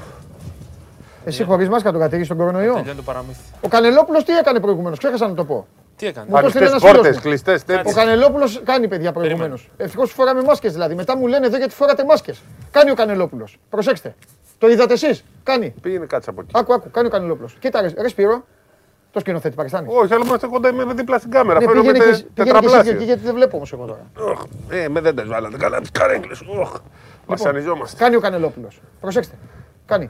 Εσύ 1.30 1.44
χωρί 1.44 1.70
μάσκα 1.70 1.92
τον 1.92 2.00
κατήγει 2.02 2.24
στον 2.24 2.38
κορονοϊό. 2.38 2.74
Τελειώνει 2.74 2.96
το 2.98 3.02
παραμύθι. 3.04 3.40
Ο 3.62 3.68
Κανελόπουλος 3.68 4.24
τι 4.24 4.38
έκανε 4.38 4.60
προηγουμένως, 4.60 4.98
ξέχασα 4.98 5.28
να 5.28 5.34
το 5.34 5.46
πω. 5.46 5.68
Τι 5.96 6.06
έκανε; 6.08 6.26
Μου 6.30 6.42
το 6.42 6.50
στείλε 6.50 6.66
Ανοιχτές 6.66 6.70
ένας 6.70 6.82
πόρτες, 6.82 7.02
φίλος 7.02 7.16
μου. 7.16 7.22
κλειστές, 7.30 7.64
τέτοιες. 7.64 7.94
Ο 7.94 7.98
Κανελόπουλος 7.98 8.62
κάνει 8.66 8.88
παιδιά 8.88 9.12
προηγουμένως. 9.12 9.70
Ευτυχώς 9.78 10.12
φοράμε 10.12 10.42
μάσκες 10.44 10.74
δηλαδή. 10.74 10.96
Μετά 10.96 11.18
μου 11.18 11.28
λένε 11.28 11.46
εδώ 11.46 11.58
γιατί 11.58 11.74
φοράτε 11.74 12.06
μάσκες. 12.06 12.42
Κάνει 12.72 12.92
ο 12.92 12.96
Κανελόπουλος. 12.96 13.58
Προσέξτε. 13.70 14.16
Το 14.58 14.70
είδατε 14.70 14.94
εσείς; 14.94 15.24
Κάνει. 15.44 15.74
Πήγαινε 15.82 16.06
κάτσε 16.06 16.30
από 16.30 16.42
εκεί. 16.42 16.52
Άκου, 16.56 16.74
άκου, 16.74 16.92
κάνει 16.92 17.08
ο 17.08 17.10
Κανελόπουλος. 17.10 17.56
Κοίτα, 17.60 17.82
ρε, 17.82 17.90
ρε 17.98 18.08
Σπύρο. 18.08 18.44
Το 19.12 19.20
σκηνοθέτη 19.20 19.56
Πακιστάνη. 19.56 19.88
Όχι, 19.92 20.14
αλλά 20.14 20.24
είμαστε 20.26 20.48
κοντά, 20.48 20.70
είμαι 20.70 20.94
δίπλα 20.94 21.18
στην 21.18 21.32
κάμερα. 21.32 21.60
Ναι, 21.60 21.66
Φαίνομαι 21.66 21.82
πήγαινε 21.92 22.04
και 22.06 22.10
εσύ- 22.12 22.26
πήγαινε 22.34 22.60
και 22.60 22.66
εσύ 22.66 22.66
τετραπλάσιο. 22.66 22.96
εκεί, 22.96 23.04
γιατί 23.04 23.22
δεν 23.24 23.34
βλέπω 23.34 23.56
όμως 23.56 23.74
εγώ 23.74 23.86
τώρα. 23.86 24.32
Οχ, 24.32 24.44
Ε, 24.70 24.88
με 24.90 25.02
δεν 25.02 25.16
τα 25.16 25.24
βάλατε 25.26 25.58
καλά, 25.58 25.80
τις 25.80 25.92
καρέγκλες. 25.92 26.42
Οχ, 26.60 26.74
βασανιζόμαστε. 27.26 28.04
Κάνει 28.04 28.16
ο 28.16 28.20
Κανελόπουλος. 28.20 28.82
Προσέξτε. 29.02 29.36
Κάνει. 29.86 30.10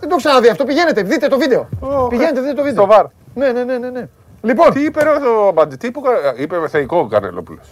Δεν 0.00 0.08
το 0.08 0.08
έχω 0.08 0.16
ξαναδεί 0.16 0.48
αυτό. 0.48 0.64
Πηγαίνετε, 0.64 1.02
δείτε 1.02 1.28
το 1.28 1.38
βίντεο. 1.38 1.68
Πηγαίνετε, 2.08 2.40
δείτε 2.40 2.54
το 2.54 2.62
βίντεο. 2.62 2.84
Στο 2.84 2.86
βαρ. 2.94 3.04
Ναι, 3.34 3.52
ναι, 3.52 3.64
ναι, 3.64 3.78
ναι. 3.78 3.90
ναι. 3.90 4.08
Λοιπόν, 4.42 4.72
Τι 4.72 4.80
είπε 4.84 5.02
ρε, 5.02 5.10
ο 5.10 5.52
Μπαντζη, 5.54 5.76
τι 5.76 5.90
που 5.90 6.00
κα- 6.00 6.34
είπε 6.36 6.58
με 6.58 6.68
θεϊκό 6.68 6.98
ο 6.98 7.06
Κανελόπουλος. 7.06 7.68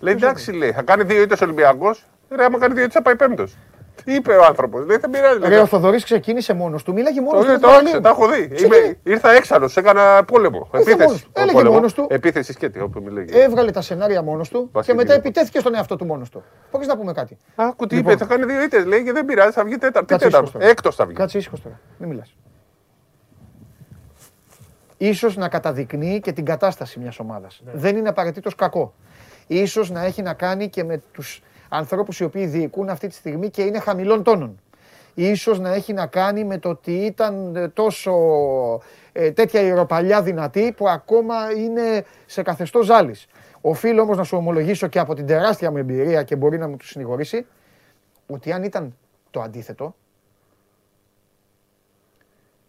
Λέει 0.00 0.14
εντάξει, 0.14 0.52
λέει, 0.52 0.72
θα 0.72 0.82
κάνει 0.82 1.02
δύο 1.02 1.22
ήττες 1.22 1.40
Ολυμπιακός. 1.40 2.06
Ρε, 2.30 2.44
άμα 2.44 2.58
κάνει 2.58 2.72
δύο 2.74 2.82
ήττες 2.82 2.94
θα 2.96 3.02
πάει 3.02 3.16
πέμπτος. 3.16 3.56
Τι 4.04 4.14
είπε 4.14 4.32
ο 4.32 4.44
άνθρωπος, 4.44 4.84
δεν 4.84 5.00
θα 5.00 5.10
πειράζει. 5.10 5.38
λέει. 5.38 5.50
ρε, 5.50 5.58
ο 5.58 5.66
Θοδωρής 5.66 6.04
ξεκίνησε 6.04 6.54
μόνος 6.54 6.82
του. 6.82 6.92
Μίλαγε 6.92 7.20
μόνος 7.20 7.46
Το, 7.46 7.52
του. 7.54 7.60
το, 7.60 7.68
άκουσα, 7.68 8.00
τα 8.00 8.08
έχω 8.08 8.28
δει. 8.28 8.50
Είμαι, 8.64 8.96
ήρθα 9.02 9.30
έξαλλος, 9.30 9.76
έκανα 9.76 10.24
πόλεμο. 10.24 10.68
μόνος 10.72 10.86
Επίθεση. 10.86 11.24
του. 11.24 11.30
Έλεγε 11.32 11.62
μόνος 11.68 11.92
του. 11.94 12.06
Επίθεση 12.10 12.52
σκέτη, 12.52 12.80
όπου 12.80 13.02
μιλάει. 13.02 13.24
Έβγαλε 13.30 13.70
τα 13.70 13.80
σενάρια 13.80 14.22
μόνος 14.22 14.48
του 14.48 14.62
και 14.62 14.68
Βασίλη. 14.72 14.96
μετά 14.96 15.14
επιτέθηκε 15.14 15.58
στον 15.58 15.74
εαυτό 15.74 15.96
του 15.96 16.04
μόνος 16.06 16.28
του. 16.30 16.42
Μπορεί 16.70 16.86
να 16.86 16.96
πούμε 16.96 17.12
κάτι; 17.12 17.36
Άκου 17.54 17.86
τι 17.86 17.94
Λοιπόν. 17.94 18.12
είπε, 18.12 18.24
θα 18.24 18.34
κάνει 18.34 18.52
δύο 18.52 18.62
ήττες. 18.62 18.84
Λέει 18.84 19.04
και 19.04 19.12
δεν 19.12 19.24
πειράζει, 19.24 19.50
θα 19.52 19.64
βγει 19.64 19.78
τέταρτο. 19.78 20.06
Κάτσε 20.06 20.26
ήσυχος 20.26 20.32
τέταρτο. 20.32 20.58
τώρα. 20.58 20.70
Έκτος 20.70 20.94
θα 20.94 21.06
βγει. 21.06 21.14
Κάτσε 21.14 21.38
ήσυχος 21.38 21.62
τώρα. 21.62 21.80
Μην 21.98 22.08
μιλάς. 22.08 22.34
Ίσως 24.96 25.36
να 25.36 25.48
καταδεικνύει 25.48 26.20
και 26.20 26.32
την 26.32 26.44
κατάσταση 26.44 26.98
μιας 26.98 27.18
ομάδας. 27.18 27.60
Δεν 27.72 27.96
είναι 27.96 28.08
απαραίτητος 28.08 28.54
κακό. 28.54 28.94
Ίσως 29.46 29.90
να 29.90 30.04
έχει 30.04 30.22
να 30.22 30.34
κάνει 30.34 30.68
και 30.68 30.84
με 30.84 31.02
τους 31.12 31.42
ανθρώπους 31.76 32.20
οι 32.20 32.24
οποίοι 32.24 32.46
διοικούν 32.46 32.88
αυτή 32.88 33.08
τη 33.08 33.14
στιγμή 33.14 33.50
και 33.50 33.62
είναι 33.62 33.78
χαμηλών 33.78 34.22
τόνων. 34.22 34.60
Ίσως 35.14 35.58
να 35.58 35.74
έχει 35.74 35.92
να 35.92 36.06
κάνει 36.06 36.44
με 36.44 36.58
το 36.58 36.68
ότι 36.68 36.92
ήταν 36.92 37.56
ε, 37.56 37.68
τόσο 37.68 38.12
ε, 39.12 39.30
τέτοια 39.30 39.60
ιεροπαλιά 39.60 40.22
δυνατή 40.22 40.72
που 40.76 40.88
ακόμα 40.88 41.52
είναι 41.56 42.04
σε 42.26 42.42
καθεστώς 42.42 42.86
ζάλης. 42.86 43.26
Οφείλω 43.60 44.02
όμως 44.02 44.16
να 44.16 44.24
σου 44.24 44.36
ομολογήσω 44.36 44.86
και 44.86 44.98
από 44.98 45.14
την 45.14 45.26
τεράστια 45.26 45.70
μου 45.70 45.76
εμπειρία 45.76 46.22
και 46.22 46.36
μπορεί 46.36 46.58
να 46.58 46.68
μου 46.68 46.76
του 46.76 46.86
συνηγορήσει 46.86 47.46
ότι 48.26 48.52
αν 48.52 48.62
ήταν 48.62 48.96
το 49.30 49.40
αντίθετο 49.40 49.94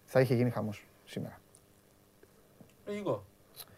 θα 0.06 0.20
είχε 0.20 0.34
γίνει 0.36 0.50
χαμός 0.50 0.86
σήμερα. 1.06 1.40
Λογικό. 2.86 3.24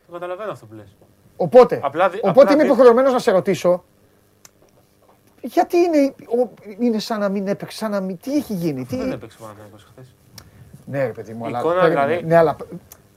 Το 0.07 0.11
καταλαβαίνω 0.14 0.52
αυτό 0.52 0.65
που 0.65 0.73
λες. 0.73 0.95
Οπότε, 1.38 1.80
Απλά 1.84 2.10
δι- 2.10 2.19
οπότε 2.23 2.39
απλά 2.41 2.52
είμαι 2.53 2.64
δι- 2.64 2.72
υποχρεωμένος 2.72 3.14
να 3.14 3.19
σε 3.19 3.31
ρωτήσω 3.31 3.84
γιατί 5.46 5.78
είναι, 5.78 6.14
ο- 6.44 6.50
είναι 6.80 7.00
σαν 7.00 7.20
να 7.20 7.30
μην 7.30 7.48
έπαιξε, 7.48 7.78
σαν 7.78 7.92
να 7.92 8.00
μην... 8.00 8.18
Τι 8.18 8.36
έχει 8.36 8.54
γίνει, 8.54 8.86
τι... 8.86 8.98
Δεν 8.98 9.12
έπαιξε 9.12 9.38
ο 9.40 9.44
Παναθηναϊκός 9.44 9.88
χθες. 9.92 10.16
Ναι 10.86 11.06
ρε 11.06 11.12
παιδί 11.12 11.34
μου, 11.34 11.44
Η 11.44 11.48
αλλά... 11.48 11.60
εικόνα, 11.60 11.82
περίμενε. 11.82 12.06
δηλαδή- 12.06 12.28
Ναι, 12.28 12.36
αλλά 12.38 12.56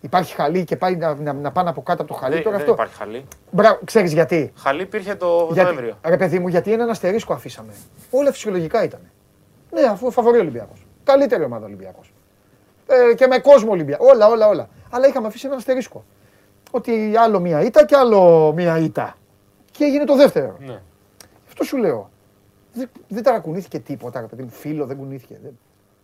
υπάρχει 0.00 0.34
χαλί 0.34 0.64
και 0.64 0.76
πάει 0.76 0.96
να, 0.96 1.14
να, 1.14 1.32
να 1.32 1.52
πάνε 1.52 1.68
από 1.70 1.82
κάτω 1.82 2.02
από 2.02 2.12
το 2.12 2.18
χαλί. 2.18 2.34
Δεν, 2.34 2.42
Τώρα 2.42 2.56
δεν 2.56 2.64
αυτό... 2.68 2.74
υπάρχει 2.82 2.94
χαλή. 2.98 3.24
Μπράβο, 3.50 3.78
ξέρεις 3.84 4.12
γιατί. 4.12 4.52
Χαλή 4.56 4.82
υπήρχε 4.82 5.14
το 5.14 5.48
γιατί. 5.52 5.72
Νοέμβριο. 5.72 5.98
Ρε 6.04 6.16
παιδί 6.16 6.38
μου, 6.38 6.48
γιατί 6.48 6.72
έναν 6.72 6.90
αστερίσκο 6.90 7.32
αφήσαμε. 7.32 7.72
Όλα 8.10 8.32
φυσιολογικά 8.32 8.84
ήταν. 8.84 9.00
Ναι, 9.72 9.80
αφού 9.80 10.10
φαβορεί 10.10 10.38
Ολυμπιακός. 10.38 10.86
Καλύτερη 11.04 11.44
ομάδα 11.44 11.64
Ολυμπιακός. 11.66 12.12
Ε, 12.86 13.14
και 13.14 13.26
με 13.26 13.38
κόσμο 13.38 13.70
Ολυμπιακό. 13.70 14.06
Όλα, 14.06 14.26
όλα, 14.28 14.48
όλα. 14.48 14.68
Αλλά 14.90 15.06
είχαμε 15.06 15.26
αφήσει 15.26 15.46
έναν 15.46 15.58
αστερίσκο. 15.58 16.04
Ότι 16.70 17.12
άλλο 17.16 17.40
μία 17.40 17.62
ήττα 17.62 17.84
και 17.84 17.96
άλλο 17.96 18.52
μία 18.56 18.78
ήττα. 18.78 19.16
Και 19.70 19.84
έγινε 19.84 20.04
το 20.04 20.16
δεύτερο. 20.16 20.56
Ναι. 20.66 20.80
Αυτό 21.48 21.64
σου 21.64 21.76
λέω. 21.76 22.10
Δεν, 22.78 22.90
δεν 23.08 23.22
ταρακουνήθηκε 23.22 23.78
τίποτα, 23.78 24.20
ρε 24.20 24.26
παιδί 24.26 24.42
μου. 24.42 24.50
Φίλο 24.50 24.86
δεν 24.86 24.96
κουνήθηκε. 24.96 25.38
Δεν... 25.42 25.58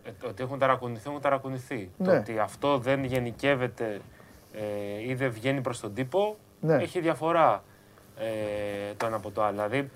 Ε, 0.04 0.10
το 0.20 0.28
ότι 0.28 0.42
έχουν 0.42 0.58
ταρακουνηθεί, 0.58 1.08
έχουν 1.08 1.20
ταρακουνηθεί. 1.20 1.90
Ναι. 1.96 2.06
Το 2.06 2.16
ότι 2.16 2.38
αυτό 2.38 2.78
δεν 2.78 3.04
γενικεύεται 3.04 4.00
ε, 4.52 5.08
ή 5.08 5.14
δεν 5.14 5.30
βγαίνει 5.30 5.60
προς 5.60 5.80
τον 5.80 5.94
τύπο, 5.94 6.36
Ναι. 6.60 6.74
έχει 6.74 7.00
διαφορά 7.00 7.64
ε, 8.18 8.94
το 8.96 9.06
ένα 9.06 9.16
από 9.16 9.30
το 9.30 9.42
άλλο. 9.42 9.52
Δηλαδή, 9.52 9.90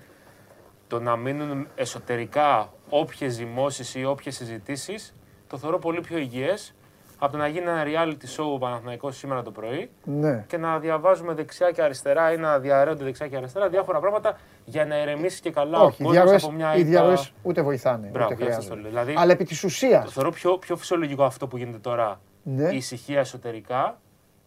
το 0.87 0.99
να 0.99 1.15
μείνουν 1.15 1.67
εσωτερικά 1.75 2.73
όποιες 2.89 3.33
ζυμώσεις 3.33 3.95
ή 3.95 4.05
όποιες 4.05 4.35
συζητήσεις, 4.35 5.15
το 5.47 5.57
θεωρώ 5.57 5.79
πολύ 5.79 6.01
πιο 6.01 6.17
υγιές 6.17 6.73
από 7.19 7.31
το 7.31 7.37
να 7.37 7.47
γίνει 7.47 7.65
ένα 7.65 7.83
reality 7.85 8.39
show 8.39 8.45
ο 8.53 8.57
Παναθηναϊκός 8.57 9.17
σήμερα 9.17 9.41
το 9.41 9.51
πρωί 9.51 9.89
Ναι. 10.03 10.43
και 10.47 10.57
να 10.57 10.79
διαβάζουμε 10.79 11.33
δεξιά 11.33 11.71
και 11.71 11.81
αριστερά 11.81 12.33
ή 12.33 12.37
να 12.37 12.59
διαρρέονται 12.59 13.03
δεξιά 13.03 13.27
και 13.27 13.35
αριστερά 13.35 13.69
διάφορα 13.69 13.99
πράγματα 13.99 14.37
για 14.65 14.85
να 14.85 15.01
ηρεμήσει 15.01 15.41
και 15.41 15.51
καλά 15.51 15.79
Όχι, 15.79 16.01
οι 16.03 16.05
ο 16.05 16.07
κόσμος 16.07 16.11
διαρροές, 16.13 16.43
από 16.43 16.51
μια 16.51 16.75
οι 16.75 16.79
ήττα- 16.79 16.89
διαρροές 16.89 17.33
ούτε 17.43 17.61
βοηθάνε, 17.61 18.07
Μπράβο, 18.11 18.33
ούτε 18.33 18.43
γι' 18.43 18.49
αυτό 18.49 18.61
το 18.61 18.65
χρειάζονται. 18.67 18.81
λέω. 18.81 19.03
Δηλαδή, 19.03 19.21
Αλλά 19.21 19.31
επί 19.31 19.43
της 19.43 19.63
ουσίας, 19.63 20.03
το 20.05 20.09
θεωρώ 20.11 20.29
πιο, 20.31 20.57
πιο 20.57 20.75
φυσιολογικό 20.75 21.23
αυτό 21.23 21.47
που 21.47 21.57
γίνεται 21.57 21.77
τώρα. 21.77 22.19
Ναι. 22.43 22.69
Η 22.71 22.75
ησυχία 22.75 23.19
εσωτερικά. 23.19 23.99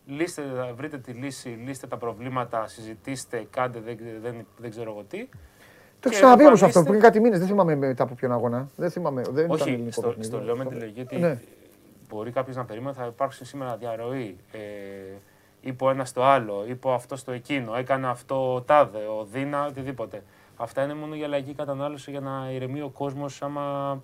Λύστε, 0.07 0.43
βρείτε 0.77 0.99
τη 0.99 1.13
λύση, 1.13 1.49
λύστε 1.49 1.87
τα 1.87 1.97
προβλήματα, 1.97 2.67
συζητήστε, 2.67 3.47
κάντε 3.51 3.79
δεν, 3.85 3.99
δεν, 4.23 4.47
δεν 4.57 4.71
ξέρω 4.71 4.91
εγώ 4.91 5.05
τι. 5.09 5.19
το 6.01 6.09
και 6.09 6.09
έχω 6.09 6.15
ξαναπεί 6.15 6.47
όμως 6.47 6.63
αυτό 6.63 6.79
εμφανίστε- 6.79 6.89
πριν 6.89 7.01
κάτι 7.01 7.21
μήνες. 7.21 7.39
Δεν 7.39 7.49
θυμάμαι 7.49 7.75
μετά 7.75 8.03
από 8.03 8.15
ποιον 8.15 8.33
αγώνα. 8.33 8.69
Δεν 8.77 8.91
θυμάμαι. 8.91 9.23
Δεν 9.31 9.45
ήταν 9.45 9.51
Όχι, 9.51 9.69
ελληνικό 9.69 9.91
στο, 9.91 10.01
παιχνίδι. 10.01 10.27
στο 10.27 10.41
λέω 10.41 10.57
με 10.57 10.65
τη 10.65 10.75
λογική 10.75 11.01
ότι 11.01 11.17
Ναι. 11.17 11.39
Μπορεί 12.15 12.31
κάποιος 12.31 12.57
να 12.57 12.65
περιμένει 12.65 12.91
ότι 12.91 12.99
θα 12.99 13.07
υπάρξει 13.07 13.45
σήμερα 13.45 13.77
διαρροή. 13.77 14.37
Ε, 14.53 14.59
είπε 15.61 15.85
ο 15.85 15.91
ένα 15.91 16.05
στο 16.05 16.23
άλλο, 16.23 16.65
είπε 16.69 16.89
ο 16.89 16.93
αυτό 16.93 17.17
στο 17.17 17.33
εκείνο, 17.33 17.75
έκανε 17.75 18.09
αυτό 18.09 18.55
ο 18.55 18.61
τάδε, 18.63 18.99
ο 18.99 19.25
Δίνα, 19.33 19.67
οτιδήποτε. 19.67 20.23
Αυτά 20.57 20.83
είναι 20.83 20.95
μόνο 20.95 21.15
για 21.15 21.29
λαϊκή 21.29 21.55
κατανάλωση 21.55 22.11
για 22.11 22.21
να 22.21 22.51
ηρεμεί 22.53 22.81
ο 22.81 22.89
κόσμος 22.89 23.43
άμα 23.43 24.01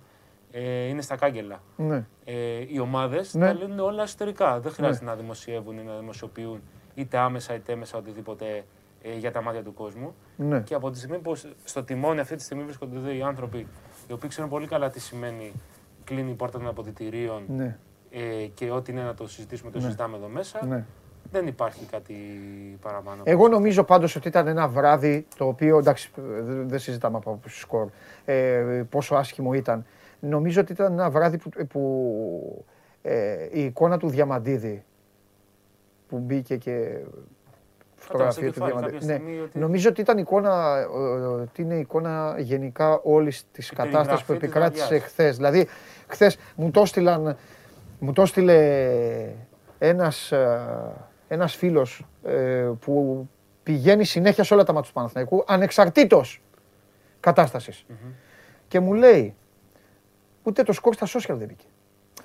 ε, 0.51 0.83
είναι 0.85 1.01
στα 1.01 1.15
κάγκελα. 1.15 1.61
Ναι. 1.75 2.05
Ε, 2.25 2.65
οι 2.67 2.79
ομάδες 2.79 3.33
Ναι. 3.33 3.45
τα 3.45 3.53
λένε 3.53 3.81
όλα 3.81 4.03
εσωτερικά. 4.03 4.59
Δεν 4.59 4.71
χρειάζεται 4.71 5.05
να 5.05 5.15
δημοσιεύουν 5.15 5.77
ή 5.77 5.83
να 5.83 5.97
δημοσιοποιούν 5.97 6.61
είτε 6.95 7.17
άμεσα 7.17 7.53
είτε 7.53 7.71
έμεσα 7.71 7.97
οτιδήποτε 7.97 8.65
ε, 9.01 9.17
για 9.17 9.31
τα 9.31 9.41
μάτια 9.41 9.63
του 9.63 9.73
κόσμου. 9.73 10.15
Ναι. 10.35 10.61
Και 10.61 10.73
από 10.73 10.89
τη 10.91 10.97
στιγμή 10.97 11.17
που 11.17 11.35
στο 11.63 11.83
τιμόνι 11.83 12.19
αυτή 12.19 12.35
τη 12.35 12.43
στιγμή 12.43 12.63
βρίσκονται 12.63 12.97
εδώ 12.97 13.11
οι 13.11 13.21
άνθρωποι 13.21 13.67
οι 14.07 14.13
οποίοι 14.13 14.29
ξέρουν 14.29 14.49
πολύ 14.49 14.67
καλά 14.67 14.89
τι 14.89 14.99
σημαίνει 14.99 15.53
κλείνει 16.03 16.31
η 16.31 16.33
πόρτα 16.33 16.57
των 16.57 16.67
αποδητηρίων 16.67 17.43
Ναι. 17.47 17.77
Ε, 18.11 18.45
και 18.53 18.71
ό,τι 18.71 18.91
είναι 18.91 19.01
να 19.03 19.13
το 19.13 19.27
συζητήσουμε, 19.27 19.71
το 19.71 19.77
Ναι. 19.77 19.83
συζητάμε 19.83 20.17
εδώ 20.17 20.27
μέσα. 20.27 20.65
Ναι. 20.65 20.85
Δεν 21.31 21.47
υπάρχει 21.47 21.85
κάτι 21.85 22.13
παραπάνω. 22.81 23.21
Εγώ 23.25 23.47
νομίζω 23.47 23.83
πάντως 23.83 24.15
ότι 24.15 24.27
ήταν 24.27 24.47
ένα 24.47 24.67
βράδυ 24.67 25.25
το 25.37 25.45
οποίο, 25.47 25.77
εντάξει, 25.77 26.11
δεν 26.15 26.67
δεν 26.69 26.79
συζητάμε 26.79 27.17
από 27.17 27.39
σκορ, 27.47 27.87
ε, 28.25 28.83
πόσο 28.89 29.15
άσχημο 29.15 29.53
ήταν. 29.53 29.85
Νομίζω 30.19 30.61
ότι 30.61 30.71
ήταν 30.71 30.91
ένα 30.93 31.09
βράδυ 31.09 31.37
που, 31.37 31.49
που 31.67 32.65
ε, 33.01 33.47
η 33.51 33.63
εικόνα 33.63 33.97
του 33.97 34.09
Διαμαντίδη 34.09 34.83
που 36.07 36.17
μπήκε 36.17 36.55
και 36.57 36.97
φωτογραφία 37.95 38.47
του 38.47 38.53
κεφάλι 38.53 38.71
Διαμαντέ. 38.71 38.91
κάποια 38.93 39.07
Ναι. 39.07 39.13
στιγμή 39.19 39.39
ότι- 39.39 39.59
Νομίζω 39.59 39.89
ότι 39.89 40.01
ήταν 40.01 40.17
εικόνα, 40.17 40.77
ε, 40.79 40.85
ότι 41.25 41.61
είναι 41.61 41.75
εικόνα 41.75 42.35
γενικά 42.39 42.99
όλης 43.03 43.43
της 43.51 43.69
κατάστασης 43.69 44.25
που 44.25 44.33
περιγραφής 44.33 44.71
της 44.71 44.81
επικράτησε 44.81 44.85
βραδιάς. 44.87 45.11
χθες. 45.11 45.35
Δηλαδή, 45.35 45.67
χθες 46.07 46.37
μου 46.55 46.71
το 46.71 46.81
έστειλαν, 46.81 47.37
μου 47.99 48.13
το 48.13 48.21
έστειλε 48.21 48.57
ένας, 49.77 50.31
ε, 50.31 50.59
ένας 51.27 51.55
φίλος 51.55 52.05
ε, 52.23 52.69
που 52.79 53.27
πηγαίνει 53.63 54.03
συνέχεια 54.05 54.43
σε 54.43 54.53
όλα 54.53 54.63
τα 54.63 54.73
μάτια 54.73 54.87
του 54.89 54.93
Παναθηναϊκού, 54.95 55.43
ανεξαρτήτως 55.47 56.41
κατάστασης. 57.19 57.85
Και 58.67 58.79
μου 58.79 58.93
λέει, 58.93 59.35
ούτε 60.43 60.63
το 60.63 60.73
σκορ 60.73 60.93
στα 60.93 61.05
social 61.07 61.35
δεν 61.37 61.47
μπήκε. 61.47 61.65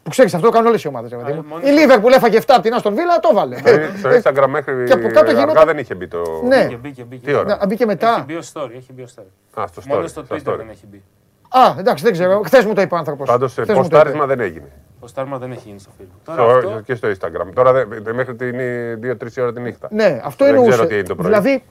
Που 0.03 0.11
ξέρεις, 0.11 0.35
αυτό 0.35 0.47
το 0.47 0.53
κάνουν 0.53 0.69
όλες 0.69 0.83
οι 0.85 0.89
ομάδες. 0.89 1.13
Α, 1.13 1.17
μόνο- 1.49 1.67
Η 1.67 1.71
Λίβερπουλ 1.71 2.13
έφαγε 2.13 2.37
7 2.37 2.55
από 2.55 2.63
την 2.63 2.75
Αστον 2.75 2.95
Βίλα, 2.95 3.19
το 3.21 3.35
βάλε. 3.35 3.57
Δηλαδή, 3.57 3.99
Στο 3.99 4.11
Instagram 4.11 4.47
μέχρι 4.49 4.85
Και 4.87 4.93
από 4.93 5.07
κάτω 5.09 5.19
αργά 5.19 5.33
γινόταν- 5.41 5.67
δεν 5.67 5.79
είχε 5.79 5.95
μπει 5.95 6.09
το. 6.09 6.23
Ναι. 6.47 6.63
Μπήκε, 6.65 6.77
μπήκε, 6.77 7.05
μπήκε. 7.05 7.27
Τι 7.27 7.35
ώρα; 7.35 7.57
Να, 7.57 7.67
μπήκε 7.67 7.87
μετά. 7.87 8.11
Έχει 8.15 8.25
μπει 8.25 8.35
ως 8.35 8.53
story, 8.55 8.71
έχει 8.77 8.93
μπει 8.93 9.03
ως 9.03 9.15
story. 9.19 9.61
Α, 9.63 9.67
στο 9.67 9.83
story. 9.83 9.87
Μόνος 9.89 10.11
στο 10.11 10.25
στο 10.25 10.35
Twitter 10.37 10.53
story. 10.53 10.57
δεν 10.57 10.69
έχει 10.69 10.87
μπει. 10.87 11.03
Α, 11.49 11.75
εντάξει, 11.79 12.05
δεν 12.05 12.13
ξέρω. 12.13 12.41
Χθες 12.45 12.65
μου 12.65 12.73
το 12.75 12.81
είπε 12.81 12.95
ο 12.95 12.99
άνθρωπος. 12.99 13.29
Πάντως 13.29 13.55
ποστάρισμα 13.75 14.27
δεν 14.27 14.41
έγινε. 14.41 14.69
Το 15.05 15.11
στάρμα 15.11 15.39
δεν 15.39 15.51
έχει 15.53 15.63
γίνει 15.69 15.79
στο 15.79 15.91
Facebook. 16.01 16.21
Τώρα 16.25 16.43
Στο- 16.61 16.69
αυτό, 16.69 16.81
Και 16.81 16.95
στο 16.95 17.09
Instagram. 17.09 17.53
Τώρα 17.55 17.73
δεν- 17.73 18.15
μέχρι 18.15 18.35
την 18.35 18.57
2-3 19.01 19.41
ώρα 19.43 19.53
τη 19.53 19.61
νύχτα. 19.61 19.89
Ναι, 19.91 20.21
αυτό 20.25 20.45
Δεν 20.45 20.55
εννοούσε. 20.55 20.71
ξέρω 20.77 20.87
τι 20.89 20.95
είναι 20.95 21.03
το 21.03 21.15
πρωί. 21.15 21.27
Δηλαδή, 21.27 21.63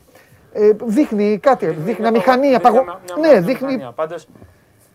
ε, 0.54 0.70
δείχνει 0.86 1.38
κάτι, 1.38 1.66
δείχνει 1.66 1.96
μια 2.00 2.12
μηχανή. 2.12 2.42
δείχνει 2.42 2.56
απαγω- 2.56 2.84
μια- 2.84 3.00
μια- 3.06 3.16
Ναι, 3.28 3.32
μια 3.32 3.42
δείχνει. 3.42 3.66
μηχανία. 3.68 3.92
Πάντως, 3.92 4.28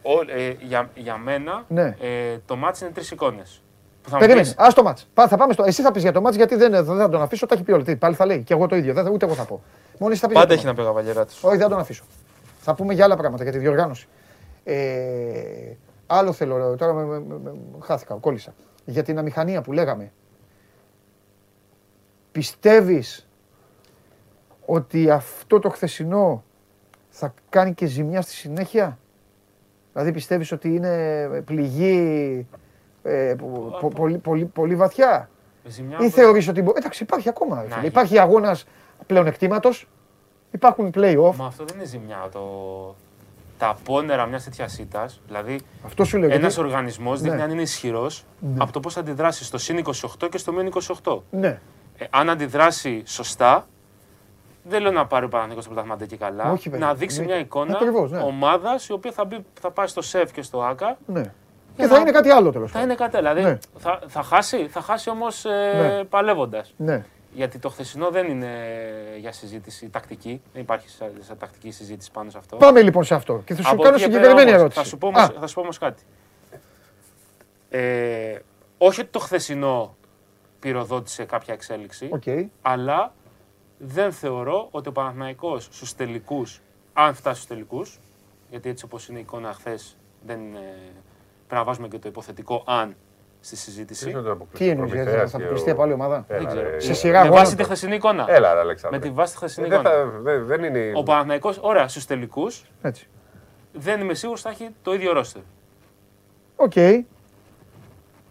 ό- 0.03 0.21
ε, 0.37 0.57
για, 0.61 0.91
για 0.95 1.17
μένα, 1.17 1.65
Ναι. 1.69 1.83
ε, 2.01 2.39
το 2.47 2.57
μάτς 2.57 2.81
είναι 2.81 2.91
τρεις 2.91 3.11
εικόνες. 3.11 3.63
Που 4.03 4.09
θα 4.09 4.15
μου 4.17 4.21
Περίμενε. 4.21 4.47
πεις, 4.47 4.57
Α 4.59 4.73
το 4.73 4.83
μάτς. 4.83 5.09
Πά- 5.15 5.29
Θα 5.29 5.37
πάμε 5.37 5.53
στο... 5.53 5.65
Εσύ 5.67 5.83
θα 5.83 5.93
πεις 5.93 6.03
για 6.03 6.13
το 6.13 6.21
μάτς 6.21 6.37
γιατί 6.37 6.57
δεν, 6.57 6.71
δεν 6.71 6.85
θα 6.97 7.09
τον 7.09 7.23
αφήσω. 7.23 7.47
Τα 7.47 7.55
έχει 7.55 7.65
πει 7.65 7.73
όλη. 7.73 7.83
Τι, 7.85 7.97
Πάλι 7.97 8.15
θα 8.15 8.27
λέει. 8.27 8.43
Και 8.43 8.53
εγώ 8.55 8.67
το 8.67 8.77
ίδιο. 8.77 8.93
Δεν, 8.95 9.05
θα- 9.05 9.11
ούτε 9.11 9.25
εγώ 9.27 9.35
θα 9.35 9.45
πω. 9.45 9.63
Μόνο 9.99 10.13
εσύ 10.13 10.21
θα 10.21 10.27
πεις. 10.29 10.37
Πάντα 10.37 10.55
έχει 10.55 10.67
να 10.67 10.75
πει 10.75 10.81
ο 10.81 10.85
Καβαλιεράτης. 10.85 11.39
Όχι, 11.43 11.57
δεν 11.57 11.65
θα 11.65 11.71
τον 11.71 11.79
αφήσω. 11.79 12.05
Θα 12.61 12.75
πούμε 12.75 12.95
για 12.95 13.05
άλλα 13.05 13.17
πράγματα 13.17 13.43
για 13.43 13.53
τη 13.53 13.59
διοργάνωση. 13.59 14.07
Ε, 14.65 14.75
άλλο 16.11 16.33
θέλω. 16.33 16.77
Τώρα 16.77 16.93
με, 16.93 17.05
με- 17.05 17.19
με- 17.19 17.39
με- 17.45 17.55
χάθηκα, 17.81 18.15
κόλλησα. 18.15 18.55
Για 18.85 19.03
την 19.03 19.19
αμηχανία 19.19 19.63
που 19.63 19.73
λέγαμε. 19.73 20.13
Πιστεύεις 22.33 23.29
ότι 24.67 25.11
αυτό 25.11 25.59
το 25.59 25.69
χθεσινό 25.69 26.45
θα 27.09 27.35
κάνει 27.49 27.75
και 27.75 27.87
ζημιά 27.87 28.23
στη 28.23 28.33
συνέχεια; 28.33 28.99
Δηλαδή 29.93 30.13
πιστεύεις 30.13 30.53
ότι 30.53 30.75
είναι 30.75 31.29
πληγή 31.45 32.47
ε, 33.03 33.35
πο- 33.39 33.77
πο- 33.81 33.89
πολύ, 33.89 34.19
πολύ, 34.19 34.45
πολύ 34.45 34.75
βαθιά; 34.77 35.31
Ζημιά 35.65 35.97
Ή 36.01 36.05
από- 36.05 36.11
θεωρείς 36.11 36.49
ότι. 36.49 36.63
μπο- 36.63 36.73
Εντάξει, 36.77 37.03
υπάρχει 37.03 37.29
ακόμα. 37.29 37.55
ρε 37.57 37.63
φίλε. 37.63 37.75
γίνει. 37.75 37.87
Υπάρχει 37.87 38.19
αγώνας 38.19 38.65
πλεονεκτήματος. 39.07 39.89
Υπάρχουν 40.51 40.91
play-off. 40.95 41.35
Μα 41.37 41.47
αυτό 41.47 41.65
δεν 41.65 41.77
είναι 41.77 41.85
ζημιά. 41.85 42.29
Το... 42.33 42.41
Τα 43.59 43.77
πόνερα 43.85 44.27
μιας 44.27 44.45
τέτοιας 44.45 44.79
ήττας, 44.79 45.21
δηλαδή 45.27 45.61
Αυτό 45.87 46.05
σου 46.05 46.19
λέω. 46.19 46.29
ένας 46.31 46.41
γιατί- 46.55 46.61
οργανισμός 46.61 47.21
δείχνει 47.21 47.37
Ναι. 47.37 47.43
αν 47.43 47.51
είναι 47.51 47.63
ισχυρός 47.63 48.25
Ναι. 48.41 48.55
από 48.59 48.73
το 48.73 48.81
πώς 48.81 48.95
θα 48.95 49.01
αντιδράσει 49.01 49.45
στο 49.45 49.59
συν 49.59 49.77
28 49.79 50.29
και 50.29 50.39
στο 50.39 50.53
μείον 50.53 50.67
28. 50.67 51.23
Ναι. 51.31 51.61
Ε, 51.99 52.05
αν 52.11 52.31
αντιδράσει 52.31 53.03
σωστά, 53.07 53.67
δεν 54.63 54.83
λέω 54.83 54.91
να 54.93 55.07
πάρει 55.07 55.25
ο 55.25 55.29
Παναθηναϊκός 55.29 55.65
το 55.69 55.71
πρωτάθλημα 55.75 56.07
και 56.07 56.17
καλά. 56.17 56.51
Όχι, 56.53 56.69
βέβαια. 56.69 56.87
να 56.87 56.95
δείξει 56.95 57.19
Ναι. 57.21 57.25
μια 57.25 57.39
εικόνα 57.39 57.73
Ακριβώς, 57.77 58.11
ναι. 58.11 58.19
ομάδας 58.21 58.87
η 58.89 58.93
οποία 58.93 59.13
θα, 59.13 59.25
μπει, 59.25 59.45
θα 59.61 59.71
πάει 59.71 59.87
στο 59.87 60.03
ΣΕΦ 60.03 60.33
και 60.33 60.43
στο 60.43 60.63
ΑΚΑ. 60.63 60.97
ναι. 61.07 61.21
για 61.21 61.87
Και 61.87 61.93
θα 61.93 61.95
να- 61.97 62.01
είναι 62.01 62.11
κάτι 62.11 62.31
άλλο 62.31 62.53
τέλος 62.53 62.71
Θα 62.71 62.81
είναι 62.81 62.95
κάτι 62.95 63.17
άλλο. 63.17 63.29
Δηλαδή 63.35 63.51
Ναι. 63.51 63.59
θα, 63.79 63.99
θα 64.07 64.23
χάσει, 64.23 64.67
θα 64.69 64.81
χάσει 64.81 65.11
όμως 65.11 65.45
ε, 65.45 65.49
Ναι. 65.97 66.05
παλεύοντας. 66.05 66.75
Ναι. 66.77 67.05
Γιατί 67.33 67.59
το 67.59 67.69
χθεσινό 67.69 68.11
δεν 68.11 68.29
είναι 68.29 68.57
για 69.19 69.33
συζήτηση 69.33 69.89
τακτική. 69.89 70.43
Δεν 70.53 70.63
υπάρχει 70.63 70.89
σαν, 70.89 71.13
σαν 71.21 71.39
τακτική 71.39 71.71
συζήτηση 71.71 72.11
πάνω 72.11 72.31
σε 72.31 72.39
αυτό. 72.39 72.57
Πάμε 72.57 72.83
λοιπόν 72.83 73.05
σε 73.05 73.15
αυτό. 73.15 73.43
Και 73.45 73.55
θα 73.55 73.63
σου 73.63 73.71
Από 73.71 73.83
κάνω 73.83 73.95
εκεί 73.95 74.05
και 74.05 74.11
πέρα 74.11 74.23
συγκεκριμένη 74.23 74.51
όμως, 74.51 74.61
ερώτηση. 74.61 74.81
Θα 74.81 74.87
σου 74.87 74.99
πω 74.99 75.07
όμως, 75.07 75.23
Α, 75.23 75.33
θα 75.41 75.47
σου 75.47 75.55
πω 75.55 75.61
όμως 75.61 75.79
κάτι. 75.79 76.03
Ε, 77.71 78.39
όχι 78.79 79.01
ότι 79.01 79.11
το 79.11 79.19
χθεσινό 79.19 79.97
πυροδότησε 80.59 81.25
κάποια 81.25 81.55
εξέλιξη, 81.55 82.09
οκ. 82.13 82.51
αλλά 82.63 83.13
δεν 83.79 84.13
θεωρώ 84.13 84.69
ότι 84.71 84.89
ο 84.89 84.93
Παναθηναϊκός 84.93 85.65
στους 85.65 85.95
τελικούς, 85.95 86.61
αν 86.93 87.15
φτάσει 87.15 87.37
στους 87.37 87.49
τελικούς, 87.49 87.99
γιατί 88.51 88.69
έτσι 88.69 88.85
όπως 88.85 89.09
είναι 89.09 89.19
η 89.19 89.21
εικόνα 89.21 89.53
χθες, 89.53 89.97
δεν 90.27 90.41
είναι, 90.41 90.59
πρέπει 91.47 91.55
να 91.55 91.65
βάζουμε 91.65 91.89
και 91.89 91.99
το 91.99 92.09
υποθετικό 92.09 92.63
αν 92.67 92.97
στη 93.49 93.57
συζήτηση. 93.57 94.05
Ποιος 94.05 94.15
να 94.15 94.23
το 94.23 94.33
αποκλείσει, 94.33 94.65
Τι 94.65 94.71
εννοείς, 94.71 94.91
Προμηθέας 94.91 95.15
γιατί 95.17 95.31
θα 95.31 95.37
και 95.39 95.43
αποκλειστεί 95.45 95.71
ο- 95.71 95.73
από 95.73 95.83
άλλη 95.83 95.93
ομάδα; 95.93 96.25
Έλα, 96.29 96.39
Δεν 96.39 96.47
ξέρω. 96.49 96.71
ρε. 96.71 96.81
Σε 96.81 96.95
σειρά 96.95 97.13
με 97.13 97.19
αγώνων. 97.19 97.39
βάση 97.43 97.57
τη 97.57 97.63
χθεσινή 97.65 97.95
εικόνα. 97.95 98.25
Έλα, 98.29 98.55
ρε, 98.55 98.61
Αλέξανδρε. 98.61 98.99
Με 98.99 99.05
τη 99.07 99.11
βάση 99.11 99.33
τη 99.33 99.39
χθεσινή 99.39 99.67
Ε, 99.67 99.71
Δεν, 99.71 99.81
εικόνα. 99.81 99.95
θα, 99.95 100.05
δεν, 100.21 100.45
δεν 100.47 100.65
είναι. 100.65 100.93
Ο 100.95 101.03
Παναθηναϊκός, 101.03 101.59
ωραία, 101.63 101.89
στους 101.89 102.05
τελικούς, 102.05 102.65
Έτσι. 102.83 103.09
δεν 103.73 104.01
είμαι 104.01 104.15
σίγουρος 104.15 104.41
θα 104.43 104.51
έχει 104.51 104.69
το 104.83 104.95
ίδιο 104.95 105.13
ρόστερ. 105.13 105.43
Οκ. 106.57 106.73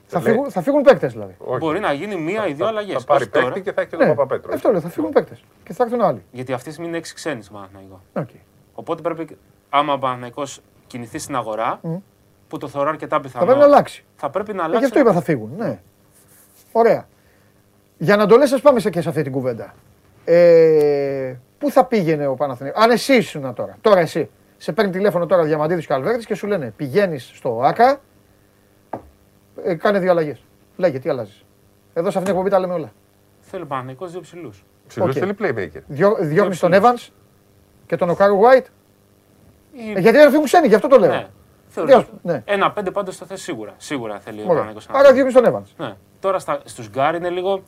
Θα 0.10 0.20
Λέει- 0.22 0.34
φύγουν, 0.34 0.52
θα 0.52 0.62
φύγουν 0.62 0.82
παίκτες 0.82 1.12
δηλαδή. 1.12 1.36
Όχι. 1.38 1.58
Μπορεί 1.58 1.80
να 1.80 1.94
γίνει 1.94 2.16
μία 2.16 2.48
ή 2.48 2.54
δύο 2.54 2.64
Θα- 2.66 2.72
αλλαγές. 2.72 2.96
Θα 2.96 3.04
πάρει 3.06 3.28
παίκτη 3.28 3.62
και 3.62 3.72
θα 3.72 3.82
έχει 3.82 3.90
και 3.90 3.96
τον 3.98 4.08
Ναι, 4.08 4.14
Παπαπέτρου. 4.16 4.56
αυτό 4.56 4.72
λέω, 4.72 4.82
θα 4.82 4.90
φύγουν 4.90 5.12
παίκτες. 5.12 5.44
Και 5.64 5.74
θα 5.74 5.84
έρθουν 5.84 6.02
άλλοι. 6.02 6.24
Γιατί 6.32 6.54
αυτή 6.54 6.66
τη 6.66 6.72
στιγμή 6.72 6.90
είναι 6.90 6.98
έξι 6.98 7.14
ξένοι 7.14 7.42
στο 7.44 7.54
Παναθηναϊκό. 7.54 8.02
Οκ. 8.14 8.30
Οπότε 8.74 9.02
πρέπει, 9.02 9.38
άμα 9.70 9.94
ο 9.94 9.98
Παναθηναϊκός 9.98 10.62
κινηθεί 10.88 11.18
στην 11.20 11.36
αγορά, 11.36 11.80
Μμ. 11.82 11.96
Που 12.48 12.58
το 12.58 12.68
θεωρώ 12.68 12.90
αρκετά 12.90 13.16
Θα 13.16 13.22
πιθανό. 13.22 13.46
πρέπει 13.46 13.60
να 13.60 13.66
αλλάξει. 13.66 14.06
θα 14.16 14.30
πρέπει 14.30 14.54
να 14.54 14.62
Ε, 14.62 14.64
αλλάξει. 14.66 14.80
Γι' 14.80 14.86
αυτό 14.86 15.00
είπα 15.00 15.14
θα 15.14 15.22
φύγουν. 15.22 15.52
Ναι. 15.58 15.80
Ωραία. 16.72 17.08
Για 17.98 18.16
να 18.16 18.26
το 18.26 18.38
λες, 18.38 18.52
ας 18.52 18.62
πάμε 18.62 18.80
σε 18.80 18.90
και 18.90 19.02
σε 19.02 19.10
αυτή 19.10 19.22
την 19.22 19.32
κουβέντα. 19.32 19.74
Ε, 20.26 21.36
πού 21.58 21.72
θα 21.72 21.86
πήγαινε 21.86 22.28
ο 22.28 22.34
Παναθηναϊκός; 22.36 22.84
Αν 22.84 22.92
εσύ 22.92 23.16
ήσουν 23.16 23.54
τώρα, 23.54 23.78
τώρα 23.82 24.00
εσύ, 24.00 24.30
σε 24.58 24.72
παίρνει 24.72 24.92
τηλέφωνο 24.92 25.26
τώρα 25.26 25.44
Διαμαντίδης 25.44 25.86
και 25.86 25.94
Αλβέρτης 25.94 26.26
και 26.26 26.36
σου 26.36 26.48
λένε 26.48 26.74
πηγαίνεις 26.76 27.32
στο 27.36 27.62
ΟΑΚΑ, 27.64 28.02
ε, 29.64 29.76
κάνε 29.76 30.00
δύο 30.00 30.12
αλλαγές. 30.12 30.44
Λέγε, 30.76 31.00
τι 31.00 31.10
αλλάζεις. 31.10 31.46
Εδώ 31.94 32.12
σε 32.12 32.18
αυτήν 32.18 32.22
την 32.24 32.30
εκπομπή 32.32 32.50
τα 32.50 32.60
λέμε 32.60 32.74
όλα. 32.74 32.92
Θέλει 33.42 33.64
ο 33.64 33.66
Παναθηναϊκός 33.66 34.12
δύο 34.12 34.22
ψηλούς. 34.22 34.64
Ψηλούς 34.88 35.16
Οκ. 35.16 35.16
θέλει 35.20 35.36
playmaker. 35.40 35.82
Διώ, 35.88 36.16
διώχνεις 36.20 36.60
τον 36.60 36.72
ψηλούς. 36.72 37.08
Evans 37.10 37.14
και 37.86 37.96
τον 37.96 38.10
Οκάρο 38.10 38.40
White. 38.40 38.66
Ε, 39.96 40.00
γιατί 40.00 40.18
δεν 40.18 40.30
φύγουν 40.30 40.46
ξένοι, 40.46 40.68
γι' 40.68 40.76
αυτό 40.76 40.88
το 40.88 40.98
λέω. 41.00 41.10
Ναι. 41.12 41.28
Θεωρώ 41.86 41.90
Διώ- 41.92 41.98
ότι 42.00 42.10
ναι. 42.22 42.42
Ένα 42.46 42.72
πέντε 42.72 42.92
πάντως 42.92 43.18
το 43.18 43.26
θες 43.26 43.42
σίγουρα. 43.42 43.74
Σίγουρα 43.78 44.20
θέλει 44.20 44.38
ο 44.40 44.42
Ωραία. 44.42 44.48
Παναθηναϊκός 44.48 44.88
να 44.88 45.00
Άρα 45.00 45.14
διώχνεις 45.14 45.34
τον 45.34 45.44
Evans. 45.48 45.86
Ναι. 45.86 45.94
Τώρα 46.20 46.40
στα, 46.40 46.60
στους 46.64 46.90
γκαρντ 46.90 47.16
είναι 47.16 47.30
λίγο 47.30 47.62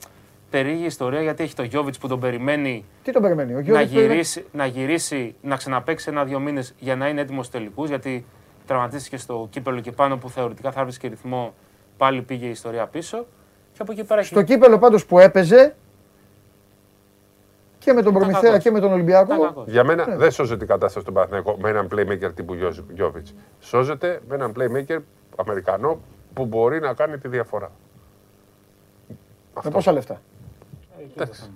περίεργη 0.50 0.86
ιστορία 0.86 1.22
γιατί 1.22 1.44
έχει 1.44 1.56
το 1.56 1.64
Γιόβιτς 1.64 1.98
που 1.98 2.08
τον 2.08 2.20
περιμένει 2.20 2.86
Τι 3.04 3.12
τον 3.12 3.22
περιμένει, 3.22 3.52
ο 3.52 3.56
να 3.56 3.62
Γιώργος 3.62 3.88
περιμένει- 3.88 4.12
γυρίσει, 4.12 4.46
να 4.52 4.66
γυρίσει, 4.66 5.36
να 5.42 5.56
ξαναπαίξει 5.56 6.10
ένα-δύο 6.10 6.40
μήνες 6.40 6.74
για 6.80 6.96
να 6.96 7.08
είναι 7.08 7.22
έτοιμος 7.22 7.46
στους 7.46 7.58
τελικούς. 7.58 7.90
Γιατί 7.90 8.26
τραυματίστηκε 8.66 9.18
στο 9.18 9.48
κύπελο 9.50 9.80
και 9.80 9.92
πάνω 9.92 10.18
που 10.18 10.30
θεωρητικά 10.30 10.72
θα 10.72 10.80
έβρισκε 10.80 11.08
ρυθμό, 11.08 11.54
πάλι 11.98 12.22
πήγε 12.22 12.46
η 12.46 12.50
ιστορία 12.50 12.88
πίσω. 12.88 13.26
Και 13.74 13.80
από 13.82 13.92
εκεί 13.92 14.04
πέρα 14.04 14.20
έχει. 14.20 14.30
Στο 14.30 14.42
κύπελο 14.42 14.78
πάντως 14.80 15.06
που 15.06 15.20
έπαιζε 15.20 15.76
και 17.80 17.94
με 17.94 18.02
τον 18.02 18.14
Προμηθέα 18.14 18.42
κακός. 18.42 18.64
και 18.64 18.72
με 18.72 18.80
τον 18.80 18.88
Ήταν 18.88 18.94
Ολυμπιακό. 19.00 19.40
κακός. 19.42 19.68
Για 19.68 19.84
μένα 19.84 20.08
Ναι. 20.08 20.16
δεν 20.16 20.32
σώζεται 20.32 20.64
η 20.64 20.68
κατάσταση 20.68 21.00
στον 21.02 21.14
Παναθηναϊκό 21.14 21.58
με 21.62 21.70
έναν 21.70 21.88
playmaker 21.96 22.32
τύπου 22.36 22.54
Γιώβιτς. 22.94 23.34
Σώζεται 23.60 24.22
με 24.28 24.36
έναν 24.36 24.54
playmaker 24.58 24.98
Αμερικανό 25.36 26.00
που 26.34 26.46
μπορεί 26.46 26.80
να 26.80 26.94
κάνει 26.94 27.18
τη 27.18 27.28
διαφορά. 27.28 27.72
Με 29.64 29.70
πόσα 29.70 29.92
λεφτά; 29.92 30.14
Ε, 31.00 31.04
εκεί 31.04 31.14
είναι 31.18 31.26
το 31.26 31.34
θέμα. 31.34 31.54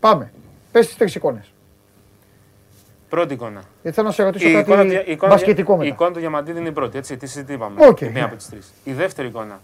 Πάμε. 0.00 0.32
Πες 0.72 0.86
τις 0.86 0.96
τρεις 0.96 1.14
εικόνες. 1.14 1.52
Πρώτη 3.08 3.34
εικόνα. 3.34 3.62
Γιατί 3.82 3.96
θέλω 3.96 4.06
να 4.08 4.12
σε 4.14 4.22
ρωτήσω 4.22 4.48
Η 4.48 4.52
κάτι 4.52 4.70
εικόνα, 4.72 5.04
η 5.04 5.12
εικόνα, 5.12 5.32
μπασκετικό 5.32 5.74
η 5.74 5.76
μετά. 5.76 5.88
εικόνα 5.88 6.10
του 6.12 6.18
Διαμαντίδη 6.18 6.58
είναι 6.58 6.68
η 6.68 6.72
πρώτη, 6.72 6.98
έτσι, 6.98 7.16
τι 7.16 7.26
συζητήσαμε. 7.26 7.86
Οκ, 7.86 8.00
η 8.00 8.04
μία 8.04 8.12
ναι. 8.12 8.20
από 8.22 8.36
τις 8.36 8.48
τρεις. 8.48 8.72
Η 8.84 8.92
δεύτερη 8.92 9.28
εικόνα. 9.28 9.60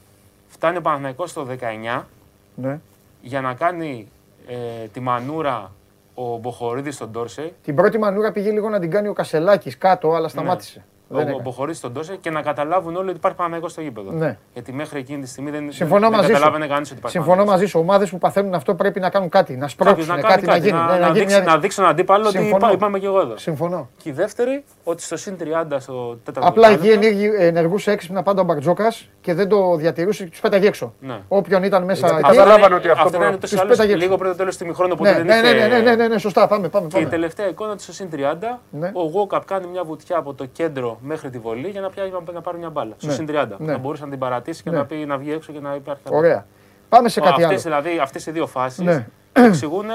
Φτάνει 0.48 0.76
ο 0.76 0.80
Παναθηναϊκός 0.80 1.30
στο 1.30 1.44
19 1.44 2.06
Ναι. 2.54 2.80
για 3.22 3.40
να 3.40 3.54
κάνει 3.54 4.08
ε, 4.48 4.86
τη 4.92 5.00
μανούρα 5.00 5.72
ο 6.14 6.36
Μποχωρίδης 6.36 6.94
στον 6.94 7.12
Ντόρσεϊ. 7.12 7.52
Την 7.62 7.74
πρώτη 7.74 7.98
μανούρα 7.98 8.32
πήγε 8.32 8.50
λίγο 8.50 8.68
να 8.68 8.80
την 8.80 8.90
κάνει 8.90 9.08
ο 9.08 9.12
Κασελάκης 9.12 9.78
κάτω, 9.78 10.14
αλλά 10.14 10.28
σταμάτησε. 10.28 10.78
Ο, 10.78 10.82
Δεν 10.82 10.97
ο 11.10 11.20
έκανε. 11.20 11.40
Μποχωρίδης 11.42 11.78
στον 11.78 11.92
Ντόρσεϊ 11.92 12.16
και 12.20 12.30
να 12.30 12.42
καταλάβουν 12.42 12.96
όλοι 12.96 13.08
ότι 13.08 13.16
υπάρχει 13.16 13.36
Παναθηναϊκός 13.36 13.72
στο 13.72 13.80
γήπεδο. 13.80 14.10
Ναι. 14.12 14.38
Γιατί 14.52 14.72
μέχρι 14.72 14.98
εκείνη 14.98 15.22
τη 15.22 15.28
στιγμή 15.28 15.50
δεν, 15.50 15.72
Συμφωνώ 15.72 16.00
δεν, 16.00 16.10
μαζί 16.10 16.26
δεν 16.26 16.36
σου. 16.36 16.42
καταλάβαινε 16.42 16.66
κανείς 16.72 16.88
ότι 16.90 16.98
υπάρχει 16.98 17.16
Συμφωνώ 17.16 17.36
Παναθηναϊκός. 17.36 17.60
μαζί 17.62 17.70
σου. 17.72 17.78
Ομάδες 17.90 18.10
που 18.10 18.18
παθαίνουν 18.18 18.54
αυτό 18.54 18.74
πρέπει 18.74 19.00
να 19.00 19.10
κάνουν 19.10 19.28
κάτι. 19.28 19.52
Να 19.52 19.58
Κάποιος 19.58 19.72
σπρώξουν 19.72 20.06
να 20.14 20.20
κάτι, 20.20 20.46
κάνει 20.46 20.46
να 20.46 20.56
γίνει. 20.66 20.78
να, 20.78 20.84
Ναι, 20.92 20.98
να, 20.98 21.06
γίνει 21.06 21.18
δείξει, 21.18 21.34
μια- 21.40 21.44
να 21.52 21.58
δείξει 21.58 21.76
τον 21.76 21.86
αντίπαλο 21.86 22.22
ότι 22.28 22.36
Συμφωνώ. 22.38 22.56
είπα, 22.66 22.72
είπαμε 22.72 22.98
και 22.98 23.06
εγώ 23.06 23.20
εδώ. 23.20 23.36
Συμφωνώ. 23.36 23.88
Και 23.96 24.08
η 24.08 24.12
δεύτερη, 24.12 24.64
ότι 24.84 25.02
στο 25.02 25.16
συν 25.16 25.36
30 25.36 25.80
στο 25.80 26.18
τέταρτο 26.24 26.48
Απλά 26.48 26.68
εκεί 26.68 26.78
δεκάλεπτο- 26.88 27.06
ενέργει- 27.08 27.40
ενεργούσε 27.40 27.90
έξυπνα 27.90 28.22
πάντα 28.22 28.40
ο 28.40 28.44
Μπαρτζόκας 28.44 29.08
και 29.20 29.34
δεν 29.34 29.48
το 29.48 29.76
διατηρούσε 29.76 30.24
και 30.24 30.30
τους 30.30 30.40
πέταγε 30.40 30.66
έξω. 30.66 30.92
Ναι. 31.00 31.20
Όποιον 31.28 31.62
ήταν 31.62 31.84
μέσα 31.84 32.06
Γιατί 32.06 32.22
εκεί. 32.28 32.36
καταλάβανε 32.36 32.74
ότι 32.74 32.88
αυτό 32.88 33.02
Αυτό 33.02 33.16
ήταν 33.16 33.20
προ- 33.28 33.34
ούτως 33.36 33.50
τους 33.50 33.58
ή 33.58 33.62
άλλως 33.62 33.76
πέταγε 33.76 33.96
λίγο 33.96 34.16
πριν 34.16 34.30
το 34.30 34.36
τέλος 34.36 34.56
του 34.56 34.64
ημιχρόνου, 34.64 34.92
οπότε 34.94 35.10
Ναι, 35.10 35.16
δεν 35.16 35.26
ναι, 35.26 35.34
είχε... 35.34 35.42
ναι, 35.42 35.66
ναι, 35.66 35.78
ναι, 35.78 35.80
ναι, 35.90 35.94
ναι, 35.96 36.08
ναι, 36.08 36.18
σωστά. 36.18 36.46
Πάμε, 36.46 36.68
πάμε. 36.68 36.86
Και 36.86 36.96
η 36.96 37.00
πάμε. 37.00 37.10
τελευταία 37.10 37.48
εικόνα 37.48 37.76
του 37.76 37.82
στο 37.82 37.92
συν 37.92 38.08
30, 38.10 38.60
Ναι. 38.70 38.90
ο 38.94 39.02
Γόκαπ 39.02 39.44
κάνει 39.44 39.66
μια 39.66 39.84
βουτιά 39.84 40.16
από 40.18 40.34
το 40.34 40.44
κέντρο 40.44 40.97
μέχρι 41.00 41.30
τη 41.30 41.38
βολή 41.38 41.68
για 41.68 41.80
να, 41.80 41.88
πιάσει, 41.90 42.10
να 42.32 42.40
πάρει 42.40 42.58
μια 42.58 42.70
μπάλα. 42.70 42.94
Στο 42.96 43.06
Ναι. 43.06 43.12
συν 43.12 43.26
30. 43.26 43.46
Ναι. 43.58 43.72
Να 43.72 43.78
μπορούσε 43.78 44.04
να 44.04 44.10
την 44.10 44.18
παρατήσει 44.18 44.62
και 44.62 44.70
Ναι. 44.70 44.76
να, 44.76 44.84
πει, 44.86 44.94
να 44.94 45.16
βγει 45.18 45.32
έξω 45.32 45.52
και 45.52 45.60
να 45.60 45.74
υπάρχει. 45.74 46.02
Ωραία. 46.10 46.46
Πάμε 46.88 47.08
σε 47.08 47.20
κάτι 47.20 47.44
Αυτές, 47.44 47.66
άλλο. 47.66 47.80
δηλαδή, 47.80 47.98
αυτές 48.02 48.26
οι 48.26 48.30
δύο 48.30 48.46
φάσεις 48.46 48.78
Ναι. 48.84 49.06
εξηγούν 49.32 49.86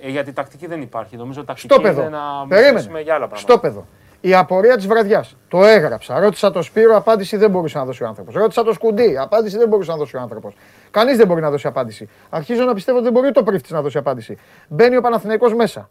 ε, 0.00 0.08
γιατί 0.08 0.32
τακτική 0.32 0.66
δεν 0.66 0.80
υπάρχει. 0.82 1.16
Νομίζω 1.16 1.44
τακτική 1.44 1.72
Στο 1.72 1.80
παιδό. 1.82 2.00
είναι 2.00 2.10
να 2.10 2.46
Περίμενε. 2.48 2.72
μιλήσουμε 2.72 3.00
για 3.00 3.14
άλλα 3.14 3.26
πράγματα. 3.28 3.52
Στο 3.52 3.60
παιδό. 3.60 3.86
Η 4.20 4.34
απορία 4.34 4.76
της 4.76 4.86
βραδιάς. 4.86 5.36
Το 5.48 5.64
έγραψα. 5.64 6.18
Ρώτησα 6.20 6.50
το 6.50 6.62
Σπύρο, 6.62 6.96
απάντηση 6.96 7.36
δεν 7.36 7.50
μπορούσε 7.50 7.78
να 7.78 7.84
δώσει 7.84 8.02
ο 8.02 8.06
άνθρωπος. 8.06 8.34
Ρώτησα 8.34 8.62
το 8.64 8.72
Σκουντί, 8.72 9.16
απάντηση 9.18 9.58
δεν 9.58 9.68
μπορούσε 9.68 9.90
να 9.90 9.96
δώσει 9.96 10.16
ο 10.16 10.20
άνθρωπος. 10.20 10.54
Κανείς 10.90 11.16
δεν 11.16 11.26
μπορεί 11.26 11.40
να 11.40 11.50
δώσει 11.50 11.66
απάντηση. 11.66 12.08
Αρχίζω 12.30 12.64
να 12.64 12.74
πιστεύω 12.74 12.96
ότι 12.98 13.06
δεν 13.06 13.12
μπορεί 13.20 13.32
το 13.32 13.42
πρίφτη 13.42 13.72
να 13.72 13.82
δώσει 13.82 13.98
απάντηση. 13.98 14.38
Μπαίνει 14.68 14.96
ο 14.96 15.00
Παναθηναϊκός 15.00 15.54
μέσα. 15.54 15.88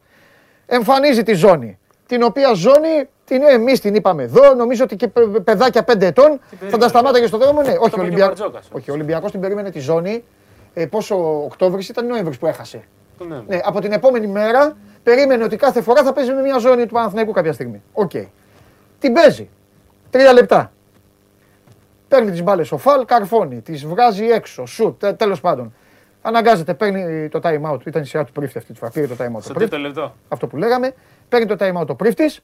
Εμφανίζει 0.66 1.24
τη 1.24 1.34
ζώνη. 1.34 1.80
Την 2.08 2.24
οποία 2.24 2.54
ζώνη 2.54 3.08
την 3.26 3.42
εμείς 3.44 3.80
την 3.80 3.96
είπαμε 3.96 4.24
εδώ. 4.24 4.54
Νομίζω 4.54 4.84
ότι 4.84 4.96
και 4.96 5.08
παι- 5.08 5.40
παιδάκια 5.40 5.84
5 5.84 6.02
ετών 6.02 6.40
θα 6.70 6.78
τα 6.78 6.88
σταμάταγε 6.88 7.28
στο 7.28 7.38
δρόμο. 7.38 7.62
Ναι, 7.62 7.68
όχι, 7.70 7.78
ο 7.78 7.84
είπε 7.86 7.90
και 7.96 8.00
ο 8.00 8.04
Ολυμπιακό. 8.04 8.28
Μπαρτζώκας. 8.28 8.68
Όχι, 8.72 8.90
ο 8.92 8.94
Ολυμπιακός 8.94 9.32
την 9.32 9.40
περίμενε 9.40 9.70
τη 9.72 9.80
ζώνη. 9.80 10.24
Ε, 10.74 10.86
πόσο 10.86 11.44
Οκτώβρης 11.44 11.90
ήταν 11.90 12.08
Νοέμβρης 12.08 12.38
που 12.38 12.48
έχασε. 12.48 12.84
Το 13.18 13.26
ναι. 13.26 13.42
Ναι, 13.48 13.60
από 13.64 13.80
την 13.82 13.92
επόμενη 13.92 14.28
μέρα 14.28 14.78
περίμενε 15.04 15.44
ότι 15.44 15.56
κάθε 15.56 15.82
φορά 15.82 16.04
θα 16.04 16.14
παίζει 16.14 16.32
με 16.34 16.42
μια 16.42 16.58
ζώνη 16.58 16.86
του 16.86 16.94
Παναθηναϊκού 16.94 17.32
κάποια 17.32 17.54
στιγμή. 17.54 17.82
Οκ. 17.94 18.12
Την 19.00 19.14
παίζει. 19.14 19.50
Τρία 20.10 20.34
λεπτά. 20.34 20.72
Παίρνει 22.08 22.32
τις 22.32 22.44
μπάλες 22.44 22.72
ο 22.72 22.78
Φαλ, 22.78 23.06
καρφώνει, 23.06 23.62
τις 23.62 23.86
βγάζει 23.86 24.26
έξω, 24.26 24.66
σουτ, 24.66 25.06
τέλος 25.06 25.42
πάντων. 25.42 25.74
Αναγκάζεται, 26.22 26.74
παίρνει 26.74 27.30
το 27.30 27.40
time 27.44 27.62
out. 27.72 27.86
Ήταν 27.86 28.02
η 28.02 28.06
σειρά 28.06 28.24
του 28.24 28.32
Πρίφτη 28.32 28.58
αυτή 28.58 28.74
τη 28.74 28.80
φορά. 28.80 28.92
Πήρε 28.92 29.08
το 29.08 29.16
time 29.20 29.36
out. 29.36 29.40
Στο 29.42 29.48
το 29.48 29.54
Πρίφτη, 29.54 29.70
τρίτο 29.76 29.78
λεπτό. 29.78 30.14
αυτό 30.28 30.48
που 30.48 30.58
λέγαμε. 30.58 30.94
Παίρνει 31.30 31.46
το 31.46 31.56
time 31.60 31.82
out 31.82 31.88
το 31.88 31.96
Πρίφτης. 31.96 32.40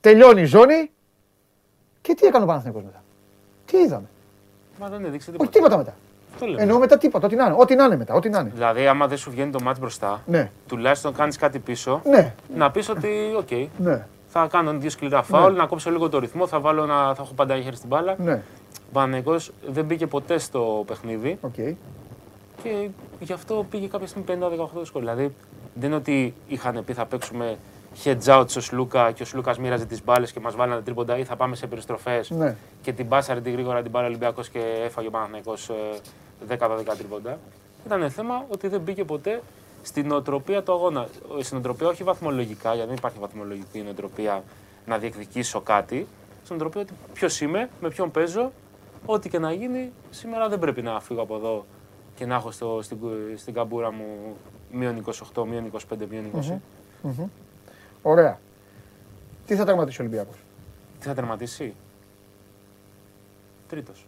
Τελειώνει 0.00 0.40
η 0.40 0.44
ζώνη. 0.44 0.90
Και 2.00 2.14
τι 2.14 2.26
έκανε 2.26 2.44
ο 2.44 2.46
Παναθηναϊκός 2.46 2.82
μετά; 2.84 3.02
Τι 3.64 3.76
είδαμε; 3.78 4.06
Μα 4.80 4.88
δεν 4.88 5.04
έδειξε 5.04 5.30
Όχι 5.30 5.36
τίποτα. 5.38 5.50
τίποτα 5.52 5.76
μετά. 5.76 5.94
Αυτό 6.32 6.46
λέμε. 6.46 6.62
Εννοώ 6.62 6.78
μετά 6.78 6.98
τίποτα. 6.98 7.26
Ό,τι 7.26 7.36
να 7.36 7.44
είναι. 7.44 7.54
Ό,τι 7.58 7.74
να 7.74 7.84
είναι 7.84 7.96
μετά. 7.96 8.14
Ό,τι 8.14 8.28
να 8.28 8.38
είναι. 8.40 8.50
Δηλαδή, 8.54 8.86
άμα 8.86 9.06
δεν 9.06 9.18
σου 9.18 9.30
βγαίνει 9.30 9.50
κάτι 9.50 9.80
μπροστά, 9.80 10.22
Ναι. 10.26 10.50
τουλάχιστον 10.68 11.14
κάνεις 11.14 11.36
κάτι 11.36 11.58
πίσω, 11.58 12.00
Ναι. 12.04 12.34
να 12.54 12.70
πεις 12.70 12.88
ότι, 12.88 13.08
οκ, 13.36 13.50
Ναι. 13.78 14.06
θα 14.28 14.46
κάνω 14.50 14.72
δύο 14.72 14.90
σκληρά 14.90 15.22
φάουλ, 15.22 15.54
να 15.56 15.66
κόψω 15.66 15.90
λίγο 15.90 16.08
το 16.08 16.18
ρυθμό, 16.18 16.46
θα, 16.46 16.60
βάλω 16.60 16.82
ένα, 16.82 17.14
θα 17.14 17.22
έχω 17.22 17.32
πάντα 17.34 17.54
ένα 17.54 17.62
χέρι 17.62 17.76
στην 17.76 17.88
μπάλα. 17.88 18.14
Ναι. 18.18 18.42
Ο 18.74 18.92
Παναθηναϊκός 18.92 19.52
δεν 19.68 19.84
μπήκε 19.84 20.06
ποτέ 20.06 20.38
στο 20.38 20.84
παιχνίδι 20.86 21.38
Οκ. 21.40 21.54
και 22.62 22.88
γι' 23.20 23.32
αυτό 23.32 23.66
πήγε 23.70 23.86
κάποια 23.86 24.06
στιγμή 24.06 24.26
50-18 24.28 24.84
σκορ. 24.84 25.00
Δηλαδή, 25.02 25.34
δεν 25.74 25.88
είναι 25.88 25.96
ότι 25.98 26.34
είχαν 26.48 26.84
πει 26.84 26.92
θα 26.92 27.04
παίξουμε 27.06 27.56
heads 28.04 28.24
out 28.24 28.44
στο 28.46 28.60
Σλούκα 28.60 29.12
και 29.12 29.22
ο 29.22 29.26
Σλούκας 29.26 29.58
μοίραζε 29.58 29.86
τις 29.86 30.04
μπάλες 30.04 30.32
και 30.32 30.40
μας 30.40 30.54
βάλανε 30.56 30.80
τρίποντα 30.80 31.18
ή 31.18 31.24
θα 31.24 31.36
πάμε 31.36 31.56
σε 31.56 31.66
περιστροφές 31.66 32.30
Ναι. 32.30 32.56
και 32.82 32.92
την 32.92 33.06
μπάσαρε 33.06 33.40
την 33.40 33.52
γρήγορα 33.52 33.82
την 33.82 33.90
μπάλα 33.90 34.04
ο 34.06 34.08
Ολυμπιακός 34.08 34.48
και 34.48 34.58
έφαγε 34.84 35.06
ο 35.08 35.10
Παναθηναϊκός 35.10 35.68
ε, 36.48 36.56
10-12 36.58 36.68
τρίποντα. 36.98 37.38
Ήταν 37.86 38.10
θέμα 38.10 38.44
ότι 38.48 38.68
δεν 38.68 38.80
μπήκε 38.80 39.04
ποτέ 39.04 39.42
στην 39.82 40.06
νοοτροπία 40.06 40.62
του 40.62 40.72
αγώνα. 40.72 41.00
Ε, 41.38 41.42
Στην 41.42 41.56
νοοτροπία 41.56 41.88
όχι 41.88 42.02
βαθμολογικά, 42.02 42.72
γιατί 42.74 42.88
δεν 42.88 42.96
υπάρχει 42.96 43.18
βαθμολογική 43.18 43.80
νοοτροπία 43.80 44.42
να 44.86 44.98
διεκδικήσω 44.98 45.60
κάτι. 45.60 46.06
Στην 46.44 46.56
νοοτροπία 46.56 46.80
ότι 46.80 46.92
ποιος 47.12 47.40
είμαι, 47.40 47.68
με 47.80 47.88
ποιον 47.88 48.10
παίζω, 48.10 48.52
ό,τι 49.06 49.28
και 49.28 49.38
να 49.38 49.52
γίνει, 49.52 49.92
σήμερα 50.10 50.48
δεν 50.48 50.58
πρέπει 50.58 50.82
να 50.82 51.00
φύγω 51.00 51.22
από 51.22 51.34
εδώ 51.36 51.64
και 52.14 52.26
να 52.26 52.34
έχω 52.34 52.50
στο, 52.50 52.78
στην, 52.82 52.98
κου- 52.98 53.38
στην 53.38 53.54
καμπούρα 53.54 53.92
μου 53.92 54.04
μείον 54.72 55.04
28, 55.34 55.44
μείον 55.48 55.70
25, 55.72 55.78
μείον 56.10 56.24
20. 56.34 56.52
Ωραία. 58.02 58.38
Τι 59.46 59.54
θα 59.54 59.64
τερματίσει 59.64 60.00
ο 60.00 60.04
Ολυμπιακός; 60.04 60.36
Τι 61.00 61.06
θα 61.06 61.14
τερματίσει; 61.14 61.74
Τρίτος. 63.68 64.06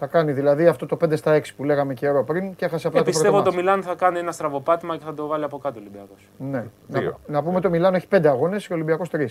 Θα 0.00 0.06
κάνει 0.06 0.32
δηλαδή 0.32 0.66
αυτό 0.66 0.86
το 0.86 0.96
5 1.04 1.16
στα 1.16 1.36
6 1.40 1.42
που 1.56 1.64
λέγαμε 1.64 1.94
καιρό 1.94 2.24
πριν 2.24 2.54
και 2.54 2.64
έχασε 2.64 2.86
απλά 2.86 3.00
Ε, 3.00 3.02
το 3.02 3.10
πιστεύω 3.10 3.30
πρώτο 3.34 3.44
το 3.50 3.50
μάτς. 3.50 3.64
Μιλάν 3.64 3.82
θα 3.82 3.94
κάνει 3.94 4.18
ένα 4.18 4.32
στραβοπάτημα 4.32 4.96
και 4.96 5.04
θα 5.04 5.14
το 5.14 5.26
βάλει 5.26 5.44
από 5.44 5.58
κάτω 5.58 5.78
ο 5.78 5.80
Ολυμπιακός. 5.80 6.28
Ναι. 6.38 6.64
Δύο. 6.86 7.18
Να, 7.26 7.32
να 7.32 7.42
πούμε 7.42 7.60
το 7.60 7.70
Μιλάνο 7.70 7.96
έχει 7.96 8.06
5 8.10 8.26
αγώνες 8.26 8.66
και 8.66 8.72
ο 8.72 8.76
Ολυμπιακός 8.76 9.08
3. 9.12 9.26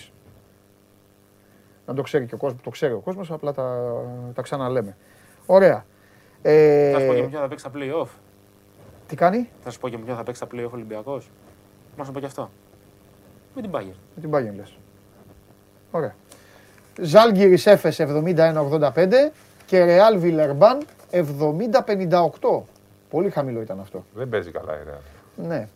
Να 1.86 1.94
το 1.94 2.02
ξέρει 2.02 2.26
και 2.26 2.34
ο 2.36 2.38
κόσμος, 2.38 2.62
το 2.62 2.70
ξέρει 2.70 2.94
ο 2.94 3.00
κόσμος, 3.00 3.32
απλά 3.32 3.54
τα, 3.54 3.94
τα 4.34 4.42
ξαναλέμε. 4.42 4.98
Ωραία. 5.46 5.86
Ε, 6.42 6.92
Θα 6.92 7.00
σου 7.00 7.06
πω 7.08 7.14
και 7.14 7.22
με 7.22 7.28
ποιον 7.28 7.42
θα 7.42 7.48
παίξει 7.48 7.66
τα 7.66 7.72
play-off. 7.76 8.08
τι 9.08 9.16
κάνει; 9.16 9.50
Θα 9.64 9.70
σου 9.70 9.80
πω 9.80 9.90
και 9.90 9.98
με 9.98 10.04
ποιον 10.04 10.18
θα 10.18 10.24
παίξει 10.24 10.42
τα 10.42 10.48
play-off 10.52 10.70
Ολυμπιακός. 10.72 11.30
Μα 11.98 12.04
σου 12.04 12.12
πω 12.12 12.20
και 12.20 12.26
αυτό. 12.26 12.50
Με 13.60 13.64
την 13.64 13.72
Bayern. 13.74 13.98
με 14.16 14.22
την 14.22 14.32
Bayern 14.34 14.56
λες. 14.56 14.78
Ωραία. 15.92 16.16
Ζάλγκυρης 17.02 17.66
Έφες 17.66 18.00
71-85 18.00 19.32
και 19.66 19.84
Ρεάλ 19.84 20.20
Βιλερμπάν 20.20 20.86
70-58. 21.12 22.64
Πολύ 23.10 23.30
χαμηλό 23.30 23.62
ήταν 23.62 23.80
αυτό. 23.80 24.06
Δεν 24.14 24.30
παίζει 24.30 24.52
καλά 24.52 24.74
η 24.74 24.80
Real. 24.90 25.00
Ναι. 25.48 25.68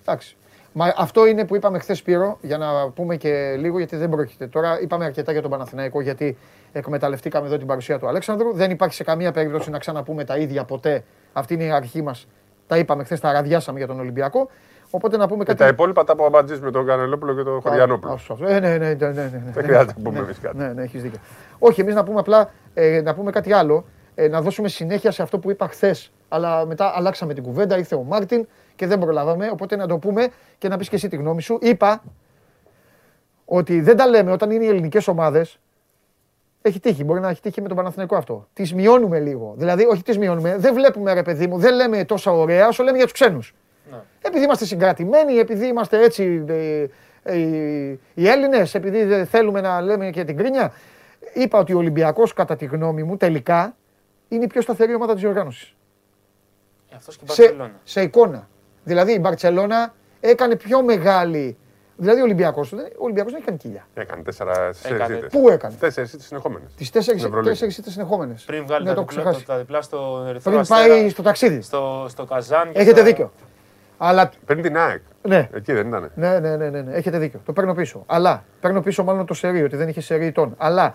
Εντάξει. 0.00 0.36
Μα 0.72 0.94
αυτό 0.96 1.26
είναι 1.26 1.44
που 1.44 1.56
είπαμε 1.56 1.78
χθες 1.78 1.98
Σπύρο, 1.98 2.38
για 2.42 2.58
να 2.58 2.90
πούμε 2.90 3.16
και 3.16 3.56
λίγο, 3.58 3.78
γιατί 3.78 3.96
δεν 3.96 4.10
πρόκειται. 4.10 4.46
Τώρα 4.46 4.80
είπαμε 4.80 5.04
αρκετά 5.04 5.32
για 5.32 5.42
τον 5.42 5.50
Παναθηναϊκό, 5.50 6.00
γιατί 6.00 6.36
εκμεταλλευτήκαμε 6.72 7.46
εδώ 7.46 7.56
την 7.56 7.66
παρουσία 7.66 7.98
του 7.98 8.08
Αλέξανδρου. 8.08 8.52
Δεν 8.52 8.70
υπάρχει 8.70 8.94
σε 8.94 9.04
καμία 9.04 9.32
περίπτωση 9.32 9.70
να 9.70 9.78
ξαναπούμε 9.78 10.24
τα 10.24 10.36
ίδια 10.36 10.64
ποτέ. 10.64 11.04
Αυτή 11.32 11.54
είναι 11.54 11.64
η 11.64 11.70
αρχή 11.70 12.02
μας. 12.02 12.26
Τα 12.66 12.78
είπαμε 12.78 13.04
χθες, 13.04 13.20
τα 13.20 13.32
ραδιάσαμε 13.32 13.78
για 13.78 13.86
τον 13.86 14.00
Ολυμπιακό. 14.00 14.50
Οπότε 14.90 15.16
να 15.16 15.28
πούμε 15.28 15.38
Και 15.44 15.44
κάτι. 15.44 15.58
τα 15.58 15.68
υπόλοιπα 15.68 16.04
τα 16.04 16.12
απαντήσει 16.12 16.60
με 16.60 16.70
τον 16.70 16.86
Κανελόπουλο 16.86 17.34
και 17.34 17.42
τον 17.42 17.60
Χωριανόπουλο. 17.60 18.12
Α, 18.12 18.16
σωστό. 18.16 18.46
Ε, 18.46 18.60
ναι, 18.60 18.76
ναι, 18.76 18.76
ναι, 18.76 18.94
ναι, 18.94 19.10
ναι, 19.10 19.22
ναι. 19.44 19.50
Δεν 19.52 19.64
χρειάζεται 19.64 19.92
να 19.96 20.02
πούμε 20.02 20.18
εμείς 20.18 20.38
κάτι. 20.38 20.56
Ναι, 20.56 20.72
ναι, 20.72 20.82
έχεις 20.82 21.02
δίκιο. 21.02 21.18
Όχι, 21.58 21.80
εμείς 21.80 21.94
να 21.94 22.04
πούμε 22.04 22.20
απλά 22.20 22.50
ε, 22.74 23.00
να 23.00 23.14
πούμε 23.14 23.30
κάτι 23.30 23.52
άλλο. 23.52 23.84
Ε, 24.14 24.28
να 24.28 24.40
δώσουμε 24.42 24.68
συνέχεια 24.68 25.10
σε 25.10 25.22
αυτό 25.22 25.38
που 25.38 25.50
είπα 25.50 25.68
χθες. 25.68 26.12
Αλλά 26.28 26.66
μετά 26.66 26.92
αλλάξαμε 26.94 27.34
την 27.34 27.42
κουβέντα. 27.42 27.78
Ήρθε 27.78 27.94
ο 27.94 28.02
Μάρτιν 28.02 28.46
και 28.76 28.86
δεν 28.86 28.98
προλάβαμε. 28.98 29.48
Οπότε 29.52 29.76
να 29.76 29.86
το 29.86 29.98
πούμε 29.98 30.28
και 30.58 30.68
να 30.68 30.76
πεις 30.76 30.88
και 30.88 30.96
εσύ 30.96 31.08
τη 31.08 31.16
γνώμη 31.16 31.42
σου. 31.42 31.58
Είπα 31.60 32.02
ότι 33.44 33.80
δεν 33.80 33.96
τα 33.96 34.06
λέμε 34.06 34.32
όταν 34.32 34.50
είναι 34.50 34.64
οι 34.64 34.68
ελληνικές 34.68 35.08
ομάδες. 35.08 35.58
Έχει 36.62 36.80
τύχει, 36.80 37.04
μπορεί 37.04 37.20
να 37.20 37.28
έχει 37.28 37.40
τύχει 37.40 37.62
με 37.62 37.68
τον 37.68 37.76
Παναθηναϊκό 37.76 38.16
αυτό. 38.16 38.46
Τις 38.52 38.74
μειώνουμε 38.74 39.18
λίγο. 39.20 39.54
Δηλαδή, 39.56 39.84
όχι 39.84 40.02
τις 40.02 40.18
μειώνουμε, 40.18 40.56
δεν 40.58 40.74
βλέπουμε 40.74 41.12
ρε 41.12 41.22
παιδί 41.22 41.46
μου, 41.46 41.58
δεν 41.58 41.74
λέμε 41.74 42.04
τόσα 42.04 42.30
ωραία 42.32 42.68
όσο 42.68 42.82
λέμε 42.82 42.96
για 42.96 43.04
τους 43.06 43.12
ξένους. 43.12 43.54
Επειδή 44.20 44.44
είμαστε 44.44 44.64
συγκρατημένοι, 44.64 45.34
επειδή 45.34 45.66
είμαστε 45.66 46.02
έτσι 46.02 46.44
ε, 46.48 46.86
ε, 47.22 47.36
οι- 47.38 48.00
οι 48.14 48.28
Έλληνες, 48.28 48.74
επειδή 48.74 49.04
δεν 49.04 49.26
θέλουμε 49.26 49.60
να 49.60 49.80
λέμε 49.80 50.10
και 50.10 50.24
την 50.24 50.36
κρίνια. 50.36 50.72
Είπα 51.34 51.58
ότι 51.58 51.74
ο 51.74 51.78
Ολυμπιακός, 51.78 52.32
κατά 52.32 52.56
τη 52.56 52.64
γνώμη 52.64 53.02
μου, 53.02 53.16
τελικά 53.16 53.74
είναι 54.28 54.44
η 54.44 54.46
πιο 54.46 54.60
σταθερή 54.60 54.94
ομάδα 54.94 55.12
της 55.12 55.22
διοργάνωσης. 55.22 55.74
Αυτός 56.96 57.16
και 57.16 57.24
η 57.28 57.32
Σε, 57.32 57.42
Μπαρσελόνα. 57.42 57.72
σε 57.84 58.02
εικόνα. 58.02 58.48
Δηλαδή 58.84 59.12
η 59.12 59.18
Μπαρσελόνα 59.20 59.94
έκανε 60.20 60.56
πιο 60.56 60.82
μεγάλη. 60.82 61.56
Δηλαδή 61.96 62.20
ο 62.20 62.22
Ολυμπιακός 62.22 62.72
ο 62.72 62.76
Ολυμπιακός 62.98 63.32
δεν 63.32 63.40
έκανε 63.42 63.56
κοιλιά. 63.56 63.86
Έκανε 63.94 64.22
τέσσερα 64.22 64.70
Έκανε. 64.82 65.14
ήττες. 65.16 65.30
Πού 65.32 65.48
έκανε; 65.48 65.74
Τέσσερις 65.80 66.12
ήττες 66.12 66.26
συνεχόμενες. 66.26 66.74
Τις 66.76 66.90
τέσσερι 66.90 67.18
Στην 67.18 67.30
Ευρωλίγα. 67.30 67.66
ήττε 67.66 67.90
συνεχόμενες. 67.90 68.42
Πριν 68.44 68.64
βγάλει 68.66 68.84
Ναι, 68.84 68.88
τα, 68.90 68.94
το 68.94 69.00
διπλά, 69.00 69.22
ξεχάσει. 69.22 69.46
τα 69.46 69.56
διπλά 69.56 69.82
στο 69.82 70.24
Ερυθρό 70.28 70.50
Πριν 70.50 70.58
Αστέρα, 70.62 70.86
πάει 70.88 71.08
στο 71.08 71.22
ταξίδι. 71.22 71.60
στο, 71.60 72.06
στο 72.08 72.24
Καζάν. 72.24 72.72
και 72.72 72.78
Έχετε 72.78 72.96
στα- 72.96 73.04
δίκιο. 73.04 73.32
Αλλά 73.98 74.30
Πριν 74.44 74.62
την 74.62 74.76
ΑΕΚ. 74.78 75.00
ναι, 75.22 75.48
Εκεί 75.52 75.72
δεν 75.72 75.86
ήταν. 75.88 76.10
ναι, 76.14 76.38
ναι, 76.38 76.56
ναι, 76.56 76.68
ναι, 76.68 76.80
ναι, 76.82 76.92
έχετε 76.94 77.18
δίκιο. 77.18 77.40
Το 77.44 77.52
παίρνω 77.52 77.74
πίσω. 77.74 78.02
Αλλά 78.06 78.44
παίρνω 78.60 78.80
πίσω 78.80 79.04
μάλλον 79.04 79.26
το 79.26 79.34
σερί, 79.34 79.62
ότι 79.62 79.76
δεν 79.76 79.88
είχε 79.88 80.00
σερί 80.00 80.26
ετών. 80.26 80.54
Αλλά 80.58 80.94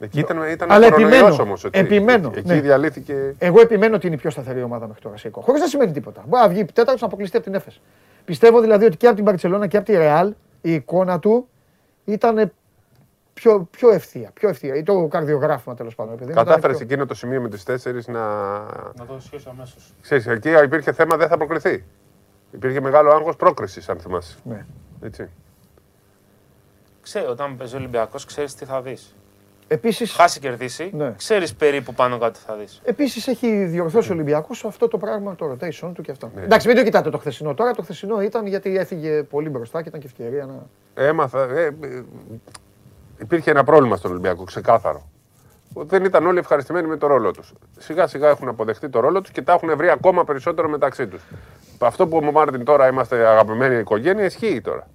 Εκεί 0.00 0.18
ήταν, 0.20 0.42
ήταν 0.50 0.70
Αλλά 0.72 0.86
ο 0.86 0.90
κορονοϊός 0.90 1.16
επιμένω, 1.20 1.42
όμως. 1.42 1.64
έτσι. 1.64 1.80
επιμένω, 1.80 2.32
Εκεί 2.36 2.48
ναι. 2.48 2.60
διαλύθηκε. 2.60 3.34
Εγώ 3.38 3.60
επιμένω 3.60 3.94
ότι 3.94 4.06
είναι 4.06 4.14
η 4.14 4.18
πιο 4.18 4.30
σταθερή 4.30 4.62
ομάδα 4.62 4.86
μέχρι 4.86 5.02
τώρα 5.02 5.16
σε 5.16 5.28
εικόνα. 5.28 5.46
Χωρίς 5.46 5.60
να 5.60 5.66
σημαίνει 5.66 5.92
τίποτα. 5.92 6.22
Μπορεί 6.26 6.42
να 6.42 6.48
βγει 6.48 6.64
τέταρτος 6.64 7.00
να 7.00 7.06
αποκλειστεί 7.06 7.36
από 7.36 7.44
την 7.46 7.54
Έφεση. 7.54 7.80
Πιστεύω 8.24 8.60
δηλαδή 8.60 8.84
ότι 8.84 8.96
και 8.96 9.06
από 9.06 9.16
την 9.16 9.24
Παρσελόνα 9.24 9.66
και 9.66 9.76
από 9.76 9.86
τη 9.86 9.92
Ρεάλ 9.96 10.34
η 10.60 10.74
εικόνα 10.74 11.18
του 11.18 11.48
ήταν 12.04 12.52
πιο, 13.42 13.68
πιο 13.70 13.90
ευθεία. 13.92 14.30
Πιο 14.34 14.48
ευθεία. 14.48 14.74
Ή 14.74 14.82
το 14.82 15.06
καρδιογράφημα 15.06 15.74
τέλος 15.74 15.94
πάντων. 15.94 16.12
επειδή 16.14 16.30
ήταν 16.32 16.44
Κατάφερες 16.44 16.76
πιο- 16.76 16.86
εκείνο 16.86 17.06
το 17.06 17.14
σημείο 17.14 17.40
με 17.40 17.48
τις 17.48 17.64
τέσσερις 17.64 18.06
να. 18.06 18.20
Να 18.96 19.06
το 19.06 19.16
σχέσω 19.20 19.50
αμέσως. 19.50 19.94
Ξέρεις, 20.00 20.26
εκεί 20.26 20.50
υπήρχε 20.64 20.92
θέμα 20.92 21.16
δεν 21.16 21.28
θα 21.28 21.36
προκριθεί. 21.36 21.84
Υπήρχε 22.52 22.80
μεγάλο 22.80 23.10
άγχος 23.10 23.36
πρόκρισης, 23.36 23.88
αν 23.88 23.98
θυμάσαι. 23.98 24.36
Ναι. 24.44 24.66
Έτσι. 25.02 25.28
Ξέρει, 27.02 27.26
όταν 27.26 27.56
παίζει 27.56 27.74
ο 27.74 27.78
Ολυμπιακός, 27.78 28.24
ξέρεις 28.24 28.54
τι 28.54 28.64
θα 28.64 28.82
δεις. 28.82 29.14
Επίσης, 29.68 30.12
Χάσει 30.12 30.40
κερδίσει, 30.40 30.90
Ναι. 30.94 31.14
ξέρεις 31.16 31.54
περίπου 31.54 31.94
πάνω 31.94 32.18
κάτω 32.18 32.32
τι 32.38 32.44
θα 32.46 32.56
δεις. 32.56 32.80
Επίσης 32.84 33.26
έχει 33.28 33.64
διορθώσει 33.64 34.10
ο 34.10 34.14
Ολυμπιακός 34.14 34.64
αυτό 34.64 34.88
το 34.88 34.98
πράγμα, 34.98 35.34
το 35.34 35.50
rotation 35.52 35.90
του 35.94 36.02
και 36.02 36.10
αυτό. 36.10 36.30
Εντάξει, 36.36 36.66
μην 36.68 36.76
το 36.76 36.82
κοιτάτε 36.82 37.10
το 37.10 37.18
χθεσινό 37.18 37.54
τώρα. 37.54 37.70
Το 37.72 37.82
χθεσινό 37.82 38.22
ήταν 38.22 38.46
γιατί 38.46 38.76
έφυγε 38.76 39.22
πολύ 39.22 39.48
μπροστά 39.48 39.82
και 39.82 39.88
ήταν 39.88 40.00
και 40.00 40.06
ευκαιρία 40.06 40.46
να. 40.46 40.66
Έμαθα. 41.04 41.42
Ε, 41.42 41.64
ε, 41.80 42.02
υπήρχε 43.22 43.50
ένα 43.50 43.64
πρόβλημα 43.64 43.96
στον 43.96 44.10
Ολυμπιακό, 44.10 44.44
ξεκάθαρο. 44.44 45.10
Δεν 45.74 46.04
ήταν 46.04 46.26
όλοι 46.26 46.38
ευχαριστημένοι 46.38 46.86
με 46.88 46.96
το 46.96 47.06
ρόλο 47.06 47.30
τους. 47.30 47.52
Σιγά 47.78 48.06
σιγά 48.06 48.28
έχουν 48.28 48.48
αποδεχτεί 48.48 48.88
το 48.88 49.00
ρόλο 49.00 49.20
τους 49.20 49.30
και 49.30 49.42
τα 49.42 49.52
έχουν 49.52 49.76
βρει 49.76 49.88
ακόμα 49.90 50.24
περισσότερο 50.24 50.68
μεταξύ 50.68 51.06
τους. 51.06 51.22
Αυτό 51.78 52.06
που 52.06 52.20
ο 52.24 52.32
Μάρτιν 52.32 52.64
τώρα 52.64 52.88
είμαστε 52.88 53.26
αγαπημένη 53.26 53.76
οικογένεια 53.78 54.24
ισχύει 54.24 54.60
τώρα. 54.60 54.86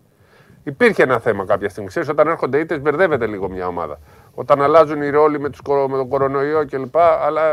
Υπήρχε 0.64 1.04
ένα 1.04 1.20
θέμα 1.20 1.46
κάποια 1.46 1.70
στιγμή. 1.70 1.90
Ξέρεις, 1.90 2.10
όταν 2.10 2.28
έρχονται 2.28 2.60
ήττες, 2.60 2.82
μπερδεύεται 2.82 3.28
λίγο 3.28 3.50
μια 3.50 3.68
ομάδα. 3.68 4.00
Όταν 4.34 4.62
αλλάζουν 4.62 5.02
οι 5.02 5.10
ρόλοι 5.10 5.40
με, 5.40 5.50
τους, 5.50 5.62
κορο- 5.62 5.88
με 5.88 5.98
τον 5.98 6.08
κορονοϊό 6.08 6.66
κλπ. 6.66 6.98
Αλλά 6.98 7.44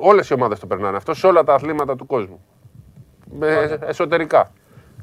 Όλες 0.00 0.30
οι 0.30 0.34
ομάδες 0.34 0.58
το 0.58 0.66
περνάνε 0.66 0.96
αυτό 0.96 1.14
σε 1.14 1.26
όλα 1.26 1.44
τα 1.44 1.54
αθλήματα 1.54 1.96
του 1.96 2.06
κόσμου. 2.06 2.44
Με, 3.38 3.78
εσωτερικά. 3.86 4.50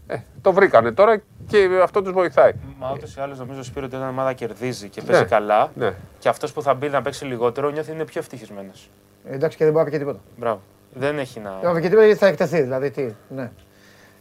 Ε, 0.08 0.18
το 0.42 0.54
βρήκανε 0.54 0.92
τώρα 0.92 1.22
και 1.48 1.70
αυτό 1.84 2.02
τους 2.02 2.12
βοηθάει. 2.12 2.52
Μα 2.80 2.92
ούτω 2.92 3.08
ή 3.18 3.22
άλλω 3.22 3.36
νομίζω 3.36 3.64
Σπύρο 3.64 3.86
ότι 3.86 3.96
όταν 3.96 4.08
η 4.08 4.12
ομάδα 4.12 4.34
κερδίζει 4.34 4.90
και 4.90 5.02
παίζει 5.02 5.22
ναι, 5.22 5.28
καλά, 5.28 5.72
ναι. 5.76 5.94
και 6.20 6.30
αυτός 6.30 6.54
που 6.54 6.62
θα 6.62 6.74
μπει 6.74 6.90
να 6.90 7.02
παίξει 7.02 7.26
λιγότερο 7.26 7.70
νιώθει 7.70 7.92
είναι 7.92 8.06
πιο 8.06 8.20
ευτυχισμένος. 8.20 8.90
Ε, 9.26 9.34
εντάξει 9.34 9.58
και 9.58 9.64
δεν 9.64 9.74
μπορεί 9.74 9.86
να 9.86 9.92
πει 9.92 9.98
και 9.98 10.04
τίποτα. 10.04 10.24
Μπράβο. 10.38 10.62
Δεν 10.94 11.20
έχει 11.20 11.40
να. 11.40 11.60
Δεν 11.62 11.82
και 11.82 11.88
τίποτα 11.88 12.06
γιατί 12.06 12.20
θα 12.20 12.28
εκτεθεί. 12.28 12.62
Δηλαδή, 12.62 12.92
τι. 12.92 13.14
Ναι. 13.30 13.52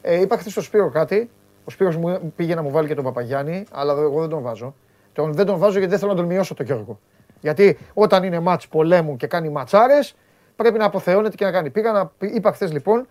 Ε, 0.02 0.20
είπα 0.20 0.36
χθες 0.36 0.52
στο 0.52 0.60
Σπύρο 0.60 0.90
κάτι. 0.90 1.30
Ο 1.64 1.70
Σπύρος 1.70 1.96
μου 1.96 2.32
πήγε 2.36 2.54
να 2.54 2.62
μου 2.62 2.70
βάλει 2.70 2.88
και 2.88 2.94
τον 2.94 3.04
Παπαγιάννη, 3.04 3.64
αλλά 3.72 3.92
εγώ 3.92 4.20
δεν 4.20 4.28
τον 4.28 4.42
βάζω. 4.42 4.74
Τον, 5.12 5.32
δεν 5.32 5.46
τον 5.46 5.58
βάζω 5.58 5.72
γιατί 5.72 5.90
δεν 5.90 5.98
θέλω 5.98 6.10
να 6.10 6.16
τον 6.16 6.26
μειώσω 6.26 6.54
τον 6.54 6.66
Γιώργο. 6.66 6.98
Γιατί 7.40 7.78
όταν 7.94 8.22
είναι 8.24 8.40
μάτς 8.40 8.68
πολέμου 8.68 9.16
και 9.16 9.26
κάνει 9.26 9.48
ματσάρες, 9.48 10.14
πρέπει 10.56 10.78
να 10.78 10.84
αποθεώνεται 10.84 11.36
και 11.36 11.44
να 11.44 11.50
κάνει. 11.50 11.70
Πήγα 11.70 11.92
να, 11.92 12.10
είπα 12.18 12.52
χθες 12.52 12.72
λοιπόν 12.72 13.06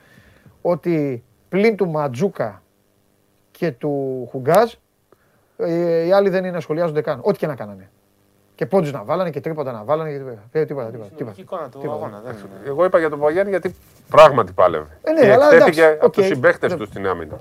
ότι 0.61 1.23
πλην 1.49 1.75
του 1.75 1.89
Ματζούκα 1.89 2.61
και 3.57 3.71
του 3.71 4.27
Χουγκάζ, 4.31 4.73
ε, 5.57 6.05
οι 6.05 6.11
άλλοι 6.11 6.29
δεν 6.29 6.43
είναι 6.43 6.53
να 6.53 6.59
σχολιάζονται 6.59 7.01
καν. 7.01 7.19
Ό,τι 7.21 7.37
και 7.37 7.47
να 7.47 7.55
κάνανε. 7.55 7.89
Και 8.55 8.65
πόντους 8.65 8.91
να 8.91 9.03
βάλανε 9.03 9.29
και 9.29 9.41
τρίποτα 9.41 9.71
να 9.71 9.83
βάλανε. 9.83 10.11
Και 10.11 10.17
τίποτα, 10.17 10.41
τίποτα, 10.65 10.89
τίποτα, 10.89 11.31
τίποτα. 11.35 11.69
του 11.69 11.91
αγώνα, 11.91 12.21
δεν 12.25 12.35
Εγώ 12.65 12.85
είπα 12.85 12.99
για 12.99 13.09
τον 13.09 13.19
Παγιάννη 13.19 13.49
γιατί 13.49 13.75
πράγματι 14.09 14.51
πάλευε. 14.51 14.97
Ε, 15.03 15.11
ναι, 15.11 15.31
αλλά 15.31 15.53
εντάξει, 15.53 15.81
από 15.83 16.09
τους 16.09 16.25
συμπαίχτε 16.25 16.75
τους 16.75 16.87
στην 16.87 17.07
άμυνα. 17.07 17.39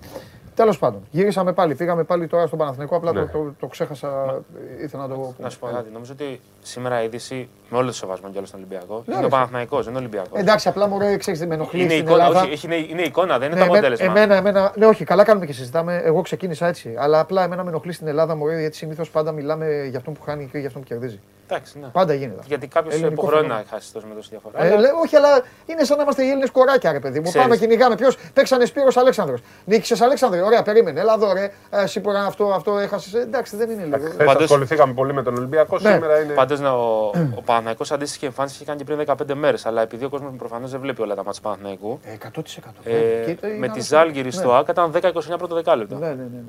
Τέλος 0.54 0.78
πάντων, 0.78 1.00
γύρισαμε 1.10 1.52
πάλι. 1.52 1.74
Πήγαμε 1.74 2.04
πάλι 2.04 2.26
τώρα 2.26 2.46
στον 2.46 2.58
Παναθηνικό. 2.58 2.96
Απλά 2.96 3.12
ναι. 3.12 3.20
το, 3.20 3.26
το, 3.26 3.54
το, 3.60 3.66
ξέχασα. 3.66 4.08
Μα... 4.08 4.42
Ήθελα 4.82 5.02
να 5.02 5.08
το 5.08 5.14
πω. 5.14 5.34
Να 5.38 5.50
σου 5.50 5.58
πω 5.58 5.66
κάτι. 5.66 5.90
Νομίζω 5.92 6.12
ότι 6.12 6.40
σήμερα 6.62 7.02
η 7.02 7.04
είδηση, 7.04 7.48
με 7.70 7.76
όλο 7.78 7.86
το 7.86 7.92
σεβασμό 7.92 8.30
και 8.30 8.38
όλο 8.38 8.46
τον 8.50 8.60
Ολυμπιακό, 8.60 9.02
ναι, 9.06 9.16
είναι 9.16 9.24
ο 9.24 9.28
Παναθηνικό, 9.28 9.76
δεν 9.76 9.88
είναι 9.88 9.96
ο 9.96 10.00
Ολυμπιακός. 10.00 10.40
Εντάξει, 10.40 10.68
απλά 10.68 10.88
μου 10.88 10.98
ξέρεις 11.18 11.46
με 11.46 11.54
ενοχλείς. 11.54 11.82
Είναι, 11.82 11.94
εικόνα, 11.94 12.28
όχι, 12.28 12.52
όχι, 12.52 12.66
είναι, 12.66 12.76
είναι 12.76 13.02
εικόνα, 13.02 13.38
δεν 13.38 13.50
είναι 13.50 13.60
ναι, 13.60 13.66
το 13.66 13.72
αποτέλεσμα. 13.72 14.06
Εμένα, 14.06 14.34
εμένα, 14.34 14.72
ναι, 14.76 14.86
όχι, 14.86 15.04
καλά 15.04 15.24
κάνουμε 15.24 15.46
και 15.46 15.52
συζητάμε. 15.52 16.00
Εγώ 16.04 16.22
ξεκίνησα 16.22 16.66
έτσι. 16.66 16.94
Αλλά 16.98 17.18
απλά 17.20 17.44
εμένα 17.44 17.62
με 17.62 17.68
ενοχλεί 17.68 17.92
στην 17.92 18.06
Ελλάδα 18.06 18.34
μου 18.34 18.48
γιατί 18.48 18.76
συνήθως 18.76 19.10
πάντα 19.10 19.32
μιλάμε 19.32 19.86
για 19.88 19.98
αυτόν 19.98 20.14
που 20.14 20.22
χάνει 20.22 20.48
και 20.52 20.58
για 20.58 20.66
αυτόν 20.66 20.82
που 20.82 20.88
κερδίζει. 20.88 21.20
Εντάξει, 21.48 21.78
ναι. 21.78 21.86
Πάντα 21.86 22.14
γίνεται. 22.14 22.42
Γιατί 22.46 22.66
κάποιος 22.66 23.00
υποχρεώνει 23.00 23.48
να 23.48 23.64
χάσει 23.70 23.92
τόσο 23.92 24.06
με 24.06 24.14
τόση 24.14 24.28
διαφορά. 24.30 24.64
Ε, 24.64 24.74
όχι, 25.02 25.16
αλλά 25.16 25.42
είναι 25.66 25.84
σαν 25.84 25.96
να 25.96 26.02
είμαστε 26.02 26.24
οι 26.24 26.28
Έλληνες 26.28 26.50
κοράκια, 26.50 26.92
ρε 26.92 27.00
παιδί 27.00 27.20
μου. 27.20 27.24
Ξέρεις. 27.24 27.46
Πάμε 27.46 27.56
κυνηγάμε. 27.56 27.94
Ποιος; 27.94 28.16
Παίξανε 28.32 28.64
Σπύρος 28.64 28.96
Αλέξανδρος. 28.96 29.40
Νίκησες 29.64 30.00
Αλέξανδρο. 30.00 30.44
Ωραία, 30.44 30.62
περίμενε. 30.62 31.00
Έλα 31.00 31.14
εδώ, 31.14 31.32
ρε. 31.32 31.52
Ε, 31.70 31.82
εσύ 31.82 32.00
που 32.00 32.10
αυτό, 32.10 32.52
αυτό 32.52 32.78
έχασες. 32.78 33.14
Εντάξει, 33.14 33.56
δεν 33.56 33.70
είναι 33.70 33.84
λίγο. 33.84 34.10
Χθε 34.10 34.36
ασχοληθήκαμε 34.40 34.92
πολύ 34.92 35.12
με 35.12 35.22
τον 35.22 35.36
Ολυμπιακό. 35.36 35.78
Ναι. 35.78 35.92
Σήμερα 35.92 36.20
είναι. 36.20 36.32
Πάντως 36.32 36.60
ναι, 36.60 36.68
ο, 36.68 37.12
ο 37.34 37.42
Παναναϊκό 37.44 37.84
αντίστοιχη 37.90 38.24
εμφάνιση 38.24 38.54
είχε 38.54 38.64
κάνει 38.64 38.78
και 38.78 38.84
πριν 38.84 39.04
15 39.30 39.34
μέρες. 39.34 39.66
Αλλά 39.66 39.82
επειδή 39.82 40.04
ο 40.04 40.08
κόσμος 40.08 40.32
προφανώς 40.38 40.70
δεν 40.70 40.80
βλέπει 40.80 41.02
όλα 41.02 41.14
τα 41.14 41.24
μάτια 41.24 41.40
του 41.42 41.48
Παναναϊκού. 41.48 42.00
100%. 42.34 42.40
Ε, 42.84 43.34
με 43.58 43.68
τη 43.68 43.80
Ζάλγκυρη 43.80 44.30
στο 44.30 44.52
ναι. 44.52 44.58
ΑΚΑ 44.58 44.72
ήταν 44.72 45.12
10-29 45.34 45.38
πρώτο 45.38 45.54
δεκάλεπτο. 45.54 45.96
Ναι, 45.96 46.08
ναι, 46.08 46.14
ναι. 46.14 46.40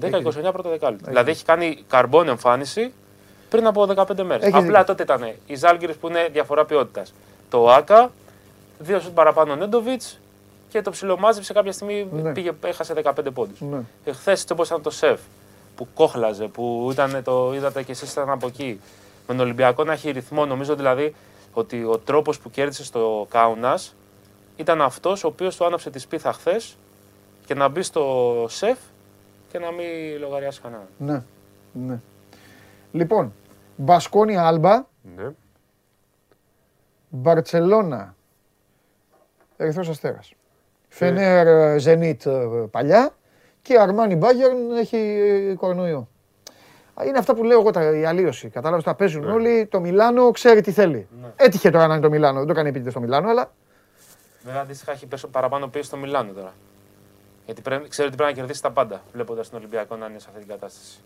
10-29 0.00 0.42
ναι, 0.42 0.52
πρώτο 0.52 0.68
δεκάλεπτο. 0.68 1.08
Δηλαδή 1.08 1.30
έχει 1.30 1.44
κάνει 1.44 1.84
καρμπόν 1.88 2.28
εμφάνιση 2.28 2.92
πριν 3.56 3.66
από 3.66 3.86
15 3.96 4.22
μέρες. 4.22 4.52
Απλά 4.52 4.84
τότε 4.84 5.02
ήταν 5.02 5.32
οι 5.46 5.54
Ζάλγκυρες 5.54 5.96
που 5.96 6.08
είναι 6.08 6.28
διαφορά 6.32 6.64
ποιότητας. 6.64 7.14
Το 7.50 7.70
ΑΚΑ, 7.70 8.10
δύο 8.78 9.00
σουτ 9.00 9.14
παραπάνω 9.14 9.52
ο 9.52 9.56
Νέντοβιτς 9.56 10.20
και 10.68 10.82
το 10.82 10.90
ψιλομάζεψε 10.90 11.52
κάποια 11.52 11.72
στιγμή 11.72 12.08
ναι. 12.12 12.32
πήγε, 12.32 12.52
έχασε 12.64 12.94
15 13.02 13.12
πόντους. 13.34 13.60
Ναι. 13.60 13.78
Εχθές 14.04 14.40
έτσι 14.40 14.52
όπω 14.52 14.62
ήταν 14.62 14.82
το 14.82 14.90
σεφ 14.90 15.20
που 15.76 15.88
κόχλαζε, 15.94 16.44
που 16.44 16.88
ήταν 16.92 17.22
το, 17.24 17.52
είδατε 17.54 17.82
και 17.82 17.92
εσείς 17.92 18.12
ήταν 18.12 18.30
από 18.30 18.46
εκεί. 18.46 18.80
Με 19.28 19.34
τον 19.34 19.40
Ολυμπιακό 19.40 19.84
να 19.84 19.92
έχει 19.92 20.10
ρυθμό, 20.10 20.46
νομίζω 20.46 20.74
δηλαδή 20.74 21.14
ότι 21.52 21.84
ο 21.84 21.98
τρόπος 21.98 22.38
που 22.38 22.50
κέρδισε 22.50 22.84
στο 22.84 23.26
Κάουνας 23.30 23.94
ήταν 24.56 24.82
αυτός 24.82 25.24
ο 25.24 25.26
οποίος 25.26 25.56
του 25.56 25.64
άναψε 25.64 25.90
τη 25.90 25.98
σπίθα 25.98 26.32
χθες 26.32 26.76
και 27.46 27.54
να 27.54 27.68
μπει 27.68 27.82
στο 27.82 28.46
σεφ 28.48 28.78
και 29.52 29.58
να 29.58 29.70
μην 29.70 30.20
λογαριάσει 30.20 30.60
κανέναν. 30.60 30.86
Ναι, 30.98 31.22
ναι. 31.72 32.00
Λοιπόν, 32.92 33.32
Μπασκόνια 33.76 34.46
Άλμπα. 34.46 34.84
Ναι. 35.16 35.30
Μπαρτσελώνα. 37.08 38.14
Ερυθρός 39.56 39.88
Αστέρας. 39.88 40.34
Φενέρ 40.88 41.46
ε, 41.46 41.78
Ζενίτ 41.78 42.26
ε, 42.26 42.30
παλιά 42.70 43.10
και 43.62 43.78
Αρμάνι 43.78 44.16
Μπάγκερν 44.16 44.72
έχει 44.72 44.96
ε, 44.96 45.54
κορονοϊό. 45.54 46.08
Είναι 47.06 47.18
αυτά 47.18 47.34
που 47.34 47.44
λέω 47.44 47.60
εγώ 47.60 47.70
τα, 47.70 47.96
η 47.96 48.04
αλλίωση. 48.04 48.48
Κατάλαβες 48.48 48.84
τα 48.84 48.94
παίζουν 48.94 49.24
ναι. 49.24 49.32
όλοι. 49.32 49.66
Το 49.66 49.80
Μιλάνο 49.80 50.30
ξέρει 50.30 50.60
τι 50.60 50.72
θέλει. 50.72 51.08
Ναι. 51.20 51.32
Έτυχε 51.36 51.70
τώρα 51.70 51.86
να 51.86 51.94
είναι 51.94 52.02
το 52.02 52.10
Μιλάνο. 52.10 52.38
Δεν 52.38 52.46
το 52.46 52.54
κάνει 52.54 52.68
επίτηδες 52.68 52.92
στο 52.92 53.00
Μιλάνο, 53.00 53.28
αλλά. 53.28 53.52
Βέβαια 54.42 54.60
αντίστοιχα 54.60 54.92
έχει 54.92 55.08
παραπάνω 55.30 55.68
πίεση 55.68 55.86
στο 55.86 55.96
Μιλάνο 55.96 56.32
τώρα. 56.32 56.52
Γιατί 57.44 57.60
πρέπει, 57.60 57.88
ξέρει 57.88 58.08
ότι 58.08 58.16
πρέπει 58.16 58.32
να 58.32 58.38
κερδίσει 58.38 58.62
τα 58.62 58.70
πάντα 58.70 59.02
βλέποντας 59.12 59.48
τον 59.48 59.58
Ολυμπιακό 59.58 59.96
να 59.96 60.06
είναι 60.06 60.18
σε 60.18 60.26
αυτή 60.28 60.40
την 60.40 60.48
κατάσταση. 60.48 61.00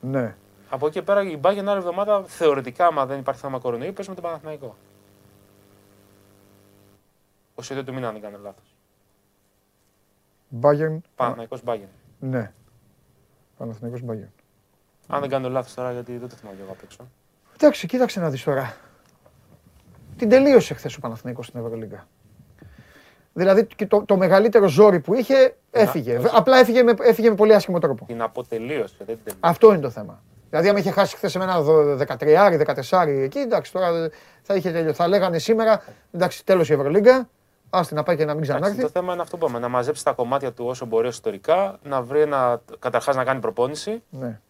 Ναι. 0.00 0.36
Από 0.70 0.86
εκεί 0.86 1.02
πέρα 1.02 1.22
η 1.22 1.36
Μπάγκεν 1.36 1.68
άλλη 1.68 1.78
εβδομάδα 1.78 2.24
θεωρητικά, 2.26 2.86
άμα 2.86 3.06
δεν 3.06 3.18
υπάρχει 3.18 3.40
θέμα 3.40 3.58
κορονοϊού, 3.58 3.92
παίζει 3.92 4.08
με 4.08 4.14
τον 4.14 4.24
Παναθηναϊκό. 4.24 4.76
Ο 7.54 7.62
ίδιο 7.62 7.84
του 7.84 7.94
μήνα, 7.94 8.06
αν 8.06 8.12
δεν 8.12 8.22
κάνω 8.22 8.38
λάθος. 8.42 8.76
Μπάγκεν. 10.48 11.02
Παναθηναϊκός 11.14 11.62
Μπάγκεν. 11.62 11.88
Ναι. 12.18 12.52
Παναθηναϊκός 13.56 14.02
Μπάγκεν. 14.02 14.30
Αν 15.06 15.20
δεν 15.20 15.28
κάνω 15.28 15.48
λάθος 15.48 15.74
τώρα, 15.74 15.92
γιατί 15.92 16.16
δεν 16.16 16.28
το 16.28 16.34
θυμάμαι 16.34 16.58
εγώ 16.62 16.72
απ' 16.72 16.82
έξω. 16.82 17.08
Εντάξει, 17.54 17.86
κοίταξε 17.86 18.20
να 18.20 18.30
δεις 18.30 18.42
τώρα. 18.42 18.76
Την 20.16 20.28
τελείωσε 20.28 20.74
χθες 20.74 20.96
ο 20.96 21.00
Παναθηναϊκός 21.00 21.46
στην 21.46 21.60
Ευρωλίγκα. 21.60 22.06
Δηλαδή 23.32 23.66
το, 23.88 24.04
το 24.04 24.16
μεγαλύτερο 24.16 24.66
ζόρι 24.66 25.00
που 25.00 25.14
είχε 25.14 25.56
έφυγε. 25.70 26.20
Απλά 26.32 26.58
έφυγε 26.58 26.82
με, 26.82 26.94
έφυγε 27.00 27.28
με 27.28 27.34
πολύ 27.34 27.54
άσχημο 27.54 27.78
τρόπο. 27.78 28.04
Την 28.04 28.22
αποτελείωσε. 28.22 29.18
Αυτό 29.40 29.72
είναι 29.72 29.80
το 29.80 29.90
θέμα. 29.90 30.22
Δηλαδή, 30.50 30.68
αν 30.68 30.76
είχε 30.76 30.90
χάσει 30.90 31.16
χθες 31.16 31.30
σε 31.30 31.38
μένα 31.38 31.62
13, 32.18 32.58
14 32.90 33.06
εκεί, 33.06 33.38
εντάξει, 33.38 33.72
τώρα 33.72 34.10
θα 34.42 34.54
είχε 34.54 34.70
τελειώσει. 34.70 34.94
Θα 34.94 35.08
λέγανε 35.08 35.38
σήμερα, 35.38 35.82
εντάξει, 36.12 36.44
τέλος 36.44 36.68
η 36.68 36.72
Ευρωλίγκα, 36.72 37.28
άστι 37.70 37.94
να 37.94 38.02
πάει 38.02 38.16
και 38.16 38.24
να 38.24 38.34
μην 38.34 38.42
ξανάρθει. 38.42 38.80
Το 38.80 38.88
θέμα 38.88 39.12
είναι 39.12 39.22
αυτό 39.22 39.36
που 39.36 39.44
είπαμε, 39.44 39.58
να 39.58 39.68
μαζέψει 39.68 40.04
τα 40.04 40.12
κομμάτια 40.12 40.52
του 40.52 40.66
όσο 40.66 40.86
μπορεί 40.86 41.08
εσωτερικά, 41.08 41.78
να 41.82 42.02
βρει 42.02 42.20
ένα, 42.20 42.60
καταρχάς 42.78 43.16
να 43.16 43.24
κάνει 43.24 43.40
προπόνηση, 43.40 44.02
ναι. 44.10 44.40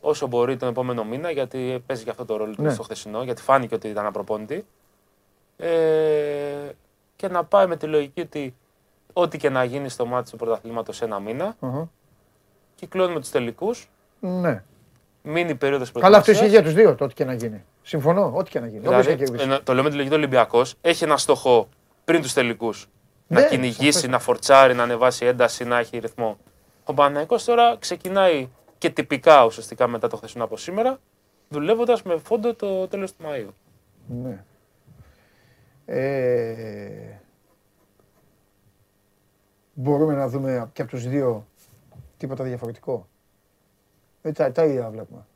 όσο 0.00 0.26
μπορεί 0.26 0.56
τον 0.56 0.68
επόμενο 0.68 1.04
μήνα, 1.04 1.30
γιατί 1.30 1.82
παίζει 1.86 2.04
και 2.04 2.10
αυτό 2.10 2.24
το 2.24 2.36
ρόλο 2.36 2.54
του 2.54 2.62
ναι. 2.62 2.72
στο 2.72 2.82
χθεσινό, 2.82 3.22
γιατί 3.22 3.42
φάνηκε 3.42 3.74
ότι 3.74 3.88
ήταν 3.88 4.06
απροπόνητη. 4.06 4.66
Ε, 5.56 5.68
και 7.16 7.28
να 7.28 7.44
πάει 7.44 7.66
με 7.66 7.76
τη 7.76 7.86
λογική 7.86 8.20
ότι 8.20 8.54
ό,τι 9.12 9.38
και 9.38 9.50
να 9.50 9.64
γίνει 9.64 9.88
στο 9.88 10.06
μάτι 10.06 10.30
του 10.30 10.36
πρωταθλήματος 10.36 11.02
ένα 11.02 11.18
μήνα, 11.18 11.56
uh-huh. 11.60 11.88
κυκλώνουμε 12.74 13.20
τους 13.20 13.30
τελικούς. 13.30 13.90
Ναι 14.20 14.62
μήνυ 15.22 15.54
περίοδος 15.54 15.92
προετοιμασία. 15.92 16.00
Καλά, 16.00 16.16
αυτό 16.16 16.30
ισχύει 16.30 16.46
για 16.46 16.62
τους 16.62 16.72
δύο, 16.72 16.94
το 16.94 17.04
ό,τι 17.04 17.14
και 17.14 17.24
να 17.24 17.32
γίνει. 17.32 17.64
Συμφωνώ, 17.82 18.32
ό,τι 18.34 18.50
και 18.50 18.60
να 18.60 18.66
γίνει. 18.66 18.80
Δηλαδή, 18.80 19.16
το 19.62 19.74
λέμε 19.74 19.88
τη 19.88 19.94
λογική 19.94 20.14
του 20.14 20.18
Ολυμπιακός 20.18 20.74
έχει 20.80 21.04
ένα 21.04 21.16
στόχο 21.16 21.68
πριν 22.04 22.22
τους 22.22 22.32
τελικούς. 22.32 22.88
να 23.26 23.40
ναι, 23.40 23.46
κυνηγήσει, 23.46 24.08
να 24.08 24.18
φορτσάρει, 24.18 24.74
να 24.74 24.82
ανεβάσει 24.82 25.26
ένταση, 25.26 25.64
να 25.64 25.78
έχει 25.78 25.98
ρυθμό. 25.98 26.38
Ο 26.84 26.94
Παναγικό 26.94 27.36
τώρα 27.44 27.76
ξεκινάει 27.78 28.48
και 28.78 28.90
τυπικά 28.90 29.44
ουσιαστικά 29.44 29.88
μετά 29.88 30.08
το 30.08 30.16
χθεσινό 30.16 30.44
από 30.44 30.56
σήμερα, 30.56 30.98
δουλεύοντας 31.48 32.02
με 32.02 32.16
φόντο 32.16 32.54
το 32.54 32.88
τέλος 32.88 33.12
του 33.12 33.24
Μαΐου. 33.24 33.48
Ναι. 34.06 34.44
Ε... 35.84 37.20
Μπορούμε 39.74 40.14
να 40.14 40.28
δούμε 40.28 40.70
και 40.72 40.82
από 40.82 40.90
τους 40.90 41.08
δύο 41.08 41.46
τίποτα 42.16 42.44
διαφορετικό. 42.44 43.08
Ε, 44.22 44.32
τα, 44.32 44.52
τα 44.52 44.64
ίδια 44.64 44.90
βλέπουμε. 44.90 45.26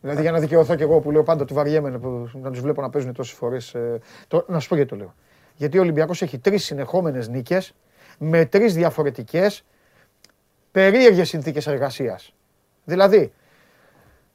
Δηλαδή 0.00 0.22
για 0.22 0.32
να 0.32 0.38
δικαιωθώ 0.38 0.74
και 0.74 0.82
εγώ 0.82 1.00
που 1.00 1.10
λέω 1.10 1.22
πάντα 1.22 1.42
ότι 1.42 1.54
βαριέμαι 1.54 2.00
να 2.32 2.50
τους 2.50 2.60
βλέπω 2.60 2.80
να 2.80 2.90
παίζουν 2.90 3.12
τόσες 3.12 3.36
φορές. 3.36 3.74
Ε, 3.74 4.00
να 4.46 4.58
σου 4.60 4.68
πω 4.68 4.74
γιατί 4.74 4.90
το 4.90 4.96
λέω. 4.96 5.14
Γιατί 5.54 5.78
ο 5.78 5.80
Ολυμπιακός 5.80 6.22
έχει 6.22 6.38
τρεις 6.38 6.64
συνεχόμενες 6.64 7.28
νίκες 7.28 7.74
με 8.18 8.44
τρεις 8.44 8.74
διαφορετικές 8.74 9.64
περίεργες 10.70 11.28
συνθήκες 11.28 11.66
εργασίας. 11.66 12.34
Δηλαδή, 12.84 13.32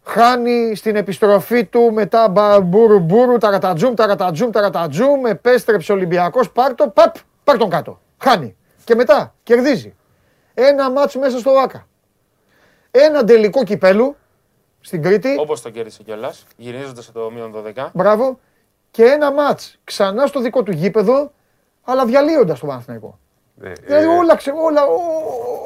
χάνει 0.03 0.75
στην 0.75 0.95
επιστροφή 0.95 1.65
του 1.65 1.93
μετά 1.93 2.29
μπούρου 2.63 2.99
μπούρου, 2.99 3.37
ταρατατζούμ, 3.37 3.93
ταρατατζούμ, 3.93 4.49
ταρατατζούμ, 4.49 5.25
επέστρεψε 5.25 5.91
ο 5.91 5.95
Ολυμπιακός, 5.95 6.51
πάρ 6.51 6.75
το, 6.75 6.89
παπ, 6.89 7.15
πάρ 7.43 7.57
τον 7.57 7.69
κάτω. 7.69 8.01
Χάνει. 8.17 8.55
Και 8.83 8.95
μετά 8.95 9.35
κερδίζει. 9.43 9.95
Ένα 10.53 10.91
μάτσο 10.91 11.19
μέσα 11.19 11.37
στο 11.37 11.51
ΆΚΑ 11.51 11.88
ένα 12.91 13.23
τελικό 13.23 13.63
κυπέλου 13.63 14.15
στην 14.79 15.01
Κρήτη. 15.01 15.35
Όπως 15.39 15.61
το 15.61 15.69
κέρδισε 15.69 16.03
κιόλας, 16.03 16.45
γυρίζοντας 16.57 17.11
το 17.11 17.31
μείον 17.31 17.53
12. 17.75 17.89
Μπράβο. 17.93 18.39
Και 18.91 19.03
ένα 19.03 19.31
ματ 19.31 19.59
ξανά 19.83 20.25
στο 20.25 20.41
δικό 20.41 20.63
του 20.63 20.71
γήπεδο, 20.71 21.31
αλλά 21.83 22.05
διαλύοντας 22.05 22.59
το 22.59 22.67
Παναθηναϊκό. 22.67 23.19
Ναι, 23.55 23.71
δηλαδή 23.85 24.05
ε, 24.05 24.07
όλα, 24.07 24.35
ξε, 24.35 24.51
όλα, 24.55 24.85
ό, 24.85 24.99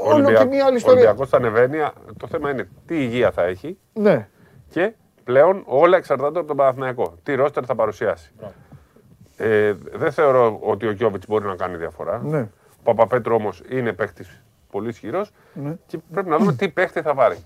όλο 0.03 0.33
και 0.33 0.45
μία 0.45 0.65
άλλη 0.65 0.75
ιστορία. 0.75 1.01
Ο 1.01 1.03
Ολυμπιακός 1.03 1.29
θα 1.29 1.37
ανεβαίνει, 1.37 1.77
το 2.17 2.27
θέμα 2.27 2.49
είναι 2.49 2.69
τι 2.85 3.03
υγεία 3.03 3.31
θα 3.31 3.43
έχει 3.43 3.77
ναι. 3.93 4.27
και 4.69 4.93
Πλέον 5.23 5.63
όλα 5.65 5.97
εξαρτάται 5.97 6.39
από 6.39 6.47
τον 6.47 6.57
Παναθηναϊκό. 6.57 7.17
Τι 7.23 7.35
ρόστερ 7.35 7.63
θα 7.67 7.75
παρουσιάσει. 7.75 8.31
Ε, 9.37 9.73
δεν 9.93 10.11
θεωρώ 10.11 10.59
ότι 10.61 10.87
ο 10.87 10.91
Γιώβιτς 10.91 11.25
μπορεί 11.27 11.45
να 11.45 11.55
κάνει 11.55 11.77
διαφορά. 11.77 12.21
Ναι. 12.23 12.49
Ο 12.79 12.83
Παπαπέτρου 12.83 13.35
όμως 13.35 13.61
είναι 13.69 13.93
παίχτη 13.93 14.25
πολύ 14.73 14.89
ισχυρός 14.89 15.31
Ναι. 15.53 15.75
και 15.87 15.97
πρέπει 16.11 16.29
να 16.29 16.37
δούμε 16.37 16.53
τι 16.53 16.69
παίχτη 16.69 17.01
θα 17.01 17.15
πάρει. 17.15 17.37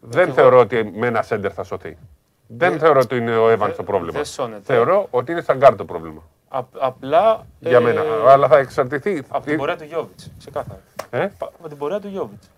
Δεν 0.00 0.32
θεωρώ 0.32 0.58
ότι 0.58 0.92
με 0.94 1.06
ένα 1.06 1.22
σέντερ 1.22 1.52
θα 1.54 1.62
σωθεί. 1.62 1.96
Δεν 2.46 2.78
θεωρώ 2.78 3.00
ότι 3.00 3.16
είναι 3.16 3.36
ο 3.36 3.48
Εύαν 3.48 3.74
το 3.76 3.82
πρόβλημα. 3.82 4.12
δεν 4.12 4.24
σώνεται. 4.24 4.62
Θεωρώ 4.74 5.06
ότι 5.10 5.32
είναι 5.32 5.40
στα 5.40 5.54
γκαρντ 5.54 5.76
το 5.76 5.84
πρόβλημα. 5.84 6.22
Α, 6.48 6.60
απλά. 6.78 7.46
Για 7.58 7.76
ε, 7.76 7.80
μένα. 7.80 8.02
Αλλά 8.28 8.48
θα 8.48 8.58
εξαρτηθεί. 8.58 9.22
Από 9.28 9.46
την 9.46 9.56
πορεία 9.56 9.76
του 9.76 9.84
Γιόβιτς. 9.84 10.30
Ξεκάθαρα. 10.38 10.80
Ε; 11.10 11.18
Πα- 11.38 11.50
Από 11.58 11.68
την 11.68 11.76
πορεία 11.76 12.00
του 12.00 12.08
Γιόβιτς. 12.08 12.50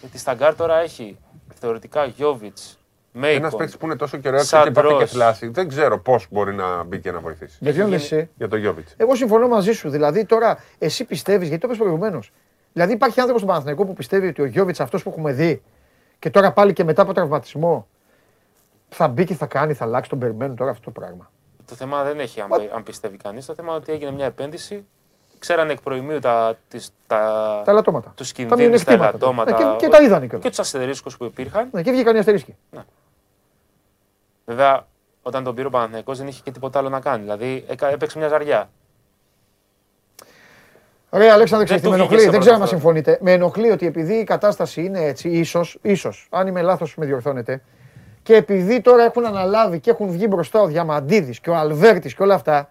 Γιατί 0.00 0.18
στα 0.18 0.34
γκαρντ 0.34 0.54
τώρα 0.54 0.76
έχει 0.80 1.18
θεωρητικά 1.54 2.04
Γιόβιτς, 2.04 2.78
Ένας 3.14 3.30
Μέικον. 3.40 3.58
παίκτης 3.58 3.76
που 3.76 3.86
είναι 3.86 3.96
τόσο 3.96 4.16
καιρό 4.18 4.36
έξω 4.36 4.56
και 4.56 4.62
Σαντ-Ρος. 4.64 4.84
υπάρχει 4.84 5.04
και 5.04 5.10
θλάση. 5.10 5.48
Δεν 5.48 5.68
ξέρω 5.68 5.98
πώς 5.98 6.26
μπορεί 6.30 6.54
να 6.54 6.82
μπει 6.82 7.00
και 7.00 7.10
να 7.10 7.20
βοηθήσει. 7.20 7.56
Για 7.60 7.72
ποιον 7.72 7.88
λες 7.88 8.02
εσύ. 8.12 8.30
Για 8.36 8.48
τον 8.48 8.58
Γιόβιτς. 8.58 8.94
Εγώ 8.96 9.14
συμφωνώ 9.14 9.48
μαζί 9.48 9.72
σου. 9.72 9.90
Δηλαδή 9.90 10.24
τώρα 10.24 10.58
εσύ 10.78 11.04
πιστεύεις, 11.04 11.48
γιατί 11.48 11.60
το 11.62 11.66
είπες 11.68 11.78
προηγουμένως. 11.78 12.32
Δηλαδή 12.72 12.92
υπάρχει 12.92 13.18
άνθρωπος 13.20 13.40
στον 13.42 13.52
Παναθηναϊκό 13.52 13.84
που 13.86 13.92
πιστεύει 13.94 14.26
ότι 14.26 14.42
ο 14.42 14.44
Γιώβιτς 14.44 14.80
αυτός 14.80 15.02
που 15.02 15.08
έχουμε 15.10 15.32
δει 15.32 15.62
και 16.18 16.30
τώρα 16.30 16.52
πάλι 16.52 16.72
και 16.72 16.84
μετά 16.84 17.02
από 17.02 17.12
τραυματισμό 17.12 17.86
θα 18.88 19.08
μπει 19.08 19.24
και 19.24 19.34
θα 19.34 19.46
κάνει, 19.46 19.72
θα 19.74 19.84
αλλάξει, 19.84 20.10
τον 20.10 20.18
περιμένουν 20.18 20.56
τώρα 20.56 20.70
αυτό 20.70 20.84
το 20.84 21.00
πράγμα. 21.00 21.30
Το 21.66 21.74
θέμα 21.74 22.02
δεν 22.04 22.20
έχει 22.20 22.40
αν, 22.40 22.48
αν 22.74 22.82
πιστεύει 22.82 23.16
κανείς. 23.16 23.46
Το 23.46 23.54
θέμα 23.54 23.68
είναι 23.68 23.76
ότι 23.76 23.92
έγινε 23.92 24.10
μια 24.10 24.26
επένδυση. 24.26 24.86
Ξέρανε 25.38 25.72
εκ 25.72 25.80
προημίου 25.80 26.18
τα, 26.18 26.58
τις, 26.68 26.92
τα, 27.06 27.18
Τα 27.64 27.70
ελαττώματα. 27.70 28.12
τους 28.16 28.28
Τα 28.28 28.34
κινδύνους, 28.34 28.84
τα 28.84 28.90
μειονεκτήματα. 28.90 29.08
ελαττώματα. 29.08 29.50
Ε, 29.50 29.76
και- 29.76 29.86
και 29.86 29.88
τα 29.92 30.02
είδανε 30.02 30.24
κιόλας. 30.26 30.42
Και 30.42 30.48
τους 30.48 30.58
αστερίσκους 30.58 31.16
που 31.16 31.24
υπήρχαν. 31.24 31.68
Ναι, 31.72 31.82
και 31.82 31.90
βγήκαν 31.90 32.16
οι 32.16 32.18
αστερίσκοι. 32.18 32.56
Βέβαια, 34.44 34.86
όταν 35.22 35.44
τον 35.44 35.54
πήρε 35.54 35.66
ο 35.66 35.70
Παναθηναϊκός 35.70 36.18
δεν 36.18 36.26
είχε 36.26 36.40
και 36.44 36.50
τίποτα 36.50 36.78
άλλο 36.78 36.88
να 36.88 37.00
κάνει. 37.00 37.22
Δηλαδή 37.22 37.64
έκα- 37.68 37.88
έπαιξε 37.88 38.18
μια 38.18 38.28
ζαριά. 38.28 38.70
Ωραία, 41.14 41.32
Αλέξανδρε, 41.32 41.64
ξέρεις 41.64 41.82
τι 41.82 41.88
του 41.88 41.94
με 41.94 42.02
βγήκε 42.02 42.14
ενοχλεί. 42.14 42.24
σε 42.24 42.30
Δεν 42.30 42.40
ξέρω 42.40 42.54
αν 42.54 42.60
πρώτη 42.60 42.74
συμφωνείτε. 42.74 43.18
Με 43.20 43.32
ενοχλεί 43.32 43.70
ότι 43.70 43.86
επειδή 43.86 44.14
η 44.14 44.24
κατάσταση 44.24 44.84
είναι 44.84 45.04
έτσι, 45.04 45.28
ίσως, 45.28 45.78
ίσως, 45.82 46.28
αν 46.30 46.46
είμαι 46.46 46.62
λάθος, 46.62 46.96
με 46.96 47.06
διορθώνετε, 47.06 47.62
και 48.22 48.36
επειδή 48.36 48.80
τώρα 48.80 49.04
έχουν 49.04 49.26
αναλάβει 49.26 49.80
και 49.80 49.90
έχουν 49.90 50.10
βγει 50.10 50.26
μπροστά 50.28 50.60
ο 50.60 50.66
Διαμαντίδης 50.66 51.40
και 51.40 51.50
ο 51.50 51.54
Αλβέρτης 51.54 52.14
και 52.14 52.22
όλα 52.22 52.34
αυτά, 52.34 52.70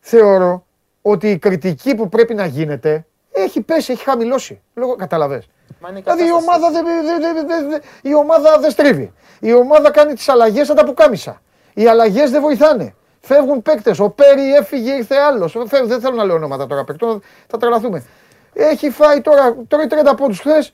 θεωρώ 0.00 0.66
ότι 1.02 1.30
η 1.30 1.38
κριτική 1.38 1.94
που 1.94 2.08
πρέπει 2.08 2.34
να 2.34 2.46
γίνεται 2.46 3.06
έχει 3.32 3.60
πέσει, 3.60 3.92
έχει 3.92 4.04
χαμηλώσει. 4.04 4.60
Λόγω, 4.74 4.94
καταλαβες. 4.96 5.48
Μα 5.80 5.88
είναι 5.88 5.98
η 5.98 6.02
Δηλαδή 6.02 6.22
η 6.22 6.26
κατάσταση. 6.26 6.48
ομάδα 6.48 6.70
δεν 6.70 6.84
δε, 6.84 7.42
δε, 7.44 7.62
δε, 7.62 7.68
δε, 7.68 8.08
η 8.08 8.14
ομάδα 8.14 8.58
δεν 8.58 8.70
στρίβει. 8.70 9.12
Η 9.40 9.54
ομάδα 9.54 9.90
κάνει 9.90 10.14
τις 10.14 10.28
αλλαγές 10.28 10.66
σαν 10.66 10.76
τα 10.76 10.84
πουκάμισα. 10.84 11.42
Οι 11.74 11.86
αλλαγές 11.86 12.30
δεν 12.30 12.40
βοηθάνε. 12.40 12.94
Φεύγουν 13.24 13.62
παίκτες. 13.62 13.98
Ο 13.98 14.10
Πέρι 14.10 14.54
έφυγε, 14.54 14.92
ήρθε 14.92 15.16
άλλος. 15.16 15.56
Φεύγουν, 15.66 15.88
δεν 15.88 16.00
θέλω 16.00 16.16
να 16.16 16.24
λέω 16.24 16.34
ονόματα 16.34 16.66
τώρα 16.66 16.84
παίκτων, 16.84 17.22
θα 17.46 17.58
τρελαθούμε. 17.58 18.04
Έχει 18.52 18.90
φάει 18.90 19.20
τώρα, 19.20 19.56
τρώει 19.68 19.86
30 19.90 20.14
πόντους 20.16 20.38
χθες 20.40 20.72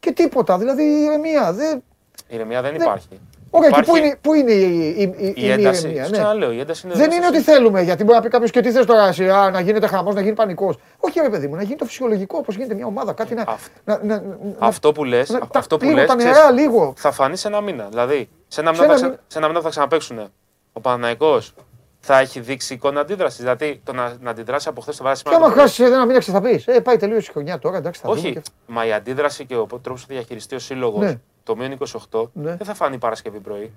και 0.00 0.12
τίποτα. 0.12 0.58
Δηλαδή 0.58 0.82
η 0.82 1.02
ηρεμία. 1.02 1.52
Δεν... 1.52 1.82
Ηρεμία 2.28 2.62
δεν 2.62 2.72
Δεν- 2.72 2.80
υπάρχει. 2.80 3.08
Ωραία, 3.50 3.70
και 3.70 3.80
Υπάρχει 3.80 3.90
πού 3.90 3.96
είναι, 4.06 4.16
πού 4.20 4.34
είναι 4.34 4.52
η, 4.52 4.88
η, 4.98 5.02
η, 5.18 5.26
η, 5.26 5.34
η 5.36 5.50
ένταση. 5.50 5.82
ηρεμία. 5.84 6.04
Σου 6.04 6.10
ναι. 6.10 6.16
ξαναλέω, 6.16 6.52
η 6.52 6.60
ένταση 6.60 6.86
είναι 6.86 6.94
Δεν 6.96 7.04
μέσα 7.06 7.16
είναι 7.16 7.26
στο- 7.26 7.34
ότι 7.36 7.44
θέλουμε, 7.44 7.82
γιατί 7.82 8.04
μπορεί 8.04 8.16
να 8.16 8.22
πει 8.22 8.28
κάποιος 8.28 8.50
και 8.50 8.60
τι 8.60 8.70
θες 8.70 8.86
τώρα, 8.86 9.06
εσύ, 9.08 9.28
α, 9.30 9.50
να 9.50 9.60
γίνεται 9.60 9.86
χαμός, 9.86 10.14
να 10.14 10.20
γίνει 10.20 10.34
πανικός. 10.34 10.78
Όχι, 10.98 11.20
ρε 11.20 11.28
παιδί 11.28 11.46
μου, 11.46 11.54
να 11.56 11.62
γίνει 11.62 11.76
το 11.76 11.84
φυσιολογικό, 11.84 12.38
όπως 12.38 12.54
γίνεται 12.56 12.74
μια 12.74 12.86
ομάδα. 12.86 13.12
Κάτι 13.12 13.34
να. 13.34 13.44
να, 13.84 13.98
να, 14.02 14.14
να 14.22 14.22
Αυτό 14.58 14.92
που 14.92 15.04
λες, 15.04 15.28
να- 15.30 15.38
τα- 15.38 15.58
αυτό 15.58 15.76
που 15.76 15.84
λίγο 15.84 15.96
λες, 15.96 16.06
τα 16.08 16.16
ξέρεις, 16.16 16.36
νερά, 16.36 16.50
λίγο. 16.50 16.92
θα 16.96 17.10
φανείς 17.12 17.40
σε 17.40 17.48
ένα 17.48 17.60
μήνα. 17.60 17.86
Δηλαδή, 17.90 18.28
σε 18.48 18.60
ένα 18.60 18.74
Σε 18.74 18.80
μήνα, 18.80 18.92
ένα 18.92 18.92
θα, 18.92 18.98
ξα- 18.98 19.06
μήνα. 19.08 19.20
σε 19.26 19.38
ένα 19.38 19.46
μήνα 19.48 19.60
θα 19.60 19.68
ξαναπέξουν. 19.68 20.32
Ο 20.78 20.80
Παναναϊκός 20.80 21.52
θα 22.00 22.18
έχει 22.18 22.40
δείξει 22.40 22.74
εικόνα 22.74 23.00
αντίδρασης. 23.00 23.38
Δηλαδή, 23.40 23.80
το 23.84 23.92
να, 23.92 24.16
να 24.20 24.30
αντιδράσει 24.30 24.68
από 24.68 24.80
χθες 24.80 24.96
το 24.96 25.02
βράδυ 25.02 25.22
Και 25.22 25.28
άμα 25.28 25.36
σήμερα. 25.36 25.50
το 25.54 25.54
πρωί. 25.60 25.68
χάσει 25.68 25.82
ένα 25.84 26.06
μήνα, 26.06 26.20
θα 26.20 26.40
πει. 26.40 26.62
Ε, 26.66 26.80
πάει 26.80 26.96
τελείω 26.96 27.16
η 27.16 27.22
χρονιά 27.24 27.58
τώρα, 27.58 27.76
εντάξει, 27.76 28.00
θα 28.00 28.08
δούμε. 28.08 28.20
Όχι, 28.20 28.32
και- 28.32 28.42
μα 28.66 28.86
η 28.86 28.92
αντίδραση 28.92 29.46
και 29.46 29.56
ο 29.56 29.66
τρόπος 29.66 30.00
που 30.02 30.08
θα 30.08 30.14
διαχειριστεί 30.14 30.54
ο 30.54 30.58
σύλλογος 30.58 31.04
Ναι. 31.04 31.20
το 31.42 31.56
μείον 31.56 31.72
28 31.72 32.30
Ναι. 32.32 32.56
δεν 32.56 32.66
θα 32.66 32.74
φανεί 32.74 32.98
Παρασκευή 32.98 33.38
πρωί. 33.40 33.72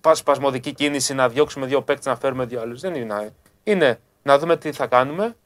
Πας 0.00 0.18
σπασμωδική 0.18 0.72
κίνηση 0.72 1.14
να 1.14 1.28
διώξουμε 1.28 1.66
δύο 1.66 1.82
παίκτες 1.82 2.06
να 2.06 2.16
φέρουμε 2.16 2.44
δύο 2.44 2.60
άλλους. 2.60 2.80
Δεν 2.80 2.94
είναι. 2.94 3.32
Είναι 3.64 4.00
να 4.22 4.38
δούμε 4.38 4.56
τι 4.56 4.72
θα 4.72 4.86
κάνουμε, 4.86 5.36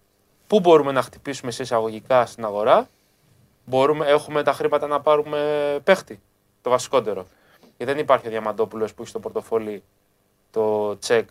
πού 0.47 0.61
μπορούμε 0.61 0.93
να 0.93 1.03
χτυπήσουμε 1.03 1.51
σε 1.51 1.63
εισαγωγικά 1.63 2.27
στην 2.27 2.45
αγορά. 2.45 2.89
Μπορούμε, 3.65 4.07
έχουμε 4.07 4.43
τα 4.43 4.53
χρήματα 4.53 4.87
να 4.87 5.01
πάρουμε 5.01 5.39
παίχτη. 5.85 6.21
Το 6.63 6.71
βασικότερο. 6.71 7.27
Γιατί 7.77 7.93
δεν 7.93 8.03
υπάρχει 8.03 8.27
ο 8.27 8.31
Διαμαντόπουλος 8.31 8.95
που 8.95 9.01
έχει 9.03 9.11
στο 9.11 9.19
πορτοφόλι 9.21 9.83
το 10.57 10.99
τσεκ 10.99 11.29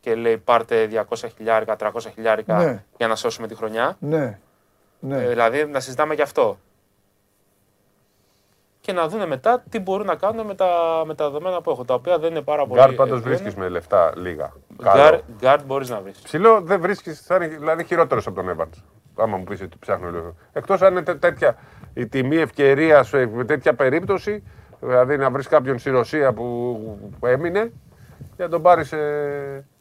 και 0.00 0.14
λέει 0.14 0.38
πάρτε 0.38 0.88
200 1.08 1.28
χιλιάρικα, 1.36 1.76
300 1.78 1.90
χιλιάρικα 2.14 2.56
Ναι. 2.64 2.84
για 2.96 3.06
να 3.08 3.16
σώσουμε 3.16 3.46
τη 3.46 3.54
χρονιά. 3.54 3.96
Ναι. 4.00 4.38
ναι. 5.00 5.22
Ε, 5.24 5.28
δηλαδή 5.28 5.64
να 5.66 5.80
συζητάμε 5.80 6.14
γι' 6.14 6.22
αυτό. 6.22 6.58
Και 8.80 8.92
να 8.92 9.08
δουν 9.08 9.26
μετά 9.28 9.62
τι 9.70 9.78
μπορούν 9.78 10.06
να 10.06 10.14
κάνουν 10.14 10.46
με 10.46 10.54
τα, 10.54 11.02
με 11.06 11.14
τα 11.14 11.24
δεδομένα 11.24 11.60
που 11.60 11.70
έχω, 11.70 11.84
τα 11.84 11.94
οποία 11.94 12.18
δεν 12.18 12.30
είναι 12.30 12.40
πάρα 12.42 12.66
πολύ. 12.66 12.80
Γκαρντ 12.80 12.92
πάντως 12.92 13.18
ευγενή. 13.18 13.34
βρίσκεις 13.36 13.54
με 13.54 13.68
λεφτά 13.68 14.12
λίγα. 14.16 14.52
Γκαρντ, 14.82 14.96
Καλό. 15.10 15.20
γκαρντ 15.38 15.62
μπορείς 15.64 15.88
να 15.90 16.00
βρεις. 16.00 16.18
Ψηλό 16.18 16.60
δεν 16.60 16.80
βρίσκεις, 16.80 17.20
θα 17.20 17.34
είναι 17.34 17.46
δηλαδή 17.46 17.84
χειρότερος 17.84 18.26
από 18.26 18.42
τον 18.42 18.56
Evans. 18.58 18.82
Άμα 19.16 19.36
μου 19.36 19.44
πεις 19.44 19.60
ότι 19.62 19.76
ψάχνω 19.80 20.10
λίγο. 20.10 20.34
Εκτός 20.52 20.82
αν 20.82 20.92
είναι 20.92 21.02
τέ- 21.02 21.18
τέτοια 21.20 21.56
η 21.94 22.06
τιμή 22.06 22.36
ευκαιρίας 22.36 23.10
με 23.12 23.44
τέτοια 23.44 23.74
περίπτωση, 23.74 24.42
δηλαδή 24.80 25.16
να 25.16 25.30
βρεις 25.30 25.48
κάποιον 25.48 25.78
στη 25.78 25.90
Ρωσία 25.90 26.32
που, 26.32 26.78
που 27.20 27.26
έμεινε 27.26 27.72
και 28.38 28.44
να 28.44 28.50
τον 28.50 28.62
πάρει 28.62 28.84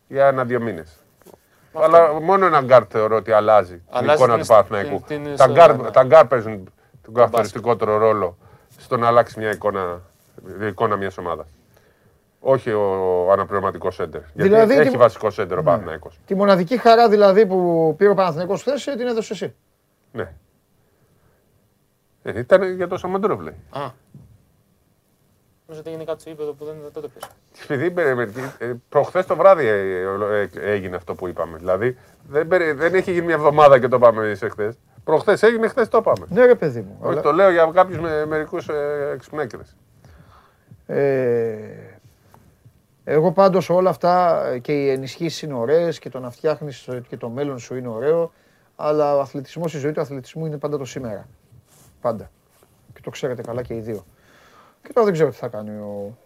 για 0.08 0.28
ένα-δύο 0.28 0.60
μήνες. 0.62 0.98
Αλλά 1.74 2.20
μόνο 2.22 2.46
ένα 2.46 2.62
γκαρντ 2.62 2.84
θεωρώ 2.90 3.16
ότι 3.16 3.32
αλλάζει, 3.32 3.74
την 3.76 3.84
Αλλάζει 3.90 4.18
εικόνα 4.18 4.34
την- 4.34 4.42
του 4.42 4.48
Παναθηναϊκού. 4.48 4.96
την- 4.96 5.06
την 5.08 5.24
Τα 5.24 5.32
ιστορία, 5.32 5.54
γκαρντ, 5.66 5.76
ναι. 5.78 5.92
τα 5.92 6.04
γκαρντ 6.04 6.26
παίζουν 6.28 6.72
τον 7.02 7.14
καθοριστικότερο 7.14 7.98
ρόλο 7.98 8.38
στο 8.78 8.98
να 8.98 9.08
αλλάξει 9.08 9.40
μια 9.40 9.52
εικόνα, 9.52 10.02
η 10.62 10.68
εικόνα 10.68 10.96
μιας 10.96 11.18
ομάδας. 11.18 11.48
Όχι 12.40 12.72
ο 12.72 13.28
αναπληρωματικός 13.32 13.96
σέντερ. 13.96 14.22
Γιατί 14.34 14.50
Δηλαδή, 14.50 14.74
έχει 14.76 14.90
τι- 14.90 14.98
βασικό 14.98 15.30
σέντερ 15.30 15.58
ο 15.58 15.62
Ναι. 15.62 15.68
Παναθηναϊκός. 15.68 16.20
Τη 16.26 16.36
μοναδική 16.36 16.78
χαρά 16.78 17.10
δηλαδή 17.10 17.46
που 17.46 17.94
πήρε 17.98 18.10
ο 18.10 18.14
Παναθηναϊκός 18.14 18.62
χθες 18.62 18.84
την 18.84 19.08
έδωσε 19.08 19.34
εσύ. 19.34 19.56
Ναι. 20.12 20.34
Ε, 22.24 22.40
ήταν 22.40 22.76
για 22.76 22.88
το 22.88 22.98
Σαμαντρόβ, 22.98 23.40
λέει. 23.42 23.56
Α. 23.70 23.90
Νομίζω 25.68 25.80
ότι 25.86 25.90
έγινε 25.90 26.04
κάτι 26.04 26.22
στο 26.22 26.30
ύπεδο 26.30 26.54
που 26.54 26.66
δεν 26.66 26.76
δεν 26.94 27.02
το 27.04 27.10
πες. 27.10 27.30
Επειδή 27.68 27.94
ε, 28.58 28.74
προχθές 28.90 29.26
το 29.26 29.36
βράδυ 29.36 29.66
ε, 29.68 30.02
ε, 30.02 30.42
ε, 30.42 30.72
έγινε 30.72 30.96
αυτό 30.96 31.16
που 31.16 31.28
είπαμε. 31.28 31.58
Δηλαδή 31.58 31.98
δεν, 32.30 32.48
περι- 32.48 32.78
δεν 32.78 32.94
έχει 32.96 33.12
γίνει 33.12 33.26
μια 33.26 33.36
εβδομάδα 33.36 33.80
και 33.80 33.88
το 33.88 34.00
πάμε 34.00 34.34
σε 34.34 34.50
χθες. 34.50 34.78
Προχθές 35.04 35.44
έγινε, 35.44 35.68
χθες 35.68 35.88
το 35.88 35.98
είπαμε. 35.98 36.26
Ναι, 36.30 36.46
ρε 36.46 36.56
παιδί 36.56 36.80
μου. 36.82 36.98
Όχι, 37.00 37.12
αλλά- 37.12 37.22
το 37.22 37.32
λέω 37.32 37.52
για 37.52 37.70
κάποιους 37.74 38.00
με, 38.00 38.26
μερικούς 38.26 38.68
ε, 38.70 39.10
εξυπνέκρε. 39.14 39.62
Ε, 40.86 41.58
εγώ 43.04 43.32
πάντως 43.32 43.70
όλα 43.70 43.90
αυτά 43.90 44.46
ε, 44.48 44.60
και 44.60 44.72
οι 44.84 44.90
ενισχύσεις 44.90 45.42
είναι 45.42 45.54
ωραίες 45.54 46.00
και 46.00 46.10
το 46.10 46.20
να 46.20 46.30
φτιάχνεις 46.30 46.90
και 47.08 47.18
το 47.18 47.30
μέλλον 47.30 47.60
σου 47.60 47.76
είναι 47.76 47.88
ωραίο. 47.88 48.32
Αλλά 48.76 49.16
ο 49.16 49.20
αθλητισμός, 49.20 49.74
η 49.74 49.78
ζωή 49.78 49.92
του 49.92 50.02
αθλητισμού 50.02 50.46
είναι 50.46 50.58
πάντα 50.58 50.78
το 50.78 50.86
σήμερα. 50.86 51.28
Πάντα. 52.02 52.32
Και 52.94 53.00
το 53.04 53.10
ξέρετε 53.10 53.42
καλά 53.42 53.62
και 53.62 53.74
οι 53.76 53.80
δύο. 53.80 54.06
Και 54.88 54.94
τώρα 54.94 55.06
δεν 55.06 55.14
ξέρω 55.14 55.30
τι 55.30 55.36
θα 55.36 55.48
κάνει 55.48 55.70
ο. 55.70 56.18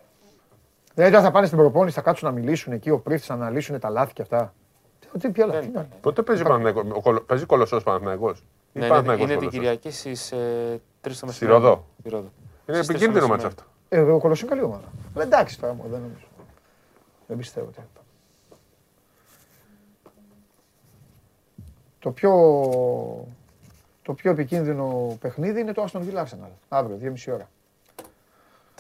Δηλαδή 0.93 1.11
τώρα 1.13 1.25
θα 1.25 1.31
πάνε 1.31 1.45
στην 1.45 1.57
προπόνηση, 1.57 1.95
θα 1.95 2.01
κάτσουν 2.01 2.27
να 2.27 2.33
μιλήσουν 2.39 2.73
εκεί, 2.73 2.89
ο 2.89 2.99
πρίφτη 2.99 3.25
να 3.29 3.35
αναλύσουν 3.35 3.79
τα 3.79 3.89
λάθη 3.89 4.13
και 4.13 4.21
αυτά. 4.21 4.53
Τι, 4.99 5.19
τι, 5.19 5.29
ποια 5.29 5.45
λάθη. 5.45 5.67
τι 5.67 5.71
να- 5.73 5.87
Πότε 6.01 6.21
παίζει, 6.21 6.41
ο 6.41 6.45
Παναθηναϊκός, 6.45 6.83
ο 6.97 7.01
Κολο- 7.01 7.21
παίζει 7.21 7.45
κολοσσός 7.45 7.83
Παναθυναϊκό. 7.83 8.35
Ναι, 8.73 8.85
είναι, 8.85 9.13
είναι 9.19 9.35
την 9.35 9.49
Κυριακή 9.49 9.91
στις 9.91 10.33
3 11.01 11.19
το 11.19 11.25
μεσημέρι. 11.25 11.57
Ρόδο. 11.57 11.85
Στη 11.99 12.09
Ρόδο. 12.09 12.31
Είναι 12.67 12.77
Στις 12.77 12.87
τρεις 12.87 12.87
το 12.87 12.93
επικίνδυνο 12.93 13.27
μάτς 13.27 13.43
μεσημέρι. 13.43 13.67
αυτό. 13.89 14.09
Ε, 14.11 14.11
ο 14.15 14.19
Κολοσσός 14.19 14.41
είναι 14.41 14.49
καλή 14.49 14.63
ομάδα. 14.63 14.87
Αλλά 15.15 15.23
εντάξει 15.23 15.59
τώρα 15.59 15.73
μου, 15.73 15.83
δεν 15.89 15.99
νομίζω. 16.01 16.25
Δεν 17.27 17.37
πιστεύω 17.37 17.67
ότι. 17.67 17.79
Το 21.99 22.11
πιο, 22.11 22.31
το 24.01 24.13
πιο 24.13 24.31
επικίνδυνο 24.31 25.17
παιχνίδι 25.21 25.59
είναι 25.61 25.73
το 25.73 25.87
Aston 25.91 25.99
Villa 25.99 26.23
Arsenal. 26.23 26.49
Αύριο, 26.69 26.97
2,5 27.01 27.33
ώρα. 27.33 27.49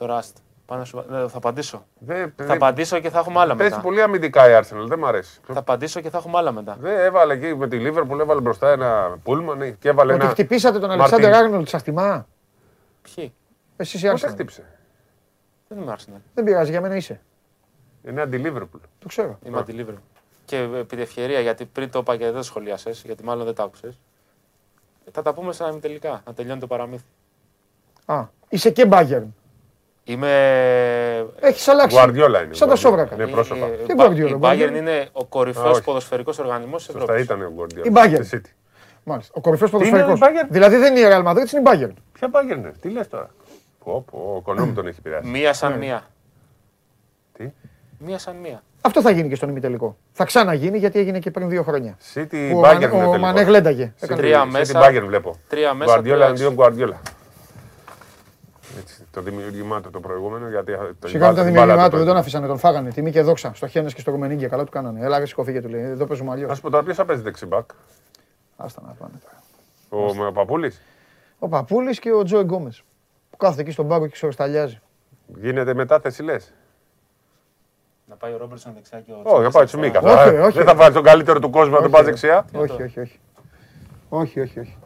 Τώρα 0.01 0.17
άστο. 0.17 0.41
Πάνω 0.65 0.85
σου... 0.85 1.03
ναι, 1.09 1.27
θα 1.27 1.37
απαντήσω. 1.37 1.85
Δεν- 1.99 2.33
Θα 2.35 2.43
δεν- 2.45 2.55
απαντήσω 2.55 2.99
και 2.99 3.09
θα 3.09 3.19
έχουμε 3.19 3.39
άλλα 3.39 3.55
Παίζει 3.55 3.71
μετά. 3.73 3.83
πολύ 3.85 4.01
αμυντικά 4.01 4.49
η 4.49 4.61
Arsenal, 4.63 4.85
δεν 4.87 4.99
μ' 4.99 5.05
αρέσει. 5.05 5.39
Θα 5.47 5.59
απαντήσω 5.59 5.99
και 6.01 6.09
θα 6.09 6.17
έχουμε 6.17 6.37
άλλα 6.37 6.51
μετά. 6.51 6.77
Δεν 6.79 6.99
έβαλε 6.99 7.33
εκεί 7.33 7.55
με 7.55 7.67
τη 7.67 7.77
Liverpool, 7.81 8.19
έβαλε 8.19 8.41
μπροστά 8.41 8.71
ένα 8.71 9.17
πούλμαν 9.23 9.77
και 9.77 9.89
έβαλε 9.89 10.13
Ότι 10.13 10.21
ένα. 10.23 10.31
χτυπήσατε 10.31 10.79
τον 10.79 10.89
Μαρτίν. 10.97 11.13
Αλεξάνδρ 11.15 11.35
Άρνολτ 11.45 11.67
σας 11.67 11.81
χτιμά. 11.81 12.27
Ποιοι; 13.01 13.33
Εσύ 13.75 13.97
η 14.07 14.09
Πότε 14.09 14.27
Arsenal. 14.27 14.31
χτύπησε; 14.31 14.63
Δεν 15.67 15.77
είμαι 15.79 15.95
Arsenal. 15.97 16.21
Δεν 16.33 16.43
πειράζει, 16.43 16.71
για 16.71 16.81
μένα 16.81 16.95
είσαι. 16.95 17.21
Είναι 18.07 18.21
αντι-Liverpool. 18.21 18.79
Το 18.99 19.07
ξέρω. 19.07 19.39
Είμαι 19.45 19.57
αντιλίβρο. 19.59 19.95
Και 20.45 20.57
επί 20.57 20.95
τη 20.95 21.01
ευκαιρία, 21.01 21.39
γιατί 21.39 21.65
πριν 21.65 21.89
το 21.91 21.99
είπα 21.99 22.17
και 22.17 22.25
δεν 22.25 22.33
το 22.33 22.43
σχολίασε, 22.43 22.89
γιατί 23.05 23.23
μάλλον 23.23 23.45
δεν 23.45 23.55
το 23.55 23.63
άκουσες. 23.63 23.99
Θα 25.11 25.21
τα 25.21 25.33
πούμε 25.33 25.53
στα 25.53 25.79
τελικά, 25.79 26.21
να 26.25 26.33
τελειώνει 26.33 26.59
το 26.59 26.67
παραμύθι. 26.67 27.03
Α, 28.05 28.23
είσαι 28.49 28.69
και 28.71 28.87
Bayern. 28.91 29.23
Είμαι. 30.03 30.29
Έχεις 31.39 31.67
αλλάξει. 31.67 31.95
Γουαρδιόλα 31.95 32.43
είναι. 32.43 32.53
Σαν 32.53 32.69
τα 32.69 32.75
σόβρακα. 32.75 33.15
Είναι 33.15 33.27
πρόσωπα. 33.27 33.65
Ε, 33.65 33.69
Τι 33.69 33.91
η 33.91 33.93
Μπα- 33.97 34.07
Guardiola, 34.07 34.29
Η 34.29 34.37
Guardiola. 34.41 34.51
Bayern 34.69 34.75
είναι 34.75 35.09
ο 35.11 35.25
κορυφαίος 35.25 35.69
όχι. 35.71 35.83
ποδοσφαιρικός 35.83 36.39
οργανισμός 36.39 36.85
της 36.85 36.93
Σωστά 36.95 37.01
Ευρώπης. 37.13 37.23
ήταν 37.23 37.41
ο 37.41 37.51
Γκουαρδιόλα. 37.55 37.89
Η 37.89 37.93
Bayern. 37.95 38.25
Στη 38.25 38.41
City. 38.45 38.49
Μάλιστα. 39.03 39.33
Ο 39.37 39.41
κορυφαίος 39.41 39.71
είναι 39.71 39.79
ποδοσφαιρικός. 39.79 40.19
η 40.19 40.21
Bayern? 40.23 40.47
Δηλαδή 40.49 40.75
δεν 40.75 40.95
είναι 40.95 41.07
η 41.07 41.09
Real 41.11 41.27
Madrid, 41.27 41.51
είναι 41.53 41.61
η 41.61 41.63
Bayern. 41.65 41.93
Ποια 42.11 42.29
Bayern, 42.31 42.71
τι 42.81 42.89
λες 42.89 43.07
τώρα. 43.07 43.29
Πω, 43.83 44.05
πω, 44.11 44.33
ο 44.37 44.41
Κονόμου 44.41 44.73
τον 44.73 44.87
έχει 44.87 44.95
επηρεάσει. 44.99 45.27
Μία 45.29 45.47
Ναι. 45.47 45.53
σαν 45.53 45.73
μία. 45.77 46.03
Τι; 47.37 47.49
Μία 47.99 48.17
σαν 48.17 48.35
μία. 48.35 48.63
Αυτό 48.81 49.01
θα 49.01 49.11
γίνει 49.11 49.29
και 49.29 49.35
στον 49.35 49.49
ημιτελικό. 49.49 49.97
Θα 50.11 50.25
ξαναγίνει 50.25 50.77
γιατί 50.77 50.99
έγινε 50.99 51.19
και 51.19 51.31
πριν 51.31 51.49
δύο 51.49 51.63
χρόνια. 51.63 51.97
City 52.13 52.47
Που 52.51 52.57
ο 52.57 52.61
Bayern 52.61 52.73
Μανε- 52.73 52.93
είναι 52.93 53.05
Ο 53.05 53.09
Μανέ 53.17 53.19
τελικός. 53.19 53.43
γλένταγε. 53.43 53.93
City- 53.99 54.15
Τρία 54.15 54.43
City 54.43 54.47
μέσα. 54.51 54.79
Bayern 54.83 55.03
βλέπω. 55.07 55.35
Τρία 55.47 55.73
μέσα. 55.73 55.91
Γκουαρδιόλα 55.91 56.17
τρία 56.19 56.29
αντίον 56.33 56.45
έξω. 56.51 56.55
Γκουαρδιόλα. 56.61 57.01
Έτσι, 58.79 59.00
το 59.11 59.21
δημιουργήμά 59.21 59.81
του 59.81 59.89
το 59.89 59.99
προηγούμενο 59.99 60.49
γιατί. 60.49 60.71
το 60.99 61.07
Σιγά 61.07 61.27
με 61.27 61.33
το 61.33 61.35
την 61.35 61.43
δημιουργήμά 61.45 61.75
μπάλα 61.75 61.89
του, 61.89 61.95
δεν 61.97 62.05
τον 62.05 62.13
παίζει. 62.13 62.19
αφήσανε, 62.19 62.47
τον 62.47 62.57
φάγανε. 62.57 62.89
Τιμή 62.89 63.11
και 63.11 63.21
δόξα. 63.21 63.51
Στο 63.53 63.67
Χένες 63.67 63.93
και 63.93 64.01
στο 64.01 64.11
Ρουμενίγκια. 64.11 64.47
Καλά 64.47 64.63
του 64.63 64.71
κάνανε. 64.71 65.05
Έλα, 65.05 65.19
ρε 65.19 65.25
σηκωφίγε 65.25 65.61
του 65.61 65.69
λέει. 65.69 65.81
Εδώ 65.81 66.05
παίζουμε 66.05 66.31
αλλιώς. 66.31 66.51
Α 66.51 66.59
πούμε 66.59 66.71
τώρα 66.71 66.83
ποιος 66.83 66.95
θα 66.95 67.05
παίζει 67.05 67.21
δεξιμπάκ. 67.21 67.69
Άστα 68.57 68.81
να 68.87 68.93
πάνε 68.93 69.13
τώρα. 69.89 70.27
Ο 70.27 70.31
Παπούλης; 70.31 70.81
Ο 71.39 71.47
Παπούλης 71.47 71.99
και 71.99 72.11
ο 72.11 72.23
Τζόε 72.23 72.41
Γκόμες. 72.43 72.83
Που 73.29 73.37
κάθεται 73.37 73.61
εκεί 73.61 73.71
στον 73.71 73.87
πάγκο 73.87 74.05
και 74.05 74.11
ξεροσταλιάζει. 74.11 74.79
Γίνεται 75.41 75.73
μετάθεση 75.73 76.23
λες; 76.23 76.53
Να 78.05 78.15
πάει 78.15 78.33
ο 78.33 78.37
Ρόμπερτσον 78.37 78.73
δεξιά 78.73 78.99
και 78.99 79.11
ο 79.11 79.21
Όχι, 79.23 79.43
να 79.43 79.51
πάει 79.51 79.65
Τσιμίκας. 79.65 80.03
Όχι, 80.03 80.35
Ε, 80.35 80.39
όχι. 80.39 80.57
Δεν 80.57 80.65
θα 80.65 80.75
βάλει 80.75 80.93
τον 80.93 81.03
καλύτερο 81.03 81.39
του 81.39 81.49
κόσμου 81.49 81.71
να 81.73 81.77
τον 81.81 81.85
Όχι, 81.85 81.93
πα 81.95 82.03
δεξιά. 82.03 82.45
Όχι, 82.53 82.81
όχι, 82.83 82.99
όχι. 82.99 83.19
Όχι, 84.09 84.39
όχι, 84.39 84.59
όχι. 84.59 84.77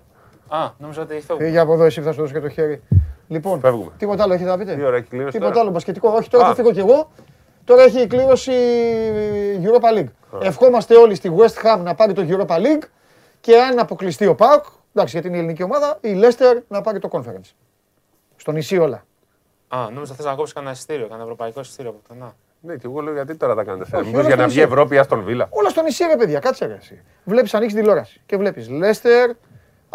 Α, 0.47 0.69
νόμιζα 0.77 1.01
ότι 1.01 1.19
φεύγω. 1.19 1.43
Φύγε 1.43 1.59
από 1.59 1.73
εδώ, 1.73 1.83
εσύ 1.83 2.01
θα 2.01 2.11
σου 2.11 2.19
δώσω 2.21 2.33
και 2.33 2.39
το 2.39 2.49
χέρι. 2.49 2.81
Λοιπόν, 3.27 3.59
Φεύγουμε. 3.59 3.91
τίποτα 3.97 4.23
άλλο 4.23 4.33
έχετε 4.33 4.49
να 4.49 4.57
πείτε; 4.57 4.75
Τι 4.75 4.83
ώρα 4.83 4.95
έχει 4.95 5.07
κλήρωση 5.07 5.31
Τίποτα 5.31 5.49
τώρα; 5.49 5.61
άλλο, 5.61 5.71
μπασκετικό. 5.71 6.09
Όχι, 6.09 6.29
τώρα 6.29 6.45
Α. 6.45 6.47
θα 6.47 6.55
φύγω 6.55 6.71
κι 6.71 6.79
εγώ. 6.79 7.11
Τώρα 7.63 7.83
έχει 7.83 8.01
η 8.01 8.07
κλήρωση 8.07 8.51
Europa 9.63 9.97
League. 9.99 10.39
Ευχόμαστε 10.41 10.95
όλοι 10.95 11.15
στη 11.15 11.31
West 11.37 11.65
Ham 11.65 11.79
να 11.83 11.95
πάρει 11.95 12.13
το 12.13 12.25
Europa 12.29 12.55
League 12.55 12.83
και 13.41 13.57
αν 13.61 13.79
αποκλειστεί 13.79 14.25
ο 14.25 14.35
Πάουκ, 14.35 14.63
εντάξει 14.93 15.13
γιατί 15.13 15.27
είναι 15.27 15.37
η 15.37 15.39
ελληνική 15.39 15.63
ομάδα, 15.63 15.97
η 16.01 16.19
Leicester 16.21 16.61
να 16.67 16.81
πάρει 16.81 16.99
το 16.99 17.09
Conference. 17.11 17.51
Στο 18.35 18.51
νησί 18.51 18.77
όλα. 18.77 19.05
Α, 19.67 19.89
νόμιζα 19.93 20.13
θες 20.13 20.25
να 20.25 20.33
κόψεις 20.35 20.53
κανένα 20.53 20.73
εισιτήριο, 20.73 21.03
κανένα 21.03 21.23
ευρωπαϊκό 21.23 21.59
εισιτήριο 21.59 21.91
από 21.91 21.99
πουθενά. 22.07 22.35
Ναι, 22.61 22.75
και 22.75 22.81
εγώ 22.85 23.01
λέω 23.01 23.13
γιατί 23.13 23.35
τώρα 23.35 23.55
τα 23.55 23.63
κάνετε 23.63 23.85
θέμα. 23.85 24.01
Όχι, 24.01 24.09
Μήπως 24.09 24.25
όλα 24.25 24.35
για 24.35 24.43
να 24.43 24.49
στο 24.49 24.51
βγει 24.51 24.61
νησί. 24.61 24.73
Ευρώπη, 24.73 24.97
α 24.97 25.05
τον 25.05 25.23
Βίλα. 25.23 25.47
Όλα 25.49 25.69
στο 25.69 25.81
νησί 25.81 26.03
ρε 26.05 26.15
παιδιά, 26.15 26.39
κάτσε 26.39 26.65
ρε 26.65 26.73
εσύ. 26.73 27.01
Βλέπεις, 27.23 27.53
ανοίξεις 27.53 27.79
τηλεόραση 27.79 28.21
και 28.25 28.37
βλέπεις 28.37 28.67
Leicester, 28.69 29.29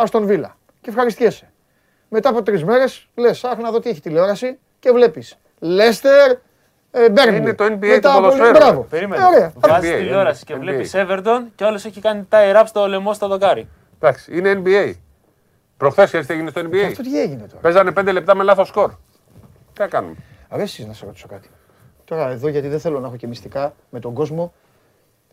Aston 0.04 0.26
Villa 0.28 0.50
και 0.80 0.90
ευχαριστιέσαι. 0.90 1.49
Μετά 2.12 2.28
από 2.28 2.42
τρεις 2.42 2.64
μέρες 2.64 3.08
λες, 3.14 3.44
αχ 3.44 3.58
να 3.58 3.70
δω 3.70 3.80
τι 3.80 3.88
έχει 3.88 4.00
τηλεόραση 4.00 4.58
και 4.78 4.90
βλέπεις 4.90 5.38
Leicester, 5.62 6.36
ε, 6.90 7.06
Burnley. 7.14 7.34
Είναι 7.34 7.54
το 7.54 7.64
NBA 7.64 7.78
Μετά 7.78 8.00
του 8.00 8.08
από- 8.08 8.20
ποδοσφαίρου. 8.20 8.50
Μπράβο. 8.58 8.80
Περίμενε. 8.90 9.22
Ε, 9.22 9.26
ωραία. 9.26 9.52
Βγάζει 9.56 9.90
NBA, 9.92 9.96
τηλεόραση 9.98 10.44
και 10.44 10.54
NBA. 10.54 10.58
βλέπεις 10.58 10.92
Everton 10.94 11.40
και 11.54 11.64
όλο 11.64 11.74
έχει 11.74 12.00
κάνει 12.00 12.26
tie 12.30 12.56
rap 12.56 12.62
στο 12.66 12.86
λαιμό 12.86 13.14
στο 13.14 13.28
δοκάρι. 13.28 13.68
Εντάξει, 14.00 14.36
είναι 14.38 14.62
NBA. 14.64 14.92
Προχθές 15.76 16.06
ξέρεις 16.06 16.26
τι 16.26 16.32
έγινε 16.32 16.50
στο 16.50 16.60
NBA. 16.60 16.76
Αυτό 16.86 17.02
τι 17.02 17.20
έγινε 17.20 17.46
τώρα; 17.46 17.60
Παίζανε 17.60 17.90
5 17.92 18.12
λεπτά 18.12 18.34
με 18.34 18.42
λάθος 18.44 18.68
σκορ. 18.68 18.90
Τι 19.72 19.80
να 19.80 19.86
κάνουμε; 19.86 20.14
Αρέσεις 20.48 20.86
να 20.86 20.92
σε 20.92 21.04
ρωτήσω 21.06 21.26
κάτι. 21.26 21.48
Τώρα 22.04 22.28
εδώ 22.30 22.48
γιατί 22.48 22.68
δεν 22.68 22.80
θέλω 22.80 23.00
να 23.00 23.06
έχω 23.06 23.16
και 23.16 23.26
μυστικά 23.26 23.74
με 23.90 24.00
τον 24.00 24.14
κόσμο. 24.14 24.52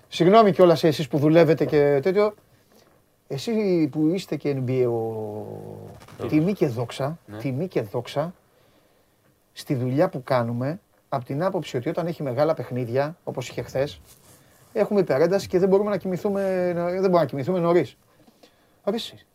Συγγνώμη 0.08 0.52
κιόλας 0.52 0.84
εσεί 0.84 1.08
που 1.10 1.18
δουλεύετε 1.18 1.66
και 1.66 2.00
τέτοιο. 2.02 2.34
Εσύ 3.28 3.88
που 3.92 4.08
είστε 4.08 4.36
και 4.36 4.56
NBA, 4.66 4.86
ο... 4.88 6.28
τιμή 6.28 6.54
και 6.54 6.68
δόξα, 6.68 7.18
τιμή 7.40 7.68
και 7.68 7.82
δόξα, 7.82 8.34
στη 9.54 9.76
δουλειά 9.76 10.10
που 10.10 10.24
κάνουμε, 10.24 10.80
από 11.10 11.26
την 11.26 11.44
άποψη 11.44 11.78
ότι 11.78 11.90
όταν 11.90 12.08
έχει 12.08 12.24
μεγάλα 12.24 12.54
παιχνίδια, 12.54 13.18
όπως 13.24 13.50
είχε 13.50 13.62
χθες, 13.62 14.02
έχουμε 14.74 15.00
υπερένταση 15.00 15.48
και 15.48 15.60
δεν 15.60 15.70
μπορούμε 15.70 15.90
να 15.90 15.98
κοιμηθούμε, 15.98 16.72
να- 16.76 16.84
δεν 16.86 17.00
μπορούμε 17.00 17.20
να 17.20 17.26
κοιμηθούμε 17.26 17.60
νωρίς. 17.60 17.98
Αρέσει. 18.84 19.26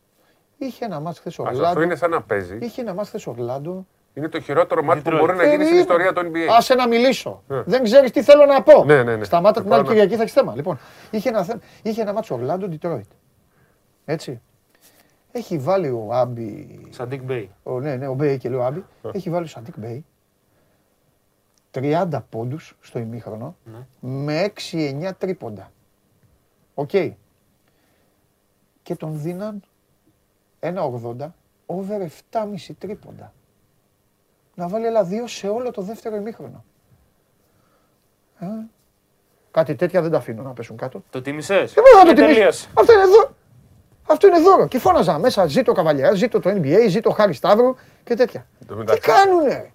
Είχε 0.59 0.85
ένα 0.85 1.01
μάτς 1.01 1.19
χθες 1.19 1.39
ο 1.39 1.43
Ας, 1.43 1.49
αυτό 1.49 1.61
Ορλάντο. 1.63 1.83
είναι 1.83 1.95
σαν 1.95 2.11
να 2.11 2.23
παίζει. 2.23 2.59
Είχε 2.61 2.81
ένα 2.81 2.95
μάτς 2.95 3.09
χθες 3.09 3.27
ο 3.27 3.31
Ορλάντο. 3.31 3.87
Είναι 4.15 4.29
το 4.29 4.41
χειρότερο 4.41 4.83
μάτι 4.83 5.01
που 5.01 5.11
Detroit. 5.11 5.19
μπορεί 5.19 5.37
να 5.37 5.43
γίνει 5.43 5.53
στην 5.53 5.59
Περίμενε. 5.59 5.81
ιστορία 5.81 6.13
του 6.13 6.21
NBA. 6.21 6.57
Άσε 6.57 6.75
να 6.75 6.89
μιλήσω. 6.89 7.43
Ναι. 7.49 7.63
Δεν 7.63 7.83
ξέρεις 7.83 8.11
τι 8.11 8.23
θέλω 8.23 8.45
να 8.47 8.63
πω. 8.63 8.85
Ναι, 8.85 9.03
ναι, 9.03 9.17
ναι. 9.17 9.25
Σταμάτα 9.25 9.55
Θα 9.55 9.63
την 9.63 9.73
άλλη 9.73 9.83
πάω 9.83 9.91
να- 9.91 9.95
Κυριακή, 9.97 10.15
θα 10.17 10.23
έχεις 10.23 10.35
θέμα. 10.35 10.55
Λοιπόν, 10.57 10.79
είχε 11.11 11.29
ένα, 11.29 11.45
θέμα, 11.45 11.61
είχε 11.83 12.01
ένα 12.03 12.13
μάτσο 12.13 12.35
Ορλάντο 12.35 12.69
Ντιτρόιτ. 12.69 13.05
Έτσι. 14.05 14.41
Έχει 15.33 15.59
βάλει 15.59 15.89
ο 15.89 16.09
Άμπι. 16.13 16.81
Σαντίκ 16.91 17.23
Μπέι. 17.23 17.51
Ο, 17.63 17.81
ναι, 17.81 17.97
ναι, 17.97 18.07
ο 18.07 18.15
Μπέι 18.15 18.39
και 18.39 18.49
λέω 18.49 18.63
Άμπι. 18.63 18.85
Έχει 19.13 19.31
βάλει 19.31 19.45
ο 19.45 19.49
Σαντίκ 19.49 19.79
Μπέι 19.79 20.05
30 21.75 22.09
πόντους 22.29 22.77
στο 22.81 22.99
ημίχρονο 22.99 23.57
με 24.01 24.53
6-9 24.71 25.11
τρίποντα. 25.19 25.73
Οκ. 26.75 26.91
Και 28.83 28.97
τον 28.97 29.21
δίναν 29.21 29.63
1,80 30.61 31.29
over 31.67 32.01
7,5 32.31 32.47
τρίποντα. 32.79 33.33
Να 34.55 34.69
βάλει 34.69 34.87
άλλα 34.87 35.05
δύο 35.05 35.27
σε 35.27 35.49
όλο 35.49 35.71
το 35.71 35.83
δεύτερο 35.83 36.17
ημίχρονο. 36.17 36.65
Ε, 38.39 38.47
κάτι 39.51 39.75
τέτοια 39.75 40.03
δεν 40.03 40.11
τα 40.11 40.17
αφήνω 40.17 40.43
να 40.43 40.53
πέσουν 40.53 40.77
κάτω. 40.77 41.03
Το 41.11 41.23
τίμησες. 41.23 41.73
Δεν 41.73 41.85
μπορώ 41.85 42.05
να 42.05 42.09
το 42.09 42.15
τιμήσω. 42.15 42.35
τελείωσε. 42.35 42.69
Αυτό 42.79 42.93
είναι 42.93 43.05
δώρο. 43.05 43.35
Αυτό 44.07 44.27
είναι 44.27 44.41
δώρο. 44.41 44.67
Και 44.67 44.79
φώναζα 44.79 45.19
μέσα, 45.19 45.47
ζήτω 45.47 45.73
Καβαλιά, 45.73 46.13
ζήτω 46.15 46.41
το 46.41 46.51
NBA, 46.51 46.87
ζήτω 46.89 47.11
Χάρη 47.11 47.33
Σταύρου 47.33 47.75
και 48.05 48.15
τέτοια. 48.15 48.47
Το 48.67 48.73
Τι 48.75 48.79
μεταξύ- 48.79 49.05
κάνουνε; 49.13 49.71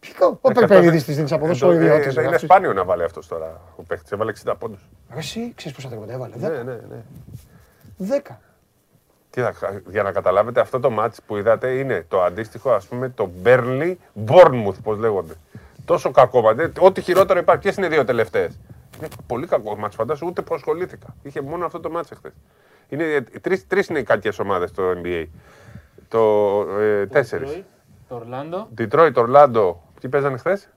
Τι 0.00 0.12
κάνουν. 0.12 0.38
Ο 0.42 0.48
Ε, 0.50 0.52
Περπερίδης 0.52 0.88
αυτό 1.00 1.04
της 1.06 1.14
δίνεις 1.16 1.30
δεν- 1.30 1.38
από 1.38 1.44
εδώ 1.44 1.54
ε, 1.54 1.56
στο 1.56 1.66
το- 1.66 1.72
ιδιώτης. 1.72 2.06
ε, 2.06 2.10
ρε, 2.14 2.20
Είναι 2.20 2.26
αυτός. 2.34 2.40
σπάνιο 2.42 2.72
να 2.72 2.84
βάλει 2.84 3.02
αυτός 3.02 3.26
τώρα 3.28 3.60
ο 3.76 3.82
παίχτη. 3.82 4.08
Έβαλε 4.12 4.30
60 4.30 4.54
πόντους. 4.54 4.88
Ρε, 5.12 5.18
Εσύ 5.18 5.52
ξέρεις 5.56 5.76
πόσα 5.76 5.88
τρίποντα 5.88 6.12
έβαλε. 6.12 6.34
Ναι, 6.36 6.48
10. 6.48 6.64
ναι, 6.64 6.72
ναι. 6.72 7.02
10. 7.98 8.40
Τι 9.30 9.40
θα, 9.40 9.54
για 9.88 10.02
να 10.02 10.12
καταλάβετε, 10.12 10.60
αυτό 10.60 10.80
το 10.80 10.90
μάτς 10.90 11.20
που 11.26 11.36
είδατε 11.36 11.68
είναι 11.70 12.04
το 12.08 12.22
αντίστοιχο, 12.22 12.70
ας 12.70 12.86
πούμε, 12.86 13.08
το 13.08 13.30
Burnley 13.44 13.94
Bournemouth, 14.26 14.74
πώς 14.82 14.98
λέγονται. 14.98 15.34
Τόσο 15.84 16.10
κακό 16.10 16.40
μάτς. 16.40 16.60
ε, 16.62 16.72
Ό,τι 16.78 17.00
χειρότερο 17.00 17.38
υπάρχει. 17.38 17.60
Ποιες 17.62 17.76
είναι 17.76 17.86
οι 17.86 17.88
δύο 17.88 18.04
τελευταίες. 18.04 18.58
Είναι 18.98 19.08
πολύ 19.26 19.46
κακό 19.46 19.76
μάτς, 19.76 19.94
φαντάσου, 19.94 20.26
ούτε 20.26 20.42
που 20.42 20.54
ασχολήθηκα. 20.54 21.06
Είχε 21.22 21.40
μόνο 21.40 21.64
αυτό 21.66 21.80
το 21.80 21.90
μάτς 21.90 22.10
εχθές. 22.10 22.32
Είναι, 22.88 23.04
ε, 23.04 23.20
τρεις, 23.20 23.66
τρεις 23.66 23.86
είναι 23.88 23.98
οι 23.98 24.02
κακές 24.02 24.38
ομάδες 24.38 24.70
στο 24.70 24.82
NBA. 25.04 25.24
Το 26.08 26.60
ε, 26.80 27.06
τέσσερις. 27.06 27.62
Το 28.08 28.14
Ορλάντο. 28.14 28.68
Detroit, 28.78 29.12
Orlando, 29.14 29.74
ποιοι 30.00 30.10
παίζανε 30.10 30.36
χθες; 30.36 30.68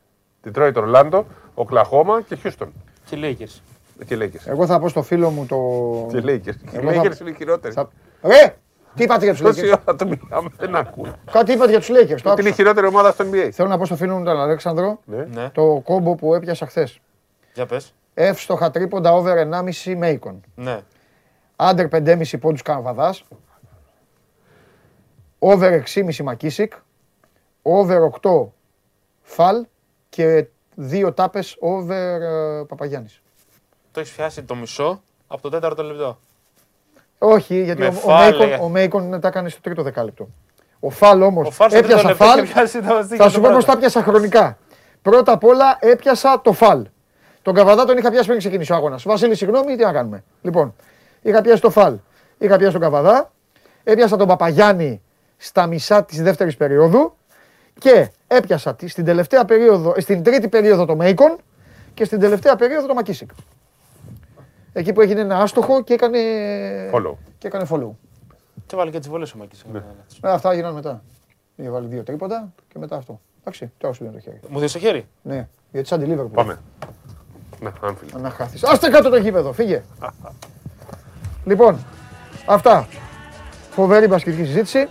Detroit, 0.45 0.73
Orlando, 0.73 1.23
Oklahoma 1.55 2.19
και 2.27 2.37
Houston. 2.43 2.67
Και 3.05 3.15
οι 3.15 3.37
Lakers. 3.39 3.61
Και 4.05 4.17
Lakers. 4.21 4.45
Εγώ 4.47 4.65
θα 4.65 4.79
πω 4.79 4.87
στο 4.89 5.01
φίλο 5.01 5.29
μου 5.29 5.45
το... 5.45 5.57
Και 6.11 6.17
Lakers. 6.25 6.55
Οι 6.73 6.77
Εγώ 6.77 6.91
θα- 6.91 7.01
Lakers 7.01 7.19
είναι 7.21 7.29
οι 7.29 7.33
χειρότεροι. 7.33 7.73
θα- 7.73 7.89
Ρε! 8.23 8.55
Τι 8.95 9.03
είπατε 9.03 9.23
για 9.23 9.33
τους 9.33 9.41
Τόση 9.41 9.61
Lakers; 9.63 9.79
ώρα 9.87 9.95
το 9.97 10.05
μιλάμε, 10.05 10.49
δεν 10.57 10.75
ακούω. 10.75 11.13
Κάτι 11.31 11.51
είπατε 11.51 11.69
για 11.69 11.79
τους 11.79 11.89
Lakers. 11.89 11.93
Το 11.95 12.03
Ότι 12.03 12.13
είναι 12.23 12.29
η 12.29 12.31
άκουσα. 12.33 12.53
χειρότερη 12.53 12.87
ομάδα 12.87 13.11
στο 13.11 13.25
NBA. 13.31 13.49
Θέλω 13.51 13.69
να 13.69 13.77
πω 13.77 13.85
στο 13.85 13.95
φίλο 13.95 14.17
μου 14.17 14.23
τον 14.25 14.39
Αλέξανδρο 14.39 14.99
Ναι. 15.05 15.25
Ναι. 15.33 15.49
το 15.53 15.81
κόμπο 15.83 16.15
που 16.15 16.35
έπιασα 16.35 16.65
χθες. 16.65 16.99
Για 17.53 17.65
πες. 17.65 17.93
Εύστοχα 18.13 18.71
τρίποντα 18.71 19.13
over 19.13 19.37
1,5 19.37 19.95
Μέικον. 19.97 20.41
Ναι. 20.55 20.79
Άντερ 21.61 21.87
5,5 21.91 22.39
πόντους 22.39 22.61
Καναβαδάς. 22.61 23.23
Over 25.39 25.71
6,5 25.93 26.23
Μακίσικ. 26.23 26.73
Over 27.61 27.99
8 28.21 28.47
Φαλ. 29.21 29.65
Και 30.09 30.45
δύο 30.75 31.13
τάπες 31.13 31.55
over 31.59 32.21
ε, 32.21 32.63
Παπαγιάννης. 32.67 33.21
Το 33.91 33.99
έχεις 33.99 34.11
πιάσει 34.13 34.43
το 34.43 34.55
μισό 34.55 35.01
από 35.27 35.41
το 35.41 35.49
τέταρτο 35.49 35.83
λεπτό. 35.83 36.17
Όχι, 37.17 37.63
γιατί 37.63 37.81
Με 37.81 37.87
ο, 37.87 37.89
ο, 37.89 37.93
φάλ, 37.93 38.31
Μέικον, 38.37 38.51
ε. 38.51 38.55
ο 38.61 38.67
Μέικον 38.69 39.19
τα 39.21 39.27
έκανε 39.27 39.49
στο 39.49 39.61
τρίτο 39.61 39.83
δεκάλεπτο. 39.83 40.27
Ο 40.79 40.89
Φαλ 40.89 41.21
όμως 41.21 41.47
Ο 41.47 41.51
Φαλ 41.51 41.69
στο 41.69 41.79
τρίτο 41.79 41.93
έπιασα 41.93 42.09
λεπτό 42.09 42.25
Φαλ. 42.25 42.43
είχε 42.43 42.53
πιάσει 42.53 42.81
το 42.81 43.01
στίχημα 43.03 43.17
Θα 43.17 43.23
το 43.23 43.29
σου 43.29 43.35
πω 43.35 43.41
πρώτο. 43.41 43.55
πώς 43.55 43.65
τα 43.65 43.77
πιάσα 43.77 44.03
χρονικά. 44.03 44.57
Πρώτα 45.01 45.31
απ' 45.31 45.43
όλα 45.43 45.77
έπιασα 45.79 46.41
το 46.41 46.53
Φαλ. 46.53 46.85
Τον 47.41 47.53
Καβαδά 47.53 47.85
τον 47.85 47.97
είχα 47.97 48.09
πιάσει 48.11 48.25
πριν 48.27 48.39
ξεκινήσει 48.39 48.71
ο 48.71 48.75
αγώνας. 48.75 49.03
Βασίλη, 49.03 49.35
συγγνώμη, 49.35 49.75
τι 49.75 49.83
να 49.83 49.91
κάνουμε. 49.91 50.23
Λοιπόν, 50.41 50.75
είχα 51.21 51.41
πιάσει 51.41 51.61
το 51.61 51.69
Φαλ. 51.69 51.95
Είχα 52.37 52.57
πιάσει 52.57 52.71
τον 52.71 52.81
Καβαδά. 52.81 53.31
Έπιασα 53.83 54.17
τον 54.17 54.27
Παπαγιάννη 54.27 55.01
στα 55.37 55.67
μισά 55.67 56.03
της 56.03 56.21
δεύτερης 56.21 56.57
περίοδου. 56.57 57.13
Και 57.79 58.09
έπιασα 58.27 58.75
τη- 58.75 58.87
στην, 58.87 59.05
τελευταία 59.05 59.45
περίοδο, 59.45 59.93
ε, 59.97 60.01
στην 60.01 60.23
τρίτη 60.23 60.47
περίοδο 60.47 60.85
το 60.85 60.95
Μέικον 60.95 61.37
και 61.93 62.05
στην 62.05 62.19
τελευταία 62.19 62.55
περίοδο 62.55 62.87
το 62.87 62.93
Μακίσικ. 62.93 63.29
Εκεί 64.73 64.93
που 64.93 65.01
έγινε 65.01 65.21
ένα 65.21 65.37
άστοχο 65.41 65.83
και 65.83 65.93
έκανε, 65.93 66.19
Follow. 66.93 67.13
και 67.37 67.47
έκανε 67.47 67.65
follow. 67.71 67.89
Και 68.65 68.75
βάλει 68.75 68.91
και 68.91 68.99
τις 68.99 69.09
βολές 69.09 69.33
ο 69.33 69.37
Μάκης. 69.37 69.65
Ε, 69.73 69.79
αυτά 70.31 70.51
έγιναν 70.51 70.73
μετά. 70.73 71.01
Είχε 71.55 71.69
βάλει 71.69 71.87
δύο 71.87 72.03
τρίποντα 72.03 72.53
και 72.67 72.79
μετά 72.79 72.95
αυτό. 72.95 73.19
Εντάξει, 73.41 73.71
τώρα 73.77 73.93
σου 73.93 74.03
δίνω 74.03 74.15
το 74.15 74.19
χέρι. 74.21 74.39
Μου 74.49 74.55
δίνεις 74.57 74.71
το 74.71 74.79
χέρι; 74.79 75.07
Ναι, 75.21 75.47
γιατί 75.71 75.87
σαν 75.87 75.99
τη 75.99 76.05
Liverpool. 76.13 76.31
Πάμε. 76.33 76.59
Ναι, 77.59 77.71
Anfield. 77.81 78.21
Να 78.21 78.29
χάθεις. 78.29 78.63
Άστε 78.63 78.89
κάτω 78.89 79.09
το 79.09 79.17
γήπεδο, 79.17 79.53
φύγε. 79.53 79.83
λοιπόν, 81.49 81.85
αυτά. 82.45 82.87
Φοβερή 83.69 84.07
μπασκετική 84.07 84.45
συζήτηση. 84.45 84.87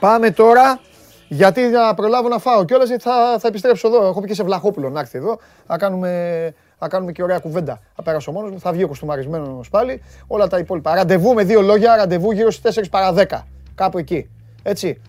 Πάμε 0.00 0.30
τώρα 0.30 0.80
Γιατί 1.28 1.60
να 1.60 1.94
προλάβω 1.94 2.28
να 2.28 2.38
φάω 2.38 2.64
κιόλας, 2.64 2.88
γιατί 2.88 3.02
θα, 3.02 3.36
θα 3.38 3.48
επιστρέψω 3.48 3.88
εδώ. 3.88 4.06
Έχω 4.06 4.20
πει 4.20 4.26
και 4.26 4.34
σε 4.34 4.42
Βλαχόπουλο 4.42 4.90
να 4.90 5.00
έρθει 5.00 5.18
εδώ. 5.18 5.38
Θα 5.66 5.76
κάνουμε, 5.76 6.54
θα 6.78 6.88
κάνουμε 6.88 7.12
και 7.12 7.22
ωραία 7.22 7.38
κουβέντα. 7.38 7.80
Θα 7.94 8.02
πέρασω 8.02 8.32
μόνος 8.32 8.50
μου, 8.50 8.60
θα 8.60 8.72
βγει 8.72 8.82
ο 8.82 8.88
κοστούμαρισμένος 8.88 9.68
πάλι. 9.68 10.02
Όλα 10.26 10.46
τα 10.46 10.58
υπόλοιπα. 10.58 10.94
Ραντεβού 10.94 11.34
με 11.34 11.42
δύο 11.44 11.60
λόγια, 11.60 11.96
ραντεβού 11.96 12.32
γύρω 12.32 12.50
στις 12.50 12.78
4 12.78 12.84
παρα 12.90 13.12
10. 13.12 13.46
Κάπου 13.74 13.98
εκεί. 13.98 14.30
Έτσι. 14.62 15.00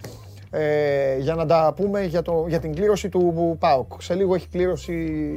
Ε, 0.51 1.17
για 1.17 1.33
να 1.35 1.45
τα 1.45 1.73
πούμε 1.75 2.03
για, 2.03 2.21
το, 2.21 2.45
για 2.47 2.59
την 2.59 2.75
κλήρωση 2.75 3.09
του 3.09 3.55
ΠΑΟΚ. 3.59 4.01
Σε 4.01 4.13
λίγο 4.13 4.35
έχει 4.35 4.47
κλήρωση 4.47 4.95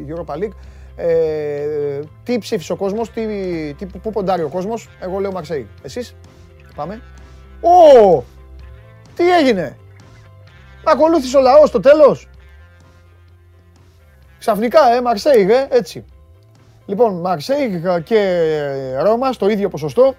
Europa 0.08 0.34
League. 0.34 0.56
Ε, 0.96 2.00
τι 2.22 2.38
ψήφισε 2.38 2.72
ο 2.72 2.76
κόσμος, 2.76 3.10
τι, 3.10 3.26
τι, 3.74 3.86
πού 3.86 4.10
ποντάρει 4.10 4.42
ο 4.42 4.48
κόσμος. 4.48 4.88
Εγώ 5.00 5.18
λέω 5.18 5.32
Μαρσέη. 5.32 5.68
Εσείς. 5.82 6.14
Πάμε. 6.74 7.02
Ω! 7.60 8.22
Τι 9.16 9.30
έγινε! 9.30 9.76
Ακολούθησε 10.84 11.36
ο 11.36 11.40
λαός 11.40 11.68
στο 11.68 11.80
τέλος. 11.80 12.28
Ξαφνικά, 14.38 14.94
ε, 14.94 15.00
Μαρσέη, 15.00 15.50
ε, 15.50 15.66
έτσι. 15.76 16.04
Λοιπόν, 16.86 17.20
Μαρσέη 17.20 17.82
και 18.04 18.50
Ρώμα 19.02 19.32
στο 19.32 19.48
ίδιο 19.48 19.68
ποσοστό. 19.68 20.14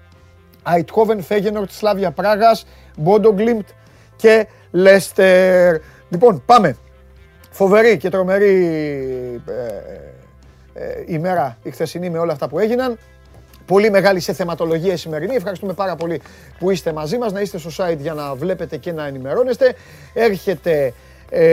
Αιτχόβεν, 0.76 1.22
Φέγενορτ, 1.22 1.72
Σλάβια 1.72 2.12
Πράγας, 2.12 2.66
Μπόντογκλιμπτ 2.98 3.68
και 4.16 4.48
Λέστερ. 4.72 5.82
Λοιπόν, 6.10 6.44
πάμε. 6.46 6.78
Φοβερή 7.52 7.98
και 7.98 8.10
τρομερή 8.10 8.56
ε, 9.48 9.52
ε, 9.52 10.07
ημέρα 11.06 11.58
η 11.64 11.72
χθεσινή 11.72 12.10
με 12.10 12.18
όλα 12.18 12.32
αυτά 12.32 12.48
που 12.48 12.60
έγιναν. 12.60 12.98
Πολύ 13.66 13.90
μεγάλη 13.90 14.20
σε 14.20 14.34
θεματολογία 14.34 14.94
η 14.94 14.98
σημερινή. 14.98 15.36
Ευχαριστούμε 15.36 15.74
πάρα 15.74 15.96
πολύ 15.96 16.22
που 16.60 16.72
είστε 16.72 16.94
μαζί 16.94 17.18
μας. 17.18 17.32
Να 17.32 17.42
είστε 17.42 17.58
στο 17.58 17.70
site 17.78 17.98
για 17.98 18.14
να 18.14 18.36
βλέπετε 18.36 18.78
και 18.78 18.92
να 18.92 19.08
ενημερώνεστε. 19.08 19.76
Έρχεται 20.14 20.94
ε, 21.30 21.46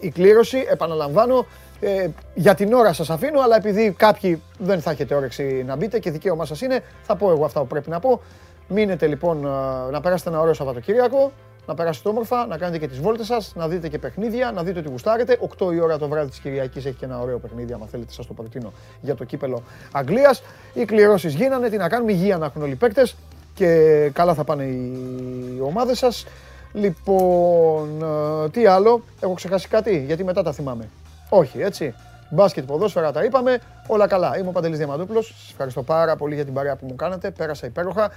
η 0.00 0.10
κλήρωση, 0.10 0.66
επαναλαμβάνω. 0.70 1.46
Ε, 1.80 2.08
για 2.34 2.54
την 2.54 2.72
ώρα 2.72 2.92
σας 2.92 3.10
αφήνω, 3.10 3.40
αλλά 3.40 3.56
επειδή 3.56 3.94
κάποιοι 3.96 4.42
δεν 4.58 4.80
θα 4.80 4.90
έχετε 4.90 5.14
όρεξη 5.14 5.64
να 5.66 5.76
μπείτε 5.76 5.98
και 5.98 6.10
δικαίωμά 6.10 6.44
σας 6.44 6.60
είναι, 6.60 6.80
θα 7.02 7.16
πω 7.16 7.30
εγώ 7.30 7.44
αυτά 7.44 7.60
που 7.60 7.66
πρέπει 7.66 7.90
να 7.90 8.00
πω. 8.00 8.20
Μείνετε 8.68 9.06
λοιπόν 9.06 9.44
ε, 9.44 9.90
να 9.90 10.00
περάσετε 10.00 10.30
ένα 10.30 10.40
ωραίο 10.40 10.54
Σαββατοκύριακο 10.54 11.32
να 11.66 11.74
περάσετε 11.74 12.08
όμορφα, 12.08 12.46
να 12.46 12.58
κάνετε 12.58 12.78
και 12.78 12.88
τις 12.88 13.00
βόλτες 13.00 13.26
σας, 13.26 13.52
να 13.54 13.68
δείτε 13.68 13.88
και 13.88 13.98
παιχνίδια, 13.98 14.52
να 14.52 14.62
δείτε 14.62 14.78
ότι 14.78 14.88
γουστάρετε. 14.88 15.38
8 15.58 15.72
η 15.72 15.80
ώρα 15.80 15.98
το 15.98 16.08
βράδυ 16.08 16.30
της 16.30 16.38
Κυριακής 16.38 16.84
έχει 16.84 16.96
και 16.96 17.04
ένα 17.04 17.20
ωραίο 17.20 17.38
παιχνίδι, 17.38 17.72
αν 17.72 17.80
θέλετε, 17.90 18.12
σας 18.12 18.26
το 18.26 18.32
προτείνω 18.32 18.72
για 19.00 19.14
το 19.14 19.24
κύπελο 19.24 19.62
Αγγλίας. 19.92 20.42
Οι 20.72 20.84
κληρώσεις 20.84 21.34
γίνανε, 21.34 21.68
τι 21.68 21.76
να 21.76 21.88
κάνουμε, 21.88 22.12
υγεία 22.12 22.38
να 22.38 22.46
έχουν 22.46 22.62
όλοι 22.62 22.72
οι 22.72 22.76
παίκτες 22.76 23.16
και 23.54 24.10
καλά 24.12 24.34
θα 24.34 24.44
πάνε 24.44 24.64
οι 24.64 25.60
ομάδες 25.62 25.98
σας. 25.98 26.26
Λοιπόν, 26.72 28.02
ε, 28.44 28.48
τι 28.48 28.66
άλλο, 28.66 29.02
έχω 29.20 29.34
ξεχάσει 29.34 29.68
κάτι, 29.68 30.04
γιατί 30.06 30.24
μετά 30.24 30.42
τα 30.42 30.52
θυμάμαι. 30.52 30.88
Όχι, 31.28 31.60
έτσι. 31.60 31.94
Μπάσκετ, 32.30 32.64
ποδόσφαιρα 32.64 33.12
τα 33.12 33.24
είπαμε, 33.24 33.58
όλα 33.86 34.06
καλά. 34.06 34.38
Είμαι 34.38 34.48
ο 34.48 34.52
Παντελής 34.52 34.78
Διαμαντούπλος, 34.78 35.26
σας 35.26 35.50
ευχαριστώ 35.50 35.82
πάρα 35.82 36.16
πολύ 36.16 36.34
για 36.34 36.44
την 36.44 36.54
παρέα 36.54 36.76
που 36.76 36.86
μου 36.86 36.94
κάνατε, 36.96 37.30
πέρασα 37.30 37.66
υπέροχα. 37.66 38.10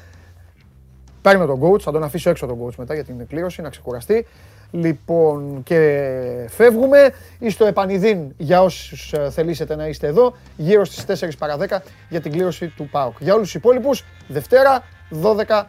Παίρνω 1.22 1.46
τον 1.46 1.62
coach, 1.62 1.80
θα 1.80 1.92
τον 1.92 2.04
αφήσω 2.04 2.30
έξω 2.30 2.46
τον 2.46 2.66
coach 2.66 2.76
μετά 2.78 2.94
για 2.94 3.04
την 3.04 3.28
κλήρωση, 3.28 3.62
να 3.62 3.70
ξεκουραστεί. 3.70 4.26
Λοιπόν, 4.72 5.64
και 5.64 6.46
φεύγουμε. 6.50 7.14
Είστε 7.40 7.68
επανειδήν 7.68 8.34
για 8.38 8.62
όσους 8.62 9.14
ε, 9.14 9.30
θελήσετε 9.30 9.76
να 9.76 9.88
είστε 9.88 10.08
εδώ, 10.08 10.36
γύρω 10.58 10.86
στις 10.86 11.22
4 11.24 11.30
παρα 11.38 11.58
10 11.60 11.78
για 12.10 12.22
την 12.22 12.32
κλήρωση 12.32 12.68
του 12.68 12.88
ΠΑΟΚ. 12.92 13.16
Για 13.20 13.34
όλους 13.34 13.46
τους 13.46 13.56
υπόλοιπους, 13.56 14.04
Δευτέρα, 14.28 14.84
12 15.10 15.64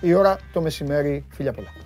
η 0.00 0.14
ώρα 0.14 0.38
το 0.52 0.60
μεσημέρι. 0.60 1.24
Φιλιά 1.28 1.52
πολλά. 1.52 1.81